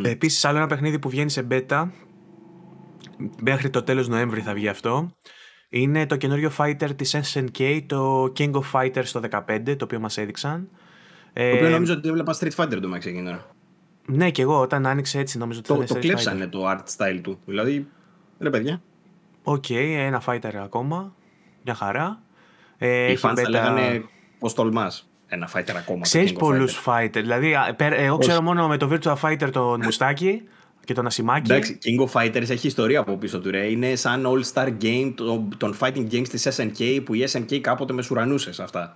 επίσης, 0.06 0.46
άλλο 0.46 0.58
ένα 0.58 0.68
παιχνίδι 0.68 1.00
που 1.00 1.10
βγαίνει 1.10 1.30
σε 1.30 1.48
beta, 1.50 1.88
μέχρι 3.42 3.70
το 3.70 3.84
τέλος 3.84 4.08
Νοέμβρη 4.08 4.42
θα 4.42 4.54
βγει 4.54 4.68
αυτό, 4.68 5.16
είναι 5.70 6.06
το 6.06 6.16
καινούριο 6.16 6.52
fighter 6.58 6.90
της 6.96 7.16
SNK, 7.34 7.82
το 7.86 8.24
King 8.38 8.52
of 8.52 8.72
Fighters 8.72 9.06
το 9.12 9.22
15, 9.48 9.76
το 9.78 9.84
οποίο 9.84 10.00
μας 10.00 10.18
έδειξαν. 10.18 10.70
Ε, 11.34 11.50
Το 11.50 11.56
οποίο 11.56 11.70
νομίζω 11.70 11.94
ότι 11.94 12.10
έβλεπα 12.10 12.38
Street 12.40 12.56
Fighter 12.56 12.78
το 12.82 12.88
μεταξύ 12.88 13.10
εκείνη 13.10 13.26
τώρα. 13.26 13.53
Ναι, 14.06 14.32
και 14.32 14.42
εγώ 14.42 14.60
όταν 14.60 14.86
άνοιξε 14.86 15.20
έτσι 15.20 15.38
νόμιζα 15.38 15.60
ότι 15.60 15.68
Το, 15.68 15.74
θα 15.76 15.80
το 15.80 15.86
είναι 15.86 15.94
Street 16.00 16.02
Fighter. 16.04 16.22
κλέψανε 16.22 16.48
το 16.48 16.70
art 16.70 16.84
style 16.98 17.20
του. 17.24 17.40
Δηλαδή, 17.46 17.88
ρε 18.40 18.50
παιδιά. 18.50 18.82
Οκ, 19.44 19.70
ένα 19.70 20.22
fighter 20.26 20.56
ακόμα. 20.64 21.16
Μια 21.64 21.74
χαρά. 21.74 22.22
Ε, 22.78 22.88
Οι 22.88 23.12
έχει 23.12 23.26
fans 23.28 23.34
θα 23.36 23.42
beta- 23.44 23.50
λέγανε 23.50 24.04
πώς 24.40 24.54
τολμάς 24.54 25.10
ένα 25.28 25.50
fighter 25.54 25.74
ακόμα. 25.78 25.98
το 25.98 26.02
Ξέρεις 26.04 26.32
King 26.32 26.36
of 26.36 26.40
πολλούς 26.40 26.82
Fighter. 26.86 27.04
fighter. 27.04 27.10
Δηλαδή, 27.14 27.56
α, 27.56 27.74
πέρα- 27.78 27.96
εγώ 27.96 28.18
ξέρω 28.18 28.42
μόνο 28.42 28.68
με 28.68 28.78
το 28.78 28.90
Virtua 28.92 29.16
Fighter 29.22 29.50
τον 29.52 29.82
Μουστάκι 29.84 30.44
και 30.86 30.94
τον 30.94 31.06
Ασημάκι. 31.06 31.52
Εντάξει, 31.52 31.78
King 31.84 32.08
of 32.08 32.22
Fighters 32.22 32.50
έχει 32.50 32.68
ιστορία 32.68 33.00
από 33.00 33.18
πίσω 33.18 33.40
του, 33.40 33.52
ρε. 33.52 33.66
Είναι 33.66 33.96
σαν 33.96 34.26
all-star 34.28 34.74
game 34.82 35.14
των, 35.16 35.50
των 35.58 35.76
fighting 35.80 36.08
games 36.12 36.28
της 36.28 36.48
SNK 36.58 37.02
που 37.06 37.14
η 37.14 37.24
SNK 37.32 37.60
κάποτε 37.60 37.94
μεσουρανούσε 37.94 38.54
σε 38.54 38.64
αυτά. 38.64 38.96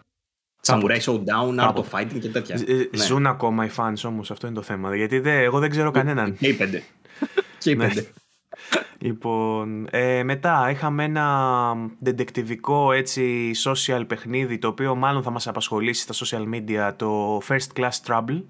Samurai 0.73 0.99
Showdown, 0.99 1.49
Art 1.51 1.55
Κάποτε. 1.55 1.87
of 1.91 1.99
Fighting 1.99 2.19
και 2.19 2.29
τέτοια. 2.29 2.55
Ε, 2.67 2.73
Ναι. 2.73 3.03
Ζουν 3.03 3.25
ακόμα 3.27 3.65
οι 3.65 3.69
fans 3.77 4.01
όμως, 4.05 4.31
αυτό 4.31 4.47
είναι 4.47 4.55
το 4.55 4.61
θέμα. 4.61 4.95
Γιατί 4.95 5.19
δε, 5.19 5.43
εγώ 5.43 5.59
δεν 5.59 5.69
ξέρω 5.69 5.91
κανέναν. 5.91 6.37
Και 6.37 6.47
οι 6.47 6.53
πέντε. 6.53 6.83
και 7.59 7.69
οι 7.69 7.75
Ναι. 7.75 7.87
πέντε. 7.87 8.07
λοιπόν, 9.07 9.87
ε, 9.91 10.23
μετά 10.23 10.69
είχαμε 10.71 11.03
ένα 11.03 11.75
δεντεκτιβικό 11.99 12.91
έτσι 12.91 13.51
social 13.63 14.03
παιχνίδι 14.07 14.57
το 14.57 14.67
οποίο 14.67 14.95
μάλλον 14.95 15.23
θα 15.23 15.29
μας 15.29 15.47
απασχολήσει 15.47 16.01
στα 16.01 16.13
social 16.25 16.43
media 16.55 16.91
το 16.95 17.37
First 17.47 17.79
Class 17.79 17.89
Trouble 18.05 18.41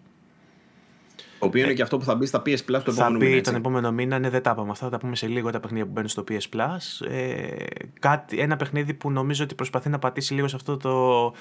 το 1.40 1.46
οποίο 1.46 1.62
είναι 1.64 1.72
ε, 1.72 1.74
και 1.76 1.82
αυτό 1.82 1.98
που 1.98 2.04
θα 2.04 2.16
μπει 2.16 2.26
στα 2.26 2.42
PS 2.46 2.50
Plus 2.50 2.82
το 2.84 2.92
επόμενο 2.92 3.18
μήνα. 3.18 3.30
Θα 3.30 3.36
μπει 3.36 3.42
τον 3.42 3.56
επόμενο 3.56 3.92
μήνα, 3.92 4.20
ναι, 4.20 4.30
δεν 4.30 4.42
τα 4.42 4.52
είπαμε 4.52 4.72
αυτά. 4.72 4.86
Θα 4.86 4.92
τα 4.92 4.98
πούμε 4.98 5.16
σε 5.16 5.28
λίγο 5.28 5.50
τα 5.50 5.60
παιχνίδια 5.60 5.86
που 5.86 5.92
μπαίνουν 5.92 6.10
στο 6.10 6.24
PS 6.30 6.56
Plus. 6.56 7.08
Ε, 7.10 7.56
κάτι, 8.00 8.40
ένα 8.40 8.56
παιχνίδι 8.56 8.94
που 8.94 9.12
νομίζω 9.12 9.44
ότι 9.44 9.56
προσπαθεί 9.56 9.90
να 9.90 10.00
πατήσει 10.00 10.34
λίγο 10.34 10.48
σε 10.48 10.56
αυτό 10.56 10.78
το 10.78 11.34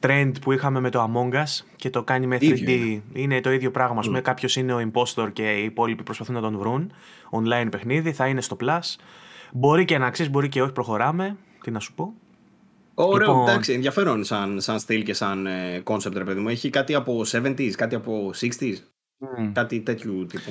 trend 0.00 0.32
που 0.40 0.52
είχαμε 0.52 0.80
με 0.80 0.90
το 0.90 1.10
Among 1.12 1.34
Us 1.34 1.64
και 1.76 1.90
το 1.90 2.02
κάνει 2.02 2.26
με 2.26 2.36
3D. 2.40 2.68
Είναι. 2.68 3.02
είναι 3.12 3.40
το 3.40 3.52
ίδιο 3.52 3.70
πράγμα. 3.70 4.02
Mm. 4.04 4.20
Κάποιος 4.22 4.56
είναι 4.56 4.72
ο 4.72 4.90
impostor 4.90 5.28
και 5.32 5.52
οι 5.52 5.64
υπόλοιποι 5.64 6.02
προσπαθούν 6.02 6.34
να 6.34 6.40
τον 6.40 6.58
βρουν. 6.58 6.92
Online 7.30 7.68
παιχνίδι, 7.70 8.12
θα 8.12 8.26
είναι 8.26 8.40
στο 8.40 8.56
Plus. 8.60 8.96
Μπορεί 9.52 9.84
και 9.84 9.98
να 9.98 10.06
αξίζει, 10.06 10.30
μπορεί 10.30 10.48
και 10.48 10.62
όχι. 10.62 10.72
Προχωράμε. 10.72 11.36
Τι 11.62 11.70
να 11.70 11.80
σου 11.80 11.94
πω; 11.94 12.14
Ωραίο, 12.94 13.28
λοιπόν... 13.28 13.48
εντάξει, 13.48 13.72
ενδιαφέρον 13.72 14.24
σαν, 14.24 14.60
σαν 14.60 14.78
στυλ 14.78 15.02
και 15.02 15.14
σαν 15.14 15.46
ε, 15.46 15.82
concept, 15.84 16.12
ρε 16.12 16.24
παιδί 16.24 16.40
μου. 16.40 16.48
Έχει 16.48 16.70
κάτι 16.70 16.94
από 16.94 17.24
70s, 17.32 17.70
κάτι 17.70 17.94
από 17.94 18.30
60s. 18.40 18.74
Mm. 19.20 19.50
Κάτι 19.52 19.80
τέτοιου 19.80 20.26
τύπου. 20.26 20.50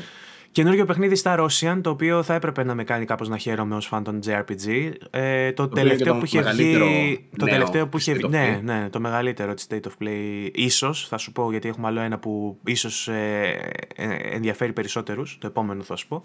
Καινούργιο 0.56 0.86
παιχνίδι 0.86 1.16
στα 1.16 1.36
Russian, 1.40 1.80
το 1.82 1.90
οποίο 1.90 2.24
θα 2.24 2.34
έπρεπε 2.34 2.64
να 2.64 2.76
με 2.76 2.84
κάνει 2.84 3.06
κάπως 3.06 3.30
να 3.30 3.38
χαίρομαι 3.38 3.76
ως 3.76 3.86
φαν 3.86 4.04
των 4.04 4.20
JRPG. 4.26 4.92
Ε, 5.10 5.52
το, 5.52 5.68
το 5.68 5.76
τελευταίο 5.76 6.18
που 6.18 6.26
είχε 6.26 6.42
βγει... 6.42 7.28
Το 7.38 7.46
τελευταίο 7.46 7.88
που 7.88 7.98
είχε 7.98 8.14
βγει... 8.14 8.28
Ναι, 8.30 8.60
ναι, 8.64 8.90
το 8.90 9.00
μεγαλύτερο 9.00 9.54
της 9.54 9.68
State 9.70 9.82
of 9.82 10.04
Play. 10.04 10.50
Ίσως, 10.54 11.08
θα 11.08 11.18
σου 11.18 11.32
πω, 11.32 11.52
γιατί 11.52 11.68
έχουμε 11.68 11.88
άλλο 11.88 12.00
ένα 12.00 12.18
που 12.18 12.58
ίσως 12.66 13.08
ε, 13.08 13.60
ε, 13.96 14.06
ενδιαφέρει 14.36 14.74
περισσότερους. 14.74 15.38
Το 15.42 15.48
επόμενο 15.48 15.84
θα 15.84 15.96
σου 15.96 16.08
πω. 16.08 16.22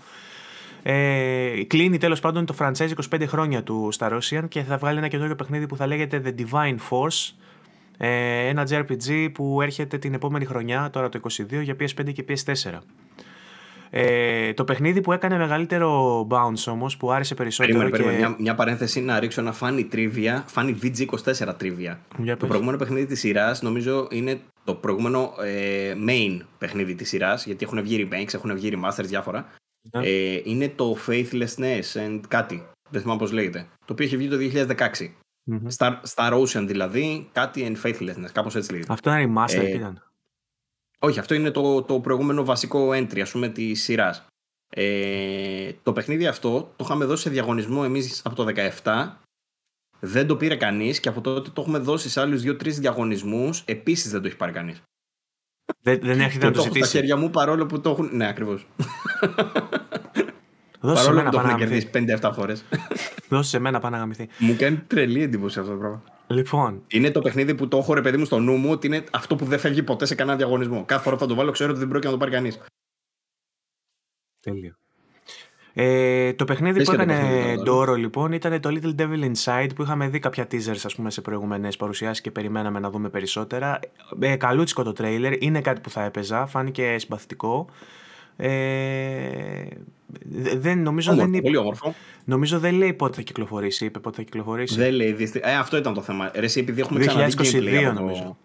Ε, 0.82 1.64
κλείνει 1.66 1.98
τέλος 1.98 2.20
πάντων 2.20 2.46
το 2.46 2.54
franchise 2.58 2.90
25 3.10 3.22
χρόνια 3.26 3.62
του 3.62 3.88
στα 3.90 4.18
Russian 4.18 4.44
και 4.48 4.62
θα 4.62 4.76
βγάλει 4.76 4.98
ένα 4.98 5.08
καινούριο 5.08 5.34
παιχνίδι 5.34 5.66
που 5.66 5.76
θα 5.76 5.86
λέγεται 5.86 6.22
The 6.24 6.40
Divine 6.40 6.76
Force 6.90 7.34
ε, 8.02 8.48
ένα 8.48 8.66
JRPG 8.70 9.28
που 9.34 9.62
έρχεται 9.62 9.98
την 9.98 10.14
επόμενη 10.14 10.44
χρονιά, 10.44 10.90
τώρα 10.92 11.08
το 11.08 11.20
22, 11.22 11.62
για 11.62 11.76
PS5 11.80 12.12
και 12.12 12.24
PS4. 12.28 12.78
Ε, 13.90 14.52
το 14.52 14.64
παιχνίδι 14.64 15.00
που 15.00 15.12
έκανε 15.12 15.36
μεγαλύτερο 15.36 16.20
bounce 16.30 16.72
όμως, 16.72 16.96
που 16.96 17.10
άρεσε 17.10 17.34
περισσότερο. 17.34 17.78
Περίμενε, 17.78 18.12
και... 18.12 18.18
Μια, 18.18 18.36
μια 18.38 18.54
παρένθεση 18.54 19.00
να 19.00 19.18
ρίξω 19.18 19.40
ένα 19.40 19.54
funny 19.60 19.86
trivia, 19.92 20.42
funny 20.54 20.74
VG24 20.82 21.54
trivia. 21.60 21.96
το 22.38 22.46
προηγούμενο 22.46 22.76
παιχνίδι 22.78 23.06
της 23.06 23.20
σειράς 23.20 23.62
νομίζω 23.62 24.08
είναι 24.10 24.40
το 24.64 24.74
προηγούμενο 24.74 25.32
ε, 25.44 25.94
main 26.08 26.40
παιχνίδι 26.58 26.94
της 26.94 27.08
σειράς, 27.08 27.46
γιατί 27.46 27.64
έχουν 27.64 27.82
βγει 27.82 28.08
remakes, 28.10 28.34
έχουν 28.34 28.54
βγει 28.54 28.72
remasters 28.74 29.04
διάφορα. 29.04 29.46
Ναι. 29.90 30.06
Ε, 30.06 30.40
είναι 30.44 30.68
το 30.68 30.96
Faithlessness 31.06 32.06
and 32.06 32.20
κάτι. 32.28 32.62
Δεν 32.90 33.00
θυμάμαι 33.00 33.18
πώς 33.18 33.32
λέγεται. 33.32 33.66
Το 33.86 33.92
οποίο 33.92 34.04
έχει 34.04 34.16
βγει 34.16 34.28
το 34.28 34.36
2016. 34.76 34.86
Mm-hmm. 35.50 35.76
Star, 35.76 35.92
Star 36.14 36.32
Ocean 36.32 36.64
δηλαδή, 36.66 37.28
κάτι 37.32 37.72
and 37.72 37.86
faithlessness, 37.86 38.30
κάπως 38.32 38.56
έτσι 38.56 38.72
λέγεται. 38.72 38.92
Αυτό 38.92 39.10
είναι 39.10 39.32
remaster, 39.32 39.64
ε, 39.64 39.74
ήταν; 39.74 40.09
Όχι, 41.02 41.18
αυτό 41.18 41.34
είναι 41.34 41.50
το, 41.50 41.82
το 41.82 42.00
προηγούμενο 42.00 42.44
βασικό 42.44 42.88
entry, 42.88 43.20
ας 43.20 43.30
πούμε, 43.30 43.48
της 43.48 43.82
σειράς. 43.82 44.26
Ε, 44.72 45.72
το 45.82 45.92
παιχνίδι 45.92 46.26
αυτό 46.26 46.72
το 46.76 46.84
είχαμε 46.84 47.04
δώσει 47.04 47.22
σε 47.22 47.30
διαγωνισμό 47.30 47.82
εμείς 47.84 48.22
από 48.24 48.34
το 48.34 48.52
17 48.82 49.08
δεν 50.00 50.26
το 50.26 50.36
πήρε 50.36 50.56
κανείς 50.56 51.00
και 51.00 51.08
από 51.08 51.20
τότε 51.20 51.50
το 51.50 51.60
έχουμε 51.60 51.78
δώσει 51.78 52.08
σε 52.08 52.20
άλλους 52.20 52.42
2-3 52.44 52.68
διαγωνισμούς 52.68 53.62
επίσης 53.66 54.10
δεν 54.10 54.20
το 54.20 54.26
έχει 54.26 54.36
πάρει 54.36 54.52
κανείς 54.52 54.82
δεν, 55.82 55.98
δεν 56.02 56.20
έρχεται 56.20 56.46
να 56.46 56.52
το, 56.52 56.58
το 56.58 56.64
ζητήσει. 56.64 56.88
στα 56.88 56.98
χέρια 56.98 57.16
μου 57.16 57.30
παρόλο 57.30 57.66
που 57.66 57.80
το 57.80 57.90
έχουν. 57.90 58.10
Ναι, 58.12 58.28
ακριβώς. 58.28 58.66
Δώσε 60.80 61.04
Παρόλο 61.04 61.22
που 61.22 61.30
το 61.30 61.40
έχουν 61.40 61.56
κερδίσει 61.56 61.90
5-7 61.94 62.30
φορές. 62.34 62.64
Δώσε 63.28 63.48
σε 63.48 63.58
μένα 63.58 63.80
πάνω 63.80 63.94
να 63.94 64.00
γαμηθεί. 64.00 64.28
Μου 64.38 64.56
κάνει 64.58 64.76
τρελή 64.76 65.22
εντύπωση 65.22 65.58
αυτό 65.58 65.70
το 65.70 65.78
πράγμα. 65.78 66.02
Λοιπόν. 66.30 66.82
Είναι 66.86 67.10
το 67.10 67.20
παιχνίδι 67.20 67.54
που 67.54 67.68
το 67.68 67.78
έχω 67.78 67.94
ρε 67.94 68.00
παιδί 68.00 68.16
μου 68.16 68.24
στο 68.24 68.38
νου 68.38 68.56
μου 68.56 68.70
ότι 68.70 68.86
είναι 68.86 69.04
αυτό 69.12 69.36
που 69.36 69.44
δεν 69.44 69.58
φεύγει 69.58 69.82
ποτέ 69.82 70.06
σε 70.06 70.14
κανένα 70.14 70.36
διαγωνισμό. 70.36 70.84
Κάθε 70.84 71.02
φορά 71.02 71.16
που 71.16 71.22
θα 71.22 71.28
το 71.28 71.34
βάλω 71.34 71.50
ξέρω 71.50 71.70
ότι 71.70 71.78
δεν 71.78 71.88
πρόκειται 71.88 72.12
να 72.12 72.18
το 72.18 72.24
πάρει 72.24 72.36
κανείς. 72.36 72.60
Τέλειο. 74.40 74.74
Ε, 75.72 76.32
το 76.32 76.44
παιχνίδι 76.44 76.84
που 76.84 76.92
έκανε 76.92 77.54
Ντόρο 77.62 77.94
λοιπόν 77.94 78.32
ήταν 78.32 78.60
το 78.60 78.70
Little 78.72 79.00
Devil 79.00 79.32
Inside 79.32 79.68
που 79.74 79.82
είχαμε 79.82 80.08
δει 80.08 80.18
κάποια 80.18 80.46
teasers 80.50 80.80
ας 80.84 80.94
πούμε 80.94 81.10
σε 81.10 81.20
προηγούμενες 81.20 81.76
παρουσιάσεις 81.76 82.20
και 82.20 82.30
περιμέναμε 82.30 82.78
να 82.78 82.90
δούμε 82.90 83.08
περισσότερα. 83.08 83.78
Ε, 84.20 84.36
καλούτσικο 84.36 84.82
το 84.82 84.92
τρέιλερ, 84.92 85.42
είναι 85.42 85.60
κάτι 85.60 85.80
που 85.80 85.90
θα 85.90 86.04
έπαιζα, 86.04 86.46
φάνηκε 86.46 86.98
συμπαθητικό. 86.98 87.68
Ε, 88.42 89.64
δεν, 90.56 90.82
νομίζω, 90.82 91.10
όμορφο, 91.10 91.30
δεν, 91.30 91.42
πολύ 91.42 91.56
όμορφο. 91.56 91.94
νομίζω 92.24 92.58
δεν 92.58 92.74
λέει 92.74 92.92
πότε 92.92 93.16
θα 93.16 93.22
κυκλοφορήσει. 93.22 93.84
Είπε 93.84 93.98
πότε 93.98 94.16
θα 94.16 94.22
κυκλοφορήσει. 94.22 94.74
Δεν 94.74 94.92
λέει. 94.92 95.30
Ε, 95.40 95.56
αυτό 95.56 95.76
ήταν 95.76 95.94
το 95.94 96.02
θέμα. 96.02 96.30
Ρε, 96.34 96.46
επειδή 96.54 96.80
έχουμε 96.80 97.04
2022 97.04 97.92
νομίζω. 97.94 98.36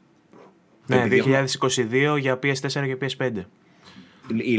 Ναι, 0.87 1.07
2022 2.13 2.17
για 2.19 2.39
PS4 2.43 2.67
και 2.69 2.97
PS5. 3.01 3.31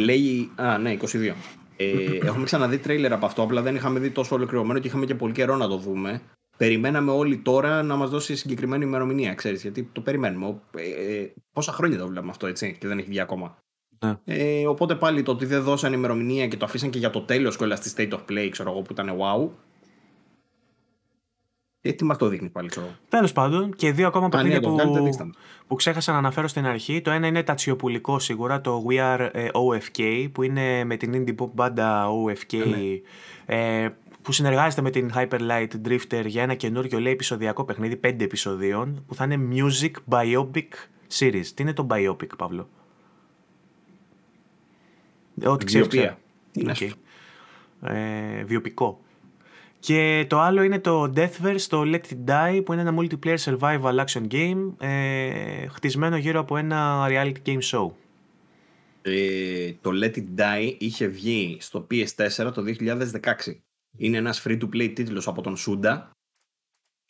Λέει. 0.04 0.50
Α, 0.54 0.78
ναι, 0.78 0.96
22. 1.00 1.32
Ε, 1.76 2.16
έχουμε 2.26 2.44
ξαναδεί 2.44 2.78
τρέιλερ 2.78 3.12
από 3.12 3.26
αυτό, 3.26 3.42
απλά 3.42 3.62
δεν 3.62 3.74
είχαμε 3.74 3.98
δει 3.98 4.10
τόσο 4.10 4.34
ολοκληρωμένο 4.34 4.78
και 4.78 4.86
είχαμε 4.86 5.06
και 5.06 5.14
πολύ 5.14 5.32
καιρό 5.32 5.56
να 5.56 5.68
το 5.68 5.76
δούμε. 5.76 6.20
Περιμέναμε 6.56 7.10
όλοι 7.10 7.36
τώρα 7.36 7.82
να 7.82 7.96
μας 7.96 8.10
δώσει 8.10 8.36
συγκεκριμένη 8.36 8.84
ημερομηνία, 8.84 9.34
ξέρεις, 9.34 9.62
γιατί 9.62 9.88
το 9.92 10.00
περιμένουμε. 10.00 10.60
Ε, 10.76 11.14
ε, 11.14 11.32
πόσα 11.52 11.72
χρόνια 11.72 11.98
το 11.98 12.08
βλέπουμε 12.08 12.30
αυτό, 12.30 12.46
έτσι, 12.46 12.76
και 12.80 12.88
δεν 12.88 12.98
έχει 12.98 13.08
βγει 13.08 13.20
ακόμα. 13.20 13.58
Ναι. 13.98 14.16
Ε, 14.24 14.66
οπότε 14.66 14.94
πάλι 14.94 15.22
το 15.22 15.30
ότι 15.30 15.46
δεν 15.46 15.62
δώσαν 15.62 15.92
ημερομηνία 15.92 16.48
και 16.48 16.56
το 16.56 16.64
αφήσαν 16.64 16.90
και 16.90 16.98
για 16.98 17.10
το 17.10 17.20
τέλος 17.20 17.56
κιόλα 17.56 17.76
στη 17.76 17.92
State 17.96 18.14
of 18.14 18.20
Play, 18.30 18.48
ξέρω 18.50 18.70
εγώ 18.70 18.82
που 18.82 18.92
ήταν 18.92 19.10
wow. 19.18 19.48
Ε, 21.80 21.92
τι 21.92 22.04
μας 22.04 22.18
το 22.18 22.28
δείχνει 22.28 22.48
πάλι, 22.48 22.68
ξέρω. 22.68 22.86
Τέλος 23.08 23.32
πάντων, 23.32 23.74
και 23.74 23.92
δύο 23.92 24.06
ακόμα 24.06 24.24
ναι, 24.24 24.30
παιχνίδια 24.30 24.60
που, 24.60 24.76
που 25.66 25.74
ξέχασα 25.74 26.12
να 26.12 26.18
αναφέρω 26.18 26.48
στην 26.48 26.66
αρχή. 26.66 27.00
Το 27.00 27.10
ένα 27.10 27.26
είναι 27.26 27.42
τατσιοπουλικό 27.42 28.18
σίγουρα, 28.18 28.60
το 28.60 28.84
We 28.88 28.94
Are 28.94 29.28
ε, 29.32 29.48
OFK, 29.52 30.28
που 30.32 30.42
είναι 30.42 30.84
με 30.84 30.96
την 30.96 31.24
indie 31.26 31.34
pop 31.44 31.50
banda 31.56 32.04
OFK. 32.04 32.66
Ναι. 32.66 33.56
Ε, 33.56 33.88
που 34.22 34.32
συνεργάζεται 34.32 34.82
με 34.82 34.90
την 34.90 35.10
Hyperlight 35.14 35.88
Drifter 35.88 36.24
για 36.26 36.42
ένα 36.42 36.54
καινούριο 36.54 37.00
λέει 37.00 37.12
επεισοδιακό 37.12 37.64
παιχνίδι, 37.64 37.96
πέντε 37.96 38.24
επεισοδίων, 38.24 39.04
που 39.06 39.14
θα 39.14 39.24
είναι 39.24 39.48
Music 39.52 39.90
Biopic 40.08 40.68
Series. 41.18 41.46
Τι 41.54 41.62
είναι 41.62 41.72
το 41.72 41.86
Biopic, 41.90 42.36
Παύλο; 42.36 42.68
Ό,τι 45.44 45.64
ξέρεις. 45.64 45.88
Okay. 46.54 46.90
Ε, 47.82 48.44
βιοπικό. 48.44 49.00
Και 49.80 50.26
το 50.28 50.40
άλλο 50.40 50.62
είναι 50.62 50.78
το 50.78 51.12
Deathverse, 51.16 51.60
το 51.68 51.82
Let 51.84 52.00
It 52.00 52.30
Die, 52.30 52.62
που 52.64 52.72
είναι 52.72 52.82
ένα 52.82 52.94
multiplayer 52.98 53.36
survival 53.36 54.04
action 54.04 54.26
game, 54.30 54.72
ε, 54.78 55.66
χτισμένο 55.66 56.16
γύρω 56.16 56.40
από 56.40 56.56
ένα 56.56 57.06
reality 57.08 57.46
game 57.46 57.60
show. 57.60 57.90
Ε, 59.02 59.72
το 59.80 59.90
Let 60.02 60.16
It 60.16 60.24
Die 60.36 60.74
είχε 60.78 61.06
βγει 61.06 61.56
στο 61.60 61.86
PS4 61.90 62.52
το 62.54 62.62
2016. 62.62 63.60
Είναι 63.96 64.16
ένας 64.16 64.42
free-to-play 64.46 64.92
τίτλος 64.94 65.28
από 65.28 65.42
τον 65.42 65.56
Suda, 65.56 66.02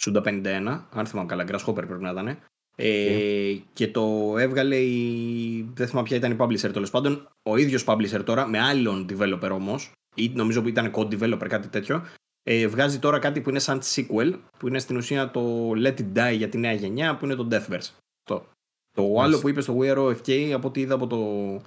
Suda 0.04 0.22
51, 0.22 0.86
αν 0.90 1.06
θυμάμαι 1.06 1.28
καλά, 1.28 1.44
Grasshopper 1.48 1.74
πρέπει 1.74 2.02
να 2.02 2.10
ήταν. 2.10 2.38
Ε, 2.78 3.56
και 3.72 3.88
το 3.88 4.34
έβγαλε 4.38 4.76
η. 4.76 5.70
Δεν 5.74 5.86
θυμάμαι 5.86 6.06
ποια 6.06 6.16
ήταν 6.16 6.32
η 6.32 6.36
publisher 6.38 6.72
τέλος 6.72 6.90
πάντων. 6.90 7.28
Ο 7.42 7.56
ίδιος 7.56 7.84
publisher 7.86 8.22
τώρα, 8.24 8.46
με 8.46 8.58
άλλον 8.58 9.06
developer 9.10 9.50
όμως, 9.52 9.92
ή 10.14 10.28
νομίζω 10.34 10.62
που 10.62 10.68
ήταν 10.68 10.92
code 10.94 11.18
developer, 11.18 11.46
κάτι 11.48 11.68
τέτοιο. 11.68 12.06
Ε, 12.42 12.66
βγάζει 12.66 12.98
τώρα 12.98 13.18
κάτι 13.18 13.40
που 13.40 13.50
είναι 13.50 13.58
σαν 13.58 13.80
sequel, 13.82 14.38
που 14.58 14.68
είναι 14.68 14.78
στην 14.78 14.96
ουσία 14.96 15.30
το 15.30 15.70
Let 15.70 15.94
It 15.98 16.12
Die 16.14 16.36
για 16.36 16.48
τη 16.48 16.58
νέα 16.58 16.72
γενιά, 16.72 17.16
που 17.16 17.24
είναι 17.24 17.34
το 17.34 17.48
Deathverse. 17.50 17.90
Το, 18.22 18.46
το 18.92 19.20
άλλο 19.20 19.38
που 19.38 19.48
είπε 19.48 19.60
στο 19.60 19.78
We 19.80 19.94
Are 19.94 19.98
OFK, 19.98 20.50
από 20.54 20.68
ό,τι 20.68 20.80
είδα 20.80 20.94
από, 20.94 21.06
το, 21.06 21.60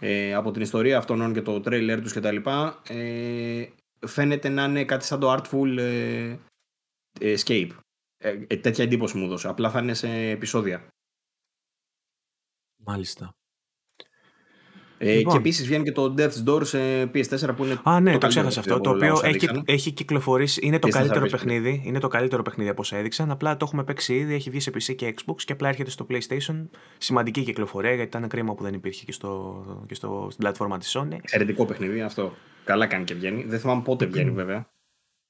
ε, 0.00 0.34
από 0.34 0.50
την 0.50 0.62
ιστορία 0.62 0.98
αυτών 0.98 1.32
και 1.32 1.42
το 1.42 1.62
trailer 1.64 1.98
τους 2.02 2.12
κτλ. 2.12 2.36
Ε, 2.88 3.66
φαίνεται 4.06 4.48
να 4.48 4.64
είναι 4.64 4.84
κάτι 4.84 5.04
σαν 5.04 5.20
το 5.20 5.32
Artful 5.32 5.78
ε, 5.78 6.36
Escape. 7.20 7.70
Ε, 8.18 8.44
ε, 8.46 8.56
τέτοια 8.56 8.84
εντύπωση 8.84 9.16
μου 9.16 9.24
έδωσε. 9.24 9.48
Απλά 9.48 9.70
θα 9.70 9.80
είναι 9.80 9.94
σε 9.94 10.08
επεισόδια. 10.08 10.88
Μάλιστα. 12.76 13.36
Ε, 14.98 15.14
λοιπόν. 15.14 15.32
Και 15.32 15.38
επίσης 15.38 15.66
βγαίνει 15.66 15.84
και 15.84 15.92
το 15.92 16.14
Death's 16.18 16.48
Door 16.48 16.66
σε 16.66 17.02
PS4 17.02 17.56
που 17.56 17.64
είναι. 17.64 17.80
Α, 17.82 18.00
ναι, 18.00 18.12
το, 18.12 18.18
το 18.18 18.26
ξέχασα 18.26 18.60
αυτό. 18.60 18.80
Το 18.80 18.90
οποίο 18.90 19.20
έχει, 19.22 19.48
έχει 19.64 19.92
κυκλοφορήσει. 19.92 20.60
Είναι 20.62 20.78
το 20.78 20.88
καλύτερο 20.88 21.26
παιχνίδι. 21.26 21.82
Είναι 21.84 21.98
το 21.98 22.08
καλύτερο 22.08 22.42
παιχνίδι 22.42 22.70
από 22.70 22.80
όσα 22.80 22.96
έδειξαν. 22.96 23.30
Απλά 23.30 23.56
το 23.56 23.64
έχουμε 23.64 23.84
παίξει 23.84 24.14
ήδη. 24.14 24.34
Έχει 24.34 24.50
βγει 24.50 24.60
σε 24.60 24.70
PC 24.74 24.94
και 24.94 25.14
Xbox 25.16 25.42
και 25.44 25.52
απλά 25.52 25.68
έρχεται 25.68 25.90
στο 25.90 26.06
PlayStation. 26.10 26.68
Σημαντική 26.98 27.42
κυκλοφορία 27.42 27.94
γιατί 27.94 28.16
ήταν 28.16 28.28
κρίμα 28.28 28.54
που 28.54 28.62
δεν 28.62 28.74
υπήρχε 28.74 29.04
και, 29.04 29.12
στο, 29.12 29.64
και 29.86 29.94
στο, 29.94 30.26
στην 30.30 30.42
πλατφόρμα 30.42 30.78
της 30.78 30.96
Sony. 30.98 31.12
Εξαιρετικό 31.12 31.66
παιχνίδι 31.66 32.00
αυτό. 32.00 32.34
Καλά 32.64 32.86
κάνει 32.86 33.04
και 33.04 33.14
βγαίνει. 33.14 33.44
Δεν 33.44 33.60
θυμάμαι 33.60 33.82
πότε 33.82 34.06
βγαίνει 34.06 34.30
βέβαια. 34.30 34.75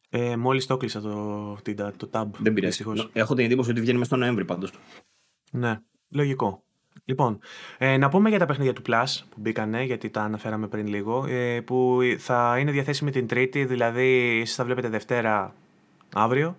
Ε, 0.09 0.37
Μόλις 0.37 0.67
το 0.67 0.75
έκλεισα 0.75 1.01
το, 1.01 1.59
το, 1.97 2.09
tab. 2.13 2.27
Δεν 2.39 2.53
πειράζει. 2.53 2.85
Έχω 3.13 3.35
την 3.35 3.45
εντύπωση 3.45 3.71
ότι 3.71 3.81
βγαίνει 3.81 3.99
μέσα 3.99 4.11
στο 4.11 4.17
Νοέμβρη 4.17 4.45
πάντως. 4.45 4.73
Ναι, 5.51 5.81
λογικό. 6.09 6.65
Λοιπόν, 7.05 7.39
ε, 7.79 7.97
να 7.97 8.09
πούμε 8.09 8.29
για 8.29 8.39
τα 8.39 8.47
παιχνίδια 8.47 8.73
του 8.73 8.83
Plus 8.87 9.05
που 9.31 9.37
μπήκανε, 9.41 9.83
γιατί 9.85 10.11
τα 10.11 10.23
αναφέραμε 10.23 10.69
πριν 10.69 10.87
λίγο, 10.87 11.27
ε, 11.29 11.61
που 11.61 12.01
θα 12.19 12.57
είναι 12.59 12.71
διαθέσιμη 12.71 13.11
την 13.11 13.27
Τρίτη, 13.27 13.65
δηλαδή 13.65 14.39
εσείς 14.41 14.55
θα 14.55 14.65
βλέπετε 14.65 14.89
Δευτέρα 14.89 15.55
αύριο. 16.15 16.57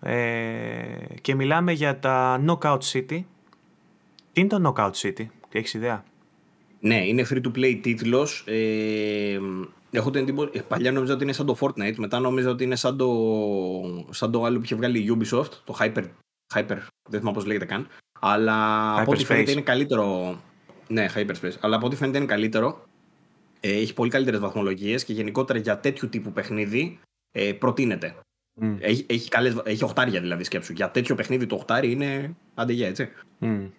Ε, 0.00 0.84
και 1.20 1.34
μιλάμε 1.34 1.72
για 1.72 1.98
τα 1.98 2.44
Knockout 2.46 2.78
City. 2.92 3.22
Τι 4.32 4.40
είναι 4.40 4.48
το 4.48 4.74
Knockout 4.74 4.92
City, 4.92 5.26
έχεις 5.52 5.74
ιδέα; 5.74 6.04
Ναι, 6.80 7.06
είναι 7.06 7.26
free 7.30 7.40
to 7.42 7.50
play 7.56 7.78
τίτλος. 7.82 8.44
Ε, 9.90 9.98
έχω 9.98 10.10
την 10.10 10.20
εντύπωση, 10.20 10.50
ε, 10.52 10.60
παλιά 10.60 10.92
νόμιζα 10.92 11.14
ότι 11.14 11.22
είναι 11.22 11.32
σαν 11.32 11.46
το 11.46 11.56
Fortnite, 11.60 11.94
μετά 11.96 12.18
νόμιζα 12.18 12.50
ότι 12.50 12.64
είναι 12.64 12.76
σαν 12.76 12.96
το, 12.96 14.06
σαν 14.10 14.30
το 14.30 14.44
άλλο 14.44 14.58
που 14.58 14.64
είχε 14.64 14.74
βγάλει 14.74 14.98
η 14.98 15.16
Ubisoft, 15.18 15.50
το 15.64 15.76
Hyper, 15.78 16.04
Hyper, 16.54 16.78
δεν 17.08 17.18
θυμάμαι 17.18 17.32
πώς 17.32 17.46
λέγεται 17.46 17.64
καν. 17.64 17.88
Αλλά 18.20 19.00
από 19.00 19.12
ό,τι 19.12 19.24
φαίνεται 19.24 19.50
είναι 19.50 19.60
καλύτερο. 19.60 20.38
Ναι, 20.88 21.06
Hyperspace. 21.14 21.56
Αλλά 21.60 21.76
από 21.76 21.86
ό,τι 21.86 21.96
φαίνεται 21.96 22.18
είναι 22.18 22.26
καλύτερο. 22.26 22.86
Ε, 23.60 23.72
έχει 23.72 23.94
πολύ 23.94 24.10
καλύτερες 24.10 24.40
βαθμολογίες 24.40 25.04
και 25.04 25.12
γενικότερα 25.12 25.58
για 25.58 25.78
τέτοιου 25.78 26.08
τύπου 26.08 26.32
παιχνίδι 26.32 27.00
ε, 27.32 27.52
προτείνεται. 27.52 28.16
Mm. 28.60 28.76
Έχει, 28.78 29.06
έχει, 29.08 29.28
καλές, 29.28 29.56
έχει 29.64 29.84
οχτάρια 29.84 30.20
δηλαδή 30.20 30.44
σκέψου. 30.44 30.72
Για 30.72 30.90
τέτοιο 30.90 31.14
παιχνίδι 31.14 31.46
το 31.46 31.54
οχτάρι 31.54 31.90
είναι 31.90 32.36
άντε 32.54 32.69
γεια, 32.69 32.88
έτσι. 32.88 33.08
Mm. 33.40 33.70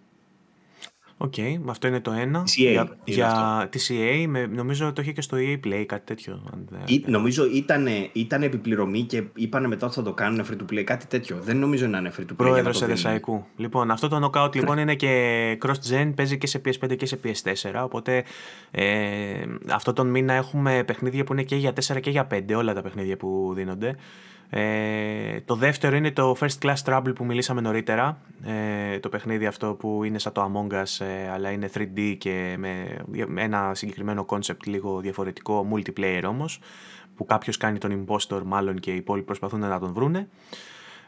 OK, 1.21 1.34
okay, 1.37 1.59
αυτό 1.65 1.87
είναι 1.87 1.99
το 1.99 2.11
ένα. 2.11 2.43
CA, 2.43 2.47
για 2.55 2.97
για 3.05 3.67
τη 3.71 3.79
CA, 3.87 4.25
με, 4.27 4.45
νομίζω 4.45 4.93
το 4.93 5.01
είχε 5.01 5.11
και 5.11 5.21
στο 5.21 5.37
EA 5.39 5.67
Play, 5.67 5.83
κάτι 5.87 6.05
τέτοιο. 6.05 6.41
Ή, 6.85 7.03
νομίζω 7.07 7.45
ήταν, 7.53 7.87
ήταν 8.13 8.43
επί 8.43 8.61
πληρωμή 8.61 9.01
και 9.01 9.23
είπανε 9.35 9.67
μετά 9.67 9.85
ότι 9.85 9.95
θα 9.95 10.01
το 10.01 10.13
κάνουν 10.13 10.45
free 10.49 10.53
to 10.53 10.73
play, 10.73 10.83
κάτι 10.83 11.07
τέτοιο. 11.07 11.37
Δεν 11.41 11.57
νομίζω 11.57 11.87
να 11.87 11.97
είναι 11.97 12.11
free 12.17 12.21
to 12.21 12.31
play. 12.31 12.35
Πρόεδρος 12.35 12.81
Εδεσαϊκού. 12.81 13.45
Λοιπόν, 13.55 13.91
αυτό 13.91 14.07
το 14.07 14.29
knockout 14.33 14.55
λοιπόν 14.55 14.77
είναι 14.77 14.95
και 14.95 15.57
cross-gen, 15.61 16.11
παίζει 16.15 16.37
και 16.37 16.47
σε 16.47 16.61
PS5 16.65 16.97
και 16.97 17.05
σε 17.05 17.19
PS4. 17.23 17.81
Οπότε 17.83 18.23
ε, 18.71 18.85
αυτό 19.69 19.93
τον 19.93 20.07
μήνα 20.07 20.33
έχουμε 20.33 20.83
παιχνίδια 20.83 21.23
που 21.23 21.33
είναι 21.33 21.43
και 21.43 21.55
για 21.55 21.73
4 21.87 21.99
και 22.01 22.09
για 22.09 22.27
5, 22.31 22.41
όλα 22.55 22.73
τα 22.73 22.81
παιχνίδια 22.81 23.17
που 23.17 23.51
δίνονται. 23.55 23.95
Ε, 24.49 25.41
το 25.45 25.55
δεύτερο 25.55 25.95
είναι 25.95 26.11
το 26.11 26.35
First 26.39 26.57
Class 26.61 26.84
Trouble 26.85 27.11
που 27.15 27.26
μιλήσαμε 27.26 27.61
νωρίτερα. 27.61 28.17
Ε, 28.45 28.99
το 28.99 29.09
παιχνίδι 29.09 29.45
αυτό 29.45 29.73
που 29.73 30.03
είναι 30.03 30.19
σαν 30.19 30.34
το 30.34 30.51
Among 30.53 30.73
Us 30.73 31.05
ε, 31.05 31.30
αλλά 31.30 31.51
είναι 31.51 31.69
3D 31.73 32.15
και 32.17 32.55
με, 32.57 33.03
ένα 33.35 33.71
συγκεκριμένο 33.76 34.26
concept 34.30 34.65
λίγο 34.65 34.99
διαφορετικό, 34.99 35.67
multiplayer 35.73 36.23
όμως 36.27 36.59
που 37.15 37.26
κάποιος 37.26 37.57
κάνει 37.57 37.77
τον 37.77 38.05
impostor 38.05 38.41
μάλλον 38.45 38.80
και 38.80 38.91
οι 38.91 38.95
υπόλοιποι 38.95 39.26
προσπαθούν 39.26 39.59
να 39.59 39.80
τον 39.80 39.93
βρούνε. 39.93 40.27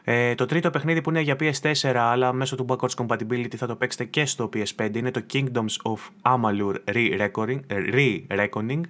Ε, 0.04 0.34
το 0.34 0.46
τρίτο 0.46 0.70
παιχνίδι 0.70 1.00
που 1.00 1.10
είναι 1.10 1.20
για 1.20 1.36
PS4 1.40 1.94
αλλά 1.94 2.32
μέσω 2.32 2.56
του 2.56 2.66
backwards 2.68 3.06
compatibility 3.06 3.56
θα 3.56 3.66
το 3.66 3.76
παίξετε 3.76 4.04
και 4.04 4.26
στο 4.26 4.50
PS5 4.54 4.96
είναι 4.96 5.10
το 5.10 5.22
Kingdoms 5.32 5.92
of 5.92 5.98
Amalur 6.22 6.74
Re-Reckoning 6.84 8.80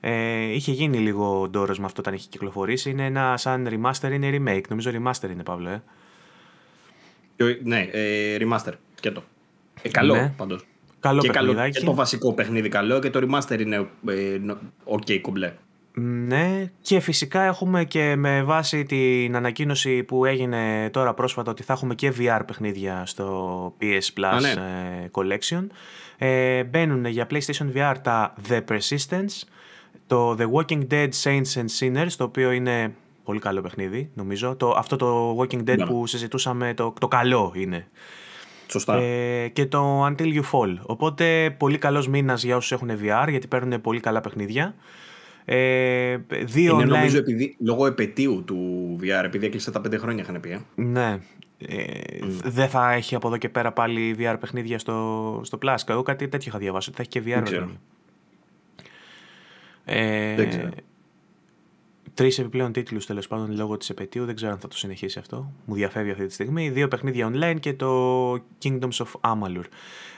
ε, 0.00 0.54
είχε 0.54 0.72
γίνει 0.72 0.98
λίγο 0.98 1.48
ντόρος 1.50 1.78
με 1.78 1.84
αυτό 1.84 2.00
όταν 2.00 2.14
είχε 2.14 2.28
κυκλοφορήσει. 2.30 2.90
Είναι 2.90 3.04
ένα 3.04 3.36
σαν 3.36 3.68
remaster, 3.70 4.10
είναι 4.12 4.30
remake. 4.32 4.68
Νομίζω 4.68 4.90
remaster 4.90 5.30
είναι, 5.30 5.42
Παύλο. 5.42 5.68
Ε. 5.68 5.82
Ναι, 7.62 7.88
ε, 7.90 8.36
remaster 8.40 8.72
και 9.00 9.10
το. 9.10 9.22
Ε, 9.82 9.88
καλό 9.88 10.14
ναι. 10.14 10.32
πάντως. 10.36 10.64
Καλό 11.00 11.20
και, 11.20 11.28
καλό, 11.28 11.68
και 11.70 11.80
το 11.80 11.94
βασικό 11.94 12.34
παιχνίδι 12.34 12.68
καλό 12.68 12.98
και 12.98 13.10
το 13.10 13.20
remaster 13.22 13.60
είναι 13.60 13.76
ε, 14.08 14.38
ok 14.84 15.20
κομπλέ. 15.20 15.52
Ναι, 15.92 16.70
και 16.80 17.00
φυσικά 17.00 17.42
έχουμε 17.42 17.84
και 17.84 18.16
με 18.16 18.42
βάση 18.42 18.84
την 18.84 19.36
ανακοίνωση 19.36 20.02
που 20.02 20.24
έγινε 20.24 20.90
τώρα 20.90 21.14
πρόσφατα 21.14 21.50
ότι 21.50 21.62
θα 21.62 21.72
έχουμε 21.72 21.94
και 21.94 22.12
VR 22.18 22.40
παιχνίδια 22.46 23.02
στο 23.06 23.74
PS 23.80 24.20
Plus 24.20 24.40
ναι. 24.40 24.50
ε, 24.50 25.10
Collection. 25.12 25.66
Ε, 26.18 26.64
μπαίνουν 26.64 27.04
για 27.04 27.26
PlayStation 27.30 27.72
VR 27.74 27.94
τα 28.02 28.34
The 28.48 28.60
Persistence, 28.68 29.42
το 30.10 30.36
The 30.38 30.46
Walking 30.52 30.86
Dead 30.90 31.08
Saints 31.22 31.52
and 31.54 31.66
Sinners, 31.78 32.12
το 32.16 32.24
οποίο 32.24 32.50
είναι 32.50 32.94
πολύ 33.24 33.38
καλό 33.38 33.60
παιχνίδι, 33.60 34.10
νομίζω. 34.14 34.56
Το, 34.56 34.70
αυτό 34.70 34.96
το 34.96 35.38
Walking 35.38 35.70
Dead 35.70 35.76
ναι. 35.76 35.86
που 35.86 36.06
συζητούσαμε, 36.06 36.74
το, 36.74 36.94
το 37.00 37.08
καλό 37.08 37.52
είναι. 37.56 37.88
Σωστά. 38.66 38.96
Ε, 38.96 39.48
και 39.48 39.66
το 39.66 40.06
Until 40.06 40.34
You 40.34 40.42
Fall. 40.52 40.76
Οπότε 40.82 41.54
πολύ 41.58 41.78
καλός 41.78 42.08
μήνας 42.08 42.42
για 42.44 42.56
όσους 42.56 42.72
έχουν 42.72 42.90
VR, 42.90 43.26
γιατί 43.28 43.46
παίρνουν 43.46 43.80
πολύ 43.80 44.00
καλά 44.00 44.20
παιχνίδια. 44.20 44.74
Ε, 45.44 46.16
δύο 46.44 46.74
είναι 46.74 46.84
online... 46.84 46.88
νομίζω 46.88 47.18
επειδή, 47.18 47.56
λόγω 47.64 47.86
επαιτίου 47.86 48.42
του 48.46 48.58
VR, 49.02 49.24
επειδή 49.24 49.46
έκλεισε 49.46 49.70
τα 49.70 49.80
πέντε 49.80 49.96
χρόνια 49.96 50.22
είχαν 50.22 50.40
πει. 50.40 50.50
Ε. 50.50 50.60
Ναι. 50.74 51.18
Ε, 51.58 51.84
mm. 52.22 52.26
Δεν 52.44 52.68
θα 52.68 52.92
έχει 52.92 53.14
από 53.14 53.26
εδώ 53.26 53.36
και 53.36 53.48
πέρα 53.48 53.72
πάλι 53.72 54.16
VR 54.18 54.36
παιχνίδια 54.40 54.78
στο, 54.78 55.40
στο 55.44 55.58
Plus. 55.62 55.76
Εγώ 55.86 56.02
κάτι 56.02 56.28
τέτοιο 56.28 56.48
είχα 56.48 56.58
διαβάσει, 56.58 56.88
ότι 56.90 56.96
θα 56.96 57.02
έχει 57.02 57.42
και 57.42 57.52
VR. 57.58 57.68
Ε, 59.90 60.70
Τρεις 62.14 62.38
επιπλέον 62.38 62.72
τίτλους 62.72 63.06
τέλος 63.06 63.28
πάντων 63.28 63.56
λόγω 63.56 63.76
της 63.76 63.90
επαιτίου. 63.90 64.24
Δεν 64.24 64.34
ξέρω 64.34 64.52
αν 64.52 64.58
θα 64.58 64.68
το 64.68 64.76
συνεχίσει 64.76 65.18
αυτό. 65.18 65.52
Μου 65.64 65.74
διαφεύγει 65.74 66.10
αυτή 66.10 66.26
τη 66.26 66.32
στιγμή. 66.32 66.70
Δύο 66.70 66.88
παιχνίδια 66.88 67.30
online 67.32 67.56
και 67.60 67.74
το 67.74 68.32
Kingdoms 68.34 68.90
of 68.90 69.20
Amalur. 69.20 69.64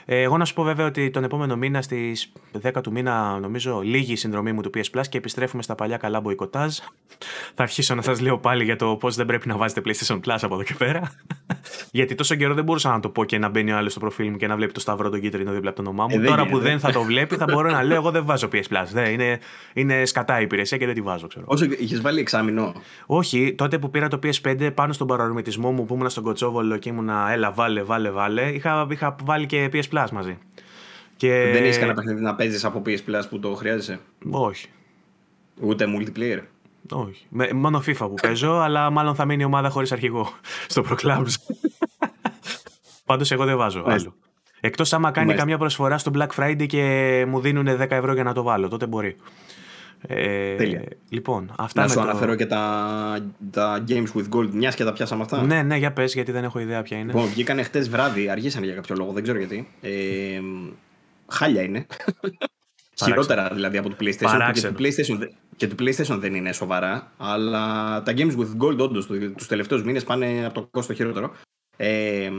Ε, 0.05 0.21
εγώ 0.21 0.37
να 0.37 0.45
σου 0.45 0.53
πω 0.53 0.63
βέβαια 0.63 0.85
ότι 0.85 1.09
τον 1.09 1.23
επόμενο 1.23 1.55
μήνα 1.55 1.81
στις 1.81 2.31
10 2.61 2.71
του 2.83 2.91
μήνα, 2.91 3.39
νομίζω, 3.39 3.81
λίγη 3.81 4.11
η 4.11 4.15
συνδρομή 4.15 4.51
μου 4.51 4.61
του 4.61 4.69
PS 4.73 4.99
Plus 4.99 5.07
και 5.09 5.17
επιστρέφουμε 5.17 5.63
στα 5.63 5.75
παλιά 5.75 5.97
καλά 5.97 6.19
μποϊκοτάζ. 6.19 6.77
Θα 7.55 7.63
αρχίσω 7.63 7.95
να 7.95 8.01
σας 8.01 8.19
λέω 8.19 8.37
πάλι 8.37 8.63
για 8.63 8.75
το 8.75 8.95
πώς 8.95 9.15
δεν 9.15 9.25
πρέπει 9.25 9.47
να 9.47 9.57
βάζετε 9.57 9.81
PlayStation 9.85 10.15
Plus 10.15 10.37
από 10.41 10.53
εδώ 10.53 10.63
και 10.63 10.73
πέρα. 10.77 11.11
Γιατί 11.91 12.15
τόσο 12.15 12.35
καιρό 12.35 12.53
δεν 12.53 12.63
μπορούσα 12.63 12.89
να 12.89 12.99
το 12.99 13.09
πω 13.09 13.25
και 13.25 13.37
να 13.37 13.49
μπαίνει 13.49 13.71
ο 13.71 13.77
άλλος 13.77 13.91
στο 13.91 13.99
προφίλ 13.99 14.29
μου 14.29 14.37
και 14.37 14.47
να 14.47 14.55
βλέπει 14.55 14.71
το 14.71 14.79
σταυρό 14.79 15.09
τον 15.09 15.21
κίτρινο 15.21 15.51
δίπλα 15.51 15.69
από 15.69 15.83
το 15.83 15.89
όνομά 15.89 16.07
μου. 16.09 16.21
Ε, 16.21 16.25
Τώρα 16.25 16.45
που 16.45 16.59
δεν 16.59 16.79
θα 16.79 16.91
το 16.91 17.01
βλέπει, 17.03 17.35
θα 17.35 17.45
μπορώ 17.51 17.71
να 17.71 17.83
λέω: 17.83 17.95
Εγώ 17.95 18.11
δεν 18.11 18.25
βάζω 18.25 18.47
PS 18.51 18.55
Plus. 18.55 18.85
Δεν, 18.91 19.11
είναι, 19.11 19.39
είναι 19.73 20.05
σκατά 20.05 20.39
η 20.39 20.43
υπηρεσία 20.43 20.77
και 20.77 20.85
δεν 20.85 20.95
τη 20.95 21.01
βάζω, 21.01 21.27
ξέρω. 21.27 21.45
Όσο 21.47 21.65
είχες 21.65 22.01
βάλει 22.01 22.19
εξάμεινο; 22.19 22.73
Όχι, 23.05 23.53
τότε 23.57 23.79
που 23.79 23.89
πήρα 23.89 24.07
το 24.07 24.19
PS5 24.23 24.71
πάνω 24.73 24.93
στον 24.93 25.07
παρορμητισμό 25.07 25.71
μου 25.71 25.85
που 25.85 25.93
ήμουν 25.93 26.09
στον 26.09 26.23
Κοτσόβολο 26.23 26.77
και 26.77 26.89
ήμουνα 26.89 27.31
έλα, 27.31 27.51
βάλε, 27.51 27.83
βάλε, 27.83 28.09
βάλε. 28.09 28.41
Είχα, 28.41 28.87
είχα 28.89 29.15
βάλει 29.23 29.45
και 29.45 29.69
PS 29.73 29.92
Plus 29.93 30.07
μαζί. 30.11 30.37
Και... 31.15 31.49
Δεν 31.53 31.63
έχει 31.63 31.79
κανένα 31.79 31.93
παιχνίδι 31.93 32.21
να 32.21 32.35
παίζεις 32.35 32.65
από 32.65 32.81
PS 32.85 32.97
Plus 33.07 33.21
που 33.29 33.39
το 33.39 33.53
χρειάζεσαι; 33.53 33.99
Όχι. 34.29 34.67
Ούτε 35.61 35.85
multiplayer; 35.87 36.39
Όχι. 36.89 37.25
Με, 37.29 37.53
μόνο 37.53 37.83
FIFA 37.85 37.97
που 37.97 38.13
παίζω, 38.21 38.51
αλλά 38.51 38.89
μάλλον 38.89 39.15
θα 39.15 39.25
μείνει 39.25 39.41
η 39.41 39.45
ομάδα 39.45 39.69
χωρίς 39.69 39.91
αρχηγό 39.91 40.29
στο 40.67 40.85
Pro 40.89 40.95
Clubs. 40.95 41.33
Πάντως 43.05 43.31
εγώ 43.31 43.45
δεν 43.45 43.57
βάζω 43.57 43.83
άλλο. 43.87 44.15
Εκτός 44.65 44.93
άμα 44.93 45.11
κάνει 45.11 45.33
καμιά 45.33 45.57
προσφορά 45.57 45.97
στο 45.97 46.11
Black 46.15 46.27
Friday 46.35 46.65
και 46.67 47.25
μου 47.27 47.39
δίνουν 47.39 47.67
10 47.67 47.91
ευρώ 47.91 48.13
για 48.13 48.23
να 48.23 48.33
το 48.33 48.43
βάλω, 48.43 48.67
τότε 48.67 48.85
μπορεί. 48.85 49.15
Ε, 50.07 50.55
Τέλεια. 50.55 50.83
Λοιπόν, 51.09 51.53
αυτά 51.57 51.81
να 51.81 51.87
σου 51.87 51.95
το... 51.95 52.01
αναφέρω 52.01 52.35
και 52.35 52.45
τα, 52.45 53.19
τα 53.51 53.83
Games 53.87 54.07
with 54.15 54.29
Gold, 54.29 54.49
μιας 54.51 54.75
και 54.75 54.83
τα 54.83 54.93
πιάσαμε 54.93 55.21
αυτά. 55.23 55.43
Ναι, 55.43 55.61
ναι, 55.61 55.77
για 55.77 55.93
πες, 55.93 56.13
γιατί 56.13 56.31
δεν 56.31 56.43
έχω 56.43 56.59
ιδέα 56.59 56.81
ποια 56.81 56.97
είναι. 56.97 57.11
Λοιπόν, 57.11 57.27
βγήκαν 57.27 57.63
χτες 57.63 57.89
βράδυ, 57.89 58.29
αργήσαν 58.29 58.63
για 58.63 58.73
κάποιο 58.73 58.95
λόγο, 58.95 59.11
δεν 59.11 59.23
ξέρω 59.23 59.37
γιατί. 59.37 59.67
Ε, 59.81 60.39
χάλια 61.27 61.61
είναι. 61.61 61.85
Χειρότερα 63.03 63.49
δηλαδή 63.53 63.77
από 63.77 63.89
το 63.89 63.95
PlayStation. 63.99 64.51
Και 64.53 64.61
το 64.61 64.73
PlayStation, 64.77 65.27
και 65.55 65.67
το 65.67 65.75
PlayStation 65.79 66.17
δεν 66.19 66.35
είναι 66.35 66.51
σοβαρά. 66.51 67.11
Αλλά 67.17 68.01
τα 68.03 68.13
Games 68.15 68.35
with 68.37 68.63
Gold, 68.63 68.77
όντως, 68.77 69.05
τους 69.37 69.47
τελευταίους 69.47 69.83
μήνες 69.83 70.03
πάνε 70.03 70.45
από 70.45 70.53
το 70.53 70.67
κόστος 70.71 70.95
χειρότερο. 70.95 71.31
Ε, 71.77 72.31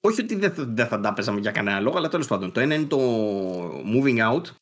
όχι 0.00 0.20
ότι 0.20 0.34
δεν, 0.34 0.52
δεν 0.56 0.86
θα 0.86 1.00
τα 1.00 1.12
παίζαμε 1.12 1.40
για 1.40 1.50
κανένα 1.50 1.80
λόγο, 1.80 1.98
αλλά 1.98 2.08
τέλος 2.08 2.26
πάντων. 2.26 2.52
Το 2.52 2.60
ένα 2.60 2.74
είναι 2.74 2.84
το 2.84 2.98
Moving 3.70 4.18
Out, 4.32 4.42
ε, 4.46 4.52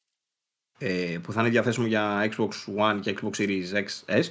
που 1.23 1.33
θα 1.33 1.41
είναι 1.41 1.51
διαθέσιμο 1.51 1.87
για 1.87 2.31
Xbox 2.31 2.51
One 2.79 2.99
και 3.01 3.17
Xbox 3.21 3.31
Series 3.31 3.73
X, 3.73 4.19
S, 4.19 4.29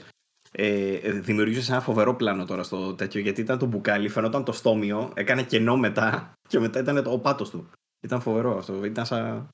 ε, 0.51 1.11
δημιουργήσε 1.11 1.71
ένα 1.71 1.81
φοβερό 1.81 2.15
πλάνο 2.15 2.45
τώρα 2.45 2.63
στο 2.63 2.93
τέτοιο 2.93 3.21
γιατί 3.21 3.41
ήταν 3.41 3.57
το 3.57 3.65
μπουκάλι, 3.65 4.09
φαινόταν 4.09 4.43
το 4.43 4.51
στόμιο, 4.51 5.11
έκανε 5.15 5.43
κενό 5.43 5.77
μετά 5.77 6.31
και 6.49 6.59
μετά 6.59 6.79
ήταν 6.79 7.03
το, 7.03 7.11
ο 7.11 7.19
πάτος 7.19 7.49
του. 7.49 7.69
Ήταν 8.01 8.21
φοβερό 8.21 8.57
αυτό. 8.57 8.85
Ήταν 8.85 9.05
σαν 9.05 9.49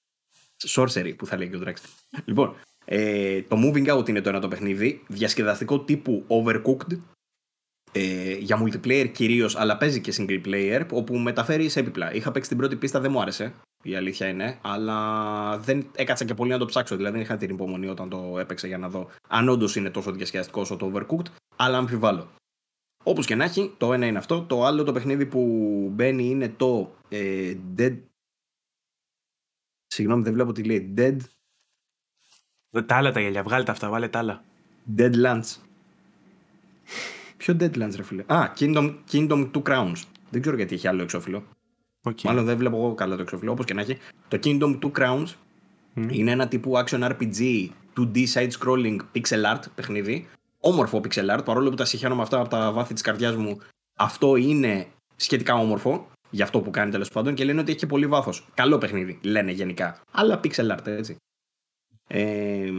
sorcery 0.68 1.14
που 1.18 1.26
θα 1.26 1.38
λέει 1.38 1.50
και 1.50 1.56
ο 1.56 1.62
Drexler. 1.66 2.20
λοιπόν, 2.26 2.56
ε, 2.86 3.42
το 3.42 3.58
Moving 3.64 3.98
Out 3.98 4.10
είναι 4.10 4.22
το 4.22 4.30
ένα 4.30 4.40
το 4.40 4.48
παιχνίδι. 4.48 5.04
Διασκεδαστικό 5.08 5.80
τύπου 5.80 6.26
Overcooked. 6.28 7.00
Ε, 7.92 8.34
για 8.34 8.64
multiplayer 8.64 9.10
κυρίως, 9.12 9.56
αλλά 9.56 9.78
παίζει 9.78 10.02
και 10.02 10.14
single 10.18 10.46
player, 10.46 10.86
όπου 10.92 11.18
μεταφέρεις 11.18 11.72
σε 11.72 11.80
έπιπλα. 11.80 12.14
Είχα 12.14 12.32
παίξει 12.32 12.50
την 12.50 12.58
πρώτη 12.58 12.76
πίστα, 12.76 13.00
δεν 13.00 13.12
μου 13.12 13.22
άρεσε 13.22 13.54
η 13.86 13.96
αλήθεια 13.96 14.28
είναι. 14.28 14.58
Αλλά 14.62 15.58
δεν 15.58 15.88
έκατσα 15.96 16.26
και 16.26 16.34
πολύ 16.34 16.52
να 16.52 16.58
το 16.58 16.66
ψάξω. 16.66 16.96
Δηλαδή 16.96 17.14
δεν 17.14 17.24
είχα 17.24 17.38
την 17.38 17.50
υπομονή 17.50 17.88
όταν 17.88 18.10
το 18.10 18.40
έπαιξα 18.40 18.68
για 18.68 18.78
να 18.78 18.90
δω 18.90 19.10
αν 19.28 19.50
όντως 19.50 19.76
είναι 19.76 19.90
τόσο 19.90 20.12
διασκεδαστικό 20.12 20.62
όσο 20.62 20.76
το 20.76 20.92
Overcooked. 20.94 21.26
Αλλά 21.56 21.78
αμφιβάλλω. 21.78 22.28
Όπως 23.04 23.26
και 23.26 23.36
να 23.36 23.44
έχει, 23.44 23.74
το 23.78 23.94
ένα 23.94 24.06
είναι 24.06 24.18
αυτό. 24.18 24.42
Το 24.42 24.66
άλλο 24.66 24.84
το 24.84 24.92
παιχνίδι 24.92 25.26
που 25.26 25.42
μπαίνει 25.94 26.30
είναι 26.30 26.50
το 26.50 26.96
ε, 27.10 27.56
Dead. 27.78 27.98
Συγγνώμη, 29.88 30.24
δεν 30.24 30.34
βλέπω 30.34 30.52
τι 30.52 30.64
λέει. 30.64 30.94
Dead. 30.98 31.18
Τα 32.86 32.96
άλλα 32.96 33.12
τα 33.12 33.20
γελιά, 33.20 33.44
βγάλε 33.44 33.64
τα 33.64 33.72
αυτά, 33.72 33.90
βάλε 33.90 34.08
τα 34.08 34.20
άλλα. 34.20 34.44
Deadlands. 34.98 35.56
Ποιο 37.38 37.54
Deadlands, 37.60 37.94
ρε 37.96 38.04
φίλε; 38.04 38.24
Α, 38.28 38.54
Kingdom, 38.58 38.96
Kingdom 39.12 39.52
Two 39.52 39.62
Crowns. 39.62 40.02
Δεν 40.30 40.42
ξέρω 40.42 40.56
γιατί 40.56 40.76
έχει 40.76 40.88
άλλο 40.88 41.02
εξώφυλλο. 41.02 41.44
Okay. 42.10 42.22
Μάλλον 42.24 42.46
δεν 42.46 42.58
βλέπω 42.58 42.76
εγώ 42.78 42.94
καλά 42.94 43.16
το 43.16 43.22
εξώφυλλο. 43.22 43.52
Όπως 43.52 43.66
και 43.66 43.74
να 43.74 43.82
έχει. 43.82 43.98
Το 44.28 44.40
Kingdom 44.44 44.80
Two 44.80 44.92
Crowns 45.00 45.34
είναι 46.10 46.32
ένα 46.32 46.48
τύπου 46.48 46.74
action 46.76 47.12
RPG 47.12 47.70
2D 47.98 48.26
side 48.34 48.50
scrolling 48.60 48.98
pixel 49.16 49.54
art 49.54 49.62
παιχνίδι. 49.76 50.28
Όμορφο 50.60 51.02
pixel 51.04 51.38
art, 51.38 51.46
παρόλο 51.46 51.70
που 51.70 51.76
τα 51.76 51.86
συγχαίρω 51.86 52.16
με 52.16 52.22
αυτά 52.22 52.40
από 52.40 52.50
τα 52.50 52.72
βάθη 52.72 52.94
της 52.94 53.02
καρδιάς 53.02 53.36
μου. 53.36 53.58
Αυτό 53.98 54.36
είναι 54.36 54.88
σχετικά 55.16 55.54
όμορφο 55.54 56.08
για 56.30 56.44
αυτό 56.44 56.62
που 56.62 56.72
κάνει 56.72 56.92
τέλος 56.92 57.10
πάντων 57.10 57.34
και 57.34 57.44
λένε 57.44 57.60
ότι 57.60 57.70
έχει 57.70 57.80
και 57.80 57.86
πολύ 57.86 58.08
βάθος. 58.08 58.48
Καλό 58.54 58.78
παιχνίδι, 58.78 59.20
λένε 59.22 59.52
γενικά. 59.52 60.02
Αλλά 60.12 60.40
pixel 60.44 60.72
art, 60.72 60.88
έτσι. 60.88 61.16
Ε, 62.08 62.72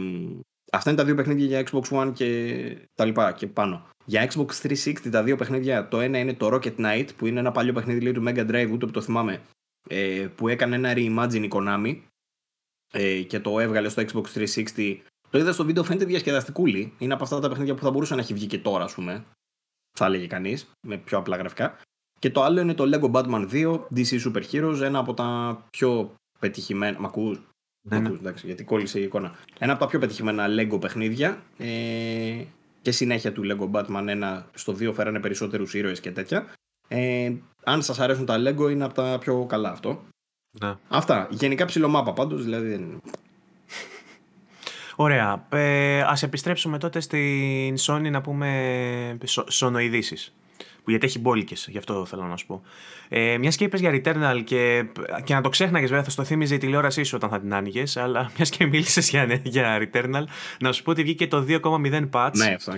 αυτά 0.77 0.89
είναι 0.89 0.99
τα 0.99 1.05
δύο 1.05 1.15
παιχνίδια 1.15 1.45
για 1.45 1.67
Xbox 1.71 2.01
One 2.01 2.11
και 2.13 2.87
τα 2.95 3.05
λοιπά 3.05 3.31
και 3.31 3.47
πάνω. 3.47 3.89
Για 4.05 4.31
Xbox 4.31 4.45
360 4.45 4.93
τα 5.11 5.23
δύο 5.23 5.35
παιχνίδια, 5.35 5.87
το 5.87 5.99
ένα 5.99 6.17
είναι 6.17 6.33
το 6.33 6.49
Rocket 6.53 6.75
Knight 6.75 7.07
που 7.17 7.27
είναι 7.27 7.39
ένα 7.39 7.51
παλιό 7.51 7.73
παιχνίδι 7.73 7.99
λέει, 7.99 8.11
του 8.11 8.23
Mega 8.27 8.49
Drive, 8.51 8.69
ούτε 8.71 8.85
που 8.85 8.91
το 8.91 9.01
θυμάμαι, 9.01 9.41
ε, 9.89 10.27
που 10.35 10.47
έκανε 10.47 10.75
ένα 10.75 10.93
reimagine 10.95 11.43
η 11.43 11.49
Konami 11.51 11.97
ε, 12.93 13.21
και 13.21 13.39
το 13.39 13.59
έβγαλε 13.59 13.89
στο 13.89 14.03
Xbox 14.11 14.45
360. 14.75 14.97
Το 15.29 15.37
είδα 15.37 15.51
στο 15.51 15.65
βίντεο, 15.65 15.83
φαίνεται 15.83 16.05
διασκεδαστικούλη. 16.05 16.93
Είναι 16.97 17.13
από 17.13 17.23
αυτά 17.23 17.39
τα 17.39 17.49
παιχνίδια 17.49 17.75
που 17.75 17.83
θα 17.83 17.91
μπορούσε 17.91 18.15
να 18.15 18.21
έχει 18.21 18.33
βγει 18.33 18.45
και 18.45 18.57
τώρα, 18.57 18.83
ας 18.83 18.93
πούμε. 18.93 19.25
Θα 19.97 20.05
έλεγε 20.05 20.27
κανείς, 20.27 20.69
με 20.87 20.97
πιο 20.97 21.17
απλά 21.17 21.37
γραφικά. 21.37 21.79
Και 22.19 22.29
το 22.29 22.43
άλλο 22.43 22.61
είναι 22.61 22.73
το 22.73 22.83
Lego 22.93 23.11
Batman 23.11 23.49
2, 23.51 23.79
DC 23.95 24.21
Super 24.25 24.43
Heroes, 24.51 24.81
ένα 24.81 24.99
από 24.99 25.13
τα 25.13 25.59
πιο 25.69 26.13
πετυχημένα. 26.39 26.99
Μ' 26.99 27.05
ακούς, 27.05 27.41
ναι, 27.89 27.99
ναι. 27.99 28.09
εντάξει, 28.09 28.45
γιατί 28.45 28.63
κόλλησε 28.63 28.99
η 28.99 29.03
εικόνα. 29.03 29.35
Ένα 29.59 29.71
από 29.71 29.81
τα 29.81 29.87
πιο 29.87 29.99
πετυχημένα 29.99 30.45
Lego 30.47 30.81
παιχνίδια. 30.81 31.41
Ε, 31.57 32.43
και 32.81 32.91
συνέχεια 32.91 33.31
του 33.31 33.43
Lego 33.45 33.71
Batman 33.71 34.37
1 34.37 34.43
στο 34.53 34.73
2 34.79 34.93
φέρανε 34.93 35.19
περισσότερους 35.19 35.73
ήρωες 35.73 35.99
και 35.99 36.11
τέτοια. 36.11 36.47
Ε, 36.87 37.31
αν 37.63 37.81
σας 37.81 37.99
αρέσουν 37.99 38.25
τα 38.25 38.35
Lego 38.37 38.71
είναι 38.71 38.83
από 38.83 38.93
τα 38.93 39.17
πιο 39.19 39.45
καλά 39.45 39.69
αυτό. 39.69 40.03
Ναι. 40.61 40.75
Αυτά. 40.87 41.27
Γενικά 41.31 41.65
ψιλομάπα 41.65 42.13
πάντως, 42.13 42.43
δηλαδή 42.43 42.99
Ωραία. 44.95 45.47
Ε, 45.49 46.01
ας 46.01 46.23
επιστρέψουμε 46.23 46.77
τότε 46.77 46.99
στην 46.99 47.75
Sony 47.77 48.11
να 48.11 48.21
πούμε 48.21 49.17
σονοειδήσεις 49.47 50.33
γιατί 50.87 51.05
έχει 51.05 51.19
μπόλικες, 51.19 51.67
γι' 51.71 51.77
αυτό 51.77 52.05
θέλω 52.05 52.23
να 52.23 52.37
σου 52.37 52.45
πω. 52.45 52.61
Ε, 53.09 53.37
μιας 53.37 53.55
και 53.55 53.63
είπες 53.63 53.79
για 53.79 53.91
Returnal 53.93 54.41
και, 54.43 54.85
και 55.23 55.33
να 55.33 55.41
το 55.41 55.49
ξέχναγες, 55.49 55.89
βέβαια, 55.89 56.03
θα 56.03 56.09
στο 56.09 56.23
θύμιζε 56.23 56.55
η 56.55 56.57
τηλεόρασή 56.57 57.03
σου 57.03 57.15
όταν 57.15 57.29
θα 57.29 57.39
την 57.39 57.53
άνοιγες. 57.53 57.97
Αλλά 57.97 58.29
μιας 58.35 58.49
και 58.49 58.65
μίλησες 58.65 59.09
για, 59.09 59.41
για 59.43 59.81
Returnal, 59.81 60.23
να 60.59 60.71
σου 60.71 60.83
πω 60.83 60.91
ότι 60.91 61.03
βγήκε 61.03 61.27
το 61.27 61.45
2,0 61.47 62.09
patch. 62.11 62.31
Ναι, 62.33 62.55
αυτό, 62.55 62.73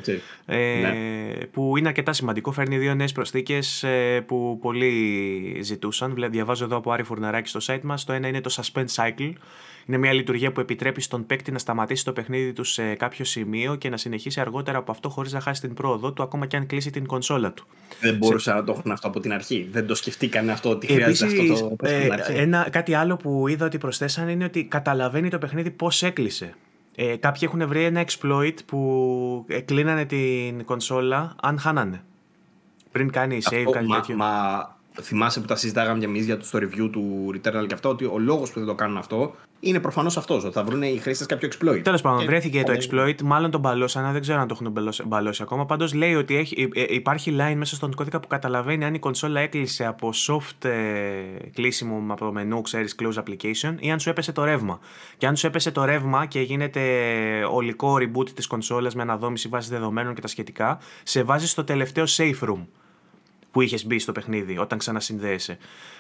ε, 0.46 0.80
ναι. 0.80 1.46
Που 1.46 1.78
είναι 1.78 1.88
αρκετά 1.88 2.14
σημαντικό. 2.14 2.52
Φέρνει 2.52 2.78
δύο 2.78 2.96
νέες 2.96 3.12
προσθήκες 3.12 3.84
ε, 3.84 4.24
που 4.28 4.58
πολλοί 4.62 5.60
ζητούσαν. 5.62 6.16
Διαβάζω 6.30 6.64
εδώ 6.64 6.76
από 6.76 6.92
Άρη 6.92 7.04
Φουρναράκη 7.04 7.50
στο 7.50 7.60
site 7.64 7.82
μας. 7.84 8.04
Το 8.04 8.14
ένα 8.14 8.28
είναι 8.28 8.42
το 8.42 8.56
Suspend 8.62 8.86
Cycle 8.96 9.34
είναι 9.90 9.98
μια 9.98 10.14
λειτουργία 10.14 10.52
που 10.52 10.60
επιτρέπει 10.60 11.02
στον 11.02 11.26
παίκτη 11.26 11.52
να 11.52 11.58
σταματήσει 11.58 12.06
το 12.06 12.14
παιχνίδι 12.14 12.54
του 12.54 12.64
σε 12.64 12.96
κάποιο 12.96 13.26
σημείο 13.26 13.76
και 13.76 13.90
να 13.90 13.98
συνεχίσει 13.98 14.40
αργότερα 14.40 14.78
από 14.78 14.92
αυτό 14.92 15.10
χωρίς 15.10 15.34
να 15.34 15.40
χάσει 15.40 15.62
την 15.62 15.74
πρόοδο 15.74 16.12
του, 16.12 16.24
ακόμα 16.24 16.46
και 16.46 16.56
αν 16.56 16.66
κλείσει 16.66 16.90
την 16.90 17.06
κονσόλα 17.06 17.52
του. 17.52 17.68
Δεν 18.02 18.18
μπορούσα 18.18 18.54
να 18.54 18.64
το 18.64 18.76
έχουν 18.78 18.92
αυτό 18.92 19.08
από 19.08 19.20
την 19.20 19.34
αρχή. 19.34 19.70
Δεν 19.72 19.88
το 19.88 19.96
σκεφτήκανε 19.96 20.52
αυτό 20.52 20.70
ότι 20.70 20.88
χρειάζεται 20.88 21.42
αυτό 21.42 21.68
το 21.70 21.76
παιχνίδι. 21.76 22.10
Ε, 22.28 22.42
ένα, 22.42 22.68
κάτι 22.72 22.94
άλλο 22.94 23.18
που 23.18 23.48
είδα 23.48 23.66
ότι 23.66 23.78
προσθέσαν 23.78 24.30
είναι 24.30 24.44
ότι 24.44 24.64
καταλαβαίνει 24.64 25.30
το 25.30 25.38
παιχνίδι 25.38 25.72
πώς 25.72 26.04
έκλεισε. 26.04 26.56
Ε, 26.96 27.16
κάποιοι 27.16 27.42
έχουν 27.44 27.68
βρει 27.68 27.84
ένα 27.84 28.06
exploit 28.06 28.56
που 28.66 29.46
κλείνανε 29.66 30.06
την 30.06 30.66
κονσόλα 30.66 31.36
αν 31.42 31.60
χάνανε. 31.60 32.04
Πριν 32.92 33.12
κάνει 33.12 33.38
save, 33.52 33.72
κάτι 33.72 33.88
τέτοιο. 33.88 34.16
Μα 34.16 34.79
θυμάσαι 35.02 35.40
που 35.40 35.46
τα 35.46 35.56
συζητάγαμε 35.56 36.04
εμείς 36.04 36.26
για 36.26 36.38
το 36.38 36.46
στο 36.46 36.60
review 36.62 36.90
του 36.92 37.34
Returnal 37.34 37.66
και 37.68 37.74
αυτό, 37.74 37.90
ότι 37.90 38.06
ο 38.06 38.18
λόγος 38.18 38.52
που 38.52 38.60
δεν 38.60 38.68
το 38.68 38.76
κάνουν 38.76 38.98
αυτό 38.98 39.36
είναι 39.60 39.80
προφανώς 39.80 40.18
αυτός, 40.18 40.44
ότι 40.44 40.54
θα 40.54 40.64
βρουν 40.64 40.82
οι 40.82 40.98
χρήστες 40.98 41.28
κάποιο 41.28 41.50
exploit. 41.52 41.82
Τέλος 41.84 42.02
πάντων, 42.02 42.26
βρέθηκε 42.26 42.64
το 42.64 42.74
exploit, 42.74 43.22
μάλλον 43.22 43.52
τον 43.52 43.62
μπαλώσαν, 43.62 44.12
δεν 44.12 44.22
ξέρω 44.22 44.40
αν 44.40 44.48
το 44.48 44.58
έχουν 44.60 44.96
μπαλώσει 45.08 45.42
ακόμα. 45.42 45.66
Πάντως 45.66 45.94
λέει 45.94 46.16
ότι 46.16 46.36
έχει, 46.36 46.70
ε, 46.74 46.82
ε, 46.82 46.94
υπάρχει 46.94 47.36
line 47.40 47.56
μέσα 47.56 47.76
στον 47.76 47.96
κώδικα 47.96 48.20
που 48.20 48.28
καταλαβαίνει 48.28 48.86
αν 48.86 48.94
η 48.94 49.00
κονσόλα 49.00 49.40
έκλεισε 49.40 49.86
από 49.86 50.10
soft 50.28 50.66
ε, 50.66 50.72
κλείσιμο 51.54 52.06
από 52.10 52.26
το 52.26 52.32
μενού, 52.32 52.62
ξέρεις, 52.62 52.96
close 53.02 53.24
application, 53.24 53.76
ή 53.80 53.92
αν 53.92 54.00
σου 54.00 54.10
έπεσε 54.10 54.32
το 54.32 54.44
ρεύμα. 54.44 54.80
Και 55.18 55.28
αν 55.28 55.36
σου 55.36 55.48
έπεσε 55.48 55.72
το 55.72 55.86
ρεύμα 55.86 56.26
και 56.26 56.42
γίνεται 56.42 56.82
ολικό 57.52 57.98
reboot 58.00 58.30
της 58.30 58.48
κονσόλας 58.48 58.96
με 58.96 59.02
αναδόμηση 59.02 59.48
βάσης 59.48 59.70
δεδομένων 59.70 60.14
και 60.14 60.22
τα 60.22 60.28
σχετικά, 60.28 60.80
σε 61.04 61.24
βάζει 61.24 61.48
στο 61.48 61.64
τελευταίο 61.64 62.04
safe 62.08 62.40
room 62.50 62.66
που 63.52 63.62
είχες 63.62 63.86
μπει 63.86 64.00
στο 64.00 64.12
παιχνίδι 64.12 64.58
όταν 64.58 64.78
ξανασυνδέεσαι. 64.78 65.58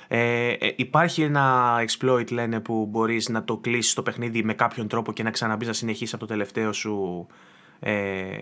Ε, 0.07 0.49
ε, 0.49 0.73
υπάρχει 0.76 1.21
ένα 1.21 1.76
exploit 1.88 2.31
λένε 2.31 2.59
που 2.59 2.85
μπορείς 2.89 3.30
να 3.30 3.43
το 3.43 3.57
κλείσεις 3.57 3.93
το 3.93 4.01
παιχνίδι 4.01 4.43
με 4.43 4.53
κάποιον 4.53 4.88
τρόπο 4.88 5.13
και 5.13 5.23
να 5.23 5.31
ξαναμπείς 5.31 5.67
να 5.67 5.73
συνεχίσεις 5.73 6.13
από 6.13 6.26
το 6.26 6.27
τελευταίο 6.31 6.73
σου 6.73 7.27
ε, 7.80 8.38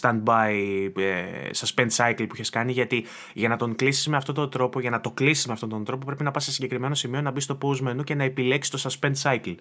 standby 0.00 0.52
ε, 0.96 1.50
suspend 1.56 1.88
cycle 1.96 2.26
που 2.28 2.34
έχει 2.38 2.50
κάνει 2.50 2.72
γιατί 2.72 3.04
για 3.32 3.48
να 3.48 3.56
τον 3.56 3.74
κλείσεις 3.74 4.06
με 4.06 4.16
αυτόν 4.16 4.34
τον 4.34 4.50
τρόπο, 4.50 4.80
για 4.80 4.90
να 4.90 5.00
το 5.00 5.10
κλείσεις 5.10 5.46
με 5.46 5.52
αυτόν 5.52 5.68
τον 5.68 5.84
τρόπο 5.84 6.06
πρέπει 6.06 6.22
να 6.22 6.30
πας 6.30 6.44
σε 6.44 6.52
συγκεκριμένο 6.52 6.94
σημείο 6.94 7.20
να 7.20 7.30
μπεις 7.30 7.44
στο 7.44 7.58
pause 7.62 7.88
menu 7.88 8.04
και 8.04 8.14
να 8.14 8.24
επιλέξεις 8.24 8.82
το 8.82 8.90
suspend 8.90 9.12
cycle 9.22 9.54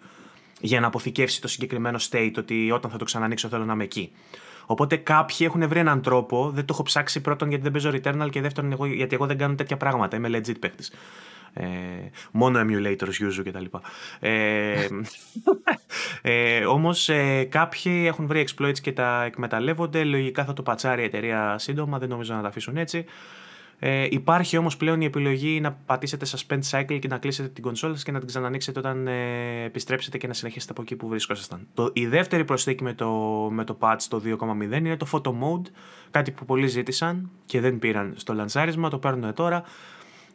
για 0.60 0.80
να 0.80 0.88
αποθηκεύσεις 0.88 1.40
το 1.40 1.48
συγκεκριμένο 1.48 2.00
state 2.10 2.34
ότι 2.38 2.72
όταν 2.72 2.92
θα 2.92 2.98
το 2.98 3.06
ξανανοίξω 3.06 3.48
θέλω 3.48 3.66
να 3.66 3.74
είμαι 3.74 3.84
εκεί. 3.84 4.12
Οπότε 4.66 4.96
κάποιοι 4.96 5.38
έχουν 5.40 5.68
βρει 5.68 5.80
έναν 5.80 6.02
τρόπο. 6.02 6.50
Δεν 6.50 6.66
το 6.66 6.74
έχω 6.74 6.84
ψάξει 6.84 7.22
πρώτον 7.22 7.50
γιατί 7.50 7.64
δεν 7.64 7.72
παίζω 7.72 7.90
Returnal 7.94 8.30
και 8.30 8.42
δεύτερον 8.42 8.72
εγώ, 8.72 8.86
γιατί 8.86 9.16
εγώ 9.16 9.26
δεν 9.26 9.38
κάνω 9.38 9.56
τέτοια 9.56 9.78
πράγματα. 9.78 10.16
Είμαι 10.16 10.30
legit 10.32 10.60
παίχτη. 10.60 10.84
Ε, 11.54 11.66
μόνο 12.32 12.60
emulators 12.60 13.28
user 13.28 13.44
κτλ. 13.44 13.66
Ε, 14.20 14.88
ε, 16.22 16.66
όμως 16.66 17.10
ε, 17.10 17.44
κάποιοι 17.44 18.04
έχουν 18.08 18.28
βρει 18.28 18.48
exploits 18.48 18.80
και 18.82 18.92
τα 18.92 19.24
εκμεταλλεύονται. 19.24 20.04
Λογικά 20.04 20.46
θα 20.46 20.54
το 20.54 20.64
πατσάρει 20.64 21.02
η 21.02 21.06
εταιρεία 21.06 21.56
σύντομα. 21.58 22.00
Δεν 22.00 22.10
νομίζω 22.10 22.34
να 22.34 22.42
τα 22.42 22.48
αφήσουν 22.48 22.78
έτσι. 22.78 23.06
Ε, 23.86 24.08
υπάρχει 24.10 24.58
όμως 24.58 24.78
πλέον 24.78 25.02
η 25.02 25.06
επιλογή 25.06 25.60
να 25.62 25.72
πατήσετε 25.72 26.26
suspend 26.30 26.60
cycle 26.70 27.00
και 27.00 27.08
να 27.08 27.18
κλείσετε 27.18 27.50
την 27.50 27.64
κονσόλα 27.64 27.98
και 28.04 28.12
να 28.12 28.20
την 28.20 28.28
ξανανοίξετε 28.28 28.80
όταν 28.80 29.08
ε, 29.08 29.64
επιστρέψετε 29.64 30.18
και 30.18 30.28
να 30.28 30.34
συνεχίσετε 30.34 30.72
από 30.72 30.82
εκεί 30.82 30.96
που 30.96 31.08
βρίσκοσασταν. 31.08 31.68
Το, 31.74 31.90
η 31.94 32.08
δεύτερη 32.08 32.46
προσθήκη 32.46 32.84
με 32.84 32.94
το, 32.94 33.12
με 33.52 33.64
το 33.64 33.78
patch 33.80 34.02
το 34.10 34.22
2.0 34.26 34.72
είναι 34.72 34.98
το 34.98 35.08
photo 35.12 35.30
mode, 35.30 35.66
κάτι 36.12 36.32
που 36.32 36.46
πολλοί 36.46 36.68
ζήτησαν 36.68 37.30
και 37.46 37.60
δεν 37.60 37.80
πήραν 37.80 38.14
στο 38.18 38.34
λανσάρισμα, 38.34 38.90
το 38.90 38.98
παίρνουν 38.98 39.34
τώρα. 39.34 39.64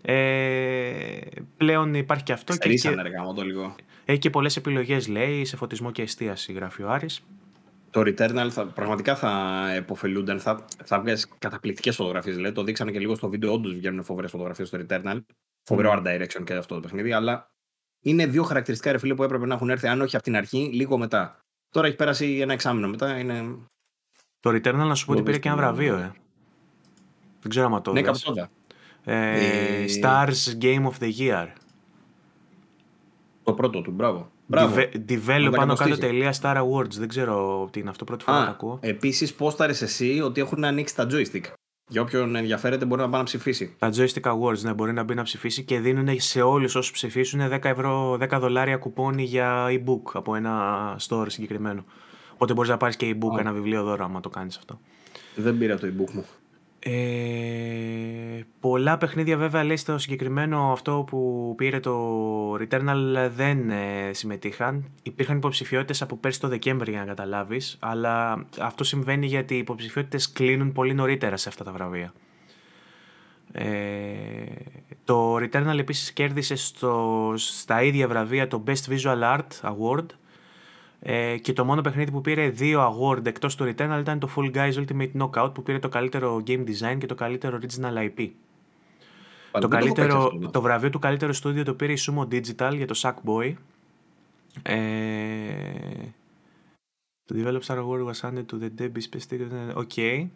Ε, 0.03 1.19
πλέον 1.57 1.95
υπάρχει 1.95 2.25
και 2.25 2.33
αυτό. 2.33 2.57
και, 2.57 2.75
και, 2.75 2.95
το 3.35 3.43
λίγο. 3.43 3.75
Έχει 4.05 4.19
και 4.19 4.31
πολλές 4.31 4.57
επιλογές 4.57 5.09
λέει 5.09 5.45
σε 5.45 5.57
φωτισμό 5.57 5.91
και 5.91 6.03
εστίαση 6.03 6.53
γράφει 6.53 6.83
ο 6.83 6.91
Άρης 6.91 7.25
το 7.91 8.01
Returnal 8.01 8.49
θα, 8.51 8.67
πραγματικά 8.67 9.17
θα 9.17 9.65
επωφελούνταν. 9.75 10.41
Θα, 10.41 10.65
θα 10.85 11.01
βγάζει 11.01 11.27
καταπληκτικές 11.39 11.97
φωτογραφίες. 11.97 12.35
Δηλαδή, 12.35 12.55
το 12.55 12.63
δείξανε 12.63 12.91
και 12.91 12.99
λίγο 12.99 13.15
στο 13.15 13.29
βίντεο. 13.29 13.53
Όντως 13.53 13.75
βγαίνουν 13.75 14.05
φοβερές 14.05 14.31
φωτογραφίες 14.31 14.69
στο 14.69 14.79
Returnal. 14.81 15.21
Φοβερό 15.63 15.93
art 15.93 16.07
direction 16.07 16.45
και 16.45 16.55
αυτό 16.55 16.75
το 16.75 16.81
παιχνίδι. 16.81 17.13
Αλλά 17.13 17.51
είναι 18.05 18.27
δύο 18.27 18.43
χαρακτηριστικά 18.43 18.93
ρε 18.93 18.99
φίλε 18.99 19.15
που 19.15 19.23
έπρεπε 19.23 19.47
να 19.47 19.55
έχουν 19.55 19.71
έρθει, 19.71 19.87
αν 19.87 20.01
όχι 20.01 20.15
από 20.17 20.25
την 20.25 20.37
αρχή, 20.37 20.71
λίγο 20.73 20.99
μετά. 20.99 21.41
Τώρα 21.71 21.87
έχει 21.87 21.97
πέρασει 21.97 22.39
ένα 22.41 22.53
εξάμεινο 22.53 22.89
μετά. 22.89 23.19
Είναι... 23.19 23.57
Το 24.41 24.51
Returnal, 24.51 24.75
να 24.75 24.95
σου 24.95 25.07
πω 25.07 25.13
ότι 25.13 25.23
πήρε 25.23 25.39
και 25.39 25.49
ένα 25.49 25.57
βραβείο, 25.57 25.97
ε. 25.97 26.13
Δεν 27.41 27.51
ξέρω 27.51 27.75
αν 27.75 27.83
το 27.83 27.93
Ναι, 27.93 28.03
κάπου 28.03 28.19
τότε. 28.25 28.49
Ε, 29.05 29.83
ε, 29.83 29.85
Stars 30.01 30.63
Game 30.63 30.85
of 30.85 30.93
the 31.01 31.13
Year. 31.19 31.47
Το 33.43 33.53
πρώτο 33.53 33.83
του, 33.83 33.91
μπράβο. 33.91 34.31
Develop 35.09 35.53
πάνω 35.57 35.75
κάτω 35.75 35.99
τελεία 35.99 36.35
Star 36.41 36.57
Awards. 36.57 36.93
Δεν 36.99 37.09
ξέρω 37.09 37.69
τι 37.73 37.81
είναι 37.81 37.91
αυτό, 37.91 38.05
πρώτη 38.05 38.25
φορά 38.25 38.45
το 38.45 38.51
ακούω. 38.51 38.79
Επίσης, 38.83 39.35
πόσταρες 39.35 39.83
εσύ 39.83 40.21
ότι 40.25 40.41
έχουν 40.41 40.65
ανοίξει 40.65 40.95
τα 40.95 41.07
joystick. 41.11 41.43
Για 41.91 42.03
όποιον 42.03 42.37
ενδιαφέρεται 42.37 42.85
μπορεί 42.85 43.01
να 43.01 43.09
πάει 43.09 43.19
να 43.21 43.27
ψηφίσει. 43.27 43.75
Τα 43.79 43.93
Joystick 43.97 44.33
Awards, 44.33 44.59
ναι, 44.59 44.73
μπορεί 44.73 44.93
να 44.93 45.03
μπει 45.03 45.15
να 45.15 45.23
ψηφίσει 45.23 45.65
και 45.65 45.81
δίνουν 45.81 46.21
σε 46.21 46.43
όλους 46.43 46.75
όσους 46.75 46.93
ψηφίσουν 46.93 47.41
10, 47.41 47.65
ευρώ, 47.65 48.19
10 48.21 48.39
δολάρια 48.41 48.77
κουπόνι 48.77 49.23
για 49.23 49.67
e-book 49.69 50.13
από 50.13 50.35
ένα 50.35 50.97
store 51.09 51.27
συγκεκριμένο. 51.27 51.85
Οπότε 52.35 52.53
μπορείς 52.53 52.71
να 52.71 52.77
πάρεις 52.77 52.97
και 52.97 53.17
e-book, 53.17 53.39
ένα 53.39 53.53
βιβλίο 53.53 53.83
δώρο, 53.83 54.05
άμα 54.05 54.21
το 54.21 54.29
κάνεις 54.29 54.57
αυτό. 54.57 54.81
Δεν 55.35 55.59
πήρα 55.59 55.79
το 55.79 55.87
e-book 55.87 56.11
μου. 56.13 56.25
Ε, 56.81 58.41
πολλά 58.61 58.99
παιχνίδια 58.99 59.37
βέβαια 59.37 59.65
λέει 59.65 59.77
στο 59.77 59.99
συγκεκριμένο 59.99 60.73
αυτό 60.73 61.05
που 61.07 61.55
πήρε 61.57 61.81
το 61.81 62.55
Returnal 62.55 63.31
δεν 63.35 63.71
ε, 63.71 64.11
συμμετείχαν. 64.13 64.91
Υπήρχαν 65.03 65.37
υποψηφιότητες 65.37 66.03
από 66.03 66.17
πέρσι 66.17 66.41
το 66.41 66.49
Δεκέμβρη 66.49 66.91
για 66.91 67.01
να 67.01 67.07
καταλάβεις, 67.07 67.77
αλλά 67.81 68.47
αυτό 68.61 68.85
συμβαίνει 68.85 69.27
γιατί 69.27 69.55
οι 69.55 69.59
υποψηφιότητες 69.59 70.33
κλείνουν 70.33 70.73
πολύ 70.73 70.95
νωρίτερα 70.95 71.37
σε 71.37 71.49
αυτά 71.49 71.65
τα 71.65 71.73
βραβεία. 71.73 72.13
Ε, 73.53 73.67
το 75.05 75.37
Returnal 75.37 75.79
επίσης 75.79 76.13
κέρδισε 76.13 76.55
στο, 76.55 77.33
στα 77.37 77.83
ίδια 77.83 78.09
βραβεία 78.09 78.49
το 78.49 78.63
Best 78.67 78.93
Visual 78.93 79.23
Art 79.23 79.61
Award 79.63 80.07
ε, 81.01 81.39
και 81.39 81.53
το 81.53 81.65
μόνο 81.65 81.81
παιχνίδι 81.81 82.11
που 82.11 82.21
πήρε 82.21 82.49
δύο 82.49 82.81
award 82.81 83.27
εκτός 83.27 83.55
του 83.55 83.65
Returnal 83.65 83.99
ήταν 84.01 84.19
το 84.19 84.31
Fall 84.37 84.55
Guys 84.55 84.73
Ultimate 84.73 85.11
Knockout 85.19 85.51
που 85.55 85.63
πήρε 85.63 85.79
το 85.79 85.89
καλύτερο 85.89 86.43
game 86.47 86.65
design 86.67 86.97
και 86.99 87.07
το 87.07 87.15
καλύτερο 87.15 87.59
original 87.63 88.09
IP. 88.09 88.31
το, 89.51 89.69
καλύτερο, 89.69 90.39
το 90.51 90.61
βραβείο 90.61 90.91
του 90.91 90.99
καλύτερου 90.99 91.33
στούντιο 91.33 91.65
το 91.65 91.75
πήρε 91.75 91.93
η 91.93 91.99
Sumo 92.07 92.23
Digital 92.23 92.73
για 92.75 92.87
το 92.87 93.01
Sackboy. 93.03 93.55
Ε, 94.63 94.77
το 97.25 97.35
developer 97.39 97.75
award 97.75 98.11
was 98.11 98.21
handed 98.21 98.45
to 98.53 98.59
the 98.63 98.71
Debbie 98.81 99.03
Specific. 99.11 99.75
OK. 99.75 99.91
Okay. 99.97 100.27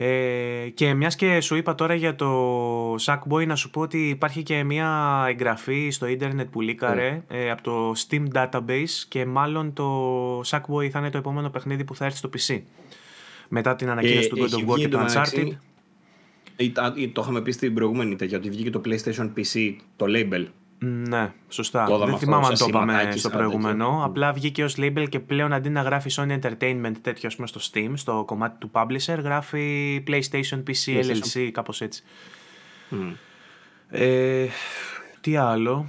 Ε, 0.00 0.68
και 0.74 0.94
μιας 0.94 1.16
και 1.16 1.40
σου 1.40 1.56
είπα 1.56 1.74
τώρα 1.74 1.94
για 1.94 2.14
το 2.14 2.94
Sackboy 2.94 3.46
να 3.46 3.56
σου 3.56 3.70
πω 3.70 3.80
ότι 3.80 4.08
υπάρχει 4.08 4.42
και 4.42 4.64
μια 4.64 5.24
εγγραφή 5.28 5.90
στο 5.90 6.06
ίντερνετ 6.06 6.48
που 6.50 6.60
λίκαρε 6.60 7.22
mm. 7.22 7.34
ε, 7.34 7.50
από 7.50 7.62
το 7.62 7.92
Steam 7.96 8.24
Database 8.32 9.04
και 9.08 9.26
μάλλον 9.26 9.72
το 9.72 10.40
Sackboy 10.40 10.88
θα 10.90 10.98
είναι 10.98 11.10
το 11.10 11.18
επόμενο 11.18 11.50
παιχνίδι 11.50 11.84
που 11.84 11.94
θα 11.94 12.04
έρθει 12.04 12.16
στο 12.16 12.30
PC 12.36 12.60
μετά 13.48 13.76
την 13.76 13.88
ανακοίνωση 13.88 14.26
ε, 14.26 14.28
του 14.28 14.36
God 14.36 14.54
of 14.54 14.72
War 14.72 14.78
και 14.78 14.88
του 14.88 14.98
Uncharted. 14.98 15.50
Το 17.12 17.20
είχαμε 17.22 17.40
πει 17.40 17.50
στην 17.50 17.74
προηγούμενη 17.74 18.16
τέτοια 18.16 18.38
ότι 18.38 18.50
βγήκε 18.50 18.70
το 18.70 18.80
PlayStation 18.84 19.30
PC 19.36 19.76
το 19.96 20.06
label 20.08 20.46
ναι, 20.78 21.32
σωστά. 21.48 21.86
Δεν 22.06 22.18
θυμάμαι 22.18 22.46
αν 22.46 22.58
το 22.58 22.66
είπαμε 22.68 23.12
στο 23.16 23.30
προηγούμενο. 23.30 24.00
Απλά 24.04 24.32
βγήκε 24.32 24.64
ως 24.64 24.74
label 24.78 25.06
και 25.08 25.20
πλέον 25.20 25.52
αντί 25.52 25.68
να 25.68 25.82
γράφει 25.82 26.10
Sony 26.12 26.38
Entertainment 26.40 26.92
τέτοιο 27.02 27.30
πούμε, 27.36 27.46
στο 27.46 27.60
Steam, 27.72 27.92
στο 27.94 28.22
κομμάτι 28.26 28.58
του 28.58 28.70
publisher, 28.72 29.18
γράφει 29.22 30.04
PlayStation 30.06 30.62
PC 30.66 31.04
LLC, 31.04 31.48
κάπως 31.52 31.80
έτσι. 31.80 32.02
Ε, 33.90 34.46
τι 35.20 35.36
άλλο; 35.36 35.86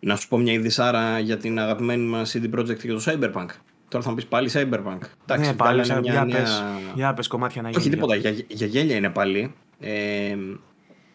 Να 0.00 0.16
σου 0.16 0.28
πω 0.28 0.38
μια 0.38 0.52
ειδισάρα 0.52 1.18
για 1.18 1.36
την 1.36 1.58
αγαπημένη 1.58 2.06
μας 2.06 2.36
CD 2.36 2.58
Projekt 2.58 2.78
και 2.78 2.88
το 2.88 3.02
Cyberpunk. 3.06 3.48
Τώρα 3.88 4.04
θα 4.04 4.10
μου 4.10 4.16
πεις 4.16 4.26
πάλι 4.26 4.50
Cyberpunk. 4.52 5.00
Εντάξει, 5.22 5.50
ναι, 5.50 5.56
πάλι. 5.56 5.80
Μια 5.80 6.00
για, 6.02 6.24
νέα... 6.24 6.40
πες, 6.40 6.62
για 6.94 7.14
πες 7.14 7.26
κομμάτια 7.26 7.62
να 7.62 7.68
γίνει. 7.68 7.80
Όχι 7.80 7.90
τίποτα, 7.90 8.14
για, 8.14 8.30
για 8.48 8.66
γέλια 8.66 8.96
είναι 8.96 9.10
πάλι. 9.10 9.54
Ε, 9.80 10.36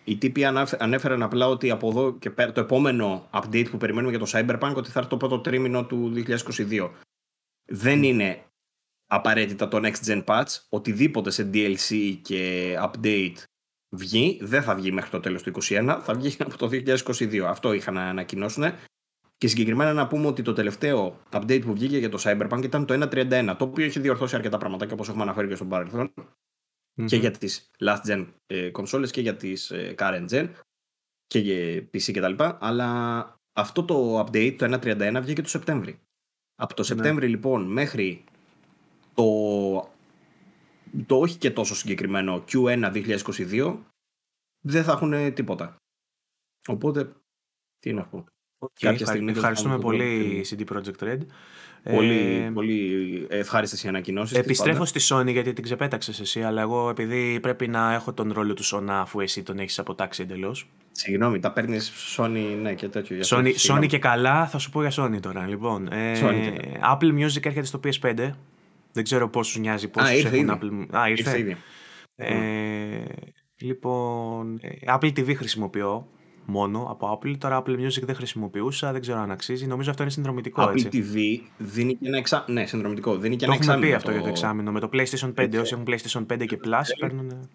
οι 0.10 0.18
τύποι 0.18 0.45
ανέφεραν 0.77 1.23
απλά 1.23 1.48
ότι 1.48 1.72
από 1.72 1.90
εδώ 1.90 2.18
και 2.18 2.30
πέρα 2.30 2.52
το 2.52 2.61
επόμενο 2.61 3.30
update 3.34 3.68
που 3.69 3.77
περιμένουμε 3.77 4.18
για 4.18 4.26
το 4.26 4.31
Cyberpunk 4.34 4.73
ότι 4.76 4.90
θα 4.90 4.99
έρθει 4.99 5.10
το 5.10 5.18
πρώτο 5.18 5.40
τρίμηνο 5.40 5.86
του 5.86 6.14
2022. 6.48 6.90
Δεν 7.65 8.03
είναι 8.03 8.44
απαραίτητα 9.06 9.68
το 9.68 9.80
next 9.84 10.06
gen 10.06 10.23
patch. 10.23 10.45
Οτιδήποτε 10.69 11.31
σε 11.31 11.49
DLC 11.53 12.18
και 12.22 12.73
update 12.81 13.36
βγει, 13.90 14.40
δεν 14.41 14.64
θα 14.64 14.76
βγει 14.76 14.91
μέχρι 14.91 15.10
το 15.10 15.19
τέλος 15.19 15.44
του 15.44 15.52
2021, 15.61 15.99
θα 16.02 16.14
βγει 16.14 16.36
από 16.40 16.57
το 16.57 16.69
2022. 16.72 17.38
Αυτό 17.40 17.73
είχαν 17.73 17.94
να 17.94 18.03
ανακοινώσουν. 18.03 18.64
Και 19.38 19.48
συγκεκριμένα 19.48 19.94
να 19.94 20.07
πούμε 20.07 20.27
ότι 20.27 20.41
το 20.41 20.53
τελευταίο 20.53 21.19
update 21.31 21.61
που 21.61 21.73
βγήκε 21.73 21.98
για 21.98 22.10
το 22.10 22.19
Cyberpunk 22.23 22.64
ήταν 22.64 22.86
το 22.86 22.94
1.31, 22.94 23.56
το 23.57 23.64
οποίο 23.64 23.86
έχει 23.86 23.99
διορθώσει 23.99 24.36
αρκετά 24.36 24.57
πράγματα 24.57 24.86
και 24.86 24.94
όπως 24.94 25.07
έχουμε 25.07 25.23
αναφέρει 25.23 25.48
και 25.48 25.56
στον 25.56 25.69
παρελθόν 25.69 26.14
και 27.05 27.15
για 27.15 27.31
τις 27.31 27.71
last 27.80 28.01
gen 28.07 28.27
ε, 28.47 28.71
και 29.11 29.21
για 29.21 29.35
τις 29.35 29.71
ε, 29.71 29.95
current 29.97 30.27
gen 30.30 30.49
και 31.27 31.39
για 31.39 31.89
PC 31.93 32.11
κτλ. 32.13 32.43
Αλλά 32.59 33.39
αυτό 33.53 33.84
το 33.84 34.19
update, 34.19 34.55
το 34.57 34.80
1.31, 34.81 35.19
βγήκε 35.21 35.41
το 35.41 35.49
Σεπτέμβρη. 35.49 35.99
Από 36.55 36.73
το 36.73 36.81
ναι. 36.81 36.88
Σεπτέμβρη 36.88 37.27
λοιπόν 37.27 37.63
μέχρι 37.63 38.23
το, 39.13 39.89
το 41.05 41.19
όχι 41.19 41.38
και 41.38 41.51
τόσο 41.51 41.76
συγκεκριμένο 41.76 42.43
Q1 42.47 43.03
2022 43.27 43.77
δεν 44.65 44.84
θα 44.84 44.91
έχουν 44.91 45.34
τίποτα. 45.34 45.76
Οπότε, 46.67 47.13
τι 47.80 47.93
να 47.93 48.05
πω. 48.05 48.26
Okay, 48.59 48.99
ευχαριστούμε 49.27 49.80
πολύ 49.80 50.41
CD 50.49 50.65
Projekt 50.65 50.99
Red. 50.99 51.19
Πολύ, 51.84 52.43
ε, 52.47 52.51
πολύ 52.53 53.26
ευχάριστες 53.30 53.84
οι 53.84 53.88
ανακοινώσεις. 53.88 54.38
Επιστρέφω 54.38 54.85
στη 54.85 54.99
Sony 55.10 55.27
γιατί 55.27 55.53
την 55.53 55.64
ξεπέταξες 55.64 56.19
εσύ, 56.19 56.41
αλλά 56.41 56.61
εγώ 56.61 56.89
επειδή 56.89 57.39
πρέπει 57.39 57.68
να 57.68 57.93
έχω 57.93 58.14
τον 58.14 58.31
ρόλο 58.31 58.53
του 58.53 58.65
Sony 58.65 58.89
αφού 58.89 59.19
εσύ 59.19 59.43
τον 59.43 59.60
έχεις 59.60 59.80
αποτάξει 59.80 60.22
εντελώς. 60.22 60.69
Συγγνώμη, 60.91 61.39
τα 61.39 61.51
παίρνεις 61.51 61.91
Sony 62.18 62.57
ναι, 62.61 62.73
και 62.73 62.88
τέτοιο. 62.88 63.18
Sony, 63.23 63.53
Sony 63.56 63.88
και 63.88 63.99
καλά, 63.99 64.47
θα 64.47 64.57
σου 64.57 64.69
πω 64.69 64.85
για 64.85 64.91
Sony 65.03 65.19
τώρα. 65.19 65.47
Λοιπόν, 65.47 65.88
ε, 65.91 66.19
Apple 66.93 67.14
Music 67.14 67.45
έρχεται 67.45 67.65
στο 67.65 67.80
PS5. 67.84 68.30
Δεν 68.91 69.03
ξέρω 69.03 69.30
πόσους 69.30 69.57
νοιάζει, 69.57 69.88
πόσους 69.88 70.23
έχουν 70.23 70.38
ήδη. 70.38 70.47
Apple. 70.49 70.97
Α, 70.97 71.10
ήρθε. 71.10 71.30
ήρθε 71.30 71.39
ήδη. 71.39 71.57
Ε, 72.15 72.35
λοιπόν, 73.57 74.60
ε, 74.61 74.69
Apple 74.88 75.07
TV 75.07 75.35
χρησιμοποιώ 75.35 76.07
μόνο 76.49 76.88
από 76.89 77.19
Apple. 77.19 77.38
Τώρα 77.38 77.63
Apple 77.63 77.69
Music 77.69 78.01
δεν 78.01 78.15
χρησιμοποιούσα, 78.15 78.91
δεν 78.91 79.01
ξέρω 79.01 79.19
αν 79.19 79.31
αξίζει. 79.31 79.67
Νομίζω 79.67 79.89
αυτό 79.89 80.03
είναι 80.03 80.11
συνδρομητικό. 80.11 80.63
Apple 80.63 80.85
έτσι. 80.85 80.89
TV 80.93 81.47
δίνει 81.57 81.95
και 81.95 82.07
ένα 82.07 82.17
εξάμεινο. 82.17 82.59
Ναι, 82.59 82.65
συνδρομητικό. 82.65 83.17
Δίνει 83.17 83.35
και 83.35 83.45
το 83.45 83.51
ένα 83.51 83.61
έχουμε 83.63 83.88
πει 83.88 83.93
αυτό 83.93 84.11
για 84.11 84.21
το 84.21 84.27
εξάμεινο. 84.27 84.71
Με 84.71 84.80
το 84.80 84.89
PlayStation 84.93 85.34
5, 85.34 85.59
όσοι 85.59 85.73
έχουν 85.73 85.85
PlayStation 85.88 86.26
5 86.34 86.45
και 86.45 86.59
Plus, 86.65 86.81
παίρνουν. 86.99 87.49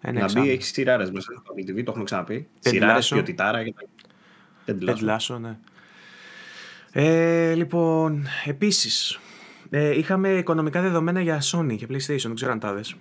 Ένα 0.00 0.20
να 0.20 0.40
μπει, 0.40 0.50
έχει 0.50 0.62
σειράρες 0.62 1.10
μέσα 1.10 1.32
στο 1.32 1.42
Apple 1.46 1.70
TV, 1.70 1.74
το 1.74 1.84
έχουμε 1.86 2.04
ξαναπεί. 2.04 2.48
Σειράρες, 2.58 3.08
ποιοτητάρα 3.08 3.64
και 3.64 3.74
τα. 4.64 5.38
ναι. 5.38 5.58
Ε, 6.92 7.54
λοιπόν, 7.54 8.26
επίσης, 8.44 9.20
ε, 9.70 9.98
είχαμε 9.98 10.28
οικονομικά 10.28 10.80
δεδομένα 10.80 11.20
για 11.20 11.42
Sony 11.42 11.76
και 11.76 11.86
PlayStation, 11.90 12.22
δεν 12.22 12.34
ξέρω 12.34 12.52
αν 12.52 12.58
τα 12.58 12.72
δες. 12.72 12.96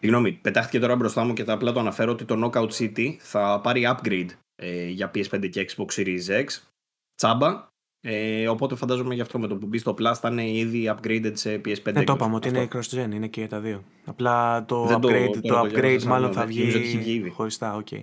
Συγγνώμη, 0.00 0.32
πετάχτηκε 0.32 0.78
τώρα 0.78 0.96
μπροστά 0.96 1.24
μου 1.24 1.32
και 1.32 1.44
θα 1.44 1.52
απλά 1.52 1.72
το 1.72 1.80
αναφέρω 1.80 2.12
ότι 2.12 2.24
το 2.24 2.44
Knockout 2.44 2.70
City 2.70 3.16
θα 3.18 3.60
πάρει 3.62 3.88
upgrade 3.96 4.28
ε, 4.56 4.88
για 4.88 5.10
PS5 5.14 5.48
και 5.50 5.70
Xbox 5.70 6.00
Series 6.00 6.44
X. 6.44 6.46
Τσάμπα. 7.14 7.66
Ε, 8.00 8.48
οπότε 8.48 8.74
φαντάζομαι 8.74 9.14
γι' 9.14 9.20
αυτό 9.20 9.38
με 9.38 9.46
το 9.46 9.56
που 9.56 9.66
μπει 9.66 9.78
στο 9.78 9.94
Plus 9.98 10.14
θα 10.20 10.28
είναι 10.28 10.50
ήδη 10.50 10.94
upgraded 10.96 11.32
σε 11.34 11.60
PS5. 11.64 11.92
Δεν 11.92 12.04
το 12.04 12.12
είπαμε 12.12 12.34
ότι 12.34 12.48
είναι 12.48 12.68
cross-gen, 12.72 13.10
είναι 13.14 13.26
και 13.26 13.40
για 13.40 13.48
τα 13.48 13.60
δύο. 13.60 13.84
Απλά 14.04 14.64
το 14.64 14.84
upgrade, 14.84 15.30
το, 15.32 15.40
το, 15.40 15.60
upgrade 15.60 16.02
μάλλον 16.02 16.32
θα 16.32 16.46
βγει 16.46 17.28
χωριστά. 17.34 17.82
Okay. 17.82 18.02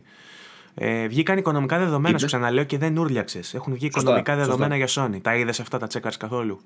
Ε, 0.73 1.07
βγήκαν 1.07 1.37
οικονομικά 1.37 1.77
δεδομένα, 1.77 2.17
σου 2.17 2.25
ξαναλέω 2.25 2.63
και 2.63 2.77
δεν 2.77 2.97
ούρλιαξε. 2.97 3.39
Έχουν 3.53 3.73
βγει 3.73 3.85
σωστά, 3.85 3.99
οικονομικά 3.99 4.35
δεδομένα 4.35 4.75
για 4.75 4.87
Sony. 4.89 5.21
Τα 5.21 5.35
είδε 5.35 5.49
αυτά, 5.49 5.77
τα 5.77 5.87
τσέκαρ 5.87 6.17
καθόλου. 6.17 6.59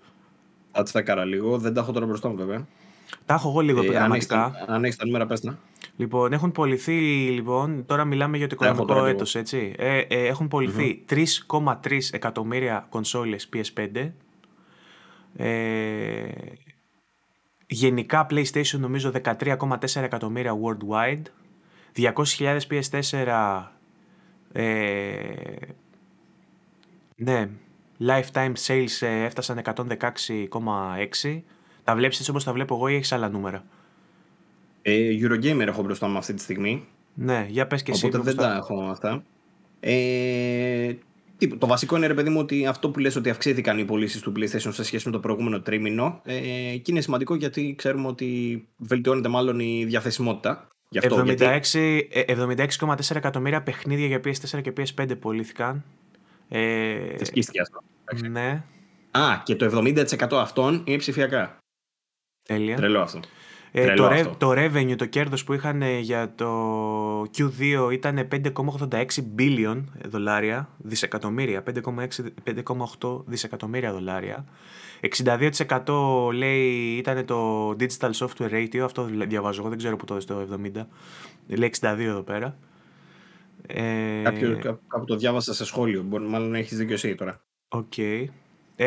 Θα 0.72 0.84
τσέκαρα 0.84 1.26
λίγο, 1.26 1.58
δεν 1.58 1.74
τα 1.74 1.82
έχω 1.82 1.92
τώρα 1.92 2.06
μπροστά 2.06 2.30
μου 2.30 2.36
βέβαια. 2.36 2.68
Τα 3.26 3.34
έχω 3.34 3.50
εγώ 3.50 3.60
λίγο 3.60 3.84
ε, 3.84 3.86
πραγματικά. 3.86 4.52
Αν 4.68 4.84
έχεις 4.84 4.96
τα 4.96 5.06
νούμερα, 5.06 5.26
πες 5.26 5.52
Λοιπόν, 5.96 6.34
έχουν 6.34 6.52
πωληθεί, 6.52 7.00
λοιπόν, 7.30 7.86
τώρα 7.86 8.06
μιλάμε 8.06 8.38
για 8.38 8.48
το 8.48 8.56
οικονομικό 8.60 9.06
έτος, 9.06 9.36
έτσι. 9.36 9.74
Ε, 9.78 9.98
ε, 9.98 10.28
έχουν 10.28 10.48
πωληθεί 10.48 11.06
3,3 11.10 12.00
εκατομμύρια 12.12 12.86
κονσόλες 12.90 13.50
PS5. 13.54 14.12
Ε, 15.36 16.28
γενικά 17.68 18.28
PlayStation 18.30 18.80
νομίζω 18.80 19.12
13,4 19.24 19.96
εκατομμύρια 19.96 20.54
worldwide. 20.64 21.24
200.000 21.96 22.60
PS4 22.70 23.70
ες, 24.52 24.74
ναι, 27.16 27.50
lifetime 28.00 28.54
sales 28.66 28.98
ε, 29.00 29.24
έφτασαν 29.24 29.62
116,6 29.64 31.42
τα 31.90 31.96
βλέπεις 31.96 32.18
έτσι 32.20 32.30
όπως 32.30 32.44
τα 32.44 32.54
βλέπω 32.54 32.76
εγώ 32.76 32.88
ή 32.88 32.96
έχεις 32.96 33.12
άλλα 33.12 33.30
νούμερα; 33.30 33.64
Ε, 34.82 35.18
Eurogamer 35.22 35.68
έχω 35.68 35.82
μπροστά 35.82 36.08
μου 36.08 36.18
αυτή 36.18 36.34
τη 36.34 36.42
στιγμή. 36.42 36.86
Ναι, 37.14 37.46
για 37.50 37.68
πες 37.68 37.84
και 37.84 37.92
εσύ. 37.92 38.06
Οπότε 38.06 38.24
δεν 38.24 38.36
τα 38.36 38.56
έχω 38.56 38.84
αυτά. 38.84 39.24
Ε, 39.80 40.94
το 41.58 41.68
βασικό 41.68 41.98
είναι 41.98 42.08
ρε 42.08 42.14
παιδί 42.14 42.30
μου 42.30 42.40
ότι 42.40 42.66
αυτό 42.66 42.90
που 42.90 43.00
λες 43.00 43.16
ότι 43.16 43.30
αυξήθηκαν 43.30 43.78
οι 43.78 43.86
πωλήσεις 43.86 44.22
του 44.22 44.34
PlayStation 44.36 44.74
σε 44.74 44.84
σχέση 44.84 45.06
με 45.06 45.12
το 45.12 45.20
προηγούμενο 45.20 45.62
τρίμηνο 45.62 46.22
ε, 46.24 46.34
και 46.78 46.92
είναι 46.92 47.02
σημαντικό 47.02 47.36
γιατί 47.36 47.76
ξέρουμε 47.78 48.08
ότι 48.08 48.68
βελτιώνεται 48.78 49.28
μάλλον 49.28 49.60
η 49.60 49.86
διαθεσιμότητα. 49.86 50.68
76,4 51.02 51.80
76 52.28 53.16
εκατομμύρια 53.16 53.62
παιχνίδια 53.64 54.06
για 54.06 54.20
PS4 54.24 54.62
και 54.62 54.74
PS5 54.78 55.20
πωλήθηκαν. 55.20 55.84
Ε, 56.50 56.98
αυτό. 57.62 57.80
Ναι. 58.30 58.64
Α, 59.12 59.42
και 59.44 59.56
το 59.56 59.82
70% 59.86 60.06
αυτών 60.32 60.84
είναι 60.86 60.98
ψηφιακά. 60.98 61.60
Τέλεια. 62.54 62.76
Τρελό 62.76 63.00
αυτό. 63.02 63.20
Ε, 63.72 63.94
το, 63.94 64.06
αυτό. 64.06 64.36
το 64.38 64.52
revenue, 64.52 64.96
το 64.98 65.06
κέρδος 65.06 65.44
που 65.44 65.54
είχαν 65.54 65.82
για 65.82 66.34
το 66.36 67.22
Q2 67.22 67.90
ήταν 67.92 68.28
5,86 68.32 69.06
billion 69.38 69.84
δολάρια, 70.06 70.70
δισεκατομμύρια, 70.78 71.64
5,8 73.00 73.24
δισεκατομμύρια 73.26 73.92
δολάρια. 73.92 74.46
62% 75.86 76.34
λέει 76.34 76.96
ήταν 76.98 77.26
το 77.26 77.70
digital 77.70 78.12
software 78.14 78.52
ratio, 78.52 78.80
αυτό 78.80 79.04
διαβάζω 79.28 79.60
εγώ, 79.60 79.70
δεν 79.70 79.78
ξέρω 79.78 79.96
που 79.96 80.06
το 80.06 80.20
στο 80.20 80.48
70. 80.52 80.86
Λέει 81.48 81.72
62 81.80 82.00
εδώ 82.00 82.22
πέρα. 82.22 82.58
Ε... 83.68 84.22
Κάποιο, 84.24 84.60
κάπου 84.88 85.06
το 85.06 85.16
διάβασα 85.16 85.54
σε 85.54 85.66
σχόλιο, 85.66 86.04
μπορεί 86.04 86.28
μάλλον 86.28 86.50
να 86.50 86.58
έχεις 86.58 86.78
δίκιο 86.78 86.94
εσύ 86.94 87.16
τώρα. 87.16 87.42
OK. 87.68 87.94
Okay. 87.98 88.26
47,2 88.80 88.86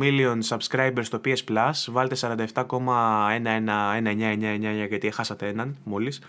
million 0.00 0.38
subscribers 0.48 1.04
στο 1.04 1.20
PS 1.24 1.44
Plus. 1.48 1.72
Βάλτε 1.86 2.16
47,11999 2.54 4.86
γιατί 4.88 5.10
χάσατε 5.10 5.48
έναν 5.48 5.76
μόλις. 5.84 6.20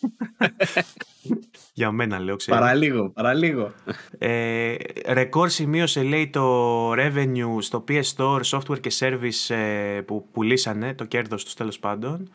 Για 1.72 1.90
μένα 1.90 2.18
λέω, 2.18 2.36
ξέρω. 2.36 2.58
Παραλίγο, 2.58 3.08
παραλίγο. 3.08 3.72
Ε, 4.18 4.74
ρεκόρ 5.08 5.48
σημείωσε 5.48 6.02
λέει 6.02 6.28
το 6.28 6.92
revenue 6.92 7.56
στο 7.58 7.84
PS 7.88 8.02
Store, 8.16 8.40
software 8.50 8.80
και 8.80 8.92
service 8.98 9.54
ε, 9.54 10.00
που 10.00 10.26
πουλήσανε, 10.32 10.94
το 10.94 11.04
κέρδος 11.04 11.44
τους 11.44 11.54
τέλος 11.54 11.78
πάντων. 11.78 12.30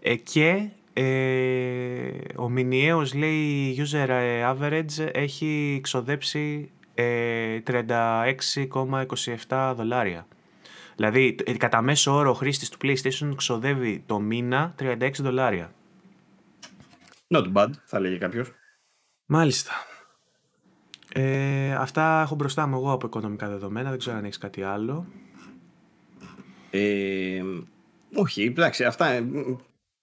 Ε, 0.00 0.14
και 0.14 0.68
ε, 0.92 1.02
ο 2.36 2.48
μηνιαίος 2.48 3.14
λέει 3.14 3.76
user 3.78 4.08
average 4.52 5.08
έχει 5.12 5.80
ξοδέψει 5.82 6.70
ε, 6.94 7.58
36,27 7.66 9.72
δολάρια. 9.76 10.26
Δηλαδή, 10.96 11.34
κατά 11.34 11.82
μέσο 11.82 12.14
όρο 12.14 12.30
ο 12.30 12.34
χρήστης 12.34 12.68
του 12.68 12.78
PlayStation 12.82 13.32
ξοδεύει 13.36 14.02
το 14.06 14.20
μήνα 14.20 14.74
36 14.78 15.10
δολάρια. 15.20 15.72
Not 17.34 17.52
bad, 17.52 17.70
θα 17.84 18.00
λέγει 18.00 18.18
κάποιος. 18.18 18.52
Μάλιστα. 19.26 19.72
Ε, 21.12 21.74
αυτά 21.74 22.22
έχω 22.22 22.34
μπροστά 22.34 22.66
μου 22.66 22.76
εγώ 22.76 22.92
από 22.92 23.06
οικονομικά 23.06 23.48
δεδομένα. 23.48 23.90
Δεν 23.90 23.98
ξέρω 23.98 24.16
αν 24.16 24.24
έχεις 24.24 24.38
κάτι 24.38 24.62
άλλο. 24.62 25.06
Ε, 26.70 27.42
όχι, 28.14 28.42
εντάξει, 28.42 28.84
αυτά 28.84 29.06
ε, 29.06 29.24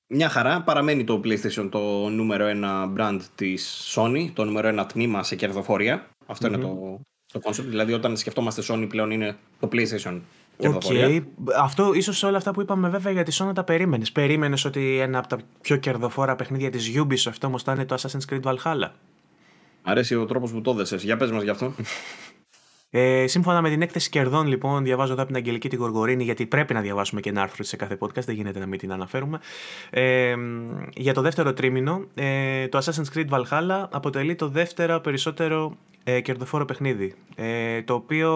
μια 0.07 0.30
χαρά. 0.30 0.61
Παραμένει 0.61 1.03
το 1.03 1.22
PlayStation 1.23 1.68
το 1.72 2.09
νούμερο 2.09 2.45
ένα 2.45 2.93
brand 2.97 3.19
της 3.35 3.93
Sony, 3.95 4.30
το 4.34 4.43
νούμερο 4.43 4.68
ένα 4.68 4.85
τμήμα 4.85 5.23
σε 5.23 5.35
κερδοφορία. 5.35 6.07
Είναι 6.47 6.57
το, 6.57 7.01
το 7.33 7.39
concept. 7.43 7.65
Δηλαδή, 7.67 7.93
όταν 7.93 8.17
σκεφτόμαστε 8.17 8.61
Sony 8.67 8.85
πλέον 8.89 9.11
είναι 9.11 9.37
το 9.59 9.69
PlayStation 9.71 10.19
Okay. 10.61 11.21
Αυτό 11.57 11.93
ίσως 11.93 12.23
όλα 12.23 12.37
αυτά 12.37 12.51
που 12.51 12.61
είπαμε 12.61 12.89
βέβαια 12.89 13.11
για 13.11 13.23
τη 13.23 13.37
Sony 13.39 13.51
τα 13.55 13.63
περίμενες. 13.63 14.11
Περίμενες 14.11 14.65
ότι 14.65 14.97
ένα 14.97 15.17
από 15.17 15.27
τα 15.27 15.37
πιο 15.61 15.77
κερδοφόρα 15.77 16.35
παιχνίδια 16.35 16.69
της 16.69 16.91
Ubisoft 16.95 17.41
όμως 17.45 17.63
θα 17.63 17.71
είναι 17.71 17.85
το 17.85 17.95
Assassin's 17.95 18.33
Creed 18.33 18.41
Valhalla. 18.41 18.89
Αρέσει 19.81 20.15
ο 20.15 20.25
τρόπος 20.25 20.51
που 20.51 20.61
το 20.61 20.71
έδεσες. 20.71 21.03
Για 21.03 21.17
πες 21.17 21.31
μας 21.31 21.43
γι' 21.43 21.49
αυτό. 21.49 21.73
Ε, 22.93 23.27
σύμφωνα 23.27 23.61
με 23.61 23.69
την 23.69 23.81
έκθεση 23.81 24.09
κερδών, 24.09 24.47
λοιπόν, 24.47 24.84
διαβάζω 24.84 25.11
εδώ 25.11 25.22
από 25.22 25.31
την 25.31 25.39
Αγγελική 25.41 25.69
την 25.69 25.80
Γοργορίνη, 25.80 26.23
γιατί 26.23 26.45
πρέπει 26.45 26.73
να 26.73 26.81
διαβάσουμε 26.81 27.22
και 27.22 27.30
ένα 27.30 27.41
άρθρο 27.41 27.63
σε 27.63 27.76
κάθε 27.76 27.97
podcast, 27.99 28.23
δεν 28.23 28.35
γίνεται 28.35 28.59
να 28.59 28.65
μην 28.65 28.80
την 28.80 28.91
αναφέρουμε. 28.91 29.39
Ε, 29.89 30.35
για 30.95 31.13
το 31.13 31.22
δεύτερο 31.22 31.53
τρίμηνο, 31.53 32.05
ε, 32.13 32.68
το 32.68 32.77
Assassin's 32.77 33.18
Creed 33.18 33.30
Valhalla 33.30 33.88
αποτελεί 33.89 34.35
το 34.35 34.47
δεύτερο 34.47 34.99
περισσότερο 34.99 35.77
ε, 36.03 36.22
κερδοφόρο 36.22 36.65
παιχνίδι. 36.65 37.15
Ε, 37.35 37.81
το 37.81 37.93
οποίο 37.93 38.31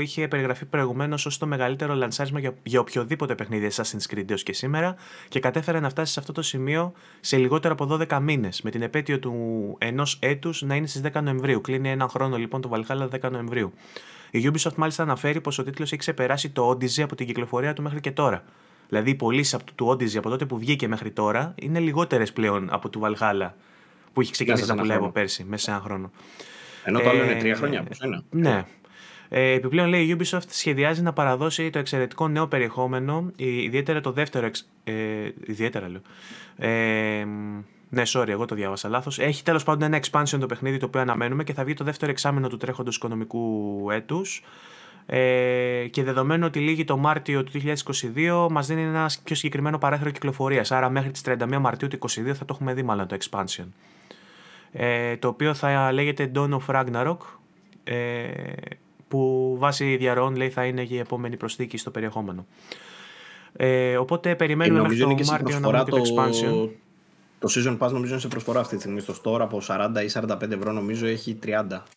είχε 0.00 0.28
περιγραφεί 0.28 0.64
προηγουμένως 0.64 1.26
ως 1.26 1.38
το 1.38 1.46
μεγαλύτερο 1.46 1.94
λανσάρισμα 1.94 2.40
για, 2.40 2.54
για 2.62 2.80
οποιοδήποτε 2.80 3.34
παιχνίδι 3.34 3.70
Assassin's 3.72 4.14
Creed 4.14 4.30
έως 4.30 4.42
και 4.42 4.52
σήμερα 4.52 4.94
και 5.28 5.40
κατέφερε 5.40 5.80
να 5.80 5.88
φτάσει 5.88 6.12
σε 6.12 6.20
αυτό 6.20 6.32
το 6.32 6.42
σημείο 6.42 6.92
σε 7.20 7.36
λιγότερο 7.36 7.74
από 7.78 7.98
12 8.08 8.18
μήνες, 8.22 8.62
με 8.62 8.70
την 8.70 8.82
επέτειο 8.82 9.18
του 9.18 9.34
ενός 9.78 10.18
έτους 10.20 10.62
να 10.62 10.74
είναι 10.74 10.86
στις 10.86 11.02
10 11.12 11.22
Νοεμβρίου. 11.22 11.60
Κλείνει 11.60 11.90
ένα 11.90 12.08
χρόνο 12.08 12.36
λοιπόν 12.36 12.60
το 12.60 12.70
Valhalla 12.72 13.08
10 13.20 13.30
Νοεμβρίου. 13.30 13.72
Η 14.30 14.50
Ubisoft 14.52 14.74
μάλιστα 14.76 15.02
αναφέρει 15.02 15.40
πως 15.40 15.58
ο 15.58 15.64
τίτλος 15.64 15.88
έχει 15.88 16.00
ξεπεράσει 16.00 16.50
το 16.50 16.70
Odyssey 16.70 17.00
από 17.00 17.14
την 17.14 17.26
κυκλοφορία 17.26 17.72
του 17.72 17.82
μέχρι 17.82 18.00
και 18.00 18.10
τώρα. 18.10 18.44
Δηλαδή 18.88 19.10
οι 19.10 19.14
πωλήσει 19.14 19.56
του 19.74 19.88
Odyssey 19.88 20.16
από 20.16 20.28
τότε 20.28 20.46
που 20.46 20.58
βγήκε 20.58 20.88
μέχρι 20.88 21.10
τώρα 21.10 21.54
είναι 21.54 21.78
λιγότερες 21.78 22.32
πλέον 22.32 22.68
από 22.70 22.88
του 22.88 23.00
Valhalla 23.04 23.50
που 24.12 24.20
έχει 24.20 24.32
ξεκινήσει 24.32 24.66
να 24.66 24.74
πουλάει 24.74 25.10
πέρσι, 25.12 25.44
μέσα 25.44 25.62
σε 25.62 25.70
ένα 25.70 25.80
χρόνο. 25.80 26.10
Ενώ 26.84 27.00
το 27.00 27.08
άλλο 27.08 27.24
είναι 27.24 27.34
τρία 27.34 27.54
χρόνια. 27.54 27.82
Πώς 27.82 27.98
είναι. 28.04 28.22
Ναι. 28.30 28.64
Ε, 29.28 29.52
επιπλέον 29.52 29.88
λέει 29.88 30.04
η 30.06 30.16
Ubisoft 30.18 30.48
σχεδιάζει 30.48 31.02
να 31.02 31.12
παραδώσει 31.12 31.70
το 31.70 31.78
εξαιρετικό 31.78 32.28
νέο 32.28 32.46
περιεχόμενο, 32.46 33.30
ιδιαίτερα 33.36 34.00
το 34.00 34.12
δεύτερο. 34.12 34.46
Εξ, 34.46 34.70
ε, 34.84 34.94
ιδιαίτερα 35.46 35.88
λέω. 35.88 36.00
Ε, 36.56 37.26
ναι, 37.88 38.02
sorry, 38.06 38.28
εγώ 38.28 38.44
το 38.44 38.54
διάβασα 38.54 38.88
λάθος. 38.88 39.18
Έχει 39.18 39.42
τέλος 39.42 39.64
πάντων 39.64 39.92
ένα 39.92 40.02
expansion 40.04 40.38
το 40.40 40.46
παιχνίδι 40.46 40.76
το 40.76 40.86
οποίο 40.86 41.00
αναμένουμε 41.00 41.44
και 41.44 41.52
θα 41.52 41.64
βγει 41.64 41.74
το 41.74 41.84
δεύτερο 41.84 42.10
εξάμενο 42.10 42.48
του 42.48 42.56
τρέχοντος 42.56 42.96
οικονομικού 42.96 43.86
έτους. 43.90 44.44
Ε, 45.06 45.86
και 45.90 46.02
δεδομένου 46.02 46.46
ότι 46.46 46.58
λύγει 46.58 46.84
το 46.84 46.96
Μάρτιο 46.96 47.44
του 47.44 47.52
2022, 47.52 48.46
μας 48.50 48.66
δίνει 48.66 48.82
ένα 48.82 49.10
πιο 49.24 49.36
συγκεκριμένο 49.36 49.78
παράθυρο 49.78 50.10
κυκλοφορίας. 50.10 50.70
Άρα 50.70 50.90
μέχρι 50.90 51.10
τις 51.10 51.22
31 51.24 51.58
Μαρτίου 51.60 51.88
του 51.88 51.98
2022 51.98 52.32
θα 52.32 52.44
το 52.44 52.52
έχουμε 52.54 52.74
δει 52.74 52.82
μάλλον 52.82 53.06
το 53.06 53.16
expansion 53.20 53.66
ε, 54.72 55.16
το 55.16 55.28
οποίο 55.28 55.54
θα 55.54 55.92
λέγεται 55.92 56.30
Dawn 56.34 56.50
of 56.50 56.66
Ragnarok 56.66 57.16
ε, 57.84 58.28
που 59.08 59.54
βάσει 59.58 59.96
διαρροών 59.96 60.36
λέει 60.36 60.50
θα 60.50 60.64
είναι 60.64 60.84
και 60.84 60.94
η 60.94 60.98
επόμενη 60.98 61.36
προσθήκη 61.36 61.76
στο 61.76 61.90
περιεχόμενο. 61.90 62.46
Ε, 63.52 63.96
οπότε 63.96 64.34
περιμένουμε 64.34 64.80
μέχρι 64.80 64.98
το 64.98 65.24
Μάρτιο 65.26 65.58
να 65.58 65.84
το 65.84 65.96
expansion. 65.96 66.68
Το 67.38 67.48
Season 67.54 67.78
Pass 67.78 67.90
νομίζω 67.90 68.12
είναι 68.12 68.20
σε 68.20 68.28
προσφορά 68.28 68.60
αυτή 68.60 68.74
τη 68.74 68.80
στιγμή 68.80 69.00
στο 69.00 69.14
store 69.22 69.40
από 69.40 69.60
40 69.66 69.88
ή 70.04 70.10
45 70.14 70.50
ευρώ 70.50 70.72
νομίζω 70.72 71.06
έχει 71.06 71.38
30. 71.44 71.48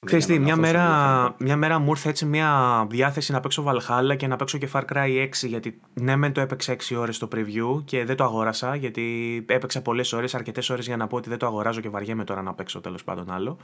Ξέρεις 0.06 0.26
τι, 0.26 0.40
μια 0.40 0.56
μέρα, 0.56 1.36
μια 1.38 1.56
μέρα 1.56 1.80
μου 1.80 1.90
ήρθε 1.90 2.10
έτσι 2.10 2.26
μια 2.26 2.86
διάθεση 2.90 3.32
να 3.32 3.40
παίξω 3.40 3.64
Valhalla 3.68 4.18
και 4.18 4.28
να 4.28 4.36
παίξω 4.36 4.58
και 4.58 4.70
Far 4.74 4.82
Cry 4.94 5.28
6 5.44 5.48
γιατί 5.48 5.80
ναι 5.94 6.16
μεν 6.16 6.32
το 6.32 6.42
έπαιξα 6.42 6.76
6 6.90 6.98
ώρες 6.98 7.16
στο 7.16 7.28
preview 7.36 7.84
και 7.86 8.06
δεν 8.06 8.16
το 8.16 8.24
αγόρασα 8.24 8.76
γιατί 8.76 9.46
έπαιξα 9.48 9.82
πολλές 9.82 10.14
ώρες, 10.14 10.36
αρκετές 10.36 10.70
ώρες 10.70 10.86
για 10.86 10.98
να 10.98 11.08
πω 11.08 11.16
ότι 11.18 11.30
δεν 11.30 11.38
το 11.38 11.46
αγοράζω 11.46 11.82
και 11.82 11.90
βαριέμαι 11.90 12.24
τώρα 12.24 12.42
να 12.42 12.54
παίξω 12.54 12.82
τέλος 12.82 13.04
πάντων 13.04 13.32
άλλο. 13.32 13.58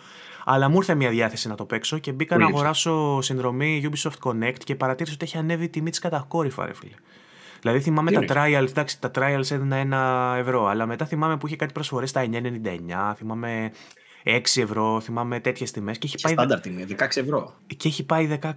Αλλά 0.45 0.69
μου 0.69 0.75
ήρθε 0.77 0.95
μια 0.95 1.09
διάθεση 1.09 1.47
να 1.47 1.55
το 1.55 1.65
παίξω 1.65 1.97
και 1.97 2.11
μπήκα 2.11 2.37
να 2.37 2.45
αγοράσω 2.45 3.21
συνδρομή 3.21 3.89
Ubisoft 3.91 4.29
Connect 4.29 4.63
και 4.63 4.75
παρατήρησα 4.75 5.15
ότι 5.15 5.25
έχει 5.25 5.37
ανέβει 5.37 5.63
η 5.63 5.69
τιμή 5.69 5.89
της 5.89 5.99
κατακόρυφα 5.99 6.65
ρε 6.65 6.73
φίλε. 6.73 6.95
Δηλαδή 7.61 7.79
θυμάμαι 7.79 8.11
τα 8.11 8.21
trials, 8.27 8.67
εντάξει, 8.69 8.99
τα 9.01 9.11
trials 9.15 9.51
έδινα 9.51 9.75
ένα 9.75 10.33
ευρώ, 10.37 10.65
αλλά 10.65 10.85
μετά 10.85 11.05
θυμάμαι 11.05 11.37
που 11.37 11.47
είχε 11.47 11.55
κάτι 11.55 11.73
προσφορές 11.73 12.09
στα 12.09 12.25
9,99, 12.31 13.13
θυμάμαι 13.15 13.71
6 14.23 14.61
ευρώ, 14.61 14.99
θυμάμαι 14.99 15.39
τέτοιες 15.39 15.71
τιμές. 15.71 15.97
Και 15.97 16.07
έχει 16.07 16.21
πάει. 16.21 16.33
Στάνταρ 16.33 16.59
τιμή, 16.59 16.85
16 16.89 16.95
ευρώ. 17.15 17.53
Και 17.77 17.87
έχει 17.87 18.05
πάει 18.05 18.39
16. 18.41 18.49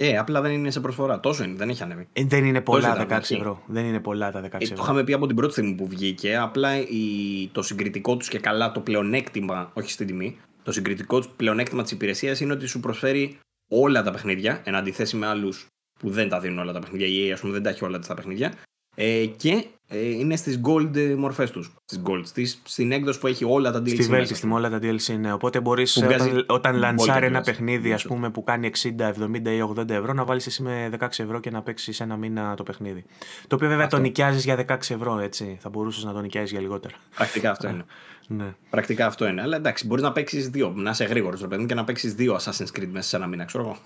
Ε, 0.00 0.16
απλά 0.16 0.40
δεν 0.40 0.52
είναι 0.52 0.70
σε 0.70 0.80
προσφορά. 0.80 1.20
Τόσο 1.20 1.44
είναι, 1.44 1.54
δεν 1.56 1.68
έχει 1.68 1.82
ανέβει. 1.82 2.08
Ε, 2.12 2.24
δεν 2.24 2.44
είναι 2.44 2.60
πολλά 2.60 3.06
τα 3.06 3.20
16 3.20 3.36
ευρώ. 3.36 3.62
Δεν 3.66 3.84
είναι 3.84 4.00
πολλά 4.00 4.30
τα 4.30 4.40
16 4.40 4.44
ευρώ. 4.44 4.58
Ε, 4.60 4.68
το 4.68 4.82
είχαμε 4.82 5.04
πει 5.04 5.12
από 5.12 5.26
την 5.26 5.36
πρώτη 5.36 5.52
στιγμή 5.52 5.74
που 5.74 5.86
βγήκε. 5.88 6.36
Απλά 6.36 6.76
η, 6.76 7.48
το 7.52 7.62
συγκριτικό 7.62 8.16
τους 8.16 8.28
και 8.28 8.38
καλά 8.38 8.72
το 8.72 8.80
πλεονέκτημα, 8.80 9.70
όχι 9.74 9.90
στην 9.90 10.06
τιμή, 10.06 10.36
το 10.62 10.72
συγκριτικό 10.72 11.18
τους 11.18 11.28
πλεονέκτημα 11.36 11.82
της 11.82 11.90
υπηρεσίας 11.90 12.40
είναι 12.40 12.52
ότι 12.52 12.66
σου 12.66 12.80
προσφέρει 12.80 13.38
όλα 13.68 14.02
τα 14.02 14.10
παιχνίδια 14.10 14.60
εν 14.64 14.74
αντιθέσει 14.74 15.16
με 15.16 15.26
άλλους 15.26 15.66
που 15.98 16.10
δεν 16.10 16.28
τα 16.28 16.40
δίνουν 16.40 16.58
όλα 16.58 16.72
τα 16.72 16.78
παιχνίδια. 16.78 17.06
Η 17.06 17.28
EA, 17.28 17.32
ας 17.32 17.40
πούμε, 17.40 17.52
δεν 17.52 17.62
τα 17.62 17.70
έχει 17.70 17.84
όλα 17.84 17.98
τα 17.98 18.14
παιχνίδια. 18.14 18.52
Ε, 19.00 19.26
και 19.26 19.64
ε, 19.88 20.08
είναι 20.08 20.36
στις 20.36 20.60
gold 20.64 20.96
ε, 20.96 21.14
μορφές 21.14 21.50
τους. 21.50 21.74
Στις 21.84 22.02
gold, 22.04 22.22
στις, 22.24 22.62
στην 22.64 22.92
έκδοση 22.92 23.18
που 23.18 23.26
έχει 23.26 23.44
όλα 23.44 23.72
τα 23.72 23.78
DLC. 23.78 23.88
Στη 23.88 24.02
βέλτιστη 24.02 24.46
με 24.46 24.54
όλα 24.54 24.70
τα 24.70 24.78
DLC, 24.82 25.18
ναι. 25.18 25.32
Οπότε 25.32 25.60
μπορείς 25.60 25.96
όταν, 25.96 26.44
όταν 26.46 26.76
λανσάρει 26.76 27.26
ένα 27.26 27.40
παιχνίδι 27.40 27.92
ας 27.92 28.04
πούμε, 28.04 28.30
που 28.30 28.44
κάνει 28.44 28.70
60, 28.82 28.88
70 28.98 29.12
ή 29.44 29.72
80 29.76 29.88
ευρώ 29.88 30.12
να 30.12 30.24
βάλεις 30.24 30.46
εσύ 30.46 30.62
με 30.62 30.90
16 30.98 31.06
ευρώ 31.18 31.40
και 31.40 31.50
να 31.50 31.62
παίξεις 31.62 32.00
ένα 32.00 32.16
μήνα 32.16 32.54
το 32.54 32.62
παιχνίδι. 32.62 33.04
Το 33.46 33.54
οποίο 33.54 33.68
βέβαια 33.68 33.84
αυτό. 33.84 33.96
το 33.96 34.02
νοικιάζεις 34.02 34.44
για 34.44 34.64
16 34.68 34.76
ευρώ, 34.76 35.18
έτσι. 35.18 35.58
Θα 35.60 35.68
μπορούσες 35.68 36.04
να 36.04 36.12
το 36.12 36.20
νοικιάζεις 36.20 36.50
για 36.50 36.60
λιγότερα. 36.60 36.94
Πρακτικά 37.16 37.50
αυτό 37.50 37.68
είναι. 37.68 37.84
ναι. 38.38 38.54
Πρακτικά 38.70 39.06
αυτό 39.06 39.26
είναι. 39.26 39.40
Αλλά 39.42 39.56
εντάξει, 39.56 39.86
μπορείς 39.86 40.04
να 40.04 40.12
παίξεις 40.12 40.48
δύο. 40.48 40.72
Να 40.76 40.90
είσαι 40.90 41.04
γρήγορος 41.04 41.38
στο 41.38 41.48
παιδί 41.48 41.66
και 41.66 41.74
να 41.74 41.84
παίξεις 41.84 42.14
δύο 42.14 42.36
Assassin's 42.40 42.78
Creed 42.78 42.88
μέσα 42.90 43.08
σε 43.08 43.16
ένα 43.16 43.26
μήνα, 43.26 43.44
ξέρω 43.44 43.64
εγώ. 43.64 43.76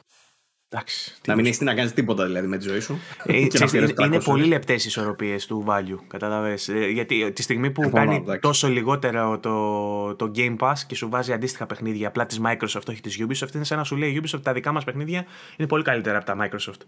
Εντάξει, 0.75 1.15
να 1.27 1.35
μην 1.35 1.47
έχεις 1.47 1.61
να 1.61 1.75
κάνεις 1.75 1.93
τίποτα 1.93 2.27
δηλαδή 2.27 2.47
με 2.47 2.57
τη 2.57 2.69
ζωή 2.69 2.81
σου. 2.81 2.99
Ε, 3.25 3.37
είναι, 3.37 3.95
είναι 4.05 4.21
πολύ 4.21 4.45
λεπτές 4.45 4.85
οι 4.85 4.87
ισορροπίες 4.89 5.47
του 5.47 5.65
value. 5.69 5.99
Κατάλαβες. 6.09 6.69
Ε, 6.69 6.87
γιατί 6.87 7.33
τη 7.33 7.43
στιγμή 7.43 7.71
που 7.71 7.91
κάνει 7.91 8.25
τόσο 8.41 8.69
λιγότερο 8.69 9.39
το, 9.39 10.15
το 10.15 10.31
Game 10.37 10.57
Pass 10.59 10.75
και 10.87 10.95
σου 10.95 11.09
βάζει 11.09 11.33
αντίστοιχα 11.33 11.67
παιχνίδια 11.67 12.09
απλά 12.09 12.27
της 12.27 12.41
Microsoft, 12.45 12.89
όχι 12.89 13.01
της 13.01 13.21
Ubisoft, 13.21 13.55
είναι 13.55 13.65
σαν 13.65 13.79
να 13.79 13.85
σου 13.85 13.97
λέει 13.97 14.11
η 14.11 14.23
Ubisoft 14.23 14.43
τα 14.43 14.53
δικά 14.53 14.73
μας 14.73 14.85
παιχνίδια 14.85 15.25
είναι 15.57 15.69
πολύ 15.69 15.83
καλύτερα 15.83 16.17
από 16.17 16.27
τα 16.27 16.37
Microsoft. 16.41 16.81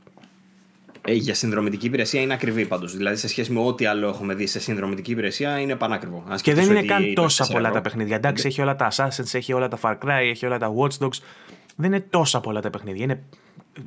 Ε, 1.06 1.12
για 1.12 1.34
συνδρομητική 1.34 1.86
υπηρεσία 1.86 2.20
είναι 2.20 2.32
ακριβή 2.32 2.66
πάντως. 2.66 2.96
Δηλαδή 2.96 3.16
σε 3.16 3.28
σχέση 3.28 3.52
με 3.52 3.60
ό,τι 3.60 3.86
άλλο 3.86 4.08
έχουμε 4.08 4.34
δει 4.34 4.46
σε 4.46 4.60
συνδρομητική 4.60 5.10
υπηρεσία 5.10 5.58
είναι 5.58 5.76
πανάκριβο. 5.76 6.24
και 6.42 6.54
δεν 6.54 6.64
είναι 6.64 6.82
καν 6.82 7.14
τόσα 7.14 7.46
πολλά 7.46 7.70
τα 7.70 7.80
παιχνίδια. 7.80 8.16
Εντάξει, 8.16 8.46
έχει 8.46 8.60
όλα 8.60 8.76
τα 8.76 8.88
Assassin's, 8.92 9.34
έχει 9.34 9.52
όλα 9.52 9.68
τα 9.68 9.78
Far 9.82 9.98
Cry, 10.04 10.20
έχει 10.30 10.46
όλα 10.46 10.58
τα 10.58 10.74
Watch 10.76 11.04
Dogs. 11.04 11.18
Δεν 11.76 11.92
είναι 11.92 12.04
τόσα 12.10 12.40
πολλά 12.40 12.60
τα 12.60 12.70
παιχνίδια. 12.70 13.04
Είναι 13.04 13.22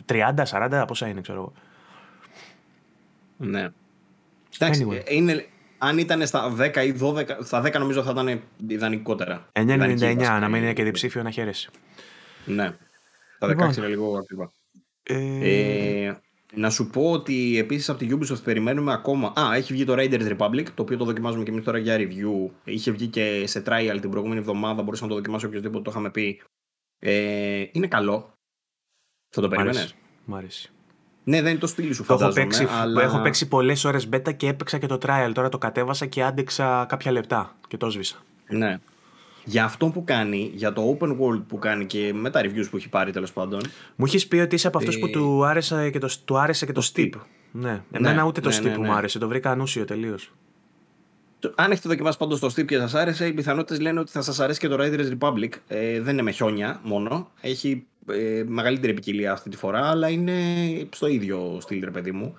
30, 0.06 0.34
40, 0.50 0.84
πόσα 0.88 1.08
είναι, 1.08 1.22
ξέρω 1.22 1.38
εγώ. 1.38 1.54
Ναι. 3.38 3.70
Εντάξει, 4.60 4.88
anyway. 4.90 5.12
είναι, 5.12 5.46
αν 5.78 5.98
ήταν 5.98 6.28
στα 6.28 6.56
10 6.60 6.76
ή 6.86 6.96
12, 7.02 7.26
στα 7.44 7.62
10 7.66 7.74
νομίζω 7.80 8.04
θα 8.04 8.12
ήταν 8.12 8.42
ιδανικότερα. 8.68 9.50
9,99 9.54 10.16
να 10.18 10.50
μην 10.50 10.62
είναι 10.62 10.74
και 10.74 10.84
διψήφιο 10.84 11.24
να 11.24 11.32
χαίρεσαι. 11.32 11.70
Ναι. 12.46 12.76
Τα 13.40 13.48
16 13.48 13.50
λοιπόν. 13.50 13.74
είναι 13.78 13.88
λίγο 13.88 14.18
ακριβά. 14.18 14.52
Ε... 15.04 16.06
Ε, 16.06 16.18
να 16.54 16.70
σου 16.70 16.88
πω 16.90 17.12
ότι 17.12 17.58
επίσης 17.58 17.90
από 17.90 18.00
τη 18.00 18.08
Ubisoft 18.12 18.44
περιμένουμε 18.44 18.94
ακόμα. 18.94 19.34
Α, 19.40 19.56
έχει 19.56 19.74
βγει 19.74 19.86
το 19.86 19.94
Raiders 19.98 20.38
Republic, 20.38 20.64
το 20.74 20.82
οποίο 20.82 20.98
το 20.98 21.06
δοκιμάζουμε 21.06 21.44
και 21.44 21.52
εμείς 21.52 21.64
τώρα 21.64 21.78
για 21.78 21.98
review. 21.98 22.52
Είχε 22.64 22.92
βγει 22.92 23.08
και 23.08 23.44
σε 23.48 23.64
trial 23.66 23.98
την 24.02 24.10
προηγούμενη 24.10 24.40
εβδομάδα, 24.40 24.84
μπορούσε 24.84 25.04
να 25.04 25.10
το 25.10 25.16
δοκιμάσει 25.16 25.46
οποιοδήποτε 25.46 25.84
το 25.84 25.90
είχαμε 25.92 26.12
πει. 26.12 26.42
Ε, 27.00 27.66
είναι 27.72 27.88
καλό. 27.88 28.37
Θα 29.42 29.48
το 29.48 29.56
περίμενε. 29.56 29.88
Μ' 30.26 30.36
αρέσει. 30.36 30.72
Ναι, 31.24 31.42
δεν 31.42 31.52
είναι 31.52 31.60
το 31.60 31.68
στυλ 31.68 31.94
σου, 31.94 32.04
φαντάζομαι. 32.04 32.42
Έχω 32.42 32.50
παίξει, 32.50 32.68
αλλά... 32.72 33.02
έχω 33.02 33.22
παίξει 33.22 33.48
πολλές 33.48 33.84
ώρες 33.86 34.10
beta 34.14 34.36
και 34.38 34.48
έπαιξα 34.48 34.78
και 34.78 34.88
το 34.88 34.98
trial. 35.02 35.32
Τώρα 35.34 35.50
το 35.50 35.58
κατέβασα 35.58 36.06
και 36.06 36.24
άντεξα 36.24 36.86
κάποια 36.90 37.12
λεπτά 37.12 37.56
και 37.68 37.78
το 37.78 37.90
σβήσα. 37.90 38.16
Ναι. 38.50 38.80
Για 39.44 39.64
αυτό 39.64 39.88
που 39.88 40.04
κάνει, 40.04 40.52
για 40.54 40.74
το 40.74 40.98
open 41.00 41.10
world 41.10 41.42
που 41.48 41.60
κάνει 41.60 41.86
και 41.86 42.14
με 42.14 42.30
τα 42.30 42.42
reviews 42.42 42.68
που 42.70 42.78
έχει 42.78 42.90
πάρει 42.90 43.12
τέλος 43.12 43.34
πάντων. 43.34 43.62
Μου 43.96 44.06
έχεις 44.06 44.28
πει 44.28 44.38
ότι 44.38 44.56
είσαι 44.56 44.68
από 44.68 44.78
αυτούς 44.78 44.96
ε... 44.96 45.00
που 45.00 45.10
του 45.10 45.46
άρεσε 45.46 45.90
και 45.90 46.00
το, 46.00 46.10
του 46.26 46.38
άρεσε 46.38 46.66
και 46.66 46.72
το, 46.72 46.82
το 46.82 46.92
steep. 46.94 47.12
Ναι. 47.52 47.82
Εμένα 47.92 48.16
ναι, 48.16 48.28
ούτε 48.28 48.42
το 48.42 48.50
ναι, 48.50 48.58
steep 48.58 48.64
ναι, 48.64 48.70
ναι. 48.70 48.78
μου 48.78 48.92
άρεσε. 48.94 49.20
Το 49.20 49.28
βρήκα 49.28 49.52
ανούσιο 49.52 49.86
τελείως. 49.86 50.32
Αν 51.56 51.72
έχετε 51.72 51.90
δοκιμάσει 51.90 52.18
πάντως 52.18 52.40
το 52.40 52.48
Steam 52.48 52.66
και 52.66 52.78
σας 52.78 52.94
άρεσε, 52.94 53.28
οι 53.28 53.34
πιθανότητες 53.34 53.80
λένε 53.80 54.00
ότι 54.00 54.12
θα 54.12 54.22
σας 54.22 54.40
αρέσει 54.40 54.60
και 54.60 54.68
το 54.68 54.76
Riders 54.80 55.18
Republic. 55.18 55.50
Ε, 55.68 56.02
δεν 56.02 56.14
είναι 56.14 56.22
με 56.22 56.32
χιόνια 56.32 56.80
μόνο. 56.84 57.32
Έχει 57.42 57.88
ε, 58.08 58.44
μεγαλύτερη 58.48 58.94
ποικιλία 58.94 59.32
αυτή 59.32 59.50
τη 59.50 59.58
φορά, 59.58 59.90
αλλά 59.90 60.10
είναι 60.10 60.36
στο 60.92 61.08
ίδιο 61.08 61.58
στυλ, 61.62 61.84
ρε 61.84 61.92
παιδί 61.92 62.12
μου. 62.12 62.38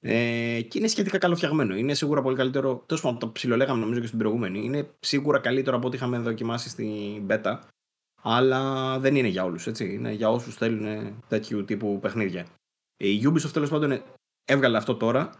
Ε, 0.00 0.60
και 0.68 0.78
είναι 0.78 0.88
σχετικά 0.88 1.18
καλοφτιαγμένο. 1.18 1.76
Είναι 1.76 1.94
σίγουρα 1.94 2.22
πολύ 2.22 2.36
καλύτερο. 2.36 2.82
Τέλος 2.86 3.02
πάντων, 3.02 3.18
το 3.18 3.28
ψιλολέγαμε 3.28 3.80
νομίζω 3.80 4.00
και 4.00 4.06
στην 4.06 4.18
προηγούμενη. 4.18 4.64
Είναι 4.64 4.88
σίγουρα 5.00 5.38
καλύτερο 5.38 5.76
από 5.76 5.86
ό,τι 5.86 5.96
είχαμε 5.96 6.18
δοκιμάσει 6.18 6.68
στην 6.68 7.26
beta. 7.28 7.58
Αλλά 8.22 8.98
δεν 8.98 9.16
είναι 9.16 9.28
για 9.28 9.44
όλους. 9.44 9.66
Είναι 9.66 10.12
για 10.12 10.30
όσους 10.30 10.54
θέλουν 10.54 11.14
τέτοιου 11.28 11.64
τύπου 11.64 11.98
παιχνίδια. 12.00 12.46
Η 12.96 13.22
Ubisoft 13.24 13.52
τέλος 13.52 13.70
πάντων 13.70 14.02
έβγαλε 14.44 14.76
αυτό 14.76 14.94
τώρα 14.94 15.30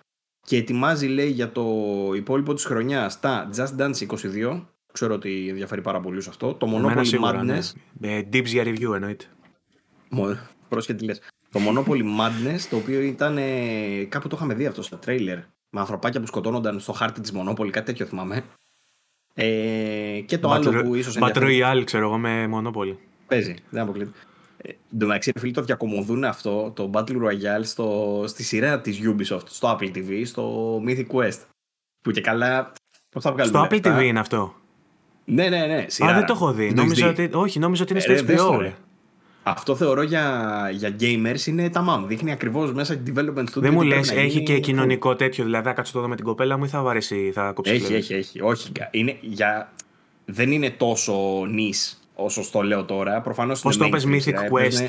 και 0.45 0.57
ετοιμάζει 0.57 1.07
λέει 1.07 1.31
για 1.31 1.53
το 1.53 1.65
υπόλοιπο 2.15 2.55
της 2.55 2.65
χρονιάς 2.65 3.21
τα 3.21 3.51
Just 3.57 3.81
Dance 3.81 4.07
22 4.07 4.63
ξέρω 4.93 5.15
ότι 5.15 5.47
ενδιαφέρει 5.49 5.81
πάρα 5.81 6.01
πολύ 6.01 6.21
σε 6.21 6.29
αυτό. 6.29 6.55
Το 6.55 6.67
Monopoly 6.75 7.07
σίγουρα, 7.07 7.41
Madness. 7.41 7.73
Ναι. 7.93 8.19
Dips 8.33 8.45
για 8.45 8.63
review 8.63 8.95
εννοείται. 8.95 9.25
Πρόσχετη 10.69 11.05
λες. 11.05 11.21
Το 11.51 11.61
Monopoly 11.69 12.03
Madness 12.03 12.61
το 12.71 12.77
οποίο 12.77 13.01
ήταν 13.01 13.39
ε, 13.39 14.05
κάπου 14.09 14.29
το 14.29 14.37
είχαμε 14.37 14.55
δει 14.55 14.67
αυτό 14.67 14.83
στο 14.83 14.97
τρέιλερ 14.97 15.39
με 15.71 15.81
ανθρωπάκια 15.81 16.21
που 16.21 16.27
σκοτώνονταν 16.27 16.81
στο 16.81 16.93
χάρτη 16.93 17.21
της 17.21 17.33
Monopoly 17.37 17.69
κάτι 17.71 17.87
τέτοιο 17.87 18.07
θυμάμαι. 18.07 18.45
Ε, 19.35 20.21
και 20.27 20.39
το 20.39 20.51
άλλο 20.51 20.83
που 20.83 20.95
ίσως 20.95 21.17
ενδιαφέρει 21.17 21.63
Battle 21.65 21.83
ξέρω 21.85 22.05
εγώ 22.07 22.19
με 22.19 22.49
Monopoly. 22.53 22.97
Παίζει 23.27 23.55
δεν 23.71 23.83
αποκλείται 23.83 24.13
Εν 24.67 24.99
τω 24.99 25.07
μεταξύ, 25.07 25.33
φίλοι 25.39 25.53
το 25.53 25.63
διακομωδούν 25.63 26.25
αυτό 26.25 26.73
το 26.75 26.91
Battle 26.95 27.17
Royale 27.17 27.65
στο, 27.65 28.25
στη 28.27 28.43
σειρά 28.43 28.81
της 28.81 29.01
Ubisoft, 29.03 29.43
στο 29.45 29.79
Apple 29.79 29.97
TV, 29.97 30.23
στο 30.25 30.77
Mythic 30.87 31.07
Quest. 31.07 31.39
Που 32.03 32.11
και 32.11 32.21
καλά. 32.21 32.73
Πώς 33.11 33.23
θα 33.23 33.33
βγάλουμε. 33.33 33.59
Στο 33.59 33.69
Apple 33.71 33.87
TV 33.87 34.03
είναι 34.03 34.19
αυτό. 34.19 34.55
Ναι, 35.25 35.49
ναι, 35.49 35.67
ναι. 35.67 35.85
Σειρά. 35.89 36.09
Α, 36.09 36.15
δεν 36.15 36.27
το 36.27 36.33
έχω 36.33 36.53
δει. 36.53 36.73
Νόμιζα 36.73 37.09
ότι, 37.09 37.31
όχι, 37.33 37.59
νόμιζα 37.59 37.83
ότι 37.83 37.93
είναι 37.93 38.01
στο 38.01 38.13
ε, 38.13 38.25
HBO. 38.27 38.73
Αυτό 39.43 39.77
θεωρώ 39.77 40.03
για, 40.03 40.71
για 40.73 40.97
gamers 41.01 41.47
είναι 41.47 41.71
τα 41.71 41.81
μάμ. 41.81 42.07
Δείχνει 42.07 42.33
ακριβώς 42.33 42.73
μέσα 42.73 42.97
την 42.97 43.15
development 43.17 43.45
studio. 43.45 43.61
Δεν 43.61 43.73
μου 43.73 43.83
λες, 43.83 44.11
έχει 44.11 44.43
και 44.43 44.59
κοινωνικό 44.59 45.17
τέτοιο. 45.17 45.45
Δηλαδή, 45.45 45.67
θα 45.67 45.73
κάτσω 45.73 45.93
το 45.93 46.01
δω 46.01 46.09
με 46.09 46.17
την 46.17 46.25
κοπέλα 46.25 46.59
μου 46.59 46.65
ή 46.65 46.69
θα 46.69 46.83
βαρέσει, 46.83 47.31
θα 47.35 47.53
κόψει. 47.53 47.73
Έχει, 47.73 47.95
έχει, 47.95 48.15
έχει. 48.15 48.41
Όχι. 48.41 48.73
Είναι 48.91 49.17
για... 49.21 49.73
Δεν 50.25 50.53
είναι 50.53 50.71
τόσο 50.71 51.45
νης 51.49 52.04
όσο 52.15 52.43
το 52.53 52.63
λέω 52.63 52.85
τώρα. 52.85 53.21
Προφανώς 53.21 53.61
Πώς 53.61 53.77
το 53.77 53.89
πες 53.89 54.07
Mythic 54.07 54.35
Quest; 54.35 54.89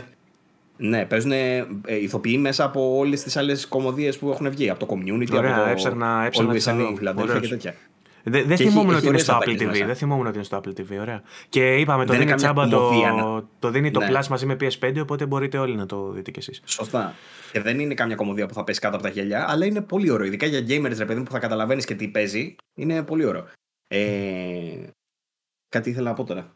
Ναι, 0.77 1.05
παίζουν 1.05 1.31
ε, 1.31 1.65
ηθοποιοί 1.85 2.37
μέσα 2.41 2.63
από 2.63 2.97
όλες 2.97 3.23
τις 3.23 3.37
άλλες 3.37 3.67
κομμωδίες 3.67 4.17
που 4.17 4.29
έχουν 4.29 4.49
βγει. 4.49 4.69
Από 4.69 4.85
το 4.85 4.87
community, 4.89 5.33
Ωραία, 5.37 5.55
από 5.55 5.63
το. 5.63 5.69
Έψαχνα, 5.69 6.25
έψαχνα 6.25 7.39
και 7.39 7.47
τέτοια. 7.47 7.75
Δεν 8.27 8.47
δε 8.47 8.55
θυμόμουν 8.55 8.95
ότι 8.95 9.07
είναι 9.07 9.17
στο 9.17 9.37
Apple 9.41 9.61
TV. 9.61 9.83
Δεν 9.85 9.95
θυμόμουν 9.95 10.25
ότι 10.27 10.35
είναι 10.35 10.43
στο 10.43 10.61
Apple 10.63 10.69
TV. 10.69 10.99
Ωραία. 10.99 11.21
Και 11.49 11.75
είπαμε, 11.75 12.05
το 12.05 12.13
δίνει 12.13 12.33
τσάμπα 12.33 12.67
το, 12.67 13.49
το 13.59 13.69
δίνει 13.69 13.91
το 13.91 13.99
ναι. 13.99 14.07
Plus 14.09 14.27
μαζί 14.27 14.45
με 14.45 14.55
PS5, 14.61 14.95
οπότε 15.01 15.25
μπορείτε 15.25 15.57
όλοι 15.57 15.75
να 15.75 15.85
το 15.85 16.11
δείτε 16.11 16.31
κι 16.31 16.39
εσείς. 16.39 16.61
Σωστά. 16.65 17.13
Και 17.51 17.61
δεν 17.61 17.79
είναι 17.79 17.93
κάμια 17.93 18.15
κομμωδία 18.15 18.45
που 18.45 18.53
θα 18.53 18.63
πέσει 18.63 18.79
κάτω 18.79 18.95
από 18.95 19.05
τα 19.05 19.11
γελιά, 19.11 19.45
αλλά 19.49 19.65
είναι 19.65 19.81
πολύ 19.81 20.09
ωραίο. 20.09 20.25
Ειδικά 20.25 20.45
για 20.45 20.59
gamers, 20.59 20.97
ρε 20.97 21.05
παιδί 21.05 21.23
που 21.23 21.31
θα 21.31 21.39
καταλαβαίνεις 21.39 21.85
και 21.85 21.95
τι 21.95 22.07
παίζει. 22.07 22.55
Είναι 22.75 23.03
πολύ 23.03 23.25
ωραίο. 23.25 23.47
Ε, 23.87 24.87
κάτι 25.69 25.89
ήθελα 25.89 26.09
να 26.09 26.15
πω 26.15 26.23
τώρα. 26.23 26.54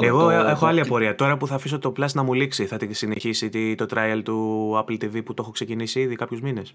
Εγώ 0.00 0.22
το... 0.22 0.30
έχω 0.30 0.66
άλλη 0.66 0.80
απορία. 0.80 1.14
Τώρα 1.14 1.36
που 1.36 1.46
θα 1.46 1.54
αφήσω 1.54 1.78
το 1.78 1.92
Plus 1.96 2.12
να 2.12 2.22
μου 2.22 2.32
λήξει, 2.32 2.66
θα 2.66 2.76
τη 2.76 2.94
συνεχίσει 2.94 3.74
το 3.74 3.86
trial 3.94 4.20
του 4.24 4.72
Apple 4.76 5.04
TV 5.04 5.24
που 5.24 5.34
το 5.34 5.42
έχω 5.42 5.50
ξεκινήσει 5.50 6.00
ήδη 6.00 6.16
κάποιους 6.16 6.40
μήνες; 6.40 6.74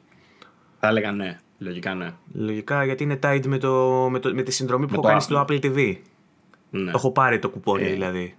Θα 0.80 0.88
έλεγα 0.88 1.12
ναι. 1.12 1.38
Λογικά 1.58 1.94
ναι. 1.94 2.14
Λογικά 2.34 2.86
γιατί 2.86 3.04
είναι 3.04 3.20
tied 3.24 3.46
με, 3.46 3.58
το, 3.58 4.08
με, 4.12 4.20
το, 4.20 4.34
με 4.34 4.42
τη 4.42 4.52
συνδρομή 4.52 4.88
που 4.88 4.94
έχω 4.94 5.02
κάνει 5.02 5.22
στο 5.22 5.46
Apple 5.48 5.66
TV. 5.66 5.98
Ναι. 6.70 6.84
Το 6.84 6.98
έχω 6.98 7.12
πάρει 7.12 7.40
το 7.40 7.50
κουπόνι 7.50 7.84
ε. 7.84 7.92
δηλαδή. 7.92 8.36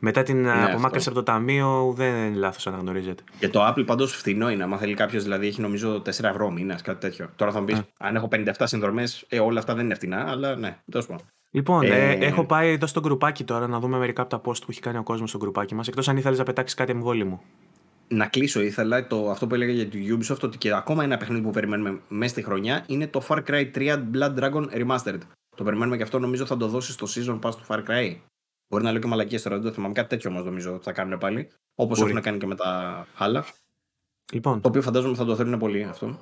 Μετά 0.00 0.22
την 0.22 0.42
ναι, 0.42 0.64
απομάκρυνση 0.64 1.08
από 1.08 1.18
το 1.18 1.24
ταμείο 1.24 1.92
δεν 1.96 2.14
είναι 2.14 2.36
λάθος 2.36 2.66
αναγνωρίζεται. 2.66 3.22
Και 3.38 3.48
το 3.48 3.66
Apple 3.66 3.86
παντό 3.86 4.06
φθηνό 4.06 4.50
είναι. 4.50 4.62
Αν 4.62 4.78
θέλει 4.78 4.94
κάποιος 4.94 5.22
δηλαδή 5.22 5.46
έχει 5.46 5.60
νομίζω 5.60 5.96
4 5.96 6.06
ευρώ 6.06 6.50
μήνας, 6.50 6.82
κάτι 6.82 7.00
τέτοιο. 7.00 7.30
Τώρα 7.36 7.52
θα 7.52 7.58
μου 7.60 7.64
πεις, 7.64 7.82
αν 7.98 8.16
έχω 8.16 8.28
57 8.32 8.50
συνδρομές, 8.58 9.24
ε, 9.28 9.40
όλα 9.40 9.58
αυτά 9.58 9.74
δεν 9.74 9.84
είναι 9.84 9.94
φτηνά, 9.94 10.24
αλλά 10.28 10.56
ναι, 10.56 10.78
τέλος 10.90 11.06
πάντων. 11.06 11.26
Λοιπόν, 11.50 11.82
ε, 11.82 12.10
ε, 12.10 12.12
έχω 12.12 12.44
πάει 12.44 12.72
εδώ 12.72 12.86
στο 12.86 13.00
γκρουπάκι 13.00 13.44
τώρα 13.44 13.66
να 13.66 13.80
δούμε 13.80 13.98
μερικά 13.98 14.22
από 14.22 14.30
τα 14.30 14.40
post 14.44 14.60
που 14.60 14.66
έχει 14.68 14.80
κάνει 14.80 14.98
ο 14.98 15.02
κόσμος 15.02 15.28
στο 15.28 15.38
γκρουπάκι 15.38 15.74
μας. 15.74 15.88
Εκτός 15.88 16.08
αν 16.08 16.16
ήθελες 16.16 16.38
να 16.38 16.44
πετάξεις 16.44 16.76
κάτι 16.76 16.92
εμβόλυμο 16.92 17.30
μου. 17.30 17.40
Να 18.08 18.26
κλείσω, 18.26 18.60
ήθελα 18.60 19.06
το, 19.06 19.30
αυτό 19.30 19.46
που 19.46 19.54
έλεγα 19.54 19.72
για 19.72 19.88
το 19.88 19.98
Ubisoft 19.98 20.40
ότι 20.40 20.58
και 20.58 20.74
ακόμα 20.74 21.04
ένα 21.04 21.16
παιχνίδι 21.16 21.42
που 21.42 21.50
περιμένουμε 21.50 22.00
μέσα 22.08 22.32
στη 22.32 22.42
χρονιά 22.42 22.84
είναι 22.86 23.06
το 23.06 23.22
Far 23.28 23.42
Cry 23.46 23.70
3 23.74 24.02
Blood 24.14 24.34
Dragon 24.38 24.64
Remastered. 24.70 25.18
Το 25.56 25.64
περιμένουμε 25.64 25.96
και 25.96 26.02
αυτό 26.02 26.18
νομίζω 26.18 26.46
θα 26.46 26.56
το 26.56 26.68
δώσει 26.68 26.92
στο 26.92 27.06
season 27.06 27.38
pass 27.40 27.54
του 27.54 27.64
Far 27.68 27.78
Cry. 27.78 28.16
Μπορεί 28.68 28.84
να 28.84 28.92
λέω 28.92 29.00
και 29.00 29.06
μαλακίες 29.06 29.42
τώρα, 29.42 29.56
δεν 29.56 29.64
το 29.64 29.72
θυμάμαι. 29.72 29.92
Κάτι 29.92 30.08
τέτοιο 30.08 30.30
όμως 30.30 30.44
νομίζω 30.44 30.74
ότι 30.74 30.84
θα 30.84 30.92
κάνουν 30.92 31.18
πάλι. 31.18 31.48
Όπως 31.74 32.00
έχουν 32.00 32.20
κάνει 32.20 32.38
και 32.38 32.46
με 32.46 32.54
τα 32.54 33.06
άλλα. 33.16 33.44
Λοιπόν. 34.32 34.60
Το 34.60 34.68
οποίο 34.68 34.82
φαντάζομαι 34.82 35.14
θα 35.14 35.24
το 35.24 35.36
θέλουν 35.36 35.58
πολύ 35.58 35.82
αυτό. 35.82 36.18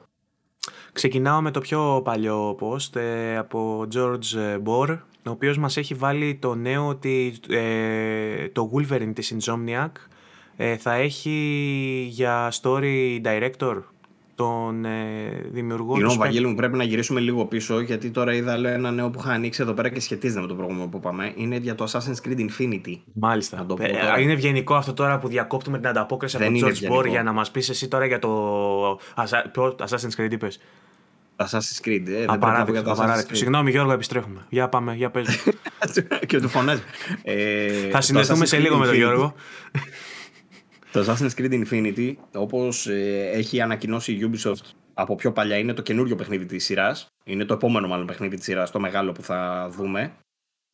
Ξεκινάω 0.93 1.41
με 1.41 1.51
το 1.51 1.61
πιο 1.61 2.01
παλιό 2.05 2.57
post 2.61 2.97
ε, 2.97 3.37
από 3.37 3.87
George 3.95 4.63
Bohr, 4.65 4.99
ο 5.27 5.31
οποίος 5.31 5.59
μας 5.59 5.77
έχει 5.77 5.95
βάλει 5.95 6.35
το 6.35 6.55
νέο 6.55 6.87
ότι 6.87 7.35
ε, 7.49 8.49
το 8.49 8.71
Wolverine 8.75 9.13
της 9.15 9.37
Insomniac 9.37 9.91
ε, 10.57 10.77
θα 10.77 10.93
έχει 10.93 11.31
για 12.11 12.53
story 12.63 13.21
director 13.25 13.83
τον 14.37 14.85
ε, 14.85 14.91
δημιουργό 15.53 15.95
Συγγνώμη, 15.95 16.19
Βαγγέλη 16.19 16.47
μου, 16.47 16.55
πρέπει 16.55 16.77
να 16.77 16.85
γυρίσουμε 16.85 17.21
λίγο 17.21 17.45
πίσω, 17.45 17.81
γιατί 17.81 18.11
τώρα 18.11 18.35
είδα 18.35 18.57
λέω, 18.59 18.73
ένα 18.73 18.91
νέο 18.91 19.11
που 19.11 19.19
είχα 19.21 19.31
ανοίξει 19.33 19.63
εδώ 19.63 19.73
πέρα 19.73 19.89
και 19.89 20.01
σχετίζεται 20.01 20.41
με 20.41 20.47
το 20.47 20.55
προηγούμενο 20.55 20.89
που 20.89 21.01
πάμε. 21.01 21.33
Είναι 21.37 21.57
για 21.57 21.75
το 21.75 21.85
Assassin's 21.91 22.29
Creed 22.29 22.39
Infinity. 22.39 22.99
Μάλιστα. 23.13 23.57
Να 23.57 23.67
το 23.67 23.75
πω 23.75 23.83
ε, 23.83 24.21
είναι 24.21 24.33
ευγενικό 24.33 24.75
αυτό 24.75 24.93
τώρα 24.93 25.19
που 25.19 25.29
διακόπτουμε 25.29 25.79
την 25.79 25.89
ανταπόκριση 25.89 26.37
από 26.37 26.45
τον 26.45 26.55
George 26.55 26.93
Bohr 26.93 27.09
για 27.09 27.23
να 27.23 27.33
μας 27.33 27.51
πεις 27.51 27.69
εσύ 27.69 27.89
τώρα 27.89 28.07
για 28.07 28.19
το. 28.19 29.01
Assassin's 29.17 30.21
Creed, 30.21 30.33
είπες. 30.33 30.61
Assassin's 31.37 31.87
Creed. 31.87 32.09
Ε, 32.09 32.25
απαράδεκτο, 32.29 32.91
απαράδεκτο. 32.91 33.35
Συγγνώμη 33.35 33.71
Γιώργο, 33.71 33.93
επιστρέφουμε. 33.93 34.47
Για 34.49 34.69
πάμε, 34.69 34.95
για 34.95 35.11
πες 35.11 35.29
και 36.27 36.41
του 36.41 36.49
φωνάζει. 36.49 36.83
Ε, 37.23 37.89
Θα 37.91 38.01
συνδεθούμε 38.01 38.47
σε 38.47 38.59
λίγο 38.59 38.77
με 38.77 38.87
τον 38.87 38.95
Γιώργο. 38.95 39.35
το 40.93 41.05
Assassin's 41.07 41.41
Creed 41.41 41.65
Infinity, 41.65 42.15
όπως 42.33 42.87
ε, 42.87 43.31
έχει 43.33 43.61
ανακοινώσει 43.61 44.13
η 44.13 44.31
Ubisoft 44.31 44.71
από 44.95 45.15
πιο 45.15 45.33
παλιά, 45.33 45.59
είναι 45.59 45.73
το 45.73 45.83
καινούριο 45.83 46.17
παιχνίδι 46.17 46.47
της 46.47 46.65
σειράς. 46.65 47.07
Είναι 47.25 47.45
το 47.45 47.55
επόμενο 47.55 47.89
μάλλον 47.89 48.07
παιχνίδι 48.07 48.37
της 48.37 48.45
σειράς, 48.45 48.71
το 48.71 48.81
μεγάλο 48.81 49.13
που 49.13 49.23
θα 49.23 49.69
δούμε. 49.71 50.13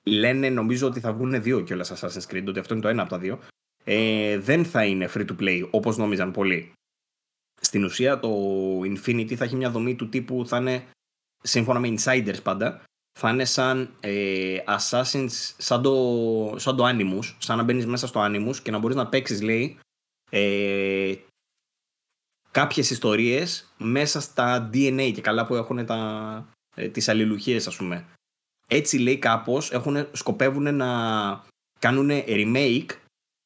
Λένε 0.04 0.48
νομίζω 0.48 0.86
ότι 0.86 1.00
θα 1.00 1.12
βγουν 1.12 1.42
δύο 1.42 1.60
κιόλας 1.60 1.92
Assassin's 1.92 2.34
Creed, 2.34 2.44
ότι 2.48 2.58
αυτό 2.58 2.74
είναι 2.74 2.82
το 2.82 2.88
ένα 2.88 3.02
από 3.02 3.10
τα 3.10 3.18
δύο. 3.18 3.38
Ε, 3.84 4.38
δεν 4.38 4.64
θα 4.64 4.84
είναι 4.84 5.08
free 5.14 5.24
to 5.26 5.40
play 5.40 5.66
όπως 5.70 5.96
νόμιζαν 5.96 6.30
πολλοί 6.30 6.72
στην 7.64 7.84
ουσία 7.84 8.20
το 8.20 8.30
Infinity 8.80 9.34
θα 9.34 9.44
έχει 9.44 9.56
μια 9.56 9.70
δομή 9.70 9.94
του 9.94 10.08
τύπου 10.08 10.46
θα 10.46 10.56
είναι 10.56 10.84
σύμφωνα 11.42 11.78
με 11.78 11.94
insiders 11.96 12.42
πάντα 12.42 12.82
θα 13.18 13.30
είναι 13.30 13.44
σαν 13.44 13.94
ε, 14.00 14.58
Assassin's 14.66 15.54
σαν 15.56 15.82
το, 15.82 16.54
σαν 16.56 16.76
το 16.76 16.84
Animus 16.86 17.34
σαν 17.38 17.56
να 17.56 17.62
μπαίνεις 17.62 17.86
μέσα 17.86 18.06
στο 18.06 18.24
Animus 18.24 18.56
και 18.62 18.70
να 18.70 18.78
μπορείς 18.78 18.96
να 18.96 19.08
παίξεις 19.08 19.42
λέει 19.42 19.78
ε, 20.30 21.14
κάποιες 22.50 22.90
ιστορίες 22.90 23.72
μέσα 23.76 24.20
στα 24.20 24.70
DNA 24.72 25.10
και 25.14 25.20
καλά 25.20 25.46
που 25.46 25.54
έχουν 25.54 25.86
τα, 25.86 26.48
ε, 26.76 26.88
τις 26.88 27.08
αλληλουχίες 27.08 27.66
ας 27.66 27.76
πούμε. 27.76 28.06
Έτσι 28.68 28.98
λέει 28.98 29.18
κάπως 29.18 29.72
έχουν, 29.72 30.08
σκοπεύουν 30.12 30.74
να 30.74 30.90
κάνουν 31.78 32.10
remake 32.10 32.90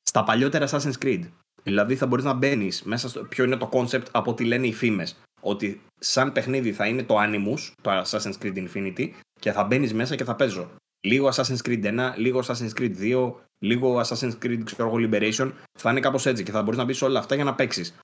στα 0.03 0.25
παλιότερα 0.25 0.69
Assassin's 0.69 0.99
Creed 1.05 1.29
Δηλαδή 1.67 1.97
θα 1.97 2.07
μπορείς 2.07 2.25
να 2.25 2.33
μπαίνεις 2.33 2.83
μέσα 2.83 3.09
στο. 3.09 3.25
Ποιο 3.25 3.45
είναι 3.45 3.57
το 3.57 3.69
concept 3.73 4.07
από 4.11 4.31
ό,τι 4.31 4.45
λένε 4.45 4.67
οι 4.67 4.73
φήμες. 4.73 5.17
Ότι 5.41 5.81
σαν 5.99 6.33
παιχνίδι 6.33 6.73
θα 6.73 6.87
είναι 6.87 7.03
το 7.03 7.15
Animus, 7.19 7.73
το 7.83 7.91
Assassin's 7.91 8.39
Creed 8.43 8.69
Infinity, 8.69 9.11
και 9.41 9.53
θα 9.53 9.65
μπαίνεις 9.65 9.95
μέσα 9.95 10.17
και 10.17 10.25
θα 10.25 10.37
παίζω. 10.37 10.71
Λίγο 11.01 11.29
Assassin's 11.29 11.63
Creed 11.65 11.85
1, 11.85 12.15
λίγο 12.17 12.43
Assassin's 12.47 12.73
Creed 12.81 12.97
2, 12.99 13.35
λίγο 13.59 14.01
Assassin's 14.01 14.39
Creed 14.43 14.61
ξέρω 14.65 14.89
εγώ, 14.89 14.97
Liberation. 15.01 15.53
Θα 15.79 15.91
είναι 15.91 16.01
κάπως 16.01 16.27
έτσι 16.27 16.43
και 16.43 16.51
θα 16.51 16.63
μπορείς 16.63 16.79
να 16.79 16.85
μπεις 16.85 17.03
όλα 17.03 17.19
αυτά 17.19 17.35
για 17.35 17.45
να 17.45 17.55
παίξεις. 17.55 17.99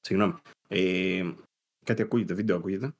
Συγγνώμη. 0.00 0.34
Ε, 0.68 1.32
κάτι 1.84 2.02
ακούγεται, 2.02 2.34
βίντεο 2.34 2.56
ακούγεται. 2.56 2.94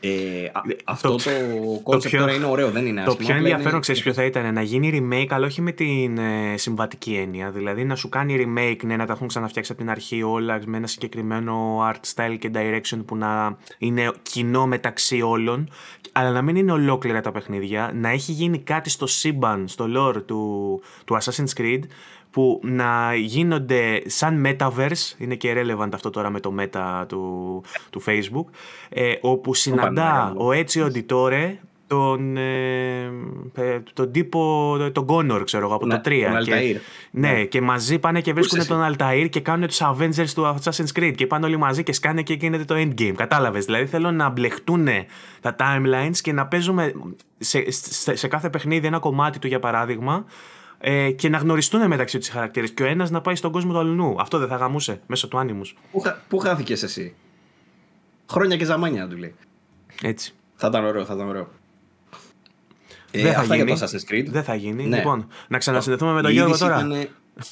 Ε, 0.00 0.50
αυτό 0.84 1.08
το, 1.08 1.16
το 1.16 1.82
concept 1.84 2.10
τώρα 2.10 2.34
είναι 2.34 2.44
ωραίο, 2.44 2.70
δεν 2.70 2.86
είναι 2.86 3.00
άσχημο. 3.00 3.16
Το 3.16 3.24
πιο 3.24 3.34
ενδιαφέρον, 3.36 3.80
ξέρεις 3.80 4.02
ποιο 4.02 4.12
θα 4.12 4.24
ήταν, 4.24 4.54
να 4.54 4.62
γίνει 4.62 5.08
remake, 5.10 5.26
αλλά 5.30 5.46
όχι 5.46 5.60
με 5.60 5.72
την 5.72 6.18
ε, 6.18 6.56
συμβατική 6.56 7.14
έννοια. 7.14 7.50
Δηλαδή 7.50 7.84
να 7.84 7.96
σου 7.96 8.08
κάνει 8.08 8.36
remake, 8.38 8.84
ναι, 8.84 8.96
να 8.96 9.06
τα 9.06 9.12
έχουν 9.12 9.28
ξαναφτιάξει 9.28 9.72
από 9.72 9.80
την 9.80 9.90
αρχή 9.90 10.22
όλα 10.22 10.60
με 10.66 10.76
ένα 10.76 10.86
συγκεκριμένο 10.86 11.82
art 11.90 12.14
style 12.14 12.36
και 12.38 12.50
direction 12.54 12.98
που 13.06 13.16
να 13.16 13.56
είναι 13.78 14.10
κοινό 14.22 14.66
μεταξύ 14.66 15.22
όλων, 15.22 15.70
αλλά 16.12 16.30
να 16.30 16.42
μην 16.42 16.56
είναι 16.56 16.72
ολόκληρα 16.72 17.20
τα 17.20 17.32
παιχνίδια, 17.32 17.90
να 17.94 18.08
έχει 18.08 18.32
γίνει 18.32 18.58
κάτι 18.58 18.90
στο 18.90 19.06
σύμπαν, 19.06 19.68
στο 19.68 19.86
lore 19.96 20.22
του, 20.26 20.80
του 21.04 21.18
Assassin's 21.20 21.60
Creed, 21.60 21.80
που 22.34 22.60
να 22.62 23.14
γίνονται 23.14 24.02
σαν 24.06 24.46
metaverse, 24.46 25.14
είναι 25.18 25.34
και 25.34 25.54
relevant 25.56 25.88
αυτό 25.92 26.10
τώρα 26.10 26.30
με 26.30 26.40
το 26.40 26.54
meta 26.60 27.04
του, 27.08 27.62
του 27.90 28.02
Facebook, 28.06 28.44
ε, 28.88 29.12
όπου 29.20 29.54
συναντά 29.54 30.34
ο 30.36 30.52
Έτσιο 30.52 30.88
Ντιτόρε 30.88 31.58
τον, 31.86 32.36
ε, 32.36 33.04
ε, 33.54 33.80
τον 33.92 34.12
τύπο, 34.12 34.76
τον 34.92 35.06
Κόνορ, 35.06 35.44
ξέρω 35.44 35.64
εγώ, 35.64 35.74
από 35.74 35.86
το 35.86 36.00
3. 36.04 36.10
Ναι, 36.10 36.36
τον 36.36 36.44
και, 36.44 36.80
ναι, 37.10 37.28
ναι, 37.28 37.44
και 37.44 37.60
μαζί 37.60 37.98
πάνε 37.98 38.20
και 38.20 38.32
βρίσκουν 38.32 38.66
τον 38.66 38.80
Αλταΐρ 38.92 39.26
και 39.30 39.40
κάνουν 39.40 39.66
τους 39.66 39.80
Avengers 39.82 40.28
του 40.34 40.54
Assassin's 40.54 40.98
Creed 40.98 41.12
και 41.16 41.26
πάνε 41.26 41.46
όλοι 41.46 41.56
μαζί 41.56 41.82
και 41.82 41.92
σκάνε 41.92 42.22
και 42.22 42.34
γίνεται 42.34 42.64
το 42.64 42.74
Endgame. 42.74 43.14
Κατάλαβες, 43.16 43.64
δηλαδή 43.64 43.86
θέλω 43.86 44.10
να 44.10 44.28
μπλεχτούν 44.28 44.88
τα 45.40 45.56
timelines 45.58 46.16
και 46.22 46.32
να 46.32 46.46
παίζουμε 46.46 46.92
σε, 47.38 47.70
σε, 47.70 48.16
σε 48.16 48.28
κάθε 48.28 48.50
παιχνίδι 48.50 48.86
ένα 48.86 48.98
κομμάτι 48.98 49.38
του 49.38 49.46
για 49.46 49.58
παράδειγμα 49.58 50.24
ε, 50.86 51.10
και 51.10 51.28
να 51.28 51.38
γνωριστούν 51.38 51.86
μεταξύ 51.86 52.18
τους 52.18 52.28
οι 52.28 52.30
χαρακτήρες. 52.30 52.70
Και 52.70 52.82
ο 52.82 52.86
ένας 52.86 53.10
να 53.10 53.20
πάει 53.20 53.34
στον 53.34 53.52
κόσμο 53.52 53.72
του 53.72 53.78
αλλού. 53.78 54.16
Αυτό 54.18 54.38
δεν 54.38 54.48
θα 54.48 54.56
γαμούσε 54.56 55.00
μέσω 55.06 55.28
του 55.28 55.38
άνιμου. 55.38 55.62
Πού, 55.92 56.02
πού 56.28 56.38
χάθηκες 56.38 56.82
εσύ; 56.82 57.14
Χρόνια 58.30 58.56
και 58.56 58.64
ζαμάνια 58.64 59.08
του 59.08 59.16
λέει. 59.16 59.34
Έτσι. 60.02 60.34
Θα 60.54 60.66
ήταν 60.66 60.84
ωραίο, 60.84 61.04
θα 61.04 61.14
ήταν 61.14 61.28
ωραίο. 61.28 61.48
Ε, 63.10 63.22
δεν 63.22 63.32
θα 63.32 63.40
αυτά 63.40 63.56
γίνει. 63.56 63.72
για 63.72 63.78
το 63.78 63.86
Assassin's 63.86 64.12
Creed. 64.12 64.26
Δεν 64.28 64.44
θα 64.44 64.54
γίνει. 64.54 64.86
Ναι. 64.86 64.96
Λοιπόν, 64.96 65.28
να 65.48 65.58
ξανασυνδεθούμε 65.58 66.12
με 66.12 66.22
τον 66.22 66.30
Γιώργο 66.30 66.58
τώρα. 66.58 66.78
Ήταν, 66.78 67.08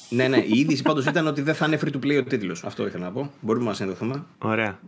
ναι, 0.09 0.27
ναι. 0.27 0.37
Η 0.37 0.59
είδηση 0.59 0.81
πάντως 0.81 1.05
ήταν 1.05 1.27
ότι 1.27 1.41
δεν 1.41 1.55
θα 1.55 1.65
είναι 1.65 1.79
free 1.83 1.91
to 1.93 2.05
play 2.05 2.19
ο 2.19 2.23
τίτλος. 2.23 2.63
Αυτό 2.63 2.87
ήθελα 2.87 3.05
να 3.05 3.11
πω. 3.11 3.31
Μπορούμε 3.41 3.65
να 3.65 3.73
συνδεθούμε. 3.73 4.23
Ωραία. 4.37 4.79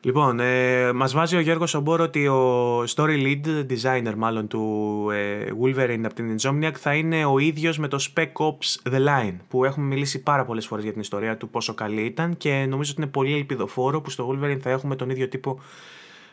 Λοιπόν, 0.00 0.40
ε, 0.40 0.92
μας 0.92 1.12
βάζει 1.12 1.36
ο 1.36 1.40
Γιώργος 1.40 1.70
Σομπόρο 1.70 2.04
ότι 2.04 2.28
ο 2.28 2.82
story 2.82 3.22
lead 3.24 3.66
designer 3.66 4.14
μάλλον 4.16 4.46
του 4.46 5.06
ε, 5.12 5.46
Wolverine 5.62 6.02
από 6.04 6.14
την 6.14 6.36
Insomniac 6.36 6.72
θα 6.74 6.94
είναι 6.94 7.24
ο 7.24 7.38
ίδιος 7.38 7.78
με 7.78 7.88
το 7.88 8.04
Spec 8.14 8.32
Ops 8.32 8.92
The 8.92 9.06
Line 9.06 9.36
που 9.48 9.64
έχουμε 9.64 9.86
μιλήσει 9.86 10.22
πάρα 10.22 10.44
πολλές 10.44 10.66
φορές 10.66 10.84
για 10.84 10.92
την 10.92 11.00
ιστορία 11.00 11.36
του 11.36 11.48
πόσο 11.48 11.74
καλή 11.74 12.02
ήταν 12.02 12.36
και 12.36 12.66
νομίζω 12.68 12.90
ότι 12.92 13.00
είναι 13.00 13.10
πολύ 13.10 13.34
ελπιδοφόρο 13.34 14.00
που 14.00 14.10
στο 14.10 14.30
Wolverine 14.30 14.58
θα 14.60 14.70
έχουμε 14.70 14.96
τον 14.96 15.10
ίδιο 15.10 15.28
τύπο 15.28 15.60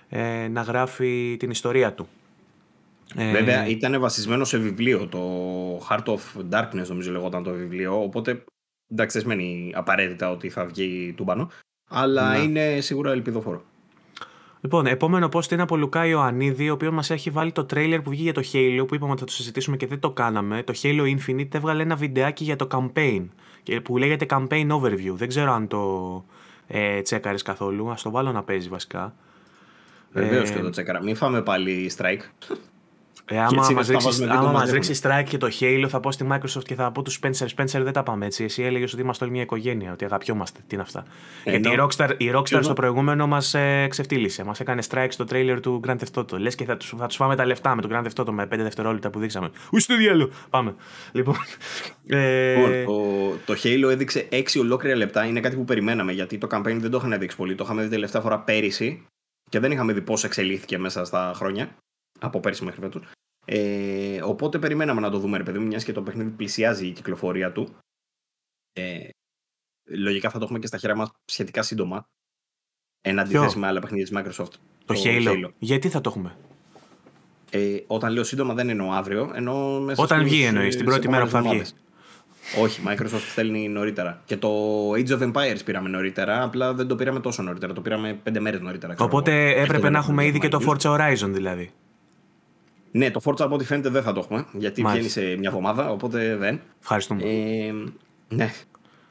ε, 0.10 0.48
να 0.48 0.62
γράφει 0.62 1.36
την 1.40 1.50
ιστορία 1.50 1.94
του. 1.94 2.08
Ε, 3.16 3.32
Βέβαια 3.32 3.68
ήταν 3.68 4.00
βασισμένο 4.00 4.44
σε 4.44 4.58
βιβλίο, 4.58 5.08
το 5.08 5.22
Heart 5.90 6.04
of 6.06 6.20
Darkness 6.52 6.88
νομίζω 6.88 7.12
λεγόταν 7.12 7.44
το 7.44 7.52
βιβλίο, 7.52 8.04
οπότε 8.04 8.44
εντάξει 8.92 9.20
δεν 9.20 9.30
σημαίνει 9.30 9.72
απαραίτητα 9.76 10.32
ότι 10.32 10.50
θα 10.50 10.66
βγει 10.66 11.14
τούμπανο, 11.18 11.50
αλλά 11.94 12.32
ναι. 12.32 12.38
είναι 12.38 12.82
σίγουρα 12.82 13.12
ελπιδοφόρο. 13.12 13.64
Λοιπόν, 14.62 14.86
επόμενο 14.86 15.30
post 15.34 15.52
είναι 15.52 15.62
από 15.62 15.78
Λουκά 15.78 16.06
Ιωαννίδη, 16.06 16.70
ο 16.70 16.74
οποίος 16.74 16.94
μας 16.94 17.10
έχει 17.10 17.30
βάλει 17.30 17.52
το 17.52 17.66
τρέιλερ 17.66 18.02
που 18.02 18.10
βγήκε 18.10 18.24
για 18.24 18.34
το 18.34 18.42
Halo, 18.54 18.88
που 18.88 18.96
είπαμε 18.96 19.12
ότι 19.12 19.20
θα 19.20 19.26
το 19.26 19.32
συζητήσουμε 19.32 19.78
και 19.78 19.88
δεν 19.88 20.00
το 20.00 20.12
κάναμε. 20.12 20.64
Το 20.64 20.74
Halo 20.82 21.16
Infinite 21.16 21.54
έβγαλε 21.54 21.84
ένα 21.84 21.96
βιντεάκι 21.96 22.44
για 22.44 22.56
το 22.56 22.68
campaign, 22.72 23.26
που 23.84 23.98
λέγεται 23.98 24.26
Campaign 24.30 24.68
Overview. 24.68 25.14
Δεν 25.14 25.28
ξέρω 25.28 25.52
αν 25.52 25.68
το 25.68 26.24
ε, 26.68 27.02
τσέκαρες 27.02 27.42
καθόλου. 27.42 27.90
Α 27.90 27.96
το 28.04 28.12
βάλω 28.12 28.32
να 28.32 28.44
παίζει 28.44 28.70
βασικά. 28.70 29.16
Βεβαίως 30.12 30.50
ε, 30.50 30.54
και 30.54 30.60
το 30.60 30.70
τσέκαρα. 30.70 31.04
Μην 31.04 31.16
φάμε 31.16 31.42
πάλι 31.42 31.92
strike. 31.98 32.54
Ε, 33.26 33.40
άμα 33.40 33.72
μας 33.74 33.88
ρίξει, 33.88 34.28
άμα 34.30 34.66
ρίξεις 34.66 35.02
strike 35.04 35.24
και 35.28 35.38
το 35.38 35.48
Halo, 35.60 35.86
θα 35.90 36.00
πω 36.00 36.12
στη 36.12 36.28
Microsoft 36.32 36.64
και 36.64 36.76
θα 36.76 36.92
πω 36.92 37.02
τους 37.02 37.20
Spencer. 37.22 37.46
Spencer 37.56 37.82
δεν 37.84 37.94
τα 37.94 38.04
πάμε 38.04 38.26
έτσι. 38.26 38.44
Εσύ 38.44 38.64
έλεγες 38.64 38.94
ότι 38.94 39.02
είμαστε 39.02 39.24
όλοι 39.24 39.34
μια 39.34 39.44
οικογένεια, 39.44 39.92
ότι 39.92 40.06
αγαπιόμαστε. 40.06 40.60
Τι 40.68 40.76
είναι 40.76 40.84
αυτά. 40.84 41.06
Ε, 41.44 41.50
Γιατί 41.50 41.70
η 41.70 41.78
Rockstar, 41.80 42.16
η 42.18 42.32
Rockstar 42.36 42.60
στο 42.62 42.74
προηγούμενο 42.74 43.28
μας 43.28 43.54
ε, 43.54 43.88
ξεφτύλισε. 43.90 44.44
Μας 44.44 44.60
έκανε 44.60 44.82
strike 44.90 45.08
στο 45.10 45.26
trailer 45.30 45.58
του 45.62 45.82
Grand 45.88 45.96
Theft 45.96 46.22
Auto. 46.22 46.40
Λες 46.40 46.56
και 46.56 46.66
θα 46.66 46.78
του 46.78 46.86
θα 46.98 47.08
τους 47.08 47.16
φάμε 47.16 47.36
τα 47.36 47.46
λεφτά 47.46 47.76
με 47.76 47.82
το 47.82 47.90
Grand 47.92 48.04
Theft 48.04 48.24
Auto 48.24 48.32
με 48.32 48.44
5 48.44 48.48
δευτερόλεπτα 48.50 49.10
που 49.10 49.20
δείξαμε. 49.20 49.52
Ου 49.72 49.80
στο 49.80 49.98
διάλογο. 49.98 50.32
Πάμε. 50.50 50.76
Λοιπόν. 51.12 51.36
Ε... 52.08 52.56
Λοιπόν, 52.56 53.40
το 53.46 53.56
Halo 53.64 53.90
έδειξε 53.92 54.28
6 54.32 54.44
ολόκληρα 54.60 54.96
λεπτά. 54.96 55.26
Είναι 55.26 55.40
κάτι 55.40 55.56
που 55.56 55.66
περιμέναμε 55.66 56.12
γιατί 56.12 56.38
το 56.38 56.48
campaign 56.52 56.78
δεν 56.80 56.92
το 56.92 56.98
είχαν 56.98 57.20
δείξει 57.20 57.38
πολύ. 57.38 57.56
Το 57.56 57.64
είχαμε 57.64 57.84
δει 57.84 57.90
τελευταία 57.90 58.22
φορά 58.22 58.40
πέρυσι 58.40 59.06
και 59.50 59.60
δεν 59.60 59.72
είχαμε 59.72 59.94
δει 59.94 60.02
πώς 60.02 60.24
εξελίχθηκε 60.24 60.78
μέσα 60.78 61.06
στα 61.06 61.32
χρόνια. 61.36 61.76
Από 62.24 62.40
πέρυσι 62.40 62.64
μέχρι 62.64 62.82
φέτος. 62.82 63.04
Ε, 63.46 64.22
οπότε 64.22 64.60
περιμέναμε 64.60 65.02
να 65.02 65.10
το 65.10 65.20
δούμε, 65.20 65.38
ρε 65.38 65.44
παιδί 65.44 65.60
μου, 65.60 65.66
μιας 65.66 65.84
και 65.84 65.92
το 65.92 66.02
παιχνίδι 66.02 66.30
πλησιάζει 66.30 66.88
η 66.88 66.92
κυκλοφορία 66.92 67.52
του. 67.52 67.76
Ε, 68.74 69.10
λογικά 69.90 70.30
θα 70.30 70.38
το 70.38 70.44
έχουμε 70.44 70.60
και 70.60 70.68
στα 70.68 70.78
χέρια 70.78 70.96
μας 70.96 71.12
σχετικά 71.26 71.62
σύντομα. 71.62 72.08
Εν 73.02 73.20
αντίθεση 73.20 73.58
με 73.58 73.68
άλλα 73.68 73.80
παιχνίδια 73.80 74.06
της 74.06 74.18
Microsoft. 74.18 74.52
Το, 74.86 74.94
το 74.94 75.02
Halo. 75.06 75.52
Γιατί 75.58 75.90
θα 75.90 76.02
το 76.02 76.10
έχουμε; 76.10 76.38
Ε, 77.50 77.78
όταν 77.88 78.14
λέω 78.14 78.24
σύντομα 78.24 78.54
δεν 78.54 78.70
εννοώ 78.70 78.92
αύριο, 78.92 79.32
εννοώ 79.36 79.80
μέσα 79.80 80.04
Όταν 80.04 80.24
βγει 80.24 80.44
εννοείς, 80.44 80.76
την 80.76 80.86
πρώτη 80.86 81.10
μέρα 81.10 81.24
που 81.24 81.30
θα 81.30 81.42
βγει. 81.42 81.62
Όχι, 82.60 82.82
Microsoft 82.88 83.28
στέλνει 83.32 83.70
νωρίτερα. 83.70 84.22
Και 84.26 84.38
το 84.38 84.50
Age 84.92 85.08
of 85.08 85.32
Empires 85.32 85.60
πήραμε 85.66 85.90
νωρίτερα, 85.90 86.44
απλά 86.44 86.74
δεν 86.74 86.88
το 86.88 86.96
πήραμε 86.96 87.20
τόσο 87.20 87.44
νωρίτερα. 87.44 87.74
Το 87.74 87.82
πήραμε 87.82 88.14
πέντε 88.24 88.40
μέρες 88.40 88.62
νωρίτερα. 88.62 88.96
Οπότε 88.98 89.62
έπρεπε 89.62 89.90
να 89.90 89.98
έχουμε 89.98 90.26
ήδη 90.26 90.40
και 90.40 90.48
το 90.48 90.60
Forza 90.68 90.96
Horizon 90.96 91.30
δηλαδή. 91.30 91.72
Ναι, 92.96 93.12
το 93.12 93.22
Forza 93.24 93.42
από 93.42 93.56
ό,τι 93.56 93.66
φαίνεται 93.66 93.90
δεν 93.90 94.04
θα 94.04 94.14
το 94.14 94.20
έχουμε, 94.20 94.46
γιατί 94.54 94.82
Μάλιστα. 94.82 95.10
βγαίνει 95.10 95.32
σε 95.32 95.38
μια 95.40 95.50
εβδομάδα, 95.50 95.90
οπότε 95.90 96.36
δεν. 96.36 96.62
Ευχαριστούμε. 96.82 97.24
Ε, 97.24 97.74
ναι, 98.30 98.52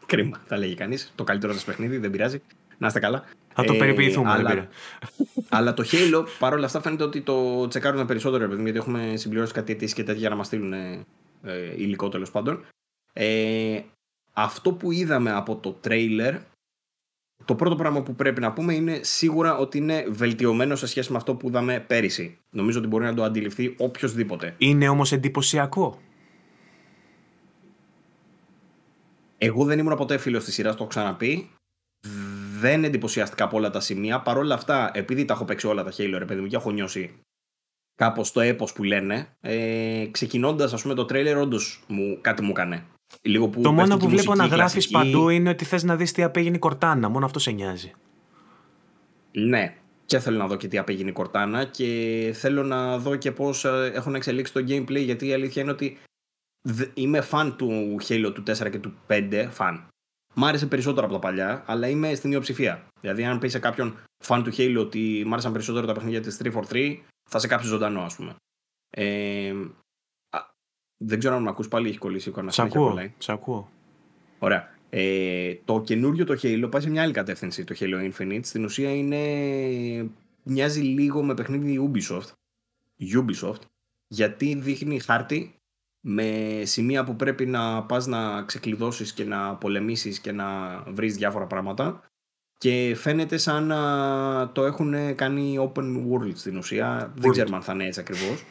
κρίμα, 0.07 0.41
θα 0.47 0.57
λέγει 0.57 0.75
κανείς. 0.75 1.13
Το 1.15 1.25
καλύτερο 1.25 1.53
σας 1.53 1.65
παιχνίδι, 1.65 1.99
δεν 1.99 2.11
πειράζει. 2.11 2.43
Να 2.79 2.87
είστε 2.87 2.99
καλά. 2.99 3.25
Θα 3.55 3.65
το 3.65 3.73
ε, 3.73 3.79
περιποιηθούμε, 3.79 4.31
αλλά, 4.31 4.55
δεν 4.55 4.69
αλλά 5.49 5.75
το 5.75 5.85
Halo 5.93 6.25
παρόλα 6.39 6.67
αυτά 6.67 6.81
φαίνεται 6.81 7.03
ότι 7.03 7.21
το 7.21 7.69
τσεκάρουν 7.69 8.07
περισσότερο, 8.07 8.45
επειδή 8.45 8.63
γιατί 8.63 8.79
έχουμε 8.79 9.17
συμπληρώσει 9.17 9.53
κάτι 9.53 9.73
αιτήσεις 9.73 9.95
και 9.95 10.03
τέτοια 10.03 10.21
για 10.21 10.29
να 10.29 10.37
μας 10.37 10.47
στείλουν 10.47 10.73
ε, 10.73 11.05
υλικό 11.77 12.09
τέλος 12.09 12.31
πάντων. 12.31 12.65
Ε, 13.13 13.81
αυτό 14.33 14.73
που 14.73 14.93
είδαμε 14.93 15.33
από 15.33 15.57
το 15.57 15.73
τρέιλερ 15.73 16.35
το 17.45 17.55
πρώτο 17.55 17.77
πράγμα 17.77 18.03
που 18.03 18.15
πρέπει 18.15 18.41
να 18.41 18.53
πούμε 18.53 18.75
είναι 18.75 19.01
σίγουρα 19.03 19.57
ότι 19.57 19.79
είναι 19.79 20.05
βελτιωμένο 20.09 20.77
σε 20.77 20.87
σχέση 20.87 21.11
με 21.11 21.17
αυτό 21.17 21.35
που 21.35 21.49
είδαμε 21.49 21.81
πέρυσι. 21.81 22.39
Νομίζω 22.51 22.79
ότι 22.79 22.89
μπορεί 22.89 23.05
να 23.05 23.15
το 23.15 23.23
αντιληφθεί 23.23 23.75
οποιοδήποτε. 23.79 24.55
Είναι 24.59 24.89
όμως 24.89 25.13
εντυπωσιακό. 25.13 26.01
Εγώ 29.39 29.65
δεν 29.65 29.79
ήμουν 29.79 29.97
ποτέ 29.97 30.19
φίλος 30.19 30.45
της 30.45 30.55
σειράς, 30.55 30.73
το 30.73 30.79
έχω 30.79 30.89
ξαναπεί. 30.89 31.51
Δεν 32.61 32.85
εντυπωσιαστικά 32.85 33.45
από 33.45 33.57
όλα 33.57 33.71
τα 33.71 33.81
σημεία. 33.81 34.21
Παρ' 34.21 34.39
όλα 34.39 34.55
αυτά, 34.55 34.91
επειδή 34.95 35.25
τα 35.25 35.35
έχω 35.35 35.45
παίξει 35.45 35.67
όλα 35.67 35.83
τα 35.83 35.91
Halo, 35.91 36.15
ρε 36.19 36.25
παιδί 36.25 36.41
μου, 36.41 36.47
και 36.47 36.57
έχω 36.57 36.71
νιώσει 36.71 37.21
κάπως 37.95 38.33
το 38.33 38.41
έπος 38.41 38.73
που 38.73 38.83
λένε, 38.83 39.37
ε, 39.41 40.07
ξεκινώντας, 40.11 40.73
ας 40.73 40.83
πούμε, 40.83 40.95
το 40.95 41.05
τρέλερ, 41.05 41.37
όντως 41.37 41.85
κάτι 42.21 42.43
μου 42.43 42.51
έκανε 42.51 42.87
το 43.63 43.73
μόνο 43.73 43.97
που 43.97 44.09
βλέπω 44.09 44.35
να 44.35 44.47
γράφεις 44.47 44.89
παντού 44.89 45.29
είναι 45.29 45.51
ότι 45.51 45.65
θες 45.65 45.83
να 45.83 45.97
δεις 45.97 46.13
τι 46.13 46.23
απέγινε 46.23 46.57
η 46.57 46.59
Κορτάνα. 46.59 47.09
Μόνο 47.09 47.25
αυτό 47.25 47.39
σε 47.39 47.51
νοιάζει. 47.51 47.93
Ναι. 49.33 49.77
Και 50.07 50.19
θέλω 50.19 50.39
να 50.39 50.47
δω 50.47 50.57
και 50.57 50.69
τι 50.69 50.79
απέγινε 50.79 51.11
η 51.11 51.13
Κορτάνα 51.13 51.65
και 51.65 52.31
θέλω 52.35 52.63
να 52.63 52.99
δω 52.99 53.17
και 53.17 53.33
πώς 53.33 53.65
ε, 53.65 53.91
έχουν 53.95 54.15
εξελίξει 54.15 54.53
το 54.53 54.61
gameplay. 54.69 55.05
Γιατί 55.05 55.27
η 55.27 55.33
αλήθεια 55.33 55.63
είναι 55.63 55.71
ότι 55.71 55.99
είμαι 56.95 57.21
φαν 57.21 57.57
του 57.57 57.97
Halo 58.09 58.33
του 58.35 58.43
4 58.47 58.71
και 58.71 58.79
του 58.79 58.95
5. 59.09 59.47
Φαν. 59.51 59.87
Μ' 60.35 60.45
άρεσε 60.45 60.67
περισσότερο 60.67 61.05
από 61.07 61.15
τα 61.15 61.21
παλιά, 61.21 61.63
αλλά 61.67 61.89
είμαι 61.89 62.15
στην 62.15 62.33
ιοψηφία. 62.33 62.87
Δηλαδή, 63.01 63.25
αν 63.25 63.39
πεις 63.39 63.53
σε 63.53 63.59
κάποιον 63.59 63.97
φαν 64.25 64.43
του 64.43 64.53
Halo 64.57 64.77
ότι 64.79 65.23
μ' 65.27 65.33
άρεσαν 65.33 65.53
περισσότερο 65.53 65.87
τα 65.87 65.93
παιχνίδια 65.93 66.21
της 66.21 66.41
343, 66.71 66.99
θα 67.31 67.39
σε 67.39 67.47
κάψει 67.47 67.67
ζωντανό, 67.67 68.01
ας 68.01 68.17
πούμε. 68.17 68.35
Ε, 68.91 69.55
δεν 71.05 71.19
ξέρω 71.19 71.35
αν 71.35 71.43
με 71.43 71.49
ακούς 71.49 71.69
πάλι, 71.69 71.89
έχει 71.89 71.99
κολλήσει 71.99 72.29
η 72.29 72.33
εικόνα. 72.33 72.51
Σ' 72.51 72.59
ακούω, 72.59 73.11
σ' 73.19 73.29
ακούω. 73.29 73.71
Ωραία. 74.39 74.71
Ε, 74.91 75.55
το 75.65 75.81
καινούριο 75.81 76.25
το 76.25 76.39
Halo 76.43 76.69
πάει 76.71 76.83
σε 76.83 76.91
μια 76.91 77.03
άλλη 77.03 77.13
κατεύθυνση, 77.13 77.65
το 77.65 77.75
Halo 77.79 78.13
Infinite. 78.13 78.41
Στην 78.43 78.65
ουσία 78.65 78.95
είναι... 78.95 80.11
μοιάζει 80.43 80.81
λίγο 80.81 81.23
με 81.23 81.35
παιχνίδι 81.35 81.91
Ubisoft. 81.93 82.33
Ubisoft. 83.17 83.61
Γιατί 84.07 84.55
δείχνει 84.55 84.99
χάρτη 84.99 85.55
με 86.01 86.61
σημεία 86.65 87.05
που 87.05 87.17
πρέπει 87.17 87.47
να 87.47 87.83
πας 87.83 88.07
να 88.07 88.43
ξεκλειδώσεις 88.43 89.13
και 89.13 89.25
να 89.25 89.55
πολεμήσεις 89.55 90.19
και 90.19 90.33
να 90.33 90.79
βρεις 90.89 91.17
διάφορα 91.17 91.47
πράγματα 91.47 92.11
και 92.59 92.95
φαίνεται 92.97 93.37
σαν 93.37 93.67
να 93.67 94.51
το 94.53 94.65
έχουν 94.65 95.15
κάνει 95.15 95.71
open 95.75 95.97
world 95.97 96.33
στην 96.35 96.57
ουσία. 96.57 97.13
Δεν 97.17 97.31
ξέρουμε 97.31 97.57
αν 97.57 97.63
θα 97.63 97.73
είναι 97.73 97.87
έτσι 97.87 98.01
ακριβώς. 98.01 98.45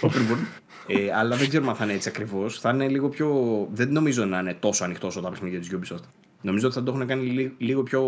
open 0.00 0.30
world. 0.30 0.67
Ε, 0.88 1.12
αλλά 1.14 1.36
δεν 1.36 1.48
ξέρουμε 1.48 1.70
αν 1.70 1.76
θα 1.76 1.84
είναι 1.84 1.92
έτσι 1.92 2.08
ακριβώς. 2.08 2.60
Θα 2.60 2.70
είναι 2.70 2.88
λίγο 2.88 3.08
πιο. 3.08 3.68
Δεν 3.72 3.92
νομίζω 3.92 4.24
να 4.24 4.38
είναι 4.38 4.54
τόσο 4.54 4.84
ανοιχτός 4.84 5.08
όσο 5.08 5.20
τα 5.20 5.30
παιχνίδια 5.30 5.60
τη 5.60 5.68
Ubisoft. 5.72 6.04
Νομίζω 6.40 6.66
ότι 6.66 6.76
θα 6.76 6.82
το 6.82 6.92
έχουν 6.92 7.06
κάνει 7.06 7.54
λίγο 7.58 7.82
πιο. 7.82 8.02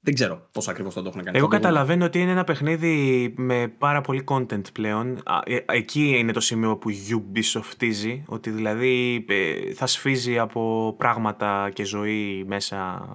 Δεν 0.00 0.14
ξέρω 0.14 0.48
πώς 0.52 0.68
ακριβώς 0.68 0.94
θα 0.94 1.02
το 1.02 1.08
έχουν 1.08 1.22
κάνει. 1.22 1.38
Εγώ 1.38 1.48
καταλαβαίνω 1.48 2.04
ότι 2.04 2.20
είναι 2.20 2.30
ένα 2.30 2.44
παιχνίδι 2.44 3.34
με 3.36 3.68
πάρα 3.78 4.00
πολύ 4.00 4.24
content 4.28 4.72
πλέον. 4.72 5.22
Ε, 5.44 5.58
εκεί 5.66 6.14
είναι 6.18 6.32
το 6.32 6.40
σημείο 6.40 6.76
που 6.76 6.90
Ubisoftiζει. 6.90 8.22
Ότι 8.26 8.50
δηλαδή 8.50 9.24
ε, 9.28 9.72
θα 9.72 9.86
σφίζει 9.86 10.38
από 10.38 10.94
πράγματα 10.98 11.70
και 11.72 11.84
ζωή 11.84 12.44
μέσα. 12.46 13.08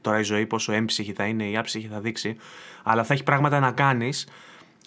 Τώρα 0.00 0.18
η 0.18 0.22
ζωή 0.22 0.46
πόσο 0.46 0.72
έμψυχη 0.72 1.12
θα 1.12 1.24
είναι, 1.24 1.48
η 1.48 1.56
άψυχη 1.56 1.86
θα 1.86 2.00
δείξει. 2.00 2.36
Αλλά 2.82 3.04
θα 3.04 3.14
έχει 3.14 3.22
πράγματα 3.22 3.60
να 3.60 3.72
κάνεις 3.72 4.26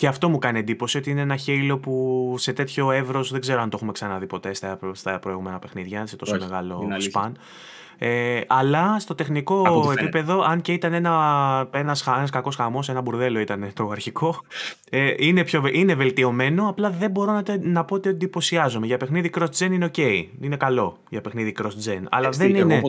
Και 0.02 0.08
αυτό 0.08 0.30
μου 0.30 0.38
κάνει 0.38 0.60
εντύπωση 0.60 0.98
ότι 0.98 1.10
είναι 1.10 1.22
ένα 1.22 1.38
Halo 1.46 1.80
που 1.82 2.36
σε 2.38 2.54
τέτοιο 2.54 2.92
εύρος 2.92 3.32
δεν 3.32 3.42
ξέρω 3.42 3.62
αν 3.62 3.70
το 3.70 3.76
έχουμε 3.78 3.92
ξαναδεί 3.92 4.26
ποτέ 4.26 4.54
στα, 4.54 4.80
στα 4.92 5.20
προηγούμενα 5.20 5.60
παιχνίδια, 5.60 6.06
σε 6.06 6.16
τόσο 6.16 6.38
μεγάλο 6.40 6.88
σπαν. 6.98 7.38
Ε, 8.04 8.42
αλλά 8.48 9.00
στο 9.00 9.16
τεχνικό 9.16 9.92
επίπεδο, 9.98 10.42
αν 10.42 10.62
και 10.62 10.74
ήταν 10.74 10.94
ένα, 10.94 11.68
ένας, 11.72 12.08
ένας 12.08 12.30
κακός 12.30 12.56
χαμός, 12.56 12.90
ένα 12.90 13.02
μπουρδέλο 13.02 13.40
ήταν 13.40 13.72
το 13.74 13.90
αρχικό, 13.90 14.42
ε, 14.90 15.14
είναι, 15.18 15.44
πιο, 15.44 15.64
είναι 15.72 15.96
βελτιωμένο, 15.96 16.70
απλά 16.70 16.90
δεν 16.90 17.12
μπορώ 17.12 17.32
να, 17.32 17.44
να 17.62 17.84
πω 17.84 17.96
ότι 17.96 18.10
εντυπωσιάζομαι. 18.10 18.86
Για 18.86 18.98
παιχνίδι 18.98 19.32
cross-gen 19.38 19.72
είναι 19.72 19.92
ok, 19.96 20.26
είναι 20.42 20.56
καλό 20.56 20.98
για 21.10 21.22
παιχνίδι 21.22 21.56
cross-gen, 21.62 22.02
αλλά 22.10 22.30
δεν, 22.30 22.56
είναι, 22.56 22.82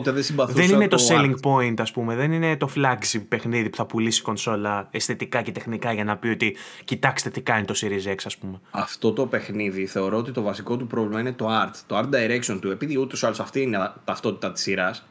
δεν, 0.47 0.69
είναι 0.69 0.87
το, 0.87 0.97
selling 1.09 1.35
point 1.43 1.73
ας 1.77 1.91
πούμε, 1.91 2.15
δεν 2.15 2.31
είναι 2.31 2.57
το 2.57 2.69
flagship 2.75 3.21
παιχνίδι 3.27 3.69
που 3.69 3.77
θα 3.77 3.85
πουλήσει 3.85 4.21
κονσόλα 4.21 4.87
αισθητικά 4.91 5.41
και 5.41 5.51
τεχνικά 5.51 5.93
για 5.93 6.03
να 6.03 6.17
πει 6.17 6.27
ότι 6.27 6.55
κοιτάξτε 6.85 7.29
τι 7.29 7.41
κάνει 7.41 7.65
το 7.65 7.73
Series 7.77 8.09
X 8.09 8.15
ας 8.25 8.37
πούμε. 8.37 8.59
Αυτό 8.71 9.13
το 9.13 9.25
παιχνίδι 9.25 9.85
θεωρώ 9.85 10.17
ότι 10.17 10.31
το 10.31 10.41
βασικό 10.41 10.77
του 10.77 10.87
πρόβλημα 10.87 11.19
είναι 11.19 11.33
το 11.33 11.47
art, 11.49 11.75
το 11.87 11.97
art 11.97 12.15
direction 12.15 12.57
του, 12.61 12.71
επειδή 12.71 12.97
ούτως 12.97 13.21
ή 13.21 13.25
άλλως 13.25 13.39
αυτή 13.39 13.61
είναι 13.61 13.91
ταυτότητα 14.03 14.51
της 14.51 14.61
σειράς, 14.61 15.02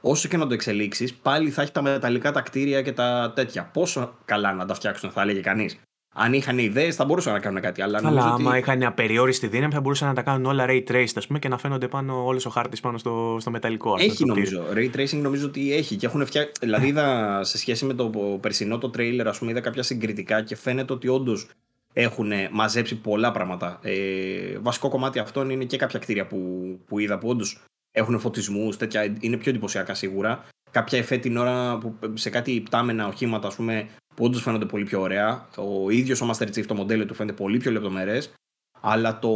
όσο 0.00 0.28
και 0.28 0.36
να 0.36 0.46
το 0.46 0.54
εξελίξεις, 0.54 1.14
πάλι 1.14 1.50
θα 1.50 1.62
έχει 1.62 1.72
τα 1.72 1.82
μεταλλικά 1.82 2.32
τα 2.32 2.40
κτίρια 2.40 2.82
και 2.82 2.92
τα 2.92 3.32
τέτοια. 3.34 3.70
Πόσο 3.72 4.14
καλά 4.24 4.52
να 4.52 4.66
τα 4.66 4.74
φτιάξουν, 4.74 5.10
θα 5.10 5.22
έλεγε 5.22 5.40
κανείς. 5.40 5.78
Αν 6.14 6.32
είχαν 6.32 6.58
ιδέες, 6.58 6.96
θα 6.96 7.04
μπορούσαν 7.04 7.32
να 7.32 7.40
κάνουν 7.40 7.60
κάτι. 7.60 7.82
Αλλά, 7.82 8.00
αλλά 8.04 8.24
άμα 8.24 8.50
ότι... 8.50 8.58
είχαν 8.58 8.82
απεριόριστη 8.82 9.46
δύναμη, 9.46 9.72
θα 9.72 9.80
μπορούσαν 9.80 10.08
να 10.08 10.14
τα 10.14 10.22
κάνουν 10.22 10.46
όλα 10.46 10.66
ray 10.68 10.82
traced 10.90 11.12
ας 11.14 11.26
πούμε, 11.26 11.38
και 11.38 11.48
να 11.48 11.58
φαίνονται 11.58 11.88
πάνω 11.88 12.24
όλος 12.26 12.46
ο 12.46 12.50
χάρτης 12.50 12.80
πάνω 12.80 12.98
στο, 12.98 13.36
στο 13.40 13.50
μεταλλικό. 13.50 13.94
Έχει 13.98 14.24
νομίζω. 14.24 14.64
Ray 14.74 14.96
tracing 14.96 15.20
νομίζω 15.20 15.46
ότι 15.46 15.72
έχει. 15.72 15.96
Και 15.96 16.06
έχουν 16.06 16.26
φτιάξει. 16.26 16.52
δηλαδή, 16.60 16.86
είδα 16.86 17.40
σε 17.44 17.58
σχέση 17.58 17.84
με 17.84 17.94
το 17.94 18.10
περσινό 18.40 18.78
το 18.78 18.90
trailer, 18.96 19.24
ας 19.26 19.38
πούμε, 19.38 19.50
είδα 19.50 19.60
κάποια 19.60 19.82
συγκριτικά 19.82 20.42
και 20.42 20.56
φαίνεται 20.56 20.92
ότι 20.92 21.08
όντως 21.08 21.48
έχουν 21.92 22.32
μαζέψει 22.50 22.96
πολλά 22.96 23.32
πράγματα. 23.32 23.78
Ε, 23.82 24.58
βασικό 24.60 24.88
κομμάτι 24.88 25.18
αυτών 25.18 25.50
είναι 25.50 25.64
και 25.64 25.76
κάποια 25.76 25.98
κτίρια 25.98 26.26
που, 26.26 26.38
που 26.86 26.98
είδα 26.98 27.18
που 27.18 27.28
όντως 27.28 27.60
έχουν 27.98 28.18
φωτισμούς, 28.18 28.76
τέτοια. 28.76 29.16
Είναι 29.20 29.36
πιο 29.36 29.50
εντυπωσιακά 29.50 29.94
σίγουρα. 29.94 30.44
Κάποια 30.70 30.98
εφέ 30.98 31.16
την 31.16 31.36
ώρα 31.36 31.78
που 31.78 31.98
σε 32.14 32.30
κάτι 32.30 32.60
πτάμενα 32.60 33.06
οχήματα, 33.06 33.48
ας 33.48 33.54
πούμε, 33.54 33.88
που 34.14 34.24
όντως 34.24 34.42
φαίνονται 34.42 34.66
πολύ 34.66 34.84
πιο 34.84 35.00
ωραία. 35.00 35.48
Ο 35.56 35.90
ίδιος 35.90 36.20
ο 36.20 36.30
Master 36.30 36.46
Chief, 36.46 36.66
το 36.66 36.74
μοντέλο 36.74 37.06
του 37.06 37.14
φαίνεται 37.14 37.36
πολύ 37.36 37.58
πιο 37.58 37.70
λεπτομερές. 37.70 38.32
Αλλά 38.80 39.18
το 39.18 39.30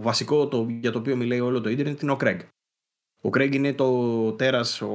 βασικό 0.00 0.48
το, 0.48 0.66
για 0.80 0.92
το 0.92 0.98
οποίο 0.98 1.16
μιλάει 1.16 1.40
όλο 1.40 1.60
το 1.60 1.68
Ιντερνετ 1.68 2.02
είναι 2.02 2.12
ο 2.12 2.16
Craig. 2.20 2.38
Ο 3.22 3.28
Craig 3.28 3.54
είναι 3.54 3.72
το 3.72 4.32
τέρας, 4.32 4.80
ο, 4.80 4.92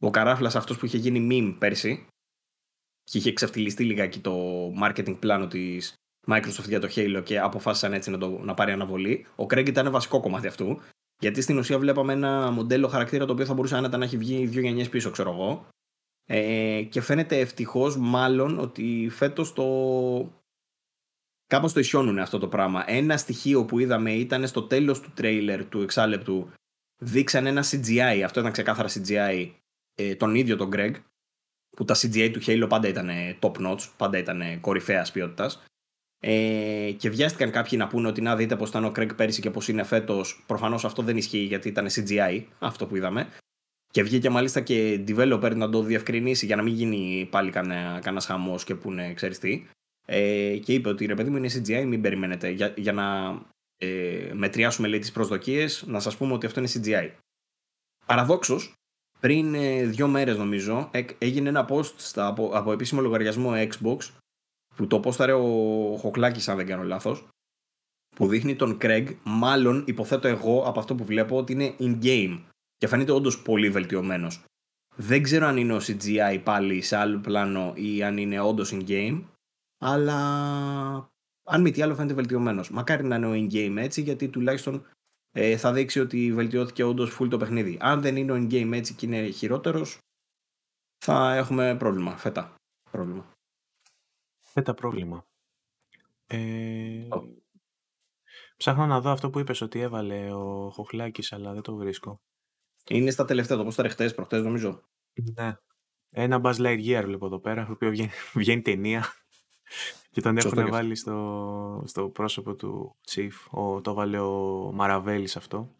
ο 0.00 0.10
καράφλας 0.10 0.56
αυτός 0.56 0.78
που 0.78 0.86
είχε 0.86 0.98
γίνει 0.98 1.28
meme 1.30 1.56
πέρσι. 1.58 2.06
Και 3.04 3.18
είχε 3.18 3.32
ξεφτυλιστεί 3.32 3.84
λιγάκι 3.84 4.18
το 4.18 4.34
marketing 4.82 5.16
πλάνο 5.18 5.46
της 5.46 5.94
Microsoft 6.26 6.68
για 6.68 6.80
το 6.80 6.88
Halo 6.94 7.20
και 7.24 7.40
αποφάσισαν 7.40 7.92
έτσι 7.92 8.10
να, 8.10 8.18
το, 8.18 8.38
να 8.42 8.54
πάρει 8.54 8.72
αναβολή. 8.72 9.26
Ο 9.36 9.44
Craig 9.44 9.68
ήταν 9.68 9.90
βασικό 9.90 10.20
κομμάτι 10.20 10.46
αυτού. 10.46 10.80
Γιατί 11.22 11.40
στην 11.40 11.58
ουσία 11.58 11.78
βλέπαμε 11.78 12.12
ένα 12.12 12.50
μοντέλο 12.50 12.88
χαρακτήρα 12.88 13.24
το 13.24 13.32
οποίο 13.32 13.44
θα 13.44 13.54
μπορούσε 13.54 13.76
άνετα 13.76 13.96
να 13.96 14.04
έχει 14.04 14.16
βγει 14.16 14.46
δύο 14.46 14.60
γενιές 14.60 14.88
πίσω, 14.88 15.10
ξέρω 15.10 15.30
εγώ. 15.30 15.66
Ε, 16.26 16.82
και 16.82 17.00
φαίνεται 17.00 17.38
ευτυχώς 17.38 17.96
μάλλον 17.96 18.58
ότι 18.58 19.08
φέτος 19.10 19.52
το. 19.52 19.64
Κάπως 21.46 21.72
το 21.72 21.80
ισιώνουν 21.80 22.18
αυτό 22.18 22.38
το 22.38 22.48
πράγμα. 22.48 22.84
Ένα 22.86 23.16
στοιχείο 23.16 23.64
που 23.64 23.78
είδαμε 23.78 24.12
ήταν 24.12 24.46
στο 24.46 24.62
τέλος 24.62 25.00
του 25.00 25.10
τρέιλερ 25.14 25.64
του 25.64 25.82
εξάλεπτου. 25.82 26.50
Δείξαν 27.02 27.46
ένα 27.46 27.64
CGI, 27.64 28.20
αυτό 28.24 28.40
ήταν 28.40 28.52
ξεκάθαρα 28.52 28.88
CGI, 28.88 29.50
ε, 29.94 30.14
τον 30.14 30.34
ίδιο 30.34 30.56
τον 30.56 30.70
Greg, 30.72 30.92
που 31.76 31.84
τα 31.84 31.94
CGI 31.94 32.30
του 32.32 32.40
Halo 32.46 32.66
πάντα 32.68 32.88
ήταν 32.88 33.08
top 33.40 33.52
notch, 33.52 33.88
πάντα 33.96 34.18
ήταν 34.18 34.60
κορυφαίας 34.60 35.12
ποιότητας. 35.12 35.62
Ε, 36.24 36.92
και 36.96 37.10
βιάστηκαν 37.10 37.50
κάποιοι 37.50 37.78
να 37.82 37.86
πούνε 37.86 38.08
ότι 38.08 38.20
να 38.20 38.36
δείτε 38.36 38.56
πώς 38.56 38.68
ήταν 38.68 38.84
ο 38.84 38.92
Craig 38.96 39.16
πέρυσι 39.16 39.40
και 39.40 39.50
πώς 39.50 39.68
είναι 39.68 39.82
φέτος. 39.82 40.42
Προφανώς 40.46 40.84
αυτό 40.84 41.02
δεν 41.02 41.16
ισχύει 41.16 41.38
γιατί 41.38 41.68
ήταν 41.68 41.86
CGI 41.90 42.42
αυτό 42.58 42.86
που 42.86 42.96
είδαμε. 42.96 43.28
Και 43.90 44.02
βγήκε 44.02 44.30
μάλιστα 44.30 44.60
και 44.60 45.04
developer 45.08 45.56
να 45.56 45.68
το 45.68 45.82
διευκρινίσει 45.82 46.46
για 46.46 46.56
να 46.56 46.62
μην 46.62 46.74
γίνει 46.74 47.28
πάλι 47.30 47.50
κανένας 47.50 48.26
χαμός 48.26 48.64
και 48.64 48.74
πούνε, 48.74 49.14
ξέρεις 49.14 49.38
τι. 49.38 49.66
Ε, 50.06 50.56
και 50.56 50.74
είπε 50.74 50.88
ότι 50.88 51.06
ρε 51.06 51.14
παιδί 51.14 51.30
μου 51.30 51.36
είναι 51.36 51.50
CGI, 51.52 51.84
μην 51.86 52.00
περιμένετε. 52.00 52.48
Για, 52.50 52.74
για 52.76 52.92
να 52.92 53.38
ε, 53.78 54.30
μετριάσουμε 54.32 54.88
λέει 54.88 54.98
τις 54.98 55.12
προσδοκίες, 55.12 55.84
να 55.86 56.00
σας 56.00 56.16
πούμε 56.16 56.32
ότι 56.32 56.46
αυτό 56.46 56.60
είναι 56.60 56.68
CGI. 56.72 57.10
Παραδόξως, 58.06 58.72
πριν 59.20 59.54
ε, 59.54 59.84
δύο 59.84 60.08
μέρες 60.08 60.36
νομίζω, 60.36 60.90
έγινε 61.18 61.48
ένα 61.48 61.66
post 61.68 61.92
στα, 61.96 62.26
από, 62.26 62.50
από 62.52 62.72
επίσημο 62.72 63.00
λογαριασμό 63.00 63.52
Xbox 63.54 63.96
που 64.76 64.86
το 64.86 65.00
πόσταρε 65.00 65.32
ο 65.32 65.96
Χοκλάκης 65.98 66.48
αν 66.48 66.56
δεν 66.56 66.66
κάνω 66.66 66.82
λάθος 66.82 67.26
που 68.16 68.28
δείχνει 68.28 68.56
τον 68.56 68.78
Craig 68.80 69.14
μάλλον 69.24 69.84
υποθέτω 69.86 70.28
εγώ 70.28 70.62
από 70.66 70.78
αυτό 70.78 70.94
που 70.94 71.04
βλέπω 71.04 71.36
ότι 71.36 71.52
είναι 71.52 71.74
in-game 71.78 72.40
και 72.76 72.86
φαίνεται 72.86 73.12
όντως 73.12 73.42
πολύ 73.42 73.70
βελτιωμένος. 73.70 74.44
Δεν 74.96 75.22
ξέρω 75.22 75.46
αν 75.46 75.56
είναι 75.56 75.74
ο 75.74 75.80
CGI 75.82 76.40
πάλι 76.44 76.80
σε 76.80 76.96
άλλο 76.96 77.18
πλάνο 77.18 77.72
ή 77.76 78.02
αν 78.02 78.16
είναι 78.16 78.40
όντως 78.40 78.72
in-game 78.74 79.22
αλλά 79.78 80.16
αν 81.44 81.60
μη 81.60 81.70
τι 81.70 81.82
άλλο 81.82 81.94
φαίνεται 81.94 82.14
βελτιωμένος. 82.14 82.70
Μακάρι 82.70 83.04
να 83.04 83.16
είναι 83.16 83.26
ο 83.26 83.32
in-game 83.32 83.76
έτσι 83.76 84.02
γιατί 84.02 84.28
τουλάχιστον 84.28 84.86
ε, 85.30 85.56
θα 85.56 85.72
δείξει 85.72 86.00
ότι 86.00 86.32
βελτιώθηκε 86.32 86.82
όντως 86.84 87.18
full 87.18 87.28
το 87.28 87.36
παιχνίδι. 87.36 87.78
Αν 87.80 88.00
δεν 88.00 88.16
είναι 88.16 88.32
ο 88.32 88.36
in-game 88.36 88.72
έτσι 88.72 88.94
και 88.94 89.06
είναι 89.06 89.28
χειρότερος, 89.28 89.98
θα 91.04 91.34
έχουμε 91.34 91.76
πρόβλημα. 91.76 92.16
Φέτα. 92.16 92.54
Πρόβλημα 92.90 93.32
τα 94.60 94.74
πρόβλημα. 94.74 95.26
Ε, 96.26 97.08
Ψάχνω 98.56 98.86
να 98.86 99.00
δω 99.00 99.10
αυτό 99.10 99.30
που 99.30 99.38
είπες 99.38 99.60
ότι 99.60 99.80
έβαλε 99.80 100.32
ο 100.32 100.70
Χοχλάκης, 100.70 101.32
αλλά 101.32 101.52
δεν 101.52 101.62
το 101.62 101.76
βρίσκω. 101.76 102.20
Είναι 102.88 103.10
στα 103.10 103.24
τελευταία, 103.24 103.56
το 103.56 103.64
πώς 103.64 103.74
τα 103.74 103.82
ρεχτές, 103.82 104.14
προχτές 104.14 104.42
νομίζω. 104.42 104.82
Ναι. 105.34 105.56
Ένα 106.10 106.40
Buzz 106.44 106.54
Lightyear 106.54 107.02
βλέπω 107.04 107.26
εδώ 107.26 107.38
πέρα, 107.38 107.66
το 107.66 107.72
οποίο 107.72 107.90
βγαίνει, 107.90 108.10
βγαίνει 108.34 108.62
ταινία 108.62 109.04
και 110.10 110.20
τον 110.20 110.36
έχουν 110.36 110.68
βάλει 110.68 110.96
στο, 110.96 111.82
στο 111.86 112.08
πρόσωπο 112.08 112.54
του 112.54 112.96
Chief. 113.10 113.30
Ο, 113.50 113.80
το 113.80 113.94
βάλε 113.94 114.18
ο 114.18 114.70
Μαραβέλης 114.74 115.36
αυτό. 115.36 115.74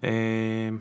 Ε, 0.00 0.72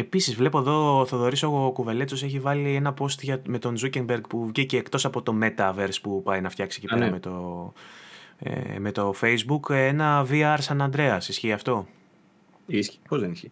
Επίσης, 0.00 0.34
βλέπω 0.34 0.58
εδώ 0.58 1.00
ο 1.00 1.06
Θοδωρής 1.06 1.42
ο 1.42 1.70
Κουβελέτσος 1.74 2.22
έχει 2.22 2.38
βάλει 2.38 2.74
ένα 2.74 2.94
post 2.98 3.20
για, 3.20 3.42
με 3.46 3.58
τον 3.58 3.76
Zuckerberg 3.82 4.20
που 4.28 4.46
βγήκε 4.46 4.76
εκτός 4.76 5.04
από 5.04 5.22
το 5.22 5.34
Metaverse 5.42 6.00
που 6.02 6.22
πάει 6.22 6.40
να 6.40 6.50
φτιάξει 6.50 6.80
εκεί 6.82 6.94
πέρα 6.94 7.04
ναι. 7.04 7.10
με, 7.10 7.18
το, 7.20 7.72
ε, 8.38 8.78
με 8.78 8.92
το 8.92 9.14
Facebook. 9.20 9.70
Ένα 9.70 10.26
VR 10.30 10.58
San 10.68 10.88
Andreas. 10.90 11.18
Ισχύει 11.28 11.52
αυτό; 11.52 11.86
Ισχύει. 12.66 12.98
Πώς 13.08 13.20
δεν 13.20 13.30
ισχύει; 13.30 13.50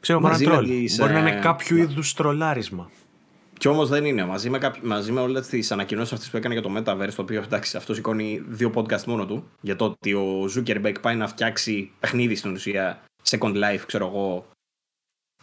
Ξέρω 0.00 0.20
μόνο 0.20 0.36
τρόλ. 0.38 0.66
Μπορεί 0.98 1.12
να 1.12 1.18
είναι 1.18 1.30
ε, 1.30 1.40
κάποιο 1.40 1.76
είδους 1.76 2.14
τρολάρισμα. 2.14 2.90
Κι 3.58 3.68
όμως 3.68 3.88
δεν 3.88 4.04
είναι. 4.04 4.24
Μαζί 4.24 4.50
με, 4.50 4.58
κάποι... 4.58 4.80
μαζί 4.82 5.12
με 5.12 5.20
όλες 5.20 5.46
τις 5.46 5.72
ανακοινώσεις 5.72 6.12
αυτές 6.12 6.30
που 6.30 6.36
έκανε 6.36 6.54
για 6.54 6.62
το 6.62 6.70
Metaverse, 6.76 7.12
το 7.16 7.22
οποίο 7.22 7.42
εντάξει, 7.42 7.76
αυτό 7.76 7.94
σηκώνει 7.94 8.42
δύο 8.48 8.72
podcast 8.74 9.04
μόνο 9.04 9.26
του. 9.26 9.48
Για 9.60 9.76
το 9.76 9.84
ότι 9.84 10.14
ο 10.14 10.48
Zuckerberg 10.56 10.94
πάει 11.00 11.16
να 11.16 11.28
φτιάξει 11.28 11.90
παιχνίδι 12.00 12.34
στην 12.34 12.52
ουσία 12.52 13.02
Second 13.28 13.54
Life, 13.54 13.82
ξέρω 13.86 14.06
εγώ, 14.06 14.46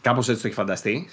Κάπως 0.05 0.29
έτσι 0.29 0.41
το 0.41 0.47
έχει 0.47 0.55
φανταστεί. 0.55 1.09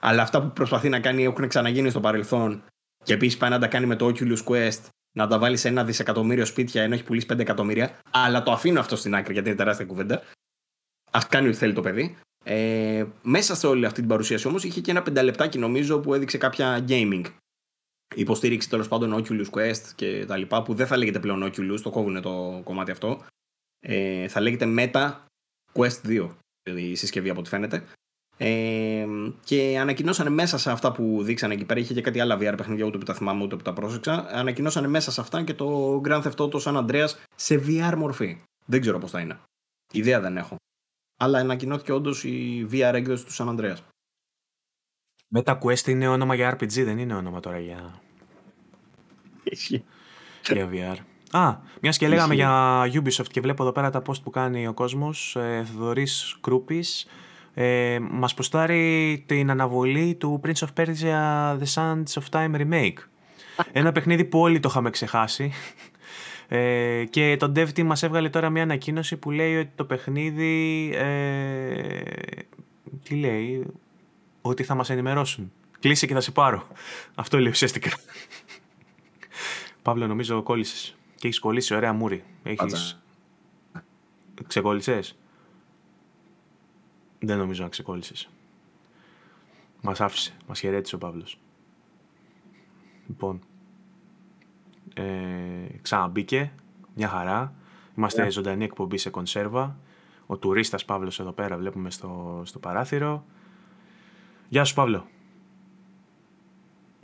Αλλά 0.00 0.22
αυτά 0.22 0.42
που 0.42 0.52
προσπαθεί 0.52 0.88
να 0.88 1.00
κάνει 1.00 1.24
έχουν 1.24 1.48
ξαναγίνει 1.48 1.90
στο 1.90 2.00
παρελθόν. 2.00 2.64
Και 3.04 3.12
επίσης 3.12 3.36
πάει 3.36 3.50
να 3.50 3.58
τα 3.58 3.68
κάνει 3.68 3.86
με 3.86 3.96
το 3.96 4.06
Oculus 4.06 4.44
Quest, 4.44 4.80
να 5.16 5.26
τα 5.26 5.38
βάλει 5.38 5.56
σε 5.56 5.68
ένα 5.68 5.84
δισεκατομμύριο 5.84 6.44
σπίτια 6.44 6.82
ενώ 6.82 6.94
έχει 6.94 7.04
πουλήσει 7.04 7.26
5 7.32 7.38
εκατομμύρια. 7.38 7.98
Αλλά 8.10 8.42
το 8.42 8.52
αφήνω 8.52 8.80
αυτό 8.80 8.96
στην 8.96 9.14
άκρη 9.14 9.32
γιατί 9.32 9.48
είναι 9.48 9.58
τεράστια 9.58 9.86
κουβέντα. 9.86 10.22
Α 11.10 11.18
κάνει 11.28 11.48
ό,τι 11.48 11.56
θέλει 11.56 11.72
το 11.72 11.80
παιδί. 11.80 12.16
Ε, 12.44 13.04
μέσα 13.22 13.54
σε 13.54 13.66
όλη 13.66 13.86
αυτή 13.86 14.00
την 14.00 14.08
παρουσίαση 14.08 14.46
όμως 14.46 14.64
είχε 14.64 14.80
και 14.80 14.90
ένα 14.90 15.02
πενταλεπτάκι 15.02 15.58
νομίζω 15.58 15.98
που 15.98 16.14
έδειξε 16.14 16.38
κάποια 16.38 16.84
gaming. 16.88 17.24
Υποστήριξη 18.14 18.68
τέλος 18.68 18.88
πάντων 18.88 19.24
Oculus 19.24 19.50
Quest 19.50 19.92
και 19.94 20.24
τα 20.26 20.36
λοιπά 20.36 20.62
που 20.62 20.74
δεν 20.74 20.86
θα 20.86 20.96
λέγεται 20.96 21.20
πλέον 21.20 21.44
Oculus, 21.44 21.80
το 21.82 21.90
κόβουν 21.90 22.22
το 22.22 22.60
κομμάτι 22.64 22.90
αυτό. 22.90 23.24
Ε, 23.80 24.28
θα 24.28 24.40
λέγεται 24.40 24.66
Meta 24.76 25.14
Quest 25.72 26.06
2 26.06 26.28
η 26.74 26.94
συσκευή 26.94 27.30
από 27.30 27.40
ό,τι 27.40 27.48
φαίνεται. 27.48 27.84
Ε, 28.38 29.06
και 29.44 29.78
ανακοινώσανε 29.78 30.30
μέσα 30.30 30.58
σε 30.58 30.70
αυτά 30.70 30.92
που 30.92 31.22
δείξανε 31.22 31.54
εκεί 31.54 31.64
πέρα, 31.64 31.80
είχε 31.80 31.94
και 31.94 32.00
κάτι 32.00 32.20
άλλα 32.20 32.36
VR 32.36 32.54
παιχνίδια 32.56 32.84
ούτε 32.84 32.98
που 32.98 33.04
τα 33.04 33.14
θυμάμαι 33.14 33.42
ούτε 33.42 33.56
που 33.56 33.62
τα 33.62 33.72
πρόσεξα. 33.72 34.26
Ανακοινώσανε 34.30 34.88
μέσα 34.88 35.10
σε 35.10 35.20
αυτά 35.20 35.44
και 35.44 35.54
το 35.54 36.00
Grand 36.04 36.22
Theft 36.22 36.36
Auto 36.36 36.60
San 36.60 36.86
Andreas 36.86 37.08
σε 37.34 37.62
VR 37.66 37.94
μορφή. 37.96 38.42
Δεν 38.66 38.80
ξέρω 38.80 38.98
πώς 38.98 39.10
θα 39.10 39.20
είναι. 39.20 39.38
Ιδέα 39.92 40.20
δεν 40.20 40.36
έχω. 40.36 40.56
Αλλά 41.18 41.38
ανακοινώθηκε 41.38 41.92
όντως 41.92 42.24
η 42.24 42.66
VR 42.70 42.92
έκδοση 42.94 43.24
του 43.24 43.32
San 43.32 43.48
Andreas. 43.48 43.76
Meta 45.34 45.58
Quest 45.58 45.86
είναι 45.86 46.08
όνομα 46.08 46.34
για 46.34 46.54
RPG, 46.54 46.84
δεν 46.84 46.98
είναι 46.98 47.14
όνομα 47.14 47.40
τώρα 47.40 47.58
για. 47.58 48.00
για 50.52 50.70
VR. 50.72 50.96
Α, 51.30 51.56
μιας 51.80 51.98
και 51.98 52.08
λέγαμε 52.08 52.34
για 52.34 52.82
Ubisoft 52.92 53.26
και 53.30 53.40
βλέπω 53.40 53.62
εδώ 53.62 53.72
πέρα 53.72 53.90
τα 53.90 54.02
post 54.06 54.22
που 54.22 54.30
κάνει 54.30 54.66
ο 54.66 54.72
κόσμος. 54.72 55.36
Ε, 55.36 55.66
Θοδωρής 55.72 56.36
Κρούπης. 56.40 57.06
Ε, 57.54 57.98
μας 58.10 58.34
προστάρει 58.34 59.24
την 59.26 59.50
αναβολή 59.50 60.14
του 60.14 60.40
Prince 60.44 60.66
of 60.66 60.82
Persia 60.82 61.58
The 61.58 61.74
Sands 61.74 62.20
of 62.20 62.24
Time 62.30 62.56
Remake. 62.60 62.98
Ένα 63.72 63.92
παιχνίδι 63.92 64.24
που 64.24 64.38
όλοι 64.38 64.60
το 64.60 64.68
είχαμε 64.70 64.90
ξεχάσει. 64.90 65.52
Ε, 66.48 67.04
και 67.10 67.36
το 67.38 67.52
dev 67.56 67.66
team 67.66 67.82
μας 67.82 68.02
έβγαλε 68.02 68.28
τώρα 68.28 68.50
μια 68.50 68.62
ανακοίνωση 68.62 69.16
που 69.16 69.30
λέει 69.30 69.58
ότι 69.58 69.70
το 69.74 69.84
παιχνίδι 69.84 70.90
ε, 70.94 72.00
τι 73.02 73.14
λέει 73.14 73.66
ότι 74.40 74.62
θα 74.62 74.74
μας 74.74 74.90
ενημερώσουν 74.90 75.52
κλείσει 75.80 76.06
και 76.06 76.14
θα 76.14 76.20
σε 76.20 76.30
πάρω 76.30 76.66
αυτό 77.14 77.38
λέει 77.38 77.50
ουσιαστικά 77.50 77.90
Παύλο 79.82 80.06
νομίζω 80.06 80.42
κόλλησες 80.42 80.96
και 81.16 81.26
έχεις 81.26 81.38
κολλήσει 81.38 81.74
ωραία 81.74 81.92
μούρη 81.92 82.24
έχεις... 82.42 83.02
ξεκόλλησες; 84.46 85.18
Δεν 87.18 87.38
νομίζω 87.38 87.62
να 87.62 87.68
ξεκόλλησες 87.68 88.28
μας 89.80 90.00
άφησε, 90.00 90.36
μας 90.46 90.60
χαιρέτησε 90.60 90.94
ο 90.94 90.98
Παύλος 90.98 91.38
λοιπόν 93.06 93.40
ε, 94.94 95.02
ξαναμπήκε, 95.82 96.52
μια 96.94 97.08
χαρά. 97.08 97.54
Είμαστε 97.96 98.26
yeah. 98.26 98.30
ζωντανή 98.30 98.64
εκπομπή 98.64 98.98
σε 98.98 99.10
κονσέρβα. 99.10 99.78
Ο 100.26 100.36
τουρίστας 100.36 100.84
Παύλος 100.84 101.20
εδώ 101.20 101.32
πέρα 101.32 101.56
βλέπουμε 101.56 101.90
στο, 101.90 102.42
στο 102.44 102.58
παράθυρο. 102.58 103.24
Γεια 104.48 104.64
σου 104.64 104.74
Παύλο. 104.74 105.06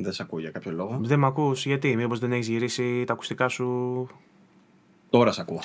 Δεν 0.03 0.13
σε 0.13 0.23
ακούω 0.23 0.41
για 0.41 0.51
κάποιο 0.51 0.73
λόγο. 0.73 0.99
Δεν 1.03 1.19
με 1.19 1.27
ακούς, 1.27 1.67
γιατί, 1.67 1.97
μήπως 1.97 2.19
δεν 2.19 2.33
έχεις 2.33 2.49
γυρίσει 2.49 3.05
τα 3.07 3.13
ακουστικά 3.13 3.49
σου... 3.49 4.09
Τώρα 5.11 5.33
σε 5.33 5.41
ακούω. 5.41 5.61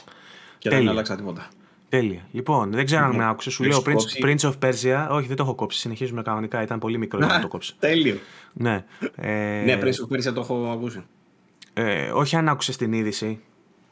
Και 0.58 0.70
δεν 0.70 0.90
άλλαξα 0.90 1.16
τίποτα. 1.16 1.48
Τέλεια. 1.90 2.28
Λοιπόν, 2.32 2.72
δεν 2.72 2.86
ξέρω 2.86 3.06
αν 3.06 3.16
με 3.16 3.26
άκουσες. 3.28 3.54
Σου 3.54 3.64
λέω 3.64 3.82
Prince, 3.86 4.26
Prince 4.26 4.40
of 4.40 4.54
Persia. 4.62 5.08
Όχι, 5.10 5.28
δεν 5.28 5.36
το 5.36 5.44
έχω 5.44 5.56
κόψει. 5.56 5.80
Συνεχίζουμε 5.80 6.22
κανονικά. 6.22 6.62
Ήταν 6.62 6.80
πολύ 6.80 6.98
μικρό 6.98 7.20
για 7.20 7.28
να 7.28 7.42
το 7.42 7.48
κόψει. 7.48 7.76
Τέλειο. 7.80 8.18
Ναι. 8.54 8.86
Ε... 9.16 9.64
Ναι, 9.66 9.80
Prince 9.82 9.86
of 9.86 10.18
Persia 10.18 10.34
το 10.34 10.40
έχω 10.40 10.70
ακούσει. 10.72 11.04
Ε, 11.74 12.10
όχι 12.10 12.36
αν 12.36 12.50
άκουσες 12.50 12.78
την 12.78 12.94
είδηση. 12.94 13.40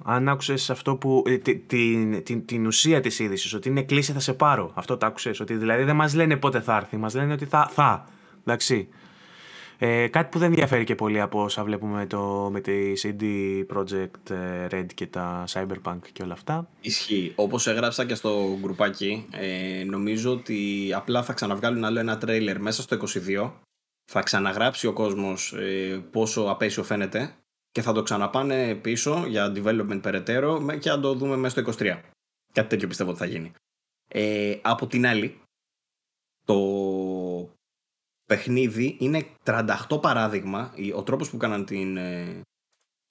Αν 0.04 0.30
άκουσες 0.30 0.70
αυτό 0.70 0.96
που. 0.96 1.24
Ε, 1.26 1.38
την, 1.38 2.24
την, 2.24 2.46
την, 2.46 2.66
ουσία 2.66 3.02
της 3.02 3.20
είδησης, 3.20 3.54
ότι 3.54 3.70
είναι 3.70 3.82
κλίση, 3.82 4.12
θα 4.12 4.20
σε 4.20 4.34
πάρω. 4.34 4.72
Αυτό 4.74 4.98
το 4.98 5.06
άκουσες. 5.06 5.40
Ότι 5.40 5.54
δηλαδή 5.54 5.84
δεν 5.84 5.96
μας 5.96 6.14
λένε 6.16 6.38
πότε 6.38 6.60
θα 6.60 6.76
έρθει, 6.76 6.98
μας 6.98 7.16
λένε 7.16 7.34
ότι 7.34 7.46
θα. 7.46 7.70
θα. 7.72 8.06
Εντάξει. 8.46 8.88
Ε, 9.78 10.08
κάτι 10.08 10.30
που 10.30 10.40
δεν 10.40 10.48
ενδιαφέρει 10.50 10.84
και 10.84 10.96
πολύ 10.96 11.22
από 11.22 11.44
όσα 11.44 11.64
βλέπουμε 11.64 12.06
το, 12.06 12.50
με 12.52 12.62
τη 12.62 12.94
CD 13.04 13.24
Projekt 13.74 14.30
ε, 14.30 14.68
Red 14.72 14.86
και 14.94 15.08
τα 15.08 15.44
Cyberpunk 15.50 16.00
και 16.14 16.24
όλα 16.24 16.34
αυτά. 16.34 16.70
Ισχύει. 16.82 17.34
Όπως 17.36 17.68
έγραψα 17.68 18.06
και 18.06 18.16
στο 18.16 18.58
γκρουπάκι, 18.60 19.28
ε, 19.32 19.84
νομίζω 19.84 20.32
ότι 20.32 20.90
απλά 20.96 21.24
θα 21.24 21.34
ξαναβγάλουν 21.34 21.86
άλλο 21.86 22.00
ένα 22.00 22.18
τρέιλερ 22.18 22.60
μέσα 22.60 22.82
στο 22.82 22.98
22. 23.36 23.52
Θα 24.12 24.22
ξαναγράψει 24.22 24.88
ο 24.88 24.94
κόσμος 24.94 25.54
ε, 25.54 26.04
πόσο 26.12 26.42
απέσιο 26.42 26.84
φαίνεται 26.84 27.36
και 27.72 27.82
θα 27.82 27.94
το 27.94 28.04
ξαναπάνε 28.04 28.76
πίσω 28.76 29.26
για 29.28 29.54
development 29.56 30.00
περαιτέρω 30.02 30.78
και 30.80 30.90
θα 30.90 31.00
το 31.00 31.14
δούμε 31.14 31.36
μέσα 31.36 31.62
στο 31.62 31.86
23. 31.86 32.00
Κάτι 32.54 32.68
τέτοιο 32.68 32.88
πιστεύω 32.88 33.10
ότι 33.10 33.20
θα 33.20 33.26
γίνει. 33.26 33.52
Ε, 34.08 34.58
από 34.62 34.88
την 34.88 35.06
άλλη, 35.06 35.40
το 36.46 36.56
παιχνίδι 38.26 38.98
είναι 39.00 39.26
38 39.44 40.02
παράδειγμα, 40.02 40.74
ο 40.96 41.04
τρόπος 41.04 41.30
που 41.30 41.38
κάναν 41.38 41.66
την, 41.66 41.98
ε, 41.98 42.42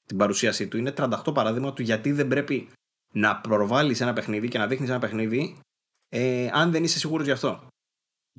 την 0.07 0.17
παρουσίασή 0.17 0.69
του 0.69 0.77
είναι 0.77 0.93
38 0.97 1.35
παράδειγμα 1.35 1.73
του 1.73 1.83
γιατί 1.83 2.13
δεν 2.13 2.29
πρέπει 2.29 2.69
να 3.13 3.41
προβάλλεις 3.41 4.01
ένα 4.01 4.13
παιχνίδι 4.13 4.49
και 4.49 4.59
να 4.59 4.67
δείχνεις 4.67 4.89
ένα 4.89 4.99
παιχνίδι 4.99 5.57
ε, 6.09 6.49
αν 6.53 6.71
δεν 6.71 6.85
είσαι 6.85 6.99
σίγουρος 6.99 7.27
γι' 7.27 7.33
αυτό. 7.33 7.67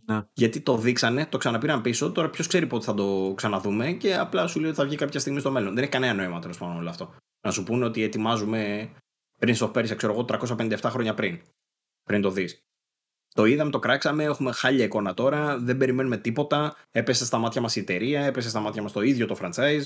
Να. 0.06 0.28
Γιατί 0.34 0.62
το 0.62 0.78
δείξανε, 0.78 1.26
το 1.26 1.38
ξαναπήραν 1.38 1.82
πίσω. 1.82 2.12
Τώρα 2.12 2.30
ποιος 2.30 2.48
ξέρει 2.48 2.68
πότε 2.68 2.86
θα 2.86 2.94
το 2.94 3.34
ξαναδούμε 3.36 3.92
και 3.92 4.16
απλά 4.16 4.48
σου 4.48 4.60
λέει 4.60 4.70
ότι 4.70 4.80
θα 4.80 4.86
βγει 4.86 4.96
κάποια 4.96 5.20
στιγμή 5.20 5.40
στο 5.40 5.52
μέλλον. 5.52 5.74
Δεν 5.74 5.84
έχει 5.84 5.92
κανένα 5.92 6.14
νόημα 6.14 6.40
τέλος 6.40 6.58
πάντων 6.58 6.78
όλο 6.78 6.90
αυτό. 6.90 7.16
Να 7.42 7.52
σου 7.52 7.64
πούνε 7.64 7.86
ότι 7.86 8.04
ετοιμάζουμε 8.04 8.92
πριν 9.40 9.56
στο 9.56 9.68
πέρυσι, 9.70 9.96
ξέρω 9.96 10.14
εγώ, 10.14 10.26
357 10.28 10.78
χρόνια 10.84 11.14
πριν. 11.14 11.42
Πριν 12.04 12.22
το 12.22 12.30
δεις. 12.30 12.65
Το 13.36 13.46
είδαμε, 13.46 13.72
το 13.72 13.80
κράξαμε, 13.80 14.24
έχουμε 14.24 14.52
χάλια 14.52 14.84
εικόνα 14.84 15.14
τώρα, 15.14 15.58
δεν 15.58 15.78
περιμένουμε 15.78 16.18
τίποτα. 16.18 16.76
Έπεσε 16.92 17.26
στα 17.26 17.38
μάτια 17.38 17.62
μας 17.62 17.76
η 17.76 17.80
εταιρεία, 17.80 18.26
έπεσε 18.26 18.50
στα 18.50 18.60
μάτια 18.60 18.82
μας 18.82 18.92
το 18.92 19.02
ίδιο 19.02 19.28
το 19.28 19.38
franchise. 19.42 19.84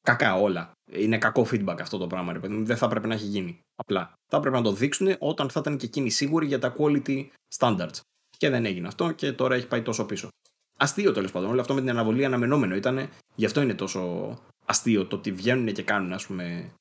Κακά 0.00 0.34
όλα. 0.34 0.72
Είναι 0.92 1.18
κακό 1.18 1.46
feedback 1.50 1.76
αυτό 1.80 1.98
το 1.98 2.06
πράγμα, 2.06 2.32
ρε 2.32 2.38
παιδί. 2.38 2.62
Δεν 2.62 2.76
θα 2.76 2.88
πρέπει 2.88 3.08
να 3.08 3.14
έχει 3.14 3.24
γίνει. 3.24 3.60
Απλά. 3.74 4.12
Θα 4.26 4.40
πρέπει 4.40 4.56
να 4.56 4.62
το 4.62 4.72
δείξουν 4.72 5.16
όταν 5.18 5.50
θα 5.50 5.60
ήταν 5.60 5.76
και 5.76 5.86
εκείνοι 5.86 6.10
σίγουροι 6.10 6.46
για 6.46 6.58
τα 6.58 6.74
quality 6.78 7.26
standards. 7.58 8.00
Και 8.38 8.50
δεν 8.50 8.64
έγινε 8.64 8.86
αυτό 8.86 9.12
και 9.12 9.32
τώρα 9.32 9.54
έχει 9.54 9.66
πάει 9.66 9.82
τόσο 9.82 10.04
πίσω. 10.04 10.28
Αστείο 10.78 11.12
τέλος 11.12 11.30
πάντων. 11.32 11.50
Όλο 11.50 11.60
αυτό 11.60 11.74
με 11.74 11.80
την 11.80 11.90
αναβολή 11.90 12.24
αναμενόμενο 12.24 12.74
ήταν. 12.74 13.08
Γι' 13.34 13.44
αυτό 13.44 13.60
είναι 13.60 13.74
τόσο 13.74 14.34
αστείο 14.66 15.06
το 15.06 15.16
ότι 15.16 15.32
βγαίνουν 15.32 15.72
και 15.72 15.82
κάνουν, 15.82 16.12
ας 16.12 16.26
πούμε, 16.26 16.72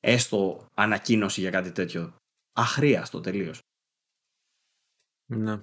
έστω 0.00 0.66
ανακοίνωση 0.74 1.40
για 1.40 1.50
κάτι 1.50 1.70
τέτοιο. 1.70 2.14
Αχρίαστο 2.52 3.20
τελείως. 3.20 3.60
Ναι. 5.26 5.60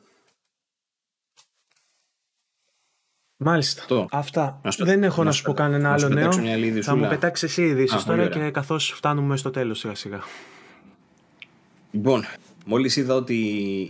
Μάλιστα. 3.37 3.85
Το. 3.85 4.07
Αυτά. 4.11 4.61
Δεν 4.77 5.03
έχω 5.03 5.23
να, 5.23 5.31
σου 5.31 5.43
πω 5.43 5.53
κανένα 5.53 5.93
άλλο 5.93 6.09
νέο. 6.09 6.31
Θα 6.81 6.95
μου 6.95 7.07
πετάξεις 7.07 7.49
εσύ 7.49 7.63
ειδήσεις 7.63 8.03
τώρα 8.03 8.29
και 8.29 8.51
καθώς 8.51 8.91
φτάνουμε 8.91 9.37
στο 9.37 9.49
τέλος 9.49 9.79
σιγά 9.79 9.95
σιγά. 9.95 10.21
Λοιπόν, 11.91 12.23
Μόλις 12.65 12.95
είδα 12.95 13.15
ότι 13.15 13.35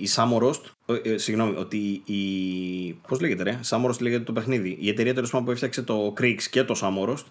η 0.02 0.08
Samorost, 0.16 0.62
ε, 1.04 1.18
συγγνώμη, 1.18 1.56
ότι 1.56 1.78
η. 2.06 2.94
Πώς 2.94 3.20
λέγεται, 3.20 3.44
ρε, 3.44 3.60
Samorost 3.70 4.02
λέγεται 4.02 4.24
το 4.24 4.34
παιχνίδι. 4.34 4.78
Η 4.80 4.90
εταιρεία 4.90 5.14
τέλος 5.14 5.30
πάντων 5.30 5.46
που 5.46 5.52
έφτιαξε 5.52 5.84
το 5.84 6.14
Creeks 6.18 6.42
και 6.42 6.64
το 6.64 6.76
Samorost, 6.82 7.26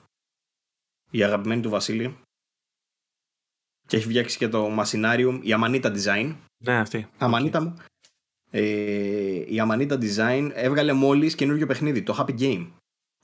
η 1.11 1.23
αγαπημένη 1.23 1.63
του 1.63 1.71
Βασίλη, 1.71 2.17
και 3.87 3.97
έχει 3.97 4.09
φτιάξει 4.09 4.39
και 4.39 4.49
το 4.49 4.71
Machinarium, 4.79 5.39
η 5.43 5.55
Amanita 5.61 5.97
Design. 5.97 6.37
Ναι, 6.59 6.79
αυτή. 6.79 7.09
Amanita 7.19 7.61
μου. 7.61 7.77
Ε, 8.55 8.63
η 9.35 9.63
Amanita 9.67 9.99
Design 9.99 10.51
έβγαλε 10.55 10.93
μόλις 10.93 11.35
καινούργιο 11.35 11.67
παιχνίδι, 11.67 12.03
το 12.03 12.17
Happy 12.19 12.41
Game. 12.41 12.71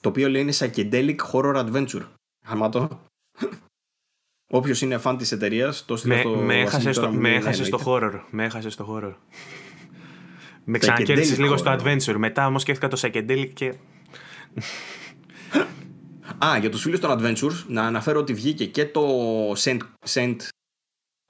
Το 0.01 0.09
οποίο 0.09 0.29
λέει 0.29 0.43
είναι 0.43 0.53
Psychedelic 0.55 1.17
Horror 1.33 1.55
Adventure. 1.55 2.07
Αμάτω. 2.45 3.01
Όποιος 4.51 4.81
είναι 4.81 4.99
φαν 4.99 5.17
της 5.17 5.33
εταιρείας, 5.33 5.85
το 5.85 5.97
στείλω 5.97 6.19
στο. 6.19 6.31
Με 6.31 6.61
έχασες 6.61 6.97
στο, 6.97 7.13
με 7.13 7.35
έχασες 7.35 7.67
στο 7.67 7.81
horror. 7.85 8.21
Με 8.31 8.45
έχασες 8.45 8.73
στο 8.73 8.87
horror. 8.91 9.15
με 10.65 10.79
ξανακέρδισε 10.79 11.43
λίγο 11.43 11.57
στο 11.57 11.77
adventure. 11.79 12.15
Μετά 12.17 12.47
όμως 12.47 12.63
σκέφτηκα 12.63 12.89
το 12.89 13.01
psychedelic 13.03 13.51
και. 13.55 13.75
Α, 16.45 16.59
για 16.59 16.71
τους 16.71 16.83
φίλους 16.83 17.01
των 17.01 17.19
adventures, 17.19 17.65
να 17.69 17.87
αναφέρω 17.87 18.21
ότι 18.21 18.35
βγήκε 18.35 18.67
και 18.67 18.87
το 18.87 19.03
Saint. 19.53 19.81
Saint 20.09 20.37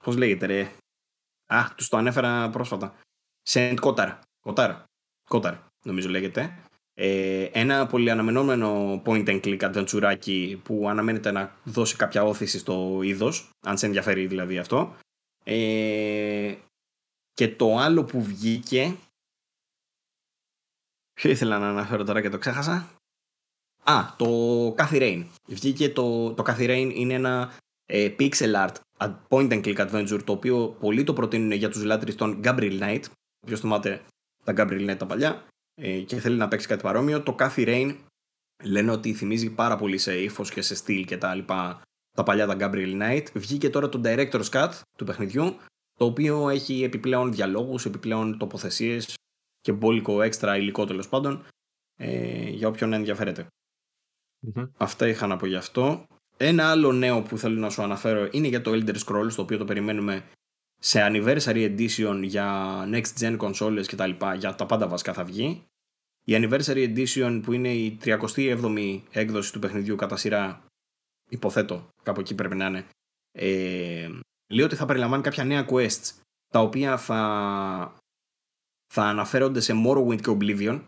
Πώς 0.05 0.17
λέγεται, 0.17 0.47
ρε; 0.47 0.71
Α, 1.47 1.65
τους 1.77 1.89
το 1.89 1.97
ανέφερα 1.97 2.51
πρόσφατα. 2.51 2.95
Saint 3.49 3.81
Kotar. 3.81 4.19
Kotar. 4.47 4.85
Kotar, 5.31 5.59
νομίζω 5.85 6.09
λέγεται. 6.09 6.63
Ε, 6.95 7.43
ένα 7.53 7.87
πολύ 7.87 8.11
αναμενόμενο 8.11 9.03
point 9.05 9.27
and 9.27 9.41
click 9.45 9.59
adventure 9.61 10.57
που 10.63 10.89
αναμένεται 10.89 11.31
να 11.31 11.57
δώσει 11.65 11.97
κάποια 11.97 12.25
όθηση 12.25 12.59
στο 12.59 13.01
είδος, 13.03 13.51
αν 13.67 13.79
σε 13.79 13.87
ενδιαφέρει 13.87 14.27
δηλαδή 14.27 14.59
αυτό. 14.59 14.97
Ε, 15.45 16.55
και 17.33 17.49
το 17.49 17.77
άλλο 17.77 18.05
που 18.05 18.23
βγήκε. 18.23 18.97
Ποιο 21.13 21.31
ήθελα 21.31 21.59
να 21.59 21.69
αναφέρω 21.69 22.05
τώρα 22.05 22.21
και 22.21 22.29
το 22.29 22.39
ξέχασα; 22.39 22.89
Α, 23.85 24.15
το 24.17 24.27
Cathy 24.69 25.01
Rain. 25.01 25.27
Βγήκε 25.47 25.91
το, 25.91 26.35
το 26.35 26.43
Cathy 26.47 26.69
Rain 26.69 26.93
είναι 26.95 27.15
ένα 27.15 27.57
ε, 27.87 28.15
pixel 28.19 28.67
art 28.67 28.75
point 29.29 29.51
and 29.53 29.65
click 29.65 29.89
adventure 29.89 30.23
το 30.25 30.33
οποίο 30.33 30.77
πολλοί 30.81 31.05
το 31.05 31.13
προτείνουν 31.13 31.53
για 31.53 31.71
τους 31.71 31.85
λάτρεις 31.85 32.15
των 32.15 32.41
Gabriel 32.45 32.81
Knight. 32.81 33.03
Ποιος 33.47 33.61
θυμάται 33.61 34.03
τα 34.45 34.55
Gabriel 34.57 34.91
Knight 34.91 34.99
τα 34.99 35.07
παλιά 35.07 35.47
ε, 35.75 36.01
και 36.01 36.17
θέλει 36.17 36.37
να 36.37 36.49
παίξει 36.49 36.67
κάτι 36.67 36.83
παρόμοιο. 36.83 37.23
Το 37.23 37.37
Cathy 37.39 37.67
Rain 37.67 37.97
λένε 38.65 38.91
ότι 38.91 39.15
θυμίζει 39.15 39.51
πάρα 39.51 39.77
πολύ 39.77 39.99
σε 39.99 40.21
ύφος 40.23 40.51
και 40.51 40.63
σε 40.63 40.75
στυλ 40.75 41.05
και 41.05 41.19
τα 41.19 41.35
λοιπά 41.35 41.83
τα 42.17 42.23
παλιά 42.23 42.47
τα 42.47 42.57
Gabriel 42.59 43.03
Knight. 43.03 43.25
Βγήκε 43.35 43.71
τώρα 43.71 43.89
το 43.89 44.01
Director's 44.05 44.49
Cut 44.51 44.71
του 44.99 45.05
παιχνιδιού, 45.05 45.57
το 45.99 46.05
οποίο 46.05 46.49
έχει 46.49 46.83
επιπλέον 46.83 47.33
διαλόγους, 47.33 47.85
επιπλέον 47.85 48.39
τοποθεσίες 48.39 49.15
και 49.61 49.73
μπόλικο 49.73 50.23
έξτρα 50.23 50.57
υλικό 50.57 50.85
τέλος 50.85 51.09
πάντων 51.09 51.47
ε, 52.01 52.49
για 52.49 52.69
όποιον 52.69 52.93
ενδιαφέρεται. 52.93 53.47
Mm-hmm. 54.47 54.69
Αυτά 54.77 55.09
είχα 55.09 55.27
να 55.27 55.37
πω 55.37 55.47
γι' 55.47 55.55
αυτό. 55.55 56.07
Ένα 56.37 56.71
άλλο 56.71 56.93
νέο 56.93 57.23
που 57.23 57.39
θέλω 57.39 57.59
να 57.59 57.71
σου 57.71 57.83
αναφέρω 57.83 58.29
είναι 58.31 58.49
για 58.49 58.61
το 58.61 58.71
Elder 58.71 58.97
Scrolls, 59.05 59.33
το 59.35 59.43
οποίο 59.43 59.59
το 59.59 59.65
περιμένουμε 59.65 60.25
σε 60.79 61.01
anniversary 61.03 61.77
edition 61.77 62.21
για 62.23 62.79
next 62.93 63.19
gen 63.21 63.37
consoles 63.39 63.85
και 63.87 63.97
τα 63.97 64.07
λοιπά, 64.07 64.35
για 64.35 64.55
τα 64.55 64.67
πάντα 64.67 64.89
βασικά 64.89 65.13
θα 65.13 65.25
βγει. 65.25 65.63
Η 66.25 66.33
anniversary 66.37 66.97
edition 66.97 67.41
που 67.43 67.53
είναι 67.53 67.75
η 67.75 67.99
37η 68.05 69.01
έκδοση 69.11 69.53
του 69.53 69.59
παιχνιδιού 69.59 69.97
κατά 69.97 70.17
σειρά, 70.17 70.65
υποθέτω, 71.29 71.89
κάπου 72.03 72.21
εκεί 72.21 72.35
πρέπει 72.35 72.57
να 72.57 72.67
είναι, 72.67 72.87
ε, 73.33 74.09
λέει 74.53 74.65
ότι 74.65 74.77
θα 74.77 74.87
περιλαμβάνει 74.87 75.23
κάποια 75.23 75.45
νέα 75.45 75.67
quests, 75.71 76.13
τα 76.49 76.61
οποία 76.61 76.99
θα, 76.99 77.95
θα 78.93 79.03
αναφέρονται 79.03 79.61
σε 79.61 79.73
Morrowind 79.87 80.21
και 80.21 80.37
Oblivion, 80.41 80.81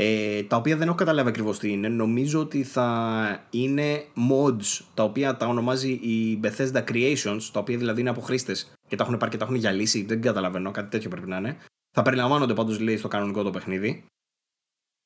ε, 0.00 0.42
τα 0.42 0.56
οποία 0.56 0.76
δεν 0.76 0.86
έχω 0.86 0.96
καταλάβει 0.96 1.28
ακριβώς 1.28 1.58
τι 1.58 1.72
είναι. 1.72 1.88
Νομίζω 1.88 2.40
ότι 2.40 2.62
θα 2.62 3.46
είναι 3.50 4.04
mods 4.30 4.84
τα 4.94 5.02
οποία 5.02 5.36
τα 5.36 5.46
ονομάζει 5.46 5.90
η 5.90 6.40
Bethesda 6.42 6.84
Creations, 6.84 7.40
τα 7.52 7.60
οποία 7.60 7.78
δηλαδή 7.78 8.00
είναι 8.00 8.10
από 8.10 8.20
χρήστε 8.20 8.56
και 8.88 8.96
τα 8.96 9.04
έχουν 9.04 9.16
πάρει 9.16 9.30
και 9.30 9.36
τα 9.36 9.44
έχουν 9.44 9.56
γυαλίσει. 9.56 10.04
Δεν 10.04 10.20
καταλαβαίνω, 10.20 10.70
κάτι 10.70 10.90
τέτοιο 10.90 11.10
πρέπει 11.10 11.28
να 11.28 11.36
είναι. 11.36 11.56
Θα 11.94 12.02
περιλαμβάνονται 12.02 12.54
πάντως 12.54 12.80
λέει 12.80 12.96
στο 12.96 13.08
κανονικό 13.08 13.42
το 13.42 13.50
παιχνίδι. 13.50 14.04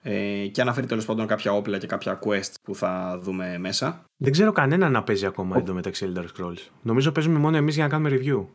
Ε, 0.04 0.46
και 0.46 0.60
αναφέρει 0.60 0.86
τέλος 0.86 1.04
πάντων 1.04 1.26
κάποια 1.26 1.52
όπλα 1.52 1.78
και 1.78 1.86
κάποια 1.86 2.18
quest 2.24 2.52
που 2.62 2.74
θα 2.74 3.18
δούμε 3.22 3.58
μέσα. 3.58 4.04
Δεν 4.16 4.32
ξέρω 4.32 4.52
κανένα 4.52 4.88
να 4.88 5.02
παίζει 5.02 5.26
ακόμα 5.26 5.56
εδώ 5.56 5.74
μεταξύ 5.74 6.12
Elder 6.14 6.24
Scrolls. 6.24 6.68
Νομίζω 6.82 7.12
παίζουμε 7.12 7.38
μόνο 7.38 7.56
εμείς 7.56 7.74
για 7.74 7.84
να 7.84 7.90
κάνουμε 7.90 8.18
review. 8.20 8.46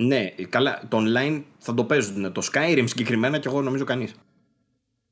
Ναι, 0.00 0.28
καλά. 0.48 0.82
Το 0.88 0.98
online 1.00 1.42
θα 1.58 1.74
το 1.74 1.84
παίζουν. 1.84 2.32
Το 2.32 2.42
Skyrim 2.52 2.84
συγκεκριμένα 2.86 3.38
και 3.38 3.48
εγώ 3.48 3.62
νομίζω 3.62 3.84
κανείς. 3.84 4.14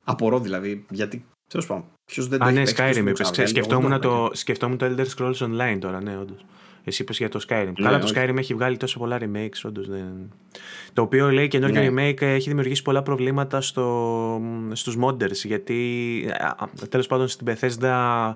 Απορώ 0.03 0.39
δηλαδή. 0.39 0.85
Γιατί. 0.89 1.25
Τέλος 1.49 1.65
πάντων. 1.65 1.85
Ποιος 2.05 2.27
δεν 2.27 2.43
Α, 2.43 2.45
το 2.45 2.51
ναι, 2.51 2.63
Skyrim 2.75 3.05
είπες. 3.07 3.31
Σκεφτόμουν, 3.49 4.01
το, 4.01 4.29
σκεφτόμουν 4.33 4.77
το 4.77 4.85
Elder 4.85 5.05
Scrolls 5.15 5.33
Online 5.33 5.77
τώρα, 5.79 6.01
ναι, 6.01 6.17
όντως. 6.17 6.45
Εσύ 6.83 7.01
είπες 7.01 7.17
για 7.17 7.29
το 7.29 7.45
Skyrim. 7.47 7.71
Ναι, 7.77 7.85
Καλά, 7.85 7.99
το 7.99 8.11
Skyrim 8.15 8.37
έχει 8.37 8.53
βγάλει 8.53 8.77
τόσο 8.77 8.99
πολλά 8.99 9.17
remakes, 9.21 9.61
όντως. 9.63 9.87
Δεν... 9.87 10.31
Το 10.93 11.01
οποίο 11.01 11.31
λέει 11.31 11.47
καινούργιο 11.47 11.91
ναι. 11.91 12.09
remake 12.09 12.21
έχει 12.21 12.47
δημιουργήσει 12.47 12.81
πολλά 12.81 13.03
προβλήματα 13.03 13.61
στο, 13.61 14.41
στους 14.71 14.97
modders. 15.01 15.45
Γιατί 15.45 15.89
τέλος 16.89 17.07
πάντων 17.07 17.27
στην 17.27 17.47
Bethesda 17.49 18.33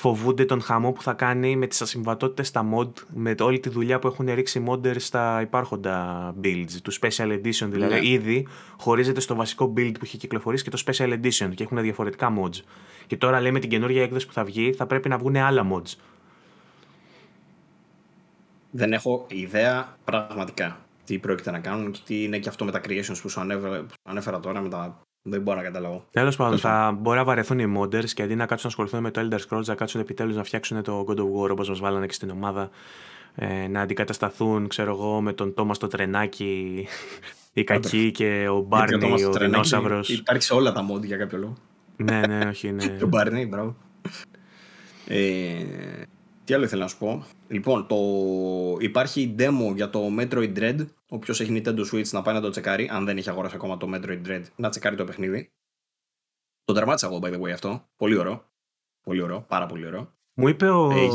φοβούνται 0.00 0.44
τον 0.44 0.60
χαμό 0.60 0.92
που 0.92 1.02
θα 1.02 1.12
κάνει 1.12 1.56
με 1.56 1.66
τις 1.66 1.82
ασυμβατότητες 1.82 2.46
στα 2.46 2.68
mod, 2.74 2.90
με 3.14 3.34
όλη 3.40 3.60
τη 3.60 3.68
δουλειά 3.68 3.98
που 3.98 4.06
έχουν 4.06 4.34
ρίξει 4.34 4.58
οι 4.58 4.64
modders 4.68 4.96
στα 4.98 5.40
υπάρχοντα 5.40 6.34
builds, 6.42 6.72
τους 6.82 6.98
Special 7.02 7.32
Edition 7.32 7.66
δηλαδή. 7.68 7.94
Ναι. 7.94 8.06
Ήδη 8.08 8.46
χωρίζεται 8.78 9.20
στο 9.20 9.34
βασικό 9.34 9.72
build 9.76 9.92
που 9.92 10.00
έχει 10.02 10.16
κυκλοφορήσει 10.16 10.64
και 10.64 10.70
το 10.70 10.82
Special 10.86 11.12
Edition 11.12 11.50
και 11.54 11.62
έχουν 11.62 11.80
διαφορετικά 11.80 12.32
mods. 12.40 12.62
Και 13.06 13.16
τώρα 13.16 13.40
λέει 13.40 13.52
με 13.52 13.58
την 13.58 13.70
καινούργια 13.70 14.02
έκδοση 14.02 14.26
που 14.26 14.32
θα 14.32 14.44
βγει 14.44 14.72
θα 14.72 14.86
πρέπει 14.86 15.08
να 15.08 15.18
βγουν 15.18 15.36
άλλα 15.36 15.66
mods. 15.72 15.94
Δεν 18.70 18.92
έχω 18.92 19.26
ιδέα 19.28 19.96
πραγματικά 20.04 20.78
τι 21.04 21.18
πρόκειται 21.18 21.50
να 21.50 21.58
κάνουν 21.58 21.90
και 21.90 22.00
τι 22.04 22.22
είναι 22.22 22.38
και 22.38 22.48
αυτό 22.48 22.64
με 22.64 22.70
τα 22.70 22.80
creations 22.88 23.18
που 23.22 23.28
σου 23.28 23.40
ανέφερα 24.02 24.40
τώρα 24.40 24.60
με 24.60 24.68
τα 24.68 25.00
δεν 25.22 25.40
μπορώ 25.40 25.56
να 25.56 25.62
καταλάβω. 25.62 26.04
Τέλος 26.10 26.36
πάντων, 26.36 26.58
θα 26.58 26.98
μπορεί 27.00 27.18
να 27.18 27.24
βαρεθούν 27.24 27.58
οι 27.58 27.74
modders 27.78 28.08
και 28.10 28.22
αντί 28.22 28.34
να 28.34 28.46
κάτσουν 28.46 28.70
να 28.76 28.84
ασχοληθούν 28.84 29.00
με 29.00 29.10
το 29.10 29.20
Elder 29.20 29.38
Scrolls, 29.48 29.64
να 29.64 29.74
κάτσουν 29.74 30.00
επιτέλους 30.00 30.36
να 30.36 30.44
φτιάξουν 30.44 30.82
το 30.82 31.04
God 31.08 31.16
of 31.16 31.22
War 31.22 31.50
όπως 31.50 31.68
μας 31.68 31.78
βάλανε 31.78 32.06
και 32.06 32.12
στην 32.12 32.30
ομάδα. 32.30 32.70
Ε, 33.34 33.68
να 33.68 33.80
αντικατασταθούν, 33.80 34.68
ξέρω 34.68 34.90
εγώ, 34.90 35.20
με 35.20 35.32
τον 35.32 35.54
Τόμας 35.54 35.76
στο 35.76 35.86
τρενάκι, 35.86 36.86
η 37.52 37.64
κακή 37.64 38.10
και 38.10 38.48
ο 38.48 38.60
Μπάρνι, 38.60 39.24
ο 39.24 39.32
δεινόσαυρος. 39.32 40.08
Υπάρχει 40.08 40.42
σε 40.42 40.54
όλα 40.54 40.72
τα 40.72 40.86
mod 40.90 41.04
για 41.04 41.16
κάποιο 41.16 41.38
λόγο. 41.38 41.56
ναι, 41.96 42.20
ναι, 42.26 42.48
όχι, 42.48 42.72
ναι. 42.72 42.96
ο 43.04 43.06
Μπάρνι, 43.06 43.46
μπράβο. 43.46 43.76
Ε, 45.06 45.64
τι 46.44 46.54
άλλο 46.54 46.64
ήθελα 46.64 46.82
να 46.82 46.88
σου 46.88 46.98
πω; 46.98 47.24
Λοιπόν, 47.48 47.86
το... 47.86 47.96
υπάρχει 48.80 49.34
demo 49.38 49.72
για 49.74 49.90
το 49.90 50.08
Metroid 50.18 50.58
Dread. 50.58 50.86
Όποιος 51.08 51.40
έχει 51.40 51.62
Nintendo 51.64 51.84
Switch 51.92 52.08
να 52.08 52.22
πάει 52.22 52.34
να 52.34 52.40
το 52.40 52.50
τσεκάρει, 52.50 52.88
αν 52.92 53.04
δεν 53.04 53.16
έχει 53.16 53.30
αγοράσει 53.30 53.54
ακόμα 53.54 53.76
το 53.76 53.90
Metroid 53.94 54.26
Dread, 54.26 54.42
να 54.56 54.68
τσεκάρει 54.68 54.96
το 54.96 55.04
παιχνίδι. 55.04 55.52
Το 56.64 56.72
τερμάτισα 56.72 57.06
εγώ, 57.06 57.18
by 57.22 57.32
the 57.32 57.40
way, 57.40 57.50
αυτό. 57.50 57.88
Πολύ 57.96 58.16
ωραίο. 58.16 58.44
Πολύ 59.02 59.22
ωραίο, 59.22 59.40
πάρα 59.40 59.66
πολύ 59.66 59.86
ωραίο. 59.86 60.12
Μου 60.34 60.48
είπε 60.48 60.68
ο 60.68 60.90
ε, 60.90 61.06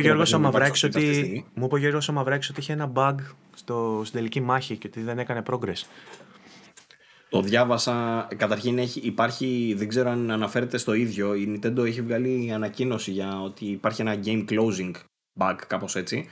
Γιώργος, 0.00 0.34
Αμαυράκης 0.34 0.82
ότι, 0.82 1.46
μου 1.54 1.64
είπε 1.64 1.74
ο 1.74 1.78
Γιώργος 1.78 2.08
Αμαυράκης 2.08 2.50
ότι 2.50 2.60
είχε 2.60 2.72
ένα 2.72 2.92
bug 2.94 3.14
στο, 3.54 4.00
στην 4.04 4.18
τελική 4.18 4.40
μάχη 4.40 4.76
και 4.76 4.86
ότι 4.86 5.02
δεν 5.02 5.18
έκανε 5.18 5.42
progress. 5.50 5.82
Το 7.28 7.40
διάβασα. 7.40 8.28
Καταρχήν 8.36 8.78
έχει, 8.78 9.00
υπάρχει, 9.00 9.74
δεν 9.76 9.88
ξέρω 9.88 10.10
αν 10.10 10.30
αναφέρεται 10.30 10.78
στο 10.78 10.94
ίδιο. 10.94 11.34
Η 11.34 11.60
Nintendo 11.62 11.84
έχει 11.86 12.02
βγάλει 12.02 12.52
ανακοίνωση 12.52 13.10
για 13.10 13.42
ότι 13.42 13.64
υπάρχει 13.64 14.00
ένα 14.00 14.18
game 14.24 14.44
closing 14.48 14.92
bug, 15.38 15.56
κάπως 15.66 15.96
έτσι. 15.96 16.28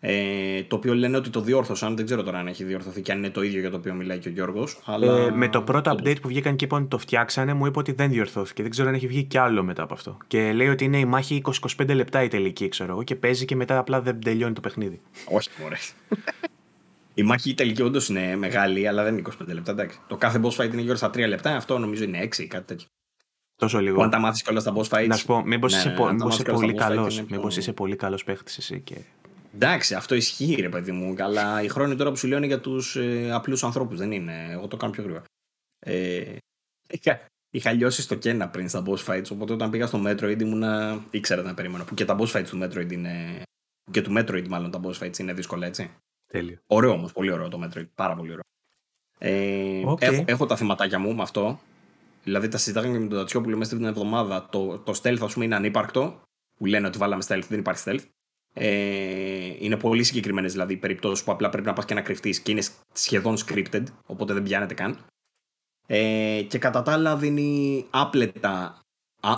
Ε, 0.00 0.62
το 0.62 0.76
οποίο 0.76 0.94
λένε 0.94 1.16
ότι 1.16 1.30
το 1.30 1.40
διόρθωσαν. 1.40 1.96
Δεν 1.96 2.04
ξέρω 2.04 2.22
τώρα 2.22 2.38
αν 2.38 2.46
έχει 2.46 2.64
διορθωθεί 2.64 3.02
και 3.02 3.12
αν 3.12 3.18
είναι 3.18 3.30
το 3.30 3.42
ίδιο 3.42 3.60
για 3.60 3.70
το 3.70 3.76
οποίο 3.76 3.94
μιλάει 3.94 4.18
και 4.18 4.28
ο 4.28 4.30
Γιώργος. 4.30 4.80
Αλλά... 4.84 5.18
Ε, 5.18 5.30
με 5.30 5.48
το 5.48 5.62
πρώτο 5.62 5.90
update 5.90 6.20
που 6.22 6.28
βγήκαν 6.28 6.56
και 6.56 6.64
είπαν 6.64 6.80
ότι 6.80 6.90
το 6.90 6.98
φτιάξανε, 6.98 7.54
μου 7.54 7.66
είπε 7.66 7.78
ότι 7.78 7.92
δεν 7.92 8.10
διορθώθηκε. 8.10 8.62
Δεν 8.62 8.70
ξέρω 8.70 8.88
αν 8.88 8.94
έχει 8.94 9.06
βγει 9.06 9.22
κι 9.24 9.38
άλλο 9.38 9.62
μετά 9.62 9.82
από 9.82 9.94
αυτό. 9.94 10.16
Και 10.26 10.52
λέει 10.52 10.68
ότι 10.68 10.84
είναι 10.84 10.98
η 10.98 11.04
μάχη 11.04 11.42
20-25 11.78 11.94
λεπτά 11.94 12.22
η 12.22 12.28
τελική, 12.28 12.68
ξέρω 12.68 12.92
εγώ, 12.92 13.02
και 13.02 13.14
παίζει 13.14 13.44
και 13.44 13.56
μετά 13.56 13.78
απλά 13.78 14.00
δεν 14.00 14.20
τελειώνει 14.20 14.54
το 14.54 14.60
παιχνίδι. 14.60 15.00
Όχι, 15.28 15.48
μωρέ. 15.60 15.76
Η 17.18 17.22
μάχη 17.22 17.54
τελική 17.54 17.82
όντως 17.82 18.08
είναι 18.08 18.36
μεγάλη, 18.36 18.88
αλλά 18.88 19.02
δεν 19.02 19.18
είναι 19.18 19.28
25 19.42 19.46
λεπτά. 19.46 19.70
Εντάξει. 19.70 19.98
Το 20.08 20.16
κάθε 20.16 20.40
boss 20.42 20.50
fight 20.50 20.72
είναι 20.72 20.80
γύρω 20.80 20.96
στα 20.96 21.08
3 21.08 21.28
λεπτά. 21.28 21.56
Αυτό 21.56 21.78
νομίζω 21.78 22.04
είναι 22.04 22.22
6 22.22 22.38
ή 22.38 22.46
κάτι 22.46 22.66
τέτοιο. 22.66 22.86
Τόσο 23.56 23.80
λίγο. 23.80 24.02
αν 24.02 24.10
τα 24.10 24.18
μάθεις 24.18 24.42
κιόλας 24.42 24.62
στα 24.62 24.74
boss 24.76 24.88
fights. 24.88 25.06
Να 25.06 25.16
σου 25.16 25.26
πω, 25.26 25.42
μήπως 25.46 25.72
ναι, 25.72 25.78
είσαι, 25.78 25.88
ναι, 25.88 26.28
είσαι 26.28 26.42
πολύ 26.42 26.74
καλός. 26.74 27.22
Μήπως 27.22 27.56
είσαι 27.56 27.72
πολύ 27.72 27.96
καλός 27.96 28.24
παίχτης 28.24 28.58
εσύ. 28.58 28.80
Και... 28.80 28.96
Εντάξει, 29.54 29.94
αυτό 29.94 30.14
ισχύει, 30.14 30.54
ρε 30.60 30.68
παιδί 30.68 30.92
μου. 30.92 31.14
Αλλά 31.18 31.62
η 31.62 31.68
χρόνοι 31.68 31.96
τώρα 31.96 32.10
που 32.10 32.16
σου 32.16 32.26
λέω 32.26 32.36
είναι 32.36 32.46
για 32.46 32.60
τους 32.60 32.96
ε, 32.96 33.30
απλούς 33.32 33.64
ανθρώπους. 33.64 33.98
Δεν 33.98 34.12
είναι. 34.12 34.48
Εγώ 34.50 34.66
το 34.68 34.76
κάνω 34.76 34.92
πιο 34.92 35.02
γρήγορα. 35.02 35.24
Ε, 35.78 36.36
είχα, 36.90 37.20
είχα 37.50 37.72
λιώσει 37.72 38.02
στο 38.02 38.14
Κένα 38.14 38.48
πριν 38.48 38.68
στα 38.68 38.82
boss 38.86 39.04
fights. 39.04 39.30
Οπότε 39.30 39.52
όταν 39.52 39.70
πήγα 39.70 39.86
στο 39.86 40.02
Metroid 40.06 40.40
ήμουνα. 40.40 41.02
ήξερα 41.10 41.42
να 41.42 41.54
περιμένω. 41.54 41.84
Που 41.84 41.94
και 41.94 42.04
τα 42.04 42.16
boss 42.20 42.32
fights 42.32 42.48
του 42.48 42.58
Metroid 42.62 42.92
είναι. 42.92 43.42
Και 43.90 44.02
του 44.02 44.12
Metroid, 44.16 44.48
μάλλον 44.48 44.70
τα 44.70 44.80
boss 44.84 45.04
fights 45.04 45.18
είναι 45.18 45.32
δύσκολα, 45.32 45.66
έτσι. 45.66 45.90
Τέλειο. 46.28 46.58
Ωραίο 46.66 46.90
όμως, 46.90 47.12
πολύ 47.12 47.30
ωραίο 47.30 47.48
το 47.48 47.60
Metroid. 47.64 47.88
Πάρα 47.94 48.14
πολύ 48.14 48.30
ωραίο. 48.30 48.42
Ε, 49.18 49.82
okay. 49.86 50.02
έχω, 50.02 50.24
έχω, 50.26 50.46
τα 50.46 50.56
θεματάκια 50.56 50.98
μου 50.98 51.14
με 51.14 51.22
αυτό. 51.22 51.60
Δηλαδή 52.24 52.48
τα 52.48 52.58
συζητάγαμε 52.58 52.92
και 52.92 53.02
με 53.02 53.08
τον 53.08 53.18
Τατσιόπουλο 53.18 53.56
μέσα 53.56 53.70
στην 53.70 53.84
εβδομάδα. 53.84 54.48
Το, 54.50 54.78
το 54.78 55.00
stealth, 55.02 55.20
ας 55.20 55.32
πούμε, 55.32 55.44
είναι 55.44 55.54
ανύπαρκτο. 55.54 56.20
Που 56.58 56.66
λένε 56.66 56.86
ότι 56.86 56.98
βάλαμε 56.98 57.22
stealth, 57.28 57.44
δεν 57.48 57.58
υπάρχει 57.58 57.82
stealth. 57.86 58.04
Ε, 58.54 59.56
είναι 59.58 59.76
πολύ 59.76 60.02
συγκεκριμένες 60.02 60.52
δηλαδή 60.52 60.76
περιπτώσεις 60.76 61.24
που 61.24 61.32
απλά 61.32 61.48
πρέπει 61.48 61.66
να 61.66 61.72
πας 61.72 61.84
και 61.84 61.94
να 61.94 62.00
κρυφτείς 62.00 62.40
και 62.40 62.50
είναι 62.50 62.62
σχεδόν 62.92 63.36
scripted, 63.46 63.82
οπότε 64.06 64.32
δεν 64.32 64.42
πιάνεται 64.42 64.74
καν. 64.74 64.98
Ε, 65.86 66.42
και 66.48 66.58
κατά 66.58 66.82
τα 66.82 66.92
άλλα 66.92 67.16
δίνει 67.16 67.86
άπλετα 67.90 68.80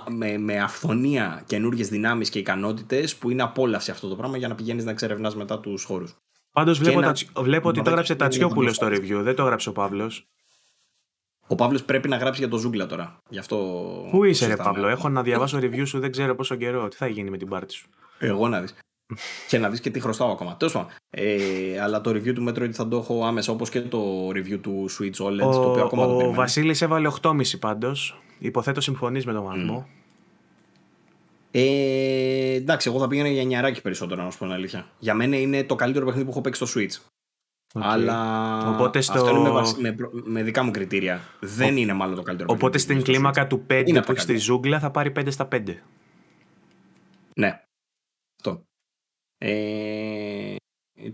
με, 0.09 0.39
με 0.39 0.61
αυθονία 0.61 1.43
καινούριε 1.47 1.85
δυνάμεις 1.85 2.31
και 2.31 2.39
ικανότητες 2.39 3.17
που 3.17 3.31
είναι 3.31 3.43
απόλαυση 3.43 3.91
αυτό 3.91 4.09
το 4.09 4.17
πράγμα 4.17 4.37
για 4.37 4.49
να 4.49 4.55
πηγαίνεις 4.55 4.85
να 4.85 4.91
εξερευνάς 4.91 5.37
μετά 5.37 5.61
τους 5.61 5.85
χώρους. 5.85 6.17
Πάντως 6.53 6.79
βλέπω, 6.79 6.99
ένα... 6.99 7.17
βλέπω 7.37 7.69
ότι 7.69 7.83
το 7.83 7.91
έγραψε 7.91 8.15
Τατσιόπουλο 8.15 8.73
στο 8.73 8.87
review, 8.87 9.21
δεν 9.23 9.35
το 9.35 9.43
έγραψε 9.43 9.69
ο 9.69 9.73
Παύλος. 9.73 10.29
Ο 11.47 11.55
Παύλος 11.55 11.85
πρέπει 11.85 12.09
να 12.09 12.17
γράψει 12.17 12.41
για 12.41 12.51
το 12.51 12.57
ζούγκλα 12.57 12.87
τώρα. 12.87 13.19
Γι 13.29 13.39
αυτό... 13.39 13.57
Πού 14.11 14.25
είσαι, 14.25 14.47
ρε 14.47 14.57
Παύλο, 14.57 14.89
έχω 14.89 15.09
να 15.09 15.23
διαβάσω 15.23 15.59
review 15.59 15.87
σου, 15.87 15.99
δεν 15.99 16.11
ξέρω 16.11 16.35
πόσο 16.35 16.55
καιρό. 16.55 16.89
Τι 16.89 16.97
θα 16.97 17.07
γίνει 17.07 17.31
με 17.31 17.37
την 17.37 17.49
πάρτι 17.49 17.73
σου; 17.73 17.89
Εγώ 18.19 18.49
να 18.49 18.61
δεις. 18.61 18.75
και 19.49 19.59
να 19.59 19.71
δεις 19.71 19.81
και 19.81 19.91
τι 19.91 20.01
χρωστάω 20.01 20.31
ακόμα. 20.31 20.57
Τέλος 20.57 20.73
πάντων. 20.73 20.91
Ε, 21.11 21.81
αλλά 21.81 22.01
το 22.01 22.11
review 22.11 22.35
του 22.35 22.49
Metroid 22.49 22.71
θα 22.71 22.89
το 22.89 22.97
έχω 22.97 23.25
άμεσα 23.25 23.53
όπως 23.53 23.71
και 23.71 23.81
το 23.81 24.29
review 24.29 24.59
του 24.61 24.87
Switch 24.99 25.27
OLED. 25.27 25.47
Ο, 25.47 25.51
το 25.51 25.71
οποίο 25.71 25.83
ακόμα 25.85 26.05
ο 26.05 26.19
το 26.19 26.33
Βασίλης 26.33 26.83
έβαλε 26.83 27.11
8,5 27.23 27.59
πάντως. 27.61 28.23
Υποθέτω 28.39 28.81
συμφωνείς 28.81 29.27
με 29.27 29.33
τον 29.33 29.45
βαθμό. 29.45 29.87
Mm. 29.89 30.00
Ε, 31.51 32.55
εντάξει, 32.55 32.89
εγώ 32.89 32.99
θα 32.99 33.09
πήγαινα 33.09 33.29
για 33.29 33.45
νιαράκι 33.45 33.83
περισσότερο, 33.83 34.23
να 34.23 34.31
σου 34.31 34.39
πω 34.39 34.45
την 34.45 34.55
αλήθεια. 34.55 34.87
Για 34.99 35.15
μένα 35.15 35.37
είναι 35.37 35.65
το 35.65 35.75
καλύτερο 35.75 36.05
παιχνίδι 36.05 36.27
που 36.27 36.31
έχω 36.31 36.41
παίξει 36.41 36.67
στο 36.67 36.81
Switch. 36.81 37.11
Okay. 37.73 37.81
Αλλά 37.83 38.69
Οπότε 38.75 39.01
στο... 39.01 39.13
αυτό 39.13 39.31
είναι 39.31 39.51
με, 39.51 39.61
με, 39.79 40.11
με, 40.25 40.43
δικά 40.43 40.63
μου 40.63 40.71
κριτήρια. 40.71 41.21
Δεν 41.41 41.77
είναι 41.77 41.93
μάλλον 41.93 42.15
το 42.15 42.23
καλύτερο 42.23 42.53
Οπότε 42.53 42.79
στην 42.79 43.03
κλίμακα 43.03 43.47
του 43.47 43.67
5 43.71 43.83
είναι 43.87 44.03
που 44.03 44.11
έχεις 44.11 44.23
στη 44.23 44.37
ζούγκλα 44.37 44.79
θα 44.79 44.91
πάρει 44.91 45.13
5 45.17 45.27
στα 45.31 45.49
5. 45.53 45.75
Ναι. 47.35 47.63
Αυτό. 48.37 48.65
Ε, 49.39 50.57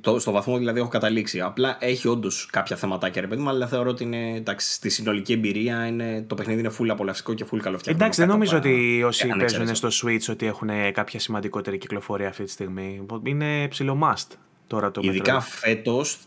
το, 0.01 0.19
στο 0.19 0.31
βαθμό 0.31 0.59
δηλαδή 0.59 0.81
έχω 0.81 0.89
καταλήξει. 0.89 1.41
Απλά 1.41 1.77
έχει 1.81 2.09
όντως 2.09 2.49
κάποια 2.53 2.77
θεματάκια 2.77 3.21
ρε 3.21 3.27
παιδί 3.27 3.43
μου, 3.43 3.49
αλλά 3.49 3.67
θεωρώ 3.67 3.91
ότι 3.91 4.03
είναι, 4.03 4.35
εντάξει, 4.37 4.73
στη 4.73 4.89
συνολική 4.89 5.33
εμπειρία 5.33 5.87
είναι, 5.87 6.25
το 6.27 6.35
παιχνίδι 6.35 6.61
είναι 6.61 6.71
full 6.79 6.89
απολαυστικό 6.89 7.35
και 7.35 7.45
full 7.45 7.59
καλοφτιαγμένο. 7.59 8.05
Εντάξει, 8.05 8.21
δεν 8.21 8.29
νομίζω 8.29 8.57
ότι 8.57 9.03
όσοι 9.03 9.27
παίζουν 9.39 9.75
στο 9.75 9.89
Switch 9.89 10.31
ότι 10.31 10.47
έχουν 10.47 10.69
κάποια 10.93 11.21
σημαντικότερη 11.21 11.79
κυκλοφορία 11.79 12.29
αυτή 12.29 12.45
τη 12.45 12.51
στιγμή. 12.51 13.07
Είναι 13.23 13.69
ψηλό 13.69 13.99
must 14.03 14.37
τώρα 14.67 14.91
το 14.91 15.01
Ειδικά 15.05 15.41
φέτος 15.41 16.19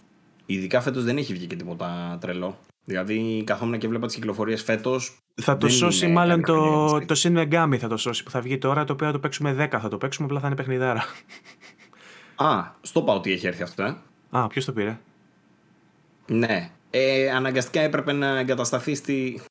ειδικά 0.54 0.82
φέτος 0.82 1.04
δεν 1.04 1.18
έχει 1.18 1.34
βγει 1.34 1.46
και 1.46 1.56
τίποτα 1.56 2.18
τρελό. 2.22 2.58
Δηλαδή 2.84 3.44
καθόμουν 3.46 3.78
και 3.78 3.88
βλέπα 3.88 4.06
τις 4.06 4.16
κυκλοφορίες 4.16 4.64
φέτος. 4.64 5.18
Θα 5.42 5.58
το 5.58 5.70
σώσει 5.70 6.08
μάλλον 6.08 6.42
το, 6.42 6.88
το 7.06 7.16
Shin 7.18 7.38
Megami 7.38 7.78
θα 7.78 7.88
το 7.88 7.98
σώσει 7.98 8.24
που 8.24 8.30
θα 8.30 8.42
βγει 8.42 8.58
τώρα, 8.58 8.84
το 8.84 8.94
οποίο 8.94 9.06
θα 9.06 9.12
το 9.12 9.20
παίξουμε 9.20 9.70
10. 9.72 9.78
Θα 9.82 9.90
το 9.90 9.98
παίξουμε, 9.98 10.28
απλά 10.28 10.40
θα 10.40 10.48
είναι 10.48 10.56
παιχνιδάρα. 10.56 11.06
Α, 12.44 12.72
στο 12.82 13.02
πάω 13.04 13.16
ότι 13.16 13.32
έχει 13.32 13.48
έρθει 13.48 13.64
αυτό, 13.64 13.84
ε. 13.84 13.98
Α, 14.30 14.48
ποιος 14.48 14.66
το 14.66 14.74
πήρε; 14.74 15.00
Ναι. 16.28 16.72
Ε, 16.90 17.32
αναγκαστικά 17.32 17.80
έπρεπε 17.80 18.12
να 18.12 18.40
εγκατασταθεί 18.40 18.96
στη. 18.96 19.42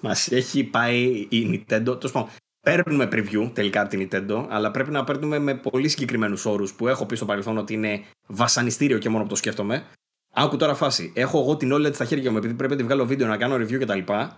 Μας 0.00 0.32
έχει 0.32 0.64
πάει 0.64 1.26
η 1.28 1.64
Nintendo. 1.68 1.84
Τέλος 1.84 2.12
πάντων, 2.12 2.30
παίρνουμε 2.60 3.08
preview 3.12 3.50
τελικά 3.54 3.80
από 3.80 3.90
την 3.90 4.08
Nintendo, 4.10 4.46
αλλά 4.48 4.70
πρέπει 4.70 4.90
να 4.90 5.04
παίρνουμε 5.04 5.38
με 5.38 5.54
πολύ 5.54 5.88
συγκεκριμένους 5.88 6.44
όρους 6.44 6.74
που 6.74 6.88
έχω 6.88 7.06
πει 7.06 7.16
στο 7.16 7.24
παρελθόν 7.24 7.58
ότι 7.58 7.74
είναι 7.74 8.04
βασανιστήριο 8.26 8.98
και 8.98 9.08
μόνο 9.08 9.22
που 9.22 9.28
το 9.28 9.36
σκέφτομαι. 9.36 9.86
Άκου 10.34 10.56
τώρα 10.56 10.74
φάση. 10.74 11.12
Έχω 11.14 11.40
εγώ 11.40 11.56
την 11.56 11.72
OLED 11.72 11.94
στα 11.94 12.04
χέρια 12.04 12.30
μου 12.30 12.36
επειδή 12.36 12.54
πρέπει 12.54 12.72
να 12.72 12.78
τη 12.78 12.84
βγάλω 12.84 13.06
βίντεο 13.06 13.28
να 13.28 13.36
κάνω 13.36 13.54
review 13.54 13.78
κτλ. 13.80 13.98
Και, 13.98 14.28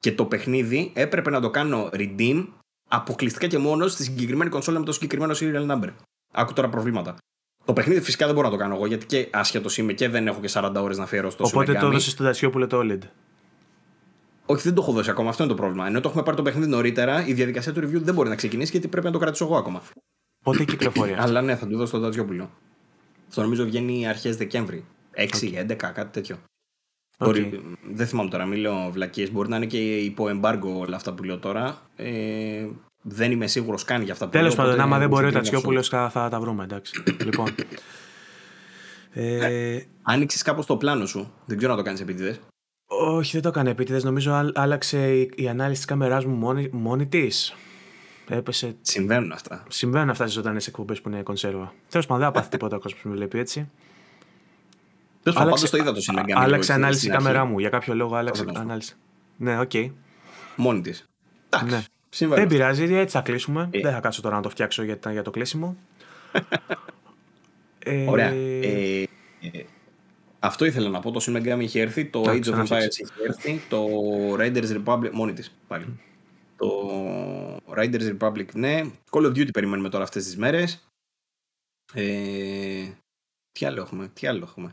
και 0.00 0.12
το 0.12 0.24
παιχνίδι 0.24 0.92
έπρεπε 0.94 1.30
να 1.30 1.40
το 1.40 1.50
κάνω 1.50 1.88
redeem 1.92 2.46
αποκλειστικά 2.88 3.46
και 3.46 3.58
μόνο 3.58 3.88
στη 3.88 4.02
συγκεκριμένη 4.02 4.50
κονσόλα 4.50 4.78
με 4.78 4.84
το 4.84 4.92
συγκεκριμένο 4.92 5.34
serial 5.36 5.70
number. 5.70 5.90
Άκου 6.38 6.52
τώρα 6.52 6.68
προβλήματα. 6.68 7.16
Το 7.64 7.72
παιχνίδι 7.72 8.00
φυσικά 8.00 8.26
δεν 8.26 8.34
μπορώ 8.34 8.46
να 8.46 8.52
το 8.52 8.58
κάνω 8.58 8.74
εγώ 8.74 8.86
γιατί 8.86 9.06
και 9.06 9.28
άσχετος 9.32 9.78
είμαι 9.78 9.92
και 9.92 10.08
δεν 10.08 10.26
έχω 10.26 10.40
και 10.40 10.50
40 10.52 10.72
ώρες 10.76 10.96
να 10.98 11.04
αφιερώσω 11.04 11.36
στο 11.36 11.44
Οπότε 11.46 11.72
το 11.72 11.86
έδωσες 11.86 12.12
στο 12.12 12.24
δασιό 12.24 12.50
που 12.50 12.58
λέει 12.58 12.66
το 12.66 12.80
OLED. 12.82 12.98
Όχι, 14.46 14.62
δεν 14.62 14.74
το 14.74 14.82
έχω 14.82 14.92
δώσει 14.92 15.10
ακόμα. 15.10 15.28
Αυτό 15.28 15.42
είναι 15.42 15.52
το 15.52 15.58
πρόβλημα. 15.58 15.86
Ενώ 15.86 16.00
το 16.00 16.08
έχουμε 16.08 16.24
πάρει 16.24 16.36
το 16.36 16.42
παιχνίδι 16.42 16.68
νωρίτερα, 16.70 17.26
η 17.26 17.32
διαδικασία 17.32 17.72
του 17.72 17.80
review 17.80 18.00
δεν 18.02 18.14
μπορεί 18.14 18.28
να 18.28 18.34
ξεκινήσει 18.34 18.70
γιατί 18.70 18.88
πρέπει 18.88 19.06
να 19.06 19.12
το 19.12 19.18
κρατήσω 19.18 19.44
εγώ 19.44 19.56
ακόμα. 19.56 19.82
Πότε 20.44 20.64
κυκλοφορεί 20.64 21.10
αυτό; 21.12 21.24
Αλλά 21.24 21.42
ναι, 21.42 21.56
θα 21.56 21.66
του 21.66 21.76
δώσω 21.76 21.96
το 21.96 22.02
Τατζιόπουλο. 22.02 22.50
Αυτό 23.28 23.42
νομίζω 23.42 23.64
βγαίνει 23.64 24.08
αρχές 24.08 24.36
Δεκέμβρη. 24.36 24.84
6, 25.16 25.22
okay. 25.22 25.70
11, 25.70 25.74
κάτι 25.76 26.12
τέτοιο. 26.12 26.36
Okay. 26.36 27.24
Μπορεί, 27.24 27.60
δεν 27.92 28.06
θυμάμαι 28.06 28.30
τώρα, 28.30 28.44
μην 28.44 28.58
λέω 28.58 28.90
βλακίες. 28.90 29.32
Μπορεί 29.32 29.48
να 29.48 29.56
είναι 29.56 29.66
και 29.66 29.96
υπό 29.98 30.28
εμπάργκο 30.28 30.78
όλα 30.78 30.96
αυτά 30.96 31.12
που 31.12 31.22
λέω 31.22 31.38
τώρα. 31.38 31.82
Ε, 31.96 32.66
δεν 33.02 33.30
είμαι 33.30 33.46
σίγουρος 33.46 33.84
καν 33.84 34.02
για 34.02 34.12
αυτά 34.12 34.24
που 34.24 34.30
Τέλος 34.30 34.54
πάντων, 34.54 34.80
άμα 34.80 34.98
δεν 34.98 35.08
μπορεί 35.08 35.26
ο 35.26 35.32
Τατσιόπουλος, 35.32 35.88
θα, 35.88 36.10
θα 36.10 36.28
τα 36.28 36.40
βρούμε. 36.40 36.64
Εντάξει. 36.64 37.02
λοιπόν. 37.24 37.54
Ε... 39.12 39.80
Άνοιξες 40.02 40.42
κάπως 40.42 40.66
το 40.66 40.76
πλάνο 40.76 41.06
σου. 41.06 41.32
Δεν 41.44 41.56
ξέρω 41.56 41.72
να 41.72 41.78
το 41.78 41.84
κάνεις 41.84 42.00
επίτηδες. 42.00 42.40
Όχι, 42.86 43.32
δεν 43.32 43.42
το 43.42 43.48
έκανε 43.48 43.70
επίτηδες. 43.70 44.04
Νομίζω 44.04 44.52
άλλαξε 44.54 45.28
η 45.34 45.48
ανάλυση 45.48 45.76
της 45.76 45.84
κάμεράς 45.84 46.24
μου 46.24 46.34
μόνη, 46.34 46.68
μόνη 46.72 47.06
της. 47.06 47.54
Έπεσε... 48.28 48.76
Συμβαίνουν 48.80 49.32
αυτά. 49.32 49.64
Συμβαίνουν 49.68 50.10
αυτά 50.10 50.22
στις 50.22 50.34
ζωντανές 50.34 50.66
εκπομπές 50.66 51.00
που 51.00 51.08
είναι 51.08 51.22
κονσέρβα. 51.22 51.72
Τέλος 51.88 52.06
πάντων, 52.06 52.22
δεν 52.22 52.32
πάθει 52.32 52.48
τίποτα 52.48 52.76
ο 52.76 52.78
κόσμος 52.78 53.00
που 53.00 53.08
με 53.08 53.14
βλέπει 53.14 53.38
έτσι. 53.38 53.70
Τέλος 55.22 55.38
πάντων, 55.38 55.70
το 55.70 55.76
είδα 55.76 55.92
το 55.92 56.00
συνεργάτη. 56.00 56.42
Άλλαξε 56.44 56.72
ανάλυση 56.72 57.06
η 57.06 57.10
κάμερά 57.10 57.44
μου. 57.44 57.58
Για 57.58 57.68
κάποιο 57.68 57.94
λόγο 57.94 58.14
άλλαξε 58.14 58.44
ανάλυση. 58.54 58.94
Ναι, 59.36 59.60
OK. 59.60 59.70
Okay. 59.74 59.90
Μόνη 60.56 60.80
της. 60.80 61.04
Ναι. 61.64 61.82
Δεν 62.16 62.46
πειράζει, 62.46 62.94
έτσι 62.94 63.16
θα 63.16 63.22
κλείσουμε. 63.22 63.68
Ε. 63.72 63.80
Δεν 63.80 63.92
θα 63.92 64.00
κάτσω 64.00 64.22
τώρα 64.22 64.36
να 64.36 64.42
το 64.42 64.50
φτιάξω 64.50 64.82
για, 64.82 64.98
για 65.10 65.22
το 65.22 65.30
κλείσιμο. 65.30 65.76
ε... 67.78 68.06
Ωραία. 68.08 68.28
Ε, 68.28 69.02
ε, 69.40 69.64
αυτό 70.38 70.64
ήθελα 70.64 70.88
να 70.88 71.00
πω. 71.00 71.10
Το 71.10 71.24
Shin 71.26 71.36
Megami 71.36 71.60
είχε 71.60 71.80
έρθει, 71.80 72.04
το 72.04 72.22
Age 72.26 72.44
of 72.44 72.66
Empires 72.66 72.96
είχε 73.00 73.22
έρθει, 73.26 73.60
το 73.68 73.86
Riders 74.34 74.82
Republic. 74.84 75.10
Μόνη 75.12 75.32
της 75.32 75.56
πάλι. 75.66 76.00
Το 76.56 76.90
Riders 77.76 78.16
Republic, 78.18 78.54
ναι. 78.54 78.80
Call 79.10 79.22
of 79.22 79.30
Duty 79.30 79.52
περιμένουμε 79.52 79.88
τώρα 79.88 80.04
αυτές 80.04 80.24
τις 80.24 80.36
μέρες. 80.36 80.88
Ε, 81.94 82.88
τι 83.52 83.66
άλλο 83.66 83.80
έχουμε, 83.80 84.08
τι 84.08 84.26
άλλο 84.26 84.44
έχουμε. 84.44 84.72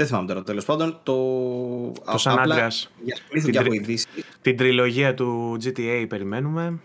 Δεν 0.00 0.08
θυμάμαι 0.08 0.26
τώρα 0.26 0.42
τέλος 0.42 0.64
πάντων. 0.64 1.00
Το, 1.02 1.92
το 1.92 2.18
Σαν 2.18 2.38
απλά, 2.38 2.70
Για 3.04 3.16
την, 3.42 3.52
τρι... 3.52 3.98
την 4.42 4.56
τριλογία 4.56 5.14
του 5.14 5.58
GTA 5.62 6.06
περιμένουμε. 6.08 6.80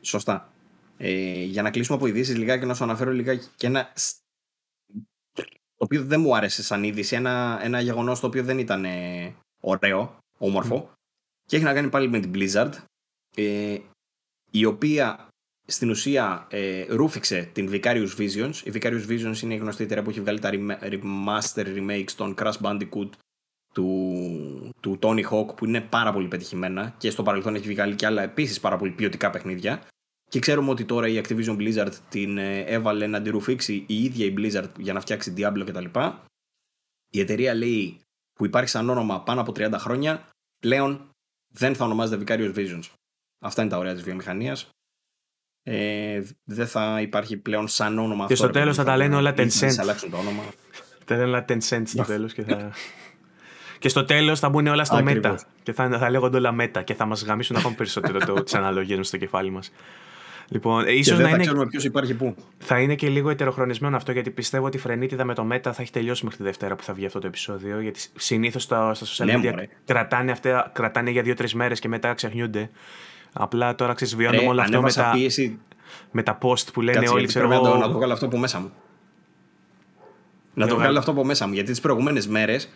Σωστά. 0.00 0.52
Ε, 0.96 1.42
για 1.42 1.62
να 1.62 1.70
κλείσουμε 1.70 1.96
από 1.96 2.06
ειδήσεις 2.06 2.36
λιγάκι 2.36 2.66
να 2.66 2.74
σου 2.74 2.84
αναφέρω 2.84 3.10
λιγάκι 3.10 3.46
και 3.56 3.66
ένα 3.66 3.92
το 5.32 5.84
οποίο 5.84 6.04
δεν 6.04 6.20
μου 6.20 6.36
άρεσε 6.36 6.62
σαν 6.62 6.84
είδηση, 6.84 7.14
ένα, 7.14 7.58
ένα 7.62 7.80
γεγονός 7.80 8.20
το 8.20 8.26
οποίο 8.26 8.44
δεν 8.44 8.58
ήταν 8.58 8.84
ε, 8.84 9.34
ωραίο, 9.60 10.18
όμορφο 10.38 10.90
και 11.46 11.56
έχει 11.56 11.64
να 11.64 11.74
κάνει 11.74 11.88
πάλι 11.88 12.08
με 12.08 12.20
την 12.20 12.32
Blizzard 12.34 12.72
ε, 13.36 13.78
η 14.50 14.64
οποία 14.64 15.28
στην 15.66 15.90
ουσία 15.90 16.46
ε, 16.50 16.84
ρούφηξε 16.88 17.50
την 17.52 17.70
Vicarious 17.72 18.16
Visions. 18.18 18.54
Η 18.64 18.72
Vicarious 18.74 19.06
Visions 19.08 19.42
είναι 19.42 19.54
η 19.54 19.56
γνωστή 19.56 19.84
εταιρεία 19.84 20.02
που 20.02 20.10
έχει 20.10 20.20
βγάλει 20.20 20.38
τα 20.38 20.50
remaster 20.82 21.66
remakes 21.66 22.10
των 22.16 22.34
Crash 22.38 22.60
Bandicoot 22.62 23.08
του, 23.74 24.74
του 24.80 24.98
Tony 25.02 25.24
Hawk 25.30 25.56
που 25.56 25.64
είναι 25.64 25.80
πάρα 25.80 26.12
πολύ 26.12 26.28
πετυχημένα 26.28 26.94
και 26.98 27.10
στο 27.10 27.22
παρελθόν 27.22 27.54
έχει 27.54 27.72
βγάλει 27.72 27.94
και 27.94 28.06
άλλα 28.06 28.22
επίσης 28.22 28.60
πάρα 28.60 28.76
πολύ 28.76 28.90
ποιοτικά 28.90 29.30
παιχνίδια. 29.30 29.82
Και 30.30 30.38
ξέρουμε 30.38 30.70
ότι 30.70 30.84
τώρα 30.84 31.08
η 31.08 31.20
Activision 31.24 31.56
Blizzard 31.56 31.92
την 32.08 32.38
ε, 32.38 32.60
έβαλε 32.60 33.06
να 33.06 33.22
τη 33.22 33.30
ρουφήξει 33.30 33.84
η 33.86 34.04
ίδια 34.04 34.26
η 34.26 34.34
Blizzard 34.36 34.70
για 34.78 34.92
να 34.92 35.00
φτιάξει 35.00 35.34
Diablo 35.36 35.62
κτλ. 35.66 35.84
Η 37.08 37.20
εταιρεία 37.20 37.54
λέει 37.54 38.00
που 38.32 38.44
υπάρχει 38.44 38.68
σαν 38.68 38.90
όνομα 38.90 39.22
πάνω 39.22 39.40
από 39.40 39.52
30 39.56 39.72
χρόνια 39.72 40.28
πλέον 40.58 41.10
δεν 41.54 41.74
θα 41.74 41.84
ονομάζεται 41.84 42.24
Vicarious 42.24 42.54
Visions. 42.54 42.90
Αυτά 43.38 43.62
είναι 43.62 43.70
τα 43.70 43.78
ωραία 43.78 43.92
της 43.92 44.02
βιομηχανίας. 44.02 44.68
Ε, 45.62 46.20
δεν 46.44 46.66
θα 46.66 47.00
υπάρχει 47.00 47.36
πλέον 47.36 47.68
σαν 47.68 47.98
όνομα 47.98 48.26
και 48.26 48.32
αυτό. 48.32 48.34
Και 48.34 48.34
στο 48.34 48.50
τέλο 48.50 48.74
θα 48.74 48.84
τα 48.84 48.96
λένε 48.96 49.16
όλα 49.16 49.30
Tencent. 49.36 49.68
Θα 49.68 49.82
αλλάξουν 49.82 50.10
το 50.10 50.16
όνομα. 50.16 50.42
Θα 51.06 51.14
λένε 51.14 51.28
όλα 51.28 51.44
Tencent 51.48 51.82
στο 51.84 52.02
τέλος 52.02 52.32
και 52.32 52.42
θα. 52.42 52.70
και 53.78 53.88
στο 53.88 54.04
τέλος 54.04 54.40
θα 54.40 54.48
μπουν 54.48 54.66
όλα 54.66 54.84
στο 54.84 55.00
Meta. 55.06 55.34
Και 55.62 55.72
θα, 55.72 55.98
θα 55.98 56.10
λέγονται 56.10 56.36
όλα 56.36 56.54
Meta 56.60 56.84
και 56.84 56.94
θα 56.94 57.04
μας 57.04 57.24
γαμίσουν 57.24 57.56
ακόμη 57.56 57.74
περισσότερο 57.74 58.42
τις 58.42 58.54
αναλογίες 58.54 59.06
στο 59.06 59.16
κεφάλι 59.16 59.50
μας. 59.50 59.72
Λοιπόν, 60.52 60.86
ίσως 60.86 61.16
και 61.16 61.22
δεν 61.22 61.24
θα 61.24 61.34
είναι... 61.34 61.44
ξέρουμε 61.44 61.66
ποιος 61.66 61.84
υπάρχει 61.84 62.14
πού. 62.14 62.34
Θα 62.58 62.80
είναι 62.80 62.94
και 62.94 63.08
λίγο 63.08 63.30
ετεροχρονισμένο 63.30 63.96
αυτό 63.96 64.12
γιατί 64.12 64.30
πιστεύω 64.30 64.66
ότι 64.66 64.76
η 64.76 64.80
φρενίτιδα 64.80 65.24
με 65.24 65.34
το 65.34 65.48
Meta 65.52 65.72
θα 65.72 65.76
έχει 65.78 65.90
τελειώσει 65.90 66.24
μέχρι 66.24 66.38
τη 66.38 66.44
Δευτέρα 66.44 66.76
που 66.76 66.82
θα 66.82 66.92
βγει 66.92 67.06
αυτό 67.06 67.18
το 67.18 67.26
επεισόδιο. 67.26 67.80
Γιατί 67.80 68.00
συνήθως 68.16 68.62
στα, 68.62 68.94
στα 68.94 69.06
social 69.06 69.26
ναι, 69.26 69.50
media 69.50 69.64
κρατάνε, 69.84 70.30
αυτά, 70.30 70.70
κρατάνε 70.74 71.10
για 71.10 71.22
δύο-τρεις 71.22 71.54
μέρες 71.54 71.80
και 71.80 71.88
μετά 71.88 72.14
ξεχνιούνται. 72.14 72.70
Απλά 73.32 73.74
τώρα 73.74 73.94
ξεσβιώνουμε 73.94 74.48
όλο 74.48 74.60
αυτό 74.60 74.82
με 74.82 74.92
τα, 74.92 75.10
πίεση... 75.14 75.58
με 76.10 76.22
τα 76.22 76.38
post 76.42 76.72
που 76.72 76.80
λένε 76.80 76.98
Κάτσε, 76.98 77.14
όλοι. 77.14 77.26
Ξέρω, 77.26 77.48
να, 77.48 77.60
το, 77.60 77.76
να 77.76 77.86
το 77.86 77.92
βγάλω 77.92 78.12
αυτό 78.12 78.26
από 78.26 78.38
μέσα 78.38 78.60
μου. 78.60 78.72
Να 80.54 80.66
το 80.66 80.76
βγάλω 80.76 80.98
αυτό 80.98 81.10
από 81.10 81.24
μέσα 81.24 81.46
μου. 81.46 81.52
Γιατί 81.52 81.70
τις 81.70 81.80
προηγούμενες 81.80 82.26
μέρες 82.28 82.68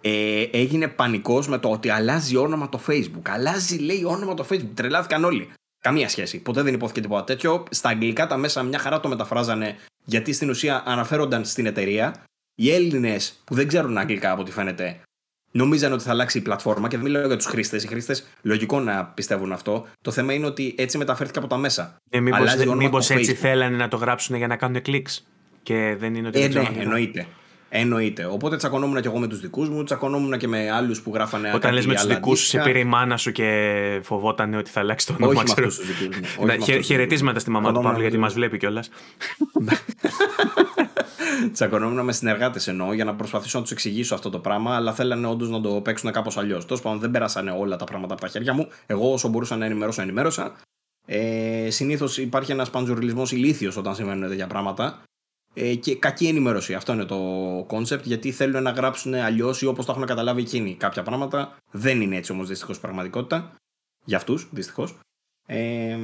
ε, 0.00 0.42
έγινε 0.42 0.88
πανικός 0.88 1.48
με 1.48 1.58
το 1.58 1.70
ότι 1.70 1.90
αλλάζει 1.90 2.36
όνομα 2.36 2.68
το 2.68 2.80
Facebook. 2.88 3.28
Αλλάζει, 3.28 3.78
λέει, 3.78 4.04
όνομα 4.04 4.34
το 4.34 4.46
Facebook. 4.50 4.70
Τρελάθηκαν 4.74 5.24
όλοι. 5.24 5.50
Καμία 5.80 6.08
σχέση. 6.08 6.42
Ποτέ 6.42 6.62
δεν 6.62 6.74
υπόθηκε 6.74 7.00
τίποτα 7.00 7.24
τέτοιο. 7.24 7.64
Στα 7.70 7.88
αγγλικά 7.88 8.26
τα 8.26 8.36
μέσα 8.36 8.62
μια 8.62 8.78
χαρά 8.78 9.00
το 9.00 9.08
μεταφράζανε 9.08 9.76
γιατί 10.04 10.32
στην 10.32 10.50
ουσία 10.50 10.82
αναφέρονταν 10.86 11.44
στην 11.44 11.66
εταιρεία. 11.66 12.14
Οι 12.54 12.70
Έλληνες 12.70 13.40
που 13.44 13.54
δεν 13.54 13.68
ξέρουν 13.68 13.98
αγγλικά 13.98 14.30
από 14.30 14.40
ό,τι 14.40 14.50
φαίνεται 14.50 15.00
νομίζαν 15.50 15.92
ότι 15.92 16.02
θα 16.02 16.10
αλλάξει 16.10 16.38
η 16.38 16.40
πλατφόρμα 16.40 16.88
και 16.88 16.96
δεν 16.96 17.04
μιλάω 17.04 17.26
για 17.26 17.36
τους 17.36 17.46
χρήστες. 17.46 17.84
Οι 17.84 17.86
χρήστες 17.86 18.26
λογικό 18.42 18.80
να 18.80 19.04
πιστεύουν 19.04 19.52
αυτό. 19.52 19.86
Το 20.00 20.10
θέμα 20.10 20.32
είναι 20.32 20.46
ότι 20.46 20.74
έτσι 20.78 20.98
μεταφέρθηκε 20.98 21.38
από 21.38 21.48
τα 21.48 21.56
μέσα. 21.56 21.96
Ε, 22.10 22.20
Μήπως 22.20 23.10
έτσι 23.10 23.34
θέλανε 23.34 23.76
να 23.76 23.88
το 23.88 23.96
γράψουν 23.96 24.36
για 24.36 24.46
να 24.46 24.56
κάνουν 24.56 24.82
κλικς 24.82 25.26
και 25.62 25.96
δεν 25.98 26.14
είναι 26.14 26.28
ότι. 26.28 26.40
Ε, 26.42 26.48
ναι, 26.48 26.68
εννοείται. 26.78 27.26
Εννοείται. 27.72 28.24
Οπότε 28.24 28.56
τσακωνόμουν 28.56 29.00
και 29.00 29.08
εγώ 29.08 29.18
με 29.18 29.26
τους 29.26 29.40
δικούς 29.40 29.68
μου, 29.68 29.84
τσακωνόμουν 29.84 30.38
και 30.38 30.48
με 30.48 30.70
άλλους 30.70 31.00
που 31.00 31.10
γράφανε. 31.14 31.52
Όταν 31.54 31.72
λες 31.72 31.86
με 31.86 31.94
τους 31.94 32.06
δικούς 32.06 32.38
σου, 32.38 32.46
σε 32.46 32.58
πήρε 32.58 32.78
η 32.78 32.84
μάνα 32.84 33.16
σου 33.16 33.32
και 33.32 34.00
φοβόταν 34.02 34.54
ότι 34.54 34.70
θα 34.70 34.80
αλλάξει 34.80 35.06
το 35.06 35.12
όνομα 35.12 35.32
Όχι 35.32 35.44
με 35.46 35.52
αυτούς 35.52 35.78
τους 35.78 35.98
δικούς 35.98 36.36
μου. 36.36 36.82
Χαιρετίσματα 36.82 37.38
στη 37.38 37.50
μαμά 37.50 37.72
του 37.72 37.80
Παύλου 37.80 38.00
γιατί 38.00 38.18
μας 38.18 38.34
βλέπει 38.34 38.58
κιόλας. 38.58 38.90
Τσακωνόμουν 41.52 42.04
με 42.04 42.12
συνεργάτες 42.12 42.68
εννοώ 42.68 42.92
για 42.92 43.04
να 43.04 43.14
προσπαθήσω 43.14 43.56
να 43.56 43.62
τους 43.62 43.72
εξηγήσω 43.72 44.14
αυτό 44.14 44.30
το 44.30 44.38
πράγμα, 44.38 44.76
αλλά 44.76 44.92
θέλανε 44.92 45.26
όντως 45.26 45.50
να 45.50 45.60
το 45.60 45.80
παίξουν 45.80 46.12
κάπως 46.12 46.36
αλλιώς. 46.36 46.66
Τέλος 46.66 46.80
πάντων, 46.82 46.98
δεν 46.98 47.10
πέρασανε 47.10 47.50
όλα 47.50 47.76
τα 47.76 47.84
πράγματα 47.84 48.12
από 48.12 48.22
τα 48.22 48.28
χέρια 48.28 48.54
μου. 48.54 48.68
Εγώ 48.86 49.12
όσο 49.12 49.28
μπορούσα 49.28 49.56
να 49.56 49.64
ενημερώσω, 49.64 50.02
ενημέρωσα. 50.02 50.56
Ε, 51.06 51.70
Συνήθως 51.70 52.18
υπάρχει 52.18 52.52
ένας 52.52 52.70
παντζουρλισμός 52.70 53.22
ηλίθιος 53.30 53.76
όταν 53.76 53.94
συμβαίνουν 53.94 54.28
τέτοια 54.28 54.46
πράγματα. 54.46 55.02
Ε, 55.54 55.74
και 55.74 55.96
κακή 55.96 56.26
ενημέρωση. 56.26 56.74
Αυτό 56.74 56.92
είναι 56.92 57.04
το 57.04 57.18
concept, 57.66 58.06
γιατί 58.06 58.32
θέλουν 58.32 58.62
να 58.62 58.70
γράψουν 58.70 59.14
αλλιώς 59.14 59.62
ή 59.62 59.66
όπως 59.66 59.84
το 59.84 59.92
έχουν 59.92 60.06
καταλάβει 60.06 60.40
εκείνοι. 60.40 60.74
Κάποια 60.74 61.02
πράγματα 61.02 61.56
δεν 61.70 62.00
είναι 62.00 62.16
έτσι 62.16 62.32
όμως 62.32 62.48
δυστυχώς 62.48 62.80
πραγματικότητα. 62.80 63.54
Για 64.04 64.16
αυτούς, 64.16 64.48
δυστυχώς. 64.50 64.98
Ε, 65.46 65.96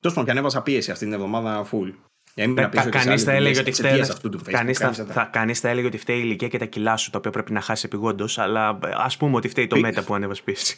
Τέλος 0.00 0.16
πάντων, 0.16 0.24
και 0.24 0.30
ανέβασα 0.30 0.62
πίεση 0.62 0.90
αυτή 0.90 1.04
την 1.04 1.14
εβδομάδα 1.14 1.68
full. 1.70 1.92
Κανείς 2.90 3.22
θα 3.22 3.32
έλεγε 3.32 3.60
ότι 3.60 3.72
φταίει. 3.72 4.02
Κανείς 4.44 4.78
θα, 4.78 4.92
θα 5.54 5.68
έλεγε 5.68 5.86
ότι 5.86 5.98
φταίει 5.98 6.16
η 6.16 6.22
ηλικία 6.24 6.48
και 6.48 6.58
τα 6.58 6.64
κιλά 6.64 6.96
σου, 6.96 7.10
τα 7.10 7.18
οποία 7.18 7.30
πρέπει 7.30 7.52
να 7.52 7.60
χάσει 7.60 7.86
επιγόντως. 7.86 8.38
Αλλά 8.38 8.78
ας 8.82 9.16
πούμε 9.16 9.36
ότι 9.36 9.48
φταίει 9.48 9.66
το 9.66 9.78
μέτα 9.78 10.02
που 10.02 10.14
ανέβασε 10.14 10.42
πίεση. 10.44 10.76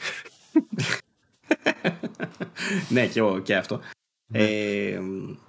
ναι, 2.89 3.07
και, 3.07 3.21
και 3.43 3.57
αυτό. 3.57 3.81
Ναι. 4.27 4.39
Ε, 4.39 5.01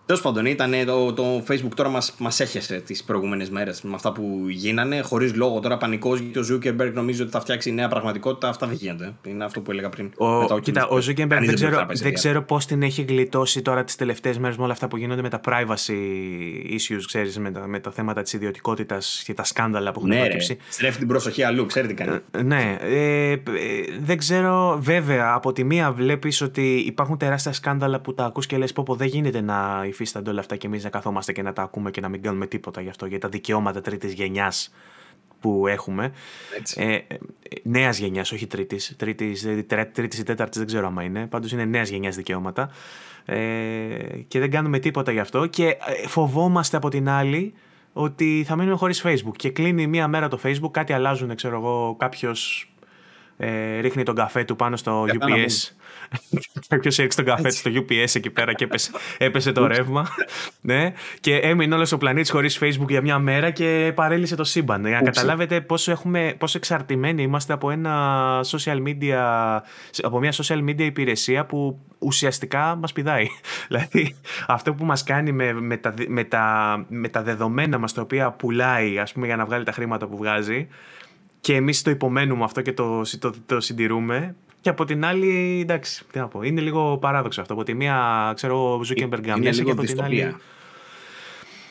Τέλος 0.10 0.24
πάντων, 0.24 0.46
ήταν 0.46 0.74
το, 0.86 1.14
το 1.14 1.44
Facebook 1.48 1.74
τώρα 1.76 1.90
μας 1.90 2.16
μας 2.18 2.40
έχεσε 2.40 2.80
τις 2.80 3.04
προηγούμενες 3.04 3.50
μέρες 3.50 3.82
με 3.82 3.94
αυτά 3.94 4.12
που 4.12 4.46
γίνανε. 4.48 5.02
Χωρίς 5.02 5.36
λόγο 5.36 5.60
τώρα 5.60 5.78
πανικός 5.78 6.20
γιατί 6.20 6.40
ο 6.40 6.44
Zuckerberg 6.50 6.92
νομίζει 6.94 7.22
ότι 7.22 7.32
θα 7.32 7.40
φτιάξει 7.40 7.72
νέα 7.72 7.88
πραγματικότητα. 7.88 8.50
Αυτά 8.50 8.68
δεν 8.68 8.76
γίνονται. 8.76 9.14
Είναι 9.28 9.44
αυτό 9.44 9.62
που 9.62 9.72
έλεγα 9.72 9.90
πριν. 9.90 10.12
Ο, 10.18 10.60
κοίτα, 10.60 10.88
ο 10.88 10.96
Zuckerberg 10.96 11.42
δεν 11.46 11.54
ξέρω, 11.54 11.86
δεν 11.94 12.14
ξέρω 12.14 12.44
πώς 12.44 12.66
την 12.66 12.84
έχει 12.84 13.02
γλιτώσει 13.02 13.62
τώρα 13.62 13.84
τις 13.84 13.96
τελευταίες 13.96 14.38
μέρες 14.38 14.58
με 14.58 14.64
όλα 14.64 14.74
αυτά 14.74 14.88
που 14.88 14.98
γίνονται 14.98 15.22
με 15.22 15.30
τα 15.30 15.42
privacy 15.46 15.94
issues, 16.70 17.02
ξέρεις, 17.06 17.40
με, 17.40 17.52
τα, 17.52 17.68
με 17.68 17.80
τα 17.80 17.92
θέματα 17.92 18.22
της 18.22 18.34
ιδιωτικότητας 18.34 19.24
και 19.26 19.34
τα 19.34 19.44
σκάνδαλα 19.44 19.92
που 19.92 20.00
έχουν 20.00 20.10
ναι, 20.10 20.20
προκύψει. 20.20 20.58
Στρέφει 20.70 20.98
την 20.98 21.08
προσοχή 21.08 21.44
αλλού, 21.44 21.66
ξέρει 21.66 21.88
τι 21.88 21.94
κάνει. 21.94 22.20
Ε, 22.32 22.42
ναι. 22.42 22.78
Ε, 22.82 23.32
ε, 23.32 23.38
δεν 24.00 24.18
ξέρω, 24.18 24.78
βέβαια, 24.82 25.32
από 25.34 25.52
τη 25.52 25.64
μία 25.64 25.92
βλέπεις 25.92 26.42
ότι 26.42 26.84
υπάρχουν 26.86 27.18
τεράστια 27.18 27.54
σκάνδαλα 27.54 28.00
που 28.00 28.14
τα 28.14 28.26
ακούς 28.26 28.46
και 28.46 28.58
λες 28.58 28.74
πω 28.74 28.96
δεν 28.96 29.08
γίνεται 29.08 29.42
να 29.42 29.86
υφίστανται 30.00 30.30
όλα 30.30 30.40
αυτά 30.40 30.56
και 30.56 30.68
εμείς 30.68 30.84
να 30.84 30.90
καθόμαστε 30.90 31.32
και 31.32 31.42
να 31.42 31.53
τα 31.53 31.61
ακούμε 31.61 31.92
και 31.92 32.02
να 32.02 32.10
μην 32.10 32.22
κάνουμε 32.22 32.48
τίποτα 32.48 32.82
γι' 32.82 32.90
αυτό. 32.90 33.06
Για 33.06 33.19
τα 33.19 33.30
δικαιώματα 33.30 33.82
τρίτης 33.82 34.14
γενιάς 34.14 34.74
που 35.40 35.68
έχουμε. 35.68 36.11
Ε, 36.76 36.98
νέας 37.64 37.98
γενιάς, 37.98 38.32
όχι 38.32 38.48
τρίτης. 38.48 38.95
Τρίτης 38.98 39.44
ή 39.44 40.24
τέταρτης, 40.24 40.58
δεν 40.58 40.66
ξέρω 40.66 40.88
άμα 40.88 41.03
είναι. 41.03 41.28
Πάντως 41.28 41.52
είναι 41.52 41.66
νέας 41.66 41.90
γενιάς 41.90 42.16
δικαιώματα. 42.16 42.69
Ε, 43.26 43.38
και 44.28 44.40
δεν 44.40 44.52
κάνουμε 44.52 44.80
τίποτα 44.80 45.11
γι' 45.11 45.19
αυτό. 45.19 45.45
Και 45.45 45.68
ε, 45.68 46.08
φοβόμαστε 46.08 46.78
από 46.78 46.90
την 46.90 47.10
άλλη 47.10 47.53
ότι 47.94 48.44
θα 48.48 48.56
μείνουμε 48.56 48.76
χωρίς 48.76 49.03
Facebook. 49.06 49.36
Και 49.36 49.50
κλείνει 49.50 49.88
μία 49.88 50.08
μέρα 50.08 50.28
το 50.28 50.40
Facebook, 50.44 50.72
κάτι 50.72 50.94
αλλάζουν, 50.94 51.36
ξέρω 51.36 51.56
εγώ, 51.56 51.95
κάποιος 52.00 52.72
ε, 53.38 53.80
ρίχνει 53.80 54.03
τον 54.03 54.16
καφέ 54.16 54.44
του 54.44 54.56
πάνω 54.56 54.76
στο 54.76 55.06
UPS. 55.08 55.74
Κάποιος 56.68 57.00
έριξε 57.00 57.24
τον 57.24 57.36
καφέ 57.36 57.50
στο 57.50 57.72
UPS 57.74 58.16
εκεί 58.16 58.30
πέρα 58.30 58.54
και 58.54 58.64
έπεσε, 58.64 58.92
έπεσε 59.18 59.52
το 59.52 59.68
ρεύμα. 59.68 60.08
ναι. 60.62 60.94
Και 61.20 61.36
έμεινε 61.36 61.76
όλος 61.76 61.92
ο 61.92 61.98
πλανήτης 61.98 62.32
χωρίς 62.32 62.60
Facebook 62.62 62.90
για 62.90 63.02
μια 63.02 63.20
μέρα 63.20 63.52
και 63.52 63.92
παρέλυσε 63.96 64.36
το 64.36 64.44
σύμπαν. 64.44 64.86
Για 64.86 64.96
να 64.96 65.02
καταλάβετε 65.02 65.62
πόσο, 65.62 65.92
έχουμε, 65.92 66.36
πόσο 66.38 66.58
εξαρτημένοι 66.58 67.22
είμαστε 67.22 67.54
από, 67.54 67.72
ένα 67.72 68.44
social 68.46 68.84
media, 68.88 69.18
από 70.02 70.20
μια 70.20 70.34
social 70.34 70.64
media 70.70 70.82
υπηρεσία 70.82 71.46
που 71.46 71.80
ουσιαστικά 72.00 72.76
μας 72.76 72.94
πηδάει. 72.94 73.28
δηλαδή 73.68 74.16
αυτό 74.48 74.74
που 74.74 74.86
μας 74.86 75.04
κάνει 75.04 75.32
με, 75.32 75.54
με, 75.54 75.78
τα, 75.78 75.94
με, 76.08 76.24
τα, 76.24 76.86
με 76.90 77.08
τα 77.08 77.24
δεδομένα 77.24 77.78
μας 77.78 77.94
τα 77.94 78.02
οποία 78.02 78.32
πουλάει 78.32 79.00
ας 79.00 79.14
πούμε, 79.14 79.26
για 79.26 79.36
να 79.36 79.46
βγάλει 79.46 79.64
τα 79.64 79.72
χρήματα 79.72 80.08
που 80.08 80.18
βγάζει 80.18 80.68
και 81.42 81.56
εμείς 81.56 81.82
το 81.82 81.90
υπομένουμε 81.90 82.44
αυτό 82.44 82.62
και 82.62 82.74
το, 82.74 83.02
το, 83.20 83.34
το 83.46 83.60
συντηρούμε. 83.60 84.36
Και 84.62 84.70
από 84.70 84.86
την 84.86 85.06
άλλη, 85.06 85.60
εντάξει, 85.62 86.06
τι 86.12 86.20
να 86.20 86.28
πω, 86.28 86.42
είναι 86.42 86.62
λίγο 86.62 86.98
παράδοξο 86.98 87.42
αυτό. 87.42 87.54
Από 87.54 87.64
τη 87.64 87.74
μία, 87.74 88.32
ξέρω, 88.36 88.78
ο 88.78 88.84
Ζούκερμπεργκ 88.84 89.26
γαμιάσαι 89.28 89.64
και 89.64 89.72
από 89.72 89.84
την 89.84 90.02
άλλη. 90.02 90.36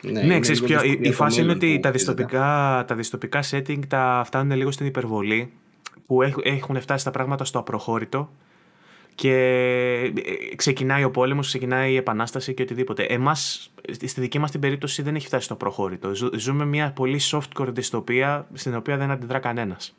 Ναι, 0.00 0.22
ναι 0.22 0.40
ξέρεις 0.40 0.62
ποιο, 0.62 0.82
η, 0.82 0.98
η 1.02 1.12
φάση 1.12 1.40
είναι 1.40 1.52
ότι 1.52 1.80
τα 1.80 1.90
δυστοπικά, 1.90 2.84
τα 2.86 2.94
δυστοπικά 2.94 3.42
setting 3.50 3.86
τα 3.88 4.22
φτάνουν 4.26 4.56
λίγο 4.56 4.70
στην 4.70 4.86
υπερβολή 4.86 5.52
που 6.06 6.22
έχουν 6.42 6.80
φτάσει 6.80 7.04
τα 7.04 7.10
πράγματα 7.10 7.44
στο 7.44 7.58
απροχώρητο 7.58 8.30
και 9.14 9.32
ε, 10.50 10.54
ξεκινάει 10.56 11.04
ο 11.04 11.10
πόλεμος, 11.10 11.46
ξεκινάει 11.46 11.92
η 11.92 11.96
επανάσταση 11.96 12.54
και 12.54 12.62
οτιδήποτε. 12.62 13.02
Εμάς, 13.02 13.70
στη 14.04 14.20
δική 14.20 14.38
μας 14.38 14.50
την 14.50 14.60
περίπτωση 14.60 15.02
δεν 15.02 15.14
έχει 15.14 15.26
φτάσει 15.26 15.44
στο 15.44 15.54
προχώρητο. 15.54 16.10
Ζούμε 16.36 16.64
μια 16.64 16.92
πολύ 16.92 17.20
softcore 17.30 17.68
δυστοπία 17.68 18.46
στην 18.52 18.76
οποία 18.76 18.96
δεν 18.96 19.10
αντιδρά 19.10 19.38
κανένας. 19.38 19.96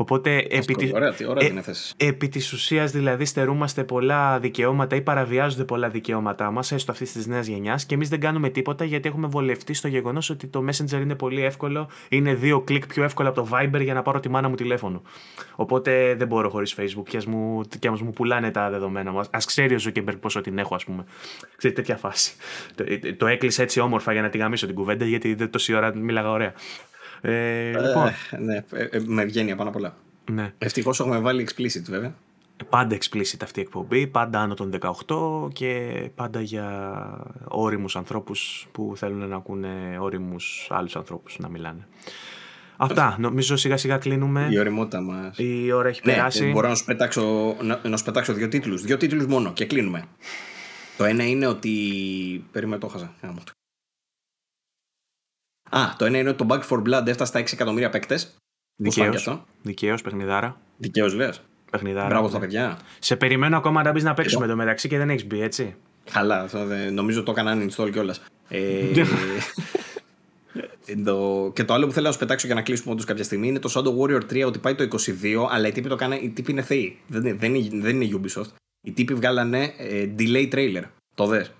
Οπότε 0.00 0.46
επί, 0.50 0.74
τη, 0.74 0.90
ωραία, 0.94 1.14
ωραία 1.28 1.48
ε, 1.96 2.06
επί 2.06 2.28
της 2.28 2.52
ουσίας 2.52 2.90
δηλαδή 2.90 3.24
στερούμαστε 3.24 3.84
πολλά 3.84 4.38
δικαιώματα 4.38 4.96
ή 4.96 5.00
παραβιάζονται 5.00 5.64
πολλά 5.64 5.88
δικαιώματά 5.88 6.50
μας, 6.50 6.72
έστω 6.72 6.92
αυτής 6.92 7.12
της 7.12 7.26
νέας 7.26 7.46
γενιάς 7.46 7.86
και 7.86 7.94
εμείς 7.94 8.08
δεν 8.08 8.20
κάνουμε 8.20 8.48
τίποτα 8.48 8.84
γιατί 8.84 9.08
έχουμε 9.08 9.26
βολευτεί 9.26 9.74
στο 9.74 9.88
γεγονός 9.88 10.30
ότι 10.30 10.46
το 10.46 10.64
Messenger 10.68 11.00
είναι 11.00 11.14
πολύ 11.14 11.44
εύκολο, 11.44 11.88
είναι 12.08 12.34
δύο 12.34 12.60
κλικ 12.60 12.86
πιο 12.86 13.04
εύκολο 13.04 13.28
από 13.28 13.40
το 13.40 13.48
Viber 13.52 13.80
για 13.82 13.94
να 13.94 14.02
πάρω 14.02 14.20
τη 14.20 14.28
μάνα 14.28 14.48
μου 14.48 14.54
τηλέφωνο. 14.54 15.02
Οπότε 15.56 16.14
δεν 16.14 16.26
μπορώ 16.26 16.48
χωρίς 16.48 16.76
Facebook 16.78 17.08
και 17.08 17.16
ας 17.16 17.26
μου, 17.26 17.60
και 17.78 17.88
ας 17.88 18.00
μου 18.00 18.10
πουλάνε 18.10 18.50
τα 18.50 18.70
δεδομένα 18.70 19.12
μου. 19.12 19.20
Ας 19.30 19.44
ξέρει 19.44 19.74
ο 19.74 19.78
Zuckerberg 19.84 20.20
πόσο 20.20 20.40
την 20.40 20.58
έχω 20.58 20.74
ας 20.74 20.84
πούμε. 20.84 21.04
Ξέρετε 21.56 21.80
τέτοια 21.80 21.96
φάση. 21.96 22.32
Το, 22.74 22.84
το 23.16 23.26
έκλεισε 23.26 23.62
έτσι 23.62 23.80
όμορφα 23.80 24.12
για 24.12 24.22
να 24.22 24.28
τη 24.28 24.38
γαμίσω 24.38 24.66
την 24.66 24.74
κουβέντα 24.74 25.04
γιατί 25.04 25.34
δεν 25.34 25.50
τόση 25.50 25.74
ώρα 25.74 25.94
μίλαγα 25.94 26.30
ωραία. 26.30 26.52
Ε, 27.20 27.70
λοιπόν. 27.70 28.06
Ε, 28.06 28.36
ναι, 28.38 28.64
ε, 28.72 28.82
ε, 28.82 29.02
με 29.06 29.24
βγαίνει 29.24 29.54
πάνω 29.54 29.68
απ' 29.68 29.76
όλα. 29.76 29.96
Ναι. 30.30 30.52
Ευτυχώς 30.58 31.00
έχουμε 31.00 31.18
βάλει 31.18 31.48
explicit 31.48 31.82
βέβαια. 31.88 32.14
Πάντα 32.68 32.96
explicit 32.96 33.38
αυτή 33.42 33.60
η 33.60 33.62
εκπομπή, 33.62 34.06
πάντα 34.06 34.40
άνω 34.40 34.54
των 34.54 34.72
18 35.06 35.48
και 35.52 35.92
πάντα 36.14 36.40
για 36.40 36.92
όριμους 37.44 37.96
ανθρώπους 37.96 38.68
που 38.72 38.92
θέλουν 38.96 39.28
να 39.28 39.36
ακούνε 39.36 39.98
όριμους 40.00 40.68
άλλους 40.70 40.96
ανθρώπους 40.96 41.38
να 41.38 41.48
μιλάνε. 41.48 41.86
Αυτά. 42.76 43.16
Νομίζω 43.18 43.56
σιγά 43.56 43.76
σιγά 43.76 43.98
κλείνουμε. 43.98 44.48
Η 44.50 44.58
ωριμότητα 44.58 45.00
μας. 45.00 45.38
Η 45.38 45.72
ώρα 45.72 45.88
έχει 45.88 46.00
ναι, 46.04 46.12
περάσει. 46.12 46.50
Μπορώ 46.50 46.68
να 46.68 46.74
σου 46.74 46.84
πετάξω, 46.84 47.56
να, 47.62 47.80
να 47.82 47.96
σου 47.96 48.04
πετάξω 48.04 48.32
δύο 48.32 48.48
τίτλους. 48.48 48.82
Δύο 48.82 48.96
τίτλους 48.96 49.26
μόνο 49.26 49.52
και 49.52 49.64
κλείνουμε. 49.64 50.04
Το 50.96 51.04
ένα 51.04 51.26
είναι 51.26 51.46
ότι. 51.46 51.70
Περίμενε, 52.52 52.80
το 52.80 52.86
χάσα. 52.86 53.14
Α, 55.70 55.80
το 55.98 56.04
ένα 56.04 56.18
είναι 56.18 56.28
ότι 56.28 56.46
το 56.46 56.48
Bug 56.48 56.62
for 56.68 56.82
Blood 56.82 57.06
έφτασε 57.06 57.30
στα 57.30 57.40
6 57.40 57.52
εκατομμύρια 57.52 57.90
παίκτες. 57.90 58.34
Δικαίως. 58.76 59.42
Δικαίως, 59.62 60.02
παιχνιδάρα. 60.02 60.60
Δικαίως, 60.76 61.14
λε. 61.14 61.28
Παιχνιδάρα. 61.70 62.06
Μπράβο 62.06 62.28
στα 62.28 62.38
παιδιά. 62.38 62.78
Σε 62.98 63.16
περιμένω 63.16 63.56
ακόμα 63.56 63.82
να 63.82 63.92
μπεις 63.92 64.02
να 64.02 64.14
παίξουμε 64.14 64.46
το 64.46 64.56
μεταξύ 64.56 64.88
και 64.88 64.98
δεν 64.98 65.10
έχεις 65.10 65.26
μπει, 65.26 65.42
έτσι. 65.42 65.76
Καλά, 66.12 66.40
αυτό 66.40 66.64
δεν... 66.64 66.94
νομίζω 66.94 67.22
το 67.22 67.30
έκανα 67.30 67.66
install 67.66 67.90
κιόλας. 67.92 68.22
Ε... 68.48 68.84
το... 71.04 71.50
Και 71.54 71.64
το 71.64 71.74
άλλο 71.74 71.86
που 71.86 71.92
θέλω 71.92 72.06
να 72.06 72.12
σου 72.12 72.18
πετάξω 72.18 72.46
για 72.46 72.54
να 72.54 72.62
κλείσουμε 72.62 72.92
όντως 72.92 73.04
κάποια 73.04 73.24
στιγμή 73.24 73.48
είναι 73.48 73.58
το 73.58 73.72
Shadow 73.74 73.98
Warrior 73.98 74.22
3 74.32 74.46
ότι 74.46 74.58
πάει 74.58 74.74
το 74.74 74.84
22, 74.84 74.88
αλλά 75.50 75.68
οι 75.68 75.72
τύποι, 75.72 75.88
το 75.88 75.96
κάνε... 75.96 76.16
οι 76.16 76.28
τύποι 76.28 76.50
είναι 76.50 76.62
θεοί. 76.62 76.98
Δεν, 77.06 77.38
δεν, 77.38 77.54
είναι, 77.54 77.68
δεν 77.72 78.00
είναι 78.00 78.20
Ubisoft. 78.20 78.52
Οι 78.86 78.92
τύποι 78.92 79.14
βγάλανε 79.14 79.74
ε, 79.78 80.08
delay 80.18 80.54
trailer. 80.54 80.82
Το 81.14 81.26
δες; 81.26 81.52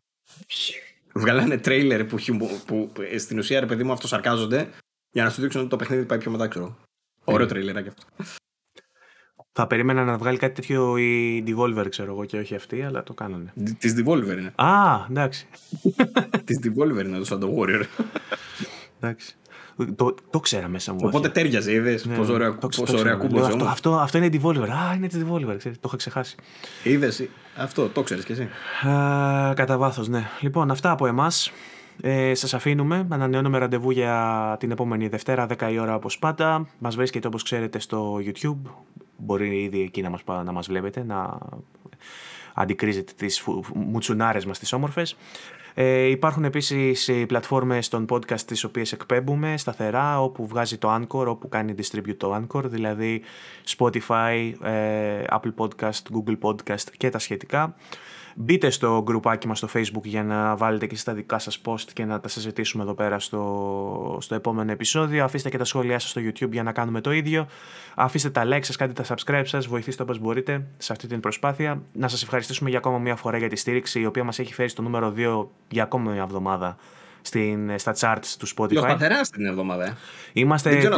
Βγάλανε 1.18 1.60
trailer 1.64 2.06
που, 2.08 2.16
που, 2.38 2.60
που, 2.66 2.92
στην 3.18 3.38
ουσία 3.38 3.60
ρε 3.60 3.66
παιδί 3.66 3.84
μου 3.84 3.92
αυτοσαρκάζονται 3.92 4.68
για 5.10 5.24
να 5.24 5.30
σου 5.30 5.40
δείξουν 5.40 5.60
ότι 5.60 5.70
το 5.70 5.76
παιχνίδι 5.76 6.04
πάει 6.04 6.18
πιο 6.18 6.30
μετά, 6.30 6.48
ξέρω. 6.48 6.76
Ωραίο 7.24 7.46
τρέιλεράκι 7.46 7.88
αυτό. 7.88 8.02
Θα 9.52 9.66
περίμενα 9.66 10.04
να 10.04 10.18
βγάλει 10.18 10.38
κάτι 10.38 10.54
τέτοιο 10.54 10.96
η 10.96 11.44
Devolver, 11.46 11.86
ξέρω 11.88 12.12
εγώ, 12.12 12.24
και 12.24 12.38
όχι 12.38 12.54
αυτή, 12.54 12.82
αλλά 12.82 13.02
το 13.02 13.14
κάνανε. 13.14 13.52
Της 13.78 13.94
Devolver 13.98 14.38
είναι. 14.38 14.52
Α, 14.54 15.06
εντάξει. 15.10 15.46
Της 16.44 16.58
Devolver 16.62 17.04
είναι 17.04 17.18
το 17.18 17.24
σαν 17.24 17.40
το 17.40 17.54
Warrior. 17.58 17.84
εντάξει. 19.00 19.36
Το, 19.96 20.14
το 20.30 20.40
ξέρα 20.40 20.68
μέσα 20.68 20.92
μου. 20.92 20.98
Οπότε 21.02 21.28
τέριαζε, 21.28 21.72
είδες 21.72 22.04
ναι, 22.04 22.16
πόσο 22.16 22.32
ωραία, 22.32 22.58
το, 22.58 22.68
πόσο 22.76 22.98
ωραία 22.98 23.18
αυτό, 23.42 23.64
αυτό, 23.64 23.94
αυτό 23.94 24.18
είναι 24.18 24.26
η 24.26 24.40
Devolver. 24.42 24.68
Α, 24.68 24.94
είναι 24.94 25.06
της 25.06 25.24
Devolver, 25.24 25.54
ξέρεις, 25.58 25.80
το 25.80 25.84
είχα 25.86 25.96
ξεχάσει. 25.96 26.36
Είδες, 26.82 27.28
αυτό 27.56 27.88
το 27.88 28.02
ξέρεις 28.02 28.24
κι 28.24 28.32
εσύ. 28.32 28.48
Α, 28.88 29.54
κατά 29.54 29.78
βάθος, 29.78 30.08
ναι. 30.08 30.28
Λοιπόν, 30.40 30.70
αυτά 30.70 30.90
από 30.90 31.06
εμάς. 31.06 31.52
Ε, 32.00 32.34
σας 32.34 32.54
αφήνουμε, 32.54 33.06
ανανεώνουμε 33.08 33.58
ραντεβού 33.58 33.90
για 33.90 34.56
την 34.58 34.70
επόμενη 34.70 35.08
Δευτέρα 35.08 35.46
10 35.58 35.70
η 35.72 35.78
ώρα 35.78 35.94
όπως 35.94 36.18
πάντα. 36.18 36.68
Μας 36.78 36.96
βρίσκεται 36.96 37.26
όπως 37.26 37.42
ξέρετε 37.42 37.78
στο 37.78 38.18
YouTube, 38.24 38.70
μπορεί 39.16 39.62
ήδη 39.62 39.82
εκεί 39.82 40.02
να 40.02 40.10
μας, 40.10 40.22
να 40.44 40.52
μας 40.52 40.66
βλέπετε, 40.66 41.04
να 41.04 41.38
αντικρίζετε 42.54 43.12
τις 43.16 43.44
μουτσουνάρες 43.74 44.44
μας 44.44 44.58
τις 44.58 44.72
όμορφες. 44.72 45.16
Ε, 45.80 46.04
υπάρχουν 46.04 46.44
επίσης 46.44 47.08
οι 47.08 47.26
πλατφόρμες 47.26 47.88
των 47.88 48.06
podcast 48.08 48.40
τις 48.40 48.64
οποίες 48.64 48.92
εκπέμπουμε 48.92 49.56
σταθερά, 49.56 50.22
όπου 50.22 50.46
βγάζει 50.46 50.78
το 50.78 50.94
Anchor, 50.94 51.26
όπου 51.26 51.48
κάνει 51.48 51.74
distribute 51.78 52.16
το 52.16 52.34
Anchor, 52.34 52.62
δηλαδή 52.64 53.22
Spotify, 53.76 54.52
ε, 54.62 55.22
Apple 55.30 55.54
Podcast, 55.56 56.02
Google 56.12 56.38
Podcast 56.40 56.84
και 56.96 57.10
τα 57.10 57.18
σχετικά. 57.18 57.74
Μπείτε 58.40 58.70
στο 58.70 59.02
γκρουπάκι 59.04 59.46
μας 59.46 59.58
στο 59.58 59.68
facebook 59.74 60.02
για 60.02 60.24
να 60.24 60.56
βάλετε 60.56 60.86
και 60.86 60.96
στα 60.96 61.14
δικά 61.14 61.38
σας 61.38 61.60
post 61.64 61.84
και 61.92 62.04
να 62.04 62.20
τα 62.20 62.28
συζητήσουμε 62.28 62.82
εδώ 62.82 62.94
πέρα 62.94 63.18
στο, 63.18 64.18
στο 64.20 64.34
επόμενο 64.34 64.72
επεισόδιο. 64.72 65.24
Αφήστε 65.24 65.48
και 65.48 65.58
τα 65.58 65.64
σχόλιά 65.64 65.98
σας 65.98 66.10
στο 66.10 66.20
YouTube 66.20 66.50
για 66.50 66.62
να 66.62 66.72
κάνουμε 66.72 67.00
το 67.00 67.12
ίδιο. 67.12 67.46
Αφήστε 67.94 68.30
τα 68.30 68.42
like 68.46 68.64
σας, 68.64 68.76
κάντε 68.76 69.02
τα 69.02 69.14
subscribe 69.14 69.42
σας, 69.44 69.66
βοηθήστε 69.66 70.02
όπως 70.02 70.18
μπορείτε 70.18 70.66
σε 70.76 70.92
αυτή 70.92 71.06
την 71.06 71.20
προσπάθεια. 71.20 71.82
Να 71.92 72.08
σας 72.08 72.22
ευχαριστήσουμε 72.22 72.68
για 72.70 72.78
ακόμα 72.78 72.98
μια 72.98 73.16
φορά 73.16 73.38
για 73.38 73.48
τη 73.48 73.56
στήριξη 73.56 74.00
η 74.00 74.06
οποία 74.06 74.24
μας 74.24 74.38
έχει 74.38 74.54
φέρει 74.54 74.68
στο 74.68 74.82
νούμερο 74.82 75.14
2 75.16 75.46
για 75.68 75.82
ακόμα 75.82 76.12
μια 76.12 76.22
εβδομάδα 76.22 76.76
στην, 77.20 77.78
στα 77.78 77.94
charts 78.00 78.34
του 78.38 78.48
Spotify. 78.48 78.76
Σταθερά 78.76 79.24
στην 79.24 79.46
εβδομάδα. 79.46 79.84
Ε. 79.84 79.96
Είμαστε 80.32 80.90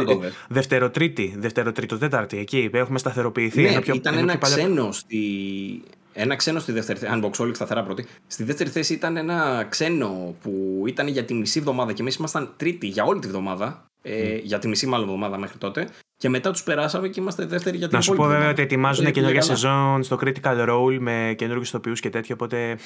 δευτεροτρίτη, 0.47 1.35
δευτεροτρίτο-τέταρτη 1.37 2.37
εκεί. 2.37 2.69
Έχουμε 2.73 2.97
σταθεροποιηθεί. 2.97 3.61
Ναι, 3.61 3.81
πιο, 3.81 3.93
ήταν 3.93 4.17
ένα 4.17 4.37
ξένο 4.37 4.91
στη, 4.91 5.17
ένα 6.13 6.35
ξένο 6.35 6.59
στη 6.59 6.71
δεύτερη 6.71 6.99
θέση. 6.99 7.11
Αν 7.11 7.25
Boxolic 7.25 7.55
σταθερά 7.55 7.83
πρώτη. 7.83 8.05
Στη 8.27 8.43
δεύτερη 8.43 8.69
θέση 8.69 8.93
ήταν 8.93 9.17
ένα 9.17 9.65
ξένο 9.69 10.35
που 10.41 10.83
ήταν 10.87 11.07
για 11.07 11.23
τη 11.23 11.33
μισή 11.33 11.59
εβδομάδα 11.59 11.93
και 11.93 12.01
εμείς 12.01 12.15
ήμασταν 12.15 12.53
τρίτη 12.57 12.87
για 12.87 13.03
όλη 13.03 13.19
τη 13.19 13.27
βδομάδα. 13.27 13.85
Ε, 14.03 14.35
για 14.35 14.59
τη 14.59 14.67
μισή 14.67 14.87
μάλλον 14.87 15.07
εβδομάδα 15.07 15.37
μέχρι 15.37 15.57
τότε. 15.57 15.87
Και 16.17 16.29
μετά 16.29 16.51
τους 16.51 16.63
περάσαμε 16.63 17.07
και 17.07 17.19
είμαστε 17.19 17.45
δεύτεροι 17.45 17.77
για 17.77 17.87
την 17.87 17.97
Να 17.97 18.03
σου 18.03 18.13
πω 18.13 18.23
βέβαια 18.23 18.49
ότι 18.49 18.61
ετοιμάζουν 18.61 19.11
καινούργια 19.11 19.41
σεζόν 19.41 20.03
στο 20.03 20.17
Critical 20.23 20.69
Role 20.69 20.97
με 20.99 21.33
καινούργιους 21.37 21.67
ηθοποιού 21.67 21.93
και 21.93 22.09
τέτοιο. 22.09 22.35
Οπότε 22.39 22.77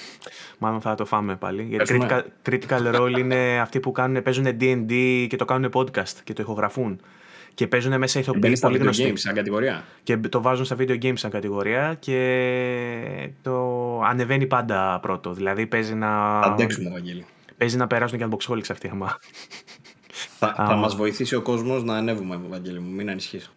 μάλλον 0.58 0.82
θα 0.82 0.96
το 0.96 1.06
φάμε 1.06 1.36
πάλι. 1.36 1.64
Γιατί 1.64 1.98
critical, 2.02 2.22
critical 2.50 2.96
Role 2.96 3.18
είναι 3.18 3.60
αυτοί 3.60 3.80
που 3.80 3.92
κάνουν, 3.92 4.24
παίζουν 4.24 4.46
DD 4.60 5.26
και 5.30 5.36
το 5.36 5.46
κάνουν 5.46 5.72
podcast 5.74 6.14
και 6.24 6.34
το 6.34 6.42
ηχογραφούν 6.42 7.00
και 7.56 7.68
παίζουν 7.68 7.98
μέσα 7.98 8.20
ηθοποιοί 8.20 8.60
πολύ 8.60 8.78
γνωστοί. 8.78 9.08
Games 9.08 9.20
σαν 9.20 9.34
κατηγορία. 9.34 9.84
Και 10.04 10.18
το 10.18 10.42
βάζουν 10.42 10.66
στα 10.66 10.76
video 10.80 11.02
games 11.02 11.18
σαν 11.18 11.32
κατηγορία 11.32 11.96
και 12.00 13.30
το 13.42 14.00
ανεβαίνει 14.02 14.46
πάντα 14.46 15.00
πρώτο. 15.02 15.34
Δηλαδή 15.34 15.68
παίζει 15.68 15.96
να. 15.96 16.40
Αντέξουμε, 16.40 16.90
Βαγγέλη. 16.90 17.26
Παίζει 17.58 17.78
να 17.78 17.88
περάσουν 17.88 18.18
και 18.18 18.28
unboxholics 18.30 18.70
αυτοί. 18.70 18.90
Άμα. 18.90 19.20
Θα, 20.38 20.54
θα 20.58 20.76
μας 20.76 20.96
βοηθήσει 20.96 21.36
ο 21.36 21.42
κόσμος 21.42 21.84
να 21.84 21.96
ανέβουμε, 21.96 22.40
Βαγγέλη 22.50 22.80
μου, 22.80 22.90
μην 22.90 23.10
ανησυχείς. 23.10 23.52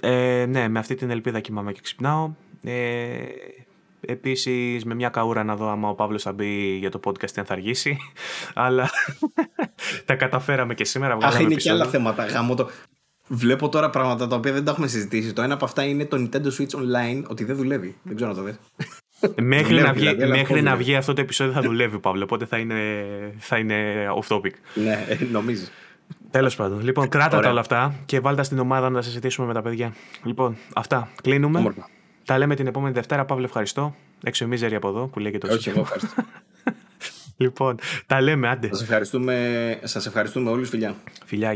Ε, 0.00 0.44
ναι, 0.48 0.68
με 0.68 0.78
αυτή 0.78 0.94
την 0.94 1.10
ελπίδα 1.10 1.40
κοιμάμαι 1.40 1.72
και 1.72 1.80
ξυπνάω. 1.82 2.30
Ε, 2.62 3.16
Επίσης, 4.08 4.84
με 4.84 4.94
μια 4.94 5.08
καούρα 5.08 5.44
να 5.44 5.56
δω 5.56 5.68
άμα 5.68 5.88
ο 5.88 5.94
Παύλος 5.94 6.22
θα 6.22 6.32
μπει 6.32 6.76
για 6.76 6.90
το 6.90 7.00
podcast 7.04 7.32
αν 7.36 7.44
θα 7.44 7.52
αργήσει. 7.52 7.96
Αλλά 8.54 8.90
τα 10.06 10.14
καταφέραμε 10.14 10.74
και 10.74 10.84
σήμερα. 10.84 11.16
Αχ, 11.20 11.40
είναι 11.40 11.54
και 11.54 11.70
άλλα 11.70 11.86
θέματα. 11.86 12.26
Γάμο 12.26 12.54
το. 12.54 12.68
Βλέπω 13.26 13.68
τώρα 13.68 13.90
πράγματα 13.90 14.26
τα 14.26 14.36
οποία 14.36 14.52
δεν 14.52 14.64
τα 14.64 14.70
έχουμε 14.70 14.86
συζητήσει. 14.86 15.32
Το 15.32 15.42
ένα 15.42 15.54
από 15.54 15.64
αυτά 15.64 15.84
είναι 15.84 16.04
το 16.04 16.16
Nintendo 16.16 16.46
Switch 16.46 16.78
Online 16.78 17.22
ότι 17.26 17.44
δεν 17.44 17.56
δουλεύει. 17.56 17.96
Δεν 18.02 18.16
ξέρω 18.16 18.30
να 18.30 18.36
το 18.36 18.42
δει. 18.42 18.56
Μέχρι, 19.42 19.80
να, 19.80 19.92
βγει, 19.92 20.14
δηλαδή, 20.14 20.38
μέχρι 20.38 20.62
να 20.62 20.76
βγει 20.76 20.94
αυτό 20.94 21.12
το 21.12 21.20
επεισόδιο 21.20 21.52
θα 21.52 21.60
δουλεύει, 21.60 21.98
Παύλο. 21.98 22.24
Οπότε 22.24 22.44
θα 22.44 22.58
είναι, 22.58 22.74
θα 23.38 23.58
είναι 23.58 24.06
off 24.20 24.36
topic. 24.36 24.52
ναι, 24.74 25.06
νομίζεις. 25.30 25.70
Τέλος 26.30 26.56
πάντων. 26.56 26.80
Λοιπόν, 26.82 27.08
κράτα 27.08 27.40
τα 27.40 27.50
όλα 27.50 27.60
αυτά 27.60 27.94
και 28.06 28.20
βάλτε 28.20 28.42
στην 28.42 28.58
ομάδα 28.58 28.90
να 28.90 29.02
συζητήσουμε 29.02 29.46
με 29.46 29.52
τα 29.52 29.62
παιδιά. 29.62 29.94
Λοιπόν, 30.24 30.56
αυτά. 30.74 31.08
Κλείνουμε. 31.22 31.58
Όμορφα. 31.58 31.88
Τα 32.24 32.38
λέμε 32.38 32.54
την 32.54 32.66
επόμενη 32.66 32.94
Δευτέρα. 32.94 33.24
Παύλο, 33.24 33.44
ευχαριστώ. 33.44 33.94
Έξω 34.22 34.46
μίζερη 34.46 34.74
από 34.74 34.88
εδώ 34.88 35.06
που 35.06 35.18
λέγεται 35.18 35.46
το 35.46 35.54
Όχι, 35.54 35.68
εγώ 35.68 35.80
ευχαριστώ. 35.80 36.14
λοιπόν, 37.36 37.78
τα 38.06 38.20
λέμε, 38.20 38.48
άντε. 38.48 38.68
Σας 38.70 38.82
ευχαριστούμε, 38.82 39.78
σας 39.82 40.06
ευχαριστούμε 40.06 40.50
όλους, 40.50 40.68
φιλιά. 40.68 40.94
Φιλιά, 41.24 41.52